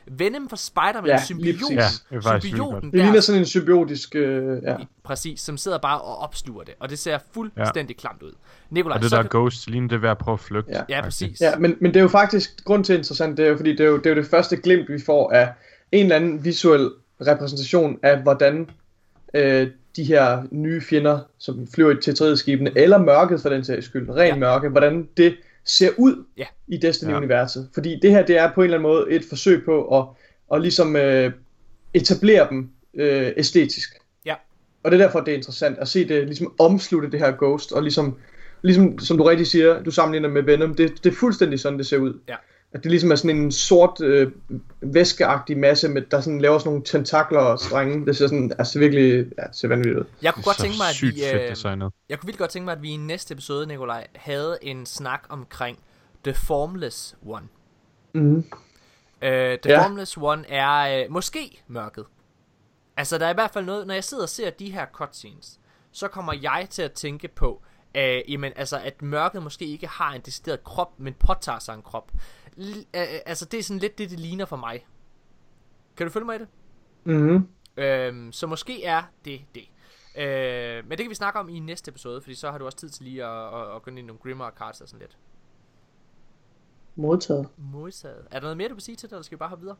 Venom 0.07 0.49
fra 0.49 0.57
Spider-Man, 0.57 1.11
Ja, 1.11 1.25
symbioten. 1.25 1.79
Ja, 1.79 1.85
det 2.11 2.27
er 2.27 2.41
symbioten 2.41 2.91
Det 2.91 2.95
ligner 2.99 3.13
der, 3.13 3.21
sådan 3.21 3.41
en 3.41 3.47
symbiotisk... 3.47 4.15
Øh, 4.17 4.63
ja. 4.63 4.77
præcis, 5.05 5.41
som 5.41 5.57
sidder 5.57 5.79
bare 5.79 6.01
og 6.01 6.19
opsluger 6.19 6.63
det, 6.65 6.75
og 6.81 6.91
det 6.91 6.99
ser 6.99 7.19
fuldstændig 7.35 7.95
ja. 7.97 8.01
klamt 8.01 8.23
ud. 8.23 8.33
Nikolaj, 8.71 8.95
Og 8.97 9.03
det 9.03 9.11
så 9.11 9.17
der 9.17 9.23
kan- 9.23 9.31
ghost, 9.41 9.71
ligner 9.71 9.89
det 9.89 10.03
ved 10.03 10.09
at 10.09 10.19
prøve 10.19 10.33
at 10.33 10.41
flygte. 10.41 10.73
Ja. 10.73 10.83
Ja, 10.89 11.03
præcis. 11.03 11.41
Ja, 11.41 11.57
men, 11.59 11.77
men 11.81 11.91
det 11.95 11.97
er 12.01 12.03
jo 12.03 12.09
faktisk, 12.09 12.65
grund 12.65 12.85
til 12.85 12.97
interessant, 12.97 13.37
det 13.37 13.45
er 13.45 13.49
jo 13.51 13.57
fordi, 13.57 13.71
det 13.71 13.81
er 13.81 13.85
jo 13.89 13.97
det, 13.97 14.07
er 14.07 14.11
jo 14.11 14.17
det 14.17 14.27
første 14.27 14.57
glimt, 14.57 14.89
vi 14.89 14.99
får 15.07 15.33
af 15.33 15.53
en 15.93 16.03
eller 16.07 16.17
anden 16.17 16.45
visuel 16.45 16.91
repræsentation 17.27 17.99
af, 18.03 18.23
hvordan 18.23 18.71
øh, 19.35 19.69
de 19.97 20.05
her 20.05 20.43
nye 20.51 20.81
fjender, 20.81 21.19
som 21.39 21.67
flyver 21.75 21.95
til 22.01 22.15
tredje 22.15 22.37
skibene, 22.37 22.73
eller 22.77 22.99
mørket 22.99 23.43
for 23.43 23.49
den 23.49 23.65
sags 23.65 23.87
skyld, 23.87 24.11
ren 24.11 24.27
ja. 24.29 24.37
mørke, 24.37 24.69
hvordan 24.69 25.09
det 25.17 25.37
ser 25.65 25.91
ud 25.97 26.25
Ja. 26.37 26.47
i 26.69 26.77
Destiny-universet. 26.77 27.69
Fordi 27.75 27.99
det 28.03 28.11
her, 28.11 28.27
det 28.27 28.39
er 28.39 28.53
på 28.55 28.61
en 28.61 28.65
eller 28.65 28.79
anden 28.79 28.91
måde 28.91 29.11
et 29.11 29.25
forsøg 29.29 29.65
på 29.65 29.99
at, 29.99 30.07
at 30.57 30.63
ligesom 30.63 30.97
øh, 30.97 31.33
etablere 31.95 32.47
dem 32.51 32.71
øh, 32.95 33.33
æstetisk. 33.37 33.95
Ja. 34.27 34.35
Og 34.83 34.91
det 34.91 35.01
er 35.01 35.05
derfor, 35.05 35.21
det 35.21 35.33
er 35.33 35.37
interessant 35.37 35.79
at 35.79 35.89
se 35.89 36.09
det 36.09 36.25
ligesom 36.25 36.55
omslutte 36.59 37.11
det 37.11 37.21
her 37.21 37.33
Ghost, 37.39 37.73
og 37.73 37.83
ligesom, 37.83 38.17
ligesom 38.63 38.99
som 38.99 39.17
du 39.19 39.25
rigtig 39.25 39.47
siger, 39.47 39.83
du 39.83 39.91
sammenligner 39.91 40.29
med 40.29 40.43
Venom, 40.43 40.75
det, 40.75 41.05
det 41.05 41.13
er 41.13 41.17
fuldstændig 41.17 41.61
sådan, 41.61 41.79
det 41.79 41.87
ser 41.87 41.99
ud. 41.99 42.21
Ja. 42.29 42.37
At 42.73 42.83
det 42.83 42.91
ligesom 42.91 43.11
er 43.11 43.17
sådan 43.17 43.37
en 43.37 43.53
sort 43.53 44.01
øh, 44.01 44.33
væskeagtig 44.81 45.59
masse, 45.59 45.89
med, 45.89 46.03
der 46.03 46.21
sådan 46.21 46.41
laver 46.41 46.59
sådan 46.59 46.71
nogle 46.71 46.85
tentakler 46.85 47.41
og 47.41 47.59
strenge. 47.59 48.07
Det 48.07 48.17
ser 48.17 48.27
sådan, 48.27 48.53
altså 48.59 48.79
virkelig, 48.79 49.13
ja, 49.13 49.43
det 49.43 49.57
ser 49.57 49.69
vanvittigt 49.69 49.99
ud. 49.99 50.05
Jeg 50.23 50.35
kunne 50.35 50.45
godt 50.45 50.57
tænke 50.59 50.77
mig, 50.79 50.89
at 50.89 51.03
vi, 51.03 51.41
øh, 51.45 51.51
designet. 51.51 51.93
jeg 52.09 52.19
kunne 52.19 52.27
vildt 52.27 52.39
godt 52.39 52.51
tænke 52.51 52.65
mig, 52.65 52.73
at 52.73 52.83
vi 52.83 52.91
i 52.91 52.97
næste 52.97 53.33
episode, 53.33 53.67
Nikolaj, 53.67 54.07
havde 54.15 54.59
en 54.63 54.87
snak 54.87 55.23
omkring 55.29 55.79
The 56.25 56.35
Formless 56.35 57.17
One. 57.27 57.49
Mm. 58.15 58.37
Uh, 58.37 58.43
The 59.23 59.59
Ja. 59.65 59.85
Formless 59.85 60.17
One 60.17 60.51
er 60.51 61.05
uh, 61.05 61.13
måske 61.13 61.63
mørket. 61.69 62.05
Altså, 62.97 63.19
der 63.19 63.27
er 63.27 63.31
i 63.31 63.35
hvert 63.35 63.51
fald 63.51 63.65
noget, 63.65 63.87
når 63.87 63.95
jeg 63.95 64.05
sidder 64.05 64.23
og 64.23 64.29
ser 64.29 64.51
de 64.51 64.73
her 64.73 64.87
cutscenes, 64.93 65.61
så 65.93 66.09
kommer 66.09 66.33
jeg 66.43 66.67
til 66.71 66.83
at 66.83 66.93
tænke 66.93 67.29
på, 67.29 67.63
uh, 67.99 68.33
jamen, 68.33 68.53
altså, 68.57 68.79
at 68.85 69.03
mørket 69.03 69.43
måske 69.43 69.67
ikke 69.67 69.87
har 69.87 70.13
en 70.13 70.21
decideret 70.21 70.65
krop, 70.65 70.93
men 70.99 71.15
påtager 71.15 71.59
sig 71.59 71.75
en 71.75 71.83
krop. 71.83 72.13
Altså, 73.27 73.45
det 73.45 73.59
er 73.59 73.63
sådan 73.63 73.81
lidt 73.81 73.99
det, 73.99 74.11
det 74.11 74.21
ligner 74.21 74.45
for 74.45 74.57
mig. 74.57 74.87
Kan 75.97 76.07
du 76.07 76.13
følge 76.13 76.27
mig 76.27 76.37
i 76.37 76.39
det? 76.39 76.49
Mm. 77.05 77.49
Øhm, 77.77 78.33
så 78.33 78.47
måske 78.47 78.85
er 78.85 79.03
det 79.25 79.41
det. 79.55 79.63
Øh, 80.19 80.85
men 80.85 80.91
det 80.91 80.99
kan 80.99 81.11
vi 81.11 81.15
snakke 81.15 81.39
om 81.39 81.49
i 81.49 81.59
næste 81.59 81.89
episode, 81.89 82.21
fordi 82.21 82.35
så 82.35 82.51
har 82.51 82.59
du 82.59 82.65
også 82.65 82.79
tid 82.79 82.89
til 82.89 83.05
lige 83.05 83.25
at, 83.25 83.47
at, 83.61 83.77
at 83.77 83.83
gå 83.83 83.91
ind 83.91 83.99
i 83.99 84.03
nogle 84.03 84.19
Grimmer 84.23 84.51
cards 84.59 84.81
og 84.81 84.89
sådan 84.89 85.01
lidt. 85.01 85.17
Modtaget. 86.97 87.49
Modtaget. 87.73 88.25
Er 88.31 88.35
der 88.35 88.41
noget 88.41 88.57
mere, 88.57 88.69
du 88.69 88.75
vil 88.75 88.83
sige 88.83 88.97
til 88.97 89.09
det, 89.09 89.13
eller 89.15 89.23
skal 89.23 89.37
vi 89.37 89.39
bare 89.39 89.49
hoppe 89.49 89.63
videre? 89.63 89.77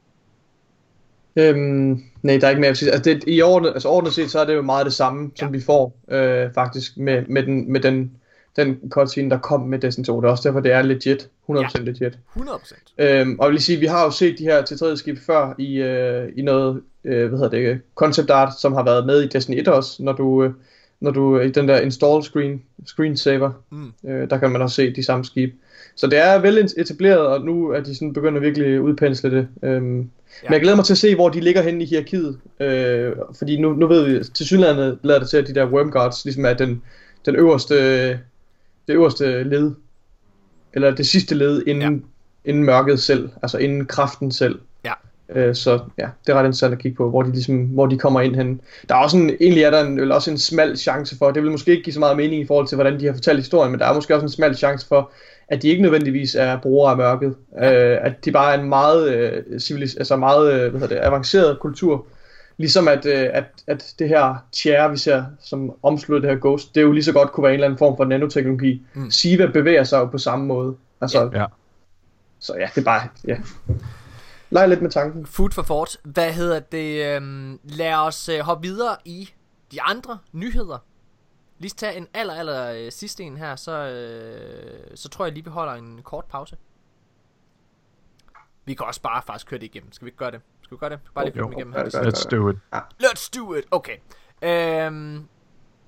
Øhm, 1.37 2.03
nej, 2.23 2.37
der 2.39 2.47
er 2.47 2.51
ikke 2.51 2.61
mere 2.61 2.71
at 2.71 2.77
sige. 2.77 2.93
Altså, 2.93 3.11
det, 3.11 3.25
i 3.27 3.43
ordnet, 3.43 3.71
altså 3.71 3.89
ordnet 3.89 4.13
set, 4.13 4.31
så 4.31 4.41
er 4.41 4.45
det 4.45 4.55
jo 4.55 4.63
meget 4.63 4.87
det 4.87 4.95
samme, 4.95 5.31
som 5.37 5.49
Ja. 5.49 5.53
vi 5.53 5.61
får, 5.61 5.95
øh, 6.09 6.55
faktisk, 6.55 6.97
med, 6.97 7.27
med, 7.27 7.43
den, 7.43 7.73
med 7.73 7.81
den, 7.81 8.20
den 8.65 8.79
cutscene, 8.91 9.31
der 9.31 9.39
kom 9.39 9.61
med 9.61 9.79
Destiny 9.79 10.05
2. 10.05 10.21
Det 10.21 10.27
er 10.27 10.31
også 10.31 10.49
derfor, 10.49 10.61
det 10.61 10.73
er 10.73 10.83
legit. 10.83 11.29
100% 11.51 11.55
ja. 11.55 11.67
legit. 11.83 12.19
100%. 12.37 12.95
Øhm, 12.99 13.39
og 13.39 13.47
jeg 13.47 13.53
vil 13.53 13.63
sige, 13.63 13.79
vi 13.79 13.87
har 13.87 14.05
jo 14.05 14.11
set 14.11 14.39
de 14.39 14.45
her 14.45 14.63
til 14.63 14.79
tredje 14.79 14.97
skib 14.97 15.19
før 15.27 15.55
i, 15.59 15.77
øh, 15.77 16.29
i 16.37 16.43
noget, 16.43 16.83
øh, 17.05 17.29
hvad 17.29 17.39
hedder 17.39 17.59
det, 17.59 17.81
concept 17.95 18.31
art, 18.31 18.61
som 18.61 18.73
har 18.73 18.85
været 18.85 19.07
med 19.07 19.23
i 19.23 19.29
Destiny 19.29 19.61
1 19.61 19.69
også, 19.69 20.03
når 20.03 20.13
du, 20.13 20.45
øh, 20.45 20.51
når 21.01 21.11
du 21.11 21.39
i 21.39 21.51
den 21.51 21.69
der 21.69 21.81
install 21.81 22.23
screen, 22.23 22.63
screensaver, 22.87 23.51
Mm. 23.71 23.93
øh, 24.09 24.31
der 24.31 24.39
kan 24.39 24.51
man 24.51 24.63
også 24.63 24.77
se 24.77 24.95
de 24.95 25.05
samme 25.05 25.25
skibe. 25.25 25.53
Så 25.97 26.07
det 26.07 26.19
er 26.19 26.39
vel 26.39 26.69
etableret, 26.77 27.27
og 27.27 27.41
nu 27.41 27.69
er 27.69 27.81
de 27.81 27.95
sådan 27.95 28.13
begyndt 28.13 28.37
at 28.37 28.43
virkelig 28.43 28.81
udpensle 28.81 29.31
det. 29.31 29.49
Øhm, 29.63 29.99
ja. 29.99 30.05
Men 30.43 30.53
jeg 30.53 30.61
glæder 30.61 30.77
mig 30.77 30.85
til 30.85 30.95
at 30.95 30.99
se, 30.99 31.15
hvor 31.15 31.29
de 31.29 31.41
ligger 31.41 31.63
henne 31.63 31.85
i 31.85 31.87
hierarkiet. 31.87 32.39
Øh, 32.61 33.13
fordi 33.39 33.61
nu, 33.61 33.73
nu 33.73 33.87
ved 33.87 34.05
vi, 34.05 34.25
til 34.25 34.47
synligheden 34.47 34.99
lader 35.03 35.21
det 35.21 35.29
til, 35.29 35.37
at 35.37 35.47
de 35.47 35.55
der 35.55 35.67
Wormguards 35.67 36.25
ligesom 36.25 36.45
er 36.45 36.55
den, 36.55 36.83
den 37.27 37.37
øverste, 37.37 38.19
det 38.91 38.97
øverste 38.97 39.43
led. 39.43 39.73
Eller 40.73 40.91
det 40.91 41.07
sidste 41.07 41.35
led 41.35 41.63
inden, 41.67 41.93
ja. 42.45 42.51
inden 42.51 42.65
mørket 42.65 43.01
selv. 43.01 43.29
Altså 43.43 43.59
inden 43.59 43.87
kraften 43.87 44.33
selv. 44.33 44.59
Ja. 44.85 44.93
Øh, 45.35 45.55
så 45.55 45.81
ja, 45.99 46.09
det 46.27 46.33
er 46.33 46.37
ret 46.37 46.45
interessant 46.45 46.73
at 46.73 46.79
kigge 46.79 46.97
på, 46.97 47.11
hvor 47.11 47.23
de, 47.23 47.33
ligesom, 47.33 47.57
hvor 47.57 47.87
de 47.87 47.99
kommer 47.99 48.21
ind 48.21 48.37
hen. 48.37 48.61
Der 48.89 48.95
er 48.95 48.99
også 48.99 49.17
en, 49.17 49.31
egentlig 49.41 49.63
er 49.63 49.71
der 49.71 49.85
en, 49.85 50.01
vel 50.01 50.13
også 50.13 50.31
en 50.31 50.39
smal 50.39 50.77
chance 50.77 51.19
for, 51.19 51.31
det 51.31 51.43
vil 51.43 51.51
måske 51.51 51.71
ikke 51.71 51.83
give 51.83 51.95
så 51.95 52.01
meget 52.01 52.17
mening 52.17 52.43
i 52.43 52.47
forhold 52.47 52.67
til, 52.67 52.77
hvordan 52.77 53.01
de 53.01 53.07
har 53.07 53.13
fortalt 53.13 53.39
historien, 53.39 53.71
men 53.71 53.81
der 53.81 53.87
er 53.87 53.95
måske 53.95 54.15
også 54.15 54.25
en 54.25 54.31
smal 54.31 54.57
chance 54.57 54.87
for, 54.87 55.11
at 55.49 55.63
de 55.63 55.69
ikke 55.69 55.83
nødvendigvis 55.83 56.35
er 56.35 56.61
brugere 56.61 56.91
af 56.91 56.97
mørket. 56.97 57.35
Ja. 57.61 57.93
Øh, 57.93 57.99
at 58.07 58.25
de 58.25 58.33
bare 58.33 58.55
er 58.55 58.61
en 58.61 58.69
meget, 58.69 59.15
øh, 59.15 59.43
civilis- 59.57 59.99
altså 59.99 60.17
meget 60.17 60.53
øh, 60.53 60.71
hvad 60.71 60.81
hedder 60.81 60.95
det, 60.95 61.07
avanceret 61.07 61.61
kultur. 61.61 62.07
Ligesom 62.61 62.89
at, 62.89 63.07
øh, 63.07 63.29
at, 63.33 63.45
at 63.67 63.95
det 63.99 64.09
her 64.09 64.35
tjære, 64.53 64.91
vi 64.91 64.97
ser, 64.97 65.25
som 65.41 65.73
omslutter 65.83 66.29
det 66.29 66.37
her 66.37 66.49
Ghost, 66.49 66.75
det 66.75 66.83
jo 66.83 66.93
lige 66.93 67.05
så 67.05 67.13
godt 67.13 67.33
kunne 67.33 67.43
være 67.43 67.53
en 67.53 67.55
eller 67.55 67.67
anden 67.67 67.79
form 67.79 67.97
for 67.97 68.05
nanoteknologi. 68.05 68.83
Mm. 68.95 69.11
Siva 69.11 69.47
bevæger 69.47 69.85
sig 69.85 69.99
jo 69.99 70.07
på 70.07 70.19
samme 70.19 70.47
måde. 70.47 70.77
Altså, 71.01 71.31
Ja. 71.35 71.45
Så 72.39 72.55
ja, 72.59 72.69
det 72.75 72.81
er 72.81 72.85
bare, 72.85 73.09
ja. 73.27 73.37
Leg 74.51 74.69
lidt 74.69 74.83
med 74.83 74.91
tanken. 74.91 75.27
Food 75.27 75.51
for 75.51 75.63
thought. 75.63 75.97
Hvad 76.05 76.33
hedder 76.33 76.61
det? 76.61 77.17
Øhm, 77.17 77.61
lad 77.65 77.95
os 77.95 78.29
øh, 78.29 78.41
hoppe 78.41 78.69
videre 78.69 78.97
i 79.05 79.31
de 79.73 79.83
andre 79.83 80.19
nyheder. 80.33 80.79
Lige 81.59 81.73
tage 81.77 81.97
en 81.97 82.07
aller, 82.15 82.35
aller 82.35 82.73
øh, 82.73 82.93
sidste 82.93 83.23
en 83.23 83.37
her, 83.37 83.57
så, 83.57 83.73
øh, 83.73 84.81
så 84.95 85.09
tror 85.09 85.25
jeg 85.25 85.35
lige, 85.35 85.45
vi 85.45 85.51
holder 85.51 85.73
en 85.73 86.01
kort 86.05 86.25
pause. 86.25 86.57
Vi 88.71 88.75
kan 88.75 88.87
også 88.87 89.03
bare 89.03 89.23
faktisk 89.27 89.47
køre 89.47 89.61
det 89.61 89.67
igennem. 89.67 89.93
Skal 89.93 90.05
vi 90.05 90.09
ikke 90.09 90.19
gøre 90.19 90.31
det? 90.31 90.41
Skal 90.63 90.75
vi 90.75 90.79
gøre 90.79 90.91
det? 90.91 90.99
Bare 91.15 91.25
lige 91.25 91.35
køre 91.35 91.43
Jo. 91.45 91.51
dem 91.51 91.59
igennem 91.59 91.73
her. 91.73 91.85
Let's 91.85 92.29
do 92.29 92.49
it. 92.49 92.57
Let's 93.03 93.31
do 93.39 93.55
it. 93.55 93.65
Okay. 93.71 93.97
Øhm, 94.43 95.29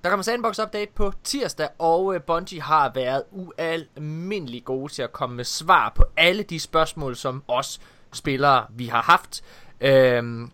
der 0.03 0.09
kommer 0.09 0.23
Sandbox 0.23 0.59
Update 0.59 0.91
på 0.95 1.13
tirsdag, 1.23 1.67
og 1.79 2.15
øh, 2.15 2.21
Bungie 2.21 2.61
har 2.61 2.91
været 2.95 3.23
ualmindelig 3.31 4.65
gode 4.65 4.93
til 4.93 5.01
at 5.01 5.11
komme 5.13 5.35
med 5.35 5.43
svar 5.43 5.91
på 5.95 6.03
alle 6.17 6.43
de 6.43 6.59
spørgsmål, 6.59 7.15
som 7.15 7.43
os 7.47 7.81
spillere 8.13 8.65
vi 8.69 8.85
har 8.87 9.01
haft. 9.01 9.43
Øhm, 9.81 10.51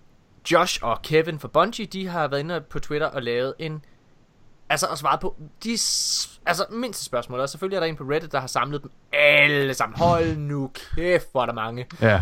Josh 0.52 0.80
og 0.84 1.02
Kevin 1.02 1.40
fra 1.40 1.48
Bungie, 1.48 1.86
de 1.86 2.08
har 2.08 2.28
været 2.28 2.40
inde 2.40 2.62
på 2.62 2.80
Twitter 2.80 3.08
og 3.08 3.22
lavet 3.24 3.54
en 3.60 3.86
Altså 4.70 4.88
og 4.88 4.98
svaret 4.98 5.20
på 5.20 5.36
de 5.64 5.70
altså, 6.46 6.66
mindste 6.72 7.06
spørgsmål 7.06 7.40
Og 7.40 7.50
selvfølgelig 7.50 7.76
er 7.76 7.80
der 7.80 7.88
en 7.88 7.96
på 7.96 8.04
Reddit, 8.04 8.32
der 8.32 8.40
har 8.40 8.48
samlet 8.48 8.82
dem 8.84 8.92
alle 9.14 9.74
sammen 9.74 9.98
Hold 10.00 10.38
nu 10.38 10.72
kæft, 10.96 11.32
hvor 11.32 11.42
er 11.42 11.46
der 11.46 11.54
mange 11.54 11.88
Ja. 12.02 12.22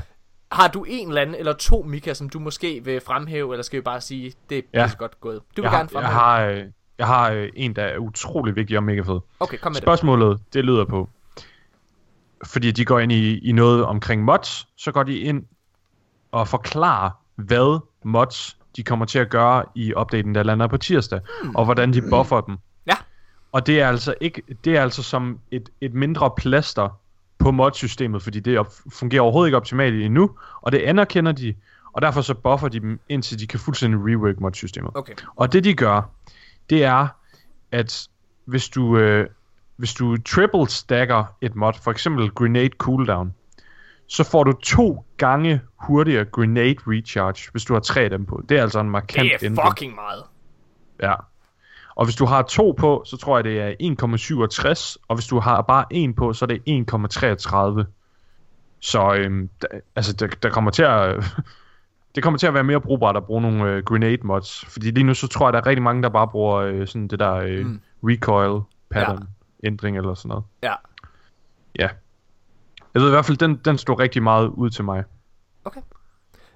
Har 0.51 0.67
du 0.67 0.83
en 0.83 1.07
eller 1.07 1.21
anden 1.21 1.35
eller 1.35 1.53
to, 1.53 1.83
Mika, 1.83 2.13
som 2.13 2.29
du 2.29 2.39
måske 2.39 2.81
vil 2.83 3.01
fremhæve, 3.05 3.53
eller 3.53 3.63
skal 3.63 3.77
vi 3.77 3.81
bare 3.81 4.01
sige, 4.01 4.33
det 4.49 4.57
er 4.57 4.61
Ja. 4.73 4.89
godt 4.97 5.21
gået? 5.21 5.41
Du 5.57 5.61
vil 5.61 5.69
Jeg, 5.69 5.71
gerne 5.71 5.83
har, 5.83 5.87
fremhæve. 5.91 6.21
jeg 6.47 6.55
har, 6.57 6.61
øh, 6.63 6.63
jeg 6.97 7.07
har 7.07 7.31
øh, 7.31 7.49
en, 7.55 7.75
der 7.75 7.83
er 7.83 7.97
utrolig 7.97 8.55
vigtig 8.55 8.77
og 8.77 8.83
mega 8.83 9.01
fed. 9.01 9.19
Okay, 9.39 9.57
kom 9.57 9.71
med 9.71 9.75
det. 9.75 9.83
Spørgsmålet, 9.83 10.39
det 10.53 10.65
lyder 10.65 10.85
på, 10.85 11.09
fordi 12.45 12.71
de 12.71 12.85
går 12.85 12.99
ind 12.99 13.11
i, 13.11 13.37
i 13.49 13.51
noget 13.51 13.85
omkring 13.85 14.23
mods, 14.23 14.67
så 14.77 14.91
går 14.91 15.03
de 15.03 15.17
ind 15.19 15.43
og 16.31 16.47
forklarer, 16.47 17.09
hvad 17.35 17.79
mods 18.05 18.57
de 18.77 18.83
kommer 18.83 19.05
til 19.05 19.19
at 19.19 19.29
gøre 19.29 19.65
i 19.75 19.93
updaten, 19.93 20.35
der 20.35 20.43
lander 20.43 20.67
på 20.67 20.77
tirsdag, 20.77 21.19
hmm. 21.43 21.55
og 21.55 21.65
hvordan 21.65 21.93
de 21.93 22.01
buffer 22.09 22.41
dem. 22.41 22.57
Ja. 22.87 22.93
Og 23.51 23.67
det 23.67 23.81
er 23.81 23.87
altså 23.87 24.15
ikke, 24.21 24.41
det 24.63 24.77
er 24.77 24.81
altså 24.81 25.03
som 25.03 25.39
et, 25.51 25.69
et 25.81 25.93
mindre 25.93 26.31
plaster 26.37 26.99
på 27.39 27.51
mod-systemet, 27.51 28.21
fordi 28.23 28.39
det 28.39 28.59
op, 28.59 28.73
fungerer 28.93 29.21
overhovedet 29.21 29.47
ikke 29.47 29.57
optimalt 29.57 30.01
endnu, 30.01 30.31
og 30.61 30.71
det 30.71 30.77
anerkender 30.77 31.31
de, 31.31 31.53
og 31.93 32.01
derfor 32.01 32.21
så 32.21 32.33
buffer 32.33 32.67
de 32.67 32.79
dem, 32.79 32.99
indtil 33.09 33.39
de 33.39 33.47
kan 33.47 33.59
fuldstændig 33.59 33.99
rework 33.99 34.39
mod-systemet. 34.39 34.91
Okay. 34.93 35.13
Og 35.35 35.53
det 35.53 35.63
de 35.63 35.73
gør, 35.73 36.01
det 36.69 36.83
er, 36.83 37.07
at 37.71 38.07
hvis 38.45 38.69
du, 38.69 38.97
øh, 38.97 39.27
hvis 39.75 39.93
du 39.93 40.17
triple 40.17 40.69
stacker 40.69 41.23
et 41.41 41.55
mod, 41.55 41.73
for 41.83 41.91
eksempel 41.91 42.29
grenade 42.29 42.69
cooldown, 42.77 43.33
så 44.07 44.23
får 44.23 44.43
du 44.43 44.51
to 44.51 45.05
gange 45.17 45.61
hurtigere 45.75 46.25
grenade 46.25 46.75
recharge, 46.87 47.51
hvis 47.51 47.65
du 47.65 47.73
har 47.73 47.79
tre 47.79 48.01
af 48.01 48.09
dem 48.09 48.25
på. 48.25 48.43
Det 48.49 48.57
er 48.57 48.61
altså 48.61 48.79
en 48.79 48.89
markant 48.89 49.23
Det 49.23 49.31
er 49.33 49.45
ændring. 49.51 49.67
fucking 49.67 49.95
meget. 49.95 50.23
Ja. 51.01 51.13
Og 51.95 52.05
hvis 52.05 52.15
du 52.15 52.25
har 52.25 52.41
to 52.41 52.71
på, 52.77 53.03
så 53.05 53.17
tror 53.17 53.37
jeg, 53.37 53.43
det 53.43 53.61
er 53.61 53.69
1,67, 54.97 54.97
og 55.07 55.15
hvis 55.15 55.25
du 55.27 55.39
har 55.39 55.61
bare 55.61 55.85
en 55.91 56.13
på, 56.13 56.33
så 56.33 56.45
er 56.45 56.47
det 56.47 56.61
1,33. 57.79 57.91
Så 58.79 59.13
øhm, 59.15 59.49
der, 59.61 59.67
altså, 59.95 60.13
der, 60.13 60.27
der 60.27 60.49
kommer 60.49 60.71
til 60.71 60.83
at... 60.83 61.23
det 62.15 62.23
kommer 62.23 62.37
til 62.37 62.47
at 62.47 62.53
være 62.53 62.63
mere 62.63 62.81
brugbart 62.81 63.17
at 63.17 63.25
bruge 63.25 63.41
nogle 63.41 63.63
øh, 63.71 63.83
grenade 63.83 64.17
mods. 64.23 64.65
Fordi 64.67 64.91
lige 64.91 65.03
nu, 65.03 65.13
så 65.13 65.27
tror 65.27 65.47
jeg, 65.47 65.53
der 65.53 65.59
er 65.59 65.65
rigtig 65.65 65.83
mange, 65.83 66.03
der 66.03 66.09
bare 66.09 66.27
bruger 66.27 66.55
øh, 66.55 66.87
sådan 66.87 67.07
det 67.07 67.19
der 67.19 67.33
øh, 67.33 67.65
Mm. 67.65 67.81
recoil 68.03 68.61
pattern 68.91 69.27
ændring 69.63 69.97
eller 69.97 70.13
sådan 70.13 70.29
noget. 70.29 70.43
Ja. 70.63 70.73
Ja. 71.79 71.89
Jeg 72.97 73.01
ved 73.03 73.09
i 73.09 73.11
hvert 73.11 73.25
fald, 73.25 73.37
den, 73.37 73.55
den 73.65 73.77
stod 73.77 73.99
rigtig 73.99 74.23
meget 74.23 74.47
ud 74.47 74.69
til 74.69 74.83
mig. 74.83 75.03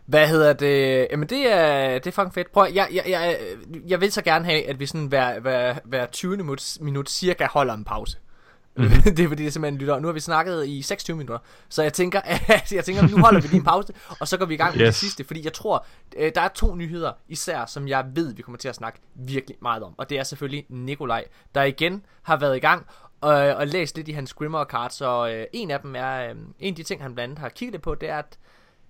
Hvad 0.05 0.27
hedder 0.27 0.53
det? 0.53 1.07
Jamen 1.11 1.29
det 1.29 1.53
er, 1.53 1.93
det 1.99 2.07
er 2.07 2.11
fucking 2.11 2.33
fedt. 2.33 2.51
Prøv, 2.51 2.63
at- 2.63 2.75
jeg, 2.75 2.87
jeg, 2.93 3.03
jeg, 3.09 3.37
jeg 3.87 4.01
vil 4.01 4.11
så 4.11 4.21
gerne 4.21 4.45
have, 4.45 4.67
at 4.69 4.79
vi 4.79 4.85
sådan 4.85 5.05
hver, 5.07 5.39
hver, 5.39 5.75
hver 5.85 6.05
20 6.05 6.37
minut, 6.37 6.77
minut 6.81 7.09
cirka 7.09 7.47
holder 7.51 7.73
en 7.73 7.83
pause. 7.83 8.17
Mhm. 8.77 8.85
Mm-hmm. 8.85 9.01
det 9.15 9.19
er 9.19 9.27
fordi, 9.27 9.43
det 9.45 9.53
simpelthen 9.53 9.79
lytter. 9.79 9.99
Nu 9.99 10.07
har 10.07 10.13
vi 10.13 10.19
snakket 10.19 10.67
i 10.67 10.81
26 10.81 11.17
minutter, 11.17 11.37
så 11.69 11.83
jeg 11.83 11.93
tænker, 11.93 12.21
at 12.47 12.71
jeg 12.71 12.85
tænker, 12.85 13.07
nu 13.07 13.17
holder 13.23 13.41
vi 13.41 13.47
lige 13.47 13.57
en 13.57 13.63
pause, 13.63 13.93
og 14.19 14.27
så 14.27 14.37
går 14.37 14.45
vi 14.45 14.53
i 14.53 14.57
gang 14.57 14.77
med 14.77 14.81
yes. 14.81 14.87
det 14.87 14.95
sidste, 14.95 15.23
fordi 15.23 15.43
jeg 15.45 15.53
tror, 15.53 15.85
øh, 16.17 16.31
der 16.35 16.41
er 16.41 16.47
to 16.47 16.75
nyheder 16.75 17.11
især, 17.27 17.65
som 17.65 17.87
jeg 17.87 18.05
ved, 18.15 18.33
vi 18.35 18.41
kommer 18.41 18.57
til 18.57 18.67
at 18.69 18.75
snakke 18.75 18.99
virkelig 19.15 19.57
meget 19.61 19.83
om, 19.83 19.93
og 19.97 20.09
det 20.09 20.19
er 20.19 20.23
selvfølgelig 20.23 20.65
Nikolaj, 20.69 21.23
der 21.55 21.63
igen 21.63 22.05
har 22.21 22.37
været 22.37 22.57
i 22.57 22.59
gang 22.59 22.85
og, 23.21 23.33
og 23.33 23.67
læst 23.67 23.95
lidt 23.95 24.07
i 24.07 24.11
hans 24.11 24.33
Grimmer 24.33 24.65
cards, 24.65 25.01
og 25.01 25.33
øh, 25.33 25.45
en 25.53 25.71
af 25.71 25.79
dem 25.79 25.95
er, 25.95 26.29
øh, 26.29 26.35
en 26.59 26.71
af 26.71 26.75
de 26.75 26.83
ting, 26.83 27.01
han 27.01 27.13
blandt 27.13 27.31
andet 27.31 27.39
har 27.39 27.49
kigget 27.49 27.81
på, 27.81 27.95
det 27.95 28.09
er, 28.09 28.17
at 28.17 28.39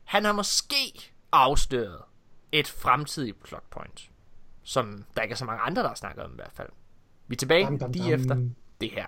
han 0.03 0.25
har 0.25 0.31
måske 0.33 1.11
afsløret 1.31 2.01
et 2.51 2.67
fremtidigt 2.67 3.43
plot 3.43 3.63
point. 3.71 4.09
som 4.63 5.03
der 5.15 5.21
ikke 5.21 5.33
er 5.33 5.37
så 5.37 5.45
mange 5.45 5.61
andre, 5.61 5.81
der 5.81 5.87
har 5.87 5.95
snakket 5.95 6.23
om 6.23 6.31
i 6.31 6.35
hvert 6.35 6.51
fald. 6.53 6.69
Vi 7.27 7.35
er 7.35 7.37
tilbage 7.37 7.65
Dam, 7.65 7.79
dam, 7.79 7.91
lige 7.91 8.11
dam. 8.11 8.19
efter 8.19 8.37
det 8.81 8.91
her. 8.91 9.07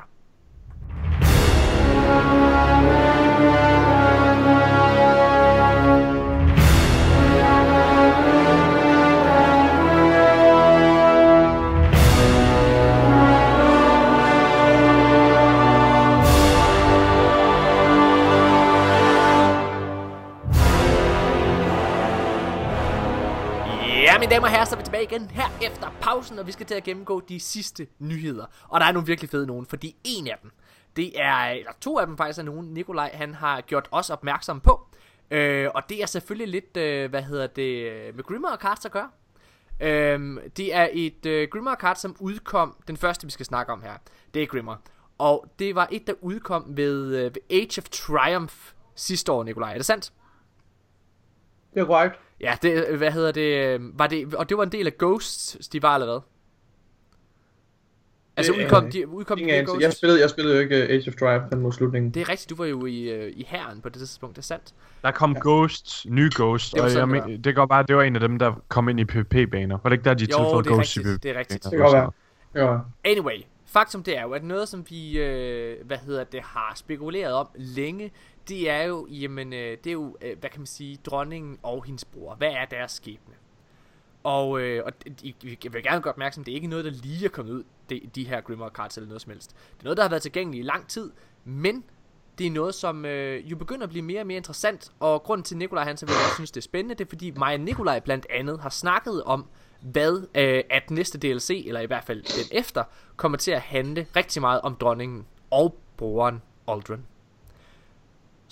Mine 24.23 24.35
damer 24.35 24.47
og 24.47 24.51
herrer, 24.51 24.65
så 24.65 24.75
er 24.75 24.77
vi 24.77 24.83
tilbage 24.83 25.03
igen 25.03 25.31
her 25.31 25.49
efter 25.61 25.91
pausen, 26.01 26.39
og 26.39 26.47
vi 26.47 26.51
skal 26.51 26.65
til 26.65 26.75
at 26.75 26.83
gennemgå 26.83 27.19
de 27.19 27.39
sidste 27.39 27.87
nyheder. 27.99 28.45
Og 28.67 28.79
der 28.79 28.85
er 28.85 28.91
nogle 28.91 29.07
virkelig 29.07 29.29
fede 29.29 29.47
nogen, 29.47 29.65
fordi 29.65 29.95
en 30.03 30.27
af 30.27 30.37
dem, 30.41 30.51
det 30.95 31.21
er, 31.21 31.35
eller 31.35 31.71
to 31.81 31.99
af 31.99 32.07
dem 32.07 32.17
faktisk 32.17 32.39
er 32.39 32.43
nogen, 32.43 32.73
Nikolaj 32.73 33.11
han 33.13 33.33
har 33.33 33.61
gjort 33.61 33.87
os 33.91 34.09
opmærksom 34.09 34.61
på. 34.61 34.87
Øh, 35.31 35.69
og 35.75 35.89
det 35.89 36.01
er 36.01 36.05
selvfølgelig 36.05 36.47
lidt, 36.47 36.77
øh, 36.77 37.09
hvad 37.09 37.21
hedder 37.21 37.47
det, 37.47 38.15
med 38.15 38.23
Grimmer 38.23 38.57
Cards 38.57 38.85
at 38.85 38.91
gøre. 38.91 39.09
Øh, 39.79 40.37
det 40.57 40.75
er 40.75 40.87
et 40.91 41.25
øh, 41.25 41.47
Grimmer 41.51 41.75
Card, 41.75 41.95
som 41.95 42.15
udkom, 42.19 42.77
den 42.87 42.97
første 42.97 43.27
vi 43.27 43.31
skal 43.31 43.45
snakke 43.45 43.71
om 43.73 43.81
her, 43.81 43.93
det 44.33 44.43
er 44.43 44.47
Grimmer. 44.47 44.75
Og 45.17 45.45
det 45.59 45.75
var 45.75 45.87
et, 45.91 46.07
der 46.07 46.13
udkom 46.21 46.77
ved, 46.77 47.15
øh, 47.15 47.35
ved 47.35 47.41
Age 47.51 47.81
of 47.81 47.89
Triumph 47.89 48.55
sidste 48.95 49.31
år, 49.31 49.43
Nikolaj. 49.43 49.71
Er 49.71 49.77
det 49.77 49.85
sandt? 49.85 50.13
Det 51.73 51.81
er 51.81 51.85
korrekt. 51.85 52.22
Ja, 52.41 52.57
det, 52.61 52.97
hvad 52.97 53.11
hedder 53.11 53.31
det, 53.31 53.79
øh, 53.79 53.99
var 53.99 54.07
det, 54.07 54.35
og 54.35 54.49
det 54.49 54.57
var 54.57 54.63
en 54.63 54.71
del 54.71 54.87
af 54.87 54.97
Ghosts, 54.97 55.67
de 55.67 55.81
var 55.81 55.95
eller 55.95 56.05
hvad? 56.05 56.19
Altså 58.37 58.53
Det 58.53 58.63
udkom, 58.63 58.91
de, 58.91 59.07
udkom 59.07 59.37
de. 59.37 59.63
Ghosts? 59.65 59.83
Jeg 59.83 59.93
spillede, 59.93 60.21
jeg 60.21 60.29
spillede 60.29 60.55
jo 60.55 60.61
ikke 60.61 60.83
øh, 60.83 60.89
Age 60.89 61.03
of 61.07 61.15
Triumph 61.15 61.49
den 61.51 61.59
mod 61.59 61.71
slutningen. 61.71 62.11
Det 62.11 62.21
er 62.21 62.29
rigtigt, 62.29 62.49
du 62.49 62.55
var 62.55 62.65
jo 62.65 62.85
i, 62.85 63.01
øh, 63.01 63.33
i 63.35 63.45
herren 63.47 63.81
på 63.81 63.89
det 63.89 63.97
tidspunkt, 63.97 64.35
det 64.35 64.41
er 64.41 64.45
sandt. 64.45 64.73
Der 65.01 65.11
kom 65.11 65.35
Ghosts, 65.35 66.05
nye 66.09 66.29
Ghosts, 66.35 66.71
Det 66.71 66.79
var 66.79 66.85
og 66.85 66.91
sådan, 66.91 67.15
jeg 67.15 67.23
det 67.23 67.29
men, 67.29 67.43
det 67.43 67.55
går 67.55 67.65
bare, 67.65 67.79
at 67.79 67.87
det 67.87 67.95
var 67.95 68.03
en 68.03 68.15
af 68.15 68.19
dem, 68.19 68.39
der 68.39 68.61
kom 68.67 68.89
ind 68.89 68.99
i 68.99 69.05
PvP-baner. 69.05 69.77
Var 69.83 69.89
det 69.89 69.97
ikke 69.97 70.03
der, 70.03 70.13
de 70.13 70.23
Jo, 70.23 70.27
tilføjede 70.27 70.63
det 70.63 70.69
er 70.69 70.73
Ghosts 70.73 70.97
rigtigt, 70.97 71.15
i 71.15 71.27
det 71.27 71.35
er 71.35 71.39
rigtigt. 71.39 71.63
Det 71.63 71.71
kan 71.71 71.79
godt 71.79 71.93
være. 71.93 72.11
Ja. 72.55 72.77
Anyway, 73.03 73.37
faktum 73.65 74.03
det 74.03 74.17
er 74.17 74.21
jo, 74.21 74.31
at 74.31 74.43
noget 74.43 74.67
som 74.67 74.85
vi, 74.89 75.19
øh, 75.19 75.85
hvad 75.85 75.97
hedder 75.97 76.23
det, 76.23 76.41
har 76.43 76.73
spekuleret 76.75 77.33
om 77.33 77.47
længe, 77.55 78.11
det 78.47 78.69
er 78.69 78.83
jo, 78.83 79.07
jamen, 79.09 79.53
øh, 79.53 79.77
det 79.83 79.87
er 79.87 79.93
jo, 79.93 80.17
øh, 80.21 80.39
hvad 80.39 80.49
kan 80.49 80.59
man 80.59 80.67
sige, 80.67 80.97
dronningen 81.05 81.59
og 81.63 81.83
hendes 81.83 82.05
bror. 82.05 82.35
Hvad 82.35 82.51
er 82.51 82.65
deres 82.65 82.91
skæbne? 82.91 83.33
Og, 84.23 84.61
øh, 84.61 84.83
og 84.85 84.93
jeg 85.63 85.73
vil 85.73 85.83
gerne 85.83 86.01
gøre 86.01 86.13
opmærksom, 86.13 86.43
det 86.43 86.51
er 86.51 86.55
ikke 86.55 86.67
noget, 86.67 86.85
der 86.85 86.91
lige 86.91 87.25
er 87.25 87.29
kommet 87.29 87.53
ud, 87.53 87.63
de, 87.89 88.01
de 88.15 88.27
her 88.27 88.41
Grimmer 88.41 88.69
Cards 88.69 88.97
eller 88.97 89.07
noget 89.07 89.21
som 89.21 89.31
helst. 89.31 89.49
Det 89.51 89.79
er 89.79 89.83
noget, 89.83 89.97
der 89.97 90.03
har 90.03 90.09
været 90.09 90.21
tilgængeligt 90.21 90.63
i 90.63 90.67
lang 90.67 90.87
tid, 90.87 91.11
men 91.43 91.83
det 92.37 92.47
er 92.47 92.51
noget, 92.51 92.75
som 92.75 93.05
øh, 93.05 93.51
jo 93.51 93.55
begynder 93.55 93.83
at 93.83 93.89
blive 93.89 94.01
mere 94.01 94.21
og 94.21 94.27
mere 94.27 94.37
interessant, 94.37 94.91
og 94.99 95.23
grunden 95.23 95.43
til, 95.43 95.55
at 95.55 95.59
Nikolaj 95.59 95.83
han 95.83 95.97
så 95.97 96.05
vil 96.05 96.15
synes, 96.35 96.51
det 96.51 96.61
er 96.61 96.63
spændende, 96.63 96.95
det 96.95 97.05
er 97.05 97.09
fordi 97.09 97.31
mig 97.31 97.53
og 97.53 97.59
Nikolaj 97.59 97.99
blandt 97.99 98.25
andet 98.29 98.59
har 98.59 98.69
snakket 98.69 99.23
om, 99.23 99.45
hvad 99.81 100.27
øh, 100.35 100.63
at 100.69 100.91
næste 100.91 101.17
DLC, 101.17 101.63
eller 101.67 101.79
i 101.81 101.85
hvert 101.85 102.03
fald 102.03 102.23
den 102.23 102.57
efter, 102.59 102.83
kommer 103.15 103.37
til 103.37 103.51
at 103.51 103.61
handle 103.61 104.07
rigtig 104.15 104.41
meget 104.41 104.61
om 104.61 104.75
dronningen 104.75 105.25
og 105.51 105.77
broren 105.97 106.41
Aldrin. 106.67 107.05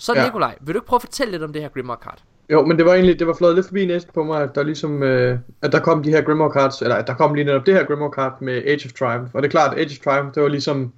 Så 0.02 0.12
Ja. 0.16 0.24
Nikolaj, 0.24 0.54
vil 0.60 0.74
du 0.74 0.78
ikke 0.78 0.86
prøve 0.86 0.96
at 0.98 1.02
fortælle 1.02 1.30
lidt 1.30 1.42
om 1.42 1.52
det 1.52 1.62
her 1.62 1.68
Grimmer 1.68 1.96
Card? 1.96 2.22
Jo, 2.50 2.66
men 2.66 2.76
det 2.76 2.86
var 2.86 2.94
egentlig, 2.94 3.18
det 3.18 3.26
var 3.26 3.34
flået 3.34 3.54
lidt 3.54 3.66
forbi 3.66 3.86
næsten 3.86 4.12
på 4.14 4.24
mig, 4.24 4.42
at 4.42 4.54
der 4.54 4.62
ligesom, 4.62 5.02
øh, 5.02 5.38
at 5.62 5.72
der 5.72 5.80
kom 5.80 6.02
de 6.02 6.10
her 6.10 6.22
Grimoire 6.22 6.52
cards, 6.52 6.82
eller 6.82 6.96
at 6.96 7.06
der 7.06 7.14
kom 7.14 7.34
lige 7.34 7.44
netop 7.44 7.66
det 7.66 7.74
her 7.74 7.84
Grimoire 7.84 8.12
card 8.14 8.40
med 8.40 8.62
Age 8.66 8.86
of 8.86 8.92
Triumph. 8.92 9.34
Og 9.34 9.42
det 9.42 9.48
er 9.48 9.50
klart, 9.50 9.72
at 9.74 9.78
Age 9.78 9.98
of 10.00 10.04
Triumph, 10.04 10.34
det 10.34 10.42
var 10.42 10.48
ligesom 10.48 10.92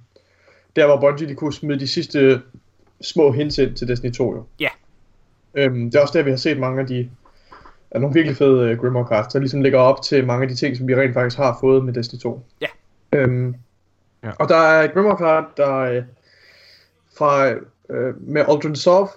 der, 0.75 0.85
hvor 0.85 0.99
Bungie 0.99 1.27
de 1.27 1.35
kunne 1.35 1.53
smide 1.53 1.79
de 1.79 1.87
sidste 1.87 2.41
små 3.01 3.31
hints 3.31 3.57
ind 3.57 3.75
til 3.75 3.87
Destiny 3.87 4.11
2 4.13 4.35
jo. 4.35 4.43
Ja. 4.59 4.69
Øhm, 5.55 5.91
det 5.91 5.95
er 5.95 6.01
også 6.01 6.17
der, 6.17 6.23
vi 6.23 6.29
har 6.29 6.37
set 6.37 6.59
mange 6.59 6.81
af 6.81 6.87
de, 6.87 7.09
af 7.91 8.01
nogle 8.01 8.13
virkelig 8.13 8.37
fede 8.37 8.71
uh, 8.71 8.77
Grimoire 8.77 9.07
cards, 9.07 9.33
der 9.33 9.39
ligesom 9.39 9.61
ligger 9.61 9.79
op 9.79 10.01
til 10.01 10.25
mange 10.25 10.43
af 10.43 10.49
de 10.49 10.55
ting, 10.55 10.77
som 10.77 10.87
vi 10.87 10.95
rent 10.95 11.13
faktisk 11.13 11.37
har 11.37 11.57
fået 11.61 11.85
med 11.85 11.93
Destiny 11.93 12.19
2. 12.19 12.45
Ja. 12.61 12.67
Øhm, 13.13 13.55
Ja. 14.23 14.31
Og 14.39 14.49
der 14.49 14.55
er 14.55 14.83
et 14.83 14.93
Grimoire 14.93 15.17
card, 15.17 15.45
der 15.57 15.75
øh, 15.75 16.03
fra, 17.17 17.49
øh, 17.89 18.27
med 18.27 18.45
Aldrin 18.47 18.75
Sov, 18.75 19.09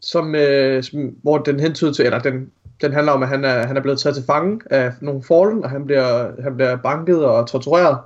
som, 0.00 0.34
øh, 0.34 0.82
som, 0.82 1.16
hvor 1.22 1.38
den 1.38 1.60
hentyder 1.60 1.92
til, 1.92 2.04
eller 2.04 2.18
den, 2.18 2.50
den 2.80 2.92
handler 2.92 3.12
om, 3.12 3.22
at 3.22 3.28
han 3.28 3.44
er, 3.44 3.66
han 3.66 3.76
er 3.76 3.80
blevet 3.80 3.98
taget 3.98 4.16
til 4.16 4.24
fange 4.24 4.60
af 4.70 4.92
nogle 5.00 5.22
Fallen, 5.22 5.64
og 5.64 5.70
han 5.70 5.86
bliver, 5.86 6.42
han 6.42 6.54
bliver 6.56 6.76
banket 6.76 7.24
og 7.24 7.48
tortureret. 7.48 7.98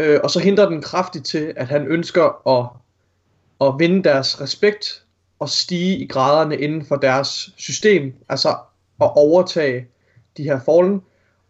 Øh, 0.00 0.20
og 0.22 0.30
så 0.30 0.40
hindrer 0.40 0.68
den 0.68 0.82
kraftigt 0.82 1.24
til, 1.24 1.52
at 1.56 1.68
han 1.68 1.86
ønsker 1.86 2.48
at, 2.48 2.68
at 3.68 3.74
vinde 3.78 4.02
deres 4.02 4.40
respekt 4.40 5.04
og 5.38 5.48
stige 5.48 5.98
i 5.98 6.06
graderne 6.06 6.56
inden 6.56 6.84
for 6.84 6.96
deres 6.96 7.50
system, 7.56 8.12
altså 8.28 8.48
at 9.00 9.10
overtage 9.16 9.86
de 10.36 10.42
her 10.42 10.60
Fallen. 10.60 11.02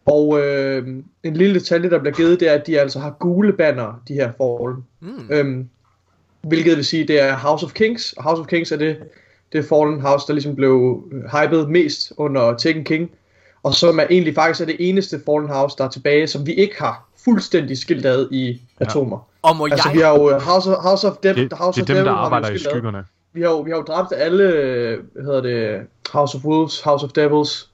Og 0.05 0.39
øh, 0.41 0.87
en 1.23 1.33
lille 1.33 1.59
detalje, 1.59 1.89
der 1.89 1.99
bliver 1.99 2.13
givet, 2.13 2.39
det 2.39 2.49
er, 2.49 2.53
at 2.53 2.67
de 2.67 2.79
altså 2.79 2.99
har 2.99 3.09
gule 3.19 3.53
banner, 3.53 4.01
de 4.07 4.13
her 4.13 4.31
Fallen. 4.37 4.85
Mm. 4.99 5.27
Øhm, 5.29 5.69
hvilket 6.47 6.77
vil 6.77 6.85
sige, 6.85 7.07
det 7.07 7.21
er 7.21 7.35
House 7.35 7.65
of 7.65 7.73
Kings, 7.73 8.13
og 8.13 8.23
House 8.23 8.41
of 8.41 8.47
Kings 8.47 8.71
er 8.71 8.77
det, 8.77 8.97
det 9.53 9.65
Fallen 9.65 10.01
House, 10.01 10.27
der 10.27 10.33
ligesom 10.33 10.55
blev 10.55 11.03
øh, 11.11 11.23
hypet 11.41 11.69
mest 11.69 12.13
under 12.17 12.57
Tekken 12.57 12.83
King, 12.83 13.11
og 13.63 13.73
som 13.73 13.99
er 13.99 14.03
egentlig 14.09 14.35
faktisk 14.35 14.61
er 14.61 14.65
det 14.65 14.75
eneste 14.89 15.21
Fallen 15.25 15.49
House, 15.49 15.75
der 15.77 15.83
er 15.83 15.89
tilbage, 15.89 16.27
som 16.27 16.45
vi 16.47 16.53
ikke 16.53 16.75
har 16.79 17.05
fuldstændig 17.25 17.77
skilt 17.77 18.05
ad 18.05 18.27
i 18.31 18.61
atomer. 18.79 19.27
Og 19.41 19.55
må 19.55 19.65
Altså, 19.71 19.89
jeg... 19.89 19.95
vi 19.97 20.01
har 20.01 20.09
jo 20.09 20.29
øh, 20.31 20.41
House 20.41 20.69
of, 20.77 20.83
House 20.83 21.07
of 21.07 21.15
Dev, 21.23 21.35
Det, 21.35 21.53
House 21.53 21.81
det 21.81 21.89
of 21.89 21.89
er 21.89 21.93
dem, 21.93 21.95
Devil 21.95 22.05
der 22.05 22.11
arbejder 22.11 22.49
i 22.49 22.53
ad. 22.53 22.59
skyggerne. 22.59 23.05
Vi 23.33 23.41
har 23.41 23.49
jo, 23.49 23.59
vi 23.59 23.69
har 23.71 23.77
jo 23.77 23.83
dræbt 23.83 24.13
alle, 24.17 24.43
øh, 24.43 24.99
hvad 25.13 25.23
hedder 25.23 25.41
det, 25.41 25.81
House 26.11 26.37
of 26.37 26.43
Wolves, 26.45 26.81
House 26.81 27.05
of 27.05 27.11
Devils. 27.11 27.69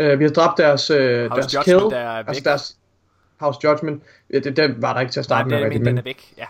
Uh, 0.00 0.18
vi 0.18 0.24
har 0.24 0.30
dræbt 0.30 0.58
deres, 0.58 0.90
uh, 0.90 0.96
deres 0.96 1.54
Judgment 1.54 1.64
kill, 1.64 1.76
er 1.76 2.16
væk. 2.16 2.28
altså 2.28 2.42
deres 2.44 2.76
House 3.40 3.58
Judgment. 3.64 4.02
Ja, 4.32 4.38
det, 4.38 4.56
den 4.56 4.74
var 4.82 4.92
der 4.92 5.00
ikke 5.00 5.12
til 5.12 5.20
at 5.20 5.28
Nej, 5.28 5.38
starte 5.40 5.50
det 5.50 5.60
med. 5.60 5.70
men 5.70 5.78
men- 5.78 5.86
den 5.86 5.98
er 5.98 6.02
væk, 6.02 6.32
ja. 6.38 6.44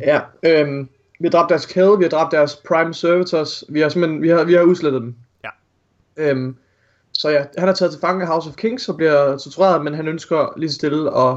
Ja, 0.00 0.20
øhm, 0.42 0.88
vi 1.20 1.28
har 1.28 1.30
dræbt 1.30 1.50
deres 1.50 1.66
kill, 1.66 1.98
vi 1.98 2.04
har 2.04 2.10
dræbt 2.10 2.32
deres 2.32 2.56
prime 2.68 2.94
servitors, 2.94 3.64
vi 3.68 3.80
har 3.80 3.88
simpelthen, 3.88 4.22
vi 4.22 4.28
har, 4.28 4.44
vi 4.44 4.52
har 4.54 4.62
udslettet 4.62 5.02
dem. 5.02 5.14
Ja. 5.44 5.48
Øhm, 6.16 6.56
så 7.12 7.28
ja, 7.30 7.44
han 7.58 7.68
er 7.68 7.72
taget 7.72 7.92
til 7.92 8.00
fange 8.00 8.22
af 8.22 8.28
House 8.28 8.48
of 8.48 8.56
Kings 8.56 8.88
og 8.88 8.96
bliver 8.96 9.38
tortureret, 9.38 9.84
men 9.84 9.94
han 9.94 10.08
ønsker 10.08 10.52
lige 10.56 10.72
stille 10.72 11.16
at, 11.18 11.36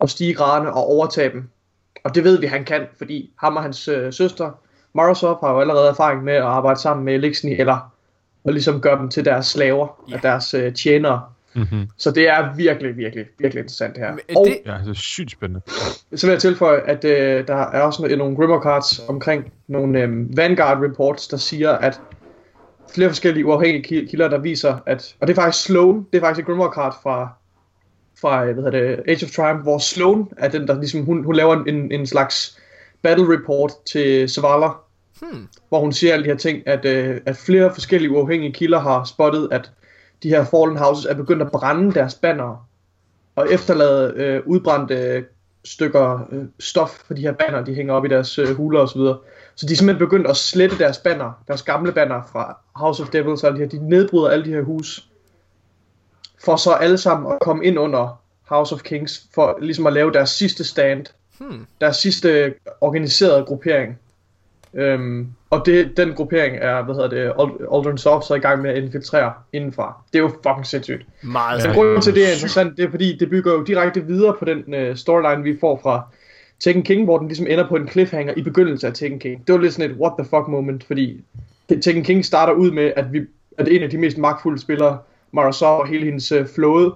at 0.00 0.10
stige 0.10 0.34
graderne 0.34 0.72
og 0.72 0.86
overtage 0.86 1.32
dem. 1.32 1.48
Og 2.04 2.14
det 2.14 2.24
ved 2.24 2.38
vi, 2.38 2.46
han 2.46 2.64
kan, 2.64 2.86
fordi 2.98 3.32
ham 3.38 3.56
og 3.56 3.62
hans 3.62 3.88
øh, 3.88 4.12
søster, 4.12 4.50
Marosov, 4.94 5.40
har 5.40 5.52
jo 5.52 5.60
allerede 5.60 5.88
erfaring 5.88 6.24
med 6.24 6.34
at 6.34 6.42
arbejde 6.42 6.80
sammen 6.80 7.04
med 7.04 7.14
Elixni, 7.14 7.60
eller 7.60 7.92
og 8.44 8.52
ligesom 8.52 8.80
gøre 8.80 8.98
dem 8.98 9.08
til 9.08 9.24
deres 9.24 9.46
slaver, 9.46 10.04
Ja. 10.08 10.14
ja. 10.14 10.20
deres 10.22 10.54
øh, 10.54 10.74
tjenere. 10.74 11.22
Mm-hmm. 11.54 11.88
Så 11.96 12.10
det 12.10 12.28
er 12.28 12.54
virkelig, 12.56 12.96
virkelig, 12.96 13.26
virkelig 13.38 13.60
interessant 13.60 13.94
det 13.96 14.02
her. 14.04 14.10
Men, 14.10 14.20
og 14.36 14.46
det- 14.46 14.58
Ja, 14.66 14.78
det 14.84 14.88
er 14.88 14.92
sygt 14.92 15.30
spændende. 15.30 15.60
så 16.16 16.26
vil 16.26 16.32
jeg 16.32 16.40
tilføje, 16.40 16.80
at 16.80 17.04
øh, 17.04 17.46
der 17.48 17.54
er 17.56 17.80
også 17.80 18.02
nogle, 18.02 18.16
nogle 18.16 18.36
Grimmer 18.36 18.60
cards 18.62 19.00
omkring 19.08 19.52
nogle 19.68 20.00
øh, 20.02 20.36
Vanguard 20.36 20.78
reports, 20.82 21.28
der 21.28 21.36
siger, 21.36 21.70
at 21.72 22.00
flere 22.94 23.08
forskellige 23.08 23.46
uafhængige 23.46 24.02
ki- 24.02 24.10
kilder, 24.10 24.28
der 24.28 24.38
viser, 24.38 24.76
at, 24.86 25.16
og 25.20 25.26
det 25.28 25.38
er 25.38 25.42
faktisk 25.42 25.64
Sloan, 25.64 26.06
det 26.12 26.18
er 26.18 26.20
faktisk 26.20 26.40
et 26.42 26.46
Grimmer 26.46 26.70
card 26.72 26.96
fra, 27.02 27.28
fra 28.20 28.46
øh, 28.46 28.54
hvad 28.54 28.64
hedder 28.72 28.96
det, 28.96 29.02
Age 29.08 29.24
of 29.26 29.30
Triumph, 29.30 29.62
hvor 29.62 29.78
Sloan 29.78 30.24
er 30.38 30.48
den, 30.48 30.68
der 30.68 30.78
ligesom, 30.78 31.04
hun, 31.04 31.24
hun 31.24 31.34
laver 31.36 31.64
en, 31.64 31.92
en 31.92 32.06
slags 32.06 32.58
battle 33.02 33.34
report 33.36 33.70
til 33.90 34.28
Zavala, 34.28 34.68
Hmm. 35.20 35.48
hvor 35.68 35.80
hun 35.80 35.92
siger 35.92 36.12
alle 36.12 36.24
de 36.24 36.28
her 36.30 36.36
ting, 36.36 36.62
at, 36.68 36.84
øh, 36.84 37.20
at 37.26 37.36
flere 37.36 37.74
forskellige 37.74 38.10
uafhængige 38.10 38.52
kilder 38.52 38.80
har 38.80 39.04
spottet, 39.04 39.48
at 39.52 39.70
de 40.22 40.28
her 40.28 40.44
Fallen 40.44 40.76
Houses 40.76 41.04
er 41.04 41.14
begyndt 41.14 41.42
at 41.42 41.50
brænde 41.50 41.94
deres 41.94 42.14
bannere, 42.14 42.58
og 43.36 43.52
efterlade 43.52 44.12
øh, 44.16 44.42
udbrændte 44.46 45.24
stykker 45.64 46.28
øh, 46.32 46.44
stof 46.58 46.90
for 46.90 47.14
de 47.14 47.22
her 47.22 47.32
banner, 47.32 47.64
de 47.64 47.74
hænger 47.74 47.94
op 47.94 48.04
i 48.04 48.08
deres 48.08 48.38
øh, 48.38 48.56
huler 48.56 48.80
osv. 48.80 49.00
Så 49.54 49.66
de 49.66 49.72
er 49.72 49.76
simpelthen 49.76 50.06
begyndt 50.06 50.26
at 50.26 50.36
slette 50.36 50.78
deres 50.78 50.98
banner, 50.98 51.32
deres 51.48 51.62
gamle 51.62 51.92
banner 51.92 52.22
fra 52.32 52.58
House 52.74 53.02
of 53.02 53.08
Devils 53.08 53.44
og 53.44 53.52
de 53.52 53.58
her. 53.58 53.66
De 53.66 53.88
nedbryder 53.88 54.28
alle 54.28 54.44
de 54.44 54.50
her 54.50 54.62
hus, 54.62 55.08
for 56.44 56.56
så 56.56 56.72
alle 56.72 56.98
sammen 56.98 57.32
at 57.32 57.38
komme 57.40 57.64
ind 57.64 57.78
under 57.78 58.20
House 58.42 58.74
of 58.74 58.82
Kings, 58.82 59.26
for 59.34 59.58
ligesom 59.60 59.86
at 59.86 59.92
lave 59.92 60.12
deres 60.12 60.30
sidste 60.30 60.64
stand, 60.64 61.06
Hmm. 61.38 61.66
deres 61.80 61.96
sidste 61.96 62.54
organiserede 62.80 63.44
gruppering. 63.44 63.98
Øhm, 64.74 65.32
og 65.50 65.66
det, 65.66 65.96
den 65.96 66.12
gruppering 66.12 66.56
er, 66.56 66.82
hvad 66.82 66.94
hedder 66.94 67.08
det, 67.08 67.30
Ald- 67.30 67.76
Aldrin 67.76 67.98
Soft 67.98 68.26
så 68.26 68.34
i 68.34 68.38
gang 68.38 68.62
med 68.62 68.70
at 68.70 68.82
infiltrere 68.82 69.32
indenfra. 69.52 70.02
Det 70.12 70.18
er 70.18 70.22
jo 70.22 70.28
fucking 70.28 70.66
sindssygt. 70.66 71.06
Meget 71.22 71.62
Så 71.62 71.72
grunden 71.72 72.00
til, 72.00 72.14
det 72.14 72.28
er 72.28 72.32
interessant, 72.32 72.76
det 72.76 72.84
er 72.84 72.90
fordi, 72.90 73.16
det 73.16 73.30
bygger 73.30 73.52
jo 73.52 73.62
direkte 73.62 74.06
videre 74.06 74.34
på 74.38 74.44
den 74.44 74.74
øh, 74.74 74.96
storyline, 74.96 75.42
vi 75.42 75.56
får 75.60 75.80
fra 75.82 76.02
Tekken 76.60 76.82
King, 76.82 77.04
hvor 77.04 77.18
den 77.18 77.28
ligesom 77.28 77.46
ender 77.46 77.68
på 77.68 77.76
en 77.76 77.88
cliffhanger 77.88 78.34
i 78.36 78.42
begyndelsen 78.42 78.88
af 78.88 78.94
Tekken 78.94 79.18
King. 79.18 79.46
Det 79.46 79.52
var 79.54 79.60
lidt 79.60 79.74
sådan 79.74 79.90
et 79.90 79.96
what 79.96 80.12
the 80.18 80.24
fuck 80.24 80.48
moment, 80.48 80.84
fordi 80.84 81.24
Tekken 81.82 82.04
King 82.04 82.24
starter 82.24 82.52
ud 82.52 82.70
med, 82.70 82.92
at, 82.96 83.12
vi, 83.12 83.20
at 83.58 83.68
en 83.68 83.82
af 83.82 83.90
de 83.90 83.98
mest 83.98 84.18
magtfulde 84.18 84.60
spillere, 84.60 84.98
Marasov 85.32 85.80
og 85.80 85.88
hele 85.88 86.04
hendes 86.04 86.32
øh, 86.32 86.46
flåde, 86.54 86.94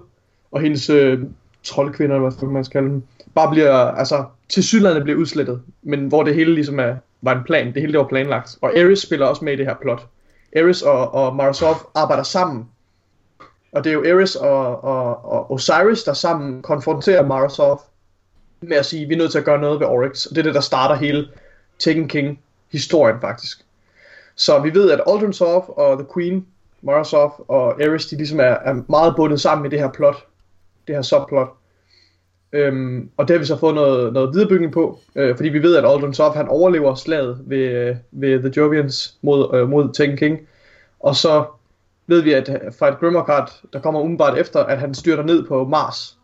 og 0.51 0.61
hendes 0.61 0.89
øh, 0.89 1.19
troldkvinder, 1.63 2.15
eller 2.15 2.29
hvad 2.29 2.49
man 2.49 2.65
skal 2.65 2.81
kalde 2.81 2.93
dem, 2.93 3.03
bare 3.35 3.51
bliver, 3.51 3.73
altså, 3.73 4.23
til 4.49 4.79
bliver 5.03 5.19
udslettet, 5.19 5.61
men 5.83 6.07
hvor 6.07 6.23
det 6.23 6.35
hele 6.35 6.53
ligesom 6.53 6.79
er, 6.79 6.95
var 7.23 7.35
en 7.35 7.43
plan, 7.43 7.73
det 7.73 7.81
hele 7.81 7.93
det 7.93 7.99
var 7.99 8.07
planlagt. 8.07 8.57
Og 8.61 8.69
Ares 8.69 8.99
spiller 8.99 9.25
også 9.25 9.45
med 9.45 9.53
i 9.53 9.55
det 9.55 9.65
her 9.65 9.75
plot. 9.81 10.07
Ares 10.55 10.81
og, 10.81 11.13
og 11.13 11.35
Marasov 11.35 11.75
arbejder 11.95 12.23
sammen, 12.23 12.69
og 13.71 13.83
det 13.83 13.89
er 13.89 13.93
jo 13.93 14.17
Ares 14.17 14.35
og, 14.35 14.83
og, 14.83 15.25
og 15.25 15.51
Osiris, 15.51 16.03
der 16.03 16.13
sammen 16.13 16.61
konfronterer 16.61 17.25
Marasov 17.25 17.81
med 18.61 18.77
at 18.77 18.85
sige, 18.85 19.07
vi 19.07 19.13
er 19.13 19.17
nødt 19.17 19.31
til 19.31 19.39
at 19.39 19.45
gøre 19.45 19.61
noget 19.61 19.79
ved 19.79 19.87
Oryx, 19.87 20.25
og 20.25 20.35
det 20.35 20.41
er 20.41 20.43
det, 20.43 20.55
der 20.55 20.61
starter 20.61 20.95
hele 20.95 21.27
Taken 21.79 22.07
King 22.07 22.39
historien 22.71 23.21
faktisk. 23.21 23.65
Så 24.35 24.59
vi 24.59 24.73
ved, 24.73 24.91
at 24.91 25.01
Aldrin 25.07 25.33
Sov 25.33 25.73
og 25.77 25.97
The 25.97 26.07
Queen, 26.13 26.47
Marasov 26.81 27.45
og 27.47 27.81
Ares, 27.81 28.05
de 28.05 28.15
ligesom 28.15 28.39
er, 28.39 28.43
er 28.43 28.81
meget 28.89 29.15
bundet 29.15 29.41
sammen 29.41 29.65
i 29.65 29.69
det 29.69 29.79
her 29.79 29.91
plot, 29.91 30.25
det 30.87 30.95
her 30.95 31.01
subplot. 31.01 31.49
Øhm, 32.53 33.09
og 33.17 33.27
det 33.27 33.33
har 33.33 33.39
vi 33.39 33.45
så 33.45 33.57
fået 33.57 33.75
noget, 33.75 34.13
noget 34.13 34.33
viderebygning 34.33 34.71
på, 34.71 34.99
øh, 35.15 35.35
fordi 35.35 35.49
vi 35.49 35.63
ved, 35.63 35.75
at 35.75 35.85
Aldrin 35.85 36.13
Sov 36.13 36.35
han 36.35 36.47
overlever 36.47 36.95
slaget 36.95 37.37
ved, 37.45 37.95
ved 38.11 38.39
The 38.39 38.51
Jovians 38.57 39.15
mod, 39.21 39.55
øh, 39.55 39.69
mod 39.69 39.93
Taken 39.93 40.17
King. 40.17 40.39
Og 40.99 41.15
så 41.15 41.45
ved 42.07 42.21
vi, 42.21 42.33
at 42.33 42.49
Fight 42.79 42.99
Grimmercard, 42.99 43.51
der 43.73 43.79
kommer 43.79 43.99
umiddelbart 44.01 44.37
efter, 44.37 44.59
at 44.59 44.79
han 44.79 44.93
styrter 44.93 45.23
ned 45.23 45.47
på 45.47 45.65
Mars, 45.65 46.17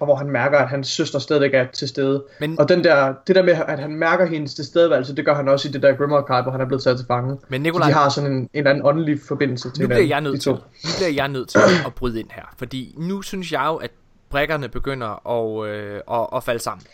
og 0.00 0.06
hvor 0.06 0.14
han 0.16 0.30
mærker, 0.30 0.58
at 0.58 0.68
hans 0.68 0.88
søster 0.88 1.18
stadigvæk 1.18 1.54
er 1.54 1.66
til 1.72 1.88
stede. 1.88 2.24
Men- 2.40 2.60
og 2.60 2.68
den 2.68 2.84
der, 2.84 3.14
det 3.26 3.36
der 3.36 3.42
med, 3.42 3.56
at 3.68 3.78
han 3.78 3.94
mærker 3.94 4.26
hendes 4.26 4.54
tilstedeværelse, 4.54 5.16
det 5.16 5.24
gør 5.24 5.34
han 5.34 5.48
også 5.48 5.68
i 5.68 5.72
det 5.72 5.82
der 5.82 5.96
Grimmercard, 5.96 6.44
hvor 6.44 6.52
han 6.52 6.60
er 6.60 6.66
blevet 6.66 6.82
taget 6.82 6.98
til 6.98 7.06
fange. 7.06 7.36
Men 7.48 7.60
Så 7.60 7.62
Nikolaj, 7.62 7.88
de 7.88 7.94
har 7.94 8.08
sådan 8.08 8.32
en, 8.32 8.36
en 8.38 8.48
eller 8.54 8.70
anden 8.70 8.86
åndelig 8.86 9.18
forbindelse 9.28 9.70
til 9.70 9.82
nu 9.82 9.88
bliver 9.88 10.00
hinanden, 10.02 10.24
jeg 10.24 10.30
nødt 10.32 10.42
til, 10.42 10.52
nu 10.52 10.58
bliver 10.98 11.12
jeg 11.14 11.28
nødt 11.28 11.48
til 11.48 11.58
at 11.86 11.94
bryde 11.94 12.20
ind 12.20 12.28
her, 12.30 12.54
fordi 12.58 12.94
nu 12.98 13.22
synes 13.22 13.52
jeg 13.52 13.64
jo, 13.66 13.74
at 13.76 13.90
brækkerne 14.30 14.68
begynder 14.68 15.26
at, 15.28 15.68
øh, 15.68 16.00
at, 16.10 16.26
at 16.32 16.44
falde 16.44 16.60
sammen. 16.60 16.86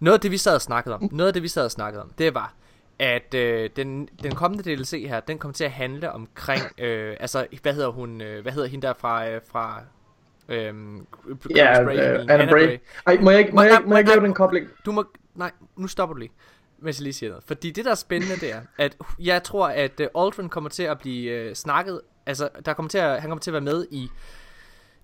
Noget 0.00 0.14
af 0.14 0.20
det, 0.20 0.30
vi 0.30 0.36
sad 0.36 0.54
og 0.54 0.62
snakkede 0.62 0.94
om, 0.94 1.08
noget 1.12 1.28
af 1.28 1.32
det, 1.32 1.42
vi 1.42 1.48
sad 1.48 1.64
og 1.64 1.70
snakkede 1.70 2.02
om, 2.02 2.10
det 2.18 2.34
var, 2.34 2.54
at 2.98 3.34
øh, 3.34 3.70
den, 3.76 4.08
den 4.22 4.34
kommende 4.34 4.74
DLC 4.74 5.04
her, 5.08 5.20
den 5.20 5.38
kommer 5.38 5.52
til 5.52 5.64
at 5.64 5.70
handle 5.70 6.12
omkring, 6.12 6.62
øh, 6.78 7.16
altså, 7.20 7.46
hvad 7.62 7.74
hedder 7.74 7.88
hun, 7.88 8.20
øh, 8.20 8.42
hvad 8.42 8.52
hedder 8.52 8.68
hende 8.68 8.86
der 8.86 8.92
fra, 8.92 9.28
øh, 9.28 9.40
fra 9.50 9.82
øh, 10.48 10.74
Ja, 11.56 11.82
øh, 11.82 12.20
Anna 12.28 12.50
Bray. 12.50 12.78
Ej, 13.06 13.18
må 13.20 13.30
jeg 13.30 13.40
ikke, 13.40 13.52
må 13.52 13.62
jeg, 13.62 13.82
må 13.86 13.94
jeg 13.94 13.98
ikke 13.98 14.10
lave 14.10 14.24
den 14.24 14.34
kobling? 14.34 14.66
Du 14.84 14.92
må, 14.92 15.04
nej, 15.34 15.50
nu 15.76 15.86
stopper 15.86 16.14
du 16.14 16.18
lige, 16.18 16.32
mens 16.78 16.98
jeg 16.98 17.02
lige 17.02 17.12
siger 17.12 17.30
noget. 17.30 17.44
Fordi 17.46 17.70
det, 17.70 17.84
der 17.84 17.90
er 17.90 17.94
spændende, 17.94 18.36
det 18.36 18.52
er, 18.52 18.60
at 18.78 18.96
jeg 19.18 19.42
tror, 19.42 19.68
at 19.68 20.00
uh, 20.14 20.24
Aldrin 20.24 20.48
kommer 20.48 20.70
til 20.70 20.82
at 20.82 20.98
blive 20.98 21.48
uh, 21.48 21.54
snakket, 21.54 22.00
altså, 22.26 22.48
der 22.66 22.72
kommer 22.72 22.90
til 22.90 22.98
at, 22.98 23.20
han 23.20 23.30
kommer 23.30 23.40
til 23.40 23.50
at 23.50 23.52
være 23.52 23.60
med 23.60 23.86
i 23.90 24.10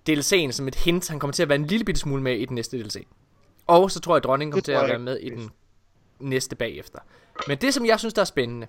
DLC'en 0.09 0.51
som 0.51 0.67
et 0.67 0.75
hint. 0.75 1.09
Han 1.09 1.19
kommer 1.19 1.33
til 1.33 1.43
at 1.43 1.49
være 1.49 1.59
en 1.59 1.65
lille 1.65 1.85
bitte 1.85 2.01
smule 2.01 2.23
med 2.23 2.37
i 2.37 2.45
den 2.45 2.55
næste 2.55 2.83
DLC. 2.83 3.07
Og 3.67 3.91
så 3.91 3.99
tror 3.99 4.13
jeg, 4.13 4.17
at 4.17 4.23
dronningen 4.23 4.51
kommer 4.51 4.63
til 4.63 4.71
at 4.71 4.89
være 4.89 4.99
med 4.99 5.19
i 5.19 5.29
den 5.29 5.49
næste 6.19 6.55
bagefter. 6.55 6.99
Men 7.47 7.57
det, 7.57 7.73
som 7.73 7.85
jeg 7.85 7.99
synes, 7.99 8.13
der 8.13 8.21
er 8.21 8.25
spændende, 8.25 8.67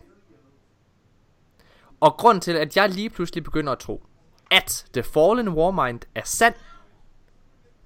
og 2.00 2.12
grund 2.12 2.40
til, 2.40 2.52
at 2.52 2.76
jeg 2.76 2.88
lige 2.88 3.10
pludselig 3.10 3.44
begynder 3.44 3.72
at 3.72 3.78
tro, 3.78 4.02
at 4.50 4.86
The 4.92 5.02
Fallen 5.02 5.48
Warmind 5.48 6.00
er 6.14 6.22
sand, 6.24 6.54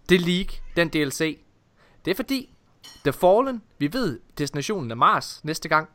det 0.09 0.21
leak, 0.21 0.47
den 0.77 0.89
DLC, 0.89 1.41
det 2.05 2.11
er 2.11 2.15
fordi, 2.15 2.55
The 3.05 3.13
Fallen, 3.13 3.63
vi 3.79 3.93
ved, 3.93 4.21
destinationen 4.39 4.91
er 4.91 4.95
Mars 4.95 5.45
næste 5.45 5.69
gang. 5.69 5.89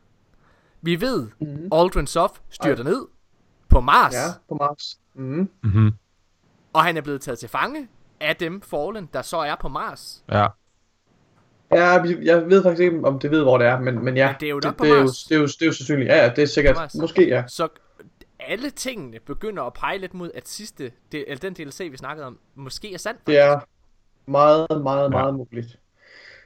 Vi 0.82 1.02
ved, 1.02 1.28
mm-hmm. 1.40 1.70
Aldrin 1.72 2.08
Soft 2.08 2.42
styrter 2.50 2.84
ned 2.84 3.08
på 3.70 3.80
Mars, 3.80 4.14
Ja, 4.14 4.28
på 4.50 4.56
Mars. 4.56 5.00
Mm. 5.14 5.50
Mm-hmm. 5.64 5.92
Og 6.76 6.84
han 6.84 6.98
er 6.98 7.02
blevet 7.02 7.22
taget 7.22 7.40
til 7.40 7.50
fange 7.50 7.88
af 8.22 8.36
dem 8.36 8.62
Fallen, 8.62 9.10
der 9.14 9.22
så 9.22 9.38
er 9.38 9.56
på 9.62 9.68
Mars. 9.68 10.24
Ja. 10.32 10.48
Ja, 11.72 12.02
vi- 12.02 12.18
jeg 12.26 12.46
ved 12.50 12.64
faktisk 12.64 12.82
ikke, 12.82 13.00
om 13.04 13.20
det 13.20 13.32
ved, 13.32 13.42
hvor 13.44 13.58
det 13.58 13.68
er, 13.68 13.80
men, 13.80 14.06
men 14.06 14.18
ja. 14.18 14.28
Men 14.28 14.36
det 14.40 14.46
er 14.46 14.50
jo 14.50 14.56
det, 14.60 14.66
nok 14.66 14.78
på 14.78 14.86
det, 14.86 14.92
er 14.92 14.96
jo, 14.96 15.02
det, 15.08 15.32
er 15.32 15.36
jo, 15.40 15.46
det 15.46 15.62
er 15.62 15.66
jo 15.66 15.72
sandsynligt. 15.74 16.08
Ja, 16.10 16.24
ja, 16.24 16.30
det 16.30 16.42
er 16.42 16.46
sikkert. 16.48 16.78
Måske, 16.96 17.28
ja. 17.28 17.44
Så 17.48 17.68
alle 18.40 18.70
tingene 18.70 19.18
begynder 19.26 19.64
at 19.64 19.74
pege 19.74 19.98
lidt 19.98 20.14
mod, 20.14 20.32
at 20.36 20.48
sidste, 20.48 20.92
det, 21.12 21.26
eller 21.28 21.40
den 21.40 21.54
DLC, 21.54 21.88
vi 21.92 21.98
snakkede 21.98 22.28
om, 22.28 22.40
måske 22.56 22.94
er 22.94 22.98
sand. 22.98 23.18
Det 23.28 23.40
er 23.40 23.60
meget, 24.28 24.68
meget, 24.84 25.12
meget 25.12 25.36
muligt. 25.36 25.68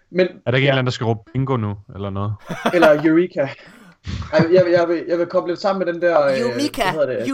Men, 0.10 0.28
Er 0.46 0.52
der 0.52 0.58
ikke 0.58 0.66
en 0.66 0.70
eller 0.70 0.72
anden, 0.80 0.86
der 0.86 0.92
skal 0.92 1.06
råbe 1.06 1.20
bingo 1.34 1.58
nu, 1.58 1.78
eller 1.96 2.10
noget? 2.10 2.34
eller 2.76 3.08
Eureka. 3.08 3.42
Ej, 3.42 4.46
jeg, 4.54 4.66
vil- 4.66 4.72
jeg, 4.72 4.88
vil, 4.88 5.04
jeg 5.08 5.18
vil 5.20 5.26
koble 5.28 5.52
det 5.54 5.62
sammen 5.62 5.86
med 5.86 5.94
den 5.94 6.02
der... 6.02 6.26
øh, 6.26 6.40
Yumika, 6.42 6.82
hvad 6.84 6.92
hedder 6.92 7.20
det? 7.26 7.28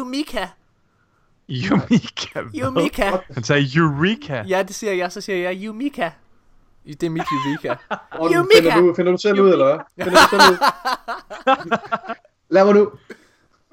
Yumika? 1.50 2.40
Yumika. 2.56 3.12
Han 3.34 3.44
sagde 3.44 3.68
Eureka. 3.76 4.44
Ja, 4.48 4.64
det 4.64 4.76
siger 4.76 4.94
jeg, 4.94 5.12
så 5.12 5.22
siger 5.22 5.38
jeg 5.38 5.64
Yumika. 5.64 6.10
Det 6.86 7.04
er 7.04 7.10
mit 7.10 7.22
Eureka. 7.22 7.76
Og 8.12 8.32
Yumika. 8.34 8.58
finder, 8.58 8.82
du, 8.82 8.94
finder 8.96 9.12
du 9.12 9.18
selv 9.18 9.42
ud, 9.42 9.52
eller 9.52 9.66
hvad? 9.66 10.06
Finder 10.06 10.20
du 10.20 10.30
selv 10.30 10.42
ud? 10.52 10.58
Lad 12.56 12.66
mig 12.66 12.74
nu. 12.74 12.92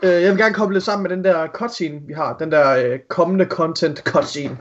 Øh, 0.03 0.23
jeg 0.23 0.31
vil 0.31 0.39
gerne 0.39 0.55
koble 0.55 0.75
det 0.75 0.83
sammen 0.83 1.03
med 1.03 1.17
den 1.17 1.25
der 1.25 1.47
cutscene, 1.47 2.01
vi 2.07 2.13
har. 2.13 2.37
Den 2.39 2.53
der 2.53 2.77
øh, 2.77 2.99
kommende 3.09 3.45
content 3.45 3.99
cutscene. 3.99 4.59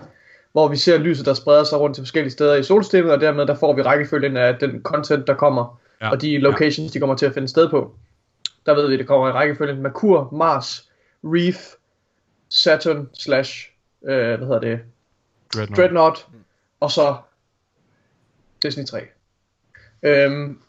Hvor 0.51 0.67
vi 0.67 0.77
ser 0.77 0.97
lyset, 0.97 1.25
der 1.25 1.33
spreder 1.33 1.63
sig 1.63 1.79
rundt 1.79 1.95
til 1.95 2.01
forskellige 2.01 2.31
steder 2.31 2.55
i 2.55 2.63
solsystemet, 2.63 3.11
og 3.11 3.21
dermed 3.21 3.45
der 3.45 3.55
får 3.55 3.75
vi 3.75 3.81
rækkefølgen 3.81 4.37
af 4.37 4.57
den 4.59 4.81
content, 4.83 5.27
der 5.27 5.33
kommer. 5.33 5.79
Ja. 6.01 6.05
Ja. 6.05 6.11
Og 6.11 6.21
de 6.21 6.37
locations, 6.37 6.91
de 6.91 6.99
kommer 6.99 7.15
til 7.15 7.25
at 7.25 7.33
finde 7.33 7.47
sted 7.47 7.69
på. 7.69 7.95
Der 8.65 8.75
ved 8.75 8.89
vi, 8.89 8.97
det 8.97 9.07
kommer 9.07 9.27
i 9.27 9.31
rækkefølgen 9.31 9.81
Merkur, 9.81 10.29
Mars, 10.31 10.89
Reef, 11.23 11.57
Saturn 12.51 13.09
slash, 13.13 13.71
øh, 14.03 14.37
hvad 14.37 14.37
hedder 14.37 14.59
det, 14.59 14.79
Dreadnought. 15.53 15.77
Dreadnought, 15.77 16.27
og 16.79 16.91
så 16.91 17.15
Destiny 18.63 18.85
3. 18.85 19.01
Øhm, 20.03 20.59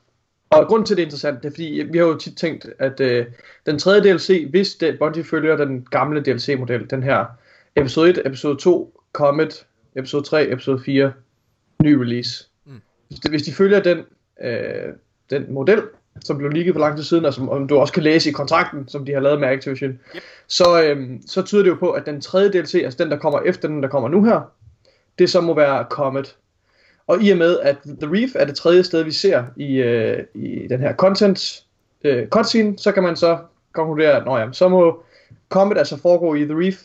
og 0.51 0.67
grunden 0.67 0.87
til, 0.87 0.97
det 0.97 1.03
er 1.03 1.07
interessant, 1.07 1.43
det 1.43 1.49
er 1.49 1.53
fordi, 1.53 1.87
vi 1.91 1.99
har 1.99 2.05
jo 2.05 2.19
tit 2.19 2.37
tænkt, 2.37 2.67
at 2.79 3.01
øh, 3.01 3.27
den 3.67 3.79
tredje 3.79 4.13
DLC, 4.13 4.47
hvis 4.51 4.75
det, 4.75 4.99
Bungie 4.99 5.25
følger 5.25 5.57
den 5.57 5.87
gamle 5.91 6.23
DLC-model, 6.23 6.91
den 6.91 7.03
her 7.03 7.27
episode 7.77 8.11
1, 8.11 8.27
episode 8.27 8.59
2, 8.59 9.03
Comet, 9.13 9.67
episode 9.97 10.23
3, 10.23 10.53
episode 10.53 10.81
4, 10.85 11.13
ny 11.83 11.93
release. 11.93 12.49
Mm. 12.65 12.81
Hvis, 13.09 13.21
de, 13.21 13.29
hvis 13.29 13.43
de 13.43 13.53
følger 13.53 13.81
den, 13.81 14.05
øh, 14.43 14.95
den 15.31 15.53
model, 15.53 15.83
som 16.21 16.39
blev 16.39 16.51
ligget 16.51 16.75
for 16.75 16.81
lang 16.81 16.97
tid 16.97 17.05
siden, 17.05 17.25
og 17.25 17.35
som 17.35 17.49
og 17.49 17.69
du 17.69 17.79
også 17.79 17.93
kan 17.93 18.03
læse 18.03 18.31
i 18.31 18.33
kontrakten, 18.33 18.89
som 18.89 19.05
de 19.05 19.13
har 19.13 19.21
lavet 19.21 19.41
med 19.41 19.49
Activision, 19.49 19.91
Yep. 19.91 20.23
så, 20.47 20.83
øhm, 20.83 21.23
så 21.27 21.43
tyder 21.43 21.63
det 21.63 21.71
jo 21.71 21.75
på, 21.75 21.91
at 21.91 22.07
den 22.07 22.21
tredje 22.21 22.49
DLC, 22.51 22.75
altså 22.75 23.05
den, 23.05 23.11
der 23.11 23.19
kommer 23.19 23.41
efter 23.41 23.69
den, 23.69 23.83
der 23.83 23.89
kommer 23.89 24.09
nu 24.09 24.25
her, 24.25 24.41
det 25.19 25.31
så 25.31 25.41
må 25.41 25.55
være 25.55 25.87
Comet. 25.91 26.37
Og 27.07 27.23
i 27.23 27.31
og 27.31 27.39
med, 27.39 27.59
at 27.61 27.77
The 27.85 28.13
Reef 28.13 28.31
er 28.35 28.45
det 28.45 28.57
tredje 28.57 28.85
sted, 28.85 29.03
vi 29.03 29.13
ser 29.13 29.45
i, 29.57 29.75
øh, 29.75 30.25
i 30.35 30.67
den 30.69 30.81
her 30.81 30.95
content 30.95 31.63
øh, 32.05 32.29
cutscene, 32.29 32.79
så 32.79 32.93
kan 32.93 33.03
man 33.03 33.17
så 33.17 33.39
konkludere, 33.73 34.17
at 34.17 34.41
ja, 34.41 34.53
så 34.53 34.69
må 34.69 35.03
Comet 35.49 35.79
altså 35.79 35.97
foregå 35.97 36.35
i 36.35 36.45
The 36.45 36.59
Reef. 36.59 36.83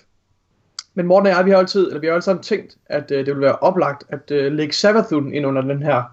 Men 0.93 1.05
Morten 1.05 1.27
og 1.27 1.33
jeg, 1.37 1.45
vi 1.45 1.51
har 1.51 1.57
altid, 1.57 1.87
eller 1.87 1.99
vi 1.99 2.07
har 2.07 2.13
altid 2.13 2.39
tænkt, 2.41 2.77
at 2.85 3.11
øh, 3.11 3.17
det 3.17 3.27
ville 3.27 3.41
være 3.41 3.55
oplagt 3.55 4.03
at 4.09 4.31
øh, 4.31 4.51
lægge 4.51 4.73
Savathun 4.73 5.33
ind 5.33 5.45
under 5.45 5.61
den 5.61 5.83
her 5.83 6.03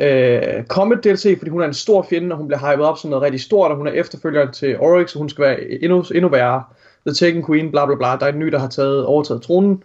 øh, 0.00 0.64
Comet 0.64 1.04
DLC, 1.04 1.38
fordi 1.38 1.50
hun 1.50 1.60
er 1.62 1.66
en 1.66 1.74
stor 1.74 2.06
fjende, 2.10 2.32
og 2.32 2.38
hun 2.38 2.46
bliver 2.46 2.72
hyped 2.72 2.84
op 2.84 2.98
som 2.98 3.10
noget 3.10 3.22
rigtig 3.22 3.40
stort, 3.40 3.70
og 3.70 3.76
hun 3.76 3.86
er 3.86 3.92
efterfølgeren 3.92 4.52
til 4.52 4.78
Oryx, 4.78 5.14
og 5.14 5.18
hun 5.18 5.28
skal 5.28 5.42
være 5.44 5.60
endnu, 5.82 6.04
endnu 6.14 6.28
værre. 6.28 6.62
The 7.06 7.14
Taken 7.14 7.46
Queen, 7.46 7.70
bla 7.70 7.86
bla 7.86 7.94
bla, 7.94 8.06
der 8.16 8.26
er 8.26 8.32
en 8.32 8.38
ny, 8.38 8.46
der 8.46 8.58
har 8.58 8.68
taget, 8.68 9.04
overtaget 9.04 9.42
tronen. 9.42 9.82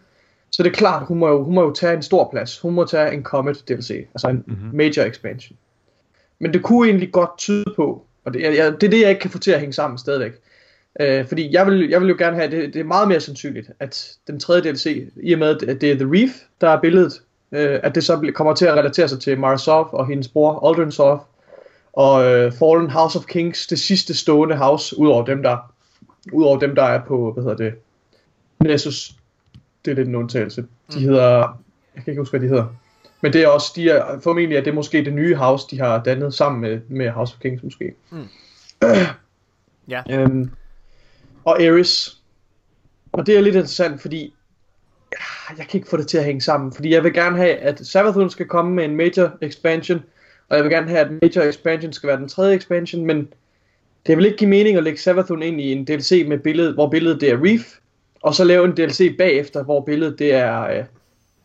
Så 0.51 0.64
det 0.64 0.70
er 0.70 0.74
klart, 0.74 1.08
hun 1.08 1.18
må, 1.20 1.28
jo, 1.28 1.43
hun 1.43 1.56
må 1.56 1.62
jo 1.64 1.72
tage 1.74 1.93
en 1.93 2.01
stor 2.01 2.30
plads. 2.32 2.60
Hun 2.60 2.74
må 2.74 2.86
tage 2.86 3.14
en 3.14 3.24
Comet 3.24 3.64
DLC, 3.70 3.91
altså 4.14 4.28
en 4.28 4.43
Mhm. 4.47 4.58
major 4.74 5.03
expansion. 5.03 5.58
Men 6.39 6.53
det 6.53 6.64
kunne 6.64 6.88
egentlig 6.88 7.12
godt 7.12 7.38
tyde 7.38 7.66
på, 7.76 8.06
og 8.26 8.34
det, 8.34 8.41
jeg, 8.41 8.74
det 8.82 8.84
er 8.88 8.91
det, 8.91 9.01
jeg 9.01 9.10
ikke 9.10 9.22
kan 9.22 9.32
få 9.32 9.39
til 9.39 9.51
at 9.51 9.60
hænge 9.60 9.74
sammen 9.74 9.97
stadigvæk. 9.97 10.32
Øh, 10.99 11.28
fordi 11.28 11.53
jeg 11.53 11.68
vil, 11.68 11.89
jeg 11.89 12.01
vil 12.01 12.10
jo 12.10 12.16
gerne 12.18 12.36
have, 12.36 12.51
det, 12.51 12.74
det 12.74 12.80
er 12.80 12.84
meget 12.84 13.08
mere 13.08 13.20
sandsynligt, 13.20 13.70
at 13.80 14.12
den 14.28 14.39
tredje 14.39 14.62
DLC, 14.62 15.10
i 15.24 15.34
og 15.34 15.39
med 15.39 15.47
at 15.68 15.82
det 15.82 15.91
er 15.91 15.95
The 15.95 16.10
Reef, 16.12 16.32
der 16.62 16.70
er 16.70 16.82
billedet, 16.82 17.22
øh, 17.52 17.80
at 17.84 17.96
det 17.96 18.04
så 18.04 18.32
kommer 18.36 18.54
til 18.54 18.66
at 18.66 18.74
relatere 18.74 19.08
sig 19.08 19.20
til 19.20 19.39
Marasov 19.39 19.89
og 19.91 20.08
hendes 20.08 20.28
bror 20.28 20.70
Aldrin 20.70 20.91
og 21.93 22.26
øh, 22.26 22.52
Fallen 22.52 22.89
House 22.89 23.20
of 23.20 23.26
Kings, 23.26 23.68
det 23.68 23.80
sidste 23.80 24.14
stående 24.14 24.56
house, 24.56 25.00
udover 25.00 25.26
dem, 25.26 25.43
der, 25.43 25.74
udover 26.32 26.60
dem, 26.60 26.76
der 26.76 26.84
er 26.84 27.06
på, 27.06 27.32
hvad 27.32 27.43
hedder 27.43 27.58
det, 27.58 27.74
Nessus. 28.64 29.16
Det 29.86 29.91
er 29.91 29.96
lidt 29.96 30.08
en 30.08 30.16
undtagelse. 30.16 30.66
De 30.93 31.00
hedder, 31.00 31.38
jeg 31.96 32.04
kan 32.04 32.12
ikke 32.12 32.22
huske, 32.22 32.32
hvad 32.32 32.39
de 32.39 32.48
hedder. 32.48 32.66
Men 33.22 33.34
det 33.34 33.43
er 33.43 33.48
også, 33.48 33.72
de 33.76 33.89
er 33.89 34.20
formentlig, 34.20 34.58
at 34.58 34.66
det 34.66 34.72
er 34.72 34.76
måske 34.76 35.06
det 35.06 35.14
nye 35.14 35.36
house, 35.36 35.68
de 35.72 35.80
har 35.80 36.04
dannet 36.04 36.34
sammen 36.34 36.62
med, 36.62 36.80
med 36.88 37.10
House 37.10 37.36
of 37.36 37.41
Kings 37.41 37.64
måske. 37.64 37.93
Mm. 38.12 38.28
Ja. 39.88 40.04
Øhm, 40.10 40.52
og 41.43 41.62
Ares. 41.62 42.22
Og 43.12 43.26
det 43.26 43.38
er 43.38 43.41
lidt 43.41 43.56
interessant, 43.56 44.02
fordi 44.02 44.34
jeg 45.57 45.68
kan 45.68 45.78
ikke 45.78 45.89
få 45.89 45.97
det 45.97 46.07
til 46.07 46.18
at 46.18 46.24
hænge 46.24 46.41
sammen. 46.41 46.72
Fordi 46.72 46.93
jeg 46.93 47.03
vil 47.03 47.13
gerne 47.13 47.38
have, 47.38 47.55
at 47.55 47.80
Savathun 47.88 48.30
skal 48.30 48.45
komme 48.45 48.74
med 48.74 48.86
en 48.86 48.95
major 48.95 49.32
expansion, 49.41 50.03
og 50.49 50.55
jeg 50.55 50.63
vil 50.63 50.72
gerne 50.72 50.89
have, 50.89 50.99
at 50.99 51.11
major 51.11 51.41
expansion 51.41 51.93
skal 51.93 52.07
være 52.07 52.18
den 52.18 52.30
tredje 52.30 52.55
expansion, 52.55 53.05
men 53.05 53.28
det 54.07 54.18
vil 54.18 54.26
ikke 54.26 54.38
give 54.38 54.49
mening 54.49 54.78
at 54.78 54.84
lægge 54.84 54.99
Savathun 54.99 55.43
ind 55.43 55.61
i 55.61 55.72
en 55.72 55.86
DLC, 55.86 56.26
med 56.28 56.38
billedet, 56.38 56.74
hvor 56.74 56.89
billedet 56.89 57.22
det 57.22 57.30
er 57.30 57.43
Reef, 57.43 57.74
og 58.22 58.36
så 58.36 58.43
lave 58.43 58.66
en 58.66 58.72
DLC 58.72 59.18
bagefter, 59.18 59.63
hvor 59.63 59.82
billedet 59.82 60.20
det 60.20 60.34
er, 60.34 60.61
øh, 60.61 60.84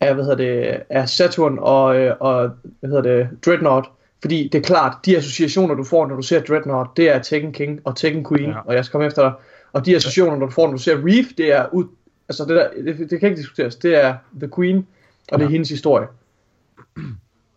af, 0.01 0.15
hvad 0.15 0.25
hedder 0.25 0.37
det, 0.37 0.83
af 0.91 1.09
Saturn 1.09 1.59
og, 1.61 1.97
øh, 1.97 2.17
og 2.21 2.51
hvad 2.81 2.91
hedder 2.91 3.03
det, 3.03 3.29
Dreadnought. 3.47 3.89
Fordi 4.21 4.49
det 4.53 4.59
er 4.59 4.63
klart, 4.63 4.97
de 5.07 5.17
associationer, 5.17 5.75
du 5.75 5.85
får, 5.85 6.07
når 6.07 6.17
du 6.17 6.23
ser 6.23 6.41
Dreadnought, 6.41 6.97
det 6.97 7.09
er 7.09 7.19
Tekken 7.19 7.53
King 7.53 7.81
og 7.85 7.97
Tekken 7.97 8.27
Queen, 8.29 8.51
ja. 8.51 8.57
og 8.65 8.75
jeg 8.75 8.85
skal 8.85 8.93
komme 8.93 9.07
efter 9.07 9.23
dig. 9.23 9.33
Og 9.73 9.87
de 9.87 9.97
associationer, 9.97 10.47
du 10.47 10.51
får, 10.51 10.67
når 10.67 10.73
du 10.73 10.83
ser 10.83 10.97
Reef, 11.07 11.27
det 11.39 11.53
er 11.53 11.67
ud, 11.73 11.85
altså 12.31 12.45
det, 12.45 12.57
der, 12.57 12.93
det, 12.93 13.11
det 13.11 13.21
kan 13.21 13.29
ikke 13.29 13.41
diskuteres, 13.41 13.77
det 13.77 14.05
er 14.05 14.15
The 14.41 14.51
Queen, 14.57 14.87
og 15.33 15.39
det 15.39 15.45
er 15.45 15.49
hendes 15.51 15.69
historie. 15.69 16.07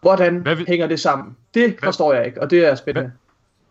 Hvordan 0.01 0.37
Hvad 0.37 0.55
vil- 0.55 0.65
hænger 0.67 0.87
det 0.87 0.99
sammen? 0.99 1.35
Det 1.53 1.75
forstår 1.83 2.13
jeg 2.13 2.25
ikke, 2.25 2.41
og 2.41 2.49
det 2.49 2.65
er 2.67 2.75
spændende. 2.75 3.11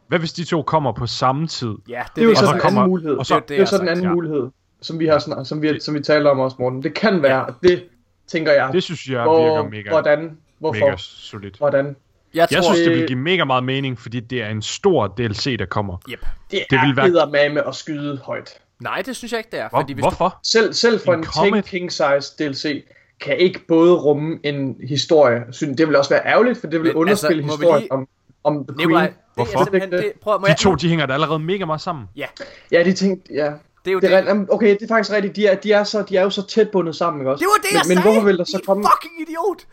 Hvad 0.08 0.18
hvis 0.18 0.32
de 0.32 0.44
to 0.44 0.62
kommer 0.62 0.92
på 0.92 1.06
samme 1.06 1.46
tid? 1.46 1.74
Ja, 1.88 2.02
Det 2.16 2.20
er 2.20 2.24
jo 2.24 2.30
det, 2.30 2.38
så 2.38 2.46
så 2.46 2.52
en 2.52 2.60
anden 2.64 2.84
mulighed. 2.88 3.16
og 3.16 3.26
så- 3.26 3.34
det, 3.34 3.40
er- 3.42 3.46
det 3.46 3.54
er 3.56 3.60
jo 3.60 3.66
så 3.66 3.76
den 3.78 3.84
jeg 3.86 3.90
anden 3.92 4.04
ja. 4.06 4.12
mulighed, 4.14 4.48
som 4.80 4.98
vi 5.00 5.06
har 5.06 5.18
snak, 5.18 5.46
som 5.46 5.62
vi, 5.62 5.80
som 5.80 5.94
vi 5.94 6.00
taler 6.00 6.30
om 6.30 6.40
også, 6.40 6.56
Morten. 6.60 6.82
Det 6.82 6.94
kan 6.94 7.22
være, 7.22 7.44
og 7.46 7.54
det 7.62 7.84
tænker 8.26 8.52
jeg. 8.52 8.70
Det 8.72 8.82
synes 8.82 9.06
jeg 9.08 9.22
hvor, 9.22 9.44
virker 9.56 9.70
mega, 9.70 9.90
hvordan, 9.90 10.38
hvorfor, 10.58 10.84
mega 10.84 10.94
solidt. 10.98 11.56
hvordan. 11.58 11.96
Jeg 12.34 12.48
tror, 12.48 12.56
Jeg 12.56 12.64
synes, 12.64 12.78
det 12.78 12.88
Øh, 12.92 12.98
vil 12.98 13.06
give 13.06 13.18
mega 13.18 13.44
meget 13.44 13.64
mening, 13.64 13.98
fordi 13.98 14.20
det 14.20 14.42
er 14.42 14.48
en 14.48 14.62
stor 14.62 15.06
DLC, 15.06 15.58
der 15.58 15.66
kommer. 15.66 15.96
Yep. 16.10 16.20
Det, 16.20 16.26
Det 16.50 16.60
det 16.70 16.78
vil 16.86 16.96
være- 17.32 17.50
med 17.50 17.62
at 17.68 17.74
skyde 17.74 18.18
højt. 18.24 18.50
Nej, 18.82 19.02
det 19.06 19.16
synes 19.16 19.32
jeg 19.32 19.38
ikke, 19.38 19.50
det 19.52 19.60
er. 19.60 19.68
Hvor, 19.68 19.80
Fordi 19.80 19.92
hvis 19.92 20.02
hvorfor? 20.02 20.38
Selv, 20.44 20.72
selv 20.72 21.00
for 21.00 21.12
En 21.42 21.54
en, 21.54 21.62
King 21.62 21.92
Size 21.92 22.34
DLC 22.38 22.84
kan 23.20 23.36
ikke 23.38 23.60
både 23.68 23.94
rumme 23.94 24.38
en 24.42 24.76
historie. 24.88 25.40
Synes- 25.50 25.76
Det 25.76 25.88
vil 25.88 25.96
også 25.96 26.10
være 26.10 26.26
ærgerligt, 26.26 26.60
for 26.60 26.66
det 26.66 26.80
vil 26.82 26.88
Men, 26.88 26.96
underspille 26.96 27.42
altså, 27.42 27.56
historien 27.58 27.80
lige- 27.82 27.92
om, 27.92 28.08
om 28.44 28.54
The 28.54 28.64
du... 28.66 28.72
Queen. 28.74 28.88
Nikolaj, 28.88 29.06
det 29.06 29.14
Hvorfor? 29.34 29.58
simpelthen... 29.64 29.92
Det, 29.92 30.12
prøv, 30.22 30.40
må 30.40 30.46
De 30.46 30.50
jeg, 30.50 30.56
to, 30.58 30.74
de 30.74 30.88
hænger 30.88 31.06
da 31.06 31.12
allerede 31.14 31.38
mega 31.38 31.64
meget 31.64 31.80
sammen. 31.80 32.04
Ja, 32.16 32.26
Ja, 32.72 32.82
de 32.84 32.92
tænkte, 32.92 33.34
ja. 33.34 33.44
det 33.44 33.90
er 33.90 33.92
jo 33.92 34.00
Det 34.00 34.10
det. 34.10 34.18
er, 34.28 34.46
okay, 34.50 34.70
det 34.74 34.82
er 34.82 34.88
faktisk 34.88 35.12
rigtigt. 35.12 35.36
De 35.36 35.46
er, 35.46 35.54
de, 35.54 35.72
er 35.72 35.84
så, 35.84 36.02
de 36.08 36.16
er 36.16 36.22
jo 36.22 36.30
så 36.30 36.46
tæt 36.46 36.70
bundet 36.70 36.96
sammen, 36.96 37.20
ikke 37.20 37.30
også? 37.30 37.40
Det 37.40 37.46
var 37.46 37.62
det, 37.62 37.70
men, 37.72 37.74
jeg 37.74 37.82
men 37.88 37.96
sagde! 37.96 38.02
hvorfor 38.12 38.26
vil 38.26 38.38
der 38.38 38.44
så 38.44 38.60
komme... 38.66 38.84
fucking 38.84 39.20
idiot! 39.28 39.66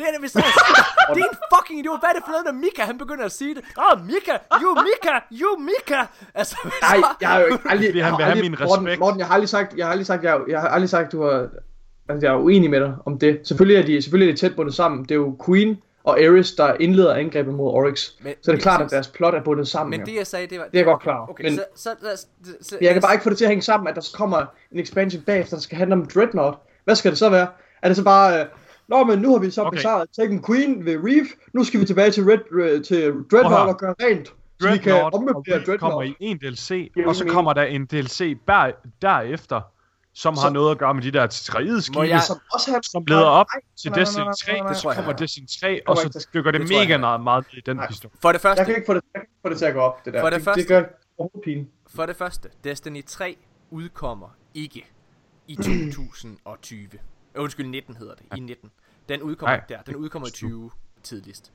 Det 0.00 0.08
er 0.08 0.12
det, 0.16 0.22
vi 0.22 0.28
sagde. 0.28 0.46
Din 1.14 1.32
fucking 1.54 1.78
idiot. 1.80 1.98
Hvad 2.00 2.08
er 2.12 2.14
det 2.18 2.22
for 2.26 2.30
noget, 2.34 2.44
når 2.50 2.52
Mika, 2.64 2.82
han 2.90 2.98
begynder 2.98 3.24
at 3.24 3.32
sige 3.32 3.54
det? 3.54 3.62
Åh, 3.78 3.84
oh, 3.92 4.06
Mika! 4.06 4.34
You 4.62 4.70
Mika! 4.88 5.14
You 5.40 5.50
Mika! 5.68 6.00
Altså, 6.34 6.56
Nej, 6.82 6.98
jeg 7.20 7.28
har 7.28 7.38
jo 7.40 7.46
ikke 7.46 7.58
aldrig... 7.72 7.88
Fordi 7.88 7.98
han 7.98 8.06
jeg 8.06 8.06
har 8.10 8.16
vil 8.16 8.24
have 8.24 8.32
aldrig- 8.36 8.50
min 8.50 8.58
Morten, 8.68 8.86
respekt. 8.86 9.00
Morten, 9.00 9.18
jeg 9.20 9.26
har 9.26 9.34
aldrig 9.34 9.48
sagt, 9.48 9.68
jeg 9.76 9.86
har 9.86 9.90
aldrig 9.92 10.06
sagt, 10.06 10.22
jeg, 10.24 10.40
jeg 10.48 10.60
har 10.60 10.68
aldrig 10.68 10.90
sagt, 10.90 11.12
du 11.12 11.22
har... 11.22 11.48
Altså, 12.08 12.26
jeg 12.26 12.34
er 12.34 12.38
uenig 12.38 12.70
med 12.70 12.80
dig 12.80 12.94
om 13.06 13.18
det. 13.18 13.40
Selvfølgelig 13.44 13.82
er 13.82 13.86
de, 13.86 14.02
selvfølgelig 14.02 14.30
er 14.32 14.34
de 14.36 14.40
tæt 14.40 14.56
bundet 14.56 14.74
sammen. 14.74 15.02
Det 15.02 15.10
er 15.10 15.14
jo 15.14 15.36
Queen 15.46 15.78
og 16.04 16.20
Ares, 16.20 16.52
der 16.52 16.74
indleder 16.80 17.14
angrebet 17.14 17.54
mod 17.54 17.70
Oryx. 17.72 18.08
Men- 18.20 18.34
så 18.42 18.50
er 18.50 18.54
det 18.54 18.62
klart, 18.62 18.80
at 18.80 18.90
deres 18.90 19.08
plot 19.08 19.34
er 19.34 19.42
bundet 19.42 19.68
sammen. 19.68 19.90
men 19.90 20.00
jo. 20.00 20.06
det, 20.06 20.14
jeg 20.18 20.26
sagde, 20.26 20.46
det 20.46 20.58
var... 20.58 20.64
Det 20.64 20.74
er 20.74 20.78
jeg 20.78 20.84
godt 20.84 21.02
klar 21.02 21.16
over, 21.18 21.28
Okay, 21.30 21.44
men- 21.44 21.56
så, 21.56 21.64
så, 21.76 21.90
lad 22.02 22.12
os- 22.12 22.26
så, 22.66 22.78
Jeg 22.80 22.92
kan 22.92 23.02
bare 23.02 23.12
ikke 23.14 23.22
få 23.22 23.30
det 23.30 23.38
til 23.38 23.44
at 23.44 23.48
hænge 23.48 23.62
sammen, 23.62 23.88
at 23.88 23.94
der 23.94 24.00
så 24.00 24.12
kommer 24.16 24.38
en 24.72 24.78
expansion 24.80 25.22
bagefter, 25.22 25.56
der 25.56 25.62
skal 25.62 25.78
handle 25.78 25.94
om 25.96 26.06
Dreadnought. 26.06 26.58
Hvad 26.84 26.94
skal 26.94 27.10
det 27.10 27.18
så 27.18 27.28
være? 27.28 27.46
Er 27.82 27.88
det 27.88 27.96
så 27.96 28.04
bare... 28.04 28.46
Nå, 28.90 29.04
men 29.04 29.18
nu 29.18 29.30
har 29.32 29.38
vi 29.38 29.50
så 29.50 29.62
Okay. 29.62 29.76
besejret 29.76 30.08
Tekken 30.16 30.44
Queen 30.44 30.84
ved 30.84 30.96
Reef. 31.04 31.26
Nu 31.52 31.64
skal 31.64 31.80
vi 31.80 31.84
tilbage 31.84 32.10
til, 32.10 32.24
Red, 32.24 32.38
øh, 32.52 32.84
til 32.84 33.12
Dreadnought 33.30 33.68
og 33.68 33.78
gøre 33.78 33.94
rent. 34.02 34.28
Så 34.60 34.70
vi 34.70 34.78
kan 34.78 34.92
Dreadnought 34.92 35.14
og 35.14 35.20
ommøblere 35.20 35.58
Reef 35.58 35.80
kommer 35.80 35.96
Dreadnought. 35.98 36.20
i 36.20 36.26
en 36.26 36.38
DLC, 36.38 36.92
og 37.06 37.16
så 37.16 37.24
kommer 37.24 37.52
der 37.52 37.62
en 37.62 37.86
DLC 37.86 38.36
der, 38.48 38.70
derefter, 39.02 39.60
som 40.14 40.34
har 40.34 40.48
Så- 40.48 40.52
noget 40.52 40.70
at 40.70 40.78
gøre 40.78 40.94
med 40.94 41.02
de 41.02 41.10
der 41.10 41.26
tredje 41.26 41.72
Må 41.72 41.80
skibe, 41.80 42.00
jeg- 42.00 42.22
Som 42.22 42.36
også 42.54 42.70
har... 42.70 42.80
som 42.90 43.04
leder 43.08 43.24
op 43.24 43.46
Nej, 43.54 43.60
til 43.82 43.94
Destiny 43.94 44.24
nej, 44.24 44.32
3, 44.44 44.52
nej, 44.52 44.60
nej, 44.60 44.68
Det 44.68 44.76
tror 44.76 44.90
så 44.92 44.98
jeg 44.98 45.04
kommer 45.04 45.12
Destiny 45.12 45.46
3, 45.60 45.80
og 45.88 45.96
så 45.96 46.26
dykker 46.34 46.50
det 46.50 46.60
det 46.60 46.68
mega 46.68 46.98
meget, 46.98 47.20
meget 47.22 47.44
i 47.52 47.60
den 47.66 47.76
Nej. 47.76 47.86
historie. 47.88 48.12
For 48.22 48.32
det 48.32 48.40
første, 48.40 48.60
Jeg 48.60 48.66
kan 48.66 48.76
ikke 48.76 48.86
få 48.86 48.94
det, 48.94 49.02
jeg 49.14 49.20
kan 49.20 49.22
ikke 49.22 49.42
få 49.42 49.48
det 49.48 49.58
til 49.58 49.64
at 49.64 49.74
gå 49.74 49.80
op, 49.80 50.04
det 50.04 50.12
der. 50.14 50.20
For 50.20 50.30
det 50.30 50.36
det, 50.36 50.44
første- 50.44 50.60
det 50.60 50.68
gør 50.68 50.82
overhovedet 51.18 51.44
pine. 51.44 51.66
for 51.96 52.06
det 52.06 52.16
første, 52.16 52.48
Destiny 52.64 53.04
3 53.06 53.36
udkommer 53.70 54.28
ikke 54.54 54.86
i 55.48 55.54
2020. 55.94 56.88
Øh, 57.34 57.42
Undskyld, 57.42 57.66
19 57.66 57.96
hedder 57.96 58.14
det. 58.14 58.26
I 58.36 58.40
19. 58.40 58.70
Den 59.08 59.22
udkommer 59.22 59.54
ikke 59.54 59.66
der. 59.68 59.82
Den 59.82 59.96
udkommer 59.96 60.28
i 60.28 60.30
20 60.30 60.70
tidligst. 61.02 61.52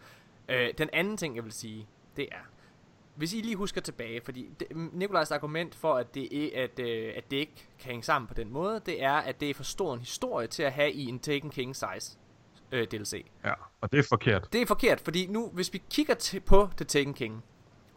Øh, 0.49 0.69
den 0.77 0.89
anden 0.93 1.17
ting, 1.17 1.35
jeg 1.35 1.43
vil 1.43 1.51
sige, 1.51 1.87
det 2.17 2.27
er, 2.31 2.45
hvis 3.15 3.33
I 3.33 3.41
lige 3.41 3.55
husker 3.55 3.81
tilbage, 3.81 4.21
fordi 4.21 4.49
det, 4.59 4.67
Nikolajs 4.93 5.31
argument 5.31 5.75
for, 5.75 5.93
at 5.93 6.15
det, 6.15 6.57
er, 6.57 6.63
at, 6.63 6.79
øh, 6.79 7.13
at 7.15 7.31
det 7.31 7.37
ikke 7.37 7.67
kan 7.79 7.89
hænge 7.89 8.03
sammen 8.03 8.27
på 8.27 8.33
den 8.33 8.49
måde, 8.49 8.81
det 8.85 9.03
er, 9.03 9.13
at 9.13 9.39
det 9.39 9.49
er 9.49 9.53
for 9.53 9.63
stor 9.63 9.93
en 9.93 9.99
historie 9.99 10.47
til 10.47 10.63
at 10.63 10.71
have 10.71 10.91
i 10.91 11.05
en 11.05 11.19
Taken 11.19 11.49
King 11.49 11.75
size 11.75 12.17
øh, 12.71 12.87
DLC. 12.87 13.25
Ja, 13.45 13.53
og 13.81 13.91
det 13.91 13.99
er 13.99 14.03
forkert. 14.09 14.53
Det 14.53 14.61
er 14.61 14.65
forkert, 14.65 15.01
fordi 15.01 15.27
nu, 15.27 15.49
hvis 15.53 15.73
vi 15.73 15.81
kigger 15.89 16.13
til, 16.13 16.39
på 16.39 16.69
The 16.77 16.85
Taken 16.85 17.13
King, 17.13 17.43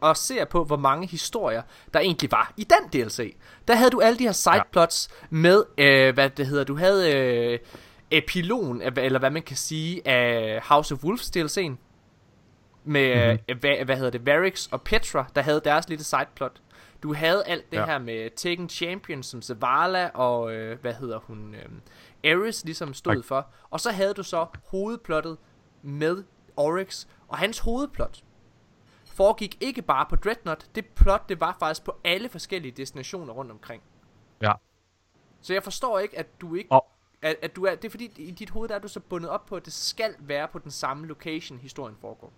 og 0.01 0.17
ser 0.17 0.45
på, 0.45 0.63
hvor 0.63 0.77
mange 0.77 1.07
historier, 1.07 1.61
der 1.93 1.99
egentlig 1.99 2.31
var 2.31 2.53
i 2.57 2.63
den 2.63 3.03
DLC, 3.03 3.35
der 3.67 3.75
havde 3.75 3.89
du 3.91 4.01
alle 4.01 4.19
de 4.19 4.23
her 4.23 4.31
sideplots 4.31 5.09
med, 5.29 5.63
øh, 5.77 6.13
hvad 6.13 6.29
det 6.29 6.47
hedder, 6.47 6.63
du 6.63 6.77
havde 6.77 7.15
øh, 7.15 7.59
epilogen, 8.11 8.81
eller 8.81 9.19
hvad 9.19 9.29
man 9.29 9.43
kan 9.43 9.57
sige, 9.57 10.07
af 10.07 10.61
House 10.63 10.93
of 10.93 11.03
Wolves 11.03 11.31
DLC'en, 11.37 11.75
med, 12.83 13.31
mm-hmm. 13.31 13.59
hvad, 13.59 13.85
hvad 13.85 13.95
hedder 13.95 14.11
det, 14.11 14.25
Varix 14.25 14.67
og 14.71 14.81
Petra, 14.81 15.25
der 15.35 15.41
havde 15.41 15.61
deres 15.65 15.89
lille 15.89 16.03
sideplot. 16.03 16.61
Du 17.03 17.13
havde 17.13 17.43
alt 17.45 17.71
det 17.71 17.77
Ja. 17.77 17.81
ja. 17.81 17.85
her 17.87 17.99
med 17.99 18.29
Taken 18.35 18.69
Champion, 18.69 19.23
som 19.23 19.41
Zavala 19.41 20.09
og, 20.13 20.53
øh, 20.53 20.79
hvad 20.81 20.93
hedder 20.93 21.19
hun, 21.19 21.55
øh, 21.55 22.31
Ares 22.31 22.65
ligesom 22.65 22.93
stod 22.93 23.15
Tak. 23.15 23.25
for. 23.25 23.47
Og 23.69 23.79
så 23.79 23.91
havde 23.91 24.13
du 24.13 24.23
så 24.23 24.45
hovedplottet 24.67 25.37
med 25.81 26.23
Oryx, 26.57 27.05
og 27.27 27.37
hans 27.37 27.59
hovedplot 27.59 28.19
foregik 29.19 29.57
ikke 29.61 29.81
bare 29.81 30.05
på 30.09 30.15
Dreadnought, 30.15 30.69
det 30.75 30.85
plot, 30.85 31.29
det 31.29 31.39
var 31.39 31.55
faktisk 31.59 31.83
på 31.85 31.95
alle 32.03 32.29
forskellige 32.29 32.71
destinationer 32.71 33.33
rundt 33.33 33.51
omkring. 33.51 33.81
Ja. 34.41 34.51
Så 35.41 35.53
jeg 35.53 35.63
forstår 35.63 35.99
ikke, 35.99 36.19
at 36.19 36.41
du 36.41 36.55
ikke... 36.55 36.71
Og- 36.71 36.85
At, 37.21 37.35
at 37.41 37.55
du 37.55 37.63
er, 37.65 37.75
det 37.75 37.85
er 37.85 37.89
fordi, 37.89 38.11
i 38.17 38.31
dit 38.31 38.49
hoved 38.49 38.69
der 38.69 38.75
er 38.75 38.79
du 38.79 38.87
så 38.87 38.99
bundet 38.99 39.29
op 39.29 39.45
på, 39.45 39.55
at 39.55 39.65
det 39.65 39.73
skal 39.73 40.13
være 40.19 40.47
på 40.51 40.59
den 40.59 40.71
samme 40.71 41.07
location, 41.07 41.59
historien 41.59 41.95
foregår. 42.01 42.31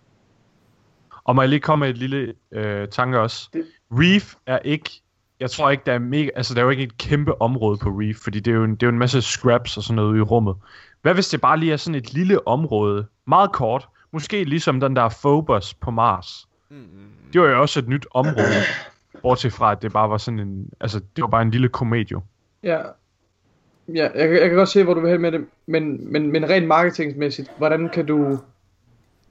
Og 1.24 1.34
må 1.34 1.42
jeg 1.42 1.48
lige 1.48 1.60
komme 1.60 1.80
med 1.86 1.90
et 1.90 1.98
lille 1.98 2.34
øh, 2.52 2.88
tanke 2.88 3.20
også. 3.20 3.48
Det- 3.52 3.66
Reef 3.92 4.34
er 4.46 4.58
ikke, 4.58 4.90
jeg 5.40 5.50
tror 5.50 5.70
ikke, 5.70 5.82
der 5.86 5.92
er 5.92 5.98
mega, 5.98 6.28
altså 6.36 6.54
der 6.54 6.60
er 6.60 6.64
jo 6.64 6.70
ikke 6.70 6.82
et 6.82 6.98
kæmpe 6.98 7.42
område 7.42 7.78
på 7.78 7.88
Reef, 7.88 8.16
fordi 8.16 8.40
det 8.40 8.50
er 8.50 8.54
jo 8.56 8.64
en, 8.64 8.70
det 8.70 8.82
er 8.82 8.86
jo 8.86 8.92
en 8.92 8.98
masse 8.98 9.22
scraps 9.22 9.76
og 9.76 9.82
sådan 9.82 9.96
noget 9.96 10.18
i 10.18 10.20
rummet. 10.20 10.56
Hvad 11.02 11.14
hvis 11.14 11.28
det 11.28 11.40
bare 11.40 11.56
lige 11.58 11.72
er 11.72 11.76
sådan 11.76 11.94
et 11.94 12.12
lille 12.12 12.48
område, 12.48 13.06
meget 13.26 13.52
kort, 13.52 13.88
måske 14.12 14.44
ligesom 14.44 14.80
den 14.80 14.96
der 14.96 15.08
Phobos 15.22 15.74
på 15.74 15.90
Mars. 15.90 16.48
Mm, 16.76 17.32
Det 17.32 17.40
var 17.40 17.48
jo 17.48 17.60
også 17.60 17.78
et 17.80 17.88
nyt 17.88 18.06
område, 18.10 18.36
bortset 19.22 19.52
fra, 19.52 19.72
at 19.72 19.82
det 19.82 19.92
bare 19.92 20.10
var 20.10 20.16
sådan 20.18 20.40
en, 20.40 20.68
altså 20.80 20.98
det 21.16 21.22
var 21.22 21.28
bare 21.28 21.42
en 21.42 21.50
lille 21.50 21.68
komedie. 21.68 22.16
Ja. 22.62 22.78
Ja, 23.88 24.08
jeg, 24.14 24.28
kan- 24.28 24.36
jeg 24.40 24.48
kan 24.48 24.56
godt 24.58 24.68
se, 24.68 24.84
hvor 24.84 24.94
du 24.94 25.00
vil 25.00 25.10
hen 25.10 25.20
med 25.20 25.32
det, 25.32 25.46
men, 25.66 26.12
men, 26.12 26.32
men 26.32 26.50
rent 26.50 26.66
marketingsmæssigt, 26.66 27.50
hvordan 27.58 27.88
kan 27.92 28.06
du 28.06 28.38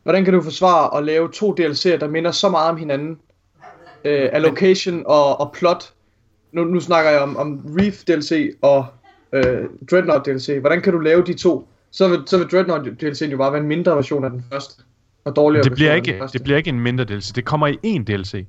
hvordan 0.03 0.23
kan 0.26 0.34
du 0.34 0.41
forsvare 0.41 0.97
at 0.97 1.03
lave 1.03 1.31
to 1.31 1.51
DLC'er, 1.59 1.97
der 1.97 2.07
minder 2.07 2.31
så 2.31 2.49
meget 2.49 2.69
om 2.69 2.77
hinanden? 2.77 3.19
Øh, 4.05 4.30
af 4.34 4.41
location 4.41 5.03
og, 5.05 5.39
og 5.41 5.51
plot. 5.53 5.93
Nu, 6.51 6.63
nu 6.63 6.80
snakker 6.80 7.11
jeg 7.11 7.19
om, 7.22 7.38
om 7.38 7.76
Reef 7.80 8.03
DLC 8.03 8.55
og 8.61 8.85
øh, 9.31 9.65
Dreadnought 9.91 10.26
DLC. 10.26 10.57
Hvordan 10.59 10.81
kan 10.81 10.93
du 10.93 10.99
lave 10.99 11.23
de 11.23 11.34
to? 11.34 11.68
Så 11.91 12.07
vil, 12.09 12.23
så 12.26 12.38
vil 12.38 12.47
Dreadnought 12.47 13.03
DLC'en 13.03 13.26
jo 13.31 13.38
bare 13.38 13.51
være 13.51 13.61
en 13.61 13.68
mindre 13.68 13.95
version 13.95 14.23
af 14.23 14.30
den 14.30 14.45
første. 14.51 14.84
Og 15.23 15.35
dårligere 15.35 15.64
Det 15.64 15.73
bliver, 15.73 15.93
ikke, 15.93 16.22
det 16.34 16.43
bliver 16.43 16.57
ikke 16.57 16.69
en 16.69 16.80
mindre 16.80 17.06
DLC, 17.06 17.31
det 17.31 17.45
kommer 17.45 17.68
i 17.68 17.77
én 17.85 18.03
DLC. 18.03 18.45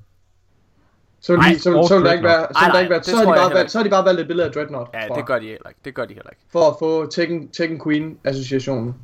Så 1.20 1.32
vil, 1.32 1.40
Ej, 1.40 1.49
de, 1.53 1.59
så, 1.59 1.86
så 1.89 1.97
vil 1.97 2.05
der 2.07 2.12
ikke 2.12 2.24
være, 2.24 2.47
så 2.51 2.59
Ej, 2.59 2.73
der 2.73 2.78
ikke 2.78 2.90
være, 2.90 2.99
det 2.99 3.07
så 3.07 3.16
har, 3.16 3.24
de 3.24 3.31
bare 3.40 3.55
valgt, 3.55 3.70
så 3.70 3.78
har 3.78 3.85
de 3.85 3.90
bare 3.90 4.05
valgt 4.05 4.20
et 4.20 4.27
billede 4.27 4.47
af 4.47 4.53
Dreadnought. 4.53 4.90
Ja, 4.94 5.15
det 5.15 5.27
gør 5.27 5.39
de 5.39 5.47
heller 5.47 5.69
ikke. 5.69 5.81
Det 5.85 5.94
gør 5.94 6.05
de 6.05 6.15
heller 6.15 6.31
ikke. 6.31 6.43
for 6.53 6.70
at 6.70 6.77
få 6.78 7.07
Tekken, 7.07 7.49
Tekken 7.49 7.81
Queen 7.85 8.19
associationen. 8.24 8.94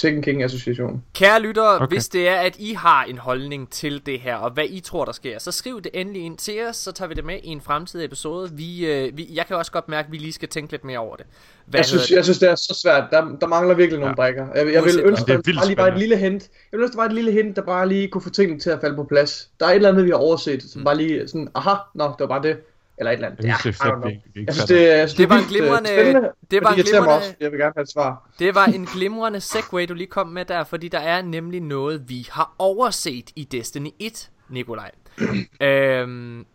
Tekken 0.00 0.22
King 0.22 0.42
associationen. 0.42 1.04
Kære 1.14 1.40
lyttere, 1.40 1.76
okay. 1.76 1.86
Hvis 1.86 2.08
det 2.08 2.28
er, 2.28 2.34
at 2.36 2.56
I 2.58 2.72
har 2.72 3.04
en 3.04 3.18
holdning 3.18 3.70
til 3.70 4.06
det 4.06 4.20
her, 4.20 4.36
og 4.36 4.50
hvad 4.50 4.64
I 4.68 4.80
tror, 4.80 5.04
der 5.04 5.12
sker, 5.12 5.38
så 5.38 5.52
skriv 5.52 5.80
det 5.82 5.90
endelig 5.94 6.22
ind 6.22 6.38
til 6.38 6.54
os, 6.68 6.76
så 6.76 6.92
tager 6.92 7.08
vi 7.08 7.14
det 7.14 7.24
med 7.24 7.34
i 7.44 7.48
en 7.48 7.60
fremtidig 7.60 8.04
episode. 8.04 8.50
Vi, 8.52 8.86
øh, 8.86 9.16
vi, 9.16 9.28
jeg 9.34 9.46
kan 9.46 9.56
også 9.56 9.72
godt 9.72 9.88
mærke, 9.88 10.06
at 10.06 10.12
vi 10.12 10.18
lige 10.18 10.32
skal 10.32 10.48
tænke 10.48 10.72
lidt 10.72 10.84
mere 10.84 10.98
over 10.98 11.16
det. 11.16 11.26
Hvad 11.66 11.78
Jeg 11.78 11.86
synes, 11.86 12.02
hedder 12.02 12.16
jeg 12.18 12.24
synes, 12.24 12.38
det 12.38 12.50
er 12.50 12.54
så 12.54 12.78
svært. 12.82 13.04
Der, 13.10 13.36
der 13.40 13.46
mangler 13.46 13.74
virkelig 13.74 14.00
nogle 14.00 14.10
Ja. 14.10 14.14
brækker. 14.14 14.46
Jeg, 14.54 14.72
jeg 14.72 14.84
vil 14.84 15.00
ønske, 15.04 15.32
at 15.32 15.44
Det 15.46 15.48
er 15.48 15.52
der 15.52 15.58
bare 15.58 15.66
lige 15.66 15.76
var 15.76 15.86
et 15.86 15.98
lille 15.98 16.16
hint. 16.16 16.42
Jeg 16.72 16.78
vil 16.78 16.82
ønske, 16.84 16.92
der 16.96 17.02
var 17.02 17.06
et 17.08 17.12
lille 17.14 17.32
hint, 17.32 17.56
der 17.56 17.62
bare 17.62 17.88
lige 17.88 18.08
kunne 18.08 18.22
få 18.22 18.30
tingene 18.30 18.60
til 18.60 18.70
at 18.70 18.80
falde 18.80 18.96
på 18.96 19.04
plads. 19.04 19.48
Der 19.60 19.66
er 19.66 19.70
et 19.70 19.74
eller 19.76 19.88
andet, 19.88 20.04
vi 20.04 20.10
har 20.10 20.16
overset, 20.16 20.62
som 20.62 20.84
bare 20.84 20.96
lige 20.96 21.28
sådan, 21.28 21.48
aha, 21.54 21.74
nå, 21.94 22.04
det 22.04 22.14
var 22.18 22.26
bare 22.26 22.42
det. 22.42 22.56
Eller 23.00 23.10
et 23.10 23.14
eller 23.14 23.28
andet. 23.28 23.44
Jeg 23.44 23.52
er 23.52 24.06
vi, 24.06 24.20
vi 24.34 24.40
ikke 24.40 24.44
Jeg 24.46 24.54
synes, 24.54 24.68
det, 24.68 24.82
jeg 24.88 25.08
synes, 25.08 25.16
Det 25.16 25.28
var 25.28 25.36
en 25.36 25.42
øh, 25.42 25.48
glimrende- 25.48 26.32
det 26.50 26.62
var 26.62 26.70
en 26.70 26.76
mig 26.76 26.84
glimrende- 26.84 27.14
også. 27.16 27.34
Jeg 27.40 27.50
vil 27.52 27.58
gerne 27.60 27.72
have 27.76 27.82
et 27.82 27.90
svar. 27.90 28.30
Det 28.38 28.54
var 28.54 28.64
en 28.66 28.86
glimrende 28.86 29.40
segway, 29.40 29.86
du 29.88 29.94
lige 29.94 30.06
kom 30.06 30.28
med 30.28 30.44
der, 30.44 30.64
fordi 30.64 30.88
der 30.88 30.98
er 30.98 31.22
nemlig 31.22 31.60
noget, 31.60 32.08
vi 32.08 32.28
har 32.30 32.54
overset 32.58 33.30
i 33.36 33.44
Destiny 33.44 33.88
1, 33.98 34.30
Nikolaj. 34.48 34.90
øhm, 35.60 36.46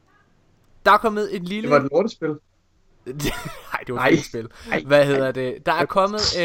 der 0.85 0.91
er 0.91 0.97
kommet 0.97 1.35
et 1.35 1.43
lille... 1.43 1.61
Det 1.61 1.69
var 1.71 1.85
et 1.85 1.91
lortespil. 1.91 2.29
Nej, 3.05 3.83
det 3.87 3.93
var 3.95 3.99
Nej. 4.01 4.09
et 4.09 4.23
spil. 4.25 4.47
Hvad 4.85 5.05
hedder 5.05 5.31
det? 5.31 5.65
Der 5.65 5.73
er 5.73 5.85
kommet, 5.85 6.37
øh, 6.39 6.43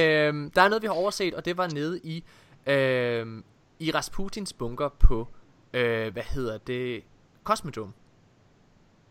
der 0.55 0.63
er 0.63 0.69
noget 0.69 0.83
vi 0.83 0.87
har 0.87 0.95
overset, 0.95 1.35
og 1.35 1.45
det 1.45 1.57
var 1.59 1.69
nede 1.75 2.01
i 2.05 2.25
øh, 2.67 3.27
i 3.79 3.91
Rasputins 3.91 4.53
bunker 4.53 4.89
på 4.99 5.29
øh, 5.75 6.13
hvad 6.13 6.23
hedder 6.23 6.59
det? 6.59 7.03
Cosmodrome. 7.45 7.93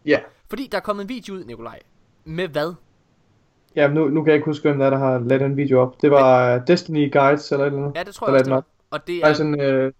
Ja. 0.05 0.19
Fordi 0.49 0.67
der 0.71 0.77
er 0.77 0.81
kommet 0.81 1.03
en 1.03 1.09
video 1.09 1.33
ud, 1.33 1.43
Nikolaj. 1.43 1.79
Med 2.25 2.47
hvad? 2.47 2.73
Ja, 3.75 3.87
nu, 3.87 4.07
nu 4.07 4.23
kan 4.23 4.27
jeg 4.27 4.35
ikke 4.35 4.45
huske, 4.45 4.69
hvem 4.69 4.79
der, 4.79 4.85
er, 4.85 4.89
der 4.89 4.97
har 4.97 5.19
lavet 5.19 5.41
den 5.41 5.57
video 5.57 5.79
op. 5.81 6.01
Det 6.01 6.11
var 6.11 6.55
uh, 6.55 6.61
Destiny 6.67 7.11
Guides 7.11 7.51
eller 7.51 7.65
et 7.65 7.67
eller 7.67 7.83
andet. 7.85 7.97
Ja, 7.97 8.03
det 8.03 8.13
tror 8.13 8.27
jeg 8.27 8.33
også, 8.33 8.43
det 8.45 8.53
var. 8.53 8.63
Og 8.91 9.07
det 9.07 9.15
er 9.23 9.27
er, 9.27 9.33
sådan 9.33 9.61
øh, 9.61 9.91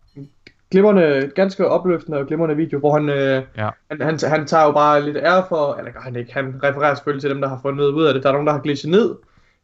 glimrende, 0.71 1.31
ganske 1.35 1.67
opløftende 1.67 2.17
og 2.17 2.27
glimrende 2.27 2.55
video, 2.55 2.79
hvor 2.79 2.93
han, 2.93 3.09
øh, 3.09 3.43
Ja. 3.57 3.69
han, 3.91 4.01
han, 4.01 4.19
han 4.23 4.45
tager 4.45 4.65
jo 4.65 4.71
bare 4.71 5.01
lidt 5.01 5.17
ære 5.17 5.45
for, 5.49 5.75
eller 5.75 5.91
gør 5.91 5.99
han 5.99 6.15
ikke, 6.15 6.33
han 6.33 6.59
refererer 6.63 6.95
selvfølgelig 6.95 7.21
til 7.21 7.29
dem, 7.29 7.41
der 7.41 7.47
har 7.47 7.59
fundet 7.61 7.85
ud 7.85 8.05
af 8.05 8.13
det. 8.13 8.23
Der 8.23 8.29
er 8.29 8.33
nogen, 8.33 8.47
der 8.47 8.53
har 8.53 8.61
glitchet 8.61 8.91
ned 8.91 9.15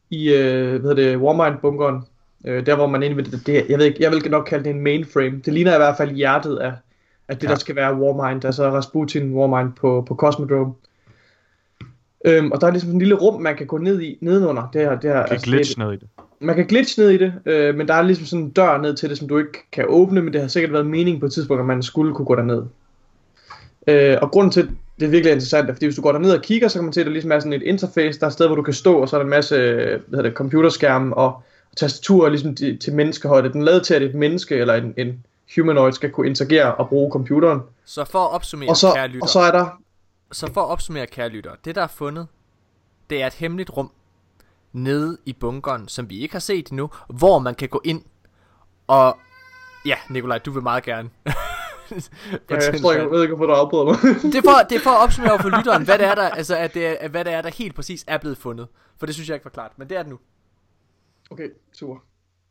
i, 0.10 0.34
øh, 0.34 0.70
hvad 0.70 0.80
hedder 0.80 0.95
det, 0.95 1.18
Warmind-bunkeren. 1.18 2.07
Øh, 2.45 2.66
der 2.66 2.76
hvor 2.76 2.88
man 2.88 3.03
egentlig 3.03 3.45
det, 3.48 3.66
jeg 3.70 3.80
ved 3.80 3.86
ikke, 3.86 4.03
jeg 4.03 4.12
vil 4.12 4.32
nok 4.32 4.45
kalde 4.45 4.64
det 4.64 4.70
en 4.70 4.82
mainframe. 4.82 5.41
Det 5.45 5.53
ligner 5.53 5.74
i 5.74 5.78
hvert 5.78 5.98
fald 5.98 6.12
hjertet 6.12 6.57
af, 6.57 6.74
af 7.30 7.38
det, 7.38 7.44
Ja. 7.48 7.52
der 7.52 7.60
skal 7.60 7.76
være 7.76 7.96
Warmind, 7.96 8.46
altså 8.46 8.72
Rasputin 8.72 9.34
Warmind 9.34 9.74
på, 9.74 10.04
på 10.08 10.16
Cosmodrome. 10.16 10.74
Øhm, 12.26 12.52
og 12.52 12.62
der 12.62 12.68
er 12.68 12.72
ligesom 12.72 12.88
sådan 12.88 12.96
en 12.96 13.00
lille 13.00 13.16
rum, 13.16 13.42
man 13.42 13.56
kan 13.58 13.68
gå 13.68 13.78
ned 13.78 14.02
i, 14.02 14.18
nedenunder. 14.22 14.70
Det 14.74 14.82
her, 14.82 15.00
det 15.00 15.10
her, 15.10 15.24
Kan 15.24 15.32
altså, 15.32 15.46
glitch 15.46 15.80
ned 15.80 15.92
i 15.94 15.96
det. 15.96 16.08
man 16.40 16.56
kan 16.56 16.66
glitch 16.66 17.00
ned 17.00 17.10
i 17.10 17.18
det, 17.18 17.34
øh, 17.46 17.76
men 17.76 17.88
der 17.88 17.94
er 17.94 18.02
ligesom 18.02 18.26
sådan 18.26 18.46
en 18.46 18.50
dør 18.52 18.82
ned 18.82 18.96
til 18.96 19.10
det, 19.10 19.18
som 19.18 19.28
du 19.28 19.38
ikke 19.38 19.70
kan 19.72 19.86
åbne, 19.88 20.22
men 20.22 20.34
det 20.34 20.42
har 20.42 20.48
sikkert 20.48 20.74
været 20.74 20.86
meningen 20.86 21.20
på 21.20 21.26
et 21.26 21.32
tidspunkt, 21.34 21.60
at 21.60 21.66
man 21.66 21.84
skulle 21.84 22.14
kunne 22.14 22.26
gå 22.26 22.36
derned. 22.36 22.64
Øh, 23.88 24.18
og 24.22 24.32
grunden 24.32 24.52
til, 24.52 24.62
at 24.62 24.68
det 25.00 25.06
er 25.06 25.10
virkelig 25.10 25.32
interessant, 25.32 25.70
er, 25.70 25.74
fordi 25.74 25.86
hvis 25.86 25.96
du 25.96 26.02
går 26.02 26.12
derned 26.12 26.32
og 26.38 26.42
kigger, 26.42 26.68
så 26.68 26.78
kan 26.78 26.84
man 26.84 26.94
se, 26.94 27.00
at 27.00 27.06
der 27.06 27.12
ligesom 27.12 27.32
er 27.32 27.40
sådan 27.40 27.54
et 27.54 27.64
interface, 27.64 28.20
der 28.20 28.26
er 28.26 28.30
et 28.30 28.34
sted, 28.34 28.48
hvor 28.48 28.56
du 28.56 28.62
kan 28.62 28.74
stå, 28.74 28.98
og 28.98 29.10
så 29.10 29.16
er 29.16 29.20
der 29.20 29.24
en 29.24 29.30
masse 29.30 29.56
hvad 29.58 30.00
hedder 30.10 30.22
det, 30.22 30.34
computerskærme 30.34 31.18
og, 31.18 31.26
og 31.26 31.42
tastaturer 31.78 32.30
ligesom 32.30 32.56
til, 32.56 32.78
til 32.80 32.94
menneskehøjde. 32.94 33.50
Den 33.54 33.62
er 33.62 33.66
lavet 33.66 33.84
til, 33.84 33.94
at 33.94 34.02
et 34.02 34.16
menneske 34.16 34.56
eller 34.56 34.74
en, 34.74 34.94
en 34.98 35.24
humanoid 35.56 35.92
skal 35.92 36.12
kunne 36.12 36.28
interagere 36.28 36.76
og 36.76 36.90
bruge 36.90 37.12
computeren. 37.12 37.60
så 37.86 38.06
for 38.06 38.20
at 38.20 38.32
opsummere, 38.32 38.70
Og 38.70 38.78
så, 38.78 38.94
kære 38.94 39.08
lytter, 39.08 39.22
og 39.22 39.30
så 39.30 39.40
er 39.40 39.52
der... 39.52 39.82
så 40.32 40.54
for 40.54 40.62
at 40.62 40.68
opsummere, 40.70 41.08
kære 41.08 41.30
lytter, 41.30 41.52
det 41.66 41.76
der 41.76 41.82
er 41.82 41.88
fundet, 41.88 42.28
det 43.10 43.22
er 43.22 43.28
et 43.28 43.34
hemmeligt 43.34 43.70
rum 43.78 43.92
nede 44.74 45.18
i 45.26 45.34
bunkeren, 45.34 45.88
som 45.88 46.10
vi 46.10 46.20
ikke 46.20 46.34
har 46.34 46.40
set 46.40 46.70
endnu, 46.70 46.90
hvor 47.10 47.40
man 47.40 47.56
kan 47.56 47.70
gå 47.70 47.82
ind 47.84 48.04
og... 48.88 49.18
Ja, 49.86 49.96
Nikolaj, 50.10 50.38
du 50.38 50.52
vil 50.52 50.64
meget 50.64 50.84
gerne. 50.84 51.10
Fortæl, 51.88 52.72
jeg, 52.74 52.82
tror, 52.82 52.94
jeg, 52.94 53.12
ved 53.12 53.22
ikke, 53.22 53.36
hvorfor 53.36 53.54
du 53.54 53.60
afbryder 53.60 53.86
mig. 53.86 53.96
det, 54.34 54.36
er 54.36 54.42
for, 54.42 54.68
det 54.70 54.76
er 54.76 54.80
for 54.80 54.90
at 54.90 55.04
opsummere 55.04 55.40
for 55.42 55.50
lytteren, 55.58 55.84
hvad 55.86 55.98
det 55.98 56.08
er 56.08 56.16
der, 56.16 56.30
altså, 56.30 56.56
at 56.56 56.74
det 56.74 57.04
er, 57.04 57.08
hvad 57.08 57.26
det 57.26 57.34
er, 57.34 57.42
der 57.42 57.50
helt 57.50 57.76
præcis 57.76 58.04
er 58.08 58.18
blevet 58.18 58.38
fundet. 58.38 58.68
For 58.98 59.06
det 59.06 59.16
synes 59.16 59.30
jeg 59.30 59.36
ikke 59.36 59.46
var 59.46 59.52
klart, 59.52 59.72
men 59.78 59.90
det 59.90 59.98
er 59.98 60.04
det 60.04 60.10
nu. 60.10 60.20
okay, 61.32 61.50
super. 61.74 61.96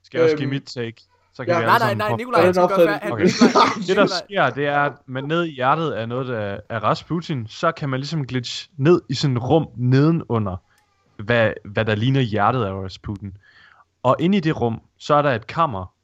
Skal 0.05 0.19
jeg 0.19 0.25
også 0.25 0.33
Øhm, 0.35 0.39
give 0.41 0.51
mit 0.51 0.63
take? 0.67 1.03
Så 1.35 1.45
kan 1.45 1.55
ja, 1.55 1.61
vi 1.61 1.67
Nej, 1.67 1.79
nej, 1.79 1.95
nej, 1.95 2.17
Nikolaj, 2.17 2.45
han 2.45 2.55
skal 2.55 2.63
opfattelse. 2.63 2.99
Han, 3.03 3.13
Okay. 3.13 3.25
Nikolaj, 3.25 3.65
Det 3.89 3.97
der 3.97 4.07
sker, 4.07 4.51
det 4.51 4.67
er, 4.67 4.81
at 4.81 4.93
man 5.07 5.25
ned 5.25 5.45
i 5.45 5.51
hjertet 5.51 5.91
af 5.91 6.09
noget 6.09 6.31
af, 6.31 6.61
af 6.69 6.83
Rasputin, 6.83 7.47
så 7.47 7.73
kan 7.73 7.89
man 7.89 8.01
ligesom 8.01 8.27
glitch 8.27 8.69
ned 8.77 9.03
i 9.11 9.15
sådan 9.15 9.37
et 9.37 9.43
rum 9.43 9.67
nedenunder, 9.77 10.57
hvad, 11.17 11.53
hvad 11.65 11.85
der 11.85 11.95
ligner 11.95 12.21
hjertet 12.21 12.65
af 12.65 12.73
Rasputin. 12.73 13.37
Og 14.03 14.17
inde 14.19 14.39
i 14.39 14.41
det 14.41 14.61
rum, 14.61 14.81
så 14.99 15.15
er 15.15 15.23
der 15.23 15.31
et 15.33 15.47
kammer, 15.47 15.95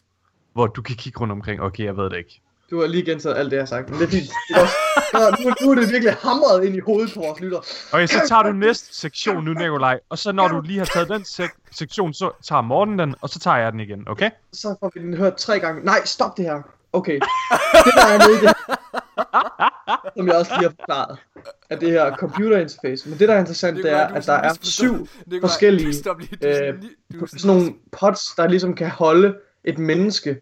hvor 0.52 0.66
du 0.66 0.82
kan 0.82 0.96
kigge 0.96 1.20
rundt 1.20 1.32
omkring. 1.32 1.62
Okay, 1.62 1.84
jeg 1.84 1.96
ved 1.96 2.10
det 2.10 2.16
ikke. 2.16 2.40
Du 2.70 2.80
har 2.80 2.86
lige 2.86 3.04
gentaget 3.04 3.36
alt 3.36 3.50
det, 3.50 3.56
jeg 3.56 3.62
har 3.62 3.66
sagt, 3.66 3.90
men 3.90 3.98
det 3.98 4.06
er 4.06 4.10
fint. 4.10 4.30
Det 4.48 4.56
er 4.56 4.60
også- 4.60 5.36
nu, 5.44 5.54
nu 5.66 5.70
er 5.70 5.74
det 5.74 5.92
virkelig 5.92 6.14
hamret 6.22 6.64
ind 6.64 6.76
i 6.76 6.78
hovedet 6.80 7.14
på 7.14 7.20
vores 7.20 7.40
lytter. 7.40 7.58
Okay, 7.92 8.06
så 8.06 8.20
tager 8.28 8.42
du 8.42 8.52
næste 8.52 8.94
sektion 8.96 9.44
nu, 9.44 9.52
Nikolaj. 9.52 9.98
Og 10.08 10.18
så 10.18 10.32
når 10.32 10.48
du 10.48 10.60
lige 10.60 10.78
har 10.78 10.84
taget 10.86 11.08
den 11.08 11.22
sek- 11.22 11.68
sektion, 11.72 12.14
så 12.14 12.30
tager 12.48 12.62
Morten 12.62 12.98
den, 12.98 13.14
og 13.20 13.28
så 13.28 13.38
tager 13.38 13.56
jeg 13.56 13.72
den 13.72 13.80
igen, 13.80 14.04
okay? 14.08 14.30
Så 14.52 14.76
får 14.80 14.90
vi 14.94 15.00
den 15.00 15.16
hørt 15.16 15.36
tre 15.36 15.60
gange. 15.60 15.84
Nej, 15.84 16.04
stop 16.04 16.36
det 16.36 16.44
her. 16.44 16.62
Okay. 16.92 17.14
Det 17.84 17.92
der 17.96 18.06
er 18.06 18.18
nede 18.28 18.38
i 18.42 18.46
det, 18.46 18.54
som 20.16 20.26
jeg 20.26 20.36
også 20.36 20.52
lige 20.58 20.68
har 20.68 20.74
forklaret, 20.80 21.18
er 21.70 21.76
det 21.76 21.90
her 21.90 22.16
computer 22.16 22.58
interface. 22.58 23.08
Men 23.08 23.18
det 23.18 23.28
der 23.28 23.34
er 23.34 23.38
interessant, 23.38 23.76
det 23.76 23.84
Nikolaj, 23.84 24.02
er, 24.02 24.14
at 24.14 24.26
der 24.26 24.32
er 24.32 24.54
syv 24.62 25.08
forskellige 25.40 25.88
øh, 25.88 25.94
sådan- 25.94 27.46
nogle 27.46 27.72
pods, 27.92 28.20
der 28.36 28.46
ligesom 28.48 28.74
kan 28.74 28.90
holde 28.90 29.34
et 29.64 29.78
menneske. 29.78 30.40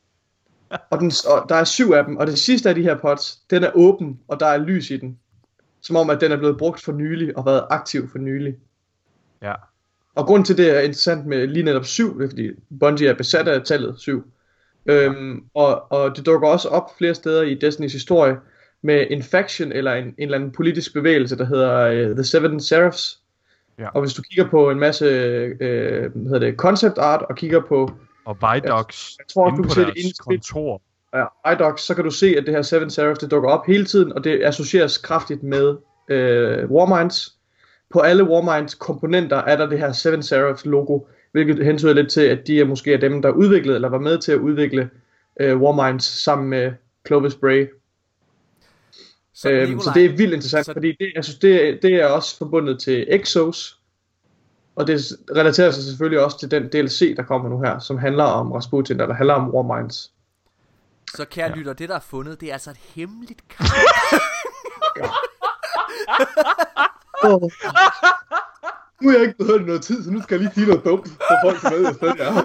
Og, 0.90 1.00
den, 1.00 1.12
og 1.26 1.48
der 1.48 1.54
er 1.54 1.64
syv 1.64 1.90
af 1.90 2.04
dem, 2.04 2.16
og 2.16 2.26
det 2.26 2.38
sidste 2.38 2.68
af 2.68 2.74
de 2.74 2.82
her 2.82 2.98
pods, 2.98 3.36
den 3.50 3.64
er 3.64 3.70
åben, 3.74 4.20
og 4.28 4.40
der 4.40 4.46
er 4.46 4.58
lys 4.58 4.90
i 4.90 4.96
den. 4.96 5.18
Som 5.80 5.96
om, 5.96 6.10
at 6.10 6.20
den 6.20 6.32
er 6.32 6.36
blevet 6.36 6.58
brugt 6.58 6.82
for 6.82 6.92
nylig, 6.92 7.38
og 7.38 7.46
været 7.46 7.64
aktiv 7.70 8.08
for 8.10 8.18
nylig. 8.18 8.56
Ja. 9.42 9.52
Og 10.14 10.26
grund 10.26 10.44
til 10.44 10.56
det 10.56 10.76
er 10.76 10.80
interessant 10.80 11.26
med 11.26 11.46
lige 11.46 11.64
netop 11.64 11.84
7, 11.84 12.18
det 12.18 12.24
er 12.24 12.28
fordi 12.28 12.50
Bungie 12.80 13.08
er 13.08 13.14
besat 13.14 13.48
af 13.48 13.62
tallet 13.64 14.00
7. 14.00 14.24
Øhm, 14.86 15.44
og, 15.54 15.92
og 15.92 16.16
det 16.16 16.26
dukker 16.26 16.48
også 16.48 16.68
op 16.68 16.98
flere 16.98 17.14
steder 17.14 17.42
i 17.42 17.54
Destinys 17.54 17.92
historie 17.92 18.36
med 18.82 19.06
en 19.10 19.22
faction 19.22 19.72
eller 19.72 19.94
en, 19.94 20.04
en 20.04 20.14
eller 20.18 20.34
anden 20.34 20.52
politisk 20.52 20.94
bevægelse, 20.94 21.38
der 21.38 21.44
hedder 21.44 22.08
uh, 22.08 22.14
The 22.14 22.24
Seven 22.24 22.60
Seraphs. 22.60 23.20
Ja. 23.78 23.88
Og 23.88 24.00
hvis 24.00 24.14
du 24.14 24.22
kigger 24.22 24.50
på 24.50 24.70
en 24.70 24.78
masse 24.78 25.04
øh, 25.04 26.12
hvad 26.14 26.22
hedder 26.24 26.38
det, 26.38 26.56
concept 26.56 26.98
art 26.98 27.22
og 27.28 27.36
kigger 27.36 27.60
på 27.60 27.90
Og 28.28 28.36
Vidocs 28.36 29.16
jeg 29.18 29.26
tror, 29.28 29.48
inde 29.48 29.56
du 29.58 29.62
på 29.62 29.66
kan 29.68 29.74
se 29.74 29.80
det 29.80 29.86
deres 29.94 30.04
inde 30.04 30.14
kontor. 30.18 30.82
ja, 31.14 31.52
iDocs, 31.52 31.82
så 31.82 31.94
kan 31.94 32.04
du 32.04 32.10
se, 32.10 32.26
at 32.38 32.46
det 32.46 32.54
her 32.54 32.62
Seven 32.62 32.90
Seraph, 32.90 33.20
det 33.20 33.30
dukker 33.30 33.48
op 33.50 33.66
hele 33.66 33.84
tiden, 33.84 34.12
og 34.12 34.24
det 34.24 34.42
associeres 34.44 34.98
kraftigt 34.98 35.42
med 35.42 35.76
øh, 36.08 36.70
Warminds. 36.70 37.34
På 37.90 38.00
alle 38.00 38.24
Warminds 38.24 38.74
komponenter 38.74 39.36
er 39.36 39.56
der 39.56 39.66
det 39.66 39.78
her 39.78 39.92
Seven 39.92 40.22
Seraphs 40.22 40.66
logo, 40.66 41.00
hvilket 41.32 41.64
hentyder 41.64 41.92
lidt 41.92 42.10
til, 42.10 42.20
at 42.20 42.46
de 42.46 42.60
er 42.60 42.64
måske 42.64 42.92
er 42.94 42.98
dem, 42.98 43.22
der 43.22 43.30
udviklede, 43.30 43.74
eller 43.74 43.88
var 43.88 43.98
med 43.98 44.18
til 44.18 44.32
at 44.32 44.38
udvikle 44.38 44.90
øh, 45.40 45.60
Warminds 45.62 46.04
sammen 46.04 46.48
med 46.48 46.72
Clovis 47.06 47.34
Bray. 47.34 47.66
Så, 49.34 49.50
Øhm, 49.50 49.80
så 49.80 49.90
det 49.94 50.04
er 50.04 50.08
vildt 50.16 50.34
interessant, 50.34 50.66
så- 50.66 50.72
fordi 50.72 50.96
det, 51.00 51.12
jeg 51.14 51.24
synes, 51.24 51.38
det, 51.38 51.68
er- 51.68 51.76
det 51.82 51.94
er 51.94 52.06
også 52.06 52.38
forbundet 52.38 52.80
til 52.80 53.06
Exos, 53.08 53.77
og 54.78 54.86
det 54.86 55.00
relaterer 55.36 55.70
sig 55.70 55.84
selvfølgelig 55.84 56.24
også 56.24 56.38
til 56.38 56.50
den 56.50 56.68
DLC, 56.68 57.16
der 57.16 57.22
kommer 57.22 57.48
nu 57.48 57.60
her, 57.60 57.78
som 57.78 57.98
handler 57.98 58.24
om 58.24 58.52
Rasputin, 58.52 59.00
eller 59.00 59.14
handler 59.14 59.34
om 59.34 59.54
Warminds. 59.54 60.12
Så 61.14 61.24
kære 61.24 61.48
ja. 61.48 61.54
lytter, 61.54 61.72
det 61.72 61.88
der 61.88 61.94
er 61.94 62.00
fundet, 62.00 62.40
det 62.40 62.48
er 62.48 62.52
altså 62.52 62.70
et 62.70 62.76
hemmeligt 62.76 63.48
kamp. 63.48 63.70
Oh. 67.22 67.50
Nu 69.02 69.08
har 69.08 69.16
jeg 69.16 69.22
ikke 69.26 69.34
blevet 69.38 69.52
hørt 69.52 69.60
i 69.60 69.64
noget 69.64 69.82
tid, 69.82 70.04
så 70.04 70.10
nu 70.10 70.22
skal 70.22 70.34
jeg 70.34 70.40
lige 70.40 70.54
sige 70.54 70.66
noget 70.66 70.84
dumt 70.84 71.08
for 71.08 71.36
folk, 71.44 71.60
som 71.60 71.72
ved, 71.72 71.80
hvad 71.80 71.94
sted 71.94 72.12
jeg 72.18 72.26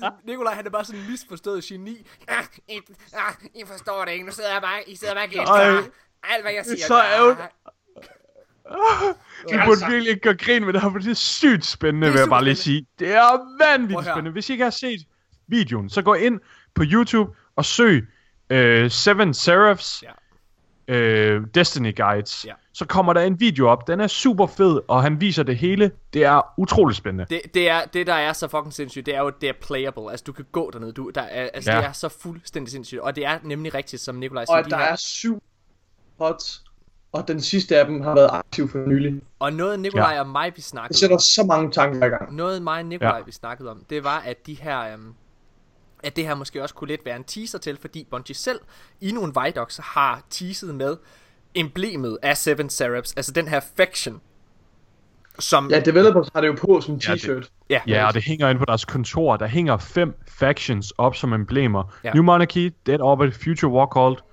er. 0.00 0.26
Nikolaj, 0.26 0.54
han 0.54 0.66
er 0.66 0.70
bare 0.70 0.84
sådan 0.84 1.00
en 1.00 1.10
misforstået 1.10 1.64
geni. 1.64 2.06
Ah, 2.28 2.44
I, 2.68 2.80
ah, 3.12 3.32
I 3.54 3.62
forstår 3.66 4.04
det 4.04 4.12
ikke. 4.12 4.26
Nu 4.26 4.32
sidder 4.32 4.52
jeg 4.52 4.62
bare, 4.62 4.78
I 4.86 4.96
sidder 4.96 5.14
bare 5.14 5.24
og 5.24 5.30
gentager 5.30 5.82
alt, 6.22 6.42
hvad 6.44 6.52
jeg 6.52 6.58
er 6.58 6.64
siger. 6.64 6.86
så 6.86 6.94
der. 6.94 7.04
ærgerligt. 7.04 7.40
Vi 9.50 9.56
burde 9.66 9.80
virkelig 9.90 10.08
ikke 10.10 10.20
gøre 10.20 10.36
grin 10.36 10.64
med 10.64 10.72
det 10.72 10.82
her, 10.82 10.90
for 10.90 10.98
det 10.98 11.10
er 11.10 11.14
sygt 11.14 11.64
spændende, 11.66 12.06
Det 12.06 12.10
er 12.10 12.12
vil 12.12 12.20
jeg 12.20 12.28
bare 12.28 12.44
lige 12.44 12.56
sige. 12.56 12.86
Det 12.98 13.14
er 13.14 13.22
vanvittigt 13.64 14.04
spændende. 14.06 14.30
Hvis 14.30 14.48
I 14.48 14.52
ikke 14.52 14.64
har 14.64 14.70
set 14.70 15.00
videoen, 15.46 15.90
så 15.90 16.02
gå 16.02 16.14
ind 16.14 16.40
på 16.74 16.82
YouTube 16.86 17.32
og 17.56 17.64
søg 17.64 18.08
øh, 18.50 18.90
Seven 18.90 19.34
Seraphs 19.34 20.04
Ja. 20.88 20.94
øh, 20.94 21.42
Destiny 21.54 21.96
Guides. 21.96 22.44
Ja. 22.48 22.52
Så 22.72 22.86
kommer 22.86 23.12
der 23.12 23.20
en 23.20 23.40
video 23.40 23.68
op. 23.68 23.86
Den 23.86 24.00
er 24.00 24.06
super 24.06 24.46
fed, 24.46 24.80
og 24.88 25.02
han 25.02 25.20
viser 25.20 25.42
det 25.42 25.56
hele. 25.56 25.90
Det 26.12 26.24
er 26.24 26.40
utroligt 26.56 26.96
spændende. 26.98 27.26
Det, 27.30 27.40
det, 27.54 27.68
er, 27.70 27.84
det, 27.84 28.06
der 28.06 28.14
er 28.14 28.32
så 28.32 28.48
fucking 28.48 28.72
sindssygt, 28.72 29.06
det 29.06 29.14
er 29.14 29.20
jo, 29.20 29.30
det 29.40 29.48
er 29.48 29.52
playable. 29.62 30.10
Altså, 30.10 30.24
du 30.26 30.32
kan 30.32 30.44
gå 30.52 30.70
dernede. 30.70 30.92
Du, 30.92 31.10
der 31.14 31.20
er, 31.22 31.48
altså, 31.54 31.72
Ja. 31.72 31.78
det 31.78 31.84
er 31.86 31.92
så 31.92 32.08
fuldstændig 32.08 32.72
sindssygt. 32.72 33.00
Og 33.00 33.16
det 33.16 33.26
er 33.26 33.38
nemlig 33.42 33.74
rigtigt, 33.74 34.02
som 34.02 34.14
Nikolaj 34.14 34.42
Og 34.42 34.46
siger. 34.48 34.62
de 34.62 34.70
der 34.70 34.76
her, 34.76 34.84
er 34.84 34.96
syv 34.96 35.42
pods, 36.18 36.64
og 37.22 37.28
den 37.28 37.40
sidste 37.40 37.76
af 37.78 37.86
dem 37.86 38.00
har 38.00 38.14
været 38.14 38.28
aktiv 38.32 38.68
for 38.68 38.78
nylig. 38.78 39.22
Og 39.38 39.52
noget 39.52 39.80
Nikolaj 39.80 40.16
og 40.20 40.26
mig, 40.28 40.52
vi 40.56 40.60
snakkede 40.62 40.88
Det 40.88 40.96
sætter 41.00 41.16
om, 41.16 41.20
så 41.20 41.44
mange 41.48 41.70
tanker 41.70 42.06
i 42.06 42.08
gang. 42.08 42.36
noget 42.36 42.62
mig 42.62 42.78
og 42.78 42.86
Nikolaj, 42.86 43.16
Ja. 43.16 43.22
vi 43.26 43.32
snakkede 43.32 43.70
om, 43.70 43.82
det 43.90 44.04
var, 44.04 44.18
at 44.26 44.46
de 44.46 44.54
her... 44.54 44.92
Øhm, 44.92 45.14
at 46.02 46.16
det 46.16 46.26
her 46.26 46.34
måske 46.34 46.62
også 46.62 46.74
kunne 46.74 46.88
lidt 46.88 47.04
være 47.04 47.16
en 47.16 47.24
teaser 47.24 47.58
til, 47.58 47.78
fordi 47.80 48.06
Bungie 48.10 48.34
selv 48.34 48.60
i 49.00 49.12
nogle 49.12 49.32
Vidocs 49.44 49.80
har 49.82 50.22
teaset 50.30 50.74
med 50.74 50.96
emblemet 51.54 52.18
af 52.22 52.36
Seven 52.36 52.70
Seraphs, 52.70 53.12
altså 53.16 53.32
den 53.32 53.48
her 53.48 53.60
faction, 53.76 54.20
som... 55.38 55.70
Ja, 55.70 55.80
developers 55.80 56.28
har 56.34 56.40
det 56.40 56.48
jo 56.48 56.56
på 56.60 56.80
som 56.80 56.94
Ja, 56.94 57.12
det- 57.14 57.20
t-shirt. 57.24 57.50
ja, 57.70 57.80
Ja, 57.86 58.06
og 58.06 58.14
det 58.14 58.22
hænger 58.24 58.48
inde 58.48 58.58
på 58.58 58.64
deres 58.64 58.84
kontor. 58.84 59.36
Der 59.36 59.46
hænger 59.46 59.76
fem 59.76 60.14
factions 60.28 60.92
op 60.98 61.14
som 61.16 61.32
emblemer. 61.32 61.94
Ja. 62.04 62.08
Ja. 62.08 62.14
New 62.14 62.22
Monarchy, 62.22 62.72
Dead 62.86 63.00
Orbit, 63.00 63.34
Future 63.44 63.72
War 63.72 63.86
Cult, 63.86 64.24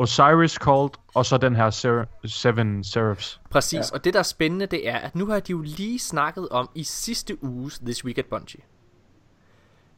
Osiris 0.00 0.52
Cult, 0.52 0.96
og 1.14 1.26
så 1.26 1.38
den 1.38 1.56
her 1.56 1.70
Ser- 1.70 2.04
Seven 2.26 2.84
Seraphs. 2.84 3.40
Præcis, 3.50 3.78
ja. 3.78 3.94
og 3.94 4.04
det 4.04 4.12
der 4.14 4.18
er 4.18 4.22
spændende, 4.24 4.66
det 4.66 4.88
er, 4.88 4.96
at 4.96 5.14
nu 5.14 5.26
har 5.26 5.40
de 5.40 5.50
jo 5.50 5.60
lige 5.60 5.98
snakket 5.98 6.48
om 6.48 6.70
i 6.74 6.84
sidste 6.84 7.44
uges 7.44 7.78
This 7.78 8.04
Week 8.04 8.18
at 8.18 8.26
Bungie, 8.26 8.60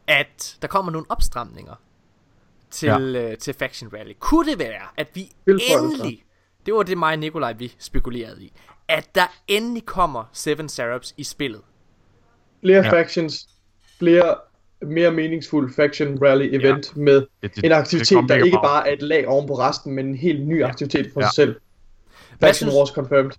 at 0.07 0.59
der 0.62 0.69
kommer 0.69 0.93
nogle 0.93 1.07
opstramninger 1.09 1.74
til, 2.70 2.87
ja. 2.87 2.99
øh, 2.99 3.39
til 3.39 3.55
Faction 3.55 3.91
Rally. 3.93 4.12
Kunne 4.19 4.51
det 4.51 4.59
være, 4.59 4.83
at 4.97 5.09
vi 5.15 5.31
endelig, 5.47 6.24
det 6.66 6.74
var 6.74 6.83
det 6.83 6.99
mig 6.99 7.12
og 7.12 7.19
Nikolaj, 7.19 7.53
vi 7.53 7.74
spekulerede 7.79 8.45
i, 8.45 8.53
at 8.89 9.15
der 9.15 9.27
endelig 9.49 9.87
kommer 9.87 10.24
Seven 10.33 10.69
Seraphs 10.69 11.15
i 11.16 11.24
spillet. 11.24 11.61
Flere 12.61 12.85
Ja. 12.85 12.93
factions, 12.93 13.49
flere 13.99 14.35
mere 14.87 15.11
meningsfuld 15.11 15.75
faction 15.75 16.19
rally 16.23 16.49
event 16.55 16.97
med 16.97 17.15
Det, 17.43 17.55
det, 17.57 17.65
en 17.65 17.73
aktivitet, 17.73 18.19
det 18.23 18.29
der 18.29 18.35
ikke 18.45 18.59
bare 18.65 18.89
er 18.89 18.93
et 18.93 19.03
lag 19.03 19.29
oven 19.29 19.47
på 19.47 19.55
resten, 19.55 19.93
men 19.95 20.07
en 20.07 20.15
helt 20.15 20.47
ny 20.49 20.65
aktivitet 20.65 21.11
for 21.13 21.21
Ja. 21.21 21.27
sig 21.27 21.35
selv. 21.35 21.57
Faction 22.41 22.55
synes- 22.69 22.75
Wars 22.79 22.89
confirmed. 22.89 23.31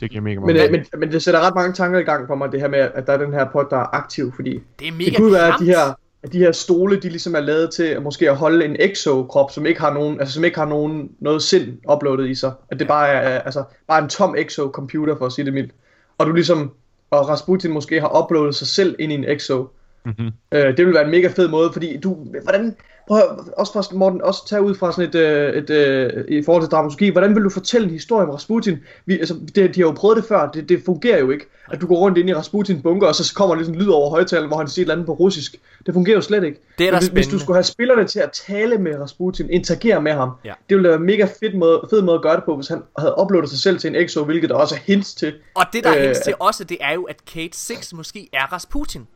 Det 0.00 0.10
giver 0.10 0.22
mega 0.22 0.40
Men, 0.40 0.46
meget 0.56 0.64
øh, 0.66 0.70
men, 0.72 0.84
men 0.98 1.12
det 1.12 1.22
sætter 1.22 1.40
ret 1.40 1.54
mange 1.54 1.72
tanker 1.72 1.98
i 1.98 2.02
gang 2.02 2.26
for 2.26 2.34
mig, 2.34 2.52
det 2.52 2.60
her 2.60 2.68
med, 2.68 2.78
at 2.78 3.06
der 3.06 3.12
er 3.12 3.16
den 3.18 3.32
her 3.32 3.46
pot, 3.52 3.66
der 3.70 3.76
er 3.76 3.94
aktiv, 3.96 4.32
fordi 4.36 4.60
Det 4.78 4.88
er 4.88 4.92
mega 4.92 5.04
det 5.10 5.16
kunne 5.16 5.32
være, 5.32 5.48
at 5.48 5.54
de 5.60 5.64
her, 5.64 5.94
at 6.22 6.32
de 6.32 6.38
her 6.38 6.52
stole, 6.52 6.96
de 6.96 7.08
ligesom 7.08 7.34
er 7.34 7.40
lavet 7.40 7.70
til 7.70 7.82
at 7.82 8.02
måske 8.02 8.30
at 8.30 8.36
holde 8.36 8.64
en 8.64 8.76
exo-krop, 8.80 9.50
som 9.50 9.66
ikke 9.66 9.80
har 9.80 9.94
nogen, 9.94 10.20
altså 10.20 10.34
som 10.34 10.44
ikke 10.44 10.58
har 10.58 10.66
nogen, 10.66 11.10
noget 11.20 11.42
sind 11.42 11.78
uploadet 11.92 12.28
i 12.30 12.34
sig. 12.34 12.52
At 12.70 12.78
det 12.78 12.88
bare 12.88 13.08
er, 13.08 13.38
altså, 13.40 13.64
bare 13.88 14.02
en 14.02 14.08
tom 14.08 14.34
exo-computer, 14.38 15.18
for 15.18 15.26
at 15.26 15.32
sige 15.32 15.44
det 15.44 15.52
mildt. 15.54 15.72
Og 16.18 16.26
du 16.26 16.32
ligesom, 16.32 16.72
og 17.10 17.28
Rasputin 17.28 17.72
måske 17.72 18.00
har 18.00 18.22
uploadet 18.24 18.54
sig 18.54 18.66
selv 18.66 18.96
ind 18.98 19.12
i 19.12 19.14
en 19.14 19.24
exo. 19.24 19.68
Mhm. 20.06 20.30
Øh, 20.52 20.76
det 20.76 20.86
vil 20.86 20.94
være 20.94 21.04
en 21.04 21.10
mega 21.10 21.28
fed 21.28 21.48
måde, 21.48 21.72
fordi 21.72 21.96
du, 21.96 22.14
hvordan, 22.42 22.76
prøv 23.08 23.18
at, 23.18 23.24
også 23.56 23.72
fra, 23.72 23.96
Morten, 23.96 24.22
også 24.22 24.48
tage 24.48 24.62
ud 24.62 24.74
fra 24.74 24.92
sådan 24.92 25.08
et, 25.08 25.14
øh, 25.14 25.54
et 25.54 25.70
øh, 25.70 26.24
i 26.28 26.42
forhold 26.44 26.62
til 26.62 26.70
dramaturgi, 26.70 27.08
hvordan 27.08 27.34
vil 27.34 27.44
du 27.44 27.50
fortælle 27.50 27.84
en 27.86 27.92
historie 27.92 28.26
om 28.26 28.30
Rasputin? 28.30 28.78
Vi, 29.06 29.18
altså, 29.18 29.34
det, 29.54 29.74
de 29.74 29.80
har 29.80 29.86
jo 29.88 29.92
prøvet 29.92 30.16
det 30.16 30.24
før, 30.24 30.50
det, 30.50 30.68
det 30.68 30.82
fungerer 30.84 31.18
jo 31.18 31.30
ikke, 31.30 31.46
at 31.72 31.80
du 31.80 31.86
går 31.86 31.96
rundt 31.96 32.18
ind 32.18 32.28
i 32.30 32.34
Rasputin 32.34 32.82
bunker, 32.82 33.06
og 33.06 33.14
så 33.14 33.34
kommer 33.34 33.54
der 33.54 33.60
ligesom 33.62 33.74
lyd 33.74 33.88
over 33.88 34.10
højtalen, 34.10 34.48
hvor 34.48 34.56
han 34.56 34.68
siger 34.68 34.82
et 34.82 34.84
eller 34.84 34.94
andet 34.94 35.06
på 35.06 35.12
russisk. 35.12 35.56
Det 35.86 35.94
fungerer 35.94 36.16
jo 36.16 36.20
slet 36.20 36.44
ikke. 36.44 36.60
Det 36.78 36.86
er 36.86 36.90
da 36.90 36.98
hvis, 36.98 37.08
hvis 37.08 37.26
du 37.28 37.38
skulle 37.38 37.56
have 37.56 37.64
spillerne 37.64 38.06
til 38.06 38.18
at 38.20 38.30
tale 38.46 38.78
med 38.78 39.00
Rasputin, 39.00 39.50
interagere 39.50 40.02
med 40.02 40.12
ham, 40.12 40.30
Ja. 40.44 40.52
det 40.68 40.76
ville 40.76 40.88
være 40.88 40.98
en 40.98 41.06
mega 41.06 41.24
fed 41.40 41.54
måde, 41.54 41.80
fed 41.90 42.02
måde 42.02 42.14
at 42.14 42.22
gøre 42.22 42.36
det 42.36 42.44
på, 42.44 42.56
hvis 42.56 42.68
han 42.68 42.82
havde 42.98 43.14
uploadet 43.22 43.50
sig 43.50 43.58
selv 43.58 43.78
til 43.78 43.88
en 43.88 43.96
EXO, 43.96 44.24
hvilket 44.24 44.50
der 44.50 44.56
også 44.56 44.74
er 44.74 44.78
hints 44.84 45.14
til. 45.14 45.34
Og 45.54 45.64
det 45.72 45.84
der 45.84 45.90
er 45.90 45.98
Øh, 45.98 46.04
hens 46.04 46.18
til 46.18 46.34
også, 46.38 46.64
det 46.64 46.76
er 46.80 46.92
jo, 46.94 47.02
at 47.02 47.24
Kate 47.34 47.58
6 47.58 47.94
måske 47.94 48.28
er 48.32 48.52
Rasputin. 48.52 49.06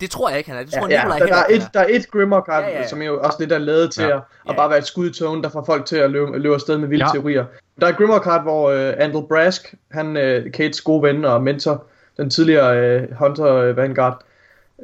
Det 0.00 0.10
tror 0.10 0.28
jeg 0.28 0.38
ikke, 0.38 0.50
han 0.50 0.58
er. 0.60 0.64
Det 0.64 0.72
tror 0.72 0.88
Ja, 0.88 0.94
ja, 0.94 1.02
Nikolaj 1.04 1.18
der, 1.18 1.26
der, 1.26 1.34
heller 1.34 1.42
er 1.42 1.46
ikke, 1.46 1.64
et, 1.64 1.74
der 1.74 1.80
er 1.80 1.86
et 1.88 2.10
Grimmer 2.10 2.42
Ja, 2.48 2.58
ja, 2.58 2.68
ja. 2.80 2.86
som 2.86 3.02
jo 3.02 3.20
også 3.20 3.36
lidt 3.40 3.52
er 3.52 3.58
lavet 3.58 3.92
til 3.92 4.02
Ja. 4.02 4.08
at, 4.08 4.14
at 4.16 4.22
Ja. 4.48 4.52
bare 4.52 4.70
være 4.70 4.78
et 4.78 4.86
skud 4.86 5.10
i 5.10 5.12
tågen, 5.12 5.42
der 5.42 5.48
får 5.48 5.64
folk 5.64 5.86
til 5.86 5.96
at 5.96 6.10
løbe, 6.10 6.38
løbe 6.38 6.54
afsted 6.54 6.78
med 6.78 6.88
vilde 6.88 7.04
Ja. 7.04 7.12
teorier. 7.12 7.44
Der 7.80 7.86
er 7.86 7.90
et 7.90 7.96
Grimmer 7.96 8.18
card, 8.20 8.42
hvor 8.42 8.72
uh, 8.72 8.92
Andel 9.04 9.22
Brask, 9.28 9.74
han 9.90 10.06
uh, 10.16 10.52
Kates 10.52 10.80
gode 10.80 11.02
ven 11.02 11.24
og 11.24 11.42
mentor, 11.42 11.84
den 12.16 12.30
tidligere 12.30 13.02
uh, 13.02 13.16
Hunter 13.16 13.72
Vanguard, 13.72 14.22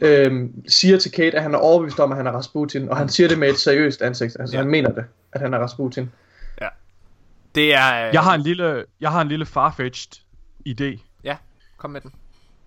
øh, 0.03 0.49
siger 0.69 0.99
til 0.99 1.13
Kate, 1.13 1.37
at 1.37 1.43
han 1.43 1.55
er 1.55 1.59
overbevist 1.59 2.01
om, 2.01 2.11
at 2.13 2.17
han 2.17 2.27
er 2.27 2.31
Rasputin, 2.33 2.89
og 2.89 2.97
han 2.97 3.09
siger 3.09 3.29
det 3.29 3.39
med 3.39 3.49
et 3.49 3.59
seriøst 3.59 4.03
ansigt. 4.03 4.37
Altså, 4.41 4.57
Ja. 4.57 4.63
han 4.63 4.71
mener 4.71 4.91
det, 4.93 5.05
at 5.33 5.41
han 5.41 5.55
er 5.55 5.59
Rasputin. 5.59 6.11
Det 7.55 7.75
er... 7.75 8.07
øh, 8.09 8.15
Jeg 8.15 8.21
har 8.23 8.35
en 8.35 8.41
lille, 8.41 8.85
jeg 9.01 9.11
har 9.11 9.21
en 9.21 9.29
lille 9.29 9.47
farfetched 9.47 10.23
idé, 10.69 10.99
Ja, 11.25 11.37
kom 11.77 11.91
med 11.91 12.01
den 12.01 12.13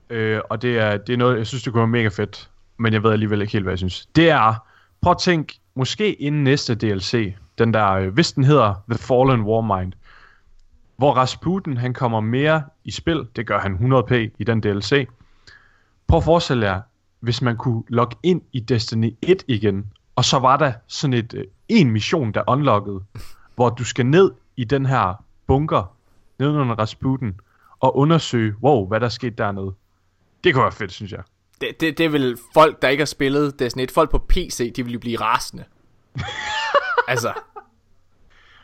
øh, 0.09 0.41
og 0.49 0.61
det 0.61 0.79
er, 0.79 0.97
det 0.97 1.13
er 1.13 1.17
noget, 1.17 1.37
jeg 1.37 1.47
synes, 1.47 1.63
det 1.63 1.73
kunne 1.73 1.79
være 1.79 1.87
mega 1.87 2.07
fedt, 2.07 2.49
men 2.77 2.93
jeg 2.93 3.03
ved 3.03 3.11
alligevel 3.11 3.41
ikke 3.41 3.53
helt, 3.53 3.65
hvad 3.65 3.71
jeg 3.71 3.77
synes. 3.77 4.05
Det 4.05 4.29
er, 4.29 4.65
prøv 5.01 5.11
at 5.11 5.17
tænk, 5.17 5.53
måske 5.75 6.13
inden 6.13 6.43
næste 6.43 6.75
DLC, 6.75 7.33
den 7.57 7.73
der, 7.73 7.91
øh, 7.91 8.13
hvis 8.13 8.31
den 8.31 8.43
hedder 8.43 8.83
The 8.89 8.97
Fallen 8.97 9.41
Warmind, 9.41 9.93
hvor 10.97 11.13
Rasputin, 11.13 11.77
han 11.77 11.93
kommer 11.93 12.19
mere 12.19 12.63
i 12.83 12.91
spil, 12.91 13.27
det 13.35 13.47
gør 13.47 13.59
han 13.59 13.75
100p 13.75 14.35
i 14.39 14.43
den 14.43 14.61
DLC. 14.61 15.07
Prøv 16.07 16.17
at 16.17 16.23
forestille 16.23 16.65
jer, 16.65 16.81
hvis 17.19 17.41
man 17.41 17.57
kunne 17.57 17.83
logge 17.87 18.15
ind 18.23 18.41
i 18.53 18.59
Destiny 18.59 19.13
1 19.21 19.43
igen, 19.47 19.85
og 20.15 20.25
så 20.25 20.39
var 20.39 20.57
der 20.57 20.73
sådan 20.87 21.13
et, 21.13 21.33
øh, 21.33 21.43
en 21.69 21.91
mission, 21.91 22.31
der 22.31 22.43
unlockede, 22.47 22.99
hvor 23.55 23.69
du 23.69 23.83
skal 23.83 24.05
ned 24.05 24.31
i 24.55 24.63
den 24.63 24.85
her 24.85 25.23
bunker, 25.47 25.95
nedenunder 26.39 26.75
Rasputin, 26.75 27.39
og 27.79 27.97
undersøge, 27.97 28.55
wow, 28.63 28.87
hvad 28.87 28.99
der 28.99 29.09
skete 29.09 29.35
dernede. 29.35 29.73
Det 30.43 30.53
kunne 30.53 30.63
være 30.63 30.71
fedt, 30.71 30.91
synes 30.91 31.11
jeg. 31.11 31.21
Det, 31.61 31.81
det, 31.81 31.97
det 31.97 32.13
vil 32.13 32.37
folk, 32.53 32.81
der 32.81 32.87
ikke 32.87 33.01
har 33.01 33.05
spillet 33.05 33.59
Destiny 33.59 33.83
1, 33.83 33.91
folk 33.91 34.11
på 34.11 34.17
PC, 34.17 34.73
de 34.73 34.83
vil 34.83 34.93
jo 34.93 34.99
blive 34.99 35.17
rasende. 35.17 35.63
altså, 37.07 37.33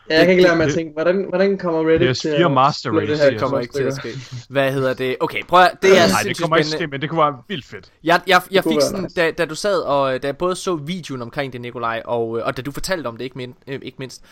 Ja, 0.09 0.17
jeg 0.17 0.25
kan 0.25 0.31
ikke 0.31 0.43
lade 0.43 0.55
med 0.55 0.65
at 0.65 0.73
tænke, 0.73 0.93
hvordan, 0.93 1.25
hvordan 1.29 1.57
kommer 1.57 1.89
Reddit 1.89 2.09
PS4 2.09 2.21
til 2.21 2.43
at 2.43 2.51
Master 2.51 2.91
Race, 2.91 3.11
det 3.11 3.19
her 3.19 3.39
kommer 3.39 3.59
ikke 3.59 3.73
til 3.73 3.83
at 3.83 3.93
ske. 3.93 4.09
Hvad 4.49 4.73
hedder 4.73 4.93
det? 4.93 5.17
Okay, 5.19 5.43
prøv 5.47 5.61
at, 5.61 5.71
det 5.81 5.97
er 5.97 6.07
Nej, 6.07 6.21
det 6.23 6.41
kommer 6.41 6.57
ikke 6.57 6.67
til 6.67 6.73
at 6.73 6.79
ske, 6.79 6.87
men 6.87 7.01
det 7.01 7.09
kunne 7.09 7.21
være 7.21 7.37
vildt 7.47 7.65
fedt. 7.65 7.91
Jeg, 8.03 8.21
jeg, 8.27 8.41
jeg 8.51 8.63
fik 8.63 8.81
sådan, 8.81 9.03
nice. 9.03 9.15
da, 9.15 9.31
da 9.31 9.45
du 9.45 9.55
sad, 9.55 9.81
og 9.81 10.23
da 10.23 10.27
jeg 10.27 10.37
både 10.37 10.55
så 10.55 10.75
videoen 10.75 11.21
omkring 11.21 11.53
det, 11.53 11.61
Nikolaj, 11.61 12.01
og, 12.05 12.37
øh, 12.37 12.45
og 12.45 12.57
da 12.57 12.61
du 12.61 12.71
fortalte 12.71 13.07
om 13.07 13.17
det, 13.17 13.23
ikke, 13.23 13.37
min, 13.37 13.55
øh, 13.67 13.79
ikke 13.83 13.95
mindst, 13.99 14.23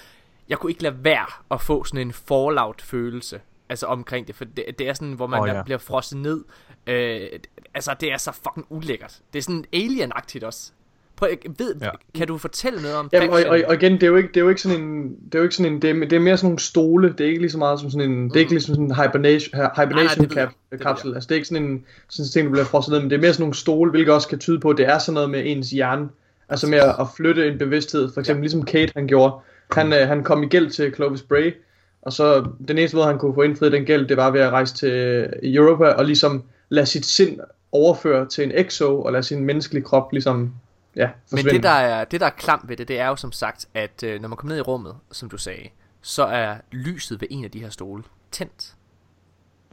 jeg 0.49 0.57
kunne 0.57 0.71
ikke 0.71 0.83
lade 0.83 0.95
være 1.03 1.25
at 1.51 1.61
få 1.61 1.83
sådan 1.83 2.07
en 2.07 2.13
Fallout-følelse, 2.13 3.39
altså 3.69 3.85
omkring 3.85 4.27
det, 4.27 4.35
for 4.35 4.45
det, 4.45 4.65
det 4.79 4.89
er 4.89 4.93
sådan, 4.93 5.13
hvor 5.13 5.27
man 5.27 5.39
oh, 5.39 5.47
ja. 5.47 5.63
bliver 5.63 5.77
frosset 5.77 6.17
ned. 6.17 6.43
Øh, 6.87 7.27
altså, 7.73 7.95
det 7.99 8.11
er 8.11 8.17
så 8.17 8.31
fucking 8.31 8.65
ulækkert. 8.69 9.19
Det 9.33 9.39
er 9.39 9.43
sådan 9.43 9.65
alien-agtigt 9.75 10.45
også. 10.45 10.71
Prøv, 11.15 11.29
jeg 11.29 11.51
ved, 11.59 11.75
ja. 11.81 11.89
Kan 12.15 12.27
du 12.27 12.37
fortælle 12.37 12.81
noget 12.81 12.97
om 12.97 13.09
Jamen, 13.13 13.29
og, 13.29 13.39
og, 13.49 13.59
og, 13.67 13.73
igen, 13.73 13.93
det 13.93 14.03
er 14.03 14.07
jo 14.07 14.17
ikke, 14.17 14.27
det 14.27 14.37
er 14.37 14.41
jo 14.41 14.49
ikke 14.49 14.61
sådan 14.61 14.81
en, 14.81 15.15
det 15.25 15.35
er 15.35 15.39
jo 15.39 15.43
ikke 15.43 15.55
sådan 15.55 15.73
en, 15.73 15.81
det 15.81 15.89
er, 15.89 15.93
det 15.93 16.13
er 16.13 16.19
mere 16.19 16.37
sådan 16.37 16.45
nogle 16.45 16.59
stole, 16.59 17.13
det 17.17 17.21
er 17.21 17.25
ikke 17.25 17.41
lige 17.41 17.51
så 17.51 17.57
meget 17.57 17.79
som 17.79 17.89
sådan 17.89 18.11
en, 18.11 18.29
det 18.29 18.35
er 18.35 18.39
ikke 18.39 18.51
ligesom 18.51 18.75
sådan 18.75 18.85
en 18.85 18.95
hibernation, 18.95 19.61
hibernation 19.75 20.29
cap, 20.29 20.49
kapsel, 20.81 21.13
altså 21.13 21.27
det 21.27 21.31
er 21.31 21.35
ikke 21.35 21.47
sådan 21.47 21.63
en, 21.63 21.85
sådan 22.09 22.25
en 22.25 22.29
ting, 22.29 22.45
du 22.45 22.51
bliver 22.51 22.65
frosset 22.65 22.91
ned, 22.91 22.99
men 22.99 23.09
det 23.09 23.15
er 23.15 23.21
mere 23.21 23.33
sådan 23.33 23.43
nogle 23.43 23.55
stole, 23.55 23.91
hvilket 23.91 24.13
også 24.13 24.27
kan 24.27 24.39
tyde 24.39 24.59
på, 24.59 24.69
at 24.69 24.77
det 24.77 24.87
er 24.87 24.99
sådan 24.99 25.13
noget 25.13 25.29
med 25.29 25.41
ens 25.45 25.69
hjerne, 25.69 26.09
altså 26.49 26.67
med 26.67 26.77
at, 26.77 26.95
at 26.99 27.07
flytte 27.17 27.47
en 27.47 27.57
bevidsthed, 27.57 28.13
for 28.13 28.19
eksempel 28.19 28.39
ja. 28.39 28.43
ligesom 28.43 28.65
Kate 28.65 28.93
han 28.95 29.07
gjorde, 29.07 29.33
han, 29.71 29.93
øh, 29.93 30.07
han 30.07 30.23
kom 30.23 30.43
i 30.43 30.47
gæld 30.47 30.69
til 30.69 30.93
Clovis 30.95 31.21
Bray, 31.21 31.53
og 32.01 32.13
så 32.13 32.45
den 32.67 32.77
eneste 32.77 32.97
måde, 32.97 33.07
han 33.07 33.17
kunne 33.17 33.33
få 33.33 33.41
indfriet 33.41 33.71
den 33.71 33.85
gæld, 33.85 34.07
det 34.07 34.17
var 34.17 34.31
ved 34.31 34.41
at 34.41 34.51
rejse 34.51 34.75
til 34.75 35.25
Europa, 35.43 35.85
og 35.85 36.05
ligesom 36.05 36.43
lade 36.71 36.85
sit 36.85 37.05
sind 37.05 37.39
overføre 37.71 38.25
til 38.29 38.43
en 38.43 38.51
exo, 38.51 39.01
og 39.01 39.11
lade 39.11 39.23
sin 39.23 39.43
menneskelige 39.45 39.83
krop 39.83 40.11
ligesom, 40.11 40.55
ja, 40.95 41.05
Men 41.07 41.13
forsvinde. 41.29 41.53
det 41.55 41.63
der, 41.63 41.69
er, 41.69 42.05
det, 42.05 42.19
der 42.19 42.25
er 42.25 42.29
klamt 42.31 42.69
ved 42.69 42.77
det, 42.77 42.87
det 42.87 42.99
er 42.99 43.07
jo 43.07 43.15
som 43.15 43.31
sagt, 43.31 43.65
at 43.73 44.03
øh, 44.03 44.21
når 44.21 44.27
man 44.29 44.37
kommer 44.37 44.51
ned 44.53 44.57
i 44.59 44.61
rummet, 44.61 44.95
som 45.11 45.29
du 45.29 45.37
sagde, 45.37 45.69
så 46.01 46.23
er 46.25 46.57
lyset 46.71 47.21
ved 47.21 47.27
en 47.31 47.43
af 47.43 47.51
de 47.51 47.59
her 47.59 47.69
stole 47.69 48.03
tændt. 48.31 48.75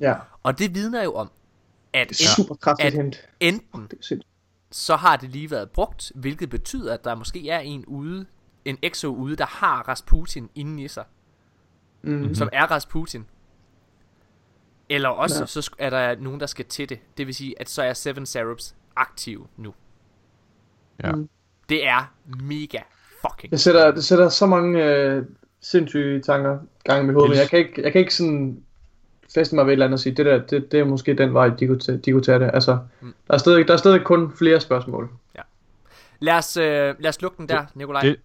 Ja, 0.00 0.14
Og 0.42 0.58
det 0.58 0.74
vidner 0.74 1.02
jo 1.04 1.14
om, 1.14 1.30
at 1.92 2.08
det 2.08 2.20
er 2.20 2.28
super 2.36 2.54
kraftigt 2.54 2.86
at- 2.86 2.92
hent. 2.92 3.16
enten 3.40 3.86
Det 3.90 4.10
er 4.12 4.16
så 4.70 4.96
har 4.96 5.16
det 5.16 5.30
lige 5.30 5.50
været 5.50 5.70
brugt, 5.70 6.12
hvilket 6.14 6.50
betyder, 6.50 6.94
at 6.94 7.04
der 7.04 7.14
måske 7.14 7.48
er 7.48 7.58
en 7.58 7.84
ude, 7.86 8.26
en 8.64 8.78
exo 8.82 9.08
ude, 9.14 9.36
der 9.36 9.46
har 9.46 9.88
Rasputin 9.88 10.48
inde 10.54 10.82
i 10.82 10.88
sig, 10.88 11.04
Mm. 12.02 12.34
som 12.34 12.48
er 12.52 12.66
Rasputin. 12.70 13.26
Eller 14.90 15.08
også, 15.08 15.36
Ja. 15.36 15.40
ja. 15.40 15.46
så 15.46 15.70
er 15.78 15.90
der 15.90 16.16
nogen, 16.20 16.40
der 16.40 16.46
skal 16.46 16.64
til 16.64 16.88
det. 16.88 16.98
Det 17.18 17.26
vil 17.26 17.34
sige, 17.34 17.54
at 17.60 17.68
så 17.68 17.82
er 17.82 17.92
Seven 17.92 18.26
Serups 18.26 18.74
aktiv 18.96 19.46
nu. 19.56 19.74
Ja. 21.04 21.12
Mm. 21.12 21.28
Det 21.68 21.86
er 21.86 22.12
mega 22.42 22.78
fucking 23.20 23.50
Det 23.52 23.60
sætter, 23.60 23.90
det 23.90 24.04
sætter 24.04 24.28
så 24.28 24.46
mange 24.46 24.84
øh, 24.84 25.22
sindssyge 25.60 26.20
tanker 26.22 26.58
gang 26.84 27.02
i 27.02 27.06
mit 27.06 27.14
hoved, 27.14 27.28
men 27.28 27.38
jeg 27.38 27.48
kan 27.48 27.58
ikke, 27.58 27.82
jeg 27.82 27.92
kan 27.92 27.98
ikke 27.98 28.14
sådan 28.14 28.62
feste 29.34 29.54
mig 29.54 29.66
ved 29.66 29.72
et 29.72 29.74
eller 29.74 29.86
andet 29.86 29.94
og 29.96 30.00
sige, 30.00 30.14
det 30.14 30.26
der, 30.26 30.46
det, 30.46 30.72
det 30.72 30.80
er 30.80 30.84
måske 30.84 31.14
den 31.14 31.34
vej, 31.34 31.48
de 31.48 31.66
kunne, 31.66 31.78
tage, 31.78 31.98
de 31.98 32.12
kunne 32.12 32.22
tage 32.22 32.38
det. 32.38 32.50
Altså, 32.54 32.78
Mm. 33.00 33.14
der 33.28 33.34
er, 33.34 33.38
stadig, 33.38 33.68
der 33.68 33.72
er 33.74 33.78
stadig 33.78 34.04
kun 34.04 34.32
flere 34.38 34.60
spørgsmål. 34.60 35.10
Lad 36.20 36.34
os, 36.34 36.56
øh, 36.56 36.64
lad 36.98 37.08
os 37.08 37.22
lukke 37.22 37.36
den 37.38 37.48
der, 37.48 37.64
Nikolaj. 37.74 38.02
det- 38.02 38.16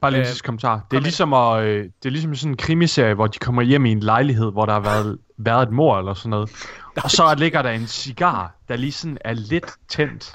Bare 0.00 0.10
lige 0.10 0.20
en 0.20 0.26
Øh, 0.28 0.36
kommentar. 0.44 0.86
Det 0.90 0.96
er, 0.96 1.00
ligesom 1.00 1.32
at, 1.32 1.62
øh, 1.64 1.84
det 1.84 2.06
er 2.06 2.10
ligesom 2.10 2.34
sådan 2.34 2.52
en 2.52 2.56
krimiserie, 2.56 3.14
hvor 3.14 3.26
de 3.26 3.38
kommer 3.38 3.62
hjem 3.62 3.84
i 3.86 3.90
en 3.92 4.00
lejlighed, 4.00 4.52
hvor 4.52 4.66
der 4.66 4.72
har 4.72 4.80
været, 4.80 5.18
været 5.36 5.62
et 5.62 5.72
mor 5.72 5.98
eller 5.98 6.14
sådan 6.14 6.30
noget. 6.30 6.50
Og 7.04 7.10
så 7.10 7.34
ligger 7.38 7.62
der 7.62 7.70
en 7.70 7.86
cigar, 7.86 8.52
der 8.68 8.76
lige 8.76 8.92
sådan 8.92 9.18
er 9.20 9.32
lidt 9.32 9.72
tændt. 9.88 10.34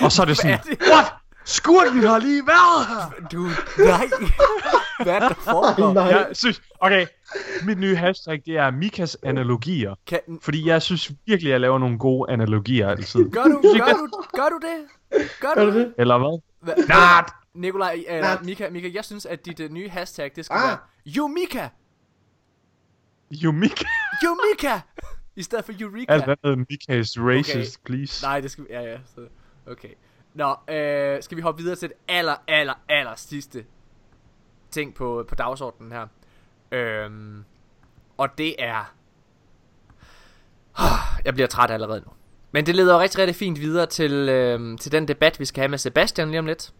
Og 0.00 0.12
så 0.12 0.22
er 0.22 0.26
det 0.26 0.36
sådan, 0.36 0.58
what? 0.92 1.12
Skurken 1.44 2.02
har 2.02 2.18
lige 2.18 2.42
været 2.46 2.86
her! 2.88 3.28
Du, 3.32 3.42
nej. 3.84 4.08
Hvad 5.04 5.14
er 5.14 5.18
der 5.28 5.34
foregår? 5.34 5.92
Nej. 5.92 6.04
Jeg 6.04 6.28
synes, 6.32 6.62
okay, 6.80 7.06
mit 7.64 7.78
nye 7.78 7.96
hashtag, 7.96 8.42
det 8.46 8.56
er 8.56 8.70
Mikas 8.70 9.16
analogier. 9.22 9.94
Kan, 10.06 10.20
Fordi 10.42 10.66
jeg 10.68 10.82
synes 10.82 11.10
virkelig, 11.26 11.50
jeg 11.50 11.60
laver 11.60 11.78
nogle 11.78 11.98
gode 11.98 12.32
analogier 12.32 12.88
altid. 12.88 13.30
gør, 13.30 13.42
du, 13.42 13.60
gør, 13.62 13.92
du, 13.92 14.08
gør 14.36 14.48
du 14.48 14.58
det? 14.62 15.20
Gør 15.40 15.48
Gør 15.54 15.64
du 15.64 15.78
det? 15.78 15.94
Eller 15.98 16.18
hvad? 16.18 16.40
Hva- 16.74 16.86
Nej, 16.88 17.24
Nikolaj, 17.54 18.04
eller 18.08 18.28
Mika, 18.44 18.68
Mika, 18.70 18.88
jeg 18.94 19.04
synes, 19.04 19.26
at 19.26 19.44
dit 19.46 19.60
uh, 19.60 19.70
nye 19.70 19.88
hashtag, 19.88 20.30
det 20.36 20.44
skal 20.44 20.56
Ah. 20.56 20.68
være 20.68 20.76
jo 21.06 21.26
Mika. 21.26 21.68
Yumika! 23.32 24.80
I 25.36 25.42
stedet 25.42 25.64
for 25.64 25.72
Eureka. 25.80 26.12
Alt 26.12 26.28
andet 26.28 26.66
Mika 26.70 26.94
is 26.98 27.18
racist, 27.18 27.78
Okay. 27.78 27.84
please. 27.84 28.26
Nej, 28.26 28.40
det 28.40 28.50
skal 28.50 28.64
vi... 28.64 28.68
Ja, 28.72 28.80
ja. 28.80 28.98
Så, 29.14 29.20
okay. 29.66 29.88
Nå, 30.34 30.56
øh, 30.74 31.22
skal 31.22 31.36
vi 31.36 31.42
hoppe 31.42 31.62
videre 31.62 31.76
til 31.76 31.88
det 31.88 31.96
aller, 32.08 32.36
aller, 32.48 32.74
aller 32.88 33.14
sidste 33.16 33.64
ting 34.70 34.94
på, 34.94 35.24
på 35.28 35.34
dagsordenen 35.34 35.92
her. 35.92 36.06
Øhm, 36.72 37.44
og 38.18 38.38
det 38.38 38.54
er... 38.58 38.94
Jeg 41.24 41.34
bliver 41.34 41.46
træt 41.46 41.70
allerede 41.70 42.00
nu. 42.00 42.12
Men 42.52 42.66
det 42.66 42.74
leder 42.74 42.94
jo 42.94 43.00
rigtig, 43.00 43.18
rigtig 43.18 43.36
fint 43.36 43.60
videre 43.60 43.86
til, 43.86 44.12
øhm, 44.12 44.78
til 44.78 44.92
den 44.92 45.08
debat, 45.08 45.40
vi 45.40 45.44
skal 45.44 45.60
have 45.60 45.68
med 45.68 45.78
Sebastian 45.78 46.28
lige 46.28 46.38
om 46.38 46.46
lidt. 46.46 46.72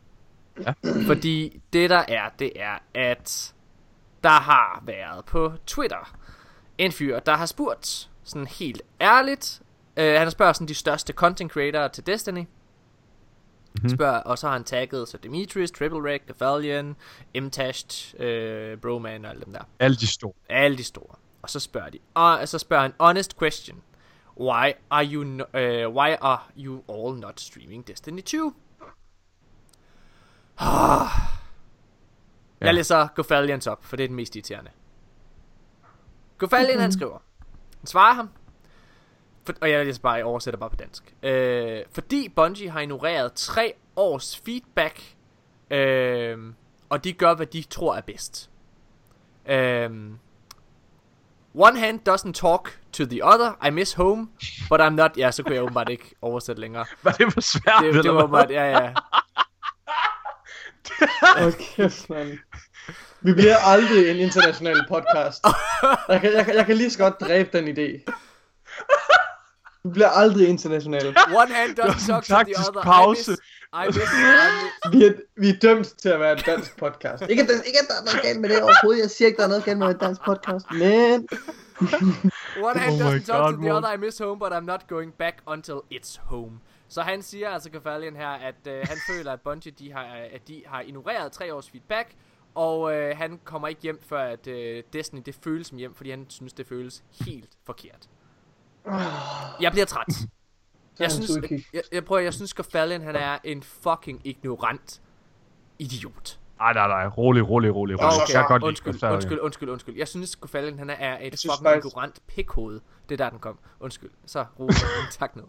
Ja. 0.61 0.73
Fordi 1.07 1.61
det 1.73 1.91
der 1.91 2.05
er, 2.09 2.29
det 2.39 2.53
er, 2.57 2.79
at 2.95 3.55
der 4.25 4.41
har 4.41 4.83
været 4.87 5.25
på 5.25 5.53
Twitter 5.67 6.17
en 6.85 6.93
fyr, 6.93 7.19
der 7.19 7.35
har 7.35 7.47
spurgt 7.47 8.11
sådan 8.25 8.47
helt 8.47 8.83
ærligt. 9.01 9.63
Øh, 9.97 10.15
han 10.15 10.31
spørger 10.31 10.53
sådan 10.53 10.69
de 10.69 10.75
største 10.75 11.13
content 11.13 11.53
creator 11.53 11.89
til 11.89 12.07
Destiny. 12.07 12.39
Mm-hmm. 13.75 13.89
Spørger, 13.89 14.19
og 14.19 14.39
så 14.39 14.47
har 14.47 14.53
han 14.53 14.65
tagget 14.65 15.09
så 15.09 15.19
Demetrius, 15.19 15.71
Triple 15.71 16.13
Rec, 16.13 16.21
Defalion, 16.29 16.97
Imtashed, 17.35 18.21
øh, 18.21 18.79
Broman 18.79 19.25
og 19.25 19.31
alle 19.31 19.45
dem 19.45 19.53
der. 19.53 19.63
Alle 19.79 19.97
de 19.97 20.07
store. 20.07 20.33
Alle 20.49 20.79
de 20.79 20.85
store. 20.85 21.17
Og 21.43 21.51
så 21.51 21.61
spørger 21.61 21.91
de, 21.91 21.99
og 22.15 22.49
så 22.49 22.59
spørger 22.59 22.83
han, 22.83 22.93
honest 23.01 23.39
question. 23.39 23.83
Why 24.41 24.73
are 24.91 25.07
you, 25.07 25.25
no, 25.25 25.45
uh, 25.45 25.95
why 25.95 26.17
are 26.21 26.41
you 26.59 26.83
all 26.89 27.21
not 27.21 27.41
streaming 27.41 27.89
Destiny 27.89 28.23
2? 28.23 28.53
Ah. 30.59 31.09
Jeg 32.61 32.75
læser 32.75 33.09
Gofalians 33.15 33.67
op, 33.67 33.85
for 33.85 33.97
det 33.97 34.05
er 34.05 34.09
den 34.09 34.17
mest 34.17 34.37
irriterende. 34.37 34.71
Gofalian, 36.43 36.81
han 36.81 36.93
skriver. 36.93 37.19
Han 37.81 37.87
svarer 37.87 38.15
ham. 38.15 38.31
For, 39.47 39.53
og 39.61 39.71
jeg 39.71 39.87
læser 39.87 40.03
bare, 40.03 40.13
jeg 40.13 40.25
oversætter 40.25 40.61
bare 40.61 40.71
på 40.71 40.77
dansk. 40.77 41.15
Øh, 41.23 41.83
fordi 41.93 42.29
Bungie 42.29 42.71
har 42.71 42.81
ignoreret 42.81 43.33
tre 43.33 43.75
års 43.97 44.41
feedback, 44.45 45.17
øh, 45.71 46.39
og 46.89 47.05
de 47.05 47.13
gør, 47.13 47.35
hvad 47.35 47.47
de 47.47 47.63
tror 47.63 47.95
er 47.95 48.01
bedst. 48.01 48.51
Øh, 49.47 49.91
one 51.55 51.79
hand 51.79 52.09
doesn't 52.09 52.33
talk 52.33 52.81
to 52.93 53.05
the 53.05 53.25
other. 53.25 53.67
I 53.67 53.71
miss 53.71 53.93
home, 53.93 54.29
but 54.71 54.81
I'm 54.81 54.89
not... 54.89 55.17
Ja, 55.17 55.31
så 55.31 55.43
kunne 55.43 55.55
jeg 55.55 55.63
åbenbart 55.63 55.89
ikke 55.89 56.15
oversætte 56.23 56.61
længere. 56.61 56.85
Var 57.03 57.13
det 57.13 57.33
for 57.33 57.41
svært, 57.41 57.95
Det, 57.95 58.05
det 58.05 58.15
var 58.15 58.23
åbenbart... 58.23 58.51
Ja, 58.51 58.65
ja. 58.65 58.93
Okay, 61.47 61.91
man. 62.09 62.39
Vi 63.25 63.33
bliver 63.33 63.57
aldrig 63.57 64.11
en 64.11 64.17
international 64.17 64.85
podcast. 64.89 65.45
Jeg 66.09 66.21
kan, 66.21 66.33
jeg, 66.33 66.45
kan, 66.45 66.55
jeg 66.55 66.67
kan 66.67 66.77
lige 66.77 66.91
så 66.91 66.99
godt 66.99 67.21
dræbe 67.21 67.59
den 67.59 67.69
idé. 67.69 68.13
Vi 69.85 69.91
bliver 69.93 70.09
aldrig 70.09 70.49
internationale. 70.49 71.09
One 71.09 71.55
hand 71.55 71.81
doesn't 71.81 72.07
talk 72.07 72.47
to 72.47 72.53
the 72.53 72.69
other. 72.69 72.83
pause. 72.83 73.33
I 73.33 73.35
miss... 73.35 73.39
I 73.73 73.87
miss, 73.87 73.97
I 73.97 73.97
miss 73.97 74.93
Vi 74.93 75.05
er, 75.07 75.13
vi 75.37 75.49
er 75.49 75.59
dømt 75.63 75.87
til 75.87 76.09
at 76.09 76.21
være 76.21 76.33
en 76.33 76.39
dansk 76.47 76.77
podcast. 76.77 77.23
Ikke, 77.29 77.43
at 77.43 77.49
der, 77.49 77.63
ikke 77.63 77.79
at 77.79 77.89
der 77.89 77.95
er 78.01 78.05
noget 78.05 78.23
galt 78.23 78.41
med 78.41 78.49
det 78.49 78.63
overhovedet. 78.63 79.03
Jeg 79.03 79.11
siger 79.11 79.27
ikke, 79.27 79.37
der 79.37 79.45
er 79.45 79.49
noget 79.49 79.65
galt 79.65 79.79
med 79.79 79.87
en 79.87 79.99
dansk 79.99 80.21
podcast. 80.25 80.67
Men... 80.71 81.29
One 82.63 82.79
hand 82.81 83.03
Oh 83.03 83.09
doesn't 83.09 83.27
talk 83.27 83.43
God, 83.43 83.53
to 83.53 83.63
the 83.63 83.75
other, 83.75 83.93
I 83.93 83.97
miss 83.97 84.19
home, 84.19 84.39
but 84.39 84.53
I'm 84.53 84.67
not 84.67 84.87
going 84.89 85.15
back 85.19 85.37
until 85.47 85.79
it's 85.95 86.21
home. 86.23 86.53
Så 86.89 87.03
han 87.03 87.23
siger 87.23 87.51
altså, 87.51 87.71
Kefalian 87.71 88.17
her, 88.17 88.29
at 88.29 88.67
øh, 88.67 88.81
han 88.89 88.99
føler, 89.11 89.33
at 89.33 89.41
Bungie 89.41 89.73
de 89.79 89.93
har, 89.93 90.05
øh, 90.05 90.35
at 90.35 90.49
de 90.49 90.63
har 90.67 90.81
ignoreret 90.81 91.33
tre 91.33 91.55
års 91.55 91.71
feedback, 91.71 92.09
og 92.55 92.95
øh, 92.95 93.17
han 93.17 93.41
kommer 93.45 93.69
ikke 93.69 93.81
hjem, 93.83 94.01
før 94.03 94.21
at 94.23 94.47
øh, 94.47 94.83
Destiny 94.93 95.23
det 95.27 95.35
føles 95.35 95.67
som 95.67 95.79
hjem, 95.79 95.95
fordi 95.95 96.11
han 96.11 96.27
synes, 96.29 96.53
det 96.53 96.67
føles 96.67 97.05
helt 97.27 97.49
forkert. 97.65 98.09
Jeg 99.61 99.73
bliver 99.73 99.87
træt. 99.87 100.07
Jeg 100.99 101.13
synes, 101.13 101.31
jeg, 101.73 101.83
jeg 101.93 102.05
prøver, 102.05 102.21
jeg 102.23 102.35
synes, 102.35 102.53
Kefalian 102.53 103.03
han 103.03 103.17
er 103.17 103.39
en 103.45 103.63
fucking 103.63 104.21
ignorant 104.25 105.01
idiot. 105.79 106.39
Nej, 106.59 106.73
nej, 106.73 106.89
nej. 106.89 107.07
Rolig, 107.07 107.49
rolig, 107.49 107.75
rolig. 107.75 107.99
rolig. 108.01 108.13
så- 108.29 108.39
jeg 108.39 108.45
godt 108.49 108.63
lide 108.63 108.69
undskyld, 108.69 108.93
Gofalian. 108.93 109.15
undskyld, 109.15 109.39
undskyld, 109.41 109.69
undskyld. 109.69 109.97
Jeg 109.97 110.09
synes, 110.09 110.35
Kofalin, 110.35 110.79
han 110.79 110.91
er 110.91 111.19
et 111.21 111.39
synes 111.39 111.55
fucking 111.55 111.67
faktisk- 111.67 111.87
ignorant 111.93 112.19
pikhoved. 112.27 112.81
Det 113.09 113.21
er 113.21 113.25
der, 113.25 113.31
den 113.31 113.39
kom. 113.39 113.59
Undskyld. 113.81 114.11
Så, 114.27 114.45
ro. 114.59 114.69
tak 115.21 115.37
nu. 115.37 115.43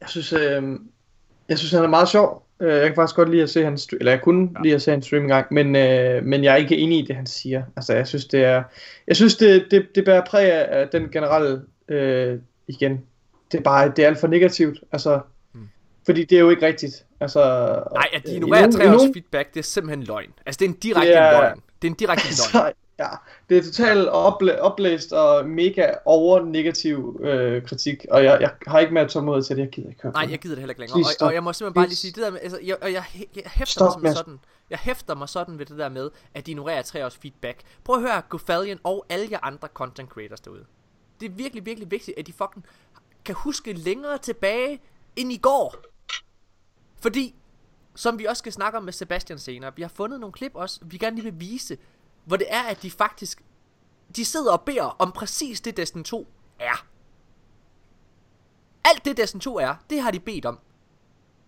Jeg 0.00 0.08
synes, 0.08 0.32
øh, 0.32 0.62
jeg 1.48 1.58
synes, 1.58 1.72
han 1.72 1.84
er 1.84 1.88
meget 1.88 2.08
sjov. 2.08 2.46
Øh, 2.62 2.74
Jeg 2.74 2.86
kan 2.86 2.94
faktisk 2.94 3.16
godt 3.16 3.30
lide 3.30 3.42
at 3.42 3.50
se 3.50 3.64
hans, 3.64 3.88
eller 4.00 4.12
jeg 4.12 4.20
kunne 4.20 4.50
ja. 4.56 4.62
lide 4.62 4.74
at 4.74 4.82
se 4.82 4.90
hans 4.90 5.06
stream 5.06 5.22
engang, 5.22 5.46
men, 5.50 5.76
øh, 5.76 6.24
men 6.24 6.44
jeg 6.44 6.52
er 6.52 6.56
ikke 6.56 6.76
enig 6.76 6.98
i 6.98 7.02
det, 7.06 7.16
han 7.16 7.26
siger. 7.26 7.62
Altså, 7.76 7.94
jeg 7.94 8.06
synes, 8.06 8.24
det 8.26 8.44
er, 8.44 8.62
jeg 9.06 9.16
synes, 9.16 9.36
det, 9.36 9.66
det, 9.70 9.86
det 9.94 10.04
bærer 10.04 10.24
præg 10.24 10.52
af 10.52 10.88
den 10.88 11.08
generelle, 11.08 11.62
øh, 11.88 12.38
igen, 12.68 13.00
det 13.52 13.58
er 13.58 13.62
bare, 13.62 13.92
det 13.96 14.02
er 14.04 14.06
alt 14.08 14.18
for 14.18 14.26
negativt, 14.26 14.78
altså, 14.92 15.20
Hmm. 15.52 15.68
fordi 16.06 16.24
det 16.24 16.36
er 16.36 16.40
jo 16.40 16.50
ikke 16.50 16.66
rigtigt. 16.66 17.04
Altså, 17.20 17.40
Nej, 17.94 18.06
at 18.12 18.22
de 18.26 18.30
øh, 18.30 18.36
ignorerer 18.36 18.90
nogen- 18.90 19.12
feedback, 19.14 19.54
det 19.54 19.60
er 19.60 19.64
simpelthen 19.64 20.02
løgn. 20.06 20.30
Altså, 20.46 20.58
det 20.58 20.64
er 20.64 20.68
en 20.68 20.76
direkte 20.82 21.12
er- 21.12 21.40
løgn. 21.40 21.60
Det 21.82 21.88
er 21.88 21.92
en 21.92 21.96
direkte 21.96 22.24
løgn. 22.54 22.72
Ja, 23.02 23.08
det 23.48 23.58
er 23.58 23.62
totalt 23.62 24.08
oplæ- 24.08 24.58
oplæst 24.58 25.12
og 25.12 25.48
mega 25.48 25.94
over 26.04 26.44
negativ 26.44 27.20
øh, 27.22 27.66
kritik, 27.66 28.06
og 28.10 28.24
jeg, 28.24 28.40
jeg 28.40 28.50
har 28.66 28.78
ikke 28.78 28.94
mere 28.94 29.08
tålmodighed 29.08 29.44
til 29.44 29.56
det, 29.56 29.62
jeg 29.62 29.70
gider 29.70 29.88
ikke 29.88 30.02
høre 30.02 30.12
Nej, 30.12 30.26
jeg 30.30 30.38
gider 30.38 30.54
det 30.54 30.60
heller 30.60 30.72
ikke 30.72 30.80
længere. 30.80 31.04
Og, 31.20 31.26
og 31.26 31.34
jeg 31.34 31.42
må 31.42 31.52
simpelthen 31.52 31.74
bare 31.74 31.86
lige 31.86 31.96
sige 31.96 32.12
det 32.12 32.22
der 32.22 32.30
med, 32.30 32.40
altså, 32.42 32.58
jeg, 32.62 32.76
og 32.82 32.92
jeg, 32.92 33.04
jeg 33.36 33.42
hæfter 33.46 33.90
Stop 33.90 34.02
mig 34.02 34.12
som 34.12 34.16
sådan. 34.16 34.38
Jeg 34.70 34.78
hæfter 34.78 35.14
mig 35.14 35.28
sådan 35.28 35.58
ved 35.58 35.66
det 35.66 35.78
der 35.78 35.88
med, 35.88 36.10
at 36.34 36.46
de 36.46 36.50
ignorerer 36.50 36.82
tre 36.82 37.06
års 37.06 37.16
feedback. 37.16 37.60
Prøv 37.84 37.96
at 37.96 38.02
høre 38.02 38.22
Gofalian 38.28 38.78
og 38.84 39.06
alle 39.08 39.28
jer 39.30 39.38
andre 39.42 39.68
content 39.74 40.10
creators 40.10 40.40
derude. 40.40 40.64
Det 41.20 41.30
er 41.30 41.34
virkelig, 41.34 41.66
virkelig 41.66 41.90
vigtigt, 41.90 42.18
at 42.18 42.26
de 42.26 42.32
fucking 42.32 42.64
kan 43.24 43.34
huske 43.34 43.72
længere 43.72 44.18
tilbage 44.18 44.80
end 45.16 45.32
i 45.32 45.36
går. 45.36 45.76
Fordi, 47.00 47.34
som 47.94 48.18
vi 48.18 48.24
også 48.24 48.38
skal 48.38 48.52
snakke 48.52 48.78
om 48.78 48.84
med 48.84 48.92
Sebastian 48.92 49.38
senere, 49.38 49.72
vi 49.76 49.82
har 49.82 49.88
fundet 49.88 50.20
nogle 50.20 50.32
klip 50.32 50.52
også, 50.54 50.80
vi 50.84 50.98
gerne 50.98 51.16
lige 51.16 51.32
vil 51.32 51.40
vise, 51.40 51.76
hvor 52.24 52.36
det 52.36 52.46
er, 52.50 52.62
at 52.62 52.82
de 52.82 52.90
faktisk, 52.90 53.42
de 54.16 54.24
sidder 54.24 54.52
og 54.52 54.60
beder 54.60 54.84
om 54.84 55.12
præcis 55.12 55.60
det 55.60 55.76
Destiny 55.76 56.02
2 56.02 56.28
er. 56.58 56.86
Alt 58.84 59.04
det 59.04 59.16
Destiny 59.16 59.40
2 59.40 59.58
er, 59.58 59.74
det 59.90 60.02
har 60.02 60.10
de 60.10 60.20
bedt 60.20 60.46
om. 60.46 60.58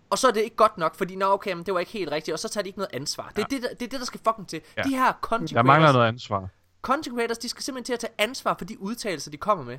Og 0.09 0.17
så 0.17 0.27
er 0.27 0.31
det 0.31 0.41
ikke 0.41 0.55
godt 0.55 0.77
nok, 0.77 0.95
fordi 0.95 1.15
nå 1.15 1.25
okay, 1.25 1.53
men 1.53 1.65
det 1.65 1.73
var 1.73 1.79
ikke 1.79 1.91
helt 1.91 2.11
rigtigt, 2.11 2.33
og 2.33 2.39
så 2.39 2.49
tager 2.49 2.63
de 2.63 2.69
ikke 2.69 2.79
noget 2.79 2.95
ansvar. 2.95 3.29
Det 3.35 3.43
er, 3.43 3.47
det, 3.47 3.61
der, 3.61 3.69
det, 3.69 3.81
er 3.81 3.89
det, 3.89 3.99
der 3.99 4.05
skal 4.05 4.19
fucking 4.23 4.47
til. 4.47 4.61
Ja. 4.77 4.81
De 4.81 4.89
her 4.89 5.13
content 5.21 5.55
Der 5.55 5.63
mangler 5.63 5.91
noget 5.91 6.07
ansvar. 6.07 6.49
content 6.81 7.15
creators, 7.15 7.37
de 7.37 7.49
skal 7.49 7.63
simpelthen 7.63 7.85
til 7.85 7.93
at 7.93 7.99
tage 7.99 8.13
ansvar 8.17 8.55
for 8.57 8.65
de 8.65 8.81
udtalelser, 8.81 9.31
de 9.31 9.37
kommer 9.37 9.63
med. 9.65 9.77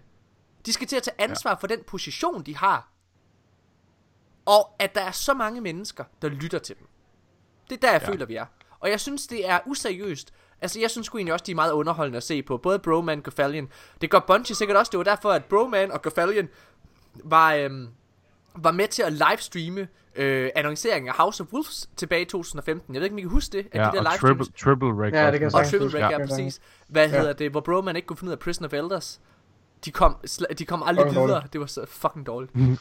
De 0.67 0.73
skal 0.73 0.87
til 0.87 0.97
at 0.97 1.03
tage 1.03 1.21
ansvar 1.21 1.51
ja. 1.51 1.55
for 1.55 1.67
den 1.67 1.79
position, 1.87 2.43
de 2.43 2.57
har. 2.57 2.93
Og 4.47 4.75
at 4.79 4.95
der 4.95 5.01
er 5.01 5.11
så 5.11 5.35
mange 5.35 5.61
mennesker, 5.61 6.05
der 6.23 6.29
lytter 6.29 6.59
til 6.59 6.79
dem. 6.79 6.89
Det 7.71 7.77
er 7.77 7.81
der, 7.81 7.93
jeg 7.93 8.03
ja. 8.03 8.09
føler, 8.09 8.27
vi 8.27 8.37
er. 8.37 8.47
Og 8.81 8.91
jeg 8.91 9.01
synes, 9.01 9.27
det 9.27 9.49
er 9.49 9.61
useriøst. 9.67 10.33
Altså, 10.61 10.81
jeg 10.81 10.91
synes 10.91 11.07
sgu 11.07 11.19
egentlig 11.19 11.33
også, 11.33 11.45
de 11.45 11.51
er 11.51 11.55
meget 11.55 11.73
underholdende 11.73 12.17
at 12.17 12.23
se 12.23 12.43
på. 12.43 12.57
Både 12.57 12.79
Broman 12.79 13.19
og 13.19 13.25
Gofalian. 13.25 13.69
Det 14.01 14.11
gør 14.11 14.19
Bungie 14.19 14.57
sikkert 14.57 14.77
også. 14.77 14.91
Det 14.91 14.99
var 14.99 15.05
derfor, 15.05 15.31
at 15.31 15.45
Broman 15.45 15.93
og 15.93 16.03
Gofalian 16.03 16.49
var, 17.25 17.55
øhm, 17.55 17.89
var 18.55 18.71
med 18.73 18.89
til 18.89 19.03
at 19.03 19.13
livestreame 19.13 19.89
øh, 20.17 20.51
annonceringen 20.57 21.09
af 21.09 21.15
House 21.15 21.43
of 21.43 21.53
Wolves 21.53 21.89
tilbage 21.97 22.23
i 22.23 22.25
2015. 22.25 22.95
Jeg 22.95 23.01
ved 23.01 23.05
ikke, 23.07 23.15
om 23.15 23.19
I 23.19 23.23
kan 23.23 23.31
huske 23.31 23.53
det? 23.53 23.67
At 23.73 23.81
Ja, 23.81 23.87
de 23.91 23.97
der 24.05 24.11
og 24.11 24.19
triple, 24.21 24.45
triple 24.59 24.89
record. 24.89 25.13
Ja, 25.13 25.31
det 25.31 25.41
kan 25.41 25.51
jeg 25.51 25.55
Og 25.61 25.67
Triple. 25.67 25.91
Break, 25.91 26.03
ja, 26.13 26.21
Ja. 26.21 26.27
præcis. 26.27 26.61
Hvad 26.89 27.09
Ja. 27.09 27.19
hedder 27.19 27.33
det? 27.33 27.51
Hvor 27.51 27.61
bro 27.61 27.81
man 27.81 27.97
ikke 27.97 28.07
kunne 28.07 28.17
finde 28.17 28.29
ud 28.31 28.33
af 28.33 28.39
Prison 28.39 28.65
of 28.67 28.73
Elders. 28.73 29.21
De 29.85 29.91
kom, 29.91 30.17
sl- 30.27 30.53
de 30.55 30.65
kom 30.65 30.83
aldrig 30.87 31.11
videre. 31.15 31.43
Det 31.53 31.61
var 31.61 31.67
så 31.67 31.87
fucking 31.89 32.27
dårligt. 32.27 32.53
Ja, 32.55 32.61
Det 32.61 32.75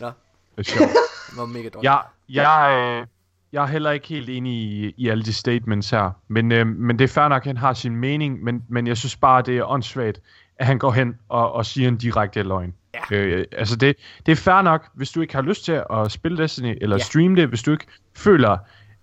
er 0.57 0.63
sjovt. 0.63 0.89
det 1.29 1.37
var 1.37 1.45
mega 1.45 1.69
dårligt. 1.69 1.83
Jeg, 1.83 2.01
jeg, 2.29 2.97
øh, 3.01 3.07
jeg 3.55 3.63
er 3.63 3.67
heller 3.67 3.91
ikke 3.91 4.07
helt 4.07 4.29
enig 4.29 4.53
i, 4.53 4.93
i 4.97 5.09
alle 5.09 5.23
de 5.23 5.33
statements 5.33 5.89
her. 5.89 6.11
Men, 6.27 6.51
øh, 6.51 6.67
men 6.67 6.99
det 6.99 7.03
er 7.03 7.07
fair 7.13 7.27
nok, 7.27 7.41
at 7.41 7.47
han 7.47 7.57
har 7.57 7.73
sin 7.73 7.95
mening. 7.95 8.43
Men, 8.43 8.63
men 8.69 8.87
jeg 8.87 8.97
synes 8.97 9.15
bare, 9.15 9.41
det 9.41 9.57
er 9.57 9.63
åndssvagt, 9.71 10.21
at 10.59 10.65
han 10.65 10.79
går 10.79 10.91
hen 10.91 11.15
og, 11.29 11.51
og 11.53 11.65
siger 11.65 11.87
en 11.87 11.97
direkte 11.97 12.43
løgn. 12.43 12.73
Ja. 13.11 13.15
Øh, 13.17 13.45
altså 13.51 13.75
det, 13.75 13.95
det 14.25 14.31
er 14.31 14.35
fair 14.35 14.61
nok, 14.61 14.87
hvis 14.95 15.11
du 15.11 15.21
ikke 15.21 15.35
har 15.35 15.41
lyst 15.41 15.65
til 15.65 15.83
at 15.93 16.11
spille 16.11 16.37
Destiny, 16.37 16.77
eller 16.81 16.95
Ja. 16.95 17.03
streame 17.03 17.35
det, 17.35 17.47
hvis 17.47 17.63
du 17.63 17.71
ikke 17.71 17.85
føler... 18.15 18.57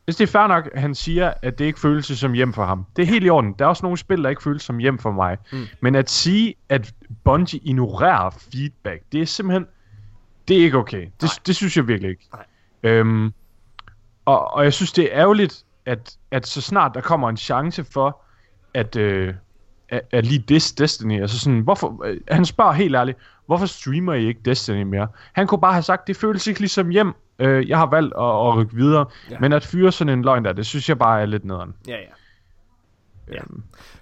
Hvis 0.04 0.16
det 0.16 0.28
er 0.28 0.32
fair 0.38 0.46
nok, 0.46 0.68
at 0.72 0.80
han 0.80 0.94
siger, 0.94 1.32
at 1.42 1.58
det 1.58 1.64
ikke 1.64 1.80
føles 1.80 2.06
som 2.06 2.32
hjem 2.32 2.52
for 2.52 2.64
ham. 2.64 2.86
Det 2.96 3.02
er 3.02 3.06
helt 3.06 3.24
i 3.24 3.30
orden. 3.30 3.54
Der 3.58 3.64
er 3.64 3.68
også 3.68 3.86
nogle 3.86 3.98
spil, 3.98 4.22
der 4.22 4.30
ikke 4.30 4.42
føles 4.42 4.62
som 4.62 4.78
hjem 4.78 4.98
for 4.98 5.12
mig. 5.12 5.36
Mm. 5.52 5.66
Men 5.80 5.94
at 5.94 6.10
sige, 6.10 6.54
at 6.68 6.94
Bungie 7.24 7.60
ignorerer 7.62 8.30
feedback, 8.52 9.02
det 9.12 9.22
er 9.22 9.26
simpelthen... 9.26 9.66
Det 10.48 10.58
er 10.58 10.64
ikke 10.64 10.76
okay. 10.78 11.06
Det, 11.20 11.30
det 11.46 11.56
synes 11.56 11.76
jeg 11.76 11.88
virkelig 11.88 12.10
ikke. 12.10 12.28
Nej. 12.32 12.92
Øhm, 12.92 13.32
og, 14.24 14.54
og 14.54 14.64
jeg 14.64 14.72
synes, 14.72 14.92
det 14.92 15.04
er 15.04 15.18
ærgerligt, 15.20 15.64
at, 15.86 16.16
at 16.30 16.46
så 16.46 16.60
snart 16.60 16.94
der 16.94 17.00
kommer 17.00 17.28
en 17.28 17.36
chance 17.36 17.84
for, 17.84 18.20
at, 18.74 18.96
øh, 18.96 19.34
at, 19.88 20.02
at 20.10 20.26
lige 20.26 20.38
dis 20.38 20.72
Destiny, 20.72 21.20
altså 21.20 21.38
sådan, 21.38 21.60
hvorfor, 21.60 22.04
øh, 22.04 22.20
han 22.30 22.44
spørger 22.44 22.72
helt 22.72 22.94
ærligt, 22.96 23.18
hvorfor 23.46 23.66
streamer 23.66 24.14
I 24.14 24.26
ikke 24.26 24.40
Destiny 24.44 24.82
mere? 24.82 25.08
Han 25.32 25.46
kunne 25.46 25.60
bare 25.60 25.72
have 25.72 25.82
sagt, 25.82 26.06
det 26.06 26.16
føles 26.16 26.46
ikke 26.46 26.60
ligesom 26.60 26.88
hjem, 26.88 27.12
øh, 27.38 27.68
jeg 27.68 27.78
har 27.78 27.86
valgt 27.86 28.14
at, 28.18 28.24
at 28.24 28.56
rykke 28.56 28.74
videre, 28.74 29.06
Ja. 29.30 29.38
men 29.40 29.52
at 29.52 29.64
fyre 29.64 29.92
sådan 29.92 30.12
en 30.18 30.22
løgn 30.22 30.44
der, 30.44 30.52
det 30.52 30.66
synes 30.66 30.88
jeg 30.88 30.98
bare 30.98 31.22
er 31.22 31.26
lidt 31.26 31.44
nederen. 31.44 31.74
Ja, 31.88 31.96
ja. 31.96 33.34
ja. 33.34 33.40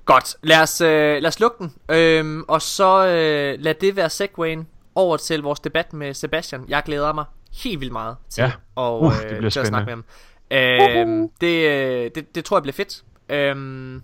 Godt, 0.04 0.36
lad 0.42 0.62
os, 0.62 0.80
øh, 0.80 0.88
lad 1.22 1.26
os 1.26 1.40
lukke 1.40 1.56
den. 1.58 1.74
Øhm, 1.88 2.44
og 2.48 2.62
så 2.62 3.06
øh, 3.06 3.60
lad 3.64 3.74
det 3.74 3.96
være 3.96 4.10
segwayen 4.10 4.66
over 4.94 5.16
til 5.16 5.42
vores 5.42 5.60
debat 5.60 5.92
med 5.92 6.14
Sebastian. 6.14 6.64
Jeg 6.68 6.82
glæder 6.82 7.12
mig 7.12 7.24
helt 7.52 7.80
vildt 7.80 7.92
meget 7.92 8.16
til, 8.30 8.42
Ja. 8.42 8.52
og, 8.74 9.02
Uh, 9.02 9.16
øh, 9.16 9.28
det 9.30 9.36
bliver 9.38 9.50
til 9.50 9.60
at 9.60 9.66
snakke 9.66 9.86
med 9.86 9.92
ham. 9.92 10.04
Øhm, 10.52 11.28
det, 11.40 11.68
øh, 11.68 12.10
det, 12.14 12.34
det 12.34 12.44
tror 12.44 12.56
jeg 12.56 12.62
bliver 12.62 12.72
fedt. 12.74 13.04
Øhm, 13.28 14.02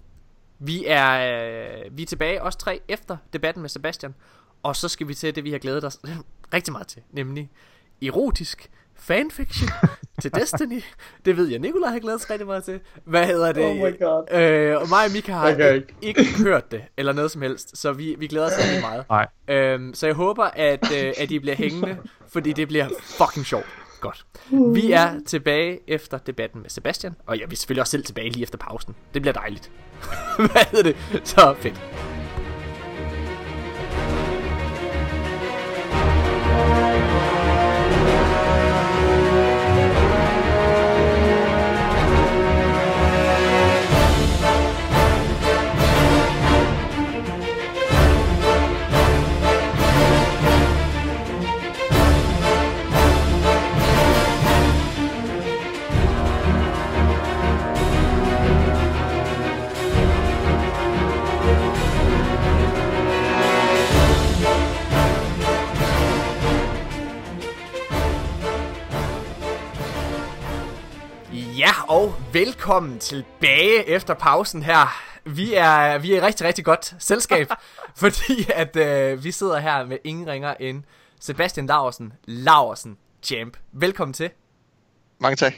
vi, 0.59 0.85
er, 0.87 1.11
øh, 1.87 1.97
vi 1.99 2.03
er 2.03 2.07
tilbage, 2.07 2.43
os 2.43 2.57
tre, 2.57 2.81
efter 2.89 3.17
debatten 3.33 3.61
med 3.61 3.69
Sebastian. 3.69 4.15
Og 4.63 4.77
så 4.77 4.89
skal 4.89 5.09
vi 5.09 5.15
til 5.15 5.35
det, 5.35 5.45
vi 5.45 5.51
har 5.53 5.59
glædet 5.59 5.85
os 5.85 6.01
rigtig 6.55 6.73
meget 6.73 6.87
til. 6.87 7.03
Nemlig 7.11 7.51
erotisk 8.03 8.71
fanfiction 8.99 9.69
til 10.23 10.35
Destiny. 10.35 10.83
Det 11.25 11.37
ved 11.37 11.47
jeg, 11.49 11.59
Nikolaj 11.59 11.91
har 11.91 11.99
glædet 11.99 12.21
sig 12.21 12.31
rigtig 12.31 12.47
meget 12.47 12.65
til. 12.65 12.81
Hvad 13.05 13.27
hedder 13.27 13.53
det? 13.53 13.65
Oh 13.65 13.77
my 13.77 13.99
god. 14.01 14.41
Øh, 14.41 14.77
og 14.81 14.89
mig 14.89 15.05
og 15.05 15.11
Mika 15.13 15.33
har 15.33 15.49
Jeg 15.49 15.57
kan 15.57 15.75
ikke. 15.75 15.95
ikke 16.03 16.43
hørt 16.43 16.71
det, 16.71 16.83
eller 16.97 17.13
noget 17.13 17.31
som 17.31 17.43
helst, 17.43 17.79
så 17.79 17.93
vi, 17.93 18.15
vi 18.19 18.27
glæder 18.27 18.47
os 18.47 18.53
rigtig 18.59 18.81
meget. 18.81 19.05
Nej. 19.11 19.27
Øhm, 19.49 19.95
så 19.95 20.07
jeg 20.07 20.15
håber, 20.15 20.45
at, 20.45 20.93
øh, 21.05 21.13
at 21.19 21.31
I 21.31 21.39
bliver 21.39 21.57
hængende, 21.57 21.97
fordi 22.29 22.53
det 22.53 22.69
bliver 22.69 22.89
fucking 23.03 23.47
sjovt. 23.47 23.67
Godt. 24.01 24.27
Vi 24.75 24.93
er 24.93 25.21
tilbage 25.27 25.79
efter 25.87 26.19
debatten 26.19 26.63
med 26.63 26.71
Sebastian, 26.71 27.15
og 27.27 27.39
ja, 27.39 27.47
vi 27.47 27.53
er 27.53 27.57
selvfølgelig 27.57 27.81
også 27.81 27.91
selv 27.91 28.05
tilbage 28.05 28.31
lige 28.31 28.43
efter 28.43 28.59
pausen. 28.59 28.95
Det 29.15 29.23
bliver 29.23 29.33
dejligt. 29.35 29.71
Hvad 30.53 30.65
hedder 30.71 30.93
det? 30.93 30.97
Så 31.29 31.55
fedt. 31.61 31.83
Velkommen 72.33 72.99
tilbage 72.99 73.89
efter 73.89 74.15
pausen 74.15 74.63
her. 74.63 75.03
Vi 75.25 75.55
er, 75.55 75.99
vi 75.99 76.15
er 76.15 76.27
rigtig, 76.27 76.47
rigtig 76.47 76.65
godt 76.65 76.95
selskab, 76.99 77.51
fordi 78.03 78.47
at 78.55 78.77
øh, 78.77 79.25
vi 79.25 79.31
sidder 79.31 79.59
her 79.59 79.85
med 79.85 79.99
ingen 80.05 80.27
ringer 80.27 80.55
end 80.61 80.83
Sebastian 81.21 81.67
Laursen, 81.67 82.13
Laursen 82.25 82.99
Champ. 83.23 83.57
Velkommen 83.73 84.13
til. 84.13 84.31
Mange 85.19 85.37
tak. 85.37 85.55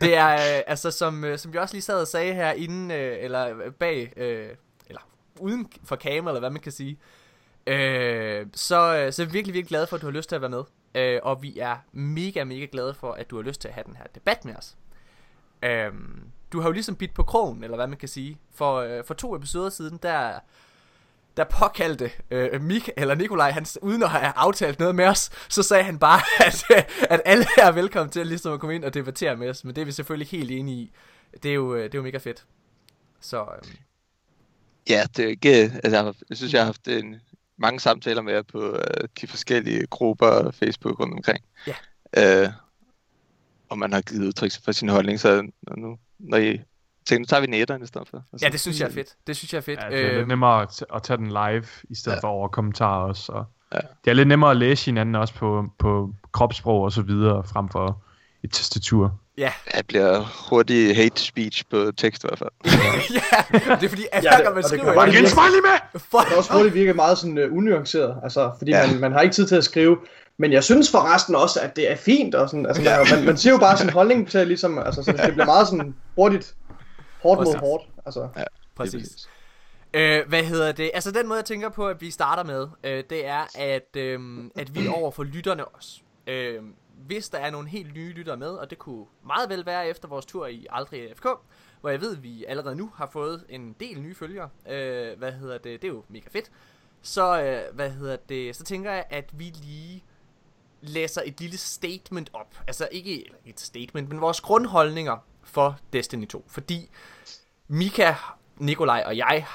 Det 0.00 0.16
er, 0.16 0.32
øh, 0.56 0.62
altså 0.66 0.90
som, 0.90 1.24
øh, 1.24 1.38
som 1.38 1.52
vi 1.52 1.58
også 1.58 1.74
lige 1.74 1.82
sad 1.82 2.00
og 2.00 2.08
sagde 2.08 2.34
her 2.34 2.52
inden, 2.52 2.90
øh, 2.90 3.16
eller 3.20 3.70
bag, 3.78 4.12
øh, 4.16 4.48
eller 4.86 5.00
uden 5.40 5.72
for 5.84 5.96
kamera, 5.96 6.30
eller 6.30 6.40
hvad 6.40 6.50
man 6.50 6.62
kan 6.62 6.72
sige, 6.72 6.98
øh, 7.66 8.46
så, 8.54 8.96
øh, 8.96 9.12
så 9.12 9.22
er 9.22 9.26
vi 9.26 9.32
virkelig, 9.32 9.54
virkelig 9.54 9.68
glade 9.68 9.86
for, 9.86 9.96
at 9.96 10.02
du 10.02 10.06
har 10.06 10.12
lyst 10.12 10.28
til 10.28 10.36
at 10.36 10.42
være 10.42 10.50
med. 10.50 10.64
Øh, 10.94 11.20
og 11.22 11.42
vi 11.42 11.58
er 11.58 11.76
mega, 11.92 12.44
mega 12.44 12.66
glade 12.72 12.94
for, 12.94 13.12
at 13.12 13.30
du 13.30 13.36
har 13.36 13.42
lyst 13.42 13.60
til 13.60 13.68
at 13.68 13.74
have 13.74 13.84
den 13.84 13.96
her 13.96 14.04
debat 14.14 14.44
med 14.44 14.56
os. 14.56 14.76
Øh, 15.64 15.92
du 16.52 16.60
har 16.60 16.68
jo 16.68 16.72
ligesom 16.72 16.96
bidt 16.96 17.14
på 17.14 17.22
krogen, 17.22 17.64
eller 17.64 17.76
hvad 17.76 17.86
man 17.86 17.98
kan 17.98 18.08
sige. 18.08 18.38
For, 18.54 18.76
øh, 18.76 19.04
for 19.04 19.14
to 19.14 19.36
episoder 19.36 19.70
siden, 19.70 19.98
der, 20.02 20.38
der 21.36 21.44
påkaldte 21.44 22.10
øh, 22.30 22.62
Mik, 22.62 22.90
eller 22.96 23.14
Nikolaj, 23.14 23.50
han, 23.50 23.66
uden 23.82 24.02
at 24.02 24.10
have 24.10 24.32
aftalt 24.36 24.78
noget 24.78 24.94
med 24.94 25.06
os, 25.06 25.30
så 25.48 25.62
sagde 25.62 25.84
han 25.84 25.98
bare, 25.98 26.20
at, 26.46 26.64
øh, 26.70 26.82
at 27.10 27.20
alle 27.24 27.46
er 27.58 27.72
velkommen 27.72 28.10
til 28.10 28.26
ligesom 28.26 28.52
at 28.52 28.60
komme 28.60 28.74
ind 28.74 28.84
og 28.84 28.94
debattere 28.94 29.36
med 29.36 29.50
os. 29.50 29.64
Men 29.64 29.76
det 29.76 29.82
er 29.82 29.86
vi 29.86 29.92
selvfølgelig 29.92 30.28
helt 30.28 30.50
enige 30.50 30.76
i. 30.76 30.92
Det 31.42 31.50
er 31.50 31.54
jo, 31.54 31.74
øh, 31.74 31.84
det 31.84 31.94
er 31.94 31.98
jo 31.98 32.02
mega 32.02 32.18
fedt. 32.18 32.44
Så 33.20 33.40
øh, 33.40 33.74
Ja, 34.88 35.02
det 35.16 35.24
er 35.24 35.28
ikke... 35.28 35.80
Altså, 35.84 36.14
jeg, 36.28 36.36
synes, 36.36 36.52
jeg 36.52 36.60
har 36.60 36.66
haft 36.66 36.88
en, 36.88 37.20
mange 37.58 37.80
samtaler 37.80 38.22
med 38.22 38.32
jer 38.32 38.42
på 38.42 38.76
øh, 38.76 39.08
de 39.20 39.26
forskellige 39.26 39.86
grupper 39.86 40.26
og 40.26 40.54
Facebook 40.54 41.00
rundt 41.00 41.14
omkring. 41.14 41.44
Ja. 41.66 41.74
Øh, 42.42 42.48
og 43.68 43.78
man 43.78 43.92
har 43.92 44.00
givet 44.00 44.26
udtryk 44.26 44.50
for 44.64 44.72
sin 44.72 44.88
holdning, 44.88 45.20
så 45.20 45.42
nu, 45.76 45.96
når 46.18 46.36
I 46.36 46.60
tænker, 47.06 47.18
nu 47.20 47.24
tager 47.24 47.40
vi 47.40 47.46
netterne 47.46 47.84
i 47.84 47.86
stedet 47.86 48.08
for. 48.08 48.22
Altså, 48.32 48.46
ja, 48.46 48.52
det 48.52 48.60
synes 48.60 48.80
jeg 48.80 48.88
er 48.88 48.92
fedt. 48.92 49.08
Det 49.26 49.36
synes 49.36 49.52
jeg 49.52 49.58
er 49.58 49.62
fedt. 49.62 49.80
Ja, 49.82 49.88
det 49.90 50.06
er 50.06 50.16
lidt 50.16 50.28
nemmere 50.28 50.62
at, 50.62 50.68
t- 50.68 50.96
at 50.96 51.02
tage 51.02 51.16
den 51.16 51.28
live, 51.28 51.64
i 51.90 51.94
stedet 51.94 52.16
Ja. 52.16 52.20
for 52.20 52.28
over 52.28 52.48
kommentarer 52.48 53.04
også. 53.08 53.32
Og 53.32 53.44
Ja. 53.74 53.78
Det 54.04 54.10
er 54.10 54.14
lidt 54.14 54.28
nemmere 54.28 54.50
at 54.50 54.56
læse 54.56 54.84
hinanden 54.86 55.14
også 55.14 55.34
på, 55.34 55.64
på 55.78 56.10
kropssprog 56.32 56.82
og 56.82 56.92
så 56.92 57.02
videre, 57.02 57.44
frem 57.44 57.68
for 57.68 58.02
et 58.44 58.52
tastatur. 58.52 59.18
Ja, 59.38 59.52
Det 59.76 59.86
bliver 59.86 60.20
hurtig 60.50 60.96
hate 60.96 61.20
speech 61.22 61.64
på 61.70 61.92
tekst 61.96 62.24
i 62.24 62.26
hvert 62.28 62.38
fald. 62.38 62.50
ja, 62.64 63.74
det 63.74 63.84
er 63.84 63.88
fordi, 63.88 64.06
at 64.12 64.24
Ja, 64.24 64.30
hver 64.30 64.36
det- 64.36 64.44
gang 64.44 64.54
man 64.54 64.64
og 64.64 64.70
det 64.70 64.78
skriver... 64.80 64.94
Var 64.94 65.06
det 65.06 65.18
en 65.18 65.26
smiley 65.28 65.60
med? 65.62 66.00
For, 66.00 66.18
Det 66.18 66.32
er 66.32 66.36
også 66.36 66.52
hurtigt 66.52 66.74
virker 66.74 66.94
meget 66.94 67.18
sådan 67.18 67.38
uh, 67.38 67.56
unuanceret, 67.56 68.16
altså, 68.22 68.52
fordi 68.58 68.70
ja. 68.70 68.86
man, 68.90 69.00
man 69.00 69.12
har 69.12 69.20
ikke 69.20 69.34
tid 69.34 69.46
til 69.46 69.54
at 69.56 69.64
skrive. 69.64 69.98
Men 70.36 70.52
jeg 70.52 70.64
synes 70.64 70.90
forresten 70.90 71.34
også, 71.34 71.60
at 71.60 71.76
det 71.76 71.90
er 71.90 71.96
fint, 71.96 72.34
og 72.34 72.48
sådan, 72.48 72.66
altså, 72.66 72.82
man, 72.82 73.06
man, 73.10 73.26
man 73.26 73.36
siger 73.36 73.52
jo 73.52 73.58
bare 73.58 73.78
sin 73.78 73.90
holdning 73.90 74.30
til, 74.30 74.46
ligesom, 74.46 74.78
altså, 74.78 75.02
så 75.02 75.12
det 75.12 75.32
bliver 75.32 75.46
meget 75.46 75.68
sådan 75.68 75.94
hurtigt, 76.14 76.54
hårdt 77.22 77.40
mod 77.40 77.54
hårdt, 77.54 77.84
altså. 78.06 78.28
Præcis. 78.74 79.28
Øh, 79.94 80.28
hvad 80.28 80.44
hedder 80.44 80.72
det? 80.72 80.90
Altså 80.94 81.10
den 81.10 81.28
måde 81.28 81.36
jeg 81.36 81.44
tænker 81.44 81.68
på 81.68 81.88
at 81.88 82.00
vi 82.00 82.10
starter 82.10 82.44
med 82.44 82.68
øh, 82.84 83.04
Det 83.10 83.26
er 83.26 83.58
at, 83.58 83.96
øh, 83.96 84.20
at 84.56 84.74
vi 84.74 84.88
over 84.88 85.10
for 85.10 85.24
lytterne 85.24 85.64
også 85.64 86.00
øh, 86.26 86.62
Hvis 87.06 87.28
der 87.28 87.38
er 87.38 87.50
nogle 87.50 87.68
helt 87.68 87.94
nye 87.94 88.12
lyttere 88.12 88.36
med 88.36 88.48
Og 88.48 88.70
det 88.70 88.78
kunne 88.78 89.04
meget 89.26 89.48
vel 89.48 89.66
være 89.66 89.88
efter 89.88 90.08
vores 90.08 90.26
tur 90.26 90.46
i 90.46 90.66
Aldrig 90.70 91.10
AFK 91.10 91.26
Hvor 91.80 91.90
jeg 91.90 92.00
ved 92.00 92.16
at 92.16 92.22
vi 92.22 92.44
allerede 92.44 92.76
nu 92.76 92.90
har 92.94 93.08
fået 93.12 93.44
en 93.48 93.76
del 93.80 94.00
nye 94.00 94.14
følgere 94.14 94.48
øh, 94.68 95.18
Hvad 95.18 95.32
hedder 95.32 95.58
det? 95.58 95.82
Det 95.82 95.88
er 95.88 95.92
jo 95.92 96.04
mega 96.08 96.28
fedt 96.30 96.50
Så 97.02 97.42
øh, 97.42 97.76
hvad 97.76 97.90
hedder 97.90 98.16
det? 98.16 98.56
Så 98.56 98.64
tænker 98.64 98.92
jeg 98.92 99.04
at 99.10 99.30
vi 99.32 99.44
lige 99.44 100.04
læser 100.88 101.22
et 101.24 101.40
lille 101.40 101.58
statement 101.58 102.30
op 102.32 102.54
Altså 102.66 102.88
ikke 102.92 103.24
et 103.46 103.60
statement 103.60 104.08
Men 104.08 104.20
vores 104.20 104.40
grundholdninger 104.40 105.16
for 105.42 105.76
Destiny 105.92 106.26
2 106.26 106.44
Fordi 106.48 106.90
Mika, 107.68 108.14
Nikolaj 108.56 109.02
og 109.06 109.16
jeg 109.16 109.46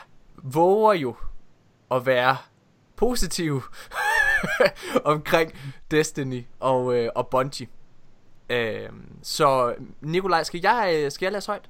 våger 0.44 0.94
jo 0.94 1.16
at 1.92 2.06
være 2.06 2.38
positive 2.96 3.62
omkring 5.14 5.52
Destiny 5.92 6.46
og, 6.60 6.96
øh, 6.96 7.10
og 7.16 7.28
Bungie. 7.28 7.68
Øh, 8.50 8.90
så 9.24 9.76
Nikolaj, 10.02 10.44
skal 10.44 10.60
jeg, 10.64 10.94
øh, 10.96 11.12
skal 11.12 11.26
jeg 11.26 11.34
læse 11.34 11.48
højt? 11.48 11.70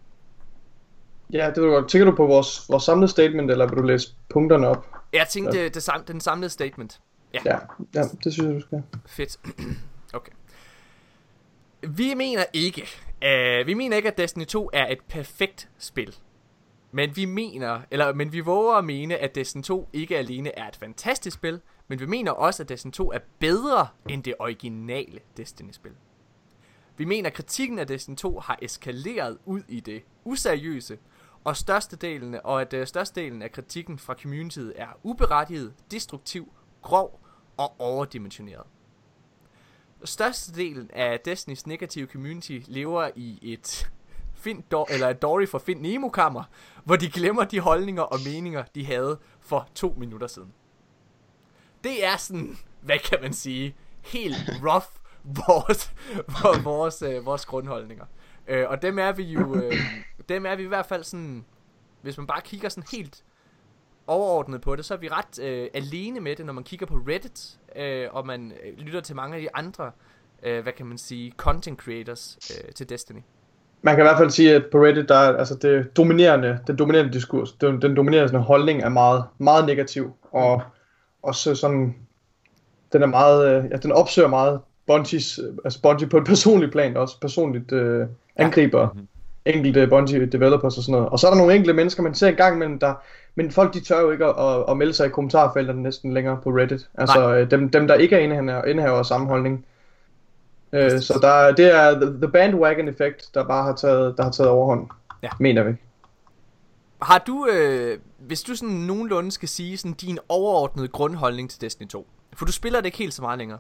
Ja, 1.34 1.48
det 1.48 1.64
vil 1.64 1.69
du 1.69 1.73
godt. 1.73 1.90
Tænker 1.90 2.06
du 2.06 2.15
på 2.15 2.26
vores, 2.26 2.69
vores 2.69 2.84
samlede 2.84 3.11
statement, 3.11 3.52
eller 3.52 3.68
vil 3.68 3.77
du 3.77 3.84
læse 3.84 4.15
punkterne 4.30 4.68
op? 4.68 4.88
Jeg 5.14 5.27
tænkte 5.30 5.64
det, 5.64 5.73
det 5.73 5.84
sam, 5.84 6.03
den 6.03 6.22
samlede 6.22 6.49
statement. 6.49 6.99
Ja, 7.34 7.39
Ja, 7.45 7.60
ja 7.93 8.03
det 8.23 8.34
synes 8.34 8.38
jeg, 8.38 8.56
du 8.56 8.61
skal. 8.61 8.84
fedt. 9.06 9.39
okay. 10.14 10.31
Vi 11.81 12.14
mener 12.14 12.43
ikke, 12.53 12.88
øh, 13.23 13.68
vi 13.68 13.73
mener 13.73 13.97
ikke, 13.97 14.11
at 14.11 14.18
Destiny 14.18 14.45
2 14.45 14.69
er 14.73 14.88
et 14.88 14.99
perfekt 15.07 15.69
spil. 15.77 16.15
Men 16.91 17.15
vi 17.15 17.26
mener, 17.26 17.81
eller 17.91 18.14
men 18.14 18.34
vi 18.34 18.39
våger 18.39 18.73
at 18.73 18.85
mene, 18.85 19.18
at 19.18 19.35
Destiny 19.35 19.64
2 19.64 19.89
ikke 19.93 20.18
alene 20.18 20.60
er 20.60 20.68
et 20.68 20.76
fantastisk 20.76 21.34
spil, 21.34 21.61
men 21.88 21.99
vi 21.99 22.06
mener 22.06 22.31
også, 22.31 22.64
at 22.64 22.69
Destiny 22.69 22.91
2 22.91 23.11
er 23.11 23.19
bedre 23.39 23.88
end 24.10 24.23
det 24.23 24.34
originale 24.39 25.19
Destiny-spil. 25.38 25.91
Vi 26.97 27.06
mener, 27.06 27.30
at 27.30 27.35
kritikken 27.35 27.80
af 27.80 27.88
Destiny 27.88 28.15
2 28.15 28.39
har 28.39 28.60
eskaleret 28.61 29.38
ud 29.45 29.61
i 29.68 29.80
det 29.80 30.03
useriøse, 30.26 30.97
og 31.43 31.57
størstedelen, 31.57 32.35
og 32.43 32.61
at 32.61 32.73
øh, 32.73 32.88
størstedelen 32.88 33.41
af 33.41 33.51
kritikken 33.51 33.99
fra 33.99 34.14
communityet 34.14 34.73
er 34.76 34.88
uberettiget, 35.03 35.73
destruktiv, 35.91 36.53
grov 36.81 37.19
og 37.57 37.81
overdimensioneret. 37.81 38.64
Størstedelen 40.03 40.89
af 40.93 41.19
Destinys 41.19 41.68
negative 41.68 42.07
community 42.07 42.60
lever 42.65 43.10
i 43.15 43.39
et 43.41 43.91
Find 44.34 44.64
Do- 44.73 44.93
eller 44.93 45.14
Dory 45.14 45.45
for 45.47 45.60
Find 45.60 45.81
Nemo 45.81 46.10
kammer, 46.10 46.43
hvor 46.84 46.95
de 46.95 47.10
glemmer 47.10 47.43
de 47.43 47.60
holdninger 47.60 48.01
og 48.01 48.19
meninger, 48.26 48.64
de 48.76 48.85
havde 48.85 49.19
for 49.39 49.69
to 49.76 49.95
minutter 49.97 50.27
siden. 50.27 50.53
Det 51.84 52.06
er 52.06 52.18
sådan, 52.18 52.57
hvad 52.81 52.99
kan 52.99 53.18
man 53.22 53.34
sige, 53.34 53.76
helt 54.01 54.35
rough 54.64 54.85
vores, 55.23 55.93
vores, 56.27 56.65
vores, 56.65 57.01
øh, 57.01 57.26
vores 57.26 57.45
grundholdninger. 57.45 58.06
Øh, 58.47 58.69
og 58.69 58.81
dem 58.81 58.99
er 58.99 59.11
vi 59.11 59.23
jo, 59.23 59.56
øh, 59.56 59.73
dem 60.30 60.45
er 60.45 60.56
vi 60.56 60.64
i 60.64 60.68
hvert 60.68 60.85
fald 60.85 61.03
sådan, 61.03 61.45
hvis 62.01 62.18
man 62.18 62.27
bare 62.27 62.41
kigger 62.41 62.69
sådan 62.69 62.88
helt 62.91 63.23
overordnet 64.10 64.61
på 64.61 64.76
det, 64.76 64.86
så 64.86 64.94
er 64.94 64.98
vi 64.98 65.07
ret 65.07 65.44
øh, 65.44 65.68
alene 65.73 66.19
med 66.19 66.36
det, 66.36 66.45
når 66.45 66.53
man 66.53 66.64
kigger 66.64 66.86
på 66.86 66.95
Reddit, 66.95 67.57
øh, 67.76 68.07
og 68.11 68.27
man 68.27 68.52
øh, 68.52 68.77
lytter 68.77 69.02
til 69.02 69.15
mange 69.15 69.36
af 69.36 69.41
de 69.41 69.48
andre, 69.53 69.91
øh, 70.44 70.64
hvad 70.64 70.73
kan 70.73 70.86
man 70.86 70.98
sige, 70.98 71.34
content 71.38 71.80
creators 71.80 72.38
øh, 72.52 72.73
til 72.73 72.90
Destiny. 72.90 73.19
Man 73.81 73.95
kan 73.95 74.03
i 74.03 74.07
hvert 74.07 74.18
fald 74.18 74.30
sige, 74.30 74.56
at 74.56 74.65
på 74.72 74.77
Reddit, 74.77 75.10
der 75.10 75.15
er 75.15 75.38
altså 75.38 75.56
det 75.56 75.98
dominerende, 75.98 76.60
den 76.68 76.76
dominerende 76.76 77.14
diskurs, 77.14 77.52
den, 77.52 77.81
den 77.81 77.95
dominerende 77.95 78.40
holdning 78.40 78.81
er 78.84 78.90
meget, 78.90 79.23
meget 79.38 79.65
negativ, 79.65 80.14
og 80.31 80.61
også 81.23 81.56
sådan, 81.56 81.95
den 82.94 83.02
er 83.02 83.07
meget, 83.07 83.48
øh, 83.49 83.72
ja, 83.72 83.77
den 83.77 83.91
opsøger 83.91 84.27
meget 84.27 84.61
Bungies, 84.88 85.40
øh, 85.40 85.53
altså 85.64 85.81
Bungie 85.81 86.10
på 86.10 86.18
et 86.18 86.26
personligt 86.26 86.72
plan, 86.72 86.98
også 86.98 87.19
personligt 87.19 87.72
øh, 87.72 88.07
angriber 88.36 88.95
enkelte 89.45 89.88
Bungie 89.88 90.26
developers 90.26 90.77
og 90.77 90.84
sådan 90.84 90.91
noget. 90.91 91.10
Og 91.10 91.19
så 91.19 91.27
er 91.27 91.31
der 91.31 91.38
nogle 91.38 91.56
enkelte 91.56 91.73
mennesker, 91.73 92.03
man 92.03 92.14
ser 92.14 92.27
en 92.27 92.36
gang 92.36 92.56
imellem, 92.56 92.80
der, 92.80 92.94
men 93.40 93.52
folk 93.52 93.74
de 93.74 93.80
tør 93.80 94.02
jo 94.02 94.11
ikke 94.11 94.26
at, 94.26 94.36
at, 94.45 94.66
at 94.70 94.78
melde 94.78 94.94
sig 94.94 95.06
i 95.06 95.10
kommentarfelterne 95.10 95.84
næsten 95.84 96.14
længere 96.14 96.40
på 96.44 96.49
Reddit. 96.49 96.90
Altså 96.95 97.36
øh, 97.36 97.52
dem, 97.52 97.70
dem, 97.70 97.88
der 97.88 97.95
ikke 97.95 98.16
er 98.16 98.20
indehaver, 98.20 98.66
indehaver 98.66 98.98
af 98.99 99.06
samme 99.06 99.28
holdning. 99.28 99.66
Øh, 100.74 101.02
så 101.02 101.20
der, 101.22 101.52
det 101.56 101.76
er 101.76 101.91
the, 101.99 102.06
the 102.22 102.28
bandwagon 102.28 102.88
effekt, 102.88 103.30
der 103.34 103.44
bare 103.48 103.64
har 103.64 103.76
taget, 103.76 104.18
der 104.18 104.24
har 104.24 104.32
taget 104.32 104.49
overhånd, 104.49 104.88
Ja. 105.24 105.30
mener 105.40 105.64
vi. 105.64 105.74
Har 107.02 107.18
du, 107.18 107.48
øh, 107.52 107.99
hvis 108.20 108.41
du 108.41 108.56
sådan 108.56 108.76
nogenlunde 108.76 109.32
skal 109.32 109.49
sige 109.49 109.78
sådan 109.78 109.94
din 109.94 110.20
overordnede 110.30 110.88
grundholdning 110.88 111.49
til 111.49 111.61
Destiny 111.61 111.88
2, 111.88 112.07
for 112.34 112.45
du 112.45 112.52
spiller 112.52 112.80
det 112.80 112.86
ikke 112.86 112.98
helt 112.98 113.14
så 113.14 113.22
meget 113.22 113.38
længere. 113.40 113.60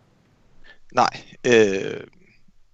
Nej, 0.95 1.09
øh, 1.47 2.01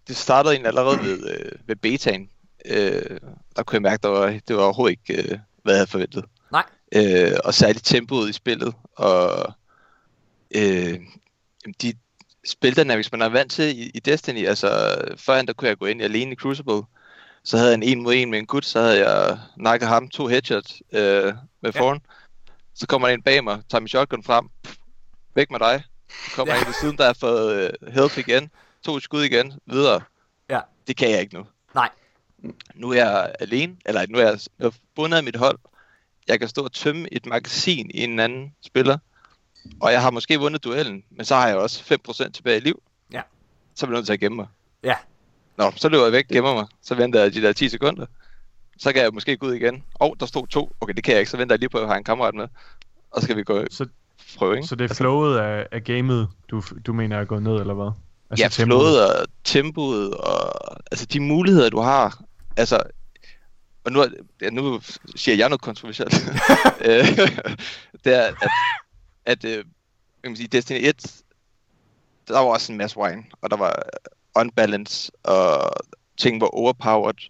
det 0.08 0.16
startede 0.16 0.54
egentlig 0.54 0.68
allerede 0.68 0.98
ved, 1.02 1.30
øh, 1.30 1.52
ved 1.68 1.76
betaen. 1.76 2.30
Øh, 2.66 3.18
der 3.56 3.64
kunne 3.64 3.76
jeg 3.76 3.82
mærke, 3.82 3.94
at 3.94 4.04
der 4.04 4.10
var, 4.10 4.40
det 4.48 4.56
var 4.56 4.62
overhovedet 4.64 4.98
ikke, 5.10 5.24
øh, 5.32 5.40
hvad 5.64 5.74
jeg 5.74 5.80
havde 5.80 5.90
forventet. 5.92 6.26
Øh, 6.96 7.32
og 7.44 7.54
særligt 7.54 7.86
tempoet 7.86 8.30
i 8.30 8.34
spillet, 8.34 8.74
og 8.96 9.54
øh, 10.56 11.00
de 11.82 11.94
spildynamics, 12.48 13.12
man 13.12 13.22
er 13.22 13.30
vant 13.30 13.52
til 13.52 13.80
i, 13.80 13.92
i 13.94 14.00
Destiny, 14.00 14.48
altså 14.48 14.98
førhen 15.18 15.48
der 15.48 15.54
kunne 15.54 15.68
jeg 15.68 15.78
gå 15.78 15.86
ind 15.86 16.02
alene 16.02 16.32
i 16.32 16.36
Crucible, 16.36 16.82
så 17.44 17.58
havde 17.58 17.70
jeg 17.70 17.76
en 17.76 17.84
en 17.84 18.04
mod 18.04 18.14
en 18.16 18.32
med 18.32 18.40
en 18.40 18.46
gut, 18.46 18.66
så 18.66 18.82
havde 18.82 19.10
jeg 19.10 19.40
nakket 19.58 19.88
ham 19.88 20.10
to 20.10 20.28
headshots 20.28 20.82
øh, 20.92 21.34
med 21.62 21.72
Ja. 21.74 21.80
foran. 21.80 22.00
Så 22.74 22.88
kommer 22.88 23.08
der 23.08 23.16
en 23.16 23.22
bag 23.24 23.44
mig, 23.44 23.62
tager 23.70 23.80
min 23.80 23.88
shotgun 23.88 24.24
frem, 24.24 24.50
pff, 24.64 24.76
væk 25.36 25.52
med 25.52 25.60
dig. 25.60 25.84
Så 26.10 26.36
kommer 26.36 26.54
Ja. 26.54 26.58
ja. 26.60 26.64
en 26.64 26.68
ved 26.68 26.74
siden, 26.82 26.98
der 26.98 27.06
har 27.06 27.14
fået 27.14 27.56
øh, 27.84 27.94
health 27.94 28.18
igen, 28.20 28.50
to 28.86 29.00
skud 29.00 29.24
igen, 29.24 29.54
videre. 29.66 30.02
Ja. 30.50 30.60
Det 30.88 30.98
kan 30.98 31.12
jeg 31.12 31.22
ikke 31.22 31.34
nu. 31.34 31.46
Nej. 31.76 31.90
Nu 32.76 32.90
er 32.90 32.96
jeg 32.96 33.36
alene, 33.40 33.76
eller 33.86 34.06
nu 34.10 34.18
er 34.18 34.38
jeg, 34.60 34.72
bundet 34.96 35.18
af 35.18 35.24
mit 35.24 35.36
hold. 35.36 35.60
Jeg 36.28 36.40
kan 36.40 36.50
stå 36.50 36.64
og 36.64 36.72
tømme 36.72 37.14
et 37.14 37.26
magasin 37.26 37.92
i 37.94 38.04
en 38.04 38.20
anden 38.20 38.52
spiller. 38.66 38.98
Og 39.80 39.92
jeg 39.92 40.02
har 40.02 40.12
måske 40.12 40.40
vundet 40.40 40.64
duellen, 40.64 41.04
men 41.12 41.26
så 41.26 41.36
har 41.36 41.48
jeg 41.48 41.58
også 41.58 42.00
5% 42.26 42.32
tilbage 42.32 42.58
i 42.58 42.60
liv. 42.60 42.82
Ja. 43.14 43.22
Så 43.76 43.86
er 43.86 43.90
jeg 43.90 43.96
nødt 43.96 44.06
til 44.06 44.14
at 44.14 44.20
gemme 44.20 44.36
mig. 44.36 44.48
Ja. 44.84 44.96
Nå, 45.58 45.72
så 45.76 45.90
løber 45.90 46.04
jeg 46.04 46.12
væk, 46.12 46.28
gemmer 46.28 46.54
mig. 46.54 46.66
Så 46.82 46.96
venter 46.96 47.22
jeg 47.22 47.34
de 47.34 47.42
der 47.42 47.54
10 47.54 47.70
sekunder. 47.70 48.06
så 48.78 48.94
kan 48.94 49.02
jeg 49.04 49.14
måske 49.14 49.38
gå 49.38 49.48
ud 49.48 49.54
igen. 49.54 49.84
Og 49.94 50.10
oh, 50.10 50.16
der 50.20 50.26
stod 50.26 50.48
to. 50.48 50.72
Okay, 50.82 50.94
det 50.94 51.04
kan 51.04 51.12
jeg 51.12 51.20
ikke, 51.20 51.32
så 51.32 51.38
venter 51.38 51.54
jeg 51.54 51.60
lige 51.60 51.70
på, 51.70 51.78
at 51.78 51.82
jeg 51.82 51.90
har 51.90 51.96
en 51.98 52.04
kammerat 52.04 52.36
med. 52.36 52.48
Og 53.12 53.22
så 53.22 53.26
skal 53.26 53.38
vi 53.38 53.44
gå 53.44 53.64
Så, 53.72 53.86
prøve, 54.38 54.56
ikke? 54.56 54.68
så 54.68 54.76
det 54.76 54.92
er 54.92 54.96
flowet 54.96 55.38
af, 55.38 55.68
af 55.72 55.84
gamet, 55.84 56.28
du, 56.52 56.64
du 56.86 56.94
mener 56.94 57.18
er 57.18 57.26
gået 57.26 57.44
ned, 57.44 57.56
eller 57.60 57.74
hvad? 57.74 57.92
Altså 58.30 58.44
ja, 58.44 58.50
tempoet. 58.50 58.80
flowet 58.82 59.20
og 59.20 59.28
tempoet, 59.44 60.14
og 60.14 60.52
altså 60.92 61.06
de 61.06 61.20
muligheder, 61.20 61.70
du 61.70 61.80
har. 61.80 62.22
Altså, 62.58 62.80
og 63.86 63.92
nu, 63.92 64.06
ja, 64.42 64.50
nu 64.50 64.82
siger 65.16 65.36
jeg 65.36 65.50
noget 65.50 65.62
kontroversielt. 65.62 66.14
Øh, 66.82 67.06
det 68.04 68.14
er, 68.14 68.22
at, 68.42 68.50
at 69.26 69.46
øh, 69.46 69.66
kan 70.24 70.32
man 70.32 70.36
sige, 70.36 70.48
Destiny 70.48 70.80
1, 70.82 71.24
der 72.28 72.34
var 72.34 72.46
også 72.46 72.72
en 72.72 72.78
masse 72.78 72.98
wine, 72.98 73.24
og 73.42 73.50
der 73.52 73.58
var 73.58 73.84
unbalance, 74.36 75.12
og 75.24 75.72
ting 76.18 76.42
var 76.42 76.48
overpowered. 76.48 77.30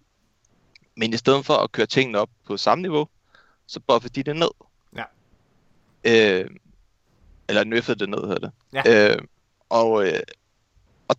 Men 0.96 1.12
i 1.12 1.16
stedet 1.16 1.46
for 1.46 1.54
at 1.54 1.72
køre 1.72 1.86
tingene 1.86 2.18
op 2.18 2.30
på 2.46 2.56
samme 2.56 2.82
niveau, 2.82 3.08
så 3.66 3.80
buffede 3.80 4.14
de 4.14 4.22
det 4.22 4.36
ned. 4.36 4.50
Ja. 4.96 5.04
Øh, 6.04 6.50
eller 7.48 7.64
nerfede 7.64 7.98
det 7.98 8.08
ned, 8.08 8.18
hedder 8.18 8.38
det. 8.38 8.52
Ja. 8.72 9.12
Øh, 9.12 9.18
og, 9.68 10.06
øh, 10.06 10.20
og 11.08 11.16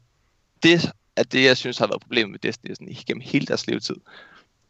det 0.63 0.93
er 1.15 1.23
det, 1.23 1.43
jeg 1.43 1.57
synes 1.57 1.77
har 1.77 1.87
været 1.87 2.01
problemet 2.01 2.31
med 2.31 2.39
Destiny 2.39 2.73
sådan, 2.73 2.89
igennem 2.89 3.21
hele 3.21 3.45
deres 3.45 3.67
levetid. 3.67 3.95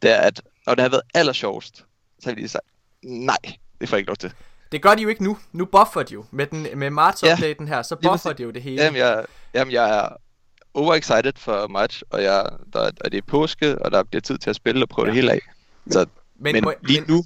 Det 0.01 0.11
er, 0.11 0.21
at 0.21 0.41
når 0.67 0.75
det 0.75 0.81
har 0.81 0.89
været 0.89 1.01
allersjovest, 1.13 1.75
så 2.19 2.29
har 2.29 2.31
de 2.31 2.39
lige 2.39 2.49
sagt, 2.49 2.65
nej, 3.03 3.37
det 3.81 3.89
får 3.89 3.95
jeg 3.95 3.99
ikke 3.99 4.09
lov 4.09 4.15
til. 4.15 4.31
Det 4.71 4.81
gør 4.81 4.95
de 4.95 5.01
jo 5.01 5.09
ikke 5.09 5.23
nu. 5.23 5.37
Nu 5.51 5.65
buffer 5.65 6.03
de 6.03 6.13
jo. 6.13 6.25
Med, 6.31 6.45
den, 6.47 6.67
med 6.75 6.89
March-updaten 6.91 7.67
her, 7.67 7.81
så 7.81 7.95
buffer 7.95 8.33
de 8.33 8.43
jo 8.43 8.49
det 8.51 8.61
hele. 8.61 8.83
Jamen, 8.83 8.97
jeg, 8.99 9.25
jamen, 9.53 9.73
jeg 9.73 9.97
er 9.99 10.09
overexcited 10.73 11.33
for 11.37 11.67
match, 11.67 12.03
og, 12.09 12.23
jeg, 12.23 12.45
der, 12.73 12.79
og 12.79 13.11
det 13.11 13.17
er 13.17 13.21
påske, 13.27 13.77
og 13.81 13.91
der 13.91 14.03
bliver 14.03 14.21
tid 14.21 14.37
til 14.37 14.49
at 14.49 14.55
spille 14.55 14.83
og 14.85 14.89
prøve 14.89 15.05
ja. 15.05 15.09
det 15.11 15.15
hele 15.15 15.31
af. 15.31 15.39
Så, 15.89 16.05
Men 16.39 16.53
men, 16.53 16.63
må- 16.63 16.73
men 16.81 16.87
lige 16.89 17.03
nu, 17.07 17.23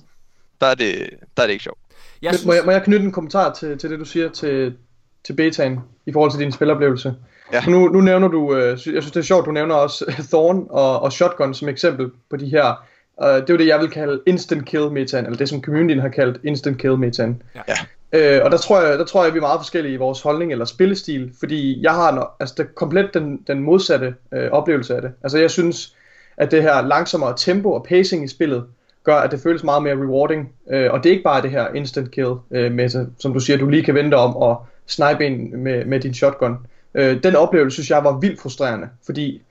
der 0.61 0.67
er, 0.67 0.75
det, 0.75 1.09
der 1.37 1.43
er 1.43 1.47
det 1.47 1.51
ikke 1.53 1.63
sjovt. 1.63 1.79
Jeg 2.21 2.29
Men 2.29 2.37
synes, 2.37 2.45
Må 2.45 2.53
jeg, 2.53 2.65
må 2.65 2.71
jeg 2.71 2.83
knytte 2.83 3.05
en 3.05 3.11
kommentar 3.11 3.53
til, 3.53 3.77
til 3.77 3.89
det, 3.89 3.99
du 3.99 4.05
siger 4.05 4.29
til, 4.29 4.77
til 5.23 5.33
betaen, 5.33 5.79
i 6.05 6.11
forhold 6.13 6.31
til 6.31 6.39
din 6.39 6.51
spiloplevelse? 6.51 7.15
Ja. 7.53 7.59
For 7.59 7.71
nu, 7.71 7.87
nu 7.87 8.01
nævner 8.01 8.27
du, 8.27 8.55
øh, 8.55 8.69
jeg 8.69 8.79
synes 8.79 9.11
det 9.11 9.15
er 9.19 9.21
sjovt, 9.21 9.45
du 9.45 9.51
nævner 9.51 9.75
også 9.75 10.05
Thorn 10.31 10.67
og, 10.69 10.99
og 10.99 11.13
Shotgun 11.13 11.53
som 11.53 11.69
eksempel 11.69 12.11
på 12.29 12.37
de 12.37 12.49
her, 12.49 12.85
øh, 13.23 13.27
det 13.27 13.49
er 13.49 13.53
jo 13.53 13.57
det, 13.57 13.67
jeg 13.67 13.79
vil 13.79 13.89
kalde 13.89 14.21
instant 14.27 14.65
kill 14.65 14.91
metaen, 14.91 15.25
eller 15.25 15.37
det 15.37 15.49
som 15.49 15.61
communityen 15.61 15.99
har 15.99 16.09
kaldt 16.09 16.39
instant 16.43 16.77
kill 16.77 16.97
metaen. 16.97 17.41
Ja. 17.55 17.73
Øh, 18.13 18.41
og 18.43 18.51
der 18.51 18.57
tror, 18.57 18.81
jeg, 18.81 18.99
der 18.99 19.05
tror 19.05 19.23
jeg, 19.23 19.33
vi 19.33 19.37
er 19.37 19.41
meget 19.41 19.59
forskellige 19.59 19.93
i 19.93 19.97
vores 19.97 20.21
holdning 20.21 20.51
eller 20.51 20.65
spillestil, 20.65 21.33
fordi 21.39 21.83
jeg 21.83 21.91
har 21.91 22.11
no, 22.11 22.23
altså, 22.39 22.55
det, 22.57 22.75
komplet 22.75 23.13
den, 23.13 23.39
den 23.47 23.59
modsatte 23.59 24.15
øh, 24.33 24.51
oplevelse 24.51 24.95
af 24.95 25.01
det. 25.01 25.11
Altså 25.23 25.37
jeg 25.37 25.51
synes, 25.51 25.95
at 26.37 26.51
det 26.51 26.61
her 26.61 26.81
langsommere 26.81 27.33
tempo 27.37 27.71
og 27.71 27.83
pacing 27.83 28.23
i 28.23 28.27
spillet, 28.27 28.65
gør, 29.03 29.15
at 29.15 29.31
det 29.31 29.39
føles 29.39 29.63
meget 29.63 29.83
mere 29.83 29.95
rewarding. 29.95 30.53
Øh, 30.71 30.91
og 30.91 31.03
det 31.03 31.09
er 31.09 31.13
ikke 31.13 31.23
bare 31.23 31.41
det 31.41 31.51
her 31.51 31.67
instant 31.73 32.11
kill, 32.11 32.33
øh, 32.51 32.71
med, 32.71 33.07
som 33.19 33.33
du 33.33 33.39
siger, 33.39 33.57
du 33.57 33.69
lige 33.69 33.83
kan 33.83 33.95
vente 33.95 34.15
om 34.15 34.35
og 34.35 34.65
snipe 34.85 35.25
ind 35.25 35.53
med, 35.53 35.85
med 35.85 35.99
din 35.99 36.13
shotgun. 36.13 36.57
Øh, 36.93 37.23
den 37.23 37.35
oplevelse 37.35 37.73
synes 37.75 37.89
jeg 37.89 38.03
var 38.03 38.19
vildt 38.19 38.41
frustrerende, 38.41 38.89
fordi 39.05 39.41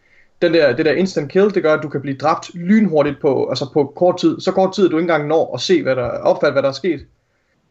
den 0.42 0.54
der, 0.54 0.76
det 0.76 0.86
der 0.86 0.92
instant 0.92 1.32
kill, 1.32 1.54
det 1.54 1.62
gør, 1.62 1.74
at 1.74 1.82
du 1.82 1.88
kan 1.88 2.00
blive 2.00 2.16
dræbt 2.16 2.54
lynhurtigt 2.54 3.20
på, 3.20 3.48
altså 3.48 3.70
på 3.72 3.92
kort 3.96 4.18
tid. 4.18 4.40
Så 4.40 4.52
kort 4.52 4.74
tid, 4.74 4.84
at 4.84 4.90
du 4.90 4.96
ikke 4.96 5.04
engang 5.04 5.26
når 5.26 5.54
at 5.54 5.60
se, 5.60 5.82
hvad 5.82 5.96
der, 5.96 6.08
opfatte, 6.08 6.52
hvad 6.52 6.62
der 6.62 6.68
er 6.68 6.72
sket. 6.72 7.00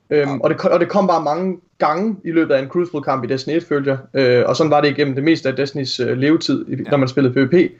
Øhm, 0.10 0.41
og, 0.41 0.50
det, 0.50 0.66
og 0.66 0.80
det 0.80 0.90
kom 0.90 1.08
bare 1.08 1.24
mange 1.24 1.58
gange 1.78 2.16
i 2.24 2.32
løbet 2.32 2.54
af 2.54 2.60
en 2.62 2.68
Crucible-kamp 2.68 3.24
i 3.24 3.28
Destiny 3.28 3.56
1, 3.56 3.64
følte 3.64 3.90
jeg. 3.90 4.22
Øh, 4.22 4.44
og 4.48 4.56
sådan 4.56 4.72
var 4.72 4.82
det 4.82 4.90
igennem 4.90 5.16
det 5.16 5.24
meste 5.24 5.50
af 5.50 5.56
Destinys 5.56 6.00
øh, 6.00 6.18
levetid, 6.18 6.66
i, 6.70 6.76
når 6.76 6.98
man 6.98 7.08
spillede 7.08 7.34
PvP. 7.34 7.72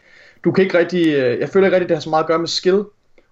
Du 0.44 0.52
kan 0.52 0.64
ikke 0.64 0.78
rigtig, 0.78 1.08
øh, 1.08 1.40
jeg 1.40 1.50
føler 1.50 1.68
ikke 1.68 1.76
rigtig, 1.76 1.90
det 1.90 1.98
har 1.98 2.02
så 2.02 2.10
meget 2.10 2.24
at 2.24 2.28
gøre 2.28 2.40
med 2.40 2.48
skill. 2.48 2.84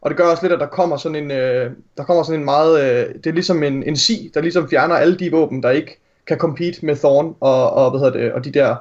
Og 0.02 0.10
det 0.10 0.18
gør 0.18 0.24
også 0.24 0.44
lidt, 0.44 0.54
at 0.54 0.60
der 0.60 0.66
kommer 0.66 0.98
sådan 0.98 1.16
en, 1.16 1.32
øh, 1.32 1.72
der 1.98 2.04
kommer 2.04 2.24
sådan 2.24 2.40
en 2.40 2.46
meget, 2.46 2.82
øh, 2.82 3.14
det 3.14 3.28
er 3.28 3.34
ligesom 3.34 3.64
en, 3.64 3.84
en 3.84 3.98
si, 3.98 4.32
der 4.34 4.42
ligesom 4.42 4.70
fjerner 4.70 4.96
alle 4.96 5.16
de 5.16 5.32
våben, 5.32 5.64
der 5.64 5.70
ikke 5.70 6.00
kan 6.28 6.38
compete 6.38 6.86
med 6.86 6.96
Thorn 6.96 7.36
og, 7.40 7.74
og, 7.74 7.92
hvad 7.92 8.00
hedder 8.00 8.20
det, 8.20 8.32
og 8.32 8.46
de 8.46 8.52
der 8.52 8.76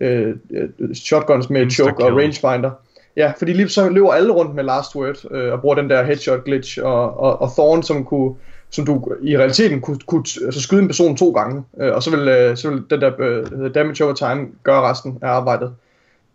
øh, 0.00 0.34
øh, 0.50 0.94
shotguns 0.94 1.50
med 1.50 1.70
choke 1.70 2.04
og 2.04 2.16
rangefinder. 2.16 2.70
Ja, 3.16 3.32
fordi 3.38 3.52
lige 3.52 3.68
så 3.68 3.88
løber 3.88 4.12
alle 4.12 4.32
rundt 4.32 4.54
med 4.54 4.64
last 4.64 4.96
word 4.96 5.16
øh, 5.30 5.52
og 5.52 5.60
bruger 5.60 5.74
den 5.74 5.90
der 5.90 6.04
headshot 6.04 6.44
glitch 6.44 6.78
og, 6.82 7.20
og, 7.20 7.42
og 7.42 7.50
Thorn, 7.56 7.82
som 7.82 8.04
kunne 8.04 8.34
som 8.74 8.86
du 8.86 9.12
i 9.22 9.38
realiteten 9.38 9.80
kunne, 9.80 9.98
kunne 10.06 10.24
altså 10.44 10.60
skyde 10.60 10.82
en 10.82 10.88
person 10.88 11.16
to 11.16 11.30
gange, 11.30 11.64
øh, 11.80 11.94
og 11.94 12.02
så 12.02 12.10
vil, 12.10 12.28
øh, 12.28 12.56
så 12.56 12.70
vil 12.70 12.82
den 12.90 13.00
der 13.00 13.12
øh, 13.18 13.74
damage 13.74 14.04
over 14.04 14.14
time 14.14 14.48
gøre 14.62 14.90
resten 14.90 15.18
af 15.22 15.28
arbejdet, 15.28 15.74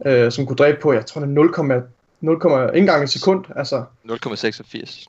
øh, 0.06 0.31
som 0.31 0.45
kunne 0.45 0.56
dræbe 0.56 0.77
på, 0.81 0.94
jeg 0.94 1.06
tror 1.06 1.22
det 1.22 1.30
0, 2.21 2.39
0, 2.43 2.61
ikke 2.61 2.77
engang 2.79 3.03
et 3.03 3.09
sekund, 3.09 3.45
altså 3.55 3.83
0,86. 4.09 5.07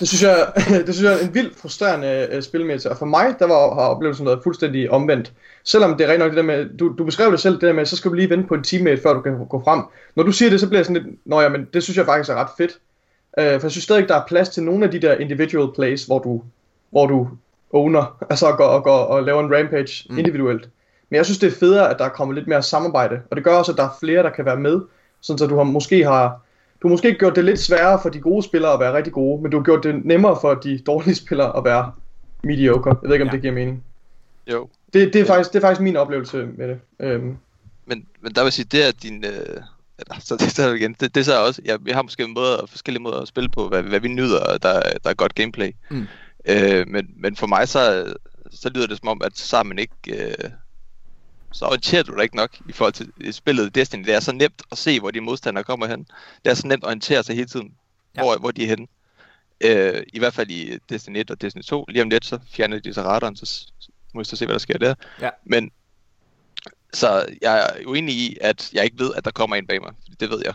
det 0.00 0.08
synes 0.08 0.22
jeg, 0.22 0.52
det 0.86 0.94
synes 0.94 1.02
jeg 1.02 1.20
er 1.20 1.26
en 1.26 1.34
vildt 1.34 1.56
frustrerende 1.56 2.28
uh, 2.36 2.42
spilmeta. 2.42 2.88
Og 2.88 2.96
for 2.96 3.06
mig, 3.06 3.34
der 3.38 3.46
var, 3.46 3.74
har 3.74 3.88
oplevelsen 3.88 4.26
været 4.26 4.40
fuldstændig 4.42 4.90
omvendt. 4.90 5.32
Selvom 5.64 5.96
det 5.96 6.06
er 6.06 6.10
rent 6.10 6.18
nok 6.18 6.30
det 6.30 6.36
der 6.36 6.42
med, 6.42 6.78
du, 6.78 6.94
du 6.98 7.04
beskrev 7.04 7.32
det 7.32 7.40
selv, 7.40 7.54
det 7.54 7.62
der 7.62 7.72
med, 7.72 7.86
så 7.86 7.96
skal 7.96 8.10
du 8.10 8.14
lige 8.14 8.30
vente 8.30 8.48
på 8.48 8.54
en 8.54 8.62
teammate, 8.62 9.02
før 9.02 9.12
du 9.12 9.20
kan 9.20 9.46
gå 9.48 9.62
frem. 9.64 9.82
Når 10.16 10.22
du 10.22 10.32
siger 10.32 10.50
det, 10.50 10.60
så 10.60 10.66
bliver 10.68 10.78
jeg 10.78 10.86
sådan 10.86 11.02
lidt, 11.02 11.26
nå 11.26 11.40
ja, 11.40 11.48
men 11.48 11.66
det 11.74 11.82
synes 11.82 11.96
jeg 11.96 12.04
faktisk 12.06 12.30
er 12.30 12.34
ret 12.34 12.50
fedt. 12.58 12.78
Uh, 13.38 13.60
for 13.60 13.66
jeg 13.66 13.70
synes 13.70 13.84
stadig, 13.84 14.08
der 14.08 14.16
er 14.16 14.26
plads 14.28 14.48
til 14.48 14.62
nogle 14.62 14.84
af 14.84 14.90
de 14.90 14.98
der 14.98 15.14
individual 15.14 15.72
plays, 15.74 16.04
hvor 16.04 16.18
du, 16.18 16.42
hvor 16.90 17.06
du 17.06 17.28
owner, 17.72 18.16
altså 18.30 18.52
går, 18.52 18.64
og, 18.64 18.84
går 18.84 18.98
og 18.98 19.22
laver 19.22 19.40
en 19.44 19.54
rampage 19.56 20.06
mm. 20.10 20.18
individuelt. 20.18 20.68
Men 21.10 21.16
jeg 21.16 21.24
synes, 21.24 21.38
det 21.38 21.46
er 21.46 21.58
federe, 21.58 21.90
at 21.90 21.98
der 21.98 22.04
er 22.04 22.08
kommet 22.08 22.34
lidt 22.34 22.48
mere 22.48 22.62
samarbejde. 22.62 23.20
Og 23.30 23.36
det 23.36 23.44
gør 23.44 23.56
også, 23.56 23.72
at 23.72 23.78
der 23.78 23.84
er 23.84 23.96
flere, 24.00 24.22
der 24.22 24.30
kan 24.30 24.44
være 24.44 24.56
med. 24.56 24.80
Sådan 25.20 25.38
så 25.38 25.46
du 25.46 25.56
har 25.56 25.62
måske 25.64 26.04
har 26.04 26.40
du 26.82 26.88
har 26.88 26.92
måske 26.92 27.14
gjort 27.14 27.36
det 27.36 27.44
lidt 27.44 27.58
sværere 27.60 27.98
for 28.02 28.08
de 28.08 28.20
gode 28.20 28.42
spillere 28.42 28.72
at 28.72 28.80
være 28.80 28.92
rigtig 28.96 29.12
gode, 29.12 29.42
men 29.42 29.50
du 29.50 29.56
har 29.58 29.64
gjort 29.64 29.84
det 29.84 30.04
nemmere 30.04 30.38
for 30.40 30.54
de 30.54 30.78
dårlige 30.78 31.14
spillere 31.24 31.56
at 31.56 31.64
være 31.64 31.92
mediocre. 32.44 32.96
Jeg 33.02 33.08
ved 33.08 33.14
ikke, 33.14 33.22
om 33.22 33.28
ja. 33.28 33.32
det 33.32 33.40
giver 33.40 33.54
mening. 33.54 33.84
Jo, 34.52 34.68
Det, 34.92 35.12
det, 35.12 35.20
er 35.20 35.24
faktisk, 35.26 35.52
det 35.52 35.56
er 35.58 35.66
faktisk 35.66 35.80
min 35.80 35.96
oplevelse 35.96 36.48
med 36.56 36.68
det. 36.68 36.80
Øhm, 37.00 37.36
men, 37.86 38.06
men 38.20 38.32
der 38.34 38.42
vil 38.42 38.52
sige, 38.52 38.66
det 38.72 38.86
er 38.88 38.92
din... 39.02 39.24
Øh, 39.24 39.60
så 40.20 40.36
det, 40.36 40.50
så 40.52 40.72
igen, 40.72 40.96
det, 41.00 41.14
det 41.14 41.20
er 41.20 41.24
så 41.24 41.44
også, 41.46 41.62
ja, 41.64 41.76
vi 41.80 41.90
har 41.90 42.02
måske 42.02 42.26
måder, 42.26 42.66
forskellige 42.66 43.02
måder 43.02 43.20
at 43.20 43.28
spille 43.28 43.48
på, 43.50 43.68
hvad, 43.68 43.82
hvad 43.82 44.00
vi 44.00 44.08
nyder, 44.08 44.40
og 44.40 44.62
der, 44.62 44.68
er- 44.68 44.98
der 45.04 45.10
er 45.10 45.14
godt 45.14 45.34
gameplay. 45.34 45.70
Mm. 45.90 46.06
Øh, 46.48 46.88
men, 46.88 47.10
men 47.16 47.36
for 47.36 47.46
mig, 47.46 47.68
så, 47.68 48.14
så 48.50 48.68
lyder 48.74 48.86
det 48.86 48.98
som 48.98 49.08
om, 49.08 49.20
at 49.24 49.38
så 49.38 49.56
er 49.56 49.62
man 49.62 49.78
ikke... 49.78 49.94
Øh, 50.08 50.50
så 51.52 51.64
orienterer 51.64 52.02
du 52.02 52.14
dig 52.14 52.22
ikke 52.22 52.36
nok 52.36 52.56
i 52.68 52.72
forhold 52.72 52.92
til 52.92 53.12
spillet 53.34 53.74
Destiny. 53.74 54.04
Det 54.04 54.14
er 54.14 54.20
så 54.20 54.32
nemt 54.32 54.62
at 54.72 54.78
se, 54.78 55.00
hvor 55.00 55.10
de 55.10 55.20
modstandere 55.20 55.64
kommer 55.64 55.86
hen. 55.86 56.06
Det 56.44 56.50
er 56.50 56.54
så 56.54 56.66
nemt 56.66 56.84
at 56.84 56.86
orientere 56.86 57.22
sig 57.24 57.34
hele 57.34 57.48
tiden, 57.48 57.74
Ja. 58.16 58.22
hvor, 58.22 58.36
hvor 58.36 58.50
de 58.50 58.62
er 58.62 58.66
henne. 58.66 58.86
Øh, 59.60 60.02
I 60.12 60.18
hvert 60.18 60.34
fald 60.34 60.50
i 60.50 60.78
Destiny 60.88 61.16
1 61.18 61.30
og 61.30 61.40
Destiny 61.40 61.62
2. 61.62 61.84
Lige 61.88 62.02
om 62.02 62.10
lidt, 62.10 62.24
så 62.24 62.38
fjerner 62.50 62.78
de 62.78 62.94
så 62.94 63.02
radaren, 63.02 63.36
så 63.36 63.66
må 64.14 64.20
vi 64.20 64.24
så 64.24 64.36
se, 64.36 64.44
hvad 64.46 64.52
der 64.52 64.58
sker 64.58 64.78
der. 64.78 64.94
Ja. 65.20 65.30
Men 65.44 65.70
så 66.92 67.26
jeg 67.42 67.58
er 67.58 67.86
uenig 67.86 68.14
i, 68.14 68.36
at 68.40 68.70
jeg 68.72 68.84
ikke 68.84 68.98
ved, 68.98 69.14
at 69.16 69.24
der 69.24 69.30
kommer 69.30 69.56
en 69.56 69.66
bag 69.66 69.80
mig. 69.82 69.92
Det 70.20 70.30
ved 70.30 70.42
jeg. 70.44 70.54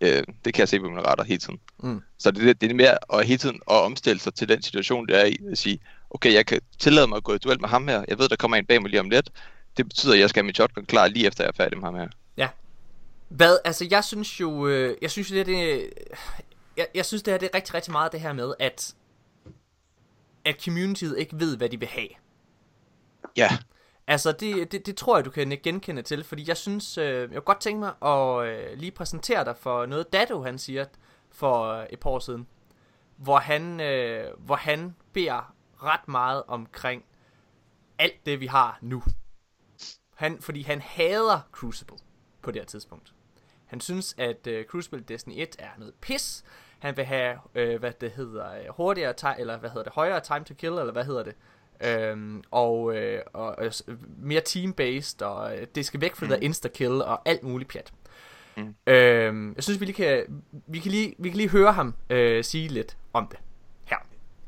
Øh, 0.00 0.22
det 0.44 0.54
kan 0.54 0.60
jeg 0.60 0.68
se 0.68 0.80
på 0.80 0.88
mine 0.88 1.00
radar 1.02 1.24
hele 1.24 1.38
tiden. 1.38 1.58
Mm. 1.82 2.00
Så 2.18 2.30
det, 2.30 2.60
det 2.60 2.70
er 2.70 2.74
mere 2.74 2.98
at 3.20 3.26
hele 3.26 3.38
tiden 3.38 3.56
at 3.70 3.74
omstille 3.76 4.20
sig 4.20 4.34
til 4.34 4.48
den 4.48 4.62
situation, 4.62 5.06
det 5.06 5.20
er 5.20 5.24
i. 5.24 5.36
At 5.52 5.58
sige, 5.58 5.80
okay, 6.10 6.32
jeg 6.34 6.46
kan 6.46 6.60
tillade 6.78 7.06
mig 7.06 7.16
at 7.16 7.24
gå 7.24 7.34
i 7.34 7.38
duel 7.38 7.60
med 7.60 7.68
ham 7.68 7.88
her. 7.88 8.04
Jeg 8.08 8.18
ved, 8.18 8.28
der 8.28 8.36
kommer 8.36 8.56
en 8.56 8.66
bag 8.66 8.82
mig 8.82 8.90
lige 8.90 9.00
om 9.00 9.10
lidt. 9.10 9.30
Det 9.76 9.88
betyder, 9.88 10.14
at 10.14 10.20
jeg 10.20 10.28
skal 10.30 10.40
have 10.40 10.46
min 10.46 10.54
shotgun 10.54 10.86
klar 10.86 11.06
lige 11.08 11.26
efter, 11.26 11.44
jeg 11.44 11.48
er 11.48 11.56
færdig 11.56 11.78
med 11.78 11.84
ham 11.84 11.94
her. 11.94 12.08
Hvad, 13.28 13.58
altså 13.64 13.86
jeg 13.90 14.04
synes 14.04 14.40
jo, 14.40 14.66
øh, 14.68 14.96
jeg 15.02 15.10
synes 15.10 15.30
jo 15.30 15.34
det, 15.34 15.40
er 15.40 15.44
det 15.44 15.90
jeg, 16.76 16.86
jeg 16.94 17.06
synes 17.06 17.22
det 17.22 17.32
her, 17.32 17.38
det 17.38 17.50
er 17.52 17.56
rigtig, 17.56 17.74
rigtig 17.74 17.92
meget 17.92 18.12
det 18.12 18.20
her 18.20 18.32
med, 18.32 18.54
at, 18.58 18.94
at 20.44 20.64
communityet 20.64 21.18
ikke 21.18 21.40
ved, 21.40 21.56
hvad 21.56 21.68
de 21.68 21.78
vil 21.80 21.88
have. 21.88 22.08
Ja, 23.36 23.58
Altså, 24.06 24.32
det, 24.32 24.72
det, 24.72 24.86
det 24.86 24.96
tror 24.96 25.16
jeg, 25.16 25.24
du 25.24 25.30
kan 25.30 25.58
genkende 25.62 26.02
til, 26.02 26.24
fordi 26.24 26.44
jeg 26.48 26.56
synes, 26.56 26.98
øh, 26.98 27.20
jeg 27.20 27.28
kunne 27.28 27.40
godt 27.40 27.60
tænke 27.60 27.80
mig 27.80 27.92
at 28.02 28.48
øh, 28.48 28.78
lige 28.78 28.90
præsentere 28.90 29.44
dig 29.44 29.56
for 29.56 29.86
noget, 29.86 30.12
Dado 30.12 30.42
han 30.42 30.58
siger 30.58 30.84
for 31.30 31.64
øh, 31.64 31.86
et 31.90 32.00
par 32.00 32.10
år 32.10 32.18
siden, 32.18 32.46
hvor 33.16 33.38
han, 33.38 33.80
øh, 33.80 34.26
hvor 34.38 34.56
han 34.56 34.94
beder 35.12 35.54
ret 35.82 36.08
meget 36.08 36.42
omkring 36.48 37.04
alt 37.98 38.26
det, 38.26 38.40
vi 38.40 38.46
har 38.46 38.78
nu. 38.80 39.02
Han, 40.20 40.38
fordi 40.40 40.62
han 40.62 40.80
hader 40.80 41.40
Crucible 41.52 41.96
på 42.42 42.50
det 42.50 42.60
her 42.60 42.66
tidspunkt. 42.66 43.12
Han 43.66 43.80
synes, 43.80 44.14
at 44.18 44.46
øh, 44.46 44.64
Crucible 44.64 45.04
Destiny 45.08 45.34
1 45.36 45.56
er 45.58 45.68
noget 45.78 45.94
pis. 46.00 46.44
Han 46.78 46.96
vil 46.96 47.04
have, 47.04 47.38
øh, 47.54 47.80
hvad 47.80 47.92
det 48.00 48.10
hedder, 48.10 48.52
øh, 48.52 48.64
hurtigere 48.68 49.12
time, 49.12 49.40
eller 49.40 49.58
hvad 49.58 49.70
hedder 49.70 49.82
det, 49.82 49.92
højere 49.92 50.20
time 50.20 50.44
to 50.44 50.54
kill, 50.54 50.72
eller 50.72 50.92
hvad 50.92 51.04
hedder 51.04 51.22
det. 51.22 51.34
Øhm, 51.80 52.42
og, 52.50 52.96
øh, 52.96 53.22
og, 53.32 53.58
og 53.58 53.72
mere 54.18 54.42
team-based, 54.48 55.22
og 55.22 55.58
øh, 55.58 55.66
det 55.74 55.86
skal 55.86 56.00
væk 56.00 56.16
fra 56.16 56.26
mm. 56.26 56.30
der 56.30 56.36
insta-kill, 56.36 57.02
og 57.02 57.28
alt 57.28 57.42
muligt 57.42 57.70
pjat. 57.70 57.92
Mm. 58.56 58.74
Øhm, 58.86 59.52
jeg 59.56 59.64
synes, 59.64 59.80
vi 59.80 59.84
lige 59.84 59.94
kan, 59.96 60.42
vi 60.66 60.78
kan 60.78 60.90
lige, 60.90 61.14
vi 61.18 61.28
kan 61.28 61.36
lige 61.36 61.48
høre 61.48 61.72
ham 61.72 61.94
øh, 62.10 62.44
sige 62.44 62.68
lidt 62.68 62.96
om 63.12 63.26
det. 63.26 63.38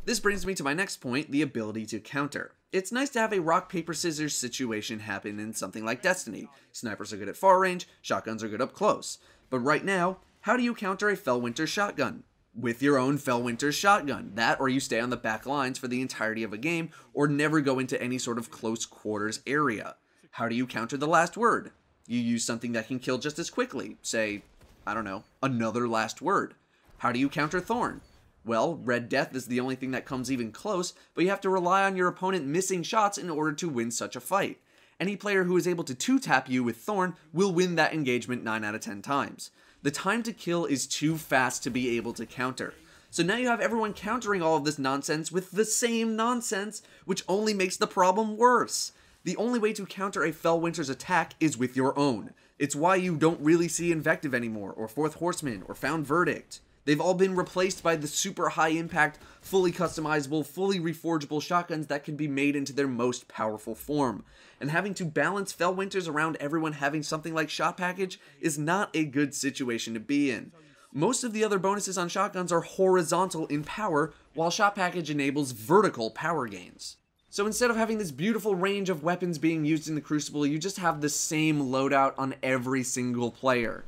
This 0.04 0.20
brings 0.20 0.44
me 0.44 0.54
to 0.54 0.64
my 0.64 0.74
next 0.74 0.96
point 0.96 1.30
the 1.30 1.42
ability 1.42 1.86
to 1.86 2.00
counter. 2.00 2.52
It's 2.72 2.90
nice 2.90 3.10
to 3.10 3.20
have 3.20 3.32
a 3.32 3.40
rock, 3.40 3.70
paper, 3.70 3.94
scissors 3.94 4.34
situation 4.34 5.00
happen 5.00 5.38
in 5.38 5.52
something 5.52 5.84
like 5.84 6.02
Destiny. 6.02 6.48
Snipers 6.72 7.12
are 7.12 7.16
good 7.16 7.28
at 7.28 7.36
far 7.36 7.60
range, 7.60 7.86
shotguns 8.00 8.42
are 8.42 8.48
good 8.48 8.60
up 8.60 8.72
close. 8.72 9.18
But 9.48 9.60
right 9.60 9.84
now, 9.84 10.18
how 10.40 10.56
do 10.56 10.64
you 10.64 10.74
counter 10.74 11.08
a 11.08 11.16
Fellwinter 11.16 11.68
shotgun? 11.68 12.24
with 12.54 12.82
your 12.82 12.98
own 12.98 13.18
Fellwinter's 13.18 13.74
shotgun. 13.74 14.32
That, 14.34 14.60
or 14.60 14.68
you 14.68 14.80
stay 14.80 15.00
on 15.00 15.10
the 15.10 15.16
back 15.16 15.46
lines 15.46 15.78
for 15.78 15.88
the 15.88 16.00
entirety 16.00 16.42
of 16.42 16.52
a 16.52 16.58
game, 16.58 16.90
or 17.14 17.26
never 17.26 17.60
go 17.60 17.78
into 17.78 18.00
any 18.02 18.18
sort 18.18 18.38
of 18.38 18.50
close 18.50 18.84
quarters 18.84 19.40
area. 19.46 19.96
How 20.32 20.48
do 20.48 20.54
you 20.54 20.66
counter 20.66 20.96
the 20.96 21.06
last 21.06 21.36
word? 21.36 21.70
You 22.06 22.18
use 22.18 22.44
something 22.44 22.72
that 22.72 22.88
can 22.88 22.98
kill 22.98 23.18
just 23.18 23.38
as 23.38 23.50
quickly. 23.50 23.96
Say, 24.02 24.42
I 24.86 24.94
don't 24.94 25.04
know, 25.04 25.24
another 25.42 25.88
last 25.88 26.20
word. 26.20 26.54
How 26.98 27.12
do 27.12 27.18
you 27.18 27.28
counter 27.28 27.60
Thorn? 27.60 28.00
Well, 28.44 28.76
Red 28.76 29.08
Death 29.08 29.34
is 29.36 29.46
the 29.46 29.60
only 29.60 29.76
thing 29.76 29.92
that 29.92 30.04
comes 30.04 30.30
even 30.30 30.50
close, 30.50 30.94
but 31.14 31.22
you 31.22 31.30
have 31.30 31.40
to 31.42 31.50
rely 31.50 31.84
on 31.84 31.96
your 31.96 32.08
opponent 32.08 32.44
missing 32.44 32.82
shots 32.82 33.16
in 33.16 33.30
order 33.30 33.52
to 33.52 33.68
win 33.68 33.90
such 33.90 34.16
a 34.16 34.20
fight. 34.20 34.58
Any 34.98 35.16
player 35.16 35.44
who 35.44 35.56
is 35.56 35.68
able 35.68 35.84
to 35.84 35.94
2 35.94 36.18
tap 36.18 36.48
you 36.48 36.64
with 36.64 36.76
Thorn 36.76 37.14
will 37.32 37.52
win 37.52 37.76
that 37.76 37.94
engagement 37.94 38.42
9 38.42 38.64
out 38.64 38.74
of 38.74 38.80
10 38.80 39.02
times. 39.02 39.50
The 39.82 39.90
time 39.90 40.22
to 40.24 40.32
kill 40.32 40.64
is 40.64 40.86
too 40.86 41.16
fast 41.16 41.62
to 41.62 41.70
be 41.70 41.96
able 41.96 42.12
to 42.14 42.26
counter. 42.26 42.74
So 43.10 43.22
now 43.22 43.36
you 43.36 43.48
have 43.48 43.60
everyone 43.60 43.92
countering 43.92 44.42
all 44.42 44.56
of 44.56 44.64
this 44.64 44.78
nonsense 44.78 45.30
with 45.30 45.50
the 45.50 45.64
same 45.64 46.16
nonsense, 46.16 46.82
which 47.04 47.24
only 47.28 47.52
makes 47.52 47.76
the 47.76 47.86
problem 47.86 48.36
worse. 48.36 48.92
The 49.24 49.36
only 49.36 49.58
way 49.58 49.72
to 49.74 49.86
counter 49.86 50.24
a 50.24 50.32
Fellwinter's 50.32 50.88
attack 50.88 51.34
is 51.38 51.58
with 51.58 51.76
your 51.76 51.96
own. 51.98 52.32
It's 52.58 52.76
why 52.76 52.96
you 52.96 53.16
don't 53.16 53.40
really 53.40 53.68
see 53.68 53.92
Invective 53.92 54.34
anymore, 54.34 54.72
or 54.72 54.88
Fourth 54.88 55.14
Horseman, 55.14 55.62
or 55.68 55.74
Found 55.74 56.06
Verdict. 56.06 56.60
They've 56.84 57.00
all 57.00 57.14
been 57.14 57.36
replaced 57.36 57.82
by 57.82 57.96
the 57.96 58.08
super 58.08 58.50
high 58.50 58.70
impact, 58.70 59.18
fully 59.40 59.70
customizable, 59.70 60.44
fully 60.44 60.80
reforgeable 60.80 61.40
shotguns 61.40 61.86
that 61.86 62.04
can 62.04 62.16
be 62.16 62.26
made 62.26 62.56
into 62.56 62.72
their 62.72 62.88
most 62.88 63.28
powerful 63.28 63.74
form. 63.74 64.24
And 64.60 64.70
having 64.70 64.94
to 64.94 65.04
balance 65.04 65.54
Fellwinters 65.54 66.08
around 66.08 66.36
everyone 66.40 66.74
having 66.74 67.02
something 67.02 67.34
like 67.34 67.50
Shot 67.50 67.76
Package 67.76 68.18
is 68.40 68.58
not 68.58 68.90
a 68.94 69.04
good 69.04 69.34
situation 69.34 69.94
to 69.94 70.00
be 70.00 70.30
in. 70.30 70.52
Most 70.92 71.24
of 71.24 71.32
the 71.32 71.44
other 71.44 71.58
bonuses 71.58 71.96
on 71.96 72.08
shotguns 72.08 72.52
are 72.52 72.60
horizontal 72.60 73.46
in 73.46 73.64
power, 73.64 74.12
while 74.34 74.50
Shot 74.50 74.74
Package 74.74 75.08
enables 75.08 75.52
vertical 75.52 76.10
power 76.10 76.46
gains. 76.46 76.96
So 77.30 77.46
instead 77.46 77.70
of 77.70 77.76
having 77.76 77.96
this 77.96 78.10
beautiful 78.10 78.54
range 78.54 78.90
of 78.90 79.02
weapons 79.02 79.38
being 79.38 79.64
used 79.64 79.88
in 79.88 79.94
the 79.94 80.02
Crucible, 80.02 80.44
you 80.44 80.58
just 80.58 80.78
have 80.78 81.00
the 81.00 81.08
same 81.08 81.62
loadout 81.62 82.12
on 82.18 82.34
every 82.42 82.82
single 82.82 83.30
player. 83.30 83.84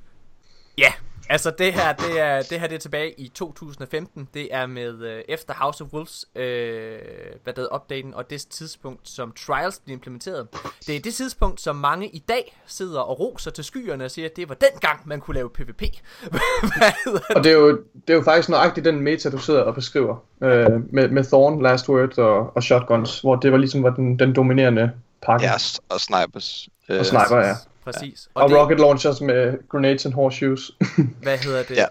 Ja, 0.79 0.93
altså 1.29 1.51
det 1.59 1.73
her, 1.73 1.93
det 1.93 2.21
er, 2.21 2.43
det 2.43 2.61
her 2.61 2.67
det 2.67 2.75
er 2.75 2.81
tilbage 2.81 3.21
i 3.21 3.29
2015. 3.29 4.29
Det 4.35 4.55
er 4.55 4.67
med 4.67 5.03
øh, 5.03 5.23
efter 5.29 5.55
House 5.55 5.85
of 5.85 5.93
Wolves, 5.93 6.25
øh, 6.37 6.99
hvad 7.43 7.53
det 7.53 7.57
hedder, 7.57 7.71
opdaten, 7.71 8.15
og 8.15 8.31
det 8.31 8.47
tidspunkt, 8.51 9.09
som 9.09 9.33
Trials 9.47 9.81
bliver 9.85 9.97
implementeret. 9.97 10.47
Det 10.87 10.97
er 10.97 11.01
det 11.01 11.15
tidspunkt, 11.15 11.61
som 11.61 11.77
mange 11.77 12.09
i 12.09 12.19
dag 12.19 12.61
sidder 12.67 13.01
og 13.01 13.21
roser 13.21 13.51
til 13.51 13.65
skyerne 13.65 14.05
og 14.05 14.11
siger, 14.11 14.29
at 14.29 14.37
det 14.37 14.49
var 14.49 14.55
den 14.55 14.79
gang, 14.81 15.01
man 15.05 15.21
kunne 15.21 15.35
lave 15.35 15.51
PvP. 15.51 15.83
Og 17.37 17.45
det 17.45 17.53
er, 17.53 17.57
jo, 17.57 17.71
det 18.07 18.13
er 18.13 18.15
jo 18.15 18.23
faktisk 18.23 18.49
nøjagtigt 18.49 18.85
den 18.85 19.01
meta, 19.01 19.31
du 19.31 19.39
sidder 19.39 19.63
og 19.63 19.75
beskriver, 19.75 20.17
øh, 20.43 20.95
med, 20.95 21.09
med 21.09 21.25
Thorn, 21.25 21.63
Last 21.63 21.89
Word 21.89 22.19
og, 22.19 22.57
og 22.57 22.63
Shotguns, 22.63 23.21
hvor 23.21 23.37
det 23.37 23.53
var 23.53 23.59
ligesom 23.59 23.83
var 23.83 23.91
den, 23.91 24.19
den 24.19 24.35
dominerende 24.35 24.93
pakke. 25.23 25.47
Ja, 25.47 25.53
og 25.89 26.01
snipers. 26.01 26.69
Øh, 26.89 26.99
Og 26.99 27.07
sniper, 27.07 27.37
ja. 27.37 27.55
Præcis. 27.85 28.29
Og, 28.35 28.43
og 28.43 28.49
det- 28.49 28.59
rocket 28.59 28.81
launchers 28.81 29.21
med 29.21 29.69
grenades 29.69 30.07
and 30.07 30.15
horseshoes. 30.15 30.71
hvad 31.23 31.39
hedder 31.39 31.63
det? 31.63 31.77
Ja. 31.77 31.87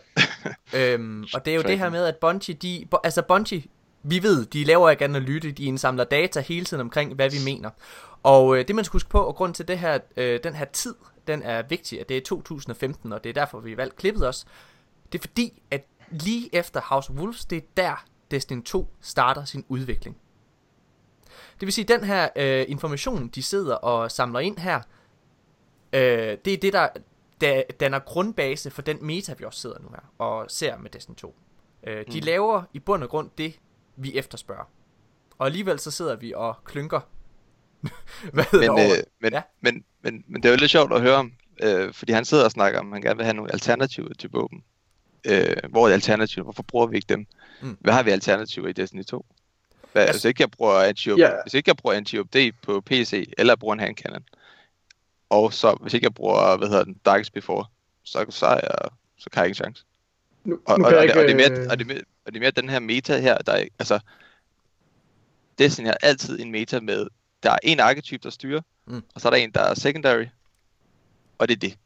øhm, 0.94 1.26
og 1.34 1.46
det 1.46 1.52
er 1.52 1.56
jo 1.56 1.62
det 1.62 1.80
her 1.80 1.90
med, 1.90 2.06
at 2.06 2.16
Bungie, 2.16 2.56
de, 2.56 2.86
altså 3.04 3.22
Bungie, 3.22 3.64
vi 4.04 4.24
ved, 4.24 4.46
de 4.46 4.64
laver 4.64 4.90
ikke 4.90 5.04
analyse, 5.04 5.52
de 5.52 5.64
indsamler 5.66 6.04
data 6.04 6.40
hele 6.40 6.66
tiden 6.66 6.82
omkring, 6.82 7.14
hvad 7.14 7.30
vi 7.30 7.38
mener. 7.46 7.70
Og 8.24 8.58
øh, 8.58 8.68
det 8.68 8.76
man 8.76 8.86
skal 8.86 8.96
huske 8.96 9.10
på, 9.10 9.20
og 9.20 9.36
grund 9.36 9.54
til 9.54 9.68
det 9.68 9.80
her, 9.80 10.00
øh, 10.18 10.40
den 10.44 10.56
her 10.56 10.66
tid, 10.66 10.96
den 11.28 11.42
er 11.44 11.62
vigtig, 11.70 12.00
at 12.00 12.10
det 12.10 12.18
er 12.18 12.22
2015, 12.22 13.14
og 13.14 13.24
det 13.24 13.30
er 13.30 13.34
derfor, 13.34 13.60
vi 13.60 13.70
har 13.70 13.78
valgt 13.78 13.96
klippet 13.96 14.28
os. 14.28 14.46
Det 15.12 15.18
er 15.18 15.22
fordi, 15.22 15.62
at 15.72 15.86
lige 16.12 16.56
efter 16.56 16.82
House 16.84 17.10
of 17.10 17.16
Wolves, 17.16 17.46
det 17.46 17.58
er 17.58 17.62
der 17.78 18.06
Destiny 18.32 18.64
2 18.64 18.94
starter 19.02 19.46
sin 19.46 19.66
udvikling. 19.68 20.18
Det 21.60 21.66
vil 21.66 21.74
sige, 21.74 21.86
den 21.86 22.04
her 22.04 22.30
øh, 22.36 22.66
information, 22.68 23.28
de 23.28 23.44
sidder 23.44 23.76
og 23.76 24.12
samler 24.12 24.40
ind 24.40 24.58
her, 24.58 24.82
øh, 25.94 26.38
det 26.46 26.54
er 26.54 26.58
det, 26.58 26.74
der, 26.74 26.88
der 27.42 27.62
danner 27.80 28.00
grundbase 28.00 28.70
for 28.72 28.82
den 28.82 28.98
meta, 29.06 29.34
vi 29.38 29.46
også 29.46 29.60
sidder 29.62 29.80
nu 29.80 29.88
her 29.90 30.26
og 30.26 30.46
ser 30.52 30.78
med 30.78 30.90
Destiny 30.90 31.16
2. 31.16 31.36
Øh, 31.88 32.06
de 32.12 32.20
Mm. 32.20 32.26
laver 32.26 32.64
i 32.74 32.80
bund 32.80 33.04
og 33.04 33.10
grund 33.10 33.30
det, 33.38 33.60
vi 33.96 34.18
efterspørger. 34.18 34.70
Og 35.38 35.46
alligevel 35.46 35.80
så 35.80 35.92
sidder 35.92 36.16
vi 36.16 36.34
og 36.36 36.56
klynker. 36.66 37.00
Hvad 38.34 38.44
hedder 38.52 38.72
men, 38.72 38.78
det 38.80 38.86
over? 38.86 38.98
øh, 38.98 39.04
men, 39.22 39.34
Ja. 39.34 39.42
men, 39.62 39.84
men, 40.02 40.24
men 40.28 40.44
det 40.44 40.50
er 40.50 40.54
jo 40.54 40.60
lidt 40.60 40.72
sjovt 40.72 40.94
at 40.94 41.02
høre 41.02 41.16
om, 41.16 41.32
øh, 41.64 41.94
fordi 41.94 42.12
han 42.12 42.26
sidder 42.26 42.46
og 42.46 42.52
snakker 42.52 42.80
om, 42.80 42.94
at 42.94 42.96
han 42.96 43.02
gerne 43.02 43.18
vil 43.18 43.26
have 43.26 43.34
nogle 43.36 43.52
alternativer 43.54 44.14
til 44.14 44.30
våben. 44.30 44.64
Øh, 45.28 45.56
hvor 45.70 45.88
er 45.90 45.94
alternativer? 45.94 46.44
Hvorfor 46.44 46.64
bruger 46.64 46.88
vi 46.88 46.96
ikke 46.96 47.10
dem? 47.10 47.26
Mm. 47.62 47.78
Hvad 47.82 47.94
har 47.94 48.04
vi 48.04 48.12
alternativer 48.12 48.68
i 48.68 48.72
Destiny 48.74 49.04
2? 49.04 49.26
Hvad, 49.92 50.02
Altså- 50.02 50.14
hvis 50.14 50.26
ikke 50.26 50.42
jeg 50.42 50.52
bruger 50.52 50.74
anti 50.74 51.10
yeah. 51.10 51.34
hvis 51.44 51.54
ikke 51.54 51.70
jeg 51.70 51.78
bruger 51.78 51.96
anti 51.96 52.52
på 52.52 52.82
PC, 52.82 53.34
eller 53.38 53.56
bruger 53.56 53.74
en 53.74 53.80
handcannon, 53.80 54.24
og 55.34 55.54
så 55.54 55.78
hvis 55.82 55.94
ikke 55.94 56.06
jeg 56.06 56.14
bruger, 56.14 56.58
hvad 56.58 56.68
hedder 56.68 56.84
den, 56.84 56.98
Darkest 57.06 57.34
Before, 57.34 57.66
så, 58.04 58.26
så, 58.30 58.46
er 58.46 58.60
jeg, 58.64 58.90
så 59.18 59.30
kan 59.30 59.40
jeg 59.40 59.46
ikke 59.46 59.52
en 59.52 59.64
chance. 59.64 59.86
Nu, 60.44 60.60
Og, 60.66 60.80
nu 60.80 60.86
og, 60.86 60.92
kan 60.92 61.00
og, 61.00 61.06
jeg 61.06 61.14
det, 61.14 61.22
og, 61.22 61.28
det 61.28 61.42
er 61.42 61.46
ikke, 61.46 61.56
mere, 61.56 61.72
og, 61.72 61.80
det 61.80 61.84
er 61.84 61.94
mere, 61.94 62.02
og 62.26 62.34
det 62.34 62.36
er 62.36 62.40
mere 62.40 62.52
den 62.52 62.70
her 62.70 62.80
meta 62.80 63.20
her, 63.20 63.38
der 63.38 63.52
er, 63.52 63.66
altså, 63.80 64.00
Destiny 65.60 65.86
har 65.86 65.98
altid 66.02 66.40
en 66.40 66.52
meta 66.52 66.80
med, 66.80 67.08
der 67.44 67.52
er 67.52 67.58
en 67.64 67.80
arketype, 67.80 68.24
der 68.24 68.30
styrer, 68.30 68.62
Mm. 68.86 69.02
og 69.16 69.22
så 69.22 69.28
er 69.28 69.30
der 69.30 69.38
en, 69.38 69.52
der 69.52 69.62
er 69.62 69.74
secondary, 69.74 70.26
og 71.38 71.48
det 71.48 71.56
er 71.56 71.60
det. 71.60 71.78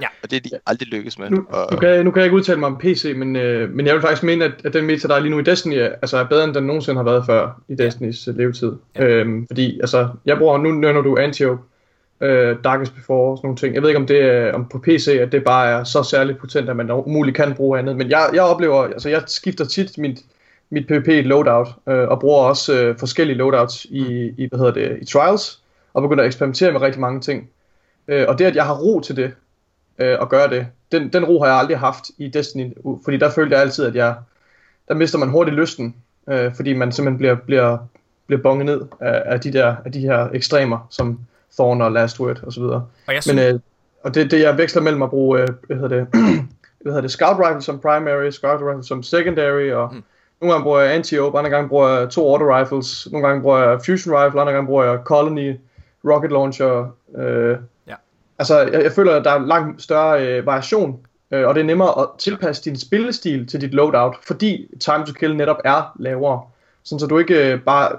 Ja. 0.00 0.06
Og 0.22 0.30
det 0.30 0.36
er 0.36 0.40
de 0.40 0.50
aldrig 0.66 0.88
lykkes 0.88 1.18
med. 1.18 1.30
Nu, 1.30 1.46
og, 1.48 1.68
nu, 1.72 1.78
kan 1.78 1.88
jeg, 1.88 2.04
nu 2.04 2.10
kan 2.10 2.20
jeg 2.20 2.26
ikke 2.26 2.36
udtale 2.36 2.60
mig 2.60 2.66
om 2.66 2.78
PC, 2.78 3.12
men, 3.16 3.36
øh, 3.36 3.70
men 3.70 3.86
jeg 3.86 3.94
vil 3.94 4.02
faktisk 4.02 4.22
mene, 4.22 4.44
at, 4.44 4.52
at 4.64 4.72
den 4.72 4.84
meta, 4.84 5.08
der 5.08 5.14
er 5.14 5.20
lige 5.20 5.30
nu 5.30 5.38
i 5.38 5.42
Destiny, 5.42 5.74
er, 5.74 5.86
altså 5.86 6.16
er 6.16 6.24
bedre, 6.24 6.44
end 6.44 6.54
den 6.54 6.64
nogensinde 6.64 6.96
har 6.98 7.04
været 7.04 7.26
før 7.26 7.60
i 7.68 7.74
Destinys 7.74 8.26
ja. 8.26 8.32
levetid. 8.32 8.72
Ja. 8.94 9.04
Ja. 9.04 9.08
Øhm, 9.08 9.46
fordi, 9.46 9.80
altså, 9.80 10.08
jeg 10.24 10.38
bruger, 10.38 10.58
nu 10.58 10.70
nævner 10.70 11.00
du 11.00 11.16
Antiope, 11.16 11.62
øh, 12.20 12.56
Darkest 12.64 12.94
Before 12.94 13.30
og 13.30 13.38
sådan 13.38 13.46
nogle 13.46 13.56
ting. 13.56 13.74
Jeg 13.74 13.82
ved 13.82 13.88
ikke, 13.88 14.00
om 14.00 14.06
det 14.06 14.22
er 14.22 14.52
om 14.52 14.68
på 14.68 14.78
PC, 14.78 15.18
at 15.20 15.32
det 15.32 15.44
bare 15.44 15.68
er 15.68 15.84
så 15.84 16.02
særligt 16.02 16.38
potent, 16.38 16.68
at 16.68 16.76
man 16.76 16.90
umuligt 16.90 17.36
kan 17.36 17.54
bruge 17.54 17.78
andet. 17.78 17.96
Men 17.96 18.10
jeg, 18.10 18.30
jeg 18.34 18.42
oplever, 18.42 18.82
altså 18.82 19.08
jeg 19.08 19.22
skifter 19.26 19.64
tit 19.64 19.98
mit, 19.98 20.18
mit 20.70 20.86
PvP 20.86 21.26
loadout, 21.26 21.68
øh, 21.88 22.08
og 22.08 22.20
bruger 22.20 22.42
også 22.42 22.80
øh, 22.80 22.98
forskellige 22.98 23.36
loadouts 23.36 23.84
i, 23.84 24.32
i, 24.36 24.48
hvad 24.48 24.58
hedder 24.58 24.72
det, 24.72 24.98
i 25.02 25.04
Trials, 25.04 25.60
og 25.94 26.02
begynder 26.02 26.24
at 26.24 26.28
eksperimentere 26.28 26.72
med 26.72 26.80
rigtig 26.80 27.00
mange 27.00 27.20
ting. 27.20 27.50
Øh, 28.08 28.24
og 28.28 28.38
det, 28.38 28.44
at 28.44 28.56
jeg 28.56 28.64
har 28.64 28.74
ro 28.74 29.00
til 29.00 29.16
det, 29.16 29.32
øh, 29.98 30.18
at 30.20 30.28
gøre 30.28 30.50
det, 30.50 30.66
den, 30.92 31.08
den 31.12 31.24
ro 31.24 31.38
har 31.38 31.46
jeg 31.46 31.56
aldrig 31.56 31.78
haft 31.78 32.04
i 32.18 32.28
Destiny, 32.28 32.72
fordi 33.04 33.16
der 33.16 33.30
følte 33.30 33.54
jeg 33.54 33.62
altid, 33.62 33.84
at 33.84 33.94
jeg, 33.94 34.14
der 34.88 34.94
mister 34.94 35.18
man 35.18 35.28
hurtigt 35.28 35.56
lysten, 35.56 35.96
øh, 36.28 36.54
fordi 36.54 36.72
man 36.72 36.92
simpelthen 36.92 37.18
bliver, 37.18 37.34
bliver, 37.34 37.78
bliver 38.26 38.42
bonget 38.42 38.66
ned 38.66 38.80
af, 39.00 39.22
af, 39.26 39.40
de 39.40 39.52
der, 39.52 39.76
af 39.84 39.92
de 39.92 40.00
her 40.00 40.28
ekstremer, 40.34 40.86
som 40.90 41.18
Thorn 41.58 41.80
og 41.82 41.92
Last 41.92 42.20
Word 42.20 42.42
og 42.42 42.52
så 42.52 42.60
videre. 42.60 42.84
Og 43.06 43.14
jeg 43.14 43.22
synes, 43.22 43.36
Men 43.36 43.54
øh, 43.54 43.60
og 44.04 44.14
det, 44.14 44.30
det 44.30 44.40
jeg 44.40 44.58
veksler 44.58 44.82
mellem 44.82 45.02
at 45.02 45.10
bruge, 45.10 45.40
øh, 45.40 45.48
hvad 45.66 45.76
hedder 45.76 45.88
det, 45.88 46.06
hvad 46.82 46.92
hedder 46.92 47.00
det, 47.00 47.10
Scout 47.10 47.36
Rifle 47.38 47.62
som 47.62 47.78
primary, 47.78 48.30
Scout 48.30 48.60
Rifle 48.62 48.84
som 48.84 49.02
secondary, 49.02 49.70
og 49.72 49.88
Mm. 49.94 50.02
nogle 50.40 50.52
gange 50.52 50.62
bruger 50.64 50.80
jeg 50.80 50.96
Anti-Ope, 51.00 51.38
andre 51.38 51.50
gange 51.50 51.68
bruger 51.68 51.88
jeg 51.88 52.08
to 52.10 52.32
Auto 52.32 52.56
Rifles, 52.58 53.08
nogle 53.12 53.26
gange 53.28 53.42
bruger 53.42 53.58
jeg 53.58 53.80
Fusion 53.86 54.14
Rifle, 54.18 54.40
andre 54.40 54.52
gange 54.52 54.66
bruger 54.66 54.84
jeg 54.84 54.98
Colony, 55.04 55.56
Rocket 56.04 56.32
Launcher. 56.32 56.94
Øh, 57.18 57.56
Ja. 57.88 57.94
Altså, 58.38 58.58
jeg, 58.60 58.82
jeg 58.82 58.92
føler, 58.92 59.14
at 59.16 59.24
der 59.24 59.30
er 59.30 59.46
langt 59.46 59.82
større 59.82 60.26
øh, 60.26 60.46
variation, 60.46 60.98
øh, 61.30 61.46
og 61.48 61.54
det 61.54 61.60
er 61.60 61.64
nemmere 61.64 62.00
at 62.00 62.06
tilpasse 62.18 62.64
din 62.64 62.78
spillestil 62.78 63.46
til 63.46 63.60
dit 63.60 63.74
loadout, 63.74 64.14
fordi 64.26 64.68
time 64.80 65.06
to 65.06 65.12
kill 65.12 65.36
netop 65.36 65.56
er 65.64 65.92
lavere. 65.98 66.42
Sådan 66.84 67.00
så 67.00 67.06
du 67.06 67.18
ikke 67.18 67.52
øh, 67.52 67.60
bare 67.60 67.92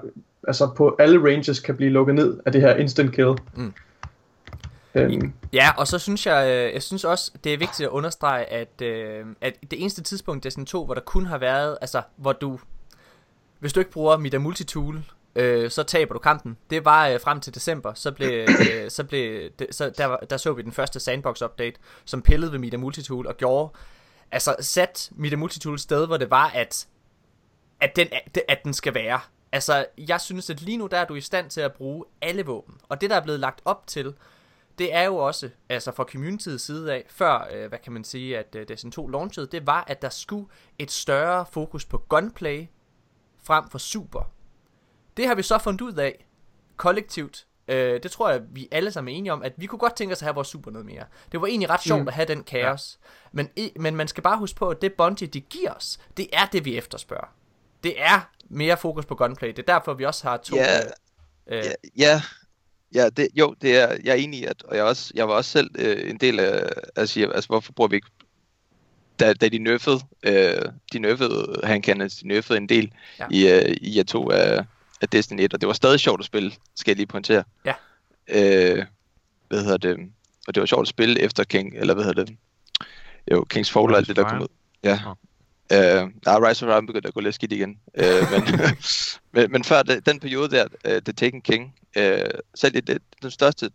altså 0.47 0.73
på 0.77 0.95
alle 0.99 1.31
ranges 1.31 1.59
kan 1.59 1.75
blive 1.77 1.89
lukket 1.89 2.15
ned 2.15 2.39
af 2.45 2.51
det 2.51 2.61
her 2.61 2.75
instant 2.75 3.15
kill. 3.15 3.35
Mm. 3.55 3.73
Øhm, 4.95 5.33
Ja, 5.53 5.69
og 5.77 5.87
så 5.87 5.99
synes 5.99 6.25
jeg, 6.25 6.47
øh, 6.49 6.73
jeg 6.73 6.83
synes 6.83 7.03
også, 7.03 7.31
det 7.43 7.53
er 7.53 7.57
vigtigt 7.57 7.87
at 7.87 7.91
understrege, 7.91 8.45
at, 8.45 8.81
øh, 8.81 9.25
at 9.41 9.53
det 9.71 9.81
eneste 9.81 10.01
tidspunkt 10.03 10.45
i 10.45 10.47
Destiny 10.47 10.65
2, 10.65 10.85
hvor 10.85 10.93
der 10.93 11.01
kun 11.01 11.25
har 11.25 11.37
været, 11.37 11.77
altså, 11.81 12.01
hvor 12.15 12.31
du, 12.33 12.59
hvis 13.59 13.73
du 13.73 13.79
ikke 13.79 13.91
bruger 13.91 14.17
Mida 14.17 14.37
Multitool, 14.37 15.03
øh, 15.35 15.69
så 15.71 15.83
taber 15.83 16.13
du 16.13 16.19
kampen. 16.19 16.57
Det 16.69 16.85
var 16.85 17.07
øh, 17.07 17.19
frem 17.21 17.39
til 17.39 17.55
december, 17.55 17.93
så 17.93 18.11
blev, 18.11 18.47
øh, 18.73 18.89
så 18.91 19.03
blev, 19.03 19.49
det, 19.59 19.67
så 19.71 19.89
der, 19.97 20.05
var- 20.05 20.23
der 20.29 20.37
så 20.37 20.53
vi 20.53 20.61
den 20.61 20.71
første 20.71 20.99
sandbox 20.99 21.41
update, 21.41 21.75
som 22.05 22.21
pillede 22.21 22.51
ved 22.51 22.59
Mida 22.59 22.77
Multitool 22.77 23.27
og 23.27 23.37
gjorde, 23.37 23.73
altså 24.31 24.55
sat 24.59 25.09
Mida 25.11 25.35
Multitool 25.35 25.73
et 25.73 25.81
sted, 25.81 26.07
hvor 26.07 26.17
det 26.17 26.29
var, 26.31 26.51
at, 26.55 26.87
at, 27.81 27.95
den, 27.95 28.07
at 28.47 28.63
den 28.63 28.73
skal 28.73 28.93
være. 28.93 29.19
Altså, 29.57 29.85
jeg 29.97 30.21
synes, 30.21 30.49
at 30.49 30.61
lige 30.61 30.77
nu 30.77 30.87
der 30.87 30.97
er 30.97 31.05
du 31.05 31.15
i 31.15 31.21
stand 31.21 31.49
til 31.49 31.61
at 31.61 31.73
bruge 31.73 32.05
alle 32.21 32.45
våben. 32.45 32.75
Og 32.89 33.01
det, 33.01 33.09
der 33.09 33.15
er 33.15 33.21
blevet 33.21 33.39
lagt 33.39 33.61
op 33.65 33.87
til, 33.87 34.13
det 34.77 34.93
er 34.93 35.03
jo 35.03 35.17
også, 35.17 35.49
altså 35.69 35.91
fra 35.91 36.03
communityets 36.03 36.63
side 36.63 36.93
af, 36.93 37.05
før, 37.09 37.47
øh, 37.53 37.67
hvad 37.69 37.79
kan 37.79 37.93
man 37.93 38.03
sige, 38.03 38.37
at 38.37 38.55
øh, 38.55 38.67
Destiny 38.67 38.91
2 38.91 39.07
launchede, 39.07 39.47
det 39.47 39.67
var, 39.67 39.83
at 39.87 40.01
der 40.01 40.09
skulle 40.09 40.47
et 40.79 40.91
større 40.91 41.45
fokus 41.51 41.85
på 41.85 41.97
gunplay 41.97 42.65
frem 43.43 43.69
for 43.69 43.77
super. 43.77 44.31
Det 45.17 45.27
har 45.27 45.35
vi 45.35 45.41
så 45.43 45.57
fundet 45.57 45.81
ud 45.81 45.93
af, 45.93 46.25
kollektivt, 46.75 47.47
Øh, 47.69 48.03
det 48.03 48.11
tror 48.11 48.29
jeg, 48.29 48.41
vi 48.49 48.67
alle 48.71 48.91
sammen 48.91 49.13
er 49.13 49.17
enige 49.17 49.33
om, 49.33 49.43
at 49.43 49.53
vi 49.57 49.65
kunne 49.65 49.79
godt 49.79 49.95
tænke 49.95 50.11
os 50.11 50.21
at 50.21 50.25
have 50.25 50.35
vores 50.35 50.47
super 50.47 50.71
noget 50.71 50.85
mere. 50.85 51.03
Det 51.31 51.41
var 51.41 51.47
egentlig 51.47 51.69
ret 51.69 51.81
sjovt 51.81 52.01
Mm. 52.01 52.07
at 52.07 52.13
have 52.13 52.25
den 52.27 52.43
kaos. 52.43 52.99
Ja. 53.03 53.07
Men, 53.31 53.49
men 53.79 53.95
man 53.95 54.07
skal 54.07 54.23
bare 54.23 54.37
huske 54.37 54.57
på, 54.57 54.69
at 54.69 54.81
det 54.81 54.93
Bungie, 54.93 55.27
de 55.27 55.41
giver 55.41 55.71
os, 55.73 55.99
det 56.17 56.27
er 56.33 56.45
det, 56.45 56.65
vi 56.65 56.77
efterspørger. 56.77 57.27
Det 57.83 58.01
er 58.01 58.29
mere 58.49 58.77
fokus 58.77 59.05
på 59.05 59.15
gunplay. 59.15 59.49
Det 59.49 59.59
er 59.59 59.73
derfor, 59.73 59.93
vi 59.93 60.05
også 60.05 60.27
har 60.27 60.37
to... 60.37 60.55
Ja, 60.55 60.79
øh, 61.47 61.63
Ja, 61.63 61.71
ja, 61.97 62.21
ja 62.95 63.09
det, 63.09 63.27
jo, 63.35 63.55
det 63.61 63.77
er, 63.77 63.87
jeg 64.03 64.11
er 64.11 64.15
enig 64.15 64.39
i, 64.39 64.45
at, 64.45 64.63
og 64.63 64.75
jeg, 64.75 64.83
også, 64.83 65.11
jeg 65.15 65.27
var 65.27 65.33
også 65.33 65.51
selv 65.51 65.69
øh, 65.77 66.09
en 66.09 66.17
del 66.17 66.39
af 66.39 66.69
at 66.95 67.09
sige, 67.09 67.33
altså 67.33 67.47
hvorfor 67.47 67.71
bruger 67.73 67.87
vi 67.87 67.95
ikke, 67.95 68.07
da, 69.19 69.33
da 69.33 69.49
de 69.49 69.57
nerfede, 69.57 69.99
øh, 70.23 70.61
de 70.93 70.99
nerfede 70.99 71.59
Han 71.63 71.83
Cannons, 71.83 72.15
de 72.15 72.27
nerfede 72.27 72.57
en 72.57 72.69
del 72.69 72.91
Ja. 73.19 73.25
i, 73.31 73.47
øh, 73.47 73.75
i 73.81 73.97
jer 73.97 74.03
to 74.03 74.31
af, 74.31 74.65
af 75.01 75.09
Destiny 75.09 75.41
1, 75.41 75.53
og 75.53 75.61
det 75.61 75.67
var 75.67 75.73
stadig 75.73 75.99
sjovt 75.99 76.19
at 76.21 76.25
spille, 76.25 76.51
skal 76.75 76.91
jeg 76.91 76.95
lige 76.97 77.07
pointere. 77.07 77.43
Ja. 77.65 77.73
Øh, 78.27 78.85
hvad 79.47 79.63
hedder 79.63 79.77
det, 79.77 79.97
og 80.47 80.55
det 80.55 80.61
var 80.61 80.65
sjovt 80.67 80.81
at 80.81 80.87
spille 80.87 81.21
efter 81.21 81.43
King, 81.43 81.73
eller 81.77 81.93
hvad 81.93 82.03
hedder 82.05 82.23
det, 82.25 82.37
jo, 83.31 83.43
Kings 83.49 83.71
Fall 83.71 83.91
og 83.91 83.97
alt 83.97 84.07
det, 84.07 84.15
der 84.15 84.23
kom 84.29 84.41
ud. 84.41 84.47
Ja. 84.83 84.99
Uh, 85.73 86.09
nej, 86.25 86.49
Rise 86.49 86.65
of 86.65 86.69
Iron 86.69 86.85
begyndte 86.85 87.07
at 87.07 87.13
gå 87.13 87.19
lidt 87.19 87.35
skidt 87.35 87.51
igen. 87.51 87.79
Uh, 87.99 88.31
men, 88.31 88.59
men, 89.33 89.51
men 89.51 89.63
før 89.63 89.83
det, 89.83 90.05
den 90.05 90.19
periode 90.19 90.49
der, 90.49 90.65
uh, 90.85 90.91
The 90.91 91.13
Taken 91.13 91.41
King, 91.41 91.75
uh, 91.97 92.03
selv 92.55 92.75
i 92.75 92.79
det, 92.79 93.01
den 93.21 93.31
største 93.31 93.69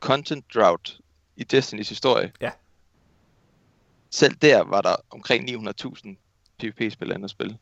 content 0.00 0.44
drought 0.54 0.96
i 1.36 1.44
Destinys 1.44 1.88
historie, 1.88 2.32
Ja. 2.40 2.50
selv 4.10 4.34
der 4.34 4.62
var 4.64 4.80
der 4.80 4.96
omkring 5.10 5.50
900.000 5.50 6.16
PvP-spillere 6.58 7.16
inde 7.16 7.24
at 7.24 7.30
spille. 7.30 7.58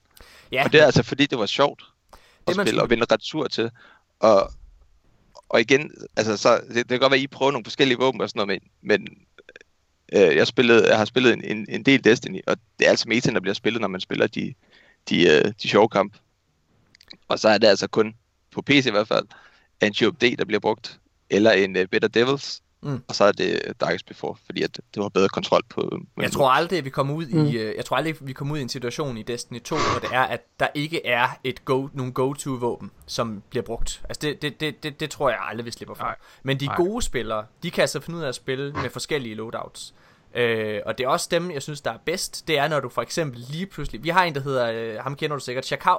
ja, 0.52 0.64
Og 0.64 0.72
det 0.72 0.80
er 0.80 0.84
altså 0.84 1.02
fordi, 1.02 1.26
det 1.26 1.38
var 1.38 1.46
sjovt 1.46 1.82
at 2.12 2.18
Det, 2.46 2.54
spille 2.66 2.82
og 2.82 2.90
vinde 2.90 3.06
retur 3.12 3.48
til. 3.48 3.70
Og, 4.20 4.50
og 5.48 5.60
igen, 5.60 5.90
altså 6.16 6.36
så, 6.36 6.60
det, 6.68 6.74
det 6.76 6.88
kan 6.88 6.98
godt 6.98 7.10
være, 7.10 7.18
at 7.18 7.22
I 7.22 7.26
prøver 7.26 7.52
nogle 7.52 7.64
forskellige 7.64 7.98
våben 7.98 8.20
og 8.20 8.28
sådan 8.28 8.46
noget, 8.46 8.62
men, 8.82 8.98
men 8.98 9.18
øh, 10.12 10.36
jeg, 10.36 10.46
spillede, 10.46 10.88
jeg 10.88 10.98
har 10.98 11.04
spillet 11.04 11.32
en, 11.32 11.44
en, 11.44 11.66
en 11.68 11.82
del 11.82 12.04
Destiny, 12.04 12.40
og 12.46 12.56
det 12.78 12.86
er 12.86 12.90
altså 12.90 13.08
metaen, 13.08 13.34
der 13.34 13.40
bliver 13.40 13.54
spillet, 13.54 13.80
når 13.80 13.88
man 13.88 14.00
spiller 14.00 14.26
de, 14.26 14.54
de, 15.08 15.28
øh, 15.28 15.52
de 15.62 15.68
sjove 15.68 15.88
kamp. 15.88 16.16
Og 17.28 17.38
så 17.38 17.48
er 17.48 17.58
det 17.58 17.66
altså 17.66 17.86
kun, 17.86 18.14
på 18.50 18.62
PC 18.62 18.86
i 18.86 18.90
hvert 18.90 19.08
fald, 19.08 19.26
en 19.82 19.92
D, 19.92 20.36
der 20.38 20.44
bliver 20.44 20.60
brugt, 20.60 21.00
eller 21.30 21.50
en 21.50 21.76
øh, 21.76 21.86
Better 21.86 22.08
Devils, 22.08 22.62
Mm. 22.82 23.02
og 23.08 23.14
så 23.14 23.24
er 23.24 23.32
det 23.32 23.72
Darkest 23.80 24.06
Before, 24.06 24.36
fordi 24.46 24.62
at 24.62 24.80
det 24.94 25.02
var 25.02 25.08
bedre 25.08 25.28
kontrol 25.28 25.62
på... 25.68 25.98
Jeg 26.20 26.32
tror 26.32 26.50
aldrig, 26.50 26.84
vi 26.84 26.90
kommer 26.90 27.14
ud 27.14 27.26
Mm. 27.26 27.46
i, 27.46 27.56
øh, 27.56 27.76
jeg 27.76 27.84
tror 27.84 27.96
aldrig, 27.96 28.16
vi 28.20 28.32
kommer 28.32 28.54
ud 28.54 28.58
i 28.58 28.62
en 28.62 28.68
situation 28.68 29.16
i 29.18 29.22
Destiny 29.22 29.62
2, 29.62 29.76
hvor 29.76 30.00
det 30.08 30.08
er, 30.16 30.22
at 30.22 30.40
der 30.60 30.68
ikke 30.74 31.06
er 31.06 31.28
et 31.44 31.64
go, 31.64 31.88
nogle 31.92 32.12
go-to-våben, 32.12 32.90
som 33.06 33.42
bliver 33.50 33.64
brugt. 33.64 34.02
Altså, 34.08 34.20
det, 34.20 34.42
det, 34.42 34.60
det, 34.60 34.82
det, 34.82 35.00
det 35.00 35.10
tror 35.10 35.30
jeg 35.30 35.38
aldrig, 35.42 35.66
vi 35.66 35.70
slipper 35.70 35.94
for. 35.94 36.04
Nej. 36.04 36.16
Men 36.42 36.60
de 36.60 36.66
Nej. 36.66 36.76
gode 36.76 37.02
spillere, 37.02 37.46
de 37.62 37.70
kan 37.70 37.80
altså 37.82 38.00
finde 38.00 38.18
ud 38.18 38.24
af 38.24 38.28
at 38.28 38.34
spille 38.34 38.72
med 38.72 38.90
forskellige 38.90 39.34
loadouts. 39.34 39.94
Øh, 40.34 40.80
og 40.86 40.98
det 40.98 41.04
er 41.04 41.08
også 41.08 41.28
dem, 41.30 41.50
jeg 41.50 41.62
synes, 41.62 41.80
der 41.80 41.90
er 41.92 41.98
bedst. 42.04 42.48
Det 42.48 42.58
er, 42.58 42.68
når 42.68 42.80
du 42.80 42.88
for 42.88 43.02
eksempel 43.02 43.40
lige 43.50 43.66
pludselig... 43.66 44.04
Vi 44.04 44.08
har 44.08 44.24
en, 44.24 44.34
der 44.34 44.40
hedder... 44.40 44.70
Øh, 44.72 45.02
ham 45.02 45.16
kender 45.16 45.36
du 45.36 45.40
sikkert. 45.44 45.66
Chakao. 45.66 45.98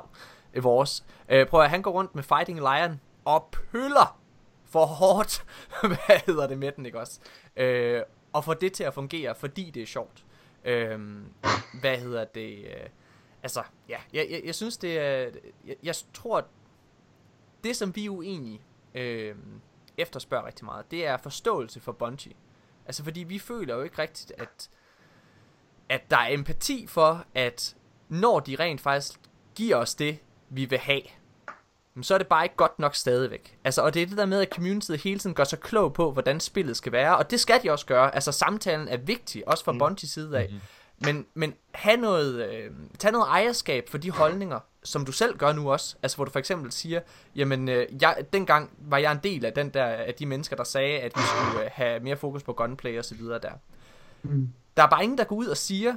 Øh, 0.54 0.64
vores. 0.64 1.04
Øh, 1.30 1.48
prøv 1.48 1.62
at 1.62 1.70
han 1.70 1.82
går 1.82 1.92
rundt 1.92 2.16
med 2.16 2.24
Fighting 2.24 2.60
Lion 2.60 3.00
og 3.26 3.56
pøller 3.72 4.19
for 4.70 4.86
hårdt. 4.86 5.46
Hvad 5.82 6.26
hedder 6.26 6.48
det 6.48 6.58
med 6.58 6.72
den, 6.72 6.86
ikke 6.86 7.00
også? 7.00 7.20
Øh, 7.56 8.02
og 8.34 8.44
få 8.44 8.54
det 8.54 8.74
til 8.74 8.84
at 8.84 8.94
fungere, 8.94 9.36
fordi 9.36 9.70
det 9.70 9.84
er 9.84 9.88
sjovt. 9.88 10.26
Øh, 10.66 11.00
hvad 11.82 11.98
hedder 11.98 12.26
det? 12.26 12.66
Øh, 12.66 12.90
altså, 13.44 13.64
ja, 13.90 13.98
jeg, 14.14 14.28
jeg, 14.30 14.42
jeg 14.46 14.56
synes, 14.56 14.78
det 14.78 15.00
er... 15.00 15.30
Jeg, 15.66 15.76
jeg 15.84 15.96
tror, 16.14 16.48
det 17.64 17.76
som 17.76 17.96
vi 17.96 18.06
er 18.06 18.10
uenige 18.10 18.62
øh, 18.96 19.36
efterspørger 19.98 20.46
rigtig 20.46 20.66
meget, 20.66 20.92
det 20.92 21.06
er 21.06 21.18
forståelse 21.18 21.80
for 21.80 21.92
Bungie. 21.92 22.34
Altså, 22.86 23.04
fordi 23.04 23.24
vi 23.24 23.40
føler 23.40 23.76
jo 23.76 23.82
ikke 23.82 24.02
rigtigt, 24.02 24.32
at, 24.38 24.70
at 25.90 26.12
der 26.12 26.18
er 26.18 26.34
empati 26.34 26.88
for, 26.88 27.26
at 27.36 27.76
når 28.10 28.40
de 28.40 28.56
rent 28.56 28.82
faktisk 28.82 29.20
giver 29.56 29.76
os 29.76 29.96
det, 29.96 30.20
vi 30.50 30.66
vil 30.66 30.80
have, 30.80 31.02
men 32.00 32.04
så 32.04 32.14
er 32.14 32.18
det 32.18 32.28
bare 32.28 32.46
ikke 32.46 32.56
godt 32.56 32.80
nok 32.80 32.96
stadigvæk. 32.96 33.58
Altså, 33.64 33.82
og 33.82 33.94
det 33.94 34.02
er 34.02 34.06
det 34.06 34.18
der 34.18 34.26
med, 34.26 34.42
at 34.42 34.50
communityet 34.52 35.02
hele 35.02 35.20
tiden 35.20 35.34
gør 35.34 35.44
sig 35.44 35.60
klog 35.60 35.94
på, 35.94 36.12
hvordan 36.12 36.40
spillet 36.40 36.78
skal 36.78 36.92
være, 36.92 37.18
og 37.18 37.32
det 37.32 37.40
skal 37.40 37.64
de 37.64 37.72
også 37.72 37.86
gøre. 37.86 38.16
Altså, 38.16 38.32
samtalen 38.32 38.88
er 38.88 38.98
vigtig, 38.98 39.48
også 39.48 39.64
fra 39.64 39.72
mm. 39.72 39.78
Bungies 39.78 40.12
side 40.12 40.38
af. 40.38 40.48
Mm-hmm. 40.50 40.62
Men, 41.06 41.26
men 41.34 41.54
have 41.72 41.98
noget, 41.98 42.50
øh, 42.50 42.72
tag 43.00 43.12
noget 43.12 43.28
ejerskab 43.28 43.90
for 43.90 43.98
de 43.98 44.12
holdninger, 44.12 44.60
som 44.84 45.06
du 45.06 45.12
selv 45.12 45.38
gør 45.38 45.54
nu 45.54 45.72
også. 45.72 45.96
Altså, 46.04 46.18
hvor 46.18 46.26
du 46.26 46.32
for 46.32 46.40
eksempel 46.40 46.72
siger, 46.72 47.02
jamen, 47.36 47.70
øh, 47.70 47.86
jeg, 48.02 48.26
dengang 48.34 48.70
var 48.80 48.98
jeg 48.98 49.12
en 49.12 49.20
del 49.24 49.46
af, 49.46 49.54
den 49.54 49.70
der, 49.70 49.86
af 49.86 50.14
de 50.14 50.26
mennesker, 50.26 50.56
der 50.56 50.64
sagde, 50.64 51.00
at 51.00 51.12
vi 51.16 51.22
skulle 51.22 51.66
øh, 51.66 51.72
have 51.74 52.00
mere 52.00 52.18
fokus 52.18 52.44
på 52.44 52.54
gunplay 52.54 52.98
og 53.00 53.06
så 53.06 53.16
videre 53.16 53.40
der. 53.40 53.52
Mm. 54.24 54.50
Der 54.78 54.84
er 54.84 54.90
bare 54.90 55.04
ingen, 55.04 55.18
der 55.18 55.24
går 55.24 55.36
ud 55.36 55.48
og 55.48 55.58
siger, 55.58 55.96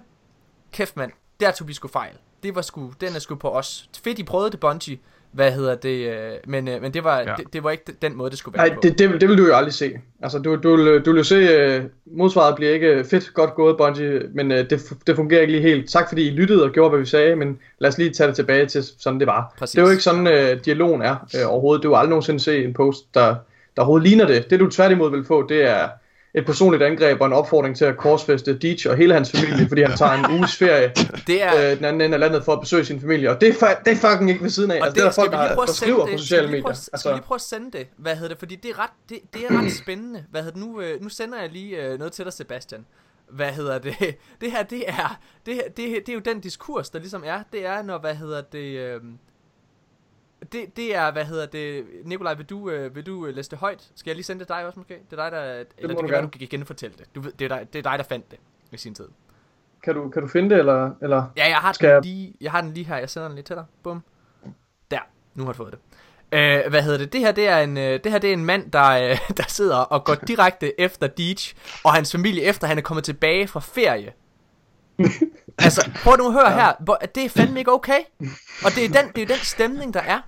kæft 0.72 0.96
mand, 0.96 1.12
der 1.40 1.50
tog 1.50 1.68
vi 1.68 1.74
sgu 1.74 1.88
fejl. 1.88 2.14
Det 2.42 2.54
var 2.54 2.62
sgu, 2.62 2.92
den 3.00 3.14
er 3.14 3.18
sgu 3.18 3.34
på 3.34 3.50
os. 3.50 3.88
Fedt, 4.04 4.18
I 4.18 4.22
prøvede 4.22 4.50
det, 4.50 4.60
Bungie. 4.60 4.98
Hvad 5.32 5.52
hedder 5.52 5.74
det? 5.74 6.06
Øh, 6.08 6.16
men, 6.46 6.68
øh, 6.68 6.82
men 6.82 6.94
det 6.94 7.04
var, 7.04 7.18
ja. 7.18 7.34
Det, 7.36 7.52
det 7.52 7.64
var 7.64 7.70
ikke 7.70 7.84
den 8.02 8.16
måde, 8.16 8.30
det 8.30 8.38
skulle 8.38 8.58
være 8.58 8.66
Nej, 8.66 8.74
på. 8.74 8.80
det, 8.82 8.98
det, 8.98 9.10
vil- 9.10 9.20
det 9.20 9.28
vil 9.28 9.38
du 9.38 9.46
jo 9.46 9.54
aldrig 9.54 9.74
se. 9.74 9.92
Altså, 10.22 10.38
du, 10.38 10.56
du, 10.56 10.76
vil- 10.76 11.00
du 11.00 11.10
vil 11.12 11.18
jo 11.18 11.24
se, 11.24 11.78
uh, 11.78 11.84
modsvaret 12.18 12.56
bliver 12.56 12.72
ikke 12.72 13.04
fedt, 13.10 13.34
godt 13.34 13.54
gået, 13.54 13.76
Bungie, 13.76 14.22
men 14.34 14.50
det, 14.50 14.92
det 15.06 15.16
fungerer 15.16 15.40
ikke 15.40 15.52
lige 15.52 15.62
helt. 15.62 15.90
Tak 15.90 16.08
fordi 16.08 16.26
I 16.28 16.30
lyttede 16.30 16.64
og 16.64 16.70
gjorde, 16.70 16.90
hvad 16.90 17.00
vi 17.00 17.06
sagde, 17.06 17.36
men 17.36 17.58
lad 17.78 17.88
os 17.88 17.98
lige 17.98 18.10
tage 18.10 18.26
det 18.28 18.36
tilbage 18.36 18.66
til, 18.66 18.84
sådan 18.98 19.18
det 19.20 19.26
var. 19.26 19.54
Præcis. 19.58 19.72
Det 19.72 19.78
er 19.80 19.84
jo 19.84 19.90
ikke 19.90 20.02
sådan, 20.02 20.26
uh, 20.26 20.60
dialogen 20.64 21.02
er 21.02 21.16
uh, 21.44 21.52
overhovedet. 21.52 21.82
Du 21.82 21.88
vil 21.88 21.96
aldrig 21.96 22.10
nogensinde 22.10 22.40
se 22.40 22.64
en 22.64 22.74
post, 22.74 23.14
der, 23.14 23.26
der 23.76 23.82
overhovedet 23.82 24.08
ligner 24.08 24.26
det. 24.26 24.50
Det 24.50 24.60
du 24.60 24.70
tværtimod 24.70 25.10
vil 25.10 25.24
få, 25.24 25.46
det 25.48 25.70
er 25.70 25.88
et 26.34 26.46
personligt 26.46 26.82
angreb 26.82 27.20
og 27.20 27.26
en 27.26 27.32
opfordring 27.32 27.76
til 27.76 27.84
at 27.84 27.96
korsfeste 27.96 28.58
Deitch 28.58 28.88
og 28.88 28.96
hele 28.96 29.14
hans 29.14 29.30
familie, 29.32 29.68
fordi 29.68 29.82
han 29.82 29.96
tager 29.96 30.12
en 30.12 30.38
uges 30.38 30.56
ferie 30.56 30.92
det 31.26 31.42
er, 31.42 31.70
øh, 31.70 31.76
den 31.76 31.84
anden 31.84 32.00
ende 32.00 32.14
af 32.14 32.20
landet 32.20 32.44
for 32.44 32.52
at 32.52 32.60
besøge 32.60 32.84
sin 32.84 33.00
familie. 33.00 33.30
Og 33.30 33.40
det 33.40 33.48
er, 33.48 33.52
fa- 33.52 33.82
det 33.84 33.92
er 34.04 34.10
fucking 34.10 34.30
ikke 34.30 34.42
ved 34.42 34.50
siden 34.50 34.70
af. 34.70 34.80
Og 34.80 34.86
Altså, 34.86 34.94
det, 34.94 35.00
er 35.00 35.04
der 35.04 35.12
skal 35.12 35.20
folk, 35.22 35.32
der, 35.32 35.54
der 35.66 35.72
skriver 35.72 36.04
det? 36.06 36.12
på 36.14 36.18
sociale 36.18 36.46
medier. 36.50 36.66
at- 36.68 36.76
Skal 36.76 36.90
vi 36.92 36.94
Altså, 36.94 37.12
lige 37.12 37.22
prøve 37.22 37.36
at 37.36 37.40
sende 37.40 37.78
det? 37.78 37.86
Hvad 37.96 38.14
hedder 38.14 38.28
det? 38.28 38.38
Fordi 38.38 38.54
det 38.56 38.70
er 38.70 38.78
ret, 38.78 38.90
det, 39.08 39.18
det 39.34 39.42
er 39.50 39.62
ret 39.64 39.72
spændende. 39.82 40.24
Hvad 40.30 40.42
hedder 40.42 40.58
det? 40.60 40.66
Nu, 40.68 40.80
øh, 40.80 41.02
nu 41.02 41.08
sender 41.08 41.40
jeg 41.40 41.50
lige 41.50 41.82
øh, 41.86 41.98
noget 41.98 42.12
til 42.12 42.24
dig, 42.24 42.32
Sebastian. 42.32 42.86
Hvad 43.30 43.50
hedder 43.52 43.78
det? 43.78 43.94
Det 44.40 44.50
her, 44.52 44.62
det 44.62 44.84
er, 44.88 45.20
det, 45.46 45.54
her, 45.54 45.62
det, 45.62 45.76
det 45.76 46.08
er 46.08 46.14
jo 46.14 46.20
den 46.20 46.40
diskurs, 46.40 46.90
der 46.90 46.98
ligesom 46.98 47.22
er. 47.26 47.40
Det 47.52 47.66
er, 47.66 47.82
når, 47.82 47.98
hvad 47.98 48.14
hedder 48.14 48.40
det... 48.40 48.58
Øh, 48.78 49.00
det, 50.52 50.76
det 50.76 50.96
er, 50.96 51.10
hvad 51.12 51.24
hedder 51.24 51.46
det... 51.46 51.84
Nikolaj, 52.04 52.34
vil 52.34 52.46
du, 52.46 52.70
øh, 52.70 52.94
vil 52.96 53.06
du 53.06 53.26
øh, 53.26 53.34
læse 53.34 53.50
det 53.50 53.58
højt? 53.58 53.90
Skal 53.94 54.10
jeg 54.10 54.16
lige 54.16 54.24
sende 54.24 54.40
det 54.40 54.48
dig 54.48 54.66
også 54.66 54.78
måske? 54.78 54.98
Det 55.10 55.18
er 55.18 55.22
dig, 55.22 55.32
der... 55.32 55.42
Eller 55.42 55.64
det, 55.64 55.82
må 55.82 55.88
det 55.88 55.96
du 55.96 56.00
kan 56.02 56.10
være, 56.10 56.22
du 56.22 56.28
kan 56.28 56.48
genfortælle 56.50 56.96
det. 56.98 57.14
Du, 57.14 57.20
ved- 57.20 57.32
det, 57.32 57.44
er 57.52 57.56
dig, 57.56 57.72
det 57.72 57.78
er 57.78 57.90
dig, 57.90 57.98
der 57.98 58.04
fandt 58.04 58.30
det 58.30 58.38
i 58.72 58.76
sin 58.76 58.94
tid. 58.94 59.08
kan, 59.84 59.94
du, 59.94 60.08
kan 60.08 60.22
du 60.22 60.28
finde 60.28 60.50
det, 60.50 60.58
eller... 60.58 60.90
eller? 61.02 61.24
Ja, 61.36 61.48
jeg 61.48 61.56
har, 61.56 61.72
Skal 61.72 61.88
den 61.88 61.94
jeg- 61.94 62.02
lige, 62.02 62.34
jeg 62.40 62.50
har 62.50 62.60
den 62.60 62.74
lige 62.74 62.84
her. 62.86 62.96
Jeg 62.96 63.10
sender 63.10 63.28
den 63.28 63.34
lige 63.34 63.44
til 63.44 63.56
dig. 63.56 63.64
Bum. 63.82 64.02
Der. 64.90 64.98
Nu 65.34 65.44
har 65.44 65.52
du 65.52 65.56
fået 65.56 65.72
det. 65.72 65.78
Øh, 66.38 66.70
hvad 66.70 66.82
hedder 66.82 66.98
det? 66.98 67.12
Det 67.12 67.20
her, 67.20 67.32
det 67.32 67.48
er 67.48 67.58
en, 67.58 67.76
øh, 67.78 68.00
det 68.04 68.12
her, 68.12 68.18
det 68.18 68.28
er 68.30 68.34
en 68.34 68.44
mand, 68.44 68.70
der, 68.70 68.90
øh, 68.90 69.18
der 69.36 69.44
sidder 69.48 69.76
og 69.76 70.04
går 70.04 70.14
direkte 70.14 70.80
efter 70.86 71.06
Deitch 71.06 71.54
og 71.84 71.92
hans 71.94 72.12
familie, 72.12 72.42
efter 72.42 72.66
han 72.66 72.78
er 72.78 72.82
kommet 72.82 73.04
tilbage 73.04 73.46
fra 73.48 73.60
ferie. 73.60 74.12
altså, 75.58 75.90
prøv 76.04 76.16
nu 76.16 76.26
at 76.26 76.32
høre 76.32 76.50
ja. 76.50 76.56
her. 76.86 76.96
Det 77.14 77.24
er 77.24 77.28
fandme 77.28 77.58
ikke 77.58 77.72
okay. 77.72 77.98
Og 78.64 78.70
det 78.76 78.84
er 78.84 78.88
den, 79.02 79.12
det 79.16 79.22
er 79.22 79.26
den 79.26 79.36
stemning, 79.36 79.94
der 79.94 80.00
er. 80.00 80.20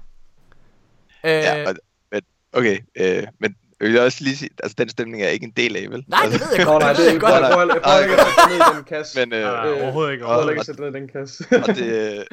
Øh, 1.25 1.31
Ja, 1.33 1.69
og, 1.69 1.75
men, 2.13 2.21
okay, 2.53 2.79
øh, 2.97 3.23
men 3.39 3.57
jeg 3.81 3.89
vil 3.93 4.01
også 4.01 4.25
lige 4.25 4.37
sige, 4.37 4.51
altså 4.63 4.75
den 4.79 4.89
stemning 4.89 5.23
er 5.23 5.29
ikke 5.29 5.45
en 5.45 5.53
del 5.57 5.77
af, 5.77 5.91
vel? 5.91 6.05
nej, 6.09 6.25
det 6.27 6.33
altså, 6.33 6.49
ved 6.49 6.57
jeg 6.57 6.67
godt. 6.73 6.83
nej, 6.83 6.93
det 6.93 6.99
ved 6.99 7.07
det 7.07 7.23
jeg 7.23 7.33
er 7.33 7.41
godt. 7.41 7.43
godt. 7.43 7.43
Jeg 7.43 7.53
prøver, 7.53 7.71
jeg 7.71 7.81
prøver 7.83 8.11
ikke 8.11 8.21
at 8.21 8.27
sætte 8.27 8.51
ned 8.51 8.71
i 8.73 8.77
den 8.77 8.85
kasse. 8.85 9.19
Men, 9.21 9.33
øh, 9.33 9.41
Nej, 9.43 9.67
nej, 9.67 9.83
overhovedet 9.83 10.13
ikke. 10.13 10.25
Jeg 10.25 10.35
prøver 10.35 10.51
ikke 10.51 10.61
at 10.61 10.67
sætte 10.67 10.81
ned 10.81 10.91
i 10.91 10.93
den 11.01 11.09
kasse. 11.09 11.45
og 11.69 11.77
det, 11.77 12.25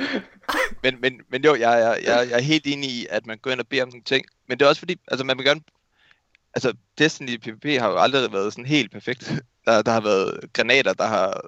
men, 0.84 0.98
men, 1.02 1.14
men 1.30 1.44
jo, 1.44 1.56
jeg, 1.56 1.60
jeg, 1.62 1.98
jeg, 2.06 2.28
jeg 2.30 2.38
er 2.38 2.42
helt 2.42 2.68
enig 2.68 2.90
i, 2.90 3.08
at 3.10 3.26
man 3.26 3.38
går 3.38 3.52
ind 3.52 3.60
og 3.60 3.68
beder 3.68 3.84
om 3.84 3.90
nogle 3.90 4.04
ting. 4.04 4.26
Men 4.50 4.60
det 4.60 4.66
er 4.66 4.70
også 4.70 4.80
fordi, 4.82 4.96
altså 5.08 5.26
man 5.26 5.38
vil 5.38 5.46
gerne... 5.46 5.62
Altså, 6.54 6.74
Destiny 6.98 7.38
PvP 7.38 7.66
har 7.80 7.90
jo 7.90 7.98
aldrig 7.98 8.34
været 8.34 8.54
sådan 8.54 8.66
helt 8.66 8.92
perfekt. 8.92 9.34
Der, 9.66 9.82
der 9.82 9.92
har 9.92 10.02
været 10.02 10.40
granater, 10.54 10.94
der 10.94 11.06
har... 11.08 11.42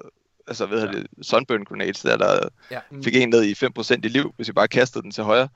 Altså, 0.46 0.66
hvad 0.66 0.80
hedder 0.80 0.92
det? 0.92 1.06
Sunburn 1.22 1.64
grenades, 1.64 2.00
der, 2.00 2.16
der 2.16 2.48
Ja. 2.70 2.78
fik 3.04 3.16
en 3.16 3.28
ned 3.28 3.44
i 3.44 3.52
5% 3.52 3.94
i 4.04 4.08
liv, 4.08 4.32
hvis 4.36 4.48
vi 4.48 4.52
bare 4.52 4.68
kastede 4.68 5.02
den 5.02 5.10
til 5.10 5.24
højre. 5.24 5.48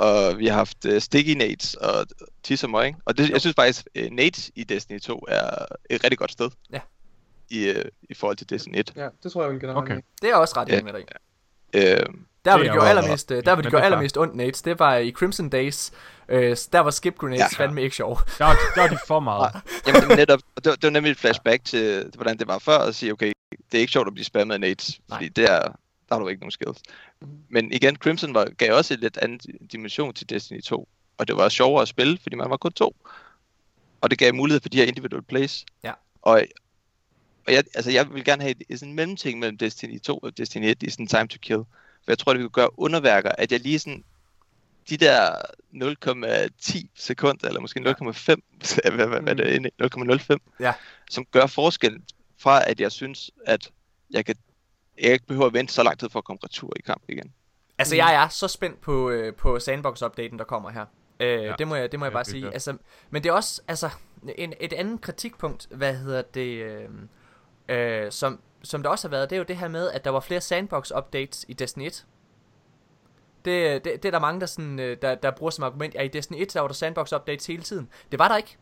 Og 0.00 0.38
vi 0.38 0.46
har 0.46 0.54
haft 0.54 0.84
uh, 0.84 0.98
sticky 0.98 1.30
nades 1.36 1.74
og 1.74 2.06
tis 2.42 2.64
og 2.64 2.70
møg. 2.70 2.94
Og 3.04 3.18
det, 3.18 3.30
jeg 3.30 3.40
synes 3.40 3.54
faktisk, 3.54 3.86
uh, 4.00 4.06
nades 4.12 4.50
i 4.54 4.64
Destiny 4.64 5.00
2 5.00 5.24
er 5.28 5.50
et 5.90 6.04
rigtig 6.04 6.18
godt 6.18 6.32
sted. 6.32 6.50
Ja. 6.72 6.80
I, 7.50 7.70
uh, 7.70 7.76
I 8.10 8.14
forhold 8.14 8.36
til 8.36 8.50
Destiny 8.50 8.78
1. 8.78 8.92
Ja, 8.96 9.08
det 9.22 9.32
tror 9.32 9.44
jeg, 9.44 9.54
vi 9.54 9.58
kan 9.58 9.68
Okay. 9.70 9.78
okay. 9.94 10.02
Det 10.22 10.30
er 10.30 10.34
også 10.36 10.54
ret 10.56 10.68
enig 10.68 10.76
Ja. 10.78 10.82
med 10.82 10.92
dig 10.92 11.00
i. 11.00 11.04
Uh, 11.76 12.14
Der, 12.44 12.50
hvor 12.50 12.58
Det 12.58 12.72
gjorde 12.72 12.76
jo- 12.90 12.98
allermest, 12.98 13.28
der, 13.28 13.34
men 13.56 13.64
det 13.64 13.70
gjorde 13.70 13.76
er 13.80 13.84
allermest 13.84 14.16
ondt, 14.18 14.34
Nate, 14.36 14.62
det 14.64 14.78
var 14.78 14.96
i 14.96 15.10
Crimson 15.12 15.48
Days. 15.48 15.92
Øh, 16.28 16.56
der 16.72 16.80
var 16.80 16.90
skip 16.90 17.18
grenades 17.18 17.40
Ja. 17.58 17.64
fandme 17.64 17.82
ikke 17.82 17.96
sjov. 17.96 18.20
Der 18.38 18.44
var, 18.44 18.56
der 18.74 18.80
var 18.80 18.88
de 18.88 18.98
for 19.06 19.20
meget. 19.20 19.50
Jamen 19.86 20.00
det 20.00 20.08
var 20.08 20.16
netop, 20.16 20.40
det 20.56 20.66
var, 20.66 20.72
det 20.72 20.82
var 20.82 20.90
nemlig 20.90 21.10
et 21.10 21.18
flashback 21.18 21.64
til, 21.64 22.10
hvordan 22.14 22.38
det 22.38 22.46
var 22.48 22.58
før, 22.58 22.78
at 22.78 22.94
sige, 22.94 23.12
okay, 23.12 23.32
det 23.72 23.78
er 23.78 23.80
ikke 23.80 23.92
sjovt 23.92 24.06
at 24.06 24.14
blive 24.14 24.24
spammet 24.24 24.54
af 24.54 24.60
nades, 24.60 25.00
fordi 25.12 25.28
det 25.28 25.50
er, 25.50 25.62
der 26.10 26.16
har 26.16 26.22
du 26.22 26.28
ikke 26.28 26.40
nogen 26.40 26.50
skills. 26.50 26.78
Men 27.48 27.72
igen, 27.72 27.96
Crimson 27.96 28.34
var, 28.34 28.44
gav 28.58 28.74
også 28.74 28.94
et 28.94 29.00
lidt 29.00 29.16
anden 29.16 29.40
dimension 29.72 30.14
til 30.14 30.30
Destiny 30.30 30.60
2, 30.62 30.88
og 31.18 31.28
det 31.28 31.36
var 31.36 31.48
sjovere 31.48 31.82
at 31.82 31.88
spille, 31.88 32.18
fordi 32.22 32.36
man 32.36 32.50
var 32.50 32.56
kun 32.56 32.72
to. 32.72 32.96
og 34.00 34.10
det 34.10 34.18
gav 34.18 34.34
mulighed 34.34 34.60
for 34.60 34.68
de 34.68 34.76
her 34.76 34.84
individual 34.84 35.22
plays. 35.22 35.64
Ja. 35.84 35.92
Og, 36.22 36.42
og 37.46 37.52
jeg, 37.52 37.64
altså, 37.74 37.90
jeg 37.90 38.14
vil 38.14 38.24
gerne 38.24 38.42
have 38.42 38.54
et, 38.68 38.78
sådan 38.78 38.88
en 38.90 38.96
mellemting 38.96 39.38
mellem 39.38 39.58
Destiny 39.58 40.00
2 40.00 40.18
og 40.18 40.38
Destiny 40.38 40.64
1 40.64 40.82
i 40.82 40.90
sådan 40.90 41.06
time 41.06 41.28
to 41.28 41.38
kill. 41.42 41.58
For 42.04 42.04
jeg 42.08 42.18
tror, 42.18 42.32
det 42.32 42.42
vil 42.42 42.50
gøre 42.50 42.78
underværker, 42.78 43.30
at 43.38 43.52
jeg 43.52 43.60
lige 43.60 43.78
sådan 43.78 44.04
de 44.90 44.96
der 44.96 45.30
0,10 45.74 46.86
sekunder, 46.94 47.48
eller 47.48 47.60
måske 47.60 47.80
0,5, 47.80 47.86
hvad, 48.96 49.06
hvad, 49.06 49.20
hvad 49.20 49.28
er 49.28 49.34
det, 49.34 49.54
inde 49.54 49.68
i? 49.68 49.82
0,05, 49.82 50.36
Ja. 50.60 50.72
som 51.10 51.24
gør 51.24 51.46
forskel 51.46 52.02
fra, 52.38 52.68
at 52.70 52.80
jeg 52.80 52.92
synes, 52.92 53.30
at 53.46 53.70
jeg 54.10 54.24
kan 54.24 54.34
jeg 55.02 55.12
ikke 55.12 55.26
behøver 55.26 55.46
at 55.46 55.52
vente 55.52 55.72
så 55.72 55.82
lang 55.82 55.98
tid 55.98 56.08
for 56.08 56.18
at 56.18 56.24
komme 56.24 56.40
retur 56.44 56.72
i 56.76 56.82
kamp 56.82 57.02
igen. 57.08 57.32
Altså, 57.78 57.96
jeg 57.96 58.14
er 58.14 58.28
så 58.28 58.48
spændt 58.48 58.80
på, 58.80 59.10
øh, 59.10 59.34
på 59.34 59.56
Sandbox-updaten, 59.56 60.38
der 60.38 60.44
kommer 60.44 60.70
her. 60.70 60.86
Øh, 61.20 61.44
ja. 61.44 61.54
Det 61.58 61.68
må 61.68 61.74
jeg, 61.74 61.92
det 61.92 61.98
må 61.98 62.04
jeg 62.04 62.10
Ja, 62.10 62.14
bare 62.14 62.24
det 62.24 62.30
sige. 62.30 62.52
Altså, 62.52 62.76
men 63.10 63.22
det 63.22 63.28
er 63.28 63.32
også, 63.32 63.62
altså, 63.68 63.90
en, 64.36 64.54
et 64.60 64.72
andet 64.72 65.00
kritikpunkt, 65.00 65.68
hvad 65.70 65.94
hedder 65.94 66.22
det, 66.22 66.64
øh, 66.64 66.88
øh, 67.68 68.12
som, 68.12 68.40
som 68.62 68.82
der 68.82 68.90
også 68.90 69.08
har 69.08 69.10
været, 69.10 69.30
det 69.30 69.36
er 69.36 69.38
jo 69.38 69.44
det 69.48 69.56
her 69.56 69.68
med, 69.68 69.90
at 69.90 70.04
der 70.04 70.10
var 70.10 70.20
flere 70.20 70.40
Sandbox-updates 70.40 71.44
i 71.48 71.52
Destiny 71.52 71.86
1. 71.86 72.06
Det, 73.44 73.84
det, 73.84 74.02
det 74.02 74.04
er 74.04 74.10
der 74.10 74.18
mange, 74.18 74.40
der, 74.40 74.46
sådan, 74.46 74.78
øh, 74.78 74.96
der, 75.02 75.14
der 75.14 75.30
bruger 75.30 75.50
som 75.50 75.64
argument, 75.64 75.94
at 75.94 76.04
i 76.04 76.08
Destiny 76.08 76.42
1, 76.42 76.54
der 76.54 76.60
var 76.60 76.68
der 76.68 76.74
Sandbox-updates 76.74 77.46
hele 77.46 77.62
tiden. 77.62 77.88
Det 78.10 78.18
var 78.18 78.28
der 78.28 78.36
ikke. 78.36 78.56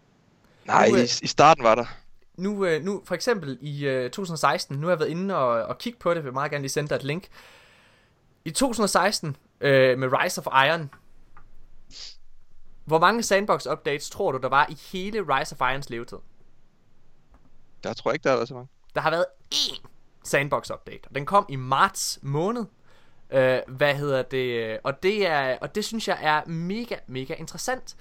Nej, 0.65 0.89
Nu, 0.89 0.97
øh, 0.97 1.01
i, 1.01 1.05
i 1.23 1.27
starten 1.27 1.65
var 1.65 1.75
der. 1.75 1.85
Nu, 2.39 2.65
øh, 2.65 2.83
nu 2.83 3.03
for 3.05 3.15
eksempel 3.15 3.59
i 3.61 3.87
øh, 3.87 4.11
2016, 4.11 4.77
nu 4.77 4.87
har 4.87 4.93
jeg 4.93 4.99
været 4.99 5.11
inde 5.11 5.37
og, 5.37 5.49
og 5.49 5.79
kigge 5.79 5.99
på 5.99 6.15
det, 6.15 6.25
vil 6.25 6.33
meget 6.33 6.51
gerne 6.51 6.63
lige 6.63 6.71
sende 6.71 6.89
dig 6.89 6.97
et 6.97 7.05
link. 7.05 7.29
I 8.45 8.51
2016, 8.51 9.37
øh, 9.61 9.99
med 9.99 10.09
Rise 10.13 10.43
of 10.47 10.67
Iron, 10.67 10.91
hvor 12.85 12.99
mange 12.99 13.23
sandbox 13.23 13.67
updates 13.67 14.11
tror 14.11 14.33
du, 14.33 14.39
der 14.39 14.49
var 14.49 14.67
i 14.71 14.77
hele 14.93 15.21
Rise 15.21 15.57
of 15.59 15.71
Irons 15.73 15.91
levetid? 15.91 16.19
Der 17.85 17.93
tror 17.93 18.11
jeg 18.11 18.15
ikke, 18.15 18.29
der 18.29 18.35
var 18.35 18.45
så 18.45 18.55
mange. 18.55 18.69
Der 18.95 19.01
har 19.01 19.11
været 19.11 19.27
én 19.55 19.87
sandbox 20.25 20.71
update, 20.71 21.09
og 21.09 21.15
den 21.15 21.27
kom 21.27 21.47
i 21.49 21.57
marts 21.57 22.19
måned. 22.23 22.65
Øh, 23.31 23.59
hvad 23.69 23.95
hedder 23.95 24.23
det? 24.23 24.79
Og 24.85 25.03
det 25.03 25.27
er, 25.27 25.59
og 25.61 25.75
det 25.75 25.85
synes 25.85 26.09
jeg 26.09 26.19
er 26.21 26.49
mega, 26.49 26.97
mega 27.07 27.35
interessant. 27.35 27.97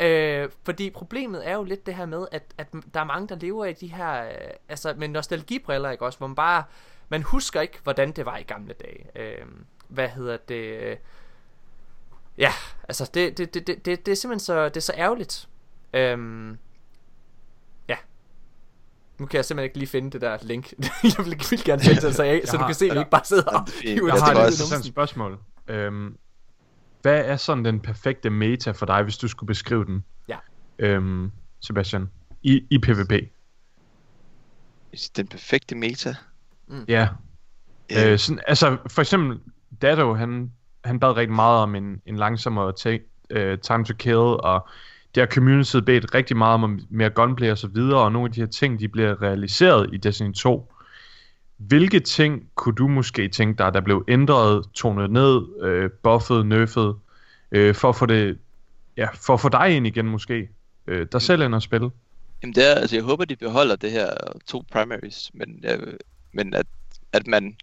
Øh, 0.00 0.48
fordi 0.64 0.90
problemet 0.90 1.48
er 1.48 1.54
jo 1.54 1.64
lidt 1.64 1.86
det 1.86 1.94
her 1.94 2.06
med, 2.06 2.26
at, 2.32 2.42
at 2.58 2.66
der 2.94 3.00
er 3.00 3.04
mange, 3.04 3.28
der 3.28 3.36
lever 3.36 3.64
i 3.64 3.72
de 3.72 3.86
her, 3.86 4.24
øh, 4.24 4.30
altså 4.68 4.94
med 4.96 5.08
nostalgibriller, 5.08 5.90
ikke 5.90 6.04
også? 6.04 6.18
Hvor 6.18 6.26
man 6.26 6.34
bare, 6.34 6.64
man 7.08 7.22
husker 7.22 7.60
ikke, 7.60 7.78
hvordan 7.82 8.12
det 8.12 8.26
var 8.26 8.36
i 8.36 8.42
gamle 8.42 8.74
dage. 8.74 9.06
Øh, 9.16 9.46
hvad 9.88 10.08
hedder 10.08 10.36
det? 10.36 10.98
Ja, 12.38 12.52
altså 12.88 13.10
det, 13.14 13.38
det, 13.38 13.54
det, 13.54 13.66
det, 13.66 13.84
det, 13.84 14.06
det 14.06 14.12
er 14.12 14.16
simpelthen 14.16 14.44
så, 14.44 14.64
det 14.64 14.76
er 14.76 14.80
så 14.80 14.92
ærgerligt. 14.96 15.48
Øhm, 15.94 16.58
ja. 17.88 17.96
Nu 19.18 19.26
kan 19.26 19.36
jeg 19.36 19.44
simpelthen 19.44 19.64
ikke 19.64 19.78
lige 19.78 19.88
finde 19.88 20.10
det 20.10 20.20
der 20.20 20.38
link. 20.42 20.72
jeg 21.18 21.24
vil, 21.26 21.36
vil 21.50 21.64
gerne 21.64 21.82
sende 21.82 22.00
det, 22.00 22.14
så, 22.14 22.22
jeg, 22.24 22.42
så 22.44 22.52
du 22.52 22.58
har- 22.58 22.66
kan 22.68 22.74
se, 22.74 22.86
at 22.86 22.94
vi 22.94 22.98
ikke 22.98 23.10
bare 23.10 23.24
sidder 23.24 23.42
og 23.58 23.66
det 23.66 23.74
er 23.74 23.94
hiver 23.94 24.06
Jeg 24.06 24.14
det 24.14 24.22
har 24.22 24.32
ud 24.46 24.48
et 24.48 24.72
af 24.72 24.84
spørgsmål. 24.84 25.38
Øhm, 25.68 26.18
hvad 27.02 27.24
er 27.24 27.36
sådan 27.36 27.64
den 27.64 27.80
perfekte 27.80 28.30
meta 28.30 28.70
for 28.70 28.86
dig, 28.86 29.02
hvis 29.02 29.18
du 29.18 29.28
skulle 29.28 29.48
beskrive 29.48 29.84
den? 29.84 30.04
Ja. 30.28 30.36
Øhm, 30.78 31.30
Sebastian. 31.60 32.10
I, 32.42 32.62
I 32.70 32.78
PvP. 32.78 33.12
Den 35.16 35.26
perfekte 35.26 35.74
meta. 35.74 36.14
Ja. 36.88 37.02
Øh, 37.02 37.08
Øh, 37.96 38.18
sådan, 38.18 38.40
altså, 38.46 38.76
for 38.86 39.00
eksempel, 39.00 39.40
Dado, 39.82 40.14
han, 40.14 40.52
han 40.84 41.00
bad 41.00 41.16
rigtig 41.16 41.34
meget 41.34 41.62
om 41.62 41.74
en, 41.74 42.00
en 42.06 42.16
langsommere 42.16 42.72
te, 42.72 43.00
øh, 43.30 43.58
time 43.58 43.84
to 43.84 43.94
kill, 43.98 44.16
og 44.16 44.68
det 45.14 45.20
har 45.20 45.26
communityet 45.26 45.84
bedt 45.84 46.14
rigtig 46.14 46.36
meget 46.36 46.54
om 46.54 46.80
mere 46.90 47.10
gunplay 47.10 47.50
og 47.50 47.58
så 47.58 47.68
videre, 47.68 48.00
og 48.00 48.12
nogle 48.12 48.26
af 48.28 48.32
de 48.32 48.40
her 48.40 48.46
ting, 48.46 48.80
de 48.80 48.88
bliver 48.88 49.22
realiseret 49.22 49.90
i 49.92 49.96
Destiny 49.96 50.32
2. 50.32 50.72
Hvilke 51.58 52.00
ting 52.00 52.50
kunne 52.54 52.74
du 52.74 52.88
måske 52.88 53.28
tænke 53.28 53.58
dig, 53.58 53.74
der 53.74 53.80
blev 53.80 54.04
ændret, 54.08 54.66
tonet 54.74 55.10
ned, 55.10 55.62
øh, 55.62 55.90
buffet, 56.02 56.46
nerfed, 56.46 56.94
øh, 57.52 57.74
for 57.74 57.88
at 57.88 57.96
få 57.96 58.06
det, 58.06 58.38
ja, 58.96 59.08
for 59.14 59.34
at 59.34 59.40
få 59.40 59.48
dig 59.48 59.76
ind 59.76 59.86
igen 59.86 60.06
måske, 60.06 60.48
øh, 60.86 61.06
der 61.12 61.18
selv 61.18 61.42
ind 61.42 61.54
og 61.54 61.62
spille? 61.62 61.90
Jamen 62.42 62.54
det 62.54 62.70
er, 62.70 62.74
altså 62.74 62.96
jeg 62.96 63.04
håber, 63.04 63.24
de 63.24 63.36
beholder 63.36 63.76
det 63.76 63.90
her 63.90 64.10
to 64.46 64.64
primaries, 64.72 65.30
men, 65.34 65.64
øh, 65.64 65.94
men 66.32 66.54
at, 66.54 66.66
at 67.12 67.26
man, 67.26 67.56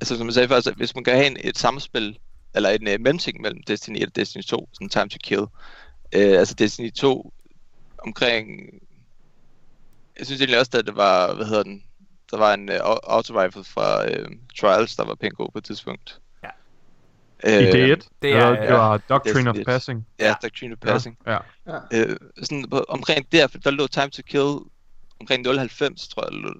altså 0.00 0.16
som 0.16 0.26
jeg 0.26 0.34
sagde 0.34 0.48
før, 0.48 0.54
altså, 0.54 0.72
hvis 0.72 0.94
man 0.94 1.04
kan 1.04 1.14
have 1.14 1.26
en, 1.26 1.36
et 1.40 1.58
samspil, 1.58 2.18
eller 2.54 2.70
en 2.70 2.88
øh, 2.88 3.00
mellemting 3.00 3.40
mellem 3.40 3.62
Destiny 3.62 3.96
1 3.96 4.06
og 4.06 4.16
Destiny 4.16 4.42
2, 4.42 4.68
sådan 4.72 4.88
time 4.88 5.08
to 5.08 5.18
kill, 5.22 5.46
øh, 6.12 6.38
altså 6.38 6.54
Destiny 6.54 6.92
2 6.92 7.32
omkring, 7.98 8.46
jeg 10.18 10.26
synes 10.26 10.40
egentlig 10.40 10.58
også, 10.58 10.78
at 10.78 10.86
det 10.86 10.96
var, 10.96 11.34
hvad 11.34 11.46
hedder 11.46 11.62
den, 11.62 11.82
der 12.30 12.36
var 12.36 12.54
en 12.54 12.68
uh, 12.68 12.76
auto-rifle 13.02 13.64
fra 13.64 14.04
uh, 14.04 14.26
Trials, 14.60 14.96
der 14.96 15.04
var 15.04 15.14
pænt 15.14 15.36
god 15.36 15.48
på 15.52 15.58
et 15.58 15.64
tidspunkt. 15.64 16.20
Ja. 16.42 16.48
Øh, 17.46 17.62
I 17.62 17.66
D1? 17.92 18.08
det 18.22 18.32
er- 18.32 18.60
det 18.60 18.72
var 18.72 18.96
Doctrine 18.98 19.50
of 19.50 19.54
Destiny 19.56 19.60
1. 19.60 19.66
Passing. 19.66 20.06
Ja, 20.18 20.34
Doctrine 20.42 20.72
of 20.72 20.78
Passing. 20.78 21.18
Ja. 21.26 21.38
Øh, 21.92 22.16
sådan 22.42 22.70
på, 22.70 22.84
omkring 22.88 23.32
der, 23.32 23.46
for 23.46 23.58
der 23.58 23.70
lå 23.70 23.86
Time 23.86 24.10
to 24.10 24.22
Kill 24.26 24.56
omkring 25.20 25.46
0,90, 25.46 26.14
tror 26.14 26.24
jeg, 26.24 26.32
der 26.32 26.38
lå. 26.38 26.54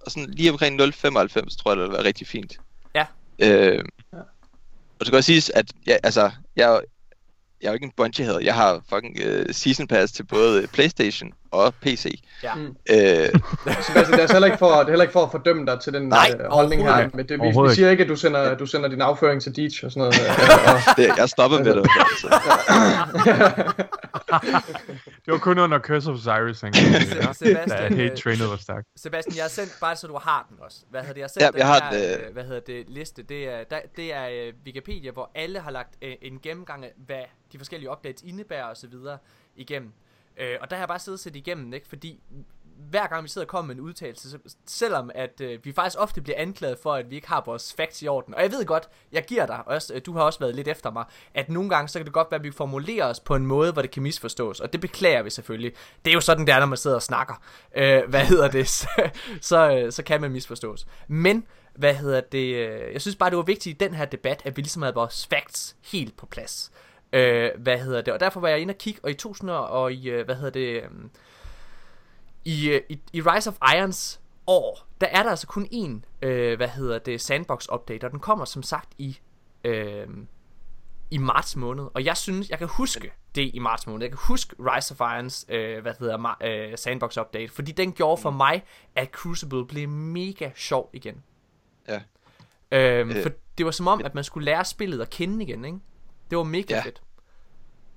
Og 0.00 0.10
sådan 0.10 0.30
lige 0.30 0.50
omkring 0.50 0.80
0,95, 0.80 1.56
tror 1.56 1.70
jeg, 1.70 1.76
det 1.76 1.88
var 1.92 2.04
rigtig 2.04 2.26
fint. 2.26 2.60
Ja. 2.94 3.06
Øh, 3.38 3.84
og 4.12 4.98
det 5.00 5.06
skal 5.06 5.16
også 5.16 5.26
siges, 5.26 5.50
at 5.50 5.72
ja, 5.86 5.96
altså, 6.02 6.30
jeg, 6.56 6.64
er 6.64 6.72
jo- 6.72 6.82
jeg 7.60 7.66
er 7.66 7.70
jo 7.70 7.74
ikke 7.74 7.84
en 7.84 7.92
bungie 7.96 8.24
hader. 8.26 8.40
Jeg 8.40 8.54
har 8.54 8.82
fucking 8.88 9.16
uh, 9.26 9.44
season 9.50 9.86
pass 9.86 10.12
til 10.12 10.24
både 10.26 10.66
Playstation 10.66 11.32
og 11.54 11.74
PC. 11.74 12.20
Ja. 12.42 12.54
Mm. 12.54 12.76
Øh, 12.90 12.96
Sebastian, 13.86 14.06
det 14.06 14.14
er 14.14 14.20
altså 14.20 14.32
heller 14.34 14.46
ikke 14.46 14.58
for, 14.58 14.70
det 14.70 14.78
er 14.80 14.88
heller 14.88 15.02
ikke 15.02 15.12
for 15.12 15.22
at 15.24 15.30
fordømme 15.30 15.66
dig 15.66 15.80
til 15.80 15.92
den 15.92 16.08
Nej, 16.08 16.34
øh, 16.40 16.46
holdning 16.50 16.82
her, 16.82 17.08
men 17.14 17.28
det, 17.28 17.40
vi, 17.42 17.46
vi 17.68 17.74
siger 17.74 17.90
ikke, 17.90 18.02
at 18.02 18.08
du 18.08 18.16
sender, 18.16 18.54
du 18.54 18.66
sender 18.66 18.88
din 18.88 19.00
afføring 19.00 19.42
til 19.42 19.56
Deitch 19.56 19.84
og 19.84 19.92
sådan 19.92 20.00
noget. 20.00 20.14
øh, 20.14 20.74
og, 20.74 20.80
det, 20.98 21.16
jeg 21.16 21.28
stopper 21.28 21.58
med 21.58 21.74
det. 21.74 21.86
Altså. 22.10 22.28
Det 25.24 25.32
var 25.32 25.38
kun 25.38 25.58
under 25.58 25.78
Curse 25.78 26.10
of 26.10 26.16
Osiris, 26.16 26.60
han 26.60 26.72
det. 26.72 27.02
Sebastian, 27.36 27.68
Da 27.68 27.84
øh, 27.84 27.96
hate 27.96 28.16
trainet 28.16 28.50
var 28.50 28.56
stærkt. 28.56 28.86
Sebastian, 28.96 29.36
jeg 29.36 29.44
har 29.44 29.48
sendt, 29.48 29.72
bare 29.80 29.96
så 29.96 30.06
du 30.06 30.18
har 30.22 30.46
den 30.50 30.56
også. 30.60 30.78
Hvad 30.90 31.00
hedder 31.00 31.12
det? 31.14 31.20
Jeg 31.20 31.24
har 31.24 31.28
sendt 31.28 31.42
Ja, 31.42 31.50
den 31.50 31.58
jeg 31.58 31.66
har 31.66 31.90
her, 31.92 31.98
den, 32.12 32.20
øh, 32.20 32.26
øh, 32.26 32.32
hvad 32.32 32.44
hedder 32.44 32.60
det, 32.60 32.84
liste. 32.88 33.22
Det 33.22 33.48
er, 33.48 33.64
der, 33.70 33.76
det 33.96 34.14
er 34.14 34.28
øh, 34.32 34.52
Wikipedia, 34.66 35.10
hvor 35.10 35.30
alle 35.34 35.60
har 35.60 35.70
lagt 35.70 35.94
øh, 36.02 36.12
en 36.22 36.38
gennemgang 36.42 36.84
af, 36.84 36.92
hvad 37.06 37.22
de 37.52 37.58
forskellige 37.58 37.90
updates 37.90 38.22
indebærer 38.22 38.64
og 38.64 38.76
så 38.76 38.86
videre 38.86 39.18
igennem. 39.56 39.92
Øh, 40.36 40.56
og 40.60 40.70
der 40.70 40.76
har 40.76 40.80
jeg 40.80 40.88
bare 40.88 40.98
siddet 40.98 41.16
og 41.16 41.22
set 41.22 41.36
igennem, 41.36 41.72
ikke? 41.72 41.88
Fordi 41.88 42.20
hver 42.90 43.06
gang 43.06 43.24
vi 43.24 43.28
sidder 43.28 43.44
og 43.44 43.48
kommer 43.48 43.66
med 43.66 43.74
en 43.74 43.80
udtalelse, 43.80 44.30
så, 44.30 44.38
selvom 44.66 45.10
at 45.14 45.40
øh, 45.40 45.64
vi 45.64 45.72
faktisk 45.72 45.96
ofte 45.98 46.20
bliver 46.20 46.38
anklaget 46.38 46.78
for, 46.82 46.94
at 46.94 47.10
vi 47.10 47.14
ikke 47.14 47.28
har 47.28 47.42
vores 47.46 47.74
facts 47.76 48.02
i 48.02 48.08
orden. 48.08 48.34
Og 48.34 48.42
jeg 48.42 48.50
ved 48.50 48.64
godt, 48.64 48.88
jeg 49.12 49.24
giver 49.24 49.46
dig 49.46 49.68
også, 49.68 49.94
øh, 49.94 50.00
du 50.06 50.12
har 50.12 50.22
også 50.22 50.38
været 50.38 50.54
lidt 50.54 50.68
efter 50.68 50.90
mig, 50.90 51.04
at 51.34 51.48
nogle 51.48 51.70
gange, 51.70 51.88
så 51.88 51.98
kan 51.98 52.06
det 52.06 52.12
godt 52.12 52.30
være, 52.30 52.38
at 52.38 52.44
vi 52.44 52.50
formulerer 52.50 53.06
os 53.06 53.20
på 53.20 53.34
en 53.34 53.46
måde, 53.46 53.72
hvor 53.72 53.82
det 53.82 53.90
kan 53.90 54.02
misforstås. 54.02 54.60
Og 54.60 54.72
det 54.72 54.80
beklager 54.80 55.22
vi 55.22 55.30
selvfølgelig. 55.30 55.72
Det 56.04 56.10
er 56.10 56.14
jo 56.14 56.20
sådan, 56.20 56.46
det 56.46 56.54
er, 56.54 56.58
når 56.58 56.66
man 56.66 56.78
sidder 56.78 56.96
og 56.96 57.02
snakker. 57.02 57.34
Øh, 57.76 58.02
hvad 58.08 58.24
hedder 58.24 58.48
det? 58.48 58.68
Så, 58.74 59.10
så, 59.40 59.76
øh, 59.76 59.92
så 59.92 60.02
kan 60.02 60.20
man 60.20 60.32
misforstås. 60.32 60.86
Men, 61.08 61.46
hvad 61.74 61.94
hedder 61.94 62.20
det? 62.20 62.54
Øh, 62.54 62.92
jeg 62.92 63.00
synes 63.00 63.16
bare, 63.16 63.30
det 63.30 63.36
var 63.36 63.42
vigtigt 63.42 63.82
i 63.82 63.84
den 63.84 63.94
her 63.94 64.04
debat, 64.04 64.42
at 64.44 64.56
vi 64.56 64.62
ligesom 64.62 64.82
havde 64.82 64.94
vores 64.94 65.26
facts 65.26 65.76
helt 65.92 66.16
på 66.16 66.26
plads. 66.26 66.72
Øh, 67.14 67.50
hvad 67.58 67.78
hedder 67.78 68.02
det? 68.02 68.14
Og 68.14 68.20
derfor 68.20 68.40
var 68.40 68.48
jeg 68.48 68.60
inde 68.60 68.72
og 68.72 68.78
kigge, 68.78 69.00
og 69.02 69.10
i 69.10 69.14
2000 69.14 69.50
og 69.50 69.92
i, 69.92 70.10
øh, 70.10 70.24
hvad 70.24 70.34
hedder 70.34 70.50
det, 70.50 70.82
øhm, 70.82 71.10
i, 72.44 72.68
øh, 72.68 72.80
i, 72.88 73.00
i 73.12 73.20
Rise 73.20 73.50
of 73.50 73.56
Irons 73.76 74.20
år, 74.46 74.86
der 75.00 75.06
er 75.06 75.22
der 75.22 75.30
altså 75.30 75.46
kun 75.46 75.66
én, 75.72 76.26
øh, 76.26 76.56
hvad 76.56 76.68
hedder 76.68 76.98
det, 76.98 77.20
sandbox 77.20 77.66
update, 77.72 78.04
og 78.04 78.10
den 78.10 78.20
kommer 78.20 78.44
som 78.44 78.62
sagt 78.62 78.92
i, 78.98 79.18
øh, 79.64 80.06
i 81.10 81.18
marts 81.18 81.56
måned. 81.56 81.86
Og 81.94 82.04
jeg 82.04 82.16
synes, 82.16 82.50
jeg 82.50 82.58
kan 82.58 82.68
huske 82.68 83.12
det 83.34 83.50
i 83.54 83.58
marts 83.58 83.86
måned. 83.86 84.02
Jeg 84.02 84.10
kan 84.10 84.20
huske 84.28 84.56
Rise 84.58 84.94
of 84.94 85.14
Irons, 85.14 85.46
øh, 85.48 85.82
hvad 85.82 85.92
hedder, 85.98 86.36
øh, 86.42 86.78
sandbox 86.78 87.16
update, 87.16 87.52
fordi 87.52 87.72
den 87.72 87.92
gjorde 87.92 88.22
for 88.22 88.30
mig, 88.30 88.62
at 88.94 89.08
Crucible 89.08 89.66
blev 89.66 89.88
mega 89.88 90.50
sjov 90.54 90.90
igen. 90.92 91.22
Ja. 91.88 92.00
Øhm, 92.70 93.10
Øh, 93.10 93.22
for 93.22 93.30
det 93.58 93.66
var 93.66 93.72
som 93.72 93.86
om, 93.86 94.00
at 94.04 94.14
man 94.14 94.24
skulle 94.24 94.44
lære 94.44 94.64
spillet 94.64 95.00
at 95.00 95.10
kende 95.10 95.44
igen, 95.44 95.64
ikke? 95.64 95.78
Det 96.30 96.38
var 96.38 96.44
mega 96.44 96.74
Ja. 96.74 96.82
fedt. 96.82 97.00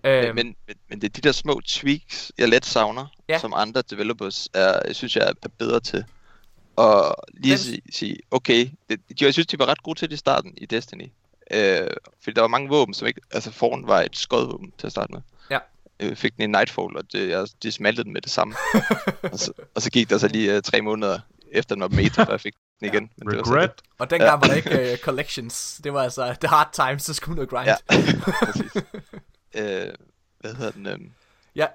Men, 0.04 0.26
Øhm, 0.26 0.36
men, 0.36 0.56
men, 0.68 0.76
men 0.90 1.02
det 1.02 1.08
er 1.10 1.14
de 1.14 1.22
der 1.22 1.32
små 1.32 1.62
tweaks, 1.68 2.32
jeg 2.38 2.50
let 2.50 2.66
savner, 2.66 3.08
Ja. 3.30 3.40
som 3.40 3.54
andre 3.56 3.82
developers 3.82 4.50
er, 4.54 4.94
synes, 4.94 5.16
jeg 5.16 5.34
er 5.44 5.50
bedre 5.58 5.80
til. 5.80 6.06
Og 6.76 7.16
lige 7.34 7.58
sige, 7.58 7.82
sige, 7.92 8.18
okay, 8.32 8.70
det, 8.90 9.00
de, 9.20 9.26
jeg 9.26 9.34
synes, 9.34 9.48
de 9.48 9.60
var 9.60 9.66
ret 9.66 9.84
gode 9.84 10.00
til 10.00 10.10
det 10.10 10.14
i 10.14 10.18
starten 10.18 10.54
i 10.58 10.66
Destiny. 10.66 11.12
Øh, 11.52 11.88
fordi 12.24 12.34
der 12.34 12.42
var 12.42 12.48
mange 12.48 12.70
våben, 12.70 12.94
som 12.94 13.08
ikke, 13.08 13.22
altså 13.32 13.52
foran 13.52 13.88
var 13.88 14.02
et 14.02 14.18
skodvåben 14.18 14.74
til 14.78 14.88
at 14.88 14.92
starte 14.92 15.14
med. 15.14 15.22
Ja. 15.50 15.60
Jeg 16.00 16.18
fik 16.18 16.36
den 16.36 16.44
i 16.44 16.48
Nightfall, 16.48 16.98
og 16.98 17.12
det, 17.12 17.30
jeg, 17.30 17.48
de 17.64 17.72
smaltede 17.72 18.04
den 18.04 18.14
med 18.14 18.22
det 18.22 18.32
samme. 18.32 18.56
og, 19.34 19.40
så, 19.40 19.54
og 19.76 19.82
så 19.82 19.90
gik 19.90 20.10
der 20.10 20.18
så 20.18 20.28
lige 20.28 20.56
uh, 20.56 20.62
tre 20.62 20.82
måneder 20.82 21.20
efter 21.52 21.76
den 21.76 21.82
var 21.82 21.88
meta, 21.88 22.24
jeg 22.30 22.42
fik 22.42 22.54
igen. 22.82 23.10
Men 23.18 23.28
det 23.30 23.38
var 23.38 23.44
så 23.44 23.52
Regret. 23.52 23.76
det. 23.76 23.86
og 24.00 24.10
dengang 24.10 24.42
var 24.42 24.48
der 24.48 24.54
ikke 24.54 24.92
uh, 24.94 24.98
collections. 25.00 25.82
Det 25.84 25.94
var 25.94 26.04
altså 26.04 26.36
the 26.42 26.48
hard 26.48 26.70
times, 26.74 27.04
så 27.04 27.14
skulle 27.14 27.36
man 27.40 27.48
noget 27.48 27.50
grind. 27.50 27.68
Ja, 27.68 27.76
præcis. 28.46 28.76
øh, 29.56 29.94
hvad 30.40 30.54
hedder 30.54 30.72
den? 30.72 30.88
Um, 30.88 31.12
Hvad 31.54 31.68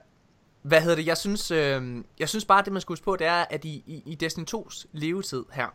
hvad 0.62 0.80
hedder 0.80 0.96
det, 0.96 1.06
jeg 1.06 1.16
synes, 1.18 1.50
øh, 1.50 2.04
jeg 2.18 2.28
synes 2.28 2.44
bare, 2.44 2.62
det 2.64 2.72
man 2.72 2.80
skal 2.82 2.92
huske 2.92 3.04
på, 3.04 3.16
det 3.16 3.26
er, 3.26 3.44
at 3.50 3.64
i, 3.64 3.82
i, 3.86 4.02
i 4.06 4.14
Destiny 4.14 4.44
2's 4.54 4.84
levetid 4.92 5.44
her, 5.52 5.66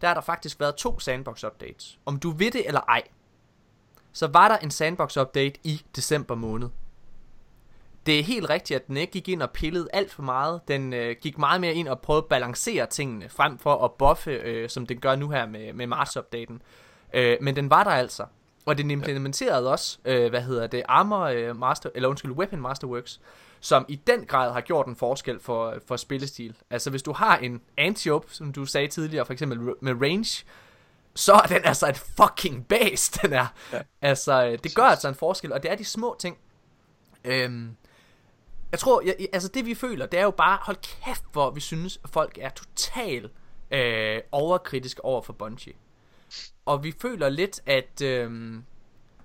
der 0.00 0.06
har 0.06 0.14
der 0.14 0.20
faktisk 0.20 0.60
været 0.60 0.74
to 0.74 1.00
sandbox 1.00 1.44
updates. 1.44 1.98
Om 2.06 2.18
du 2.18 2.30
ved 2.30 2.50
det 2.50 2.66
eller 2.66 2.80
ej, 2.80 3.02
så 4.12 4.26
var 4.26 4.48
der 4.48 4.56
en 4.56 4.70
sandbox 4.70 5.16
update 5.16 5.60
i 5.64 5.82
december 5.96 6.34
måned. 6.34 6.68
Det 8.06 8.18
er 8.18 8.22
helt 8.22 8.50
rigtigt, 8.50 8.80
at 8.80 8.86
den 8.86 8.96
ikke 8.96 9.12
gik 9.12 9.28
ind 9.28 9.42
og 9.42 9.50
pillede 9.50 9.88
alt 9.92 10.12
for 10.12 10.22
meget. 10.22 10.60
Den 10.68 10.92
øh, 10.92 11.16
gik 11.20 11.38
meget 11.38 11.60
mere 11.60 11.74
ind 11.74 11.88
og 11.88 12.00
prøvede 12.00 12.22
at 12.22 12.28
balancere 12.28 12.86
tingene, 12.86 13.28
frem 13.28 13.58
for 13.58 13.84
at 13.84 13.92
buffe, 13.92 14.30
øh, 14.30 14.68
som 14.68 14.86
den 14.86 15.00
gør 15.00 15.16
nu 15.16 15.28
her 15.30 15.46
med, 15.46 15.72
med 15.72 15.86
Mars-updaten. 15.86 16.62
Øh, 17.14 17.36
men 17.40 17.56
den 17.56 17.70
var 17.70 17.84
der 17.84 17.90
altså. 17.90 18.24
Og 18.66 18.78
den 18.78 18.90
implementerede 18.90 19.70
også, 19.70 19.98
øh, 20.04 20.30
hvad 20.30 20.40
hedder 20.42 20.66
det, 20.66 20.82
Armor 20.88 21.24
øh, 21.24 21.56
Master, 21.56 21.90
eller 21.94 22.08
undskyld, 22.08 22.32
Weapon 22.32 22.60
Masterworks, 22.60 23.20
som 23.60 23.84
i 23.88 23.96
den 23.96 24.26
grad 24.26 24.52
har 24.52 24.60
gjort 24.60 24.86
en 24.86 24.96
forskel 24.96 25.40
for, 25.40 25.74
for 25.86 25.96
spillestil. 25.96 26.56
Altså 26.70 26.90
hvis 26.90 27.02
du 27.02 27.12
har 27.12 27.36
en 27.36 27.60
anti 27.78 28.08
som 28.28 28.52
du 28.52 28.66
sagde 28.66 28.88
tidligere, 28.88 29.26
for 29.26 29.32
eksempel 29.32 29.58
med 29.80 29.92
range, 30.02 30.44
så 31.14 31.32
er 31.32 31.46
den 31.46 31.60
altså 31.64 31.88
et 31.88 31.96
fucking 31.96 32.66
base, 32.66 33.18
den 33.22 33.32
er. 33.32 33.46
Ja. 33.72 33.80
Altså, 34.02 34.46
øh, 34.46 34.58
det 34.64 34.74
gør 34.74 34.82
altså 34.82 35.08
en 35.08 35.14
forskel, 35.14 35.52
og 35.52 35.62
det 35.62 35.70
er 35.70 35.74
de 35.74 35.84
små 35.84 36.16
ting. 36.18 36.36
Øhm, 37.24 37.76
jeg 38.74 38.78
tror, 38.78 39.02
jeg, 39.04 39.16
altså 39.32 39.48
det 39.48 39.66
vi 39.66 39.74
føler, 39.74 40.06
det 40.06 40.20
er 40.20 40.24
jo 40.24 40.30
bare, 40.30 40.58
hold 40.62 40.76
kæft, 40.76 41.24
hvor 41.32 41.50
vi 41.50 41.60
synes, 41.60 42.00
at 42.04 42.10
folk 42.10 42.38
er 42.40 42.48
totalt 42.48 43.32
øh, 43.70 44.20
overkritiske 44.32 45.04
over 45.04 45.22
for 45.22 45.32
Bungie. 45.32 45.72
Og 46.66 46.84
vi 46.84 46.94
føler 47.00 47.28
lidt, 47.28 47.60
at 47.66 48.02
øh, 48.02 48.30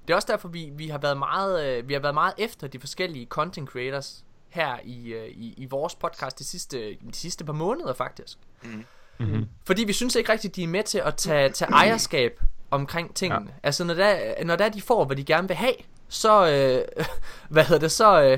det 0.08 0.14
er 0.14 0.16
også 0.16 0.28
derfor, 0.32 0.48
vi, 0.48 0.70
vi, 0.74 0.88
har 0.88 0.98
været 0.98 1.18
meget, 1.18 1.66
øh, 1.66 1.88
vi 1.88 1.94
har 1.94 2.02
været 2.02 2.14
meget 2.14 2.34
efter 2.38 2.68
de 2.68 2.80
forskellige 2.80 3.26
content 3.26 3.70
creators 3.70 4.26
her 4.50 4.78
i, 4.84 5.14
øh, 5.14 5.28
i, 5.28 5.54
i 5.58 5.66
vores 5.66 5.96
podcast 5.96 6.40
de 6.40 6.44
sidste, 6.44 6.94
de 6.94 7.14
sidste 7.14 7.46
par 7.46 7.54
måneder 7.54 7.94
faktisk. 7.94 8.38
Mm. 8.64 8.86
Mm-hmm. 9.20 9.48
Fordi 9.66 9.84
vi 9.84 9.94
synes 9.94 10.16
ikke 10.16 10.32
rigtigt, 10.32 10.56
de 10.56 10.64
er 10.64 10.68
med 10.68 10.84
til 10.84 11.02
at 11.06 11.16
tage, 11.16 11.50
tage 11.50 11.72
ejerskab 11.72 12.42
omkring 12.72 13.16
tingene. 13.16 13.46
Ja. 13.50 13.56
Altså 13.64 13.84
når 13.84 13.94
der, 13.94 14.44
når 14.44 14.56
der 14.56 14.70
de 14.70 14.82
får, 14.82 15.06
hvad 15.06 15.16
de 15.16 15.24
gerne 15.24 15.48
vil 15.48 15.58
have, 15.58 15.76
så, 16.10 16.52
øh, 16.52 17.06
hvad 17.54 17.64
hedder 17.64 17.80
det, 17.80 17.92
så, 17.92 18.22
øh, 18.22 18.38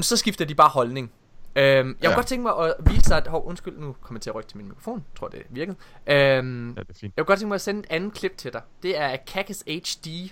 så 0.00 0.16
skifter 0.16 0.44
de 0.44 0.54
bare 0.54 0.68
holdning. 0.68 1.12
Øhm, 1.56 1.88
jeg 1.88 1.96
ja. 2.02 2.08
kunne 2.08 2.14
godt 2.14 2.26
tænke 2.26 2.42
mig 2.42 2.58
at 2.58 2.74
vise 2.90 3.08
dig, 3.08 3.16
at, 3.16 3.26
hov, 3.26 3.46
undskyld, 3.46 3.78
nu 3.78 3.96
kommer 4.00 4.18
jeg 4.18 4.22
til 4.22 4.30
at 4.30 4.36
rykke 4.36 4.48
til 4.48 4.56
min 4.56 4.68
mikrofon, 4.68 4.98
jeg 4.98 5.18
tror 5.18 5.28
det 5.28 5.42
virkede. 5.50 5.76
Øhm, 6.06 6.68
ja, 6.68 6.80
det 6.80 6.90
er 6.90 6.94
fint. 6.94 7.12
Jeg 7.16 7.24
kunne 7.24 7.24
godt 7.24 7.38
tænke 7.38 7.48
mig 7.48 7.54
at 7.54 7.60
sende 7.60 7.80
et 7.80 7.86
andet 7.90 8.14
klip 8.14 8.36
til 8.36 8.52
dig. 8.52 8.62
Det 8.82 8.98
er 8.98 9.16
Kakis 9.16 9.64
HD, 9.66 10.30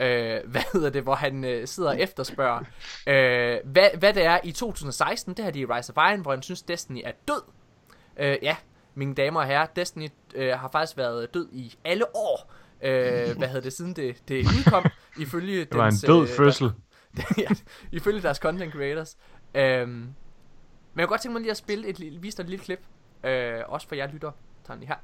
øh, 0.00 0.40
hvad 0.52 0.72
hedder 0.72 0.90
det, 0.90 1.02
hvor 1.02 1.14
han 1.14 1.44
øh, 1.44 1.66
sidder 1.66 1.90
og 1.90 2.00
efterspørger, 2.00 2.58
øh, 3.06 3.58
hvad, 3.64 3.88
hvad 3.98 4.14
det 4.14 4.24
er 4.24 4.38
i 4.44 4.52
2016, 4.52 5.34
det 5.34 5.44
her 5.44 5.52
de 5.52 5.60
i 5.60 5.64
Rise 5.64 5.92
of 5.96 6.10
Iron, 6.10 6.20
hvor 6.20 6.30
han 6.30 6.42
synes 6.42 6.62
Destiny 6.62 7.00
er 7.04 7.12
død. 7.28 7.42
Øh, 8.16 8.36
ja, 8.42 8.56
mine 8.94 9.14
damer 9.14 9.40
og 9.40 9.46
herrer, 9.46 9.66
Destiny 9.66 10.08
øh, 10.34 10.52
har 10.52 10.68
faktisk 10.72 10.96
været 10.96 11.34
død 11.34 11.48
i 11.52 11.74
alle 11.84 12.16
år. 12.16 12.52
Øh, 12.82 13.36
hvad 13.38 13.48
hedder 13.48 13.60
det, 13.60 13.72
siden 13.72 13.92
det, 13.92 14.28
det 14.28 14.44
udkom, 14.44 14.84
ifølge 15.18 15.60
Det 15.60 15.74
var 15.74 15.84
dens, 15.84 16.04
en 16.04 16.10
død 16.10 16.22
øh, 16.22 16.28
fødsel. 16.28 16.70
ja, 17.38 17.48
ifølge 17.92 18.22
deres 18.22 18.36
content 18.36 18.72
creators. 18.72 19.16
Øhm, 19.54 19.90
men 19.90 20.14
jeg 20.96 21.06
kunne 21.06 21.12
godt 21.12 21.20
tænke 21.20 21.32
mig 21.32 21.40
lige 21.40 21.50
at 21.50 21.56
spille 21.56 21.88
et, 21.88 22.22
vise 22.22 22.36
dig 22.36 22.42
et 22.42 22.50
lille 22.50 22.64
klip, 22.64 22.80
øh, 23.24 23.60
også 23.66 23.88
for 23.88 23.94
jer 23.94 24.06
lytter. 24.06 24.32
lige 24.64 24.86
her. 24.86 24.96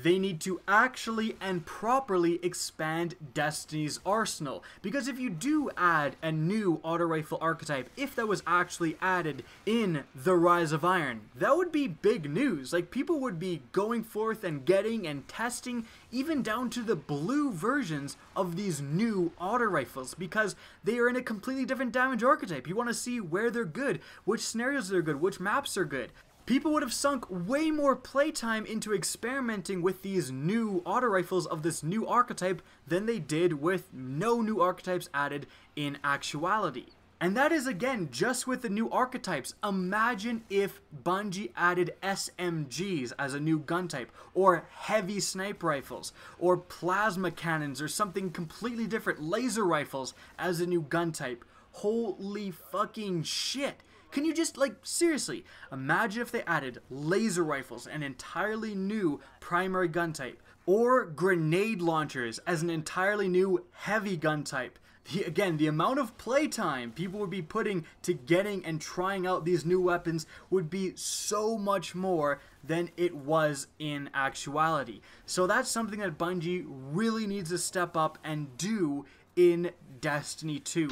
They 0.00 0.18
need 0.18 0.40
to 0.42 0.60
actually 0.68 1.36
and 1.40 1.66
properly 1.66 2.38
expand 2.44 3.16
Destiny's 3.34 3.98
arsenal. 4.06 4.62
Because 4.80 5.08
if 5.08 5.18
you 5.18 5.28
do 5.28 5.70
add 5.76 6.14
a 6.22 6.30
new 6.30 6.80
auto 6.84 7.04
rifle 7.04 7.38
archetype, 7.40 7.90
if 7.96 8.14
that 8.14 8.28
was 8.28 8.44
actually 8.46 8.96
added 9.00 9.42
in 9.66 10.04
The 10.14 10.36
Rise 10.36 10.70
of 10.70 10.84
Iron, 10.84 11.22
that 11.34 11.56
would 11.56 11.72
be 11.72 11.88
big 11.88 12.30
news. 12.30 12.72
Like, 12.72 12.92
people 12.92 13.18
would 13.18 13.40
be 13.40 13.62
going 13.72 14.04
forth 14.04 14.44
and 14.44 14.64
getting 14.64 15.04
and 15.04 15.26
testing, 15.26 15.84
even 16.12 16.42
down 16.42 16.70
to 16.70 16.82
the 16.82 16.96
blue 16.96 17.50
versions 17.50 18.16
of 18.36 18.54
these 18.54 18.80
new 18.80 19.32
auto 19.40 19.64
rifles, 19.64 20.14
because 20.14 20.54
they 20.84 20.98
are 20.98 21.08
in 21.08 21.16
a 21.16 21.22
completely 21.22 21.64
different 21.64 21.90
damage 21.92 22.22
archetype. 22.22 22.68
You 22.68 22.76
want 22.76 22.88
to 22.88 22.94
see 22.94 23.18
where 23.20 23.50
they're 23.50 23.64
good, 23.64 23.98
which 24.24 24.42
scenarios 24.42 24.88
they're 24.88 25.02
good, 25.02 25.20
which 25.20 25.40
maps 25.40 25.76
are 25.76 25.84
good 25.84 26.12
people 26.48 26.72
would 26.72 26.82
have 26.82 26.94
sunk 26.94 27.26
way 27.28 27.70
more 27.70 27.94
playtime 27.94 28.64
into 28.64 28.94
experimenting 28.94 29.82
with 29.82 30.00
these 30.00 30.30
new 30.30 30.80
auto 30.86 31.06
rifles 31.06 31.44
of 31.44 31.62
this 31.62 31.82
new 31.82 32.06
archetype 32.06 32.62
than 32.86 33.04
they 33.04 33.18
did 33.18 33.52
with 33.52 33.92
no 33.92 34.40
new 34.40 34.58
archetypes 34.58 35.10
added 35.12 35.46
in 35.76 35.98
actuality. 36.02 36.86
And 37.20 37.36
that 37.36 37.52
is 37.52 37.66
again 37.66 38.08
just 38.10 38.46
with 38.46 38.62
the 38.62 38.70
new 38.70 38.88
archetypes. 38.88 39.52
Imagine 39.62 40.42
if 40.48 40.80
Bungie 41.04 41.50
added 41.54 41.92
SMGs 42.02 43.12
as 43.18 43.34
a 43.34 43.40
new 43.40 43.58
gun 43.58 43.86
type, 43.86 44.10
or 44.32 44.64
heavy 44.74 45.20
sniper 45.20 45.66
rifles, 45.66 46.14
or 46.38 46.56
plasma 46.56 47.30
cannons, 47.30 47.82
or 47.82 47.88
something 47.88 48.30
completely 48.30 48.86
different, 48.86 49.20
laser 49.20 49.64
rifles 49.64 50.14
as 50.38 50.62
a 50.62 50.66
new 50.66 50.80
gun 50.80 51.12
type. 51.12 51.44
Holy 51.72 52.50
fucking 52.50 53.24
shit! 53.24 53.82
Can 54.10 54.24
you 54.24 54.32
just, 54.32 54.56
like, 54.56 54.76
seriously, 54.82 55.44
imagine 55.70 56.22
if 56.22 56.30
they 56.30 56.42
added 56.42 56.80
laser 56.90 57.44
rifles, 57.44 57.86
an 57.86 58.02
entirely 58.02 58.74
new 58.74 59.20
primary 59.40 59.88
gun 59.88 60.12
type, 60.12 60.42
or 60.66 61.04
grenade 61.04 61.82
launchers 61.82 62.38
as 62.40 62.62
an 62.62 62.70
entirely 62.70 63.28
new 63.28 63.66
heavy 63.72 64.16
gun 64.16 64.44
type? 64.44 64.78
The, 65.12 65.24
again, 65.24 65.56
the 65.56 65.66
amount 65.66 65.98
of 65.98 66.16
playtime 66.18 66.92
people 66.92 67.20
would 67.20 67.30
be 67.30 67.42
putting 67.42 67.84
to 68.02 68.14
getting 68.14 68.64
and 68.64 68.80
trying 68.80 69.26
out 69.26 69.44
these 69.44 69.64
new 69.64 69.80
weapons 69.80 70.26
would 70.50 70.68
be 70.68 70.92
so 70.96 71.56
much 71.56 71.94
more 71.94 72.40
than 72.62 72.90
it 72.96 73.14
was 73.14 73.68
in 73.78 74.10
actuality. 74.12 75.00
So 75.24 75.46
that's 75.46 75.70
something 75.70 76.00
that 76.00 76.18
Bungie 76.18 76.64
really 76.66 77.26
needs 77.26 77.50
to 77.50 77.58
step 77.58 77.96
up 77.96 78.18
and 78.24 78.56
do 78.58 79.06
in 79.36 79.70
Destiny 80.00 80.58
2. 80.60 80.90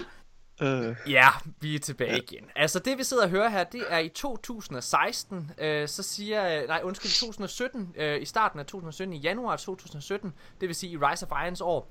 Uh. 0.62 1.11
Ja, 1.11 1.28
vi 1.61 1.74
er 1.74 1.78
tilbage 1.78 2.23
igen. 2.23 2.45
Altså 2.57 2.78
det 2.78 2.99
vi 2.99 3.05
sidder 3.05 3.23
og 3.23 3.31
hører 3.31 3.49
her, 3.49 3.65
det 3.65 3.83
er 3.89 3.99
i 3.99 4.09
2016, 4.09 5.51
øh, 5.59 5.89
så 5.89 6.03
siger, 6.03 6.66
nej 6.66 6.81
undskyld, 6.85 7.20
2017, 7.20 7.95
øh, 7.97 8.23
i 8.23 8.24
starten 8.24 8.61
af 8.61 8.66
2017, 8.66 9.12
i 9.16 9.19
januar 9.19 9.57
2017, 9.57 10.33
det 10.61 10.69
vil 10.69 10.77
sige 10.77 10.93
i 10.93 10.97
Rise 10.97 11.27
of 11.27 11.45
Irons 11.45 11.61
år, 11.61 11.91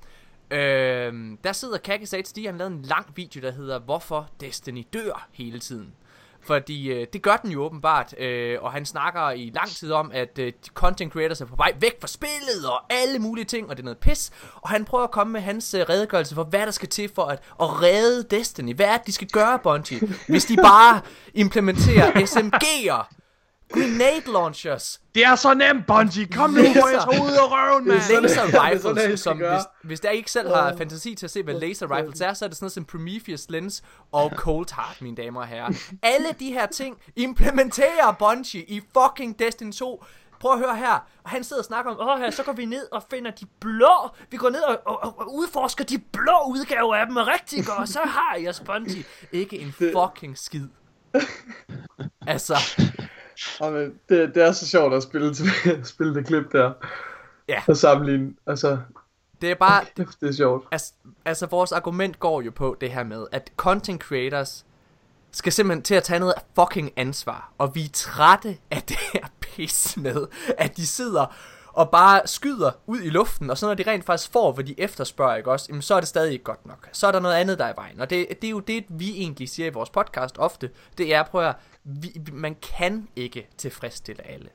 øh, 0.50 1.36
der 1.44 1.52
sidder 1.52 1.78
Kakis 1.78 2.10
HD, 2.10 2.46
han 2.46 2.58
lavede 2.58 2.74
en 2.74 2.82
lang 2.82 3.16
video, 3.16 3.42
der 3.42 3.50
hedder, 3.50 3.78
hvorfor 3.78 4.30
Destiny 4.40 4.86
dør 4.92 5.28
hele 5.32 5.58
tiden. 5.58 5.94
Fordi 6.46 6.92
øh, 6.92 7.06
det 7.12 7.22
gør 7.22 7.36
den 7.36 7.50
jo 7.50 7.64
åbenbart, 7.64 8.14
øh, 8.18 8.58
og 8.62 8.72
han 8.72 8.86
snakker 8.86 9.30
i 9.30 9.50
lang 9.54 9.68
tid 9.68 9.92
om, 9.92 10.10
at 10.14 10.38
øh, 10.38 10.52
content 10.74 11.12
creators 11.12 11.40
er 11.40 11.44
på 11.46 11.56
vej 11.56 11.72
væk 11.80 12.00
fra 12.00 12.08
spillet, 12.08 12.66
og 12.70 12.92
alle 12.92 13.18
mulige 13.18 13.44
ting, 13.44 13.70
og 13.70 13.76
det 13.76 13.82
er 13.82 13.84
noget 13.84 13.98
pis. 13.98 14.30
Og 14.54 14.68
han 14.68 14.84
prøver 14.84 15.04
at 15.04 15.10
komme 15.10 15.32
med 15.32 15.40
hans 15.40 15.74
øh, 15.74 15.80
redegørelse 15.88 16.34
for, 16.34 16.44
hvad 16.44 16.66
der 16.66 16.70
skal 16.70 16.88
til 16.88 17.10
for 17.14 17.22
at, 17.22 17.38
at 17.60 17.82
redde 17.82 18.36
Destiny. 18.36 18.74
Hvad 18.74 18.86
er 18.86 18.96
det, 18.96 19.06
de 19.06 19.12
skal 19.12 19.28
gøre, 19.28 19.58
Bungie, 19.62 20.00
hvis 20.28 20.44
de 20.44 20.56
bare 20.56 21.00
implementerer 21.34 22.10
SMG'er 22.12 23.15
Grenade 23.72 24.32
launchers. 24.32 25.00
Det 25.14 25.24
er 25.24 25.34
så 25.34 25.54
nemt, 25.54 25.86
Bungie. 25.86 26.26
Kom 26.26 26.50
nu, 26.50 26.56
hvor 26.56 26.88
jeg 26.88 27.00
tager 27.10 27.24
ud 27.24 27.36
og 27.36 27.52
røven, 27.52 27.88
mand. 27.88 28.22
Laser 28.22 28.64
rifles, 28.64 29.20
som 29.20 29.38
hvis, 29.38 29.62
hvis 29.84 30.00
der 30.00 30.10
ikke 30.10 30.30
selv 30.30 30.48
har 30.48 30.76
fantasi 30.76 31.14
til 31.14 31.26
at 31.26 31.30
se, 31.30 31.42
hvad 31.42 31.54
laser 31.54 31.96
rifles 31.96 32.20
er, 32.20 32.34
så 32.34 32.44
er 32.44 32.48
det 32.48 32.56
sådan 32.56 32.64
noget 32.64 32.72
som 32.72 32.84
Prometheus 32.84 33.46
Lens 33.48 33.82
og 34.12 34.32
Cold 34.36 34.74
Heart, 34.76 35.02
mine 35.02 35.16
damer 35.16 35.40
og 35.40 35.46
herrer. 35.46 35.72
Alle 36.02 36.28
de 36.40 36.52
her 36.52 36.66
ting 36.66 36.96
implementerer 37.16 38.12
Bungie 38.18 38.64
i 38.64 38.80
fucking 38.94 39.38
Destiny 39.38 39.72
2 39.72 40.04
prøv 40.40 40.52
at 40.52 40.58
høre 40.58 40.76
her. 40.76 41.06
Og 41.24 41.30
han 41.30 41.44
sidder 41.44 41.62
og 41.62 41.66
snakker 41.66 41.90
om, 41.90 42.08
åh 42.08 42.18
her, 42.18 42.30
så 42.30 42.42
går 42.42 42.52
vi 42.52 42.64
ned 42.64 42.92
og 42.92 43.02
finder 43.10 43.30
de 43.30 43.46
blå. 43.60 44.08
Vi 44.30 44.36
går 44.36 44.50
ned 44.50 44.60
og, 44.60 44.80
og, 44.86 45.18
og 45.18 45.34
udforsker 45.34 45.84
de 45.84 45.98
blå 45.98 46.32
udgaver 46.48 46.94
af 46.94 47.06
dem 47.06 47.16
rigtig 47.16 47.66
godt. 47.66 47.78
Og 47.78 47.88
så 47.88 48.00
har 48.04 48.36
jeg 48.36 48.54
Bungie 48.66 49.04
ikke 49.32 49.58
en 49.58 49.72
fucking 49.72 50.38
skid. 50.38 50.68
altså, 52.26 52.54
Jamen, 53.60 53.94
det, 54.08 54.34
det 54.34 54.42
er 54.42 54.52
så 54.52 54.68
sjovt 54.68 54.94
at 54.94 55.02
spille, 55.02 55.34
spille 55.94 56.14
det 56.14 56.26
klip 56.26 56.52
der. 56.52 56.72
Ja. 57.48 57.62
Og 57.68 57.76
sammenligne. 57.76 58.34
Altså, 58.46 58.78
det 59.40 59.50
er 59.50 59.54
bare... 59.54 59.82
Okay, 59.82 60.06
det 60.20 60.28
er 60.28 60.32
sjovt. 60.32 60.68
Altså, 60.70 60.92
altså, 61.24 61.46
vores 61.46 61.72
argument 61.72 62.20
går 62.20 62.42
jo 62.42 62.50
på 62.50 62.76
det 62.80 62.90
her 62.90 63.04
med, 63.04 63.26
at 63.32 63.52
content 63.56 64.02
creators 64.02 64.66
skal 65.30 65.52
simpelthen 65.52 65.82
til 65.82 65.94
at 65.94 66.02
tage 66.02 66.20
noget 66.20 66.34
fucking 66.54 66.92
ansvar. 66.96 67.52
Og 67.58 67.74
vi 67.74 67.84
er 67.84 67.88
trætte 67.92 68.58
af 68.70 68.82
det 68.82 68.96
her 69.12 69.26
pis 69.42 69.96
med, 69.96 70.26
at 70.58 70.76
de 70.76 70.86
sidder 70.86 71.34
og 71.76 71.90
bare 71.90 72.20
skyder 72.24 72.70
ud 72.86 73.00
i 73.00 73.08
luften, 73.08 73.50
og 73.50 73.58
så 73.58 73.66
når 73.66 73.74
de 73.74 73.82
rent 73.86 74.04
faktisk 74.04 74.32
får, 74.32 74.52
hvad 74.52 74.64
de 74.64 74.80
efterspørger, 74.80 75.36
ikke 75.36 75.50
også, 75.50 75.66
jamen, 75.68 75.82
så 75.82 75.94
er 75.94 76.00
det 76.00 76.08
stadig 76.08 76.32
ikke 76.32 76.44
godt 76.44 76.66
nok. 76.66 76.88
Så 76.92 77.06
er 77.06 77.12
der 77.12 77.20
noget 77.20 77.34
andet, 77.34 77.58
der 77.58 77.64
er 77.64 77.72
i 77.72 77.76
vejen. 77.76 78.00
Og 78.00 78.10
det, 78.10 78.26
det 78.42 78.48
er 78.48 78.50
jo 78.50 78.60
det, 78.60 78.84
vi 78.88 79.10
egentlig 79.10 79.48
siger 79.48 79.66
i 79.66 79.72
vores 79.72 79.90
podcast 79.90 80.38
ofte. 80.38 80.70
Det 80.98 81.14
er, 81.14 81.22
prøv 81.22 81.48
at 81.48 81.54
vi, 81.86 82.20
man 82.32 82.54
kan 82.54 83.08
ikke 83.16 83.48
tilfredsstille 83.56 84.26
alle. 84.26 84.48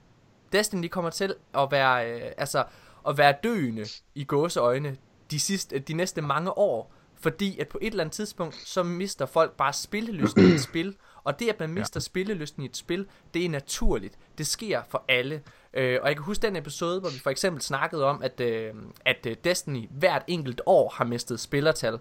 Destiny 0.52 0.88
kommer 0.88 1.10
til 1.10 1.36
at 1.54 1.68
være, 1.72 2.12
øh, 2.12 2.32
altså, 2.38 2.64
at 3.08 3.18
være 3.18 3.34
døende 3.44 3.86
i 4.16 4.24
gåseøjne 4.24 4.98
de, 5.32 5.40
sidste, 5.40 5.80
de 5.80 5.94
næste 5.94 6.22
mange 6.22 6.58
år, 6.58 6.94
Fordi 7.22 7.60
at 7.60 7.68
på 7.68 7.78
et 7.82 7.88
eller 7.88 8.04
andet 8.04 8.14
tidspunkt, 8.14 8.56
så 8.56 8.84
mister 8.84 9.26
folk 9.26 9.58
bare 9.58 9.74
spillelysten 9.74 10.44
i 10.44 10.52
et 10.52 10.62
spil. 10.62 10.96
Og 11.24 11.40
det, 11.40 11.50
at 11.50 11.60
man 11.60 11.70
mister 11.70 12.00
ja. 12.00 12.02
spillelysten 12.02 12.64
i 12.64 12.66
et 12.66 12.78
spil, 12.78 13.08
det 13.34 13.46
er 13.46 13.50
naturligt. 13.50 14.18
Det 14.38 14.48
sker 14.48 14.82
for 14.90 15.06
alle. 15.08 15.42
Øh, 15.74 16.00
og 16.02 16.08
jeg 16.08 16.16
kan 16.16 16.26
huske 16.26 16.48
den 16.48 16.56
episode, 16.56 17.00
hvor 17.00 17.10
vi 17.10 17.20
for 17.20 17.30
eksempel 17.30 17.62
snakkede 17.62 18.06
om, 18.06 18.24
at, 18.24 18.40
øh, 18.40 18.74
at 19.06 19.26
øh, 19.26 19.36
Destiny 19.44 19.90
hvert 19.92 20.24
enkelt 20.28 20.62
år 20.66 20.94
har 20.96 21.06
mistet 21.06 21.40
spillertal. 21.40 22.00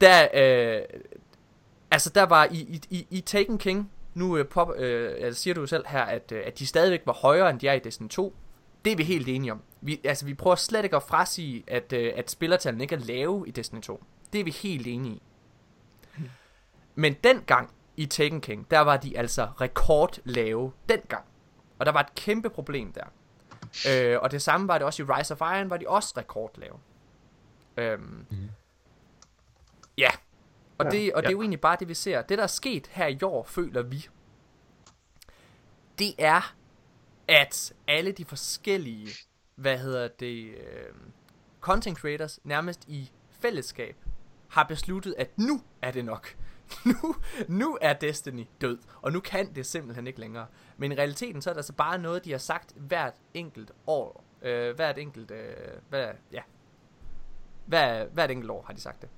Der, 0.00 0.28
øh, 0.34 0.82
altså 1.90 2.10
der 2.10 2.22
var 2.22 2.44
i, 2.50 2.58
i, 2.58 2.80
i, 2.90 3.06
i 3.10 3.20
Taken 3.20 3.58
King, 3.58 3.90
nu 4.16 4.36
øh, 4.36 4.48
pop, 4.48 4.70
øh, 4.76 5.16
altså 5.20 5.42
siger 5.42 5.54
du 5.54 5.66
selv 5.66 5.84
her, 5.86 6.02
at, 6.02 6.32
øh, 6.32 6.42
at 6.46 6.58
de 6.58 6.66
stadigvæk 6.66 7.02
var 7.06 7.12
højere, 7.12 7.50
end 7.50 7.60
de 7.60 7.68
er 7.68 7.72
i 7.72 7.78
Destiny 7.78 8.08
2. 8.08 8.36
Det 8.84 8.92
er 8.92 8.96
vi 8.96 9.02
helt 9.02 9.28
enige 9.28 9.52
om. 9.52 9.62
Vi, 9.80 10.00
altså, 10.04 10.26
vi 10.26 10.34
prøver 10.34 10.56
slet 10.56 10.84
ikke 10.84 10.96
at 10.96 11.02
frasige, 11.02 11.64
at, 11.66 11.92
øh, 11.92 12.12
at 12.16 12.30
spillertallene 12.30 12.84
ikke 12.84 12.94
er 12.94 12.98
lave 12.98 13.48
i 13.48 13.50
Destiny 13.50 13.80
2. 13.80 14.04
Det 14.32 14.40
er 14.40 14.44
vi 14.44 14.50
helt 14.50 14.86
enige 14.86 15.14
i. 15.14 15.22
Men 16.94 17.14
dengang 17.24 17.70
i 17.96 18.06
Taken 18.06 18.40
King, 18.40 18.70
der 18.70 18.80
var 18.80 18.96
de 18.96 19.18
altså 19.18 19.48
rekordlave 19.60 20.72
dengang. 20.88 21.24
Og 21.78 21.86
der 21.86 21.92
var 21.92 22.00
et 22.00 22.14
kæmpe 22.14 22.50
problem 22.50 22.92
der. 22.92 23.04
Øh, 23.90 24.18
og 24.22 24.30
det 24.30 24.42
samme 24.42 24.68
var 24.68 24.78
det 24.78 24.86
også 24.86 25.02
i 25.02 25.06
Rise 25.06 25.34
of 25.34 25.40
Iron, 25.40 25.70
var 25.70 25.76
de 25.76 25.88
også 25.88 26.14
rekordlave. 26.16 26.78
Øhm, 27.76 28.26
mm. 28.30 28.36
Ja. 29.98 30.10
Og, 30.78 30.84
Ja. 30.86 30.90
det, 30.90 31.12
og 31.14 31.22
det 31.22 31.26
er 31.26 31.30
Ja. 31.30 31.32
jo 31.32 31.40
egentlig 31.40 31.60
bare 31.60 31.76
det, 31.80 31.88
vi 31.88 31.94
ser. 31.94 32.22
Det, 32.22 32.38
der 32.38 32.44
er 32.44 32.48
sket 32.48 32.86
her 32.86 33.06
i 33.06 33.18
år, 33.22 33.44
føler 33.44 33.82
vi, 33.82 34.08
det 35.98 36.14
er, 36.18 36.54
at 37.28 37.72
alle 37.88 38.12
de 38.12 38.24
forskellige, 38.24 39.08
hvad 39.54 39.78
hedder 39.78 40.08
det, 40.08 40.44
øh, 40.48 40.94
content 41.60 41.98
creators, 41.98 42.40
nærmest 42.44 42.84
i 42.88 43.10
fællesskab, 43.30 43.96
har 44.48 44.64
besluttet, 44.64 45.14
at 45.18 45.38
nu 45.38 45.62
er 45.82 45.90
det 45.90 46.04
nok. 46.04 46.36
Nu, 46.84 47.14
nu 47.48 47.78
er 47.80 47.92
Destiny 47.92 48.46
død, 48.60 48.78
og 49.02 49.12
nu 49.12 49.20
kan 49.20 49.54
det 49.54 49.66
simpelthen 49.66 50.06
ikke 50.06 50.20
længere. 50.20 50.46
Men 50.76 50.92
i 50.92 50.94
realiteten, 50.94 51.42
så 51.42 51.50
er 51.50 51.54
det 51.54 51.58
altså 51.58 51.72
bare 51.72 51.98
noget, 51.98 52.24
de 52.24 52.30
har 52.30 52.38
sagt 52.38 52.72
hvert 52.76 53.14
enkelt 53.34 53.70
år. 53.86 54.24
Øh, 54.42 54.74
hvert 54.76 54.98
enkelt, 54.98 55.30
øh, 55.30 55.54
hvad, 55.88 56.08
ja. 56.32 56.42
Hver, 57.66 58.06
hvert 58.06 58.30
enkelt 58.30 58.50
år 58.50 58.62
har 58.66 58.72
de 58.74 58.80
sagt 58.80 59.02
det. 59.02 59.08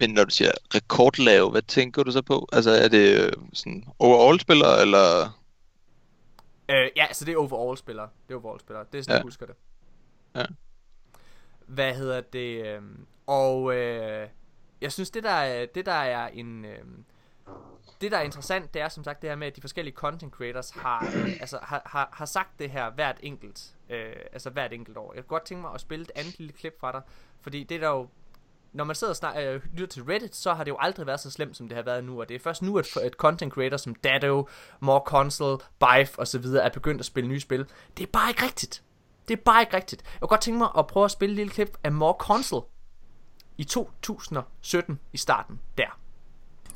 Men 0.00 0.10
når 0.10 0.24
du 0.24 0.30
siger 0.30 0.50
rekordlav, 0.74 1.50
hvad 1.50 1.62
tænker 1.62 2.02
du 2.02 2.10
så 2.10 2.22
på? 2.22 2.48
Altså 2.52 2.70
er 2.70 2.88
det 2.88 3.20
øh, 3.26 3.32
sådan 3.52 3.84
overall-spillere, 3.98 4.80
eller... 4.80 5.38
Øh, 6.68 6.88
ja, 6.96 7.06
så 7.12 7.24
det 7.24 7.32
er 7.32 7.38
overall-spillere. 7.38 8.08
Det 8.28 8.34
er 8.34 8.38
overall-spillere. 8.38 8.84
Det 8.92 8.98
er 8.98 9.02
sådan, 9.02 9.12
Ja. 9.12 9.16
jeg 9.16 9.22
husker 9.22 9.46
det. 9.46 9.54
Ja. 10.34 10.44
Hvad 11.66 11.94
hedder 11.94 12.20
det? 12.20 12.66
Øh, 12.66 12.82
og 13.26 13.74
øh, 13.74 14.28
jeg 14.80 14.92
synes, 14.92 15.10
det 15.10 15.22
der, 15.22 15.30
er, 15.30 15.66
det 15.66 15.86
der 15.86 15.92
er 15.92 16.28
en... 16.28 16.64
Øh, 16.64 16.78
det 18.00 18.12
der 18.12 18.18
er 18.18 18.22
interessant, 18.22 18.74
det 18.74 18.82
er 18.82 18.88
som 18.88 19.04
sagt 19.04 19.22
det 19.22 19.30
her 19.30 19.36
med, 19.36 19.46
at 19.46 19.56
de 19.56 19.60
forskellige 19.60 19.94
content 19.94 20.32
creators 20.32 20.70
har, 20.70 21.06
øh, 21.16 21.28
altså, 21.40 21.58
har, 21.62 21.82
har, 21.86 22.08
har 22.12 22.24
sagt 22.26 22.58
det 22.58 22.70
her 22.70 22.90
hvert 22.90 23.16
enkelt, 23.22 23.74
øh, 23.90 24.12
altså 24.32 24.50
hvert 24.50 24.72
enkelt 24.72 24.96
år. 24.96 25.12
Jeg 25.14 25.22
kunne 25.24 25.28
godt 25.38 25.44
tænke 25.44 25.60
mig 25.60 25.70
at 25.74 25.80
spille 25.80 26.02
et 26.02 26.12
andet 26.14 26.38
lille 26.38 26.52
klip 26.52 26.80
fra 26.80 26.92
dig, 26.92 27.02
fordi 27.40 27.64
det 27.64 27.74
er 27.74 27.80
der 27.80 27.88
jo, 27.88 28.08
når 28.76 28.84
man 28.84 28.96
sidder 28.96 29.12
og 29.12 29.16
snak, 29.16 29.36
øh, 29.38 29.60
lytter 29.72 29.86
til 29.86 30.02
Reddit, 30.02 30.36
så 30.36 30.54
har 30.54 30.64
det 30.64 30.70
jo 30.70 30.76
aldrig 30.80 31.06
været 31.06 31.20
så 31.20 31.30
slemt, 31.30 31.56
som 31.56 31.68
det 31.68 31.76
har 31.76 31.82
været 31.82 32.04
nu, 32.04 32.20
og 32.20 32.28
det 32.28 32.34
er 32.34 32.38
først 32.38 32.62
nu, 32.62 32.78
at 32.78 32.96
et 33.04 33.12
content 33.12 33.52
creator 33.52 33.76
som 33.76 33.94
Dado, 33.94 34.48
More 34.80 35.00
Console, 35.06 35.58
Bife 35.58 36.18
og 36.18 36.28
så 36.28 36.38
videre 36.38 36.64
er 36.64 36.68
begyndt 36.68 37.00
at 37.00 37.06
spille 37.06 37.28
nye 37.28 37.40
spil. 37.40 37.66
Det 37.96 38.02
er 38.02 38.10
bare 38.12 38.30
ikke 38.30 38.42
rigtigt. 38.44 38.82
Det 39.28 39.38
er 39.38 39.42
bare 39.44 39.62
ikke 39.62 39.76
rigtigt. 39.76 40.02
Jeg 40.02 40.20
kunne 40.20 40.28
godt 40.28 40.40
tænke 40.40 40.58
mig 40.58 40.68
at 40.78 40.86
prøve 40.86 41.04
at 41.04 41.10
spille 41.10 41.32
et 41.32 41.36
lille 41.36 41.52
klip 41.52 41.78
af 41.84 41.92
More 41.92 42.14
Console 42.18 42.62
i 43.58 43.64
2017 43.64 45.00
i 45.12 45.16
starten 45.16 45.60
der. 45.78 45.98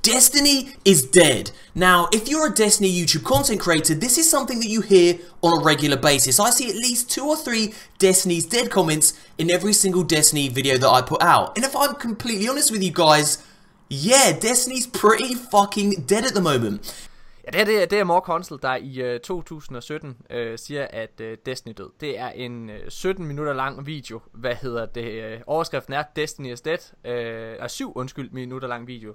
Destiny 0.02 0.70
is 0.86 1.02
dead. 1.02 1.50
Now, 1.74 2.08
if 2.10 2.26
you're 2.26 2.46
a 2.46 2.54
Destiny 2.54 2.90
YouTube 2.90 3.22
content 3.22 3.60
creator, 3.60 3.94
this 3.94 4.16
is 4.16 4.30
something 4.30 4.58
that 4.60 4.68
you 4.68 4.80
hear 4.80 5.18
on 5.42 5.60
a 5.60 5.62
regular 5.62 5.98
basis. 5.98 6.40
I 6.40 6.48
see 6.50 6.70
at 6.70 6.76
least 6.76 7.10
two 7.10 7.26
or 7.26 7.36
three 7.36 7.74
Destiny's 7.98 8.46
dead 8.46 8.70
comments 8.70 9.12
in 9.36 9.50
every 9.50 9.74
single 9.74 10.02
Destiny 10.02 10.48
video 10.48 10.78
that 10.78 10.88
I 10.88 11.02
put 11.02 11.22
out. 11.22 11.54
And 11.56 11.66
if 11.66 11.76
I'm 11.76 11.94
completely 11.96 12.48
honest 12.48 12.72
with 12.72 12.82
you 12.82 12.92
guys, 12.92 13.44
yeah, 13.90 14.32
Destiny's 14.32 14.86
pretty 14.86 15.34
fucking 15.34 16.04
dead 16.06 16.24
at 16.24 16.32
the 16.34 16.40
moment. 16.40 17.08
Ja, 17.44 17.50
det 17.50 17.58
her 17.58 17.64
det 17.64 17.82
er, 17.82 17.86
det 17.86 17.98
er 17.98 18.04
More 18.04 18.20
Console, 18.20 18.60
der 18.62 18.76
i 18.76 19.00
øh, 19.00 19.20
2017 19.20 20.16
øh, 20.30 20.58
siger, 20.58 20.86
at 20.90 21.20
øh, 21.20 21.36
Destiny 21.46 21.70
er 21.70 21.74
død. 21.74 21.90
Det 22.00 22.18
er 22.18 22.28
en 22.28 22.70
øh, 22.70 22.90
17 22.90 23.26
minutter 23.26 23.52
lang 23.52 23.86
video. 23.86 24.20
Hvad 24.32 24.54
hedder 24.54 24.86
det? 24.86 25.04
Øh, 25.04 25.40
overskriften 25.46 25.94
er 25.94 26.02
Destiny 26.16 26.52
is 26.52 26.60
dead. 26.60 26.78
Øh, 27.04 27.56
er 27.58 27.68
7, 27.68 27.92
undskyld, 27.96 28.30
minutter 28.30 28.68
lang 28.68 28.86
video. 28.86 29.14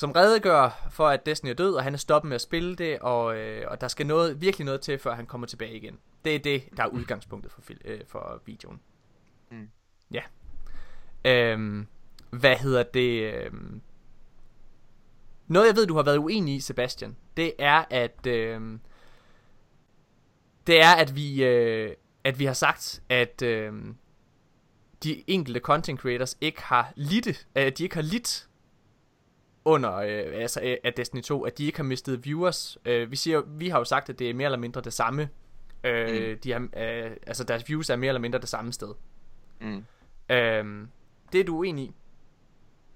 Som 0.00 0.12
redegør 0.12 0.88
for, 0.90 1.08
at 1.08 1.26
Destiny 1.26 1.50
er 1.50 1.54
død, 1.54 1.74
og 1.74 1.82
han 1.82 1.94
er 1.94 1.98
stoppet 1.98 2.28
med 2.28 2.34
at 2.34 2.40
spille 2.40 2.76
det, 2.76 2.98
og, 2.98 3.36
øh, 3.38 3.70
og 3.70 3.80
der 3.80 3.88
skal 3.88 4.06
noget, 4.06 4.40
virkelig 4.40 4.64
noget 4.64 4.80
til, 4.80 4.98
før 4.98 5.14
han 5.14 5.26
kommer 5.26 5.46
tilbage 5.46 5.76
igen. 5.76 5.98
Det 6.24 6.34
er 6.34 6.38
det, 6.38 6.62
der 6.76 6.82
er 6.82 6.86
udgangspunktet 6.86 7.52
for, 7.52 7.60
fil- 7.60 7.80
øh, 7.84 8.00
for 8.06 8.42
videoen. 8.46 8.80
Mm. 9.50 9.68
Ja. 10.10 10.22
Øhm, 11.24 11.86
hvad 12.30 12.56
hedder 12.56 12.82
det? 12.82 13.34
Øhm, 13.34 13.80
noget 15.46 15.66
jeg 15.66 15.76
ved, 15.76 15.86
du 15.86 15.96
har 15.96 16.02
været 16.02 16.18
uenig 16.18 16.54
i, 16.54 16.60
Sebastian, 16.60 17.16
det 17.36 17.52
er, 17.58 17.84
at 17.90 18.26
øhm, 18.26 18.80
det 20.66 20.82
er, 20.82 20.92
at 20.92 21.16
vi, 21.16 21.44
øh, 21.44 21.94
at 22.24 22.38
vi 22.38 22.44
har 22.44 22.52
sagt, 22.52 23.02
at 23.08 23.42
øhm, 23.42 23.96
de 25.02 25.24
enkelte 25.26 25.60
content 25.60 26.00
creators 26.00 26.36
ikke 26.40 26.62
har 26.62 26.92
lidt, 26.96 27.46
øh, 27.56 27.72
de 27.72 27.82
ikke 27.82 27.94
har 27.94 28.02
lidt 28.02 28.49
under 29.64 29.94
øh, 29.96 30.24
altså 30.42 30.60
øh, 30.62 30.76
af 30.84 30.92
Destiny 30.92 31.22
2, 31.22 31.42
at 31.42 31.58
de 31.58 31.66
ikke 31.66 31.78
har 31.78 31.84
mistet 31.84 32.24
viewers. 32.24 32.78
Øh, 32.84 33.10
vi 33.10 33.16
siger, 33.16 33.42
vi 33.46 33.68
har 33.68 33.78
jo 33.78 33.84
sagt, 33.84 34.08
at 34.08 34.18
det 34.18 34.30
er 34.30 34.34
mere 34.34 34.44
eller 34.46 34.58
mindre 34.58 34.80
det 34.80 34.92
samme. 34.92 35.28
Øh, 35.84 36.36
de 36.44 36.52
har, 36.52 36.60
øh, 36.76 37.10
altså 37.26 37.44
deres 37.44 37.68
views 37.68 37.90
er 37.90 37.96
mere 37.96 38.08
eller 38.08 38.20
mindre 38.20 38.38
det 38.38 38.48
samme 38.48 38.72
sted. 38.72 38.88
Mm. 39.60 39.84
Øh, 40.30 40.86
det 41.32 41.40
er 41.40 41.44
du 41.46 41.56
uenig 41.56 41.84
i. 41.84 41.92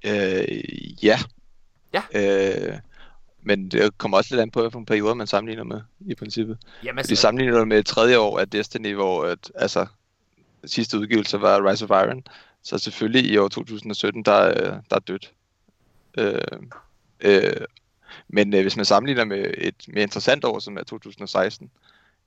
Øh, 0.06 1.04
ja. 1.04 1.18
Ja. 1.94 2.02
Øh, 2.70 2.78
men 3.42 3.68
det 3.68 3.98
kommer 3.98 4.16
også 4.18 4.34
lidt 4.34 4.42
an 4.42 4.50
på, 4.50 4.60
hvilke 4.60 4.84
perioder 4.86 5.14
man 5.14 5.26
sammenligner 5.26 5.64
med, 5.64 5.80
i 6.00 6.14
princippet. 6.14 6.58
Jamen, 6.84 6.98
Fordi 7.02 7.12
altså- 7.12 7.22
sammenligner 7.22 7.58
du 7.58 7.64
med 7.64 7.78
et 7.78 7.86
tredje 7.86 8.18
år 8.18 8.38
af 8.38 8.48
Destiny, 8.50 8.94
hvor 8.94 9.24
at, 9.24 9.52
altså, 9.54 9.86
sidste 10.64 10.98
udgivelse 10.98 11.40
var 11.40 11.70
Rise 11.70 11.84
of 11.84 11.90
Iron, 12.06 12.24
så 12.62 12.78
selvfølgelig 12.78 13.30
i 13.30 13.36
år 13.36 13.48
2017, 13.48 14.22
der, 14.22 14.32
er- 14.32 14.80
der 14.90 14.96
er 14.96 15.00
dødt. 15.00 15.32
Øh, 16.18 16.40
øh, 17.20 17.66
men 18.28 18.54
øh, 18.54 18.62
hvis 18.62 18.76
man 18.76 18.84
sammenligner 18.84 19.24
med 19.24 19.54
et 19.58 19.84
mere 19.88 20.02
interessant 20.02 20.44
år, 20.44 20.58
som 20.58 20.76
er 20.76 20.82
2016, 20.82 21.70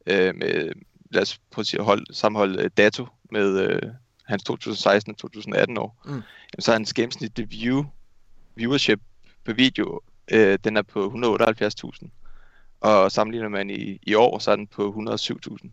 øh, 0.08 0.36
med, 0.36 0.72
lad 1.10 1.22
os 1.22 1.40
prøve 1.52 1.66
at 1.80 1.86
hold, 1.86 2.06
sammenholde 2.14 2.64
øh, 2.64 2.70
dato 2.78 3.08
med 3.32 3.60
øh, 3.60 3.82
hans 4.26 4.44
2016 4.44 5.12
og 5.12 5.18
2018 5.18 5.78
år, 5.78 6.02
Mm. 6.06 6.22
så 6.60 6.72
er 6.72 6.76
hans 6.76 6.94
gennemsnitlige 6.94 7.50
view, 7.50 7.86
viewership 8.56 9.00
på 9.46 9.54
video, 9.54 10.02
øh, 10.32 10.60
den 10.64 10.78
er 10.78 10.82
på 10.82 11.06
178.000. 11.08 12.08
Og 12.82 13.12
sammenligner 13.12 13.50
man 13.50 13.70
i, 13.70 14.00
i 14.04 14.14
år, 14.14 14.40
så 14.40 14.52
er 14.52 14.56
den 14.56 14.68
på 14.68 14.96
107.000. 15.10 15.70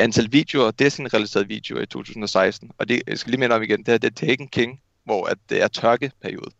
Antal 0.00 0.32
videoer, 0.32 0.70
det 0.70 0.86
er 0.86 0.90
sådan 0.90 1.14
realiserede 1.14 1.48
videoer 1.48 1.80
i 1.82 1.86
2016. 1.86 2.70
Og 2.78 2.88
det, 2.88 3.02
jeg 3.06 3.18
skal 3.18 3.30
lige 3.30 3.40
minde 3.40 3.56
om 3.56 3.62
igen, 3.62 3.78
det 3.78 3.88
her 3.88 3.98
det 3.98 4.10
er 4.10 4.26
Taken 4.26 4.48
King, 4.48 4.80
hvor 5.04 5.26
at 5.26 5.38
det 5.48 5.62
er 5.62 5.68
tørkeperiode. 5.68 6.50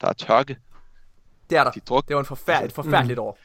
Der 0.00 0.08
er 0.08 0.12
tørke. 0.12 0.56
Det 1.50 1.58
er 1.58 1.64
der. 1.64 1.70
De 1.70 1.80
druk, 1.80 2.08
Det 2.08 2.16
var 2.16 2.20
en 2.20 2.26
forfærdelig, 2.26 2.66
et 2.66 2.72
forfærdeligt 2.72 3.18
år. 3.18 3.38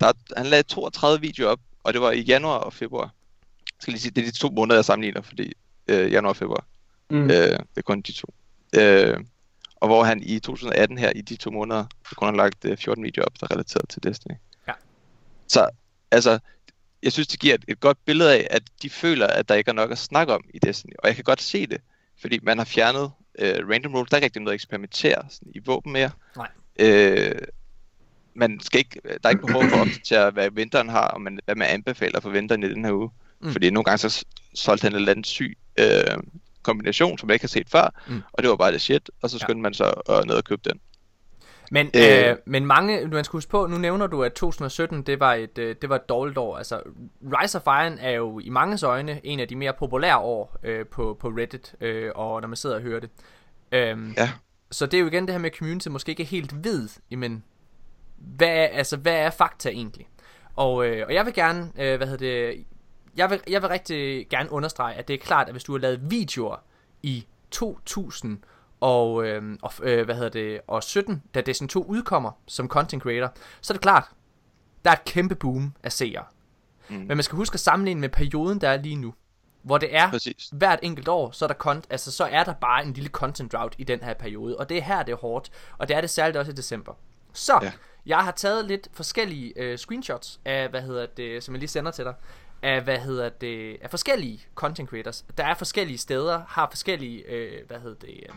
der, 0.00 0.06
er- 0.08 0.12
han 0.36 0.46
lagde 0.46 0.62
32 0.62 1.20
videoer 1.20 1.50
op, 1.50 1.60
og 1.84 1.92
det 1.92 2.00
var 2.00 2.10
i 2.10 2.20
januar 2.20 2.56
og 2.58 2.72
februar. 2.72 3.04
Jeg 3.66 3.80
skal 3.80 3.92
lige 3.92 4.00
sige, 4.00 4.10
det 4.10 4.26
er 4.26 4.30
de 4.30 4.36
to 4.38 4.50
måneder, 4.50 4.76
jeg 4.76 4.84
sammenligner, 4.84 5.20
fordi 5.22 5.52
øh, 5.88 6.12
januar 6.12 6.28
og 6.30 6.36
februar. 6.36 6.64
Mm. 7.10 7.22
Øh, 7.24 7.30
det 7.30 7.60
er 7.76 7.82
kun 7.82 8.00
de 8.00 8.12
to. 8.12 8.34
Øh, 8.76 9.16
og 9.76 9.88
hvor 9.88 10.04
han 10.04 10.22
i 10.22 10.38
2018 10.38 10.98
her, 10.98 11.10
i 11.16 11.20
de 11.20 11.36
to 11.36 11.50
måneder, 11.50 11.84
så 12.08 12.14
kun 12.14 12.28
har 12.28 12.34
lagt 12.36 12.64
øh, 12.64 12.76
14 12.76 13.04
videoer 13.04 13.26
op, 13.26 13.32
der 13.40 13.46
er 13.50 13.50
relateret 13.54 13.88
til 13.88 14.02
Destiny. 14.02 14.34
Ja. 14.68 14.72
Så, 15.48 15.68
altså, 16.10 16.38
jeg 17.02 17.12
synes, 17.12 17.28
det 17.28 17.40
giver 17.40 17.54
et, 17.54 17.64
et 17.68 17.80
godt 17.80 17.98
billede 18.04 18.34
af, 18.34 18.46
at 18.50 18.62
de 18.82 18.90
føler, 18.90 19.26
at 19.26 19.48
der 19.48 19.54
ikke 19.54 19.68
er 19.68 19.72
nok 19.72 19.90
at 19.90 19.98
snakke 19.98 20.34
om 20.34 20.44
i 20.54 20.58
Destiny. 20.58 20.92
Og 20.98 21.06
jeg 21.08 21.14
kan 21.14 21.24
godt 21.24 21.42
se 21.42 21.66
det, 21.66 21.80
fordi 22.20 22.38
man 22.42 22.58
har 22.58 22.64
fjernet 22.64 23.10
øh, 23.38 23.68
random 23.68 23.94
roll. 23.94 24.06
Der 24.10 24.14
er 24.14 24.18
ikke 24.18 24.24
rigtig 24.24 24.42
noget 24.42 24.52
at 24.52 24.54
eksperimentere 24.54 25.22
sådan, 25.30 25.52
i 25.54 25.60
våben 25.66 25.92
mere. 25.92 26.10
Nej. 26.36 26.48
Øh, 26.80 27.34
man 28.34 28.60
skal 28.60 28.78
ikke, 28.78 29.00
der 29.04 29.18
er 29.24 29.30
ikke 29.30 29.46
behov 29.46 29.62
for 29.62 29.76
at 29.76 29.80
opdatere, 29.80 30.30
hvad 30.30 30.50
vinteren 30.50 30.88
har, 30.88 31.08
og 31.08 31.20
man, 31.20 31.38
hvad 31.44 31.54
man 31.54 31.68
anbefaler 31.68 32.20
for 32.20 32.30
vinteren 32.30 32.62
i 32.62 32.68
den 32.68 32.84
her 32.84 32.92
uge. 32.92 33.10
Mm. 33.40 33.52
Fordi 33.52 33.70
nogle 33.70 33.84
gange 33.84 33.98
så 33.98 34.24
solgte 34.54 34.84
han 34.84 34.92
et 34.92 34.96
eller 34.96 35.12
andet 35.12 35.26
syg 35.26 35.58
øh, 35.78 36.18
kombination, 36.62 37.18
som 37.18 37.28
jeg 37.28 37.34
ikke 37.34 37.42
har 37.42 37.48
set 37.48 37.68
før, 37.68 38.02
mm. 38.08 38.22
og 38.32 38.42
det 38.42 38.50
var 38.50 38.56
bare 38.56 38.72
det 38.72 38.80
shit, 38.80 39.10
og 39.22 39.30
så 39.30 39.38
skyndte 39.38 39.58
ja. 39.58 39.62
man 39.62 39.74
så 39.74 40.02
øh, 40.10 40.24
ned 40.26 40.34
og 40.34 40.44
købe 40.44 40.62
den. 40.64 40.80
Men, 41.70 41.86
øh, 41.86 42.30
Øh. 42.30 42.36
men 42.46 42.66
mange, 42.66 43.06
man 43.08 43.24
skal 43.24 43.32
huske 43.36 43.50
på, 43.50 43.66
nu 43.66 43.78
nævner 43.78 44.06
du, 44.06 44.22
at 44.24 44.32
2017, 44.32 45.02
det 45.02 45.20
var 45.20 45.34
et, 45.34 45.58
øh, 45.58 45.76
det 45.82 45.88
var 45.88 45.96
et 45.96 46.08
dårligt 46.08 46.38
år. 46.38 46.56
Altså, 46.56 46.82
Rise 47.22 47.58
of 47.58 47.66
Iron 47.66 47.98
er 47.98 48.10
jo 48.10 48.38
i 48.38 48.48
manges 48.50 48.82
øjne 48.82 49.20
en 49.26 49.40
af 49.40 49.48
de 49.48 49.56
mere 49.56 49.72
populære 49.78 50.18
år 50.18 50.56
øh, 50.62 50.86
på, 50.86 51.16
på 51.20 51.28
Reddit, 51.28 51.74
øh, 51.80 52.10
og 52.14 52.40
når 52.40 52.48
man 52.48 52.56
sidder 52.56 52.76
og 52.76 52.82
hører 52.82 53.00
det. 53.00 53.10
Øhm, 53.72 54.14
Ja. 54.16 54.30
Så 54.70 54.86
det 54.86 54.94
er 54.94 55.00
jo 55.00 55.06
igen 55.06 55.26
det 55.26 55.30
her 55.34 55.38
med, 55.38 55.50
at 55.50 55.56
community 55.56 55.88
måske 55.88 56.10
ikke 56.10 56.22
er 56.22 56.26
helt 56.26 56.64
ved, 56.64 56.88
men 57.10 57.44
hvad 58.16 58.48
er, 58.48 58.66
altså, 58.66 58.96
hvad 58.96 59.14
er 59.14 59.30
fakta 59.30 59.68
egentlig? 59.68 60.08
Og, 60.56 60.86
øh, 60.86 61.06
og 61.06 61.14
jeg 61.14 61.26
vil 61.26 61.34
gerne, 61.34 61.72
øh, 61.78 61.96
hvad 61.96 62.06
hedder 62.06 62.26
det, 62.26 62.64
jeg 63.16 63.30
vil, 63.30 63.40
jeg 63.48 63.62
vil 63.62 63.68
rigtig 63.68 64.28
gerne 64.28 64.52
understrege, 64.52 64.94
at 64.94 65.08
det 65.08 65.14
er 65.14 65.18
klart, 65.18 65.46
at 65.46 65.54
hvis 65.54 65.64
du 65.64 65.72
har 65.72 65.78
lavet 65.78 66.10
videoer 66.10 66.56
i 67.02 67.26
2000 67.50 68.38
og, 68.80 69.26
øh, 69.26 69.58
og 69.62 69.72
øh, 69.82 70.04
hvad 70.04 70.14
hedder 70.14 70.30
det, 70.30 70.60
og 70.66 70.82
17, 70.82 71.22
da 71.34 71.40
Destiny 71.40 71.68
2 71.68 71.82
udkommer 71.82 72.30
som 72.46 72.68
content 72.68 73.02
creator, 73.02 73.32
så 73.60 73.72
er 73.72 73.74
det 73.74 73.82
klart, 73.82 74.04
der 74.84 74.90
er 74.90 74.94
et 74.94 75.04
kæmpe 75.04 75.34
boom 75.34 75.74
af 75.82 75.92
seere. 75.92 76.24
Mm. 76.88 76.96
Men 76.96 77.08
man 77.08 77.22
skal 77.22 77.36
huske 77.36 77.54
at 77.54 77.60
sammenligne 77.60 78.00
med 78.00 78.08
perioden, 78.08 78.60
der 78.60 78.68
er 78.68 78.82
lige 78.82 78.96
nu. 78.96 79.14
Hvor 79.62 79.78
det 79.78 79.96
er 79.96 80.10
Præcis. 80.10 80.48
hvert 80.52 80.78
enkelt 80.82 81.08
år, 81.08 81.30
så 81.30 81.44
er, 81.44 81.46
der 81.46 81.54
kont- 81.54 81.86
altså, 81.90 82.12
så 82.12 82.24
er 82.24 82.44
der 82.44 82.52
bare 82.52 82.84
en 82.84 82.92
lille 82.92 83.10
content 83.10 83.52
drought 83.52 83.74
i 83.78 83.84
den 83.84 84.02
her 84.02 84.14
periode. 84.14 84.56
Og 84.56 84.68
det 84.68 84.76
er 84.78 84.82
her, 84.82 85.02
det 85.02 85.12
er 85.12 85.16
hårdt. 85.16 85.50
Og 85.78 85.88
det 85.88 85.96
er 85.96 86.00
det 86.00 86.10
særligt 86.10 86.36
også 86.36 86.52
i 86.52 86.54
december. 86.54 86.92
Så, 87.32 87.58
ja. 87.62 87.72
jeg 88.06 88.18
har 88.18 88.30
taget 88.30 88.64
lidt 88.64 88.88
forskellige 88.92 89.52
øh, 89.56 89.78
screenshots 89.78 90.40
af, 90.44 90.68
hvad 90.68 90.82
hedder 90.82 91.06
det, 91.06 91.44
som 91.44 91.54
jeg 91.54 91.58
lige 91.58 91.68
sender 91.68 91.90
til 91.90 92.04
dig, 92.04 92.14
af, 92.62 92.82
hvad 92.82 92.98
hedder 92.98 93.28
det, 93.28 93.76
af 93.82 93.90
forskellige 93.90 94.40
content 94.54 94.88
creators. 94.88 95.24
Der 95.36 95.44
er 95.44 95.54
forskellige 95.54 95.98
steder, 95.98 96.42
har 96.48 96.68
forskellige, 96.70 97.22
øh, 97.22 97.66
hvad 97.66 97.78
hedder 97.80 97.96
det, 98.06 98.20
øh, 98.28 98.34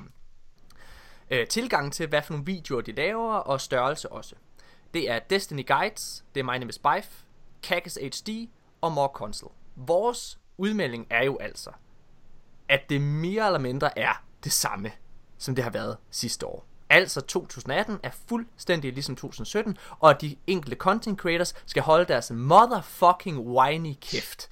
øh, 1.32 1.48
tilgang 1.48 1.94
til, 1.94 2.08
hvad 2.08 2.22
for 2.22 2.34
nogle 2.34 2.46
videoer 2.46 2.82
de 2.82 2.92
laver, 2.92 3.34
og 3.34 3.62
størrelse 3.62 4.12
også. 4.12 4.36
Det 4.94 5.10
er 5.10 5.20
Destiny 5.20 5.68
Guides, 5.68 6.24
det 6.36 6.40
er 6.40 6.44
My 6.44 6.58
Name 6.58 6.70
is 6.70 6.80
Bife, 6.80 7.10
Kakas 7.64 8.00
HD 8.02 8.48
og 8.82 8.92
More 8.92 9.10
Console. 9.14 9.54
Vores 9.76 10.40
udmelding 10.58 11.08
er 11.10 11.24
jo 11.24 11.38
altså, 11.38 11.70
at 12.70 12.90
det 12.90 13.02
mere 13.02 13.46
eller 13.46 13.60
mindre 13.60 14.00
er 14.00 14.24
det 14.44 14.52
samme, 14.52 14.92
som 15.38 15.56
det 15.56 15.64
har 15.64 15.72
været 15.72 15.98
sidste 16.12 16.46
år. 16.46 16.66
Altså 16.90 17.22
2018 17.22 18.00
er 18.04 18.10
fuldstændig 18.30 18.94
ligesom 18.94 19.16
2017, 19.16 19.78
og 20.00 20.22
de 20.22 20.36
enkelte 20.48 20.76
content 20.76 21.20
creators 21.20 21.54
skal 21.66 21.84
holde 21.84 22.06
deres 22.06 22.32
motherfucking 22.32 23.40
whiny 23.40 23.94
kæft. 24.02 24.50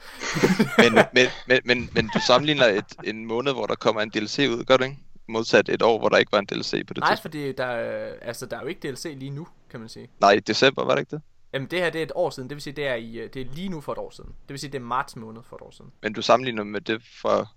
men, 0.77 0.93
men, 1.13 1.27
men, 1.47 1.59
men, 1.65 1.89
men 1.93 2.09
du 2.13 2.19
sammenligner 2.27 2.65
et, 2.65 2.85
en 3.03 3.25
måned, 3.25 3.53
hvor 3.53 3.65
der 3.65 3.75
kommer 3.75 4.01
en 4.01 4.09
DLC 4.09 4.39
ud, 4.39 4.63
gør 4.63 4.77
du 4.77 4.83
ikke? 4.83 4.97
Modsat 5.29 5.69
et 5.69 5.81
år, 5.81 5.99
hvor 5.99 6.09
der 6.09 6.17
ikke 6.17 6.31
var 6.31 6.39
en 6.39 6.45
DLC 6.45 6.87
på 6.87 6.93
det 6.93 7.01
Nej, 7.01 7.09
tidspunkt. 7.09 7.21
fordi 7.21 7.51
der, 7.51 7.65
er- 7.65 8.13
altså, 8.21 8.45
der 8.45 8.57
er 8.57 8.61
jo 8.61 8.67
ikke 8.67 8.91
DLC 8.91 9.03
lige 9.17 9.29
nu, 9.31 9.47
kan 9.69 9.79
man 9.79 9.89
sige. 9.89 10.09
Nej, 10.21 10.31
i 10.31 10.39
december, 10.39 10.85
var 10.85 10.91
det 10.95 10.99
ikke 11.01 11.11
det? 11.15 11.21
Jamen 11.53 11.67
det 11.71 11.79
her 11.79 11.89
det 11.89 11.99
er 11.99 12.03
et 12.03 12.11
år 12.15 12.29
siden, 12.29 12.49
det 12.49 12.55
vil 12.55 12.61
sige 12.61 12.73
det 12.73 12.87
er, 12.87 12.95
i, 12.95 13.17
øh, 13.17 13.29
det 13.33 13.41
er 13.41 13.45
lige 13.53 13.69
nu 13.69 13.81
for 13.81 13.91
et 13.91 13.97
år 13.97 14.09
siden. 14.09 14.29
Det 14.29 14.49
vil 14.49 14.59
sige 14.59 14.71
det 14.71 14.77
er 14.79 14.83
marts 14.83 15.15
måned 15.15 15.41
for 15.43 15.55
et 15.55 15.61
år 15.61 15.71
siden. 15.71 15.91
Men 16.01 16.13
du 16.13 16.21
sammenligner 16.21 16.63
med 16.63 16.81
det 16.81 17.03
fra... 17.21 17.47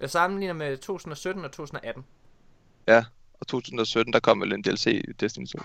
Jeg 0.00 0.10
sammenligner 0.10 0.54
med 0.54 0.76
2017 0.76 1.44
og 1.44 1.52
2018. 1.52 2.04
Ja, 2.88 3.04
og 3.34 3.46
2017, 3.46 4.12
der 4.12 4.20
kom 4.20 4.40
vel 4.40 4.52
en 4.52 4.62
DLC 4.62 4.86
i 4.86 5.12
Destiny 5.12 5.46
2. 5.46 5.58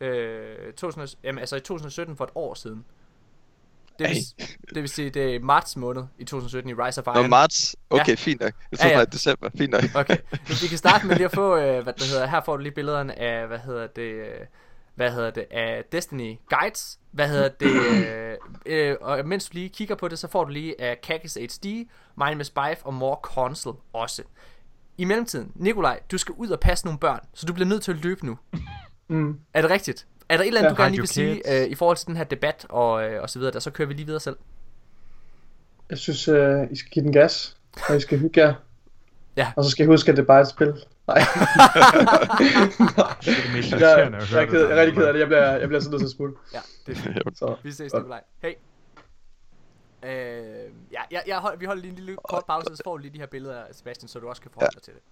Øh, 0.00 0.72
2000, 0.72 1.16
jamen, 1.24 1.38
altså 1.38 1.56
i 1.56 1.60
2017 1.60 2.16
for 2.16 2.24
et 2.24 2.30
år 2.34 2.54
siden. 2.54 2.84
Det 3.98 4.08
vil, 4.08 4.16
det 4.74 4.82
vil 4.82 4.88
sige, 4.88 5.10
det 5.10 5.34
er 5.34 5.40
marts 5.40 5.76
måned 5.76 6.02
i 6.18 6.24
2017 6.24 6.70
i 6.70 6.74
Rise 6.74 7.00
of 7.00 7.06
Iron. 7.06 7.24
Nå, 7.24 7.28
marts. 7.28 7.76
Okay, 7.90 8.16
fint 8.16 8.40
nok. 8.40 8.52
Jeg 8.70 8.78
troede 8.78 8.94
bare, 8.94 9.04
december. 9.04 9.50
Fint 9.58 9.70
nok. 9.70 9.82
Okay, 9.94 10.16
vi 10.62 10.68
kan 10.68 10.78
starte 10.78 11.06
med 11.06 11.16
lige 11.16 11.24
at 11.24 11.34
få, 11.34 11.56
øh, 11.56 11.82
hvad 11.82 11.92
det 11.92 12.02
hedder, 12.02 12.26
her 12.26 12.40
får 12.44 12.56
du 12.56 12.62
lige 12.62 12.72
billederne 12.72 13.18
af, 13.18 13.46
hvad 13.46 13.58
hedder 13.58 13.86
det, 13.86 14.12
øh, 14.12 14.46
hvad 14.94 15.10
hedder 15.12 15.30
det, 15.30 15.46
af 15.50 15.84
Destiny 15.92 16.38
Guides, 16.48 16.98
hvad 17.10 17.28
hedder 17.28 17.48
det, 17.48 17.72
øh, 17.72 18.36
øh, 18.66 18.96
og 19.00 19.26
mens 19.26 19.46
du 19.46 19.50
lige 19.54 19.68
kigger 19.68 19.94
på 19.94 20.08
det, 20.08 20.18
så 20.18 20.28
får 20.28 20.44
du 20.44 20.50
lige 20.50 20.80
af 20.80 21.00
Kakis 21.00 21.34
HD, 21.34 21.66
Mind 22.16 22.34
Miss 22.36 22.50
Bife 22.50 22.86
og 22.86 22.94
More 22.94 23.16
Console 23.22 23.76
også. 23.92 24.22
I 24.98 25.04
mellemtiden, 25.04 25.52
Nikolaj, 25.54 26.00
du 26.10 26.18
skal 26.18 26.34
ud 26.38 26.48
og 26.48 26.60
passe 26.60 26.84
nogle 26.84 26.98
børn, 26.98 27.20
så 27.34 27.46
du 27.46 27.52
bliver 27.52 27.68
nødt 27.68 27.82
til 27.82 27.92
at 27.92 27.98
løbe 27.98 28.26
nu. 28.26 28.38
Mm. 29.08 29.38
Er 29.54 29.60
det 29.60 29.70
rigtigt? 29.70 30.06
Er 30.32 30.36
der 30.36 30.44
et 30.44 30.46
eller 30.46 30.60
andet, 30.60 30.70
Ja. 30.70 30.74
du 30.74 30.82
gerne 30.82 30.90
lige 30.90 31.00
vil 31.00 31.08
sige 31.08 31.62
øh, 31.62 31.68
i 31.68 31.74
forhold 31.74 31.96
til 31.96 32.06
den 32.06 32.16
her 32.16 32.24
debat 32.24 32.66
og, 32.68 33.04
øh, 33.04 33.22
og 33.22 33.30
så 33.30 33.38
videre, 33.38 33.52
der 33.52 33.60
så 33.60 33.70
kører 33.70 33.88
vi 33.88 33.94
lige 33.94 34.06
videre 34.06 34.20
selv. 34.20 34.36
Jeg 35.90 35.98
synes, 35.98 36.28
øh, 36.28 36.60
I 36.70 36.76
skal 36.76 36.90
give 36.90 37.04
den 37.04 37.12
gas, 37.12 37.56
og 37.88 37.96
I 37.96 38.00
skal 38.00 38.18
hygge 38.18 38.40
jer. 38.40 38.54
Ja. 39.36 39.52
Og 39.56 39.64
så 39.64 39.70
skal 39.70 39.84
I 39.84 39.86
huske, 39.86 40.10
at 40.10 40.16
det 40.16 40.26
bare 40.26 40.38
er 40.38 40.42
et 40.42 40.48
spil. 40.48 40.84
Nej. 41.06 41.18
Jeg, 43.26 43.98
at 43.98 44.12
jeg, 44.12 44.20
høre 44.30 44.42
er 44.42 44.46
ked, 44.46 44.60
jeg 44.68 44.78
er 44.78 44.80
rigtig 44.80 44.94
ked 44.94 45.04
af 45.06 45.12
det. 45.12 45.20
Jeg 45.20 45.26
bliver, 45.26 45.56
jeg 45.56 45.68
bliver 45.68 45.80
så 45.80 45.90
nødt 45.90 46.00
til 46.00 46.06
at 46.06 46.10
smutte. 46.12 46.34
Ja, 46.54 46.60
det 46.86 46.96
er 46.96 47.00
fint. 47.00 47.18
Så, 47.38 47.56
Vi 47.62 47.72
ses. 47.72 47.92
Nikolaj. 47.94 48.20
Hej. 48.42 48.54
Øh, 50.04 50.10
ja, 50.92 51.00
jeg, 51.10 51.22
jeg 51.26 51.38
hold, 51.38 51.58
vi 51.58 51.64
holder 51.64 51.82
lige 51.82 51.90
en 51.90 51.96
lille 51.96 52.16
kort 52.28 52.44
pause, 52.46 52.76
så 52.76 52.82
får 52.84 52.96
du 52.96 53.02
lige 53.02 53.14
de 53.14 53.18
her 53.18 53.26
billeder 53.26 53.60
af 53.64 53.74
Sebastian, 53.74 54.08
så 54.08 54.18
du 54.18 54.28
også 54.28 54.42
kan 54.42 54.50
forholde 54.50 54.74
dig 54.74 54.82
til 54.82 54.92
det. 54.94 55.02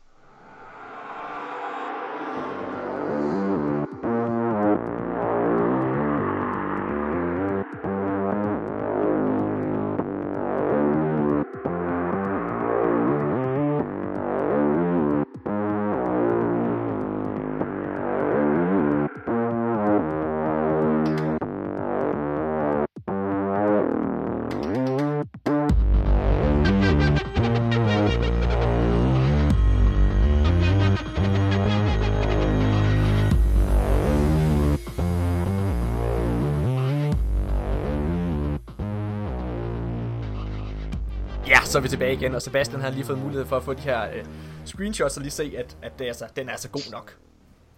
Så 41.71 41.79
er 41.79 41.83
vi 41.83 41.89
tilbage 41.89 42.13
igen, 42.15 42.35
og 42.35 42.43
Sebastian 42.43 42.81
har 42.81 42.91
lige 42.91 43.05
fået 43.05 43.19
mulighed 43.19 43.47
for 43.47 43.57
at 43.57 43.63
få 43.63 43.75
de 43.75 43.81
her 43.81 44.11
øh, 44.15 44.25
screenshots 44.65 45.17
og 45.17 45.23
lige 45.23 45.31
se, 45.31 45.55
at, 45.57 45.77
at 45.83 45.99
det 45.99 46.05
er 46.05 46.09
altså, 46.09 46.27
den 46.37 46.49
er 46.49 46.53
altså 46.53 46.69
god 46.69 46.91
nok. 46.93 47.17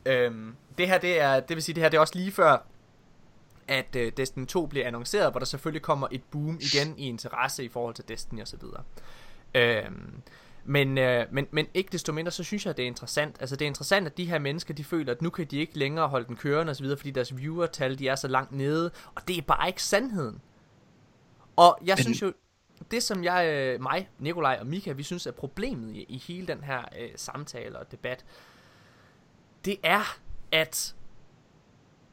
Øhm, 0.06 0.54
det 0.78 0.88
her, 0.88 0.98
det 0.98 1.20
er, 1.20 1.40
det 1.40 1.56
vil 1.56 1.62
sige, 1.62 1.74
det 1.74 1.82
her 1.82 1.88
det 1.90 1.96
er 1.96 2.00
også 2.00 2.18
lige 2.18 2.32
før, 2.32 2.66
at 3.68 3.96
øh, 3.96 4.12
Destiny 4.16 4.46
2 4.46 4.66
bliver 4.66 4.86
annonceret, 4.86 5.30
hvor 5.32 5.38
der 5.38 5.46
selvfølgelig 5.46 5.82
kommer 5.82 6.08
et 6.10 6.22
boom 6.30 6.58
igen 6.60 6.94
i 6.98 7.08
interesse 7.08 7.64
i 7.64 7.68
forhold 7.68 7.94
til 7.94 8.08
Destiny 8.08 8.40
og 8.40 8.48
så 8.48 8.56
videre. 8.56 8.82
Øhm, 9.54 10.22
men, 10.64 10.98
øh, 10.98 11.26
men, 11.32 11.46
men 11.50 11.66
ikke 11.74 11.88
desto 11.92 12.12
mindre, 12.12 12.30
så 12.32 12.44
synes 12.44 12.64
jeg, 12.66 12.70
at 12.70 12.76
det 12.76 12.82
er 12.82 12.86
interessant. 12.86 13.36
Altså 13.40 13.56
det 13.56 13.64
er 13.64 13.68
interessant, 13.68 14.06
at 14.06 14.16
de 14.16 14.24
her 14.24 14.38
mennesker, 14.38 14.74
de 14.74 14.84
føler, 14.84 15.12
at 15.12 15.22
nu 15.22 15.30
kan 15.30 15.46
de 15.46 15.58
ikke 15.58 15.78
længere 15.78 16.08
holde 16.08 16.26
den 16.26 16.36
kørende 16.36 16.70
og 16.70 16.76
så 16.76 16.82
videre, 16.82 16.96
fordi 16.96 17.10
deres 17.10 17.36
viewertal, 17.36 17.98
de 17.98 18.08
er 18.08 18.14
så 18.14 18.28
langt 18.28 18.52
nede, 18.52 18.90
og 19.14 19.28
det 19.28 19.38
er 19.38 19.42
bare 19.42 19.68
ikke 19.68 19.82
sandheden. 19.82 20.40
Og 21.56 21.78
jeg 21.84 21.94
Men- 21.98 22.02
synes 22.04 22.22
jo, 22.22 22.32
det 22.90 23.02
som 23.02 23.24
jeg, 23.24 23.46
øh, 23.46 23.82
mig, 23.82 24.08
Nikolaj 24.18 24.56
og 24.60 24.66
Mika, 24.66 24.92
vi 24.92 25.02
synes 25.02 25.26
er 25.26 25.30
problemet 25.30 25.96
i, 25.96 26.02
i 26.08 26.18
hele 26.18 26.46
den 26.46 26.64
her 26.64 26.84
øh, 27.00 27.10
samtale 27.16 27.78
og 27.78 27.92
debat, 27.92 28.24
det 29.64 29.76
er, 29.82 30.18
at 30.52 30.94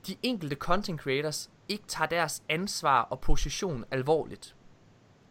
de 0.07 0.15
enkelte 0.23 0.55
content 0.55 1.01
creators 1.01 1.49
ikke 1.69 1.83
tager 1.87 2.07
deres 2.07 2.43
ansvar 2.49 3.01
og 3.01 3.19
position 3.19 3.85
alvorligt. 3.91 4.55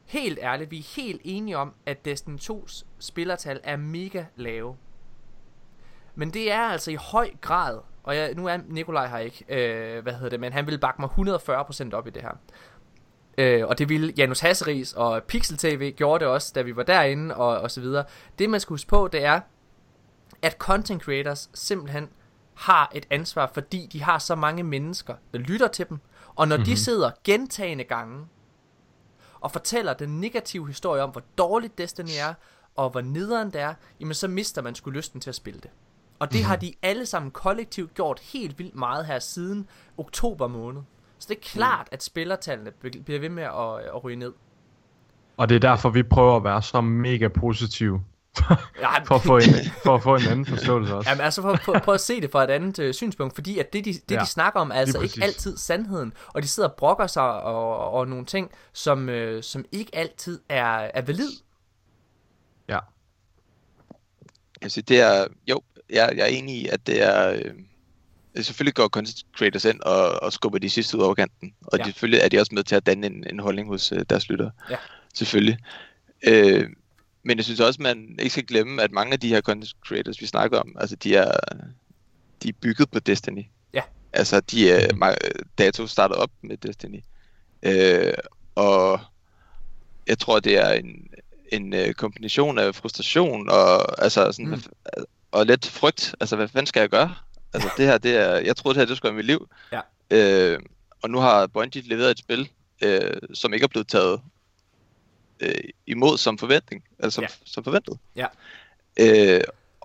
Helt 0.05 0.39
ærligt, 0.43 0.71
vi 0.71 0.79
er 0.79 0.95
helt 0.97 1.21
enige 1.25 1.57
om, 1.57 1.75
at 1.87 2.05
Destiny 2.05 2.39
2's 2.39 2.85
spillertal 2.99 3.61
er 3.63 3.77
mega 3.77 4.25
lave. 4.37 4.77
Men 6.15 6.31
det 6.31 6.53
er 6.53 6.61
altså 6.61 6.91
i 6.91 6.95
høj 6.95 7.31
grad, 7.41 7.81
og 8.03 8.17
jeg, 8.17 8.35
nu 8.35 8.47
er 8.47 8.57
Nikolaj 8.67 9.07
her 9.07 9.19
ikke, 9.19 9.45
øh, 9.49 10.03
hvad 10.03 10.13
hedder 10.13 10.29
det, 10.29 10.41
men 10.41 10.53
han 10.53 10.67
vil 10.67 10.79
bakke 10.79 11.01
mig 11.01 11.11
140% 11.11 11.93
op 11.93 12.07
i 12.07 12.11
det 12.11 12.23
her. 12.23 12.39
Øh, 13.39 13.67
og 13.67 13.79
det 13.79 13.89
ville 13.89 14.13
Janus 14.17 14.41
Hasseris 14.41 14.93
og 14.93 15.23
Pixel 15.23 15.59
TV 15.59 15.95
gjorde 15.97 16.25
det 16.25 16.33
også, 16.33 16.53
da 16.55 16.63
vi 16.63 16.77
var 16.77 16.83
derinde 16.83 17.35
og, 17.35 17.61
og 17.61 17.71
så 17.71 17.81
videre. 17.81 18.05
Det 18.39 18.51
man 18.51 18.61
skal 18.61 18.75
huske 18.75 18.89
på, 18.89 19.09
det 19.13 19.25
er, 19.25 19.41
at 20.43 20.53
content 20.53 21.03
creators 21.03 21.51
simpelthen 21.55 22.09
har 22.55 22.91
et 22.95 23.07
ansvar, 23.11 23.51
fordi 23.55 23.89
de 23.93 24.03
har 24.03 24.19
så 24.19 24.35
mange 24.35 24.63
mennesker, 24.63 25.15
der 25.33 25.39
lytter 25.39 25.69
til 25.69 25.89
dem. 25.89 25.99
Og 26.35 26.49
når 26.49 26.57
mm-hmm. 26.57 26.71
de 26.71 26.77
sidder 26.77 27.11
gentagende 27.25 27.85
gange 27.85 28.27
og 29.41 29.53
fortæller 29.53 29.95
den 29.95 30.21
negative 30.21 30.67
historie 30.67 31.03
om, 31.03 31.11
hvor 31.11 31.23
dårligt 31.39 31.79
Destiny 31.79 32.11
er, 32.19 32.35
og 32.77 32.91
hvor 32.91 33.01
nederen 33.01 33.51
det 33.51 33.61
er, 33.61 33.75
jamen 34.01 34.15
så 34.15 34.29
mister 34.29 34.63
man 34.63 34.75
sgu 34.75 34.91
lysten 34.91 35.21
til 35.21 35.31
at 35.31 35.35
spille 35.35 35.61
det. 35.61 35.71
Og 36.19 36.29
det 36.29 36.35
mm-hmm. 36.35 36.49
har 36.49 36.57
de 36.57 36.75
alle 36.83 37.07
sammen 37.07 37.31
kollektivt 37.31 37.95
gjort 37.95 38.21
helt 38.21 38.59
vildt 38.59 38.75
meget 38.75 39.07
her 39.07 39.19
siden 39.19 39.69
oktober 39.99 40.47
måned. 40.47 40.83
Så 41.19 41.27
det 41.29 41.37
er 41.37 41.41
klart, 41.43 41.89
at 41.93 42.03
spillertallene 42.03 42.71
bliver 43.05 43.21
ved 43.21 43.29
med 43.29 43.43
at, 43.43 43.95
at 43.95 44.05
ryge 44.05 44.17
ned. 44.17 44.33
Og 45.37 45.49
det 45.49 45.55
er 45.55 45.61
derfor, 45.61 45.91
vi 45.91 46.03
prøver 46.03 46.37
at 46.37 46.45
være 46.45 46.63
så 46.63 46.81
mega 46.81 47.29
positive. 47.29 48.05
For, 49.07 49.15
at 49.15 49.23
få 49.23 49.37
en, 49.37 49.43
for 49.83 49.95
at 49.95 50.03
få 50.03 50.15
en 50.15 50.23
anden 50.31 50.47
forståelse 50.47 50.95
også. 50.95 51.11
Jamen 51.11 51.25
altså, 51.25 51.43
for, 51.43 51.57
for, 51.65 51.79
prøv 51.79 51.95
at 51.95 52.01
se 52.01 52.21
det 52.21 52.31
fra 52.31 52.45
et 52.45 52.51
andet 52.51 52.79
øh, 52.79 52.95
synspunkt, 52.95 53.35
fordi 53.35 53.59
at 53.59 53.73
det, 53.73 53.85
de, 53.85 53.93
det 53.93 54.11
Ja, 54.11 54.21
de 54.21 54.27
snakker 54.27 54.61
om, 54.61 54.71
er 54.71 54.75
altså 54.75 55.01
ikke 55.01 55.21
altid 55.23 55.57
sandheden, 55.57 56.13
og 56.27 56.43
de 56.43 56.49
sidder 56.49 56.69
og 56.69 56.75
brokker 56.75 57.07
sig 57.07 57.43
og, 57.43 57.91
og 57.91 58.09
nogle 58.09 58.25
ting, 58.25 58.51
som, 58.73 59.09
øh, 59.09 59.43
som 59.43 59.65
ikke 59.73 59.91
altid 59.95 60.41
er, 60.49 60.91
er 60.95 61.03
valid. 61.03 61.31
Ja. 62.69 62.79
Altså, 64.63 64.83
det 64.83 65.01
er, 65.01 65.27
jo, 65.49 65.61
jeg, 65.91 66.13
jeg 66.17 66.23
er 66.23 66.27
enig 66.27 66.55
i, 66.55 66.69
at 66.69 66.87
det 66.87 67.03
er, 67.03 67.33
øh, 67.33 67.55
selvfølgelig 68.37 68.75
går 68.75 68.89
content 68.89 69.17
creators 69.37 69.65
ind 69.65 69.81
og, 69.81 70.23
og 70.23 70.33
skubber 70.33 70.59
de 70.59 70.71
sidste 70.71 70.99
ud 70.99 71.03
over 71.03 71.15
kanten, 71.15 71.55
og 71.67 71.79
Ja. 71.79 71.85
ja. 71.85 71.85
selvfølgelig 71.85 72.21
er 72.21 72.29
de 72.29 72.39
også 72.39 72.55
med 72.55 72.65
til 72.65 72.75
at 72.75 72.87
danne 72.87 73.07
en, 73.07 73.25
en 73.31 73.39
holdning 73.39 73.69
hos 73.69 73.93
øh, 73.93 74.01
deres 74.11 74.29
lyttere. 74.29 74.51
Ja. 74.71 74.77
Selvfølgelig. 75.15 75.59
Øh, 76.23 76.69
men 77.23 77.37
jeg 77.37 77.45
synes 77.45 77.61
også, 77.61 77.83
man 77.83 78.17
ikke 78.19 78.31
skal 78.31 78.47
glemme, 78.47 78.83
at 78.83 78.93
mange 78.93 79.13
af 79.13 79.21
de 79.21 79.29
her 79.29 79.41
content 79.41 79.73
creators, 79.87 80.21
vi 80.21 80.27
snakker 80.27 80.59
om, 80.59 80.77
altså 80.81 80.97
de 80.97 81.17
er, 81.17 81.33
de 82.43 82.49
er 82.49 82.53
bygget 82.61 82.91
på 82.91 82.99
Destiny. 82.99 83.43
Ja. 83.75 83.83
Altså, 84.13 84.41
de 84.41 84.71
er, 84.71 85.15
Dato 85.59 85.87
startede 85.87 86.19
op 86.19 86.31
med 86.43 86.57
Destiny. 86.57 87.01
Øh, 87.63 88.13
og 88.55 89.01
jeg 90.07 90.19
tror, 90.19 90.41
det 90.41 90.59
er 90.59 90.73
en, 90.73 91.09
en 91.53 91.75
øh, 91.75 91.95
kombination 91.95 92.59
af 92.59 92.75
frustration 92.75 93.51
og, 93.51 94.03
altså, 94.03 94.33
sådan, 94.33 94.47
mm. 94.51 94.63
og 95.31 95.47
lidt 95.47 95.67
frygt. 95.67 96.15
Altså, 96.21 96.37
hvad 96.37 96.49
fanden 96.49 96.67
skal 96.67 96.81
jeg 96.81 96.89
gøre? 96.89 97.15
Altså, 97.55 97.71
det 97.77 97.87
her, 97.87 97.99
det 97.99 98.17
er, 98.17 98.35
jeg 98.39 98.57
troede, 98.57 98.75
det 98.75 98.81
her, 98.81 98.87
det 98.87 98.97
skulle 98.97 99.11
være 99.11 99.17
mit 99.17 99.27
liv. 99.27 99.49
Ja. 99.73 99.81
Øh, 100.11 100.59
og 101.03 101.11
nu 101.11 101.19
har 101.19 101.47
Bungie 101.47 101.83
leveret 101.83 102.11
et 102.11 102.19
spil, 102.19 102.49
øh, 102.83 103.17
som 103.35 103.55
ikke 103.55 103.65
er 103.65 103.69
blevet 103.69 103.89
taget 103.89 104.21
øh, 105.41 105.55
imod 105.87 106.19
som 106.19 106.39
forventning, 106.39 106.85
altså 106.99 107.15
som, 107.15 107.23
Ja. 107.23 107.29
som 107.45 107.65
forventet. 107.65 107.99
Ja. 108.17 108.27
Øh, 109.01 109.41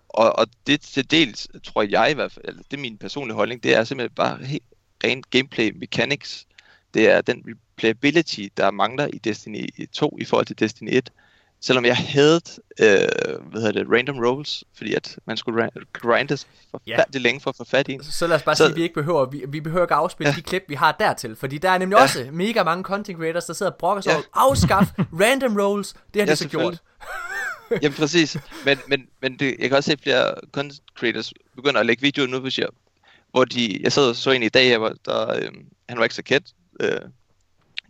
og, 0.09 0.35
og 0.39 0.47
det 0.67 0.81
til 0.81 1.11
dels, 1.11 1.47
tror 1.63 1.81
jeg 1.89 2.11
i 2.11 2.13
hvert 2.13 2.31
fald, 2.31 2.45
eller 2.45 2.61
det 2.71 2.77
er 2.77 2.81
min 2.81 2.97
personlige 2.97 3.35
holdning, 3.35 3.63
det 3.63 3.75
er 3.75 3.83
simpelthen 3.83 4.15
bare 4.15 4.45
helt 4.45 4.63
rent 5.03 5.29
gameplay 5.29 5.71
mechanics. 5.75 6.45
Det 6.93 7.09
er 7.09 7.21
den 7.21 7.43
replayability, 7.47 8.47
der 8.57 8.71
mangler 8.71 9.07
i 9.07 9.17
Destiny 9.17 9.87
2 9.93 10.17
i 10.21 10.25
forhold 10.25 10.45
til 10.45 10.59
Destiny 10.59 10.89
1. 10.91 11.11
Selvom 11.65 11.85
jeg 11.85 11.97
havde 11.97 12.41
øh, 12.79 12.87
hvad 13.51 13.61
hedder 13.61 13.71
det, 13.71 13.87
random 13.91 14.19
rolls, 14.19 14.63
fordi 14.77 14.93
at 14.93 15.17
man 15.25 15.37
skulle 15.37 15.69
grinde 15.93 16.37
forfærdeligt 16.71 17.21
længe 17.23 17.41
for 17.41 17.49
at 17.49 17.55
få 17.55 17.63
fat 17.65 17.87
i 17.87 17.91
en. 17.93 18.03
Så 18.03 18.27
lad 18.27 18.35
os 18.35 18.43
bare 18.43 18.55
Så- 18.55 18.63
sige, 18.63 18.69
at 18.71 18.75
vi 18.75 18.81
ikke 18.83 18.93
behøver, 18.95 19.25
vi, 19.25 19.43
vi 19.47 19.59
behøver 19.61 19.85
ikke 19.85 19.93
afspille 19.93 20.29
ja. 20.29 20.35
de 20.35 20.41
klip, 20.41 20.63
vi 20.67 20.73
har 20.75 20.91
dertil. 20.91 21.35
Fordi 21.35 21.57
der 21.57 21.69
er 21.69 21.77
nemlig 21.77 21.95
ja. 21.95 22.01
også 22.01 22.27
mega 22.31 22.63
mange 22.63 22.83
content 22.83 23.17
creators, 23.17 23.45
der 23.45 23.53
sidder 23.53 23.71
og 23.71 23.77
brokker 23.77 24.01
sig 24.01 24.09
Ja. 24.09 24.15
over, 24.15 24.23
afskaf 24.33 24.85
random 24.99 25.57
rolls. 25.57 25.93
Det 26.13 26.21
har 26.21 26.25
de 26.25 26.31
Ja, 26.31 26.35
så 26.35 26.47
gjort. 26.47 26.81
Jamen 27.81 27.93
præcis. 27.93 28.37
Men, 28.65 28.79
men, 28.87 29.05
men 29.21 29.39
det, 29.39 29.55
jeg 29.59 29.69
kan 29.69 29.77
også 29.77 29.91
se 29.91 29.97
flere 30.03 30.33
content 30.53 30.81
creators 30.97 31.33
begynder 31.55 31.79
at 31.79 31.85
lægge 31.85 32.01
videoer 32.01 32.27
nu 32.27 32.39
på 32.39 32.49
siger, 32.49 32.67
hvor 33.31 33.45
de, 33.45 33.79
jeg 33.83 33.91
sad 33.91 34.09
og 34.09 34.15
så 34.15 34.31
en 34.31 34.43
i 34.43 34.49
dag 34.49 34.77
hvor 34.77 34.93
der, 35.05 35.33
øh, 35.35 35.49
han 35.89 35.97
var 35.97 36.03
ikke 36.03 36.15
så 36.15 36.23
kendt. 36.23 36.47
Øh, 36.79 36.97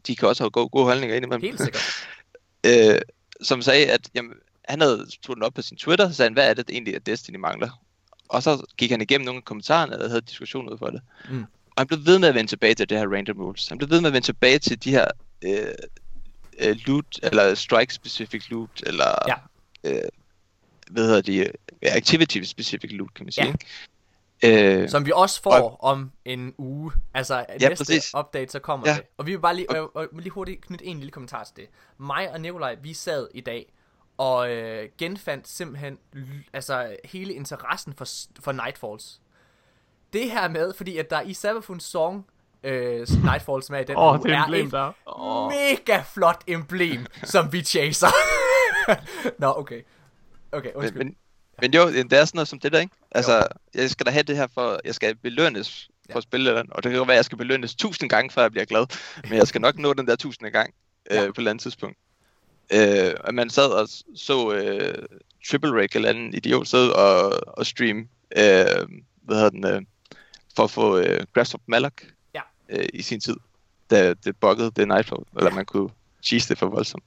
de 0.08 0.16
kan 0.16 0.28
også 0.28 0.44
have 0.44 0.52
gode, 0.52 0.70
gode 0.70 0.86
holdninger 0.86 1.16
ind 1.16 1.26
imellem. 1.26 1.41
Helt 1.41 1.62
sikkert. 1.62 2.08
øh, 2.68 3.02
som 3.44 3.61
sagde, 3.61 3.91
at 3.91 4.10
jamen, 4.15 4.34
han 4.70 4.82
havde 4.82 5.06
tog 5.22 5.36
den 5.36 5.44
op 5.44 5.53
på 5.53 5.61
sin 5.61 5.78
Twitter, 5.78 6.07
så 6.10 6.14
sagde 6.15 6.28
han, 6.30 6.34
hvad 6.34 6.49
er 6.49 6.53
det 6.53 6.70
egentlig, 6.70 6.95
at 6.95 7.06
Destiny 7.06 7.36
mangler? 7.36 7.82
Og 8.30 8.44
så 8.44 8.65
gik 8.78 8.91
han 8.91 9.02
igennem 9.02 9.26
nogle 9.26 9.38
af 9.38 9.45
kommentarerne, 9.45 10.02
og 10.02 10.10
havde 10.10 10.22
diskussion 10.22 10.70
ud 10.70 10.78
for 10.78 10.88
det. 10.88 11.02
Mm. 11.30 11.41
Og 11.65 11.78
han 11.78 11.88
blev 11.88 12.06
ved 12.06 12.20
med 12.20 12.28
at 12.30 12.36
vende 12.36 12.52
tilbage 12.52 12.76
til 12.76 12.90
det 12.90 12.98
her 12.98 13.07
random 13.14 13.38
rules. 13.38 13.68
Han 13.68 13.78
blev 13.78 13.90
ved 13.90 14.02
med 14.02 14.10
at 14.10 14.14
vende 14.14 14.28
tilbage 14.28 14.60
til 14.60 14.84
de 14.84 14.91
her 14.91 15.07
øh, 15.41 15.65
øh, 16.60 16.76
loot, 16.86 17.20
eller 17.24 17.56
strike-specific 17.56 18.49
loot, 18.49 18.84
eller 18.86 19.15
Ja. 19.28 19.36
øh, 19.84 20.02
hvad 20.91 21.03
hedder 21.06 21.22
de, 21.22 21.52
activity-specific 21.82 22.91
loot, 22.91 23.14
kan 23.14 23.26
man 23.26 23.32
sige. 23.32 23.48
Ja. 23.48 23.53
Øh, 24.45 24.89
Som 24.89 25.05
vi 25.05 25.11
også 25.15 25.41
får 25.41 25.51
og, 25.53 25.84
om 25.84 26.11
en 26.26 26.53
uge. 26.57 26.91
Altså 27.14 27.45
Ja, 27.61 27.69
næste 27.69 27.85
præcis. 27.85 28.14
update, 28.19 28.51
så 28.51 28.60
kommer 28.60 28.89
Ja. 28.89 28.93
det. 28.95 29.03
Og 29.18 29.26
vi 29.26 29.31
vil 29.31 29.39
bare 29.39 29.55
lige, 29.55 29.69
og, 29.69 29.91
og, 29.95 30.07
lige 30.14 30.30
hurtigt 30.30 30.61
knytte 30.65 30.85
en 30.85 30.97
lille 30.97 31.11
kommentar 31.11 31.43
til 31.43 31.55
det. 31.55 31.65
Mig 31.97 32.31
og 32.31 32.41
Nikolaj, 32.41 32.76
vi 32.81 32.93
sad 32.93 33.27
i 33.34 33.41
dag 33.41 33.73
og 34.18 34.51
øh, 34.51 34.89
genfandt 34.97 35.47
simpelthen 35.47 35.97
altså 36.53 36.95
hele 37.05 37.34
interessen 37.34 37.93
for, 37.93 38.05
for 38.39 38.51
Nightfalls. 38.51 39.22
Det 40.14 40.31
her 40.31 40.47
med, 40.49 40.73
fordi 40.73 40.97
at 40.97 41.10
der 41.10 41.22
i 41.22 41.34
Sabafuns 41.34 41.84
song, 41.84 42.26
øh, 42.64 43.07
Nightfalls 43.23 43.69
med 43.69 43.81
i 43.81 43.84
den 43.84 43.97
Åh, 43.97 44.14
uge, 44.19 44.23
det 44.23 44.31
er 44.35 44.43
emblem 44.43 44.65
et 44.68 44.72
der. 44.72 44.91
Åh. 45.07 45.51
mega 45.51 46.01
flot 46.14 46.43
emblem, 46.47 47.05
som 47.23 47.53
vi 47.53 47.61
chaser. 47.64 48.07
Nå, 49.39 49.53
okay. 49.57 49.81
Okay, 50.51 50.72
undskyld. 50.76 50.97
men, 50.97 51.07
men 51.07 51.15
jo, 51.74 51.88
det 51.92 52.14
er 52.14 52.26
sådan 52.26 52.38
noget 52.38 52.48
som 52.48 52.60
det 52.60 52.72
der, 52.72 52.80
ikke? 52.80 52.96
Altså, 53.12 53.48
jeg 53.74 53.90
skal 53.90 54.06
da 54.06 54.12
have 54.12 54.24
det 54.24 54.36
her 54.36 54.48
for, 54.54 54.80
jeg 54.86 54.96
skal 54.96 55.16
belønnes 55.16 55.90
for 56.12 56.18
at 56.18 56.24
spille 56.24 56.56
den, 56.56 56.68
og 56.72 56.84
det 56.84 56.90
kan 56.92 56.98
jo 56.98 57.04
være, 57.04 57.14
at 57.14 57.18
jeg 57.18 57.26
skal 57.26 57.38
belønnes 57.38 57.76
tusind 57.76 58.10
gange, 58.10 58.32
før 58.32 58.42
jeg 58.42 58.52
bliver 58.52 58.66
glad, 58.66 58.86
men 59.30 59.34
jeg 59.34 59.48
skal 59.48 59.62
nok 59.62 59.78
nå 59.78 59.94
den 59.94 60.08
der 60.08 60.16
tusinde 60.16 60.52
gang 60.52 60.74
øh, 61.12 61.18
på 61.18 61.24
et 61.24 61.38
eller 61.38 61.52
andet 61.52 61.62
tidspunkt. 61.62 61.98
Øh, 62.74 63.14
og 63.20 63.34
man 63.34 63.50
sad 63.50 63.70
og 63.70 63.88
så 64.16 64.54
øh, 64.54 65.06
Triple 65.50 65.82
Rake 65.82 65.96
eller 65.96 66.10
anden 66.10 66.34
idiot 66.34 66.68
sidde 66.68 66.96
og, 66.96 67.48
og 67.58 67.66
stream, 67.66 67.98
øh, 68.38 68.88
hvad 69.22 69.36
hedder 69.36 69.50
den, 69.50 69.66
øh, 69.66 69.82
for 70.56 70.64
at 70.64 70.72
få 70.72 70.98
øh, 70.98 71.26
of 71.36 71.54
Malak 71.68 72.04
Ja. 72.36 72.42
øh, 72.70 72.86
i 72.94 73.02
sin 73.02 73.20
tid, 73.20 73.36
da 73.90 74.14
det 74.14 74.38
buggede 74.38 74.72
det 74.76 74.88
Nightfall, 74.88 75.24
eller 75.38 75.52
man 75.52 75.66
kunne 75.66 75.90
cheese 76.24 76.50
det 76.50 76.58
for 76.58 76.68
voldsomt. 76.68 77.04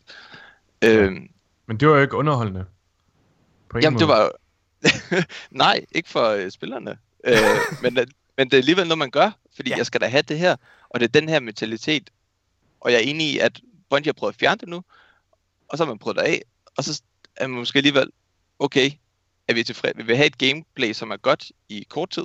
Øh, 0.85 1.12
Men 1.66 1.77
det 1.81 1.89
var 1.89 1.94
jo 1.94 2.02
ikke 2.02 2.16
underholdende. 2.16 2.64
På 3.70 3.78
Jamen, 3.78 3.98
det 3.98 4.09
måde. 4.09 4.18
var... 4.18 4.32
Nej, 5.51 5.84
ikke 5.93 6.09
for 6.09 6.28
øh, 6.28 6.51
spillerne. 6.51 6.98
Øh, 7.24 7.36
men, 7.82 7.98
øh, 7.98 8.06
men 8.36 8.47
det 8.47 8.55
er 8.55 8.59
alligevel 8.59 8.84
noget, 8.86 8.98
man 8.98 9.10
gør, 9.10 9.30
fordi 9.56 9.70
Ja. 9.70 9.74
ja. 9.74 9.78
jeg 9.78 9.86
skal 9.86 10.01
da 10.01 10.06
have 10.06 10.22
det 10.22 10.38
her, 10.38 10.56
og 10.88 11.01
det 11.01 11.06
er 11.06 11.20
den 11.20 11.28
her 11.28 11.40
mentalitet. 11.40 12.10
Og 12.80 12.93
jeg 12.93 12.98
er 12.98 13.02
enig 13.02 13.26
i, 13.26 13.38
at 13.38 13.60
Bungie 13.90 14.09
har 14.09 14.12
prøvet 14.12 14.32
at 14.32 14.38
fjerne 14.40 14.59
det 14.59 14.68
nu, 14.68 14.82
og 15.68 15.78
så 15.78 15.84
har 15.84 15.90
man 15.93 15.98
prøvet 15.98 16.16
det 16.16 16.22
af, 16.22 16.43
og 16.76 16.84
så 16.84 17.02
er 17.36 17.47
man 17.47 17.59
måske 17.59 17.76
alligevel, 17.76 18.10
okay, 18.59 18.90
er 19.48 19.55
vi 19.55 19.62
tilfredse? 19.62 19.97
Vil 19.97 20.09
vi 20.09 20.14
have 20.14 20.26
et 20.26 20.38
gameplay, 20.38 20.93
som 20.93 21.10
er 21.10 21.16
godt 21.16 21.52
i 21.68 21.86
kort 21.90 22.10
tid? 22.10 22.24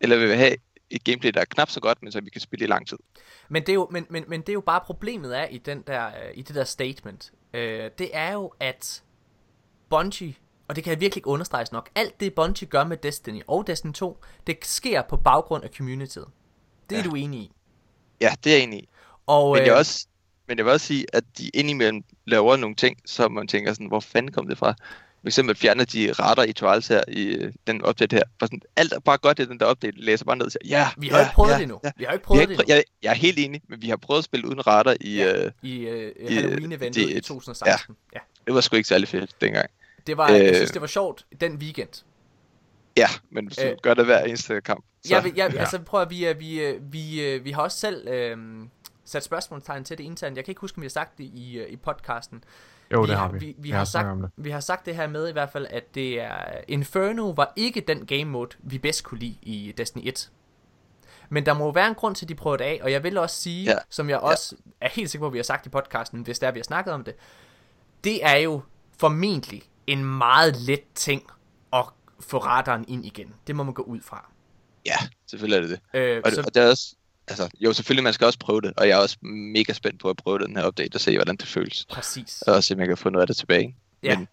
Eller 0.00 0.16
vil 0.16 0.28
vi 0.28 0.34
have 0.34 0.56
et 0.90 1.04
gameplay, 1.04 1.30
der 1.30 1.40
er 1.40 1.44
knap 1.44 1.70
så 1.70 1.80
godt, 1.80 2.02
men 2.02 2.12
som 2.12 2.24
vi 2.24 2.30
kan 2.30 2.40
spille 2.40 2.64
i 2.64 2.68
lang 2.68 2.88
tid? 2.88 2.96
Men 3.48 3.62
det 3.62 3.68
er 3.68 3.74
jo, 3.74 3.88
men, 3.90 4.06
men, 4.10 4.24
men 4.28 4.40
det 4.40 4.48
er 4.48 4.52
jo 4.52 4.60
bare 4.60 4.80
problemet 4.80 5.38
er 5.38 5.44
i, 5.44 5.58
den 5.58 5.82
der, 5.86 6.06
øh, 6.06 6.12
i 6.34 6.42
det 6.42 6.54
der 6.54 6.64
statement. 6.64 7.32
Øh, 7.54 7.90
det 7.98 8.10
er 8.12 8.32
jo, 8.32 8.52
at 8.60 9.02
Bungie, 9.90 10.34
og 10.68 10.76
det 10.76 10.84
kan 10.84 10.90
jeg 10.90 11.00
virkelig 11.00 11.18
ikke 11.18 11.28
understreges 11.28 11.72
nok, 11.72 11.90
alt 11.94 12.20
det 12.20 12.34
Bungie 12.34 12.68
gør 12.68 12.84
med 12.84 12.96
Destiny 12.96 13.40
og 13.46 13.66
Destiny 13.66 13.92
2, 13.92 14.18
det 14.46 14.56
sker 14.62 15.02
på 15.02 15.16
baggrund 15.16 15.64
af 15.64 15.70
communityet. 15.76 16.26
Det 16.90 16.98
er 16.98 17.02
Ja. 17.02 17.08
du 17.08 17.14
enig 17.14 17.40
i. 17.40 17.52
Ja, 18.20 18.34
det 18.44 18.52
er 18.52 18.56
jeg 18.56 18.62
enig 18.64 18.78
i. 18.78 18.88
Og, 19.26 19.52
Men 19.56 19.62
jeg, 19.64 19.72
øh, 19.72 19.78
også, 19.78 20.06
men 20.48 20.56
jeg 20.58 20.64
vil 20.64 20.72
også 20.72 20.86
sige, 20.86 21.06
at 21.12 21.24
de 21.38 21.48
indimellem 21.54 22.04
laver 22.24 22.56
nogle 22.56 22.76
ting, 22.76 22.96
som 23.06 23.32
man 23.32 23.48
tænker 23.48 23.72
sådan, 23.72 23.86
hvor 23.86 24.00
fanden 24.00 24.32
kom 24.32 24.48
det 24.48 24.58
fra? 24.58 24.74
For 25.20 25.28
eksempel 25.28 25.56
fjerner 25.56 25.84
de 25.84 26.12
retter 26.12 26.42
i 26.44 26.52
Trials 26.52 26.88
her, 26.88 27.02
i 27.08 27.22
øh, 27.24 27.52
den 27.66 27.86
update 27.88 28.16
her. 28.16 28.22
For 28.38 28.46
sådan, 28.46 28.60
alt 28.76 28.92
er 28.92 28.98
bare 29.00 29.18
godt 29.18 29.38
i 29.38 29.44
den 29.44 29.60
der 29.60 29.70
update. 29.70 29.96
Læser 30.00 30.24
bare 30.24 30.36
ned 30.36 30.46
og 30.46 30.52
siger, 30.52 30.60
ja, 30.78 30.88
Vi 30.96 31.08
har 31.08 31.18
ja, 31.18 31.24
ikke 31.24 31.34
prøvet 31.34 31.50
ja, 31.50 31.54
det 31.56 31.62
endnu. 31.62 31.80
Ja. 31.84 31.90
Vi 31.96 32.04
har 32.04 32.12
ikke 32.12 32.22
Vi 32.22 32.26
prøvet 32.26 32.40
har 32.40 32.46
det 32.46 32.52
ikke 32.52 32.62
prø- 32.62 32.74
jeg, 32.76 32.84
jeg 33.02 33.10
er 33.10 33.14
helt 33.14 33.38
enig, 33.38 33.60
men 33.68 33.82
vi 33.82 33.88
har 33.88 33.96
prøvet 33.96 34.18
at 34.18 34.24
spille 34.24 34.46
uden 34.48 34.66
retter 34.66 34.96
i... 35.00 35.16
Ja, 35.16 35.44
øh, 35.44 35.52
i 35.62 35.78
øh, 35.78 36.12
i, 36.30 36.34
Halloween-eventet 36.34 37.02
i 37.10 37.14
det- 37.14 37.24
2016. 37.24 37.96
Ja. 38.14 38.18
Det 38.46 38.54
var 38.54 38.60
sgu 38.60 38.76
ikke 38.76 38.88
særlig 38.88 39.08
fedt 39.08 39.40
dengang. 39.40 39.70
Det 40.06 40.16
var, 40.16 40.28
jeg 40.30 40.48
Øh, 40.48 40.54
synes, 40.54 40.70
det 40.70 40.80
var 40.80 40.86
sjovt 40.86 41.26
den 41.40 41.56
weekend. 41.56 42.04
Ja, 42.96 43.06
men 43.30 43.46
hvis 43.46 43.56
du 43.56 43.62
Øh, 43.64 43.76
gør 43.82 43.94
det 43.94 44.04
hver 44.04 44.20
eneste 44.24 44.60
kamp. 44.60 44.84
Så, 45.04 45.14
Ja, 45.14 45.22
vi, 45.22 45.32
ja, 45.36 45.48
altså 45.58 45.78
prøv 45.82 46.02
at 46.02 46.10
vi, 46.10 46.32
vi, 46.38 46.74
vi, 46.80 47.22
øh, 47.28 47.44
vi 47.44 47.50
har 47.50 47.62
også 47.62 47.78
selv 47.78 48.08
øh, 48.08 48.38
sat 49.04 49.24
spørgsmålstegn 49.24 49.84
til 49.84 49.98
det 49.98 50.04
internt. 50.04 50.36
Jeg 50.36 50.44
kan 50.44 50.52
ikke 50.52 50.60
huske, 50.60 50.78
om 50.78 50.82
vi 50.82 50.86
har 50.86 50.90
sagt 50.90 51.18
det 51.18 51.24
i, 51.24 51.58
øh, 51.58 51.68
i 51.68 51.76
podcasten. 51.76 52.44
Jo, 52.92 53.00
vi 53.00 53.08
det 53.08 53.16
har 53.16 53.28
vi. 53.32 53.38
Vi, 53.38 53.54
vi, 53.58 53.68
Jeg 53.68 53.78
har 53.78 53.84
sagt, 53.84 54.06
det. 54.22 54.30
vi 54.36 54.50
har 54.50 54.60
sagt 54.60 54.86
det 54.86 54.96
her 54.96 55.06
med 55.06 55.28
i 55.28 55.32
hvert 55.32 55.50
fald, 55.52 55.66
at 55.70 55.94
det 55.94 56.20
er 56.20 56.36
Inferno 56.68 57.30
var 57.30 57.52
ikke 57.56 57.80
den 57.80 58.06
game 58.06 58.24
mode, 58.24 58.56
vi 58.58 58.78
bedst 58.78 59.04
kunne 59.04 59.20
lide 59.20 59.36
i 59.42 59.74
Destiny 59.78 60.02
1. 60.08 60.30
Men 61.28 61.46
der 61.46 61.54
må 61.54 61.64
jo 61.64 61.70
være 61.70 61.88
en 61.88 61.94
grund 61.94 62.14
til, 62.14 62.24
at 62.24 62.28
de 62.28 62.34
prøvede 62.34 62.58
det 62.64 62.64
af, 62.70 62.80
og 62.82 62.92
jeg 62.92 63.02
vil 63.02 63.18
også 63.18 63.36
sige, 63.42 63.64
ja. 63.64 63.70
Ja. 63.70 63.78
som 63.90 64.10
jeg 64.10 64.18
også 64.18 64.56
er 64.80 64.88
helt 64.88 65.10
sikker 65.10 65.22
på, 65.22 65.26
at 65.26 65.32
vi 65.32 65.38
har 65.38 65.42
sagt 65.42 65.66
i 65.66 65.68
podcasten, 65.68 66.20
hvis 66.22 66.38
der 66.38 66.50
vi 66.50 66.58
har 66.58 66.64
snakket 66.64 66.94
om 66.94 67.04
det, 67.04 67.14
det 68.06 68.24
er 68.24 68.36
jo 68.36 68.60
formentlig 68.98 69.62
en 69.86 70.04
meget 70.04 70.56
let 70.56 70.80
ting 70.94 71.22
at 71.72 71.84
få 72.20 72.38
radaren 72.38 72.84
ind 72.88 73.06
igen. 73.06 73.34
Det 73.46 73.56
må 73.56 73.62
man 73.62 73.74
gå 73.74 73.82
ud 73.82 74.00
fra. 74.00 74.30
Ja, 74.86 74.96
selvfølgelig 75.26 75.56
er 75.56 75.60
det 75.60 75.70
det. 75.92 76.00
Øh, 76.00 76.22
Og, 76.24 76.32
så- 76.32 76.42
og 76.46 76.54
det 76.54 76.62
er 76.62 76.68
også... 76.70 76.94
Altså, 77.28 77.48
jo, 77.60 77.72
selvfølgelig, 77.72 78.04
man 78.04 78.12
skal 78.12 78.24
også 78.26 78.38
prøve 78.38 78.60
det, 78.60 78.72
og 78.76 78.88
jeg 78.88 78.98
er 78.98 79.02
også 79.02 79.16
mega 79.22 79.72
spændt 79.72 80.00
på 80.00 80.10
at 80.10 80.16
prøve 80.16 80.38
den 80.38 80.56
her 80.56 80.66
update 80.66 80.96
og 80.96 81.00
se, 81.00 81.16
hvordan 81.16 81.36
det 81.36 81.46
føles. 81.48 81.86
Præcis. 81.90 82.42
Og 82.42 82.64
se, 82.64 82.74
om 82.74 82.80
jeg 82.80 82.88
kan 82.88 82.96
få 82.96 83.08
noget 83.10 83.22
af 83.22 83.26
det 83.26 83.36
tilbage. 83.36 83.76
Ja. 84.02 84.16
Men, 84.18 84.28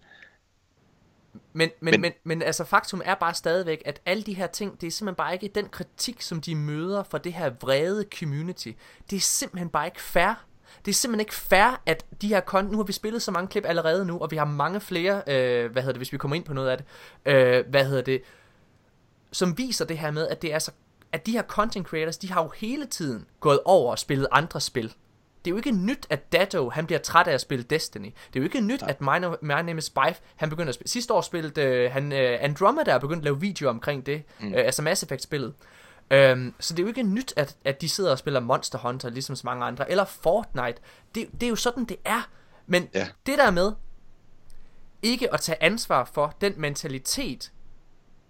Men, 1.54 1.70
men, 1.70 1.72
men, 1.82 1.92
Men- 1.92 2.02
men, 2.02 2.12
men 2.24 2.42
altså 2.42 2.64
faktum 2.64 3.02
er 3.06 3.16
bare 3.16 3.34
stadigvæk, 3.34 3.82
at 3.86 4.02
alle 4.06 4.24
de 4.24 4.34
her 4.34 4.48
ting, 4.48 4.82
det 4.82 4.88
er 4.88 4.92
simpelthen 4.92 5.16
bare 5.16 5.34
ikke 5.34 5.48
den 5.56 5.70
kritik, 5.70 6.22
som 6.22 6.42
de 6.42 6.56
møder 6.56 7.04
fra 7.04 7.18
det 7.18 7.34
her 7.34 7.52
vrede 7.62 8.06
community. 8.20 8.72
Det 9.10 9.16
er 9.16 9.20
simpelthen 9.22 9.70
bare 9.70 9.86
ikke 9.88 10.02
fair. 10.02 10.46
Det 10.86 10.92
er 10.92 10.96
simpelthen 10.96 11.20
ikke 11.20 11.36
fair, 11.36 11.82
at 11.86 12.06
de 12.22 12.28
her 12.28 12.40
kon... 12.40 12.66
Nu 12.66 12.78
har 12.78 12.84
vi 12.84 12.94
spillet 12.94 13.22
så 13.22 13.32
mange 13.32 13.48
klip 13.48 13.66
allerede 13.68 14.06
nu, 14.06 14.20
og 14.20 14.32
vi 14.32 14.36
har 14.36 14.46
mange 14.46 14.80
flere, 14.80 15.22
øh, 15.28 15.72
hvad 15.72 15.82
hedder 15.82 15.94
det, 15.94 16.00
hvis 16.00 16.12
vi 16.14 16.18
kommer 16.18 16.36
ind 16.36 16.44
på 16.44 16.54
noget 16.54 16.70
af 16.70 16.78
det, 16.78 16.86
øh, 17.26 17.66
hvad 17.70 17.86
hedder 17.86 18.02
det, 18.02 18.22
som 19.32 19.58
viser 19.58 19.86
det 19.86 19.98
her 19.98 20.12
med, 20.12 20.28
at 20.28 20.42
det 20.42 20.54
er 20.54 20.60
så, 20.60 20.72
at 21.12 21.26
de 21.26 21.32
her 21.32 21.42
content 21.44 21.88
creators, 21.88 22.18
de 22.18 22.32
har 22.32 22.44
jo 22.44 22.52
hele 22.56 22.86
tiden 22.86 23.26
gået 23.40 23.60
over 23.66 23.92
og 23.92 24.00
spillet 24.00 24.28
andre 24.32 24.62
spil. 24.62 24.94
det 25.46 25.52
er 25.52 25.52
jo 25.52 25.58
ikke 25.58 25.72
nyt, 25.72 26.08
at 26.10 26.32
Datto, 26.32 26.70
han 26.70 26.86
bliver 26.86 27.00
træt 27.00 27.28
af 27.28 27.34
at 27.34 27.42
spille 27.42 27.64
Destiny. 27.64 28.06
Det 28.06 28.36
er 28.36 28.40
jo 28.40 28.44
ikke 28.44 28.62
nyt, 28.62 28.82
ja. 28.82 28.88
at 28.88 29.02
My, 29.02 29.20
My 29.42 29.52
Name 29.52 29.78
is 29.78 29.84
Spife, 29.84 30.22
han 30.36 30.50
begynder 30.50 30.70
at 30.70 30.76
spille. 30.76 30.90
Sidste 30.90 31.14
år 31.14 31.22
spillede 31.22 31.62
øh, 31.62 31.92
han 31.92 32.12
øh, 32.12 32.38
Andromeda 32.42 32.94
og 32.94 33.02
begyndte 33.02 33.20
at 33.20 33.24
lave 33.24 33.40
video 33.40 33.70
omkring 33.70 34.06
det, 34.06 34.24
mm. 34.40 34.54
øh, 34.54 34.66
altså 34.66 34.82
Mass 34.82 35.04
Effect-spillet. 35.04 35.54
Øhm, 36.12 36.54
så 36.60 36.74
det 36.74 36.80
er 36.80 36.84
jo 36.84 36.88
ikke 36.88 37.04
nyt, 37.04 37.34
at, 37.36 37.58
at 37.66 37.82
de 37.82 37.90
sidder 37.90 38.12
og 38.12 38.18
spiller 38.18 38.40
Monster 38.40 38.80
Hunter, 38.80 39.10
ligesom 39.10 39.36
så 39.36 39.42
mange 39.46 39.66
andre, 39.66 39.92
eller 39.92 40.06
Fortnite. 40.06 40.82
Det, 41.16 41.30
det 41.32 41.44
er 41.44 41.50
jo 41.50 41.56
sådan, 41.56 41.86
det 41.86 41.98
er. 42.06 42.30
Men 42.66 42.90
ja. 42.94 43.08
det 43.26 43.38
der 43.38 43.52
med, 43.52 43.72
ikke 45.02 45.34
at 45.34 45.42
tage 45.42 45.64
ansvar 45.64 46.04
for 46.06 46.36
den 46.42 46.54
mentalitet, 46.58 47.52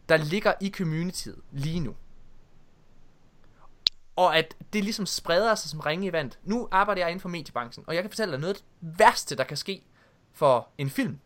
der 0.09 0.17
ligger 0.17 0.53
i 0.61 0.69
communityet 0.69 1.41
lige 1.51 1.79
nu. 1.79 1.95
Og 4.15 4.37
at 4.37 4.55
det 4.73 4.83
ligesom 4.83 5.05
spreder 5.05 5.55
sig 5.55 5.69
som 5.69 5.79
ringe 5.79 6.07
i 6.07 6.13
vand. 6.13 6.31
Nu 6.43 6.67
arbejder 6.71 7.01
jeg 7.01 7.09
inden 7.09 7.21
for 7.21 7.29
mediebranchen, 7.29 7.83
og 7.87 7.95
jeg 7.95 8.03
kan 8.03 8.09
fortælle 8.09 8.31
dig 8.31 8.39
noget 8.39 8.53
af 8.53 8.59
det 8.59 8.97
værste, 8.99 9.35
der 9.35 9.43
kan 9.43 9.57
ske 9.57 9.85
for 10.33 10.69
en 10.77 10.89
film. 10.89 11.19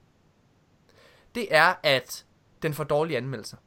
Det 1.35 1.55
er, 1.55 1.75
at 1.83 2.25
den 2.61 2.73
får 2.73 2.83
dårlige 2.83 3.17
anmeldelser. 3.17 3.57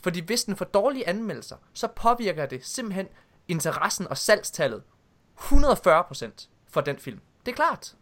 Fordi 0.00 0.20
hvis 0.20 0.44
den 0.44 0.56
får 0.56 0.64
dårlige 0.64 1.08
anmeldelser, 1.08 1.56
så 1.72 1.86
påvirker 1.86 2.46
det 2.46 2.66
simpelthen 2.66 3.08
interessen 3.48 4.08
og 4.08 4.18
salgstallet 4.18 4.82
140% 5.38 6.48
for 6.68 6.80
den 6.80 6.98
film. 6.98 7.20
Det 7.46 7.52
er 7.52 7.56
klart. 7.56 7.96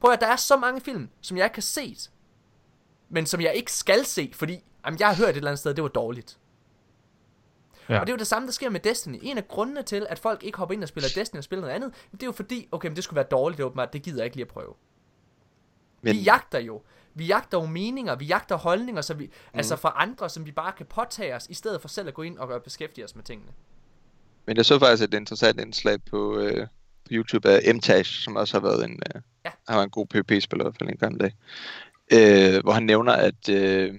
Prøv 0.00 0.12
at 0.12 0.20
der 0.20 0.26
er 0.26 0.36
så 0.36 0.56
mange 0.56 0.80
film, 0.80 1.08
som 1.20 1.36
jeg 1.36 1.44
ikke 1.44 1.56
har 1.56 1.62
set, 1.62 2.10
men 3.08 3.26
som 3.26 3.40
jeg 3.40 3.54
ikke 3.54 3.72
skal 3.72 4.04
se, 4.04 4.30
fordi 4.34 4.64
jamen, 4.86 5.00
jeg 5.00 5.08
har 5.08 5.14
hørt 5.14 5.28
et 5.28 5.36
eller 5.36 5.50
andet 5.50 5.58
sted, 5.58 5.70
at 5.70 5.76
det 5.76 5.82
var 5.82 5.88
dårligt. 5.88 6.38
Ja. 7.88 8.00
Og 8.00 8.06
det 8.06 8.12
er 8.12 8.14
jo 8.14 8.18
det 8.18 8.26
samme, 8.26 8.46
der 8.46 8.52
sker 8.52 8.70
med 8.70 8.80
Destiny. 8.80 9.18
En 9.22 9.38
af 9.38 9.48
grundene 9.48 9.82
til, 9.82 10.06
at 10.10 10.18
folk 10.18 10.42
ikke 10.42 10.58
hopper 10.58 10.74
ind 10.74 10.82
og 10.82 10.88
spiller 10.88 11.10
Destiny 11.14 11.38
og 11.38 11.44
spiller 11.44 11.60
noget 11.60 11.74
andet, 11.74 11.92
det 12.12 12.22
er 12.22 12.26
jo 12.26 12.32
fordi, 12.32 12.68
okay, 12.72 12.88
men 12.88 12.96
det 12.96 13.04
skulle 13.04 13.16
være 13.16 13.26
dårligt, 13.30 13.58
det 13.58 13.66
åbenbart, 13.66 13.92
det 13.92 14.02
gider 14.02 14.18
jeg 14.18 14.24
ikke 14.24 14.36
lige 14.36 14.44
at 14.44 14.52
prøve. 14.52 14.74
Men... 16.02 16.16
Vi 16.16 16.20
jagter 16.20 16.58
jo. 16.58 16.82
Vi 17.14 17.26
jagter 17.26 17.58
jo 17.58 17.66
meninger, 17.66 18.14
vi 18.14 18.24
jagter 18.24 18.56
holdninger, 18.56 19.02
så 19.02 19.14
vi, 19.14 19.24
mm. 19.24 19.58
altså 19.58 19.76
fra 19.76 19.92
andre, 19.96 20.30
som 20.30 20.46
vi 20.46 20.52
bare 20.52 20.72
kan 20.72 20.86
påtage 20.86 21.34
os, 21.34 21.46
i 21.50 21.54
stedet 21.54 21.80
for 21.80 21.88
selv 21.88 22.08
at 22.08 22.14
gå 22.14 22.22
ind 22.22 22.38
og 22.38 22.62
beskæftige 22.62 23.04
os 23.04 23.16
med 23.16 23.24
tingene. 23.24 23.52
Men 24.46 24.56
jeg 24.56 24.64
så 24.64 24.78
faktisk 24.78 25.02
et 25.02 25.14
interessant 25.14 25.60
indslag 25.60 26.02
på, 26.02 26.38
øh, 26.38 26.66
på 27.04 27.08
YouTube 27.10 27.50
af 27.50 27.74
Mtash, 27.74 28.20
som 28.24 28.36
også 28.36 28.60
har 28.60 28.68
været 28.68 28.84
en, 28.84 29.02
øh, 29.14 29.22
ja. 29.44 29.50
han 29.68 29.76
var 29.76 29.82
en 29.82 29.90
god 29.90 30.06
PvP-spiller 30.06 30.70
for 30.70 30.84
en 30.84 30.96
gang 30.96 31.20
dag, 31.20 31.34
øh, 32.12 32.62
hvor 32.62 32.72
han 32.72 32.82
nævner, 32.82 33.12
at, 33.12 33.48
øh, 33.48 33.94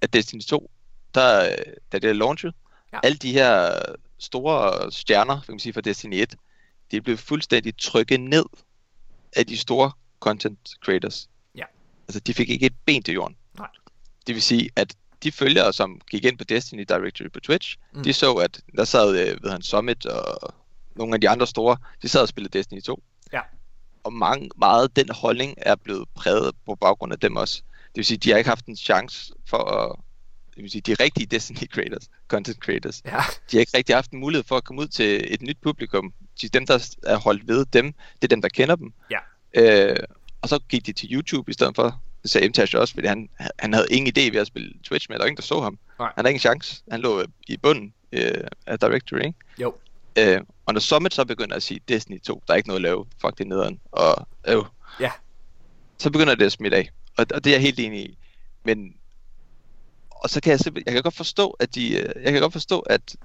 at 0.00 0.12
Destiny 0.12 0.40
2, 0.40 0.70
der, 1.14 1.56
da 1.92 1.98
det 1.98 2.10
er 2.10 2.12
launchet, 2.12 2.54
Ja. 2.94 2.98
Alle 3.02 3.18
de 3.18 3.32
her 3.32 3.82
store 4.18 4.92
stjerner, 4.92 5.40
kan 5.40 5.52
man 5.52 5.58
sige, 5.58 5.72
fra 5.72 5.80
Destiny 5.80 6.14
1, 6.14 6.34
de 6.90 7.00
blev 7.00 7.16
fuldstændig 7.16 7.76
trykket 7.78 8.20
ned 8.20 8.44
af 9.36 9.46
de 9.46 9.56
store 9.56 9.92
content 10.20 10.58
creators. 10.84 11.28
Altså, 12.08 12.20
de 12.20 12.34
fik 12.34 12.50
ikke 12.50 12.66
et 12.66 12.74
ben 12.86 13.02
til 13.02 13.14
jorden. 13.14 13.36
Nej. 13.58 13.68
Det 14.26 14.34
vil 14.34 14.42
sige, 14.42 14.70
at 14.76 14.94
de 15.22 15.32
følgere, 15.32 15.72
som 15.72 16.00
gik 16.10 16.24
ind 16.24 16.38
på 16.38 16.44
Destiny 16.44 16.84
Directory 16.88 17.30
på 17.32 17.40
Twitch, 17.40 17.76
mm. 17.92 18.02
de 18.02 18.12
så, 18.12 18.32
at 18.32 18.60
der 18.76 18.84
sad, 18.84 19.28
øh, 19.28 19.42
ved 19.42 19.50
han, 19.50 19.62
Summit 19.62 20.06
og 20.06 20.54
nogle 20.96 21.14
af 21.14 21.20
de 21.20 21.28
andre 21.28 21.46
store, 21.46 21.76
de 22.02 22.08
sad 22.08 22.22
og 22.22 22.28
spillede 22.28 22.58
Destiny 22.58 22.80
2. 22.80 23.02
Ja. 23.32 23.40
Og 24.04 24.12
mange, 24.12 24.50
meget 24.58 24.96
den 24.96 25.08
holdning 25.10 25.54
er 25.56 25.74
blevet 25.74 26.08
præget 26.14 26.54
på 26.66 26.74
baggrund 26.74 27.12
af 27.12 27.18
dem 27.18 27.36
også. 27.36 27.62
Det 27.72 27.96
vil 27.96 28.04
sige, 28.04 28.18
de 28.18 28.30
har 28.30 28.38
ikke 28.38 28.50
haft 28.50 28.66
en 28.66 28.76
chance 28.76 29.32
for 29.46 29.58
at 29.58 29.96
det 30.54 30.62
vil 30.62 30.70
sige, 30.70 30.82
de 30.82 30.94
rigtige 30.94 31.26
Destiny 31.26 31.66
creators, 31.74 32.10
content 32.28 32.58
creators, 32.58 33.02
ja. 33.04 33.10
de 33.50 33.56
har 33.56 33.60
ikke 33.60 33.76
rigtig 33.76 33.94
haft 33.94 34.10
en 34.10 34.20
mulighed 34.20 34.44
for 34.44 34.56
at 34.56 34.64
komme 34.64 34.82
ud 34.82 34.86
til 34.86 35.34
et 35.34 35.42
nyt 35.42 35.58
publikum. 35.62 36.12
De, 36.40 36.48
dem, 36.48 36.66
der 36.66 36.96
er 37.06 37.16
holdt 37.16 37.48
ved 37.48 37.66
dem, 37.66 37.92
det 37.92 38.24
er 38.24 38.28
dem, 38.28 38.42
der 38.42 38.48
kender 38.48 38.76
dem. 38.76 38.92
Ja. 39.10 39.18
Øh, 39.54 39.96
og 40.44 40.48
så 40.48 40.58
gik 40.68 40.86
de 40.86 40.92
til 40.92 41.12
YouTube 41.12 41.50
i 41.50 41.54
stedet 41.54 41.76
for. 41.76 42.02
Sagde 42.24 42.46
Imtash 42.46 42.76
også, 42.76 42.94
fordi 42.94 43.06
han, 43.06 43.28
han 43.58 43.72
havde 43.72 43.86
ingen 43.90 44.14
idé 44.18 44.32
ved 44.32 44.40
at 44.40 44.46
spille 44.46 44.72
Twitch 44.84 45.06
med, 45.10 45.16
der 45.16 45.22
var 45.22 45.26
ingen, 45.26 45.36
der 45.36 45.42
så 45.42 45.60
ham. 45.60 45.78
Nej. 45.98 46.12
Han 46.16 46.24
havde 46.24 46.30
ingen 46.30 46.40
chance. 46.40 46.82
Han 46.90 47.00
lå 47.00 47.24
i 47.48 47.56
bunden 47.56 47.94
øh, 48.12 48.44
af 48.66 48.78
Directory, 48.78 49.18
ikke? 49.18 49.38
Jo. 49.58 49.74
Øh, 50.18 50.40
og 50.66 50.74
når 50.74 50.80
Summit 50.80 51.14
så 51.14 51.24
begynder 51.24 51.56
at 51.56 51.62
sige, 51.62 51.80
Destiny 51.88 52.20
2, 52.20 52.42
der 52.46 52.52
er 52.52 52.56
ikke 52.56 52.68
noget 52.68 52.78
at 52.78 52.82
lave, 52.82 53.06
fuck 53.20 53.38
det 53.38 53.46
nederen, 53.46 53.80
og 53.92 54.28
øh, 54.48 54.62
ja. 55.00 55.10
så 55.98 56.10
begynder 56.10 56.34
det 56.34 56.44
at 56.44 56.52
smitte 56.52 56.76
af. 56.76 56.90
Og, 57.16 57.26
og 57.34 57.44
det 57.44 57.50
er 57.50 57.54
jeg 57.54 57.62
helt 57.62 57.80
enig 57.80 58.00
i. 58.00 58.18
Men 58.64 58.94
og 60.10 60.30
så 60.30 60.40
kan 60.40 60.50
jeg 60.50 60.60
simpelthen, 60.60 60.86
jeg 60.86 60.94
kan 60.94 61.02
godt 61.02 61.16
forstå, 61.16 61.50
at 61.50 61.74
de, 61.74 61.98
øh, 61.98 62.22
jeg 62.22 62.32
kan 62.32 62.40
godt 62.42 62.52
forstå, 62.52 62.80
at, 62.80 63.16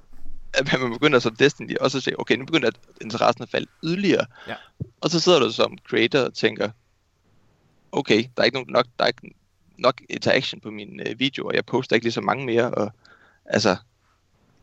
at 0.54 0.80
man 0.80 0.92
begynder 0.92 1.20
som 1.20 1.36
Destiny 1.36 1.78
også 1.78 1.98
at 1.98 2.04
se, 2.04 2.20
okay, 2.20 2.36
nu 2.36 2.46
begynder 2.46 2.72
interessen 3.02 3.44
at 3.44 3.50
falde 3.50 3.68
yderligere. 3.84 4.26
Ja. 4.48 4.56
Og 5.02 5.10
så 5.10 5.20
sidder 5.20 5.40
du 5.40 5.52
som 5.52 5.78
creator 5.90 6.20
og 6.20 6.34
tænker, 6.34 6.70
okay, 7.92 8.24
der 8.38 8.42
er 8.42 8.46
ikke 8.46 8.72
nok, 8.72 8.86
der 8.98 9.04
er 9.04 9.08
ikke 9.08 9.36
nok 9.78 10.02
interaction 10.10 10.62
på 10.62 10.72
mine 10.72 11.10
øh, 11.10 11.20
videoer, 11.20 11.54
jeg 11.54 11.66
poster 11.66 11.96
ikke 11.96 12.06
lige 12.06 12.14
så 12.14 12.22
mange 12.22 12.46
mere, 12.46 12.72
og 12.72 12.92
altså, 13.46 13.76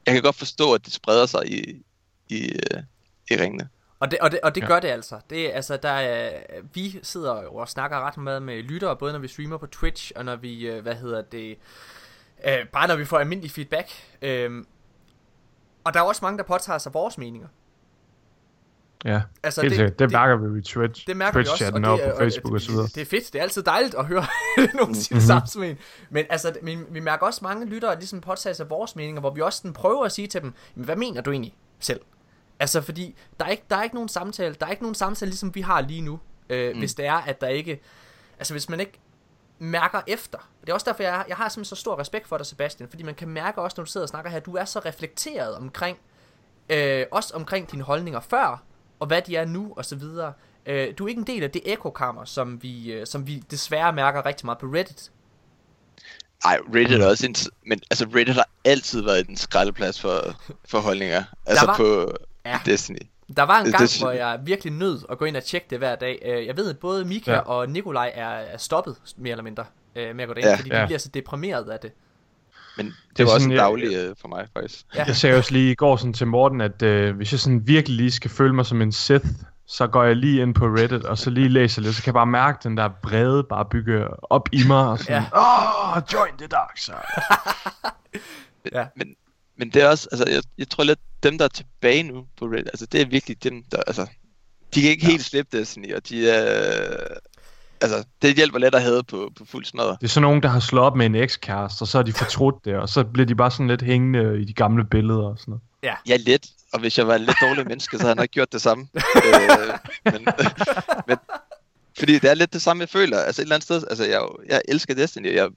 jeg 0.07 0.15
kan 0.15 0.23
godt 0.23 0.37
forstå, 0.37 0.73
at 0.73 0.85
det 0.85 0.93
spreder 0.93 1.27
sig 1.27 1.47
i, 1.47 1.83
i, 2.29 2.43
øh, 2.45 2.83
i 3.31 3.37
ringene. 3.37 3.69
Og 4.01 4.11
det, 4.11 4.19
og 4.19 4.31
det, 4.31 4.41
og 4.41 4.55
det 4.55 4.61
ja. 4.61 4.67
gør 4.67 4.81
det 4.81 4.89
altså. 4.89 5.21
Det, 5.31 5.51
altså 5.53 5.77
der 5.77 5.89
er, 5.89 6.43
vi 6.75 6.99
sidder 7.03 7.43
jo 7.43 7.55
og 7.55 7.69
snakker 7.69 8.01
ret 8.01 8.17
meget 8.17 8.43
med 8.43 8.63
lyttere, 8.63 8.97
både 8.97 9.13
når 9.13 9.19
vi 9.19 9.29
streamer 9.29 9.59
på 9.59 9.67
Twitch, 9.67 10.13
og 10.17 10.25
når 10.25 10.37
vi, 10.37 10.67
øh, 10.67 10.83
hvad 10.83 10.95
hedder 10.95 11.23
det, 11.23 11.59
Øh, 12.45 12.67
bare 12.73 12.89
når 12.89 12.97
vi 12.97 13.05
får 13.05 13.19
almindelig 13.19 13.51
feedback. 13.51 13.91
Øh, 14.23 14.65
og 15.85 15.95
der 15.95 16.01
er 16.01 16.05
også 16.05 16.25
mange, 16.25 16.39
der 16.39 16.45
påtager 16.45 16.79
sig 16.79 16.95
vores 16.95 17.19
meninger. 17.19 17.49
Ja, 19.07 19.21
altså, 19.43 19.61
helt 19.61 19.71
det, 19.71 19.77
sikkert. 19.77 19.99
Det, 19.99 19.99
det 19.99 20.13
mærker 20.13 20.37
vi 20.37 20.59
i 20.59 20.63
Twitch, 20.63 21.07
det 21.07 21.17
mærker 21.17 21.33
Twitch 21.33 21.63
vi 21.63 21.67
også, 21.67 21.75
og, 21.75 21.99
det, 21.99 22.05
og 22.05 22.13
på 22.13 22.19
Facebook 22.19 22.55
og, 22.55 22.61
så 22.61 22.71
videre. 22.71 22.87
Det 22.87 23.01
er 23.01 23.05
fedt, 23.05 23.33
det 23.33 23.39
er 23.39 23.43
altid 23.43 23.63
dejligt 23.63 23.95
at 23.95 24.07
høre 24.07 24.27
nogen 24.75 24.95
sige 24.95 25.15
mm-hmm. 25.15 25.27
samme 25.27 25.47
som 25.47 25.63
en. 25.63 25.77
Men 26.11 26.25
altså, 26.31 26.55
vi, 26.63 26.79
vi 26.91 27.01
mærker 27.01 27.27
også 27.27 27.41
mange 27.43 27.67
lyttere 27.67 27.99
ligesom 27.99 28.21
påtager 28.21 28.55
sig 28.55 28.71
vores 28.71 28.97
meninger, 28.97 29.21
hvor 29.21 29.31
vi 29.31 29.41
også 29.41 29.59
sådan 29.59 29.73
prøver 29.73 30.05
at 30.05 30.13
sige 30.13 30.29
til 30.29 30.43
dem, 30.43 30.53
hvad 30.75 30.97
mener 30.97 31.21
du 31.21 31.31
egentlig 31.31 31.57
selv? 31.81 32.01
Altså, 32.59 32.81
fordi 32.81 33.17
der 33.41 33.47
er 33.47 33.51
ikke, 33.51 33.65
der 33.71 33.77
er 33.77 33.83
ikke 33.83 33.95
nogen 33.95 34.09
samtale, 34.09 34.55
der 34.61 34.67
er 34.67 34.71
ikke 34.71 34.83
nogen 34.83 34.95
samtale, 34.95 35.31
ligesom 35.31 35.55
vi 35.55 35.61
har 35.61 35.81
lige 35.81 36.01
nu, 36.01 36.21
øh, 36.49 36.73
mm. 36.73 36.79
hvis 36.79 36.95
det 36.95 37.07
er, 37.07 37.15
at 37.15 37.41
der 37.41 37.49
ikke, 37.49 37.81
altså 38.39 38.55
hvis 38.55 38.69
man 38.69 38.81
ikke 38.81 39.01
mærker 39.59 40.01
efter. 40.07 40.39
Det 40.61 40.69
er 40.69 40.75
også 40.75 40.91
derfor, 40.91 41.03
jeg, 41.03 41.25
jeg 41.29 41.37
har 41.37 41.49
simpelthen 41.49 41.77
så 41.77 41.81
stor 41.81 41.99
respekt 41.99 42.29
for 42.29 42.37
dig, 42.37 42.47
Sebastian, 42.47 42.89
fordi 42.89 43.03
man 43.03 43.15
kan 43.15 43.29
mærke 43.29 43.61
også, 43.61 43.75
når 43.79 43.85
du 43.85 43.91
sidder 43.91 44.05
og 44.05 44.09
snakker 44.09 44.31
her, 44.31 44.41
du 44.41 44.57
er 44.57 44.65
så 44.65 44.79
reflekteret 44.79 45.55
omkring, 45.55 45.99
øh, 46.71 47.05
også 47.11 47.35
omkring 47.35 47.73
dine 47.73 47.83
holdninger 47.83 48.21
før, 48.21 48.63
og 49.01 49.07
hvad 49.07 49.23
de 49.23 49.37
er 49.37 49.45
nu, 49.45 49.73
og 49.77 49.85
så 49.85 49.97
videre. 49.97 50.33
Øh, 50.67 50.95
du 50.99 51.05
er 51.05 51.09
ikke 51.09 51.19
en 51.19 51.27
del 51.27 51.43
af 51.43 51.51
det 51.51 51.63
ekokammer, 51.65 52.25
som 52.25 52.63
vi, 52.63 52.93
øh, 52.93 53.07
som 53.07 53.27
vi 53.27 53.43
desværre 53.51 53.93
mærker 53.93 54.27
rigtig 54.27 54.47
meget 54.47 54.59
på 54.59 54.67
Reddit. 54.67 55.11
Nej, 56.45 56.59
Reddit 56.75 57.01
er 57.01 57.07
også 57.07 57.27
en, 57.27 57.35
men 57.67 57.81
altså 57.91 58.07
Reddit 58.15 58.35
har 58.35 58.49
altid 58.65 59.03
været 59.03 59.29
en 59.29 59.37
skraldeplads 59.37 60.01
for, 60.01 60.21
for 60.65 60.81
holdninger. 60.81 61.25
Altså 61.47 61.67
var, 61.67 61.77
på 61.77 62.13
ja. 62.47 62.61
Destiny. 62.67 62.99
Der 63.37 63.43
var 63.43 63.61
en 63.61 63.71
gang, 63.71 63.83
det, 63.83 63.99
hvor 64.01 64.11
jeg 64.11 64.41
virkelig 64.45 64.73
nød 64.73 65.01
at 65.11 65.19
gå 65.19 65.25
ind 65.25 65.37
og 65.37 65.45
tjekke 65.45 65.67
det 65.71 65.79
hver 65.79 65.97
dag. 65.97 66.23
Øh, 66.25 66.47
jeg 66.47 66.57
ved, 66.57 66.71
at 66.71 66.79
både 66.79 67.05
Mika 67.05 67.33
ja. 67.33 67.39
og 67.39 67.69
Nikolaj 67.69 68.13
er, 68.15 68.29
er 68.29 68.57
stoppet, 68.57 68.97
mere 69.17 69.31
eller 69.31 69.45
mindre, 69.45 69.65
øh, 69.97 70.17
med 70.17 70.25
at 70.25 70.29
gå 70.29 70.35
derind, 70.35 70.49
ja, 70.49 70.57
fordi 70.57 70.71
ja. 70.75 70.83
de 70.83 70.87
bliver 70.87 70.99
så 70.99 71.09
deprimeret 71.09 71.69
af 71.69 71.81
det. 71.81 71.93
Men 72.77 72.87
det, 72.87 72.95
det 73.17 73.27
var 73.27 73.35
også 73.35 73.51
en 73.51 73.57
daglig 73.57 73.91
ja. 73.91 74.05
Øh, 74.05 74.15
for 74.21 74.29
mig, 74.29 74.47
faktisk. 74.53 74.87
Ja. 74.95 75.05
Jeg 75.05 75.17
sagde 75.17 75.37
også 75.37 75.53
lige 75.53 75.71
i 75.71 75.75
går 75.75 75.97
sådan 75.97 76.13
til 76.13 76.27
Morten, 76.27 76.61
at 76.61 76.83
øh, 76.83 77.17
hvis 77.17 77.33
jeg 77.33 77.41
sådan 77.41 77.67
virkelig 77.67 77.97
lige 77.97 78.11
skal 78.11 78.31
føle 78.31 78.55
mig 78.55 78.67
som 78.67 78.83
en 78.83 78.93
Sith, 78.93 79.27
så 79.67 79.87
går 79.87 80.05
jeg 80.05 80.17
lige 80.17 80.43
ind 80.43 80.55
på 80.55 80.67
Reddit, 80.67 81.05
og 81.05 81.19
så 81.19 81.31
lige 81.31 81.49
læser 81.49 81.83
lidt, 81.83 81.95
så 81.95 82.03
kan 82.03 82.07
jeg 82.07 82.15
bare 82.15 82.27
mærke 82.27 82.59
den 82.63 82.77
der 82.77 82.91
brede 83.03 83.45
bare 83.45 83.65
bygge 83.71 84.05
op 84.23 84.49
i 84.53 84.63
mig, 84.67 84.89
og 84.89 84.99
sådan, 84.99 85.17
åh, 85.17 85.29
ja. 85.33 85.97
oh, 85.97 86.03
join 86.13 86.39
the 86.39 86.47
dark 86.47 86.79
side. 86.79 86.97
ja. 88.73 88.87
Men 88.97 89.17
men 89.57 89.71
det 89.71 89.83
er 89.83 89.89
også, 89.89 90.09
altså, 90.13 90.25
jeg, 90.31 90.43
jeg 90.59 90.69
tror 90.69 90.85
lidt, 90.85 90.99
dem 91.23 91.39
der 91.39 91.45
er 91.45 91.49
tilbage 91.49 92.03
nu 92.03 92.27
på 92.37 92.45
Reddit, 92.45 92.67
altså 92.67 92.87
det 92.87 93.01
er 93.01 93.07
virkelig 93.07 93.45
dem, 93.45 93.63
der, 93.73 93.83
altså, 93.87 94.07
de 94.75 94.81
kan 94.83 94.91
ikke 94.91 95.07
ja. 95.07 95.11
helt 95.11 95.25
slippe 95.25 95.59
Destiny, 95.59 95.95
og 95.95 96.09
de 96.09 96.31
er, 96.31 97.07
altså, 97.81 98.05
det 98.23 98.37
hjælper 98.37 98.59
let 98.59 98.75
at 98.75 98.83
have 98.83 99.03
på, 99.05 99.33
på 99.39 99.45
fuld 99.45 99.65
smadre. 99.65 99.97
Det 100.01 100.05
er 100.05 100.09
sådan 100.09 100.23
nogen, 100.23 100.43
der 100.43 100.49
har 100.49 100.61
slået 100.61 100.87
op 100.87 100.97
med 100.97 101.07
en 101.07 101.15
ekskæreste, 101.15 101.83
og 101.83 101.89
så 101.89 101.99
har 101.99 102.03
de 102.03 102.13
fortrudt 102.13 102.65
det, 102.65 102.77
og 102.77 102.89
så 102.89 103.05
bliver 103.05 103.27
de 103.27 103.35
bare 103.35 103.51
sådan 103.51 103.69
lidt 103.69 103.83
hængende 103.83 104.41
i 104.41 104.45
de 104.45 104.53
gamle 104.53 104.85
billeder 104.85 105.23
og 105.23 105.39
sådan 105.39 105.53
noget. 105.53 105.63
Ja. 105.83 105.95
ja, 106.09 106.17
lidt. 106.17 106.47
Og 106.73 106.81
hvis 106.81 106.99
jeg 106.99 107.07
var 107.07 107.15
en 107.15 107.21
lidt 107.21 107.37
dårlig 107.41 107.67
menneske, 107.67 107.97
så 107.97 108.03
havde 108.03 108.15
jeg 108.17 108.23
nok 108.23 108.31
gjort 108.31 108.53
det 108.53 108.63
samme. 108.63 108.89
øh, 109.27 110.13
men, 110.13 110.27
men, 111.09 111.17
fordi 111.99 112.19
det 112.19 112.31
er 112.31 112.35
lidt 112.35 112.53
det 112.53 112.63
samme, 112.63 112.81
jeg 112.81 112.89
føler. 112.89 113.19
Altså 113.19 113.43
et 113.43 113.45
eller 113.45 113.55
andet 113.55 113.65
sted, 113.65 113.83
altså 113.91 114.05
jeg, 114.05 114.23
jeg 114.49 114.63
elsker 114.69 114.95
Destiny, 114.95 115.35
jeg 115.35 115.49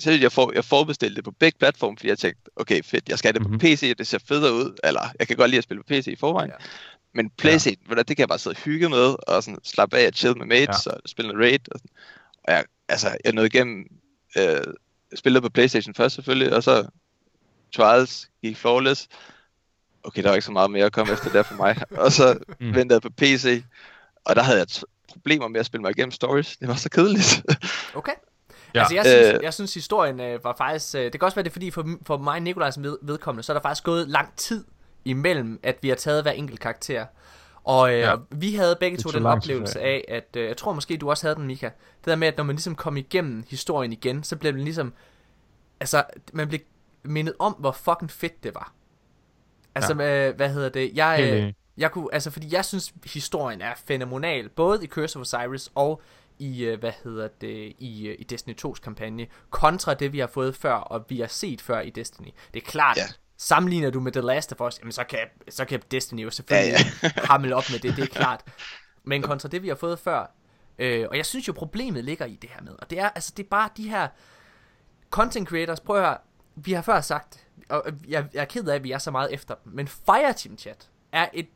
så 0.00 0.10
jeg, 0.10 0.32
for, 0.32 0.52
jeg 0.54 0.64
forbestilte 0.64 1.16
det 1.16 1.24
på 1.24 1.30
begge 1.30 1.58
platforme, 1.58 1.96
fordi 1.96 2.08
jeg 2.08 2.18
tænkte, 2.18 2.42
okay 2.56 2.82
fedt, 2.84 3.08
jeg 3.08 3.18
skal 3.18 3.28
have 3.28 3.32
det 3.32 3.42
mm-hmm. 3.42 3.58
på 3.58 3.66
PC, 3.66 3.88
og 3.92 3.98
det 3.98 4.06
ser 4.06 4.18
federe 4.28 4.52
ud, 4.52 4.78
eller 4.84 5.00
jeg 5.18 5.28
kan 5.28 5.36
godt 5.36 5.50
lide 5.50 5.58
at 5.58 5.64
spille 5.64 5.82
på 5.82 5.86
PC 5.88 6.06
i 6.06 6.16
forvejen. 6.16 6.50
Ja. 6.50 6.64
Men 7.14 7.30
Playstation, 7.30 7.84
ja. 7.90 7.94
det 7.94 8.06
kan 8.06 8.18
jeg 8.18 8.28
bare 8.28 8.38
sidde 8.38 8.54
og 8.54 8.60
hygge 8.60 8.88
med, 8.88 9.14
og 9.28 9.42
sådan 9.42 9.58
slappe 9.64 9.96
af 9.96 10.06
og 10.06 10.12
chill 10.14 10.38
med 10.38 10.46
mates, 10.46 10.86
ja. 10.86 10.90
og 10.90 11.00
spille 11.06 11.32
noget 11.32 11.50
raid. 11.50 11.72
Og, 11.72 11.78
sådan. 11.78 11.90
og 12.44 12.52
jeg, 12.52 12.64
altså, 12.88 13.16
jeg 13.24 13.32
nåede 13.32 13.46
igennem, 13.46 13.84
øh, 14.38 14.60
spillet 15.14 15.42
på 15.42 15.48
Playstation 15.48 15.94
først 15.94 16.14
selvfølgelig, 16.14 16.52
og 16.56 16.62
så 16.62 16.86
Trials 17.76 18.30
gik 18.42 18.56
flawless. 18.56 19.08
okay, 20.04 20.22
der 20.22 20.28
var 20.28 20.34
ikke 20.36 20.46
så 20.46 20.52
meget 20.52 20.70
mere 20.70 20.84
at 20.84 20.92
komme 20.92 21.12
efter 21.12 21.30
der 21.32 21.42
for 21.42 21.54
mig. 21.54 21.76
Og 22.04 22.12
så 22.12 22.38
mm. 22.60 22.74
ventede 22.74 22.94
jeg 22.94 23.02
på 23.02 23.10
PC, 23.16 23.62
og 24.24 24.36
der 24.36 24.42
havde 24.42 24.58
jeg 24.58 24.66
t- 24.70 24.82
problemer 25.08 25.48
med 25.48 25.60
at 25.60 25.66
spille 25.66 25.82
mig 25.82 25.90
igennem 25.90 26.10
stories. 26.12 26.56
Det 26.56 26.68
var 26.68 26.74
så 26.74 26.90
kedeligt. 26.90 27.42
Okay. 27.94 28.12
Ja. 28.74 28.78
Ja. 28.78 28.80
Altså, 28.80 28.94
jeg 28.94 29.04
synes, 29.04 29.34
Øh. 29.34 29.40
jeg 29.42 29.54
synes 29.54 29.74
historien 29.74 30.20
øh, 30.20 30.44
var 30.44 30.54
faktisk... 30.58 30.94
Øh, 30.94 31.02
det 31.04 31.12
kan 31.12 31.22
også 31.22 31.34
være, 31.34 31.42
det 31.44 31.50
er 31.50 31.52
fordi, 31.52 31.70
for, 31.70 31.88
for 32.06 32.18
mig 32.18 32.34
og 32.34 32.42
Nikolajs 32.42 32.82
ved, 32.82 32.98
vedkommende, 33.02 33.42
så 33.42 33.52
er 33.52 33.54
der 33.54 33.62
faktisk 33.62 33.84
gået 33.84 34.08
lang 34.08 34.36
tid 34.36 34.64
imellem, 35.04 35.60
at 35.62 35.78
vi 35.82 35.88
har 35.88 35.96
taget 35.96 36.22
hver 36.22 36.30
enkelt 36.32 36.60
karakter. 36.60 37.06
Og 37.64 37.92
øh, 37.92 37.98
Ja. 37.98 38.14
vi 38.30 38.54
havde 38.54 38.76
begge 38.80 38.96
to 38.98 39.10
den 39.10 39.26
oplevelse 39.26 39.80
af, 39.80 40.04
at... 40.08 40.36
Øh, 40.36 40.48
jeg 40.48 40.56
tror 40.56 40.72
måske, 40.72 40.96
du 40.96 41.10
også 41.10 41.26
havde 41.26 41.36
den, 41.36 41.46
Mika. 41.46 41.66
Det 41.98 42.06
der 42.06 42.16
med, 42.16 42.28
at 42.28 42.36
når 42.36 42.44
man 42.44 42.56
ligesom 42.56 42.74
kom 42.74 42.96
igennem 42.96 43.44
historien 43.48 43.92
igen, 43.92 44.22
så 44.24 44.36
blev 44.36 44.52
det 44.52 44.62
ligesom... 44.64 44.92
Altså, 45.80 46.04
man 46.32 46.48
blev 46.48 46.60
mindet 47.02 47.34
om, 47.38 47.52
hvor 47.58 47.72
fucking 47.72 48.10
fedt 48.10 48.42
det 48.44 48.54
var. 48.54 48.72
Altså, 49.74 49.94
ja. 50.02 50.28
øh, 50.28 50.36
hvad 50.36 50.48
hedder 50.50 50.68
det? 50.68 50.90
Jeg, 50.94 51.30
øh, 51.32 51.52
jeg 51.76 51.90
kunne, 51.90 52.08
altså, 52.12 52.30
fordi 52.30 52.54
jeg 52.54 52.64
synes, 52.64 52.94
historien 53.04 53.60
er 53.60 53.72
fænomenal, 53.86 54.48
både 54.48 54.84
i 54.84 54.86
Curse 54.86 55.18
of 55.18 55.20
Osiris 55.20 55.70
og 55.74 56.02
i, 56.38 56.64
øh, 56.64 56.78
hvad 56.80 56.92
hedder 57.04 57.28
det, 57.40 57.72
i, 57.78 58.06
øh, 58.08 58.16
i 58.18 58.24
Destiny 58.24 58.54
2's 58.66 58.80
kampagne, 58.80 59.26
kontra 59.50 59.94
det, 59.94 60.12
vi 60.12 60.18
har 60.18 60.26
fået 60.26 60.56
før, 60.56 60.72
og 60.74 61.04
vi 61.08 61.20
har 61.20 61.26
set 61.26 61.60
før 61.60 61.80
i 61.80 61.90
Destiny. 61.90 62.28
Det 62.54 62.62
er 62.62 62.66
klart, 62.66 62.96
Ja. 62.96 63.02
Sammenligner 63.40 63.90
du 63.90 64.00
med 64.00 64.12
The 64.12 64.20
Last 64.20 64.52
of 64.52 64.60
Us, 64.60 64.78
jamen 64.78 64.92
så 64.92 65.04
kan, 65.04 65.18
så 65.48 65.64
kan 65.64 65.82
Destiny 65.90 66.22
jo 66.22 66.30
selvfølgelig 66.30 66.72
ja, 67.02 67.08
ja. 67.16 67.26
hamle 67.30 67.56
op 67.56 67.64
med 67.70 67.78
det, 67.78 67.96
det 67.96 68.02
er 68.02 68.06
klart. 68.06 68.44
Men 69.04 69.22
kontra 69.22 69.48
det, 69.48 69.62
vi 69.62 69.68
har 69.68 69.74
fået 69.74 69.98
før, 69.98 70.26
øh, 70.78 71.06
og 71.10 71.16
jeg 71.16 71.26
synes 71.26 71.48
jo, 71.48 71.52
problemet 71.52 72.04
ligger 72.04 72.26
i 72.26 72.38
det 72.42 72.50
her 72.50 72.62
med, 72.62 72.72
og 72.72 72.90
det 72.90 72.98
er, 72.98 73.08
altså, 73.08 73.32
det 73.36 73.44
er 73.44 73.48
bare 73.48 73.68
de 73.76 73.88
her 73.90 74.08
content 75.10 75.48
creators, 75.48 75.80
prøv 75.80 75.96
at 75.96 76.02
høre, 76.02 76.16
vi 76.54 76.72
har 76.72 76.82
før 76.82 77.00
sagt, 77.00 77.46
og 77.68 77.84
jeg, 78.08 78.26
jeg 78.34 78.40
er 78.40 78.44
ked 78.44 78.68
af, 78.68 78.74
at 78.74 78.84
vi 78.84 78.92
er 78.92 78.98
så 78.98 79.10
meget 79.10 79.32
efter 79.34 79.54
dem, 79.64 79.72
men 79.72 79.88
Fireteam 79.88 80.58
Chat 80.58 80.88
er 81.12 81.28
et 81.32 81.48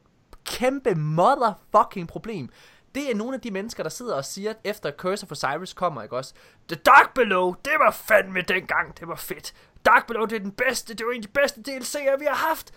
kæmpe 0.45 0.95
motherfucking 0.95 2.09
problem. 2.09 2.49
Det 2.95 3.11
er 3.11 3.15
nogle 3.15 3.35
af 3.35 3.41
de 3.41 3.51
mennesker, 3.51 3.83
der 3.83 3.91
sidder 3.91 4.15
og 4.15 4.25
siger, 4.25 4.51
at 4.51 4.57
efter 4.65 4.91
Curse 4.91 5.27
of 5.27 5.33
Osiris 5.33 5.73
kommer, 5.73 6.03
ikke 6.03 6.17
også? 6.17 6.35
The 6.69 6.77
Dark 6.77 7.15
Below, 7.15 7.55
det 7.65 7.73
var 7.79 7.91
fandme 7.91 8.41
dengang, 8.41 9.01
det 9.01 9.09
var 9.09 9.17
fedt. 9.17 9.55
Dark 9.85 10.07
Below, 10.07 10.27
det 10.27 10.37
er 10.37 10.41
den 10.41 10.53
bedste, 10.53 10.95
det 10.95 11.07
var 11.07 11.13
en 11.13 11.17
af 11.17 11.23
de 11.23 11.29
bedste 11.29 11.61
DLC'er, 11.69 12.19
vi 12.19 12.25
har 12.25 12.49
haft. 12.49 12.73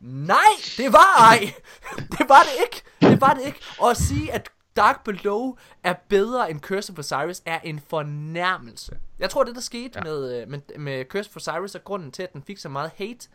Nej, 0.00 0.52
det 0.76 0.92
var 0.92 1.14
ej. 1.18 1.38
det 2.18 2.28
var 2.28 2.42
det 2.42 2.52
ikke. 2.64 2.82
Det 3.00 3.20
var 3.20 3.34
det 3.34 3.46
ikke. 3.46 3.60
Og 3.78 3.90
at 3.90 3.96
sige, 3.96 4.32
at 4.32 4.50
Dark 4.76 5.04
Below 5.04 5.56
er 5.84 5.94
bedre 6.08 6.50
end 6.50 6.60
Curse 6.60 6.92
of 6.92 6.98
Osiris, 6.98 7.42
er 7.46 7.60
en 7.60 7.80
fornærmelse. 7.80 8.98
Jeg 9.18 9.30
tror, 9.30 9.44
det 9.44 9.54
der 9.54 9.60
skete 9.60 9.98
ja. 9.98 10.04
med, 10.04 10.42
øh, 10.42 10.48
med, 10.48 10.78
med 10.78 11.04
Curse 11.04 11.30
of 11.30 11.36
Osiris, 11.36 11.74
er 11.74 11.78
grunden 11.78 12.12
til, 12.12 12.22
at 12.22 12.32
den 12.32 12.42
fik 12.42 12.58
så 12.58 12.68
meget 12.68 12.90
hate. 12.96 13.28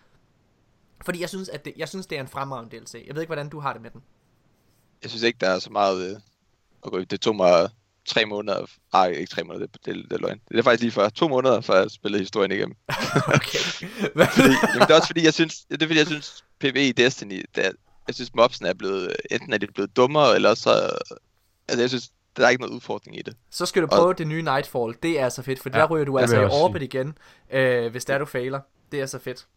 Fordi 1.06 1.22
jeg 1.22 1.30
synes, 1.30 1.50
at 1.50 1.66
det, 1.66 1.74
jeg 1.77 1.90
synes, 1.90 2.08
det 2.08 2.17
er 2.17 2.22
en 2.22 2.27
fremragende 2.27 2.77
DLC. 2.77 3.03
Jeg 3.08 3.16
ved 3.16 3.22
ikke, 3.22 3.30
hvordan 3.30 3.50
du 3.50 3.59
har 3.59 3.74
det 3.74 3.82
med 3.82 3.92
den. 3.92 4.03
jeg 5.01 5.09
synes 5.09 5.24
ikke, 5.24 5.38
der 5.42 5.50
er 5.50 5.59
så 5.59 5.69
meget... 5.69 6.09
Øh, 6.11 6.19
okay, 6.82 7.06
det 7.09 7.22
tog 7.22 7.35
mig 7.35 7.69
tre 8.06 8.25
måneder... 8.25 8.65
Ej, 8.93 9.07
ikke 9.07 9.30
tre 9.32 9.43
måneder, 9.43 9.65
det, 9.67 9.85
det, 9.85 9.95
det 9.95 10.14
er 10.14 10.17
løgn. 10.17 10.40
Det 10.49 10.59
er 10.59 10.64
faktisk 10.64 10.82
lige 10.82 10.91
før. 10.91 11.09
To 11.09 11.27
måneder, 11.27 11.61
før 11.61 11.75
jeg 11.75 11.91
spillede 11.91 12.22
historien 12.23 12.51
igennem. 12.51 12.75
Okay. 13.35 13.59
fordi, 14.35 14.53
jamen, 14.73 14.82
det 14.82 14.90
er 14.90 14.95
også 14.95 15.07
fordi, 15.07 15.23
jeg 15.23 15.33
synes... 15.33 15.65
Det 15.72 15.82
er 15.82 15.88
fordi, 15.88 15.99
jeg 15.99 16.07
synes, 16.07 16.43
PvE 16.59 16.88
i 16.88 16.91
Destiny... 16.91 17.45
Det 17.56 17.65
er, 17.65 17.72
jeg 18.07 18.15
synes, 18.15 18.35
mobsen 18.35 18.65
er 18.65 18.73
blevet... 18.73 19.15
Enten 19.32 19.53
er 19.53 19.57
de 19.57 19.67
blevet 19.67 19.95
dummere, 19.95 20.35
eller 20.35 20.53
så... 20.56 20.90
Altså, 21.67 21.82
jeg 21.82 21.90
synes, 21.90 22.09
der 22.38 22.45
er 22.45 22.49
ikke 22.49 22.61
noget 22.61 22.75
udfordring 22.75 23.19
i 23.19 23.22
det. 23.22 23.35
Så 23.51 23.65
skal 23.65 23.82
du 23.82 23.88
Og- 23.91 23.98
prøve 23.98 24.14
det 24.14 24.27
nye 24.27 24.41
Nightfall. 24.41 24.95
Det 25.03 25.19
er 25.19 25.30
så 25.30 25.41
fedt, 25.41 25.59
for 25.59 25.69
ja, 25.73 25.80
der 25.80 25.88
ryger 25.88 26.06
du 26.06 26.15
det 26.15 26.22
altså 26.22 26.41
i 26.41 26.45
orbit 26.45 26.82
igen, 26.82 27.17
øh, 27.51 27.91
hvis 27.91 28.06
der 28.06 28.17
du 28.17 28.25
fejler. 28.25 28.59
Det 28.91 29.01
er 29.01 29.06
så 29.06 29.19
fedt. 29.19 29.48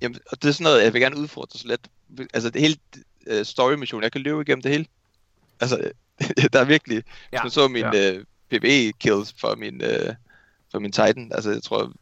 Jamen, 0.00 0.18
og 0.30 0.42
det 0.42 0.48
er 0.48 0.52
sådan 0.52 0.64
noget, 0.64 0.84
jeg 0.84 0.92
vil 0.92 1.00
gerne 1.00 1.16
udfordre 1.16 1.58
så 1.58 1.68
lidt. 1.68 1.88
Altså, 2.34 2.50
det 2.50 2.60
hele 2.60 2.76
uh, 3.30 3.42
story 3.42 3.72
mission, 3.74 4.02
jeg 4.02 4.12
kan 4.12 4.20
løbe 4.20 4.40
igennem 4.40 4.62
det 4.62 4.70
hele. 4.70 4.86
Altså, 5.60 5.90
der 6.52 6.60
er 6.60 6.64
virkelig... 6.64 6.96
Ja. 6.96 7.02
Hvis 7.30 7.42
man 7.44 7.50
så 7.50 7.68
min 7.68 7.84
Ja. 7.94 8.16
uh, 8.16 8.22
PvE-kills 8.50 9.34
for 9.40 9.56
min, 9.56 9.74
uh, 9.82 10.14
for 10.72 10.78
min 10.78 10.92
Titan, 10.92 11.30
altså, 11.34 11.50
jeg 11.50 11.62
tror, 11.62 11.92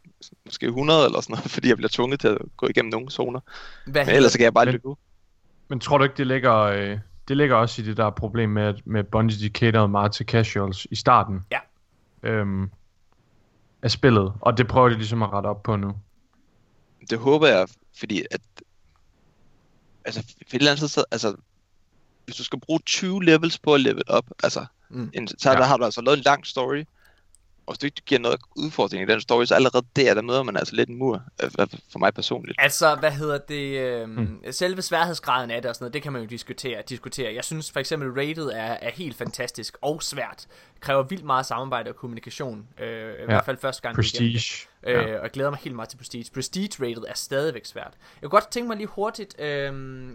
måske 0.44 0.66
100 0.66 1.04
eller 1.06 1.20
sådan 1.20 1.32
noget, 1.34 1.50
fordi 1.56 1.68
jeg 1.68 1.76
bliver 1.76 1.88
tvunget 1.92 2.20
til 2.20 2.28
at 2.28 2.38
gå 2.56 2.66
igennem 2.66 2.90
nogle 2.90 3.10
zoner. 3.10 3.40
Hvad 3.86 4.06
Men 4.06 4.14
ellers 4.14 4.32
så 4.32 4.38
kan 4.38 4.44
jeg 4.44 4.54
bare 4.54 4.64
Men- 4.64 4.72
løbe 4.72 4.86
ud. 4.88 4.96
Men 5.68 5.80
tror 5.80 5.98
du 5.98 6.04
ikke, 6.04 6.16
det 6.16 6.26
ligger, 6.26 6.54
øh, 6.56 6.98
det 7.28 7.36
ligger 7.36 7.56
også 7.56 7.82
i 7.82 7.84
det 7.84 7.96
der 7.96 8.10
problem 8.10 8.50
med, 8.50 8.62
at 8.62 8.86
med 8.86 9.04
Bungie 9.04 9.38
de 9.38 9.48
caterede 9.48 9.88
meget 9.88 10.12
til 10.12 10.26
casuals 10.26 10.86
i 10.90 10.94
starten 10.96 11.40
Ja. 11.52 11.58
øhm, 12.22 12.70
af 13.82 13.90
spillet, 13.90 14.32
og 14.40 14.58
det 14.58 14.68
prøver 14.68 14.88
de 14.88 14.94
ligesom 14.94 15.22
at 15.22 15.32
rette 15.32 15.46
op 15.46 15.62
på 15.62 15.76
nu. 15.76 15.92
Det 17.10 17.18
håber 17.18 17.46
jeg, 17.46 17.68
fordi 17.98 18.22
at... 18.30 18.40
Altså, 20.04 20.20
for 20.22 20.56
et 20.56 20.60
eller 20.60 20.70
andet 20.70 20.78
sted, 20.78 20.88
så, 20.88 21.04
altså... 21.10 21.36
Hvis 22.30 22.36
du 22.36 22.44
skal 22.44 22.60
bruge 22.60 22.80
20 22.86 23.24
levels 23.24 23.58
på 23.58 23.74
at 23.74 23.80
level 23.80 24.02
op, 24.08 24.24
altså... 24.42 24.66
Mm. 24.90 25.10
En, 25.14 25.28
så 25.28 25.50
Ja. 25.50 25.56
der 25.56 25.64
har 25.64 25.76
du 25.76 25.84
altså 25.84 26.00
lavet 26.00 26.16
en 26.16 26.22
lang 26.22 26.46
story. 26.46 26.84
Og 27.66 27.72
hvis 27.72 27.78
du 27.78 27.86
ikke 27.86 28.02
giver 28.06 28.18
noget 28.20 28.40
udfordring 28.56 29.02
i 29.02 29.06
den 29.12 29.20
story, 29.20 29.44
så 29.44 29.54
allerede 29.54 29.86
der, 29.96 30.14
der 30.14 30.22
møder 30.22 30.42
man 30.42 30.56
altså 30.56 30.74
lidt 30.74 30.88
en 30.88 30.96
mur, 30.96 31.22
øh, 31.42 31.50
for 31.92 31.98
mig 31.98 32.14
personligt. 32.14 32.58
Altså, 32.62 32.94
hvad 32.94 33.10
hedder 33.10 33.38
det? 33.38 33.78
Øh, 33.80 34.04
Hmm. 34.04 34.16
mm. 34.44 34.52
Selve 34.52 34.82
sværhedsgraden 34.82 35.50
af 35.50 35.62
det 35.62 35.68
og 35.68 35.74
sådan 35.74 35.84
noget, 35.84 35.94
det 35.94 36.02
kan 36.02 36.12
man 36.12 36.22
jo 36.22 36.28
diskutere. 36.28 36.82
diskutere. 36.88 37.34
Jeg 37.34 37.44
synes 37.44 37.70
for 37.72 37.80
eksempel, 37.80 38.10
rated 38.10 38.46
er, 38.46 38.76
er 38.82 38.90
helt 38.90 39.16
fantastisk 39.16 39.76
og 39.82 40.02
svært. 40.02 40.46
Kræver 40.80 41.02
vildt 41.02 41.24
meget 41.24 41.46
samarbejde 41.46 41.90
og 41.90 41.96
kommunikation. 41.96 42.66
Øh, 42.80 43.12
I 43.22 43.24
hvert 43.24 43.44
fald 43.44 43.56
første 43.56 43.82
gang. 43.82 43.96
Prestige. 43.96 44.66
Øh, 44.86 44.94
Ja. 44.94 45.00
og 45.16 45.22
jeg 45.22 45.30
glæder 45.30 45.50
mig 45.50 45.58
helt 45.62 45.76
meget 45.76 45.88
til 45.88 45.96
Prestige. 45.96 46.30
Prestige 46.34 46.84
rated 46.86 47.02
er 47.08 47.14
stadigvæk 47.14 47.64
svært. 47.66 47.92
Jeg 48.22 48.30
kunne 48.30 48.40
godt 48.40 48.50
tænke 48.50 48.68
mig 48.68 48.76
lige 48.76 48.86
hurtigt, 48.86 49.34
øh, 49.38 49.46
jeg 49.48 49.72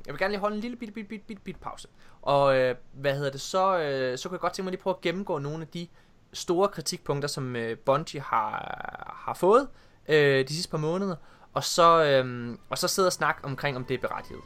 vil 0.08 0.18
gerne 0.18 0.32
lige 0.32 0.40
holde 0.40 0.56
en 0.56 0.62
lille 0.62 0.78
bitte, 0.78 0.94
bitte, 0.94 1.08
bitte, 1.10 1.26
bitte, 1.28 1.42
bitte 1.44 1.60
pause. 1.60 1.88
Og 2.22 2.58
øh, 2.58 2.76
hvad 2.94 3.16
hedder 3.16 3.32
det, 3.32 3.42
så, 3.42 3.80
øh, 3.80 4.18
så 4.18 4.30
kunne 4.30 4.36
jeg 4.36 4.40
godt 4.42 4.54
tænke 4.54 4.64
mig 4.66 4.72
lige 4.72 4.82
prøve 4.82 4.96
at 4.96 5.02
gennemgå 5.02 5.38
nogle 5.40 5.62
af 5.62 5.68
de 5.68 5.88
store 6.36 6.68
kritikpunkter, 6.68 7.28
som 7.28 7.56
øh, 7.56 7.78
Bungie 7.78 8.22
har, 8.22 9.22
har 9.26 9.34
fået 9.34 9.68
øh, 10.10 10.48
de 10.48 10.54
sidste 10.54 10.72
par 10.72 10.78
måneder. 10.78 11.16
Og 11.54 11.64
så, 11.64 12.04
øh, 12.04 12.58
og 12.70 12.78
så 12.78 12.88
sidde 12.88 13.08
og 13.08 13.14
snakke 13.14 13.46
omkring, 13.46 13.78
om 13.78 13.86
det 13.86 13.94
er 13.94 14.08
berettiget. 14.08 14.42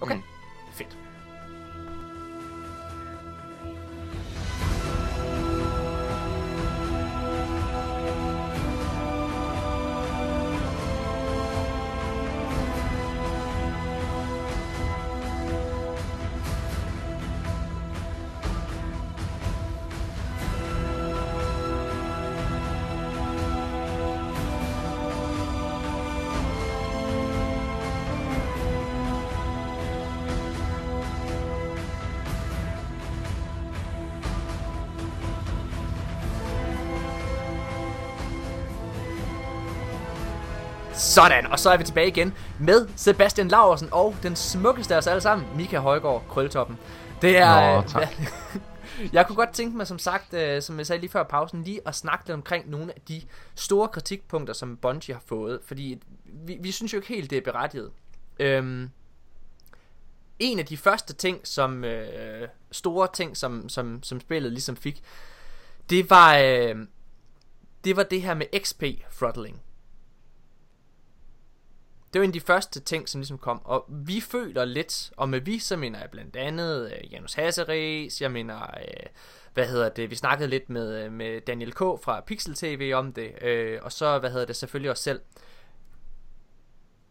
Okay? 0.00 0.14
Mm. 0.14 0.22
Fedt. 0.72 1.07
Sådan, 41.18 41.46
og 41.46 41.58
så 41.58 41.70
er 41.70 41.76
vi 41.76 41.84
tilbage 41.84 42.08
igen 42.08 42.34
med 42.60 42.88
Sebastian 42.96 43.48
Laursen 43.48 43.88
og 43.92 44.16
den 44.22 44.36
smukkeste 44.36 44.94
af 44.94 44.98
os 44.98 45.06
alle 45.06 45.20
sammen, 45.20 45.48
Mika 45.56 45.78
Højgaard, 45.78 46.24
Krøltoppen. 46.28 46.78
Det 47.22 47.36
er... 47.36 47.72
Nå, 47.72 47.78
øh, 47.78 47.86
tak. 47.86 48.08
jeg 49.12 49.26
kunne 49.26 49.36
godt 49.36 49.52
tænke 49.52 49.76
mig, 49.76 49.86
som 49.86 49.98
sagt, 49.98 50.34
øh, 50.34 50.62
som 50.62 50.78
jeg 50.78 50.86
sagde 50.86 51.00
lige 51.00 51.10
før 51.10 51.22
pausen, 51.22 51.64
lige 51.64 51.80
at 51.86 51.94
snakke 51.94 52.26
lidt 52.26 52.34
omkring 52.34 52.70
nogle 52.70 52.92
af 52.96 53.00
de 53.08 53.22
store 53.54 53.88
kritikpunkter, 53.88 54.54
som 54.54 54.76
Bungie 54.76 55.14
har 55.14 55.22
fået. 55.26 55.60
Fordi 55.64 56.02
vi, 56.24 56.56
vi 56.60 56.72
synes 56.72 56.92
jo 56.92 56.98
ikke 56.98 57.08
helt, 57.08 57.30
det 57.30 57.38
er 57.38 57.52
berettiget. 57.52 57.90
Øhm, 58.38 58.90
en 60.38 60.58
af 60.58 60.66
de 60.66 60.76
første 60.76 61.14
ting, 61.14 61.40
som 61.46 61.84
øh, 61.84 62.48
store 62.72 63.08
ting, 63.12 63.36
som, 63.36 63.68
som, 63.68 64.02
som 64.02 64.20
spillet 64.20 64.52
ligesom 64.52 64.76
fik, 64.76 65.02
det 65.90 66.10
var, 66.10 66.36
øh, 66.36 66.76
det 67.84 67.96
var 67.96 68.02
det 68.02 68.22
her 68.22 68.34
med 68.34 68.46
XP 68.64 68.84
throttling. 69.16 69.62
Det 72.12 72.20
var 72.20 72.24
en 72.24 72.28
af 72.28 72.32
de 72.32 72.40
første 72.40 72.80
ting, 72.80 73.08
som 73.08 73.20
ligesom 73.20 73.38
kom. 73.38 73.60
Og 73.64 73.84
vi 73.88 74.20
føler 74.20 74.64
lidt, 74.64 75.10
og 75.16 75.28
med 75.28 75.40
vi, 75.40 75.58
så 75.58 75.76
mener 75.76 75.98
jeg 75.98 76.10
blandt 76.10 76.36
andet 76.36 76.92
øh, 76.92 77.12
Janus 77.12 77.34
Hasseris, 77.34 78.20
jeg 78.20 78.30
mener, 78.30 78.62
øh, 78.62 79.06
hvad 79.54 79.66
hedder 79.66 79.88
det, 79.88 80.10
vi 80.10 80.14
snakkede 80.14 80.50
lidt 80.50 80.70
med, 80.70 81.04
øh, 81.04 81.12
med 81.12 81.40
Daniel 81.40 81.72
K. 81.72 81.78
fra 81.78 82.20
Pixel 82.20 82.54
TV 82.54 82.92
om 82.94 83.12
det, 83.12 83.42
øh, 83.42 83.78
og 83.82 83.92
så, 83.92 84.18
hvad 84.18 84.30
hedder 84.30 84.46
det, 84.46 84.56
selvfølgelig 84.56 84.90
os 84.90 84.98
selv. 84.98 85.20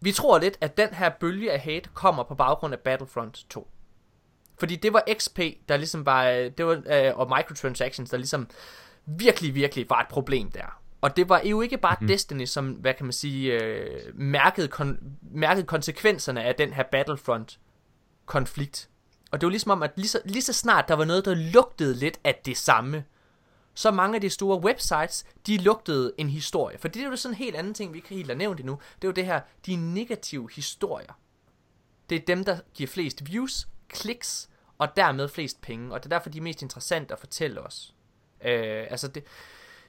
Vi 0.01 0.11
tror 0.11 0.39
lidt, 0.39 0.57
at 0.61 0.77
den 0.77 0.89
her 0.93 1.09
bølge 1.19 1.51
af 1.51 1.59
hate 1.59 1.89
kommer 1.93 2.23
på 2.23 2.35
baggrund 2.35 2.73
af 2.73 2.79
Battlefront 2.79 3.45
2. 3.49 3.67
Fordi 4.59 4.75
det 4.75 4.93
var 4.93 5.03
XP, 5.13 5.39
der 5.69 5.77
ligesom 5.77 6.05
var, 6.05 6.27
øh, 6.29 6.51
det 6.57 6.65
var, 6.65 6.83
øh, 6.85 7.17
og 7.19 7.27
microtransactions, 7.37 8.09
der 8.09 8.17
ligesom 8.17 8.49
virkelig, 9.05 9.55
virkelig 9.55 9.89
var 9.89 10.01
et 10.01 10.07
problem 10.07 10.51
der. 10.51 10.81
Og 11.01 11.17
det 11.17 11.29
var 11.29 11.41
jo 11.41 11.61
ikke 11.61 11.77
bare 11.77 11.95
mm-hmm. 11.99 12.07
Destiny, 12.07 12.45
som, 12.45 12.69
hvad 12.69 12.93
kan 12.93 13.05
man 13.05 13.13
sige, 13.13 13.63
øh, 13.63 14.15
mærkede, 14.15 14.69
kon- 14.73 15.03
mærkede 15.21 15.65
konsekvenserne 15.65 16.43
af 16.43 16.55
den 16.55 16.73
her 16.73 16.83
Battlefront-konflikt. 16.91 18.89
Og 19.31 19.41
det 19.41 19.47
var 19.47 19.51
ligesom 19.51 19.71
om, 19.71 19.83
at 19.83 19.91
lige 19.95 20.07
så, 20.07 20.21
lige 20.25 20.41
så 20.41 20.53
snart 20.53 20.87
der 20.87 20.93
var 20.93 21.05
noget, 21.05 21.25
der 21.25 21.35
lugtede 21.35 21.95
lidt 21.95 22.19
af 22.23 22.41
det 22.45 22.57
samme, 22.57 23.03
så 23.73 23.91
mange 23.91 24.15
af 24.15 24.21
de 24.21 24.29
store 24.29 24.59
websites, 24.59 25.25
de 25.47 25.57
lugtede 25.57 26.13
en 26.17 26.29
historie. 26.29 26.77
For 26.77 26.87
det 26.87 27.01
er 27.01 27.07
jo 27.07 27.15
sådan 27.15 27.33
en 27.33 27.37
helt 27.37 27.55
anden 27.55 27.73
ting, 27.73 27.93
vi 27.93 27.97
ikke 27.97 28.09
helt 28.09 28.27
har 28.27 28.35
nævnt 28.35 28.59
endnu. 28.59 28.79
Det 28.95 29.03
er 29.03 29.07
jo 29.07 29.13
det 29.13 29.25
her, 29.25 29.41
de 29.65 29.75
negative 29.75 30.49
historier. 30.55 31.19
Det 32.09 32.15
er 32.15 32.25
dem, 32.27 32.43
der 32.43 32.59
giver 32.73 32.87
flest 32.87 33.31
views, 33.31 33.67
kliks, 33.87 34.49
og 34.77 34.87
dermed 34.95 35.27
flest 35.27 35.61
penge. 35.61 35.93
Og 35.93 36.03
det 36.03 36.11
er 36.11 36.15
derfor, 36.17 36.29
de 36.29 36.37
er 36.37 36.41
mest 36.41 36.61
interessante 36.61 37.13
at 37.13 37.19
fortælle 37.19 37.61
os. 37.61 37.95
Øh, 38.45 38.87
altså, 38.89 39.07
det, 39.07 39.23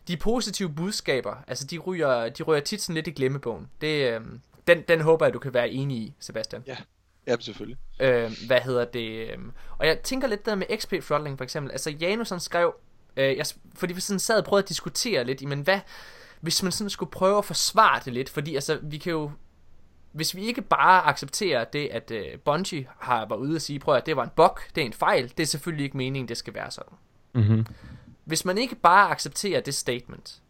de 0.08 0.16
positive 0.16 0.68
budskaber, 0.68 1.36
altså 1.46 1.66
de 1.66 1.78
ryger, 1.78 2.28
de 2.28 2.42
ryger 2.42 2.60
tit 2.60 2.82
sådan 2.82 2.94
lidt 2.94 3.06
i 3.06 3.10
glemmebogen. 3.10 3.68
Det, 3.80 4.12
øh, 4.12 4.20
den, 4.66 4.82
den 4.88 5.00
håber 5.00 5.26
jeg, 5.26 5.34
du 5.34 5.38
kan 5.38 5.54
være 5.54 5.70
enig 5.70 5.96
i, 5.96 6.14
Sebastian. 6.20 6.62
Ja, 6.66 6.76
ja 7.26 7.36
selvfølgelig. 7.40 7.78
Øh, 8.00 8.30
hvad 8.46 8.60
hedder 8.60 8.84
det? 8.84 9.30
Øh, 9.30 9.38
og 9.78 9.86
jeg 9.86 10.00
tænker 10.00 10.28
lidt 10.28 10.46
der 10.46 10.54
med 10.54 10.66
XP 10.76 10.92
throttling 11.02 11.38
for 11.38 11.44
eksempel. 11.44 11.72
Altså 11.72 11.90
Janus 11.90 12.30
han 12.30 12.40
skrev, 12.40 12.74
øh, 13.16 13.36
jeg, 13.36 13.46
fordi 13.74 13.92
vi 13.92 14.00
sådan 14.00 14.18
sad 14.18 14.38
og 14.38 14.44
prøvede 14.44 14.62
at 14.62 14.68
diskutere 14.68 15.24
lidt, 15.24 15.48
men 15.48 15.60
hvad, 15.60 15.80
hvis 16.40 16.62
man 16.62 16.72
sådan 16.72 16.90
skulle 16.90 17.10
prøve 17.10 17.38
at 17.38 17.44
forsvare 17.44 18.00
det 18.04 18.12
lidt, 18.12 18.28
fordi 18.28 18.54
altså 18.54 18.78
vi 18.82 18.98
kan 18.98 19.12
jo, 19.12 19.30
hvis 20.12 20.36
vi 20.36 20.46
ikke 20.46 20.62
bare 20.62 21.02
accepterer 21.02 21.64
det, 21.64 21.88
at 21.88 22.10
øh, 22.10 22.38
Bungie 22.44 22.88
har 22.98 23.26
været 23.28 23.40
ude 23.40 23.56
og 23.56 23.62
sige, 23.62 23.78
prøv 23.78 23.94
at 23.94 24.06
det 24.06 24.16
var 24.16 24.24
en 24.24 24.30
bug, 24.36 24.58
det 24.74 24.80
er 24.80 24.86
en 24.86 24.92
fejl, 24.92 25.32
det 25.36 25.40
er 25.40 25.46
selvfølgelig 25.46 25.84
ikke 25.84 25.96
meningen, 25.96 26.28
det 26.28 26.36
skal 26.36 26.54
være 26.54 26.70
sådan. 26.70 26.92
Mhm. 27.34 27.66
Hvis 28.28 28.44
man 28.44 28.58
ikke 28.58 28.74
bare 28.74 29.10
accepterer 29.10 29.60
det 29.60 29.74
statement, 29.74 30.42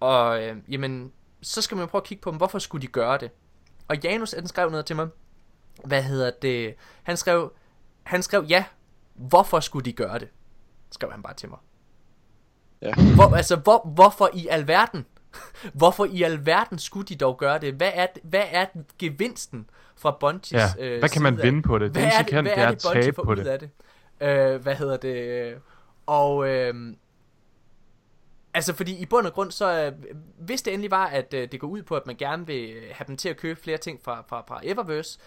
og 0.00 0.42
øh, 0.42 0.56
jamen, 0.68 1.12
så 1.40 1.62
skal 1.62 1.76
man 1.76 1.88
prøve 1.88 2.00
at 2.00 2.06
kigge 2.06 2.22
på 2.22 2.30
dem, 2.30 2.36
hvorfor 2.36 2.58
skulle 2.58 2.82
de 2.82 2.86
gøre 2.86 3.18
det? 3.18 3.30
Og 3.88 3.96
Janus, 4.04 4.32
han 4.32 4.46
skrev 4.46 4.70
noget 4.70 4.86
til 4.86 4.96
mig, 4.96 5.08
hvad 5.84 6.02
hedder 6.02 6.30
det, 6.42 6.74
han 7.02 7.16
skrev, 7.16 7.52
han 8.02 8.22
skrev, 8.22 8.44
ja, 8.48 8.64
hvorfor 9.14 9.60
skulle 9.60 9.84
de 9.84 9.92
gøre 9.92 10.18
det? 10.18 10.28
Skrev 10.90 11.10
han 11.10 11.22
bare 11.22 11.34
til 11.34 11.48
mig. 11.48 11.58
Ja. 12.82 12.94
Hvor, 13.14 13.36
altså, 13.36 13.56
hvor, 13.56 13.90
hvorfor 13.94 14.30
i 14.34 14.46
alverden? 14.50 15.06
Hvorfor 15.72 16.04
i 16.04 16.22
alverden 16.22 16.78
skulle 16.78 17.06
de 17.06 17.16
dog 17.16 17.38
gøre 17.38 17.58
det? 17.58 17.74
Hvad 17.74 17.90
er, 17.94 18.06
hvad 18.22 18.44
er 18.50 18.66
gevinsten 18.98 19.70
fra 19.96 20.16
Bungies 20.20 20.52
Ja, 20.52 20.66
øh, 20.78 20.98
hvad 20.98 21.08
kan 21.08 21.22
man 21.22 21.42
vinde 21.42 21.62
på 21.62 21.78
det? 21.78 21.94
Det 21.94 22.02
Hvad 22.02 22.02
eneste, 22.02 22.18
er 22.18 22.24
de 22.24 22.30
kan, 22.30 22.44
hvad 22.44 22.56
det 22.56 22.62
er 22.62 22.68
det, 22.68 22.76
at 22.76 22.82
Bungie 22.84 23.02
tabe 23.02 23.14
på 23.14 23.22
ud 23.22 23.36
det. 23.36 23.46
af 23.46 23.58
det? 23.58 23.70
Øh, 24.20 24.62
hvad 24.62 24.74
hedder 24.74 24.96
det? 24.96 25.54
Og 26.06 26.48
øh, 26.48 26.74
altså 28.54 28.74
fordi 28.74 28.96
i 28.96 29.06
bund 29.06 29.26
og 29.26 29.32
grund 29.32 29.50
så 29.50 29.82
øh, 29.82 29.92
hvis 30.38 30.62
det 30.62 30.72
endelig 30.72 30.90
var 30.90 31.06
at 31.06 31.34
øh, 31.34 31.52
det 31.52 31.60
går 31.60 31.68
ud 31.68 31.82
på 31.82 31.96
at 31.96 32.06
man 32.06 32.16
gerne 32.16 32.46
vil 32.46 32.82
have 32.92 33.06
dem 33.06 33.16
til 33.16 33.28
at 33.28 33.36
købe 33.36 33.60
flere 33.60 33.78
ting 33.78 34.00
fra 34.02 34.24
fra, 34.28 34.44
fra 34.48 34.60
Eververse, 34.64 35.18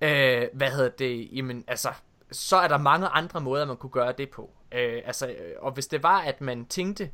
øh, 0.00 0.48
hvad 0.52 0.70
hedder 0.70 0.88
det? 0.88 1.28
Jamen 1.32 1.64
altså 1.66 1.88
så 2.32 2.56
er 2.56 2.68
der 2.68 2.78
mange 2.78 3.06
andre 3.06 3.40
måder 3.40 3.66
man 3.66 3.76
kunne 3.76 3.90
gøre 3.90 4.12
det 4.18 4.30
på. 4.30 4.50
Øh, 4.72 5.02
altså 5.04 5.28
øh, 5.28 5.54
og 5.58 5.72
hvis 5.72 5.86
det 5.86 6.02
var 6.02 6.20
at 6.20 6.40
man 6.40 6.66
tænkte 6.66 7.10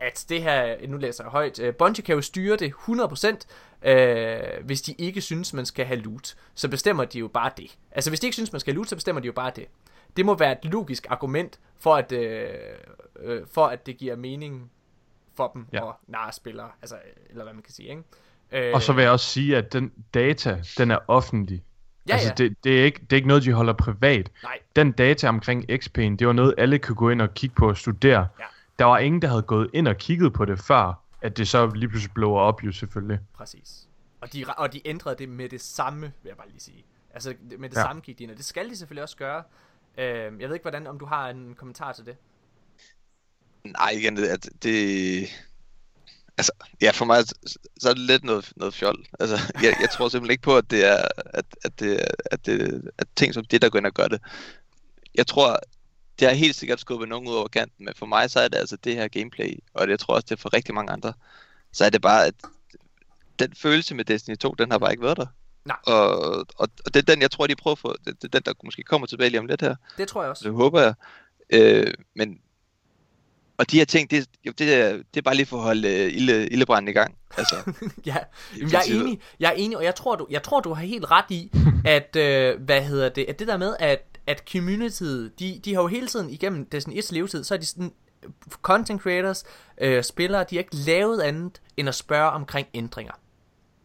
at 0.00 0.24
det 0.28 0.42
her, 0.42 0.86
nu 0.88 0.96
læser 0.96 1.24
jeg 1.24 1.30
højt, 1.30 1.60
øh, 1.60 1.74
Bungie 1.74 2.04
kan 2.04 2.14
jo 2.14 2.20
styre 2.20 2.56
det 2.56 2.72
100%, 2.88 3.88
øh, 3.88 4.64
hvis 4.64 4.82
de 4.82 4.94
ikke 4.98 5.20
synes, 5.20 5.52
man 5.52 5.66
skal 5.66 5.86
have 5.86 6.00
loot. 6.00 6.36
Så 6.54 6.68
bestemmer 6.68 7.04
de 7.04 7.18
jo 7.18 7.28
bare 7.28 7.50
det. 7.56 7.78
Altså 7.92 8.10
hvis 8.10 8.20
de 8.20 8.26
ikke 8.26 8.34
synes, 8.34 8.52
man 8.52 8.60
skal 8.60 8.72
have 8.72 8.76
loot, 8.76 8.88
så 8.88 8.96
bestemmer 8.96 9.20
de 9.20 9.26
jo 9.26 9.32
bare 9.32 9.52
det. 9.56 9.66
Det 10.16 10.26
må 10.26 10.34
være 10.34 10.52
et 10.52 10.64
logisk 10.64 11.06
argument 11.10 11.60
for, 11.78 11.94
at, 11.94 12.12
øh, 12.12 12.48
øh, 13.20 13.42
for 13.52 13.66
at 13.66 13.86
det 13.86 13.96
giver 13.96 14.16
mening 14.16 14.70
for 15.34 15.50
dem 15.54 15.66
Ja. 15.72 15.88
at 15.88 15.94
narre 16.06 16.32
spillere, 16.32 16.70
altså, 16.82 16.96
eller 17.30 17.44
hvad 17.44 17.54
man 17.54 17.62
kan 17.62 17.72
sige, 17.72 17.88
ikke? 17.88 18.02
Øh, 18.52 18.74
Og 18.74 18.82
så 18.82 18.92
vil 18.92 19.02
jeg 19.02 19.10
også 19.10 19.26
sige, 19.26 19.56
at 19.56 19.72
den 19.72 19.92
data, 20.14 20.62
den 20.78 20.90
er 20.90 20.98
offentlig. 21.08 21.64
Ja, 22.08 22.12
altså, 22.12 22.28
ja. 22.28 22.34
Det, 22.34 22.56
det, 22.64 22.80
er 22.80 22.84
ikke, 22.84 23.00
det 23.00 23.12
er 23.12 23.16
ikke 23.16 23.28
noget, 23.28 23.42
de 23.44 23.52
holder 23.52 23.72
privat. 23.72 24.30
Nej. 24.42 24.58
Den 24.76 24.92
data 24.92 25.28
omkring 25.28 25.64
XP'en, 25.70 26.16
det 26.16 26.26
var 26.26 26.32
noget, 26.32 26.54
alle 26.58 26.78
kunne 26.78 26.96
gå 26.96 27.10
ind 27.10 27.22
og 27.22 27.34
kigge 27.34 27.54
på 27.56 27.68
og 27.68 27.76
studere. 27.76 28.28
Ja. 28.38 28.44
Der 28.78 28.84
var 28.84 28.98
ingen, 28.98 29.22
der 29.22 29.28
havde 29.28 29.42
gået 29.42 29.70
ind 29.72 29.88
og 29.88 29.96
kigget 29.96 30.32
på 30.32 30.44
det 30.44 30.58
før, 30.58 31.00
at 31.22 31.36
det 31.36 31.48
så 31.48 31.66
lige 31.74 31.88
pludselig 31.88 32.14
blower 32.14 32.40
op 32.40 32.62
jo 32.64 32.72
selvfølgelig. 32.72 33.18
Præcis. 33.34 33.88
Og 34.20 34.32
de, 34.32 34.44
og 34.56 34.72
de 34.72 34.88
ændrede 34.88 35.16
det 35.18 35.28
med 35.28 35.48
det 35.48 35.60
samme, 35.60 36.00
vil 36.00 36.28
jeg 36.28 36.36
bare 36.36 36.48
lige 36.48 36.60
sige. 36.60 36.84
Altså 37.14 37.34
med 37.58 37.68
det 37.68 37.76
ja. 37.76 37.82
samme 37.82 38.02
gik 38.02 38.18
de 38.18 38.22
ind, 38.22 38.30
og 38.30 38.36
det 38.36 38.44
skal 38.44 38.70
de 38.70 38.76
selvfølgelig 38.76 39.02
også 39.02 39.16
gøre. 39.16 39.42
Øh, 39.98 40.40
jeg 40.40 40.48
ved 40.48 40.54
ikke, 40.54 40.64
hvordan, 40.64 40.86
om 40.86 40.98
du 40.98 41.04
har 41.06 41.28
en 41.30 41.54
kommentar 41.54 41.92
til 41.92 42.06
det. 42.06 42.16
Nej, 43.64 43.90
igen, 43.90 44.16
det, 44.16 44.26
at 44.28 44.48
det... 44.62 45.28
Altså, 46.38 46.52
ja, 46.80 46.90
for 46.90 47.04
mig, 47.04 47.24
så- 47.26 47.88
er 47.88 47.94
det 47.94 47.98
lidt 47.98 48.24
noget, 48.24 48.52
noget 48.56 48.74
fjol. 48.74 49.06
Altså, 49.20 49.36
jeg, 49.62 49.76
jeg 49.80 49.90
tror 49.90 50.08
simpelthen 50.08 50.32
ikke 50.32 50.42
på, 50.42 50.56
at 50.56 50.70
det 50.70 50.84
er, 50.84 51.08
at, 51.26 51.44
at 51.64 51.80
det, 51.80 52.00
at 52.30 52.46
det 52.46 52.90
at 52.98 53.06
ting 53.16 53.34
som 53.34 53.44
det, 53.44 53.62
der 53.62 53.68
går 53.70 53.78
ind 53.78 53.86
og 53.86 53.94
gør 53.94 54.08
det. 54.08 54.20
Jeg 55.14 55.26
tror, 55.26 55.58
det 56.18 56.28
har 56.28 56.34
helt 56.34 56.56
sikkert 56.56 56.80
skubbet 56.80 57.08
nogen 57.08 57.28
ud 57.28 57.34
over 57.34 57.48
kanten, 57.48 57.84
men 57.84 57.94
for 57.94 58.06
mig, 58.06 58.30
så 58.30 58.40
er 58.40 58.48
det 58.48 58.56
altså 58.58 58.76
det 58.76 58.94
her 58.96 59.08
gameplay, 59.08 59.58
og 59.74 59.86
det, 59.86 59.90
jeg 59.90 59.98
tror 59.98 60.14
også, 60.14 60.26
det 60.28 60.36
er 60.36 60.40
for 60.40 60.54
rigtig 60.54 60.74
mange 60.74 60.92
andre, 60.92 61.12
så 61.72 61.84
er 61.84 61.90
det 61.90 62.02
bare, 62.02 62.26
at 62.26 62.34
den 63.38 63.54
følelse 63.54 63.94
med 63.94 64.04
Destiny 64.04 64.36
2, 64.36 64.50
den 64.50 64.70
har 64.70 64.78
bare 64.78 64.90
ikke 64.92 65.02
været 65.02 65.16
der. 65.16 65.26
Nej. 65.64 65.76
Og, 65.86 66.38
og, 66.38 66.46
og 66.58 66.94
det 66.94 66.96
er 66.96 67.12
den, 67.12 67.22
jeg 67.22 67.30
tror, 67.30 67.46
de 67.46 67.56
prøver 67.56 67.72
at 67.72 67.78
få, 67.78 67.96
det, 68.04 68.22
det 68.22 68.24
er 68.24 68.38
den, 68.38 68.42
der 68.46 68.52
måske 68.64 68.82
kommer 68.82 69.06
tilbage 69.06 69.30
lige 69.30 69.40
om 69.40 69.46
lidt 69.46 69.60
her. 69.60 69.76
Det 69.98 70.08
tror 70.08 70.22
jeg 70.22 70.30
også. 70.30 70.44
Det 70.44 70.54
håber 70.54 70.80
jeg. 70.80 70.94
Øh, 71.50 71.92
men 72.16 72.38
og 73.58 73.70
de 73.70 73.78
her 73.78 73.84
ting, 73.84 74.10
det, 74.10 74.28
jo, 74.46 74.52
det, 74.58 74.74
er, 74.74 74.92
det 74.92 75.16
er 75.16 75.22
bare 75.22 75.34
lige 75.34 75.46
for 75.46 75.56
at 75.56 75.62
holde 75.62 75.88
øh, 75.88 76.12
ilde, 76.12 76.48
ildebranden 76.48 76.88
i 76.88 76.92
gang. 76.92 77.16
Altså, 77.36 77.56
ja, 78.06 78.16
Jamen, 78.56 78.72
jeg 78.72 78.82
er 78.88 78.94
enig. 78.94 79.20
Jeg 79.40 79.48
er 79.48 79.52
enig, 79.52 79.76
og 79.76 79.84
jeg 79.84 79.94
tror, 79.94 80.16
du, 80.16 80.26
jeg 80.30 80.42
tror, 80.42 80.60
du 80.60 80.72
har 80.72 80.84
helt 80.84 81.10
ret 81.10 81.30
i, 81.30 81.52
at, 81.84 82.16
øh, 82.16 82.62
hvad 82.62 82.82
hedder 82.82 83.08
det, 83.08 83.24
at 83.28 83.38
det 83.38 83.48
der 83.48 83.56
med, 83.56 83.76
at, 83.78 84.18
at 84.26 84.42
communityet, 84.52 85.38
de, 85.38 85.60
de 85.64 85.74
har 85.74 85.82
jo 85.82 85.86
hele 85.86 86.06
tiden 86.06 86.30
igennem 86.30 86.66
Destiny 86.66 87.00
1's 87.00 87.08
levetid, 87.14 87.44
så 87.44 87.54
er 87.54 87.58
de 87.58 87.66
sådan, 87.66 87.92
content 88.62 89.02
creators, 89.02 89.44
øh, 89.78 90.04
spillere, 90.04 90.44
de 90.50 90.56
har 90.56 90.60
ikke 90.60 90.76
lavet 90.76 91.20
andet, 91.20 91.60
end 91.76 91.88
at 91.88 91.94
spørge 91.94 92.30
omkring 92.30 92.68
ændringer. 92.74 93.12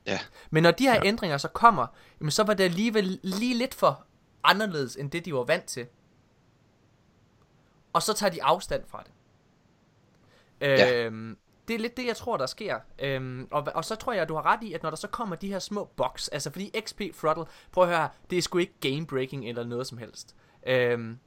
Ja. 0.10 0.20
Men 0.50 0.64
når 0.64 0.72
de 0.72 0.84
her 0.84 0.96
ja. 0.96 1.06
ændringer 1.06 1.38
så 1.38 1.48
kommer, 1.48 1.88
jamen 2.20 2.32
så 2.32 2.44
var 2.44 2.54
det 2.54 2.64
alligevel 2.64 3.20
lige 3.24 3.58
lidt 3.58 3.74
for 3.74 4.06
anderledes, 4.44 4.96
end 4.96 5.12
det 5.12 5.26
de 5.26 5.34
var 5.34 5.44
vant 5.44 5.66
til. 5.66 5.88
Og 7.94 8.04
så 8.04 8.14
tager 8.14 8.32
de 8.32 8.44
afstand 8.44 8.84
fra 8.88 9.04
det. 9.04 9.12
Ja. 10.62 11.06
Øhm, 11.06 11.38
det 11.68 11.76
er 11.76 11.80
lidt 11.80 11.98
det, 11.98 12.06
jeg 12.06 12.16
tror, 12.16 12.38
der 12.38 12.46
sker. 12.46 12.80
Øhm, 13.00 13.48
og, 13.52 13.68
og 13.76 13.86
så 13.86 13.96
tror 13.96 14.14
jeg, 14.14 14.22
at 14.22 14.30
du 14.30 14.36
har 14.36 14.46
ret 14.46 14.64
i, 14.64 14.74
at 14.74 14.84
når 14.84 14.90
der 14.90 14.98
så 14.98 15.08
kommer 15.08 15.36
de 15.36 15.48
her 15.48 15.60
små 15.60 15.86
box, 15.86 16.30
altså 16.32 16.52
fordi 16.52 16.72
XP 16.86 17.02
Throttle, 17.18 17.46
prøv 17.72 17.84
at 17.84 17.90
høre, 17.90 18.10
det 18.30 18.38
er 18.38 18.42
sgu 18.42 18.58
ikke 18.58 18.74
game 18.80 19.06
breaking 19.06 19.50
eller 19.50 19.64
noget 19.64 19.88
som 19.88 19.98
helst. 19.98 20.36
Øhm, 20.68 21.20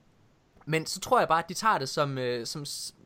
men 0.67 0.86
så 0.86 1.01
tror 1.01 1.19
jeg 1.19 1.28
bare, 1.28 1.39
at 1.39 1.49
de 1.49 1.55
tager 1.55 1.78
det 1.78 1.89
som, 1.89 2.19
øh, 2.19 2.47
som, 2.47 2.65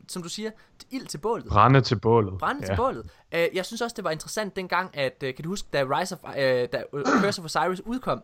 som 0.09 0.23
du 0.23 0.29
siger, 0.29 0.51
ild 0.91 1.05
til 1.07 1.17
bålet. 1.17 1.45
Brænde 1.45 1.81
til 1.81 1.99
bålet. 1.99 2.37
Brænde 2.39 2.61
Ja. 2.61 2.67
til 2.67 2.75
bålet. 2.75 3.03
Uh, 3.33 3.55
jeg 3.55 3.65
synes 3.65 3.81
også, 3.81 3.93
det 3.95 4.03
var 4.03 4.11
interessant 4.11 4.55
dengang, 4.55 4.97
at, 4.97 5.13
uh, 5.23 5.29
kan 5.35 5.43
du 5.43 5.49
huske, 5.49 5.67
da 5.73 5.83
Rise 5.83 6.15
of, 6.15 6.29
uh, 6.29 6.35
da 6.35 6.83
uh, 6.93 7.01
Curse 7.21 7.41
of 7.41 7.45
Osiris 7.45 7.81
udkom, 7.85 8.21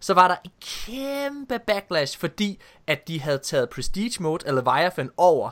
så 0.00 0.14
var 0.14 0.28
der 0.28 0.36
en 0.44 0.50
kæmpe 0.60 1.58
backlash, 1.66 2.18
fordi 2.18 2.60
at 2.86 3.08
de 3.08 3.20
havde 3.20 3.38
taget 3.38 3.70
Prestige 3.70 4.22
Mode 4.22 4.44
eller 4.46 4.60
Leviathan 4.62 5.10
over 5.16 5.50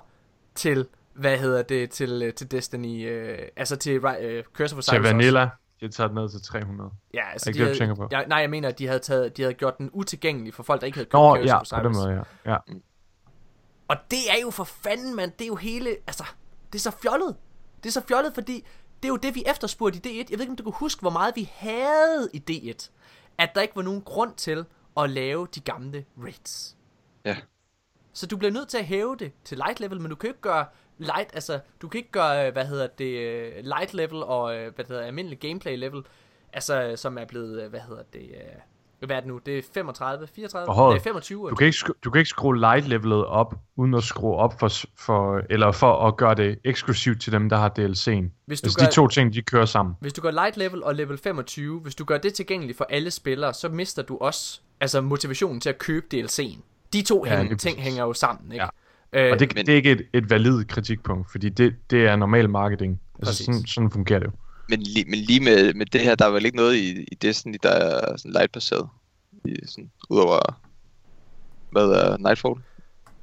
til, 0.55 0.87
hvad 1.15 1.39
hedder 1.39 1.63
det, 1.63 1.91
til, 1.91 2.27
uh, 2.29 2.35
til 2.35 2.51
Destiny, 2.51 3.23
uh, 3.33 3.39
altså 3.57 3.77
til 3.77 3.97
uh, 4.05 4.13
Curse 4.55 4.75
of 4.75 4.79
Osiris 4.79 4.85
Til 4.87 4.99
også. 4.99 5.13
Vanilla, 5.13 5.41
de 5.81 5.87
har 5.87 5.89
taget 5.89 6.11
den 6.11 6.19
ned 6.19 6.29
til 6.29 6.43
300. 6.43 6.91
Ja, 7.15 7.21
altså 7.33 7.51
er 7.51 7.53
de 7.53 7.59
det, 7.59 7.67
havde, 7.67 7.79
tænker 7.79 7.95
på? 7.95 8.09
ja, 8.13 8.23
nej, 8.27 8.39
jeg 8.39 8.51
mener, 8.51 8.69
at 8.69 8.79
de 8.79 8.87
havde, 8.87 8.99
taget, 8.99 9.37
de 9.37 9.43
havde 9.43 9.55
gjort 9.55 9.79
den 9.79 9.91
utilgængelig 9.93 10.55
for 10.55 10.63
folk, 10.63 10.81
der 10.81 10.87
ikke 10.87 10.99
havde 10.99 11.07
købt 11.07 11.13
Nå, 11.13 11.37
Curse 11.37 11.49
ja, 11.49 11.55
of 11.55 11.61
på 11.61 11.77
Osiris. 11.77 11.97
den 11.97 12.07
måde, 12.07 12.25
ja. 12.47 12.53
ja. 12.53 12.57
Og 13.89 13.97
det 14.11 14.31
er 14.31 14.41
jo 14.43 14.51
for 14.51 14.65
fanden, 14.65 15.17
mand. 15.17 15.33
Det 15.33 15.45
er 15.45 15.49
jo 15.49 15.57
hele... 15.57 15.91
Altså, 16.07 16.25
det 16.73 16.79
er 16.79 16.83
så 16.83 16.91
fjollet. 17.03 17.37
Det 17.83 17.89
er 17.89 17.93
så 17.93 18.03
fjollet, 18.09 18.35
fordi 18.35 18.65
det 19.03 19.09
er 19.09 19.13
jo 19.13 19.17
det, 19.17 19.35
vi 19.35 19.45
efterspurgte 19.47 19.99
i 19.99 20.23
D1. 20.23 20.27
Jeg 20.31 20.39
ved 20.39 20.41
ikke, 20.41 20.51
om 20.51 20.57
du 20.57 20.63
kan 20.63 20.73
huske, 20.77 21.01
hvor 21.01 21.11
meget 21.11 21.37
vi 21.37 21.51
havde 21.53 22.31
i 22.33 22.43
D1. 22.51 22.91
At 23.39 23.51
der 23.55 23.61
ikke 23.61 23.77
var 23.77 23.83
nogen 23.83 24.03
grund 24.03 24.35
til 24.35 24.65
at 24.97 25.11
lave 25.11 25.49
de 25.55 25.61
gamle 25.61 26.05
raids. 26.19 26.77
Ja. 27.25 27.37
Så 28.13 28.27
du 28.27 28.37
bliver 28.37 28.53
nødt 28.53 28.69
til 28.69 28.79
at 28.79 28.85
hæve 28.85 29.17
det 29.17 29.33
til 29.45 29.59
light 29.59 29.81
level, 29.81 30.01
men 30.01 30.11
du 30.11 30.17
kan 30.17 30.31
ikke 30.31 30.41
gøre 30.41 30.67
light, 30.99 31.31
altså, 31.35 31.61
du 31.83 31.89
kan 31.89 31.99
ikke 31.99 32.11
gøre, 32.11 32.47
øh, 32.47 32.53
hvad 32.53 32.67
hedder 32.67 32.87
det, 32.87 33.19
øh, 33.19 33.65
light 33.65 33.95
level 33.95 34.23
og, 34.23 34.57
øh, 34.57 34.75
hvad 34.75 34.85
hedder 34.85 35.03
almindelig 35.03 35.39
gameplay 35.39 35.77
level, 35.77 36.03
altså, 36.53 36.93
som 36.97 37.19
er 37.19 37.25
blevet, 37.25 37.71
hvad 37.71 37.81
hedder 37.81 38.03
det, 38.03 38.31
hvad 39.07 39.17
er 39.17 39.21
det 39.21 39.29
nu, 39.29 39.41
det 39.47 39.59
er 39.59 39.63
35, 39.75 40.27
34, 40.35 40.67
Forhøjet. 40.67 40.95
det 40.95 41.01
er 41.01 41.05
25. 41.05 41.51
Du 41.51 41.55
kan, 41.55 41.67
ikke, 41.67 41.77
skru- 41.77 41.99
du 42.05 42.11
kan 42.11 42.19
ikke 42.19 42.29
skrue 42.29 42.59
light 42.61 42.89
levelet 42.89 43.25
op, 43.27 43.55
uden 43.77 43.95
at 43.95 44.03
skrue 44.03 44.37
op 44.37 44.61
for, 44.61 44.69
for, 44.99 45.41
eller 45.51 45.73
for 45.73 46.07
at 46.09 46.17
gøre 46.17 46.35
det 46.35 46.59
eksklusivt 46.65 47.21
til 47.23 47.33
dem, 47.33 47.49
der 47.49 47.57
har 47.57 47.69
DLC'en. 47.69 48.45
Hvis 48.47 48.61
du 48.61 48.67
altså 48.67 48.79
gør- 48.79 48.87
de 48.87 48.93
to 48.93 49.09
ting, 49.09 49.33
de 49.35 49.43
kører 49.43 49.65
sammen. 49.65 49.95
Hvis 50.01 50.13
du 50.13 50.21
gør 50.23 50.31
light 50.31 50.57
level 50.57 50.83
og 50.85 50.95
level 50.95 51.19
25, 51.19 51.81
hvis 51.81 51.95
du 51.95 52.05
gør 52.05 52.19
det 52.19 52.35
tilgængeligt 52.35 52.79
for 52.79 52.87
alle 52.91 53.11
spillere, 53.11 53.55
så 53.55 53.69
mister 53.69 54.03
du 54.03 54.19
også 54.21 54.61
altså 54.81 55.01
motivationen 55.01 55.61
til 55.61 55.69
at 55.69 55.79
købe 55.79 56.07
DLC'en. 56.15 56.59
De 56.93 57.03
to 57.03 57.27
Ja, 57.27 57.35
ja, 57.35 57.43
lige 57.43 57.55
ting 57.57 57.79
hænger 57.81 58.03
jo 58.05 58.13
sammen, 58.13 58.53
ikke? 58.53 58.65
og 59.33 59.39
det, 59.41 59.57
det 59.57 59.69
er 59.69 59.75
ikke 59.77 59.91
et, 59.93 60.03
et 60.13 60.31
valid 60.31 60.65
kritikpunkt, 60.65 61.31
fordi 61.31 61.49
det, 61.49 61.75
det 61.91 62.07
er 62.07 62.17
normal 62.17 62.51
marketing. 62.51 63.01
Altså 63.19 63.31
Præcis. 63.31 63.47
sådan, 63.47 63.67
sådan 63.67 63.91
fungerer 63.91 64.19
det 64.19 64.27
jo. 64.27 64.33
Men, 64.73 64.81
li, 64.83 65.05
men 65.09 65.19
lige 65.19 65.41
med, 65.41 65.75
med 65.75 65.87
det 65.87 66.01
her, 66.01 66.15
der 66.15 66.27
er 66.27 66.31
vel 66.31 66.45
ikke 66.45 66.57
noget 66.57 66.75
i, 66.75 67.03
i 67.13 67.15
Destiny, 67.15 67.57
der 67.63 67.71
er 67.71 68.17
sådan 68.17 68.33
light-baseret. 68.33 68.89
I, 69.45 69.57
sådan, 69.67 69.91
udover, 70.11 70.61
hvad 71.71 71.83
er 71.91 72.17
Nightfall? 72.17 72.55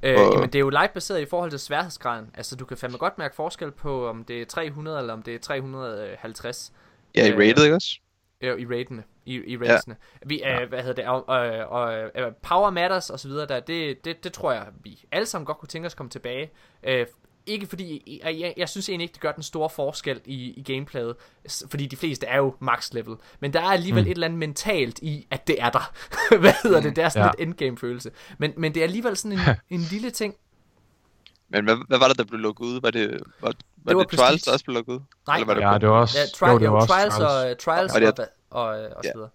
Øh, 0.02 0.18
Og- 0.20 0.34
jamen, 0.34 0.46
det 0.48 0.54
er 0.54 0.60
jo 0.60 0.68
light-baseret 0.70 1.20
i 1.20 1.24
forhold 1.26 1.50
til 1.50 1.58
sværhedsgraden. 1.58 2.26
Altså, 2.34 2.56
du 2.56 2.64
kan 2.64 2.76
fandme 2.76 2.98
godt 2.98 3.18
mærke 3.18 3.34
forskel 3.36 3.70
på, 3.70 4.08
om 4.08 4.24
det 4.24 4.42
er 4.42 4.46
300 4.46 4.98
eller 4.98 5.12
om 5.12 5.22
det 5.22 5.34
er 5.34 5.38
350. 5.38 6.72
Ja, 7.16 7.26
i 7.26 7.30
Øh, 7.32 7.38
rated, 7.38 7.64
ikke 7.64 7.76
også? 7.76 7.98
Ja, 8.42 8.54
i 8.54 8.66
raidene. 8.66 9.02
I, 9.26 9.34
i 9.46 9.56
raidsene. 9.56 9.96
Ja. 10.22 10.26
Vi, 10.28 10.42
øh, 10.44 10.68
hvad 10.68 10.78
hedder 10.82 10.94
det, 10.94 11.04
og, 11.06 11.28
og, 11.28 11.38
og 11.66 11.94
øh, 12.14 12.32
Power 12.42 12.70
Matters 12.70 13.10
og 13.10 13.20
så 13.20 13.28
videre 13.28 13.46
der, 13.46 13.60
det, 13.60 14.04
det, 14.04 14.24
det 14.24 14.32
tror 14.32 14.52
jeg, 14.52 14.66
vi 14.82 15.04
alle 15.12 15.26
sammen 15.26 15.46
godt 15.46 15.58
kunne 15.58 15.68
tænke 15.68 15.86
os 15.86 15.92
at 15.92 15.96
komme 15.96 16.10
tilbage. 16.10 16.50
Øh, 16.82 17.06
ikke 17.46 17.66
fordi, 17.66 18.20
jeg, 18.24 18.40
jeg, 18.40 18.54
jeg 18.56 18.68
synes 18.68 18.88
egentlig 18.88 19.04
ikke, 19.04 19.12
det 19.12 19.20
gør 19.20 19.32
den 19.32 19.42
store 19.42 19.70
forskel 19.70 20.20
i, 20.24 20.34
i 20.34 20.62
gameplayet, 20.62 21.14
fordi 21.70 21.86
de 21.86 21.96
fleste 21.96 22.26
er 22.26 22.36
jo 22.36 22.54
max 22.60 22.92
level, 22.92 23.16
men 23.40 23.52
der 23.52 23.60
er 23.60 23.64
alligevel 23.72 24.02
Mm. 24.04 24.10
et 24.10 24.14
eller 24.14 24.26
andet 24.26 24.38
mentalt 24.38 24.98
i, 25.02 25.26
at 25.30 25.46
det 25.46 25.62
er 25.62 25.70
der. 25.70 25.92
hvad 26.40 26.52
hedder 26.62 26.80
det? 26.80 26.96
Det 26.96 27.04
er 27.04 27.08
sådan 27.08 27.24
Ja. 27.26 27.30
lidt 27.38 27.48
endgame 27.48 27.78
følelse. 27.78 28.10
Men, 28.38 28.52
men 28.56 28.74
det 28.74 28.80
er 28.80 28.84
alligevel 28.84 29.16
sådan 29.16 29.38
en, 29.38 29.44
en 29.78 29.80
lille 29.80 30.10
ting. 30.10 30.34
Men 31.48 31.64
hvad, 31.64 31.76
hvad 31.88 31.98
var 31.98 32.08
det, 32.08 32.18
der 32.18 32.24
blev 32.24 32.40
lukket 32.40 32.64
ud? 32.64 32.80
Var 32.80 32.90
det, 32.90 33.10
var, 33.10 33.18
var 33.40 33.52
det, 33.52 33.96
var 33.96 34.02
det 34.02 34.08
Trials, 34.18 34.20
Prestige. 34.32 34.44
der 34.50 34.52
også 34.52 34.64
blev 34.64 34.74
lukket 34.74 34.92
ud? 34.92 35.00
Nej. 35.26 35.36
Eller 35.36 35.46
var 35.46 35.54
det 35.54 35.60
Ja, 35.60 35.78
det 35.78 35.88
var 35.88 35.94
også... 36.00 36.18
Ja, 36.18 36.24
tri- 36.46 36.50
jo, 36.52 36.58
det 36.58 36.64
jo, 36.64 36.70
var 36.72 36.76
også 36.80 36.88
trials, 36.92 37.14
og, 37.18 37.20
Trials. 37.20 37.62
trials 37.64 37.92
Og 37.92 38.02
og, 38.02 38.16
det 38.16 38.26
og, 38.50 38.62
og, 38.62 38.68
og 38.68 38.78
Ja. 39.04 39.10
så 39.10 39.12
videre. 39.14 39.30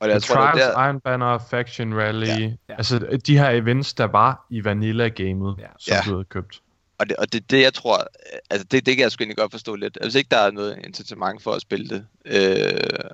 Og 0.00 0.08
det, 0.08 0.14
jeg 0.14 0.22
tror, 0.22 0.34
det 0.34 0.44
Trials, 0.52 0.66
var 0.76 0.80
der, 0.82 0.86
Iron 0.88 1.00
Banner, 1.00 1.38
Faction 1.38 1.94
Rally, 1.94 2.26
ja. 2.26 2.34
Ja. 2.68 2.74
altså 2.78 3.18
de 3.26 3.38
her 3.38 3.50
events, 3.50 3.94
der 3.94 4.04
var 4.04 4.46
i 4.50 4.64
Vanilla-gamet, 4.64 5.54
Ja. 5.58 5.66
som 5.78 5.92
Ja. 5.94 6.00
du 6.06 6.10
havde 6.14 6.24
købt. 6.24 6.60
Og 6.98 7.08
det, 7.08 7.16
og 7.16 7.32
det, 7.32 7.50
det 7.50 7.62
jeg 7.62 7.74
tror, 7.74 8.06
altså 8.50 8.66
det, 8.70 8.86
det 8.86 8.96
kan 8.96 9.02
jeg 9.02 9.12
sgu 9.12 9.22
egentlig 9.22 9.36
godt 9.36 9.52
forstå 9.52 9.74
lidt. 9.74 9.98
Hvis 10.02 10.14
ikke 10.14 10.28
der 10.30 10.38
er 10.38 10.50
noget 10.50 10.78
incitament 10.84 11.42
for 11.42 11.52
at 11.52 11.62
spille 11.62 11.88
det, 11.88 12.06
øh, 12.24 13.10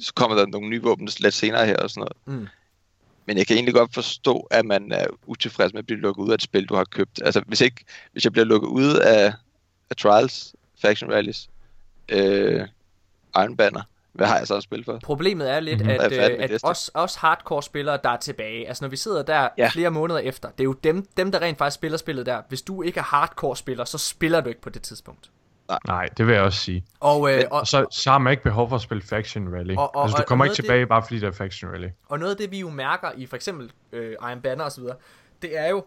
så 0.00 0.14
kommer 0.14 0.36
der 0.36 0.46
nogle 0.46 0.68
nye 0.68 0.82
våben 0.82 1.08
lidt 1.18 1.34
senere 1.34 1.66
her 1.66 1.76
og 1.76 1.90
sådan 1.90 2.00
noget. 2.00 2.40
Mm. 2.40 2.48
Men 3.26 3.38
jeg 3.38 3.46
kan 3.46 3.56
egentlig 3.56 3.74
godt 3.74 3.94
forstå, 3.94 4.40
at 4.50 4.64
man 4.64 4.92
er 4.92 5.06
utilfreds 5.26 5.72
med 5.72 5.78
at 5.78 5.86
blive 5.86 6.00
lukket 6.00 6.22
ud 6.22 6.30
af 6.30 6.34
et 6.34 6.42
spil, 6.42 6.66
du 6.66 6.74
har 6.74 6.84
købt. 6.84 7.22
Altså 7.24 7.42
hvis, 7.46 7.60
ikke, 7.60 7.84
hvis 8.12 8.24
jeg 8.24 8.32
bliver 8.32 8.44
lukket 8.44 8.68
ud 8.68 8.96
af, 8.96 9.32
af 9.90 9.96
Trials, 9.96 10.54
Faction 10.80 11.12
Rallies, 11.12 11.48
øh, 12.08 12.68
Iron 13.36 13.56
Banner, 13.56 13.82
hvad 14.12 14.26
har 14.26 14.38
jeg 14.38 14.46
så 14.46 14.54
at 14.56 14.62
spille 14.62 14.84
for? 14.84 14.98
Problemet 15.04 15.50
er 15.50 15.60
lidt, 15.60 15.80
Mhm. 15.80 15.86
mm-hmm. 15.88 16.00
Er 16.14 16.24
at, 16.24 16.32
øh, 16.32 16.44
at 16.44 16.64
os, 16.64 16.90
os 16.94 17.14
hardcore 17.14 17.62
spillere, 17.62 17.98
der 18.04 18.10
er 18.10 18.16
tilbage, 18.16 18.68
altså 18.68 18.84
når 18.84 18.88
vi 18.88 18.96
sidder 18.96 19.22
der 19.22 19.48
Ja. 19.58 19.68
flere 19.68 19.90
måneder 19.90 20.20
efter, 20.20 20.48
det 20.50 20.60
er 20.60 20.64
jo 20.64 20.72
dem, 20.72 21.06
dem, 21.16 21.32
der 21.32 21.42
rent 21.42 21.58
faktisk 21.58 21.74
spiller 21.74 21.98
spillet 21.98 22.26
der. 22.26 22.42
Hvis 22.48 22.62
du 22.62 22.82
ikke 22.82 22.98
er 23.00 23.04
hardcore 23.04 23.56
spiller, 23.56 23.84
så 23.84 23.98
spiller 23.98 24.40
du 24.40 24.48
ikke 24.48 24.60
på 24.60 24.70
det 24.70 24.82
tidspunkt. 24.82 25.30
Nej, 25.86 26.08
det 26.16 26.26
vil 26.26 26.32
jeg 26.34 26.42
også 26.42 26.58
sige. 26.58 26.84
Og, 27.00 27.32
øh, 27.32 27.42
og, 27.50 27.60
Og 27.60 27.66
så, 27.66 27.86
så 27.90 28.10
har 28.10 28.18
man 28.18 28.30
ikke 28.30 28.42
behov 28.42 28.68
for 28.68 28.76
at 28.76 28.82
spille 28.82 29.02
Faction 29.02 29.54
Rally. 29.54 29.74
Og- 29.76 29.96
og- 29.96 30.02
altså, 30.02 30.16
du 30.16 30.22
og 30.22 30.26
kommer 30.26 30.44
noget 30.44 30.58
ikke 30.58 30.66
tilbage, 30.66 30.86
bare 30.86 31.02
fordi 31.02 31.20
der 31.20 31.26
er 31.28 31.32
Faction 31.32 31.70
Rally. 31.70 31.88
og 32.08 32.18
noget 32.18 32.30
af 32.32 32.36
det, 32.36 32.50
vi 32.50 32.60
jo 32.60 32.70
mærker 32.70 33.08
i 33.16 33.26
for 33.26 33.36
eksempel 33.36 33.72
øh, 33.92 34.12
Iron 34.12 34.40
Banner 34.40 34.64
osv., 34.64 34.82
det 35.42 35.58
er 35.58 35.68
jo, 35.68 35.84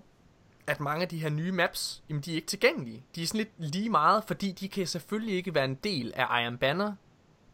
at 0.68 0.80
mange 0.80 1.02
af 1.02 1.08
de 1.08 1.18
her 1.18 1.30
nye 1.30 1.52
maps, 1.52 2.04
jamen 2.10 2.22
de 2.22 2.32
er 2.32 2.36
ikke 2.36 2.48
tilgængelige. 2.48 3.04
De 3.16 3.24
er 3.24 3.28
sådan 3.28 3.38
lidt 3.38 3.72
lige 3.74 3.90
meget, 3.90 4.24
fordi 4.28 4.52
de 4.52 4.68
kan 4.68 4.88
selvfølgelig 4.88 5.36
ikke 5.36 5.56
være 5.56 5.66
en 5.66 5.76
del 5.76 6.14
af 6.16 6.44
Iron 6.44 6.58
Banner, 6.58 6.94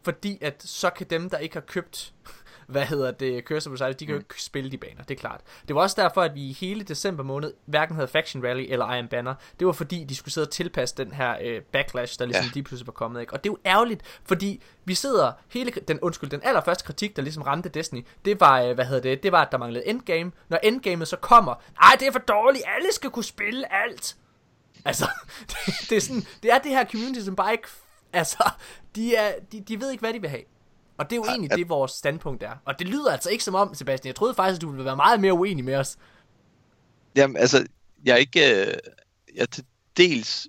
fordi 0.03 0.37
at 0.41 0.63
så 0.63 0.89
kan 0.89 1.07
dem, 1.09 1.29
der 1.29 1.37
ikke 1.37 1.55
har 1.55 1.61
købt, 1.61 2.13
hvad 2.67 2.85
hedder 2.85 3.11
det, 3.11 3.43
Curse 3.43 3.69
of 3.69 3.73
Osiris, 3.73 3.95
de 3.95 4.05
kan 4.05 4.15
jo 4.15 4.19
ikke 4.19 4.43
spille 4.43 4.71
de 4.71 4.77
baner, 4.77 5.03
det 5.03 5.15
er 5.15 5.19
klart. 5.19 5.41
Det 5.67 5.75
var 5.75 5.81
også 5.81 6.01
derfor, 6.01 6.21
at 6.21 6.35
vi 6.35 6.41
i 6.41 6.53
hele 6.53 6.83
december 6.83 7.23
måned 7.23 7.53
hverken 7.65 7.95
havde 7.95 8.07
Faction 8.07 8.45
Rally 8.45 8.65
eller 8.69 8.93
Iron 8.93 9.07
Banner. 9.07 9.35
Det 9.59 9.67
var 9.67 9.73
fordi, 9.73 10.03
de 10.03 10.15
skulle 10.15 10.33
sidde 10.33 10.47
og 10.47 10.51
tilpasse 10.51 10.95
den 10.97 11.11
her 11.11 11.35
øh, 11.41 11.61
backlash, 11.61 12.19
der 12.19 12.25
ligesom 12.25 12.45
ja. 12.45 12.51
lige 12.53 12.63
pludselig 12.63 12.87
var 12.87 12.93
kommet. 12.93 13.21
Ikke? 13.21 13.33
Og 13.33 13.43
det 13.43 13.49
er 13.49 13.53
jo 13.53 13.57
ærgerligt, 13.65 14.01
fordi 14.23 14.61
vi 14.85 14.95
sidder, 14.95 15.31
hele, 15.47 15.71
den, 15.71 15.99
undskyld, 15.99 16.29
den 16.29 16.41
allerførste 16.43 16.83
kritik, 16.83 17.15
der 17.15 17.21
ligesom 17.21 17.43
ramte 17.43 17.69
Destiny, 17.69 18.05
det 18.25 18.39
var, 18.39 18.61
øh, 18.61 18.75
hvad 18.75 18.85
hedder 18.85 19.01
det, 19.01 19.23
det 19.23 19.31
var, 19.31 19.41
at 19.41 19.51
der 19.51 19.57
manglede 19.57 19.87
endgame. 19.87 20.31
Når 20.49 20.59
endgamet 20.63 21.07
så 21.07 21.17
kommer, 21.17 21.55
nej, 21.81 21.95
det 21.99 22.07
er 22.07 22.11
for 22.11 22.19
dårligt, 22.19 22.63
alle 22.77 22.93
skal 22.93 23.09
kunne 23.09 23.23
spille 23.23 23.73
alt. 23.73 24.15
Altså, 24.85 25.05
det, 25.49 25.89
det, 25.89 25.97
er 25.97 26.01
sådan, 26.01 26.25
det 26.43 26.51
er 26.51 26.57
det 26.57 26.71
her 26.71 26.85
community, 26.85 27.19
som 27.19 27.35
bare 27.35 27.51
ikke, 27.51 27.67
altså, 28.19 28.49
de, 28.95 29.15
er, 29.15 29.33
de, 29.51 29.61
de 29.61 29.79
ved 29.79 29.91
ikke, 29.91 30.01
hvad 30.01 30.13
de 30.13 30.21
vil 30.21 30.29
have. 30.29 30.43
Og 30.97 31.09
det 31.09 31.15
er 31.15 31.17
jo 31.17 31.23
egentlig 31.23 31.51
at- 31.51 31.57
det, 31.57 31.69
vores 31.69 31.91
standpunkt 31.91 32.43
er. 32.43 32.51
Og 32.65 32.79
det 32.79 32.87
lyder 32.87 33.11
altså 33.11 33.29
ikke 33.29 33.43
som 33.43 33.55
om, 33.55 33.73
Sebastian, 33.73 34.07
jeg 34.07 34.15
troede 34.15 34.33
faktisk, 34.33 34.57
at 34.57 34.61
du 34.61 34.69
ville 34.69 34.85
være 34.85 34.95
meget 34.95 35.19
mere 35.19 35.33
uenig 35.33 35.65
med 35.65 35.75
os. 35.75 35.97
Jamen, 37.15 37.37
altså, 37.37 37.65
jeg 38.05 38.13
er 38.13 38.17
ikke... 38.17 38.61
Øh, 38.61 38.73
jeg 39.35 39.41
er 39.41 39.45
til 39.45 39.63
dels... 39.97 40.47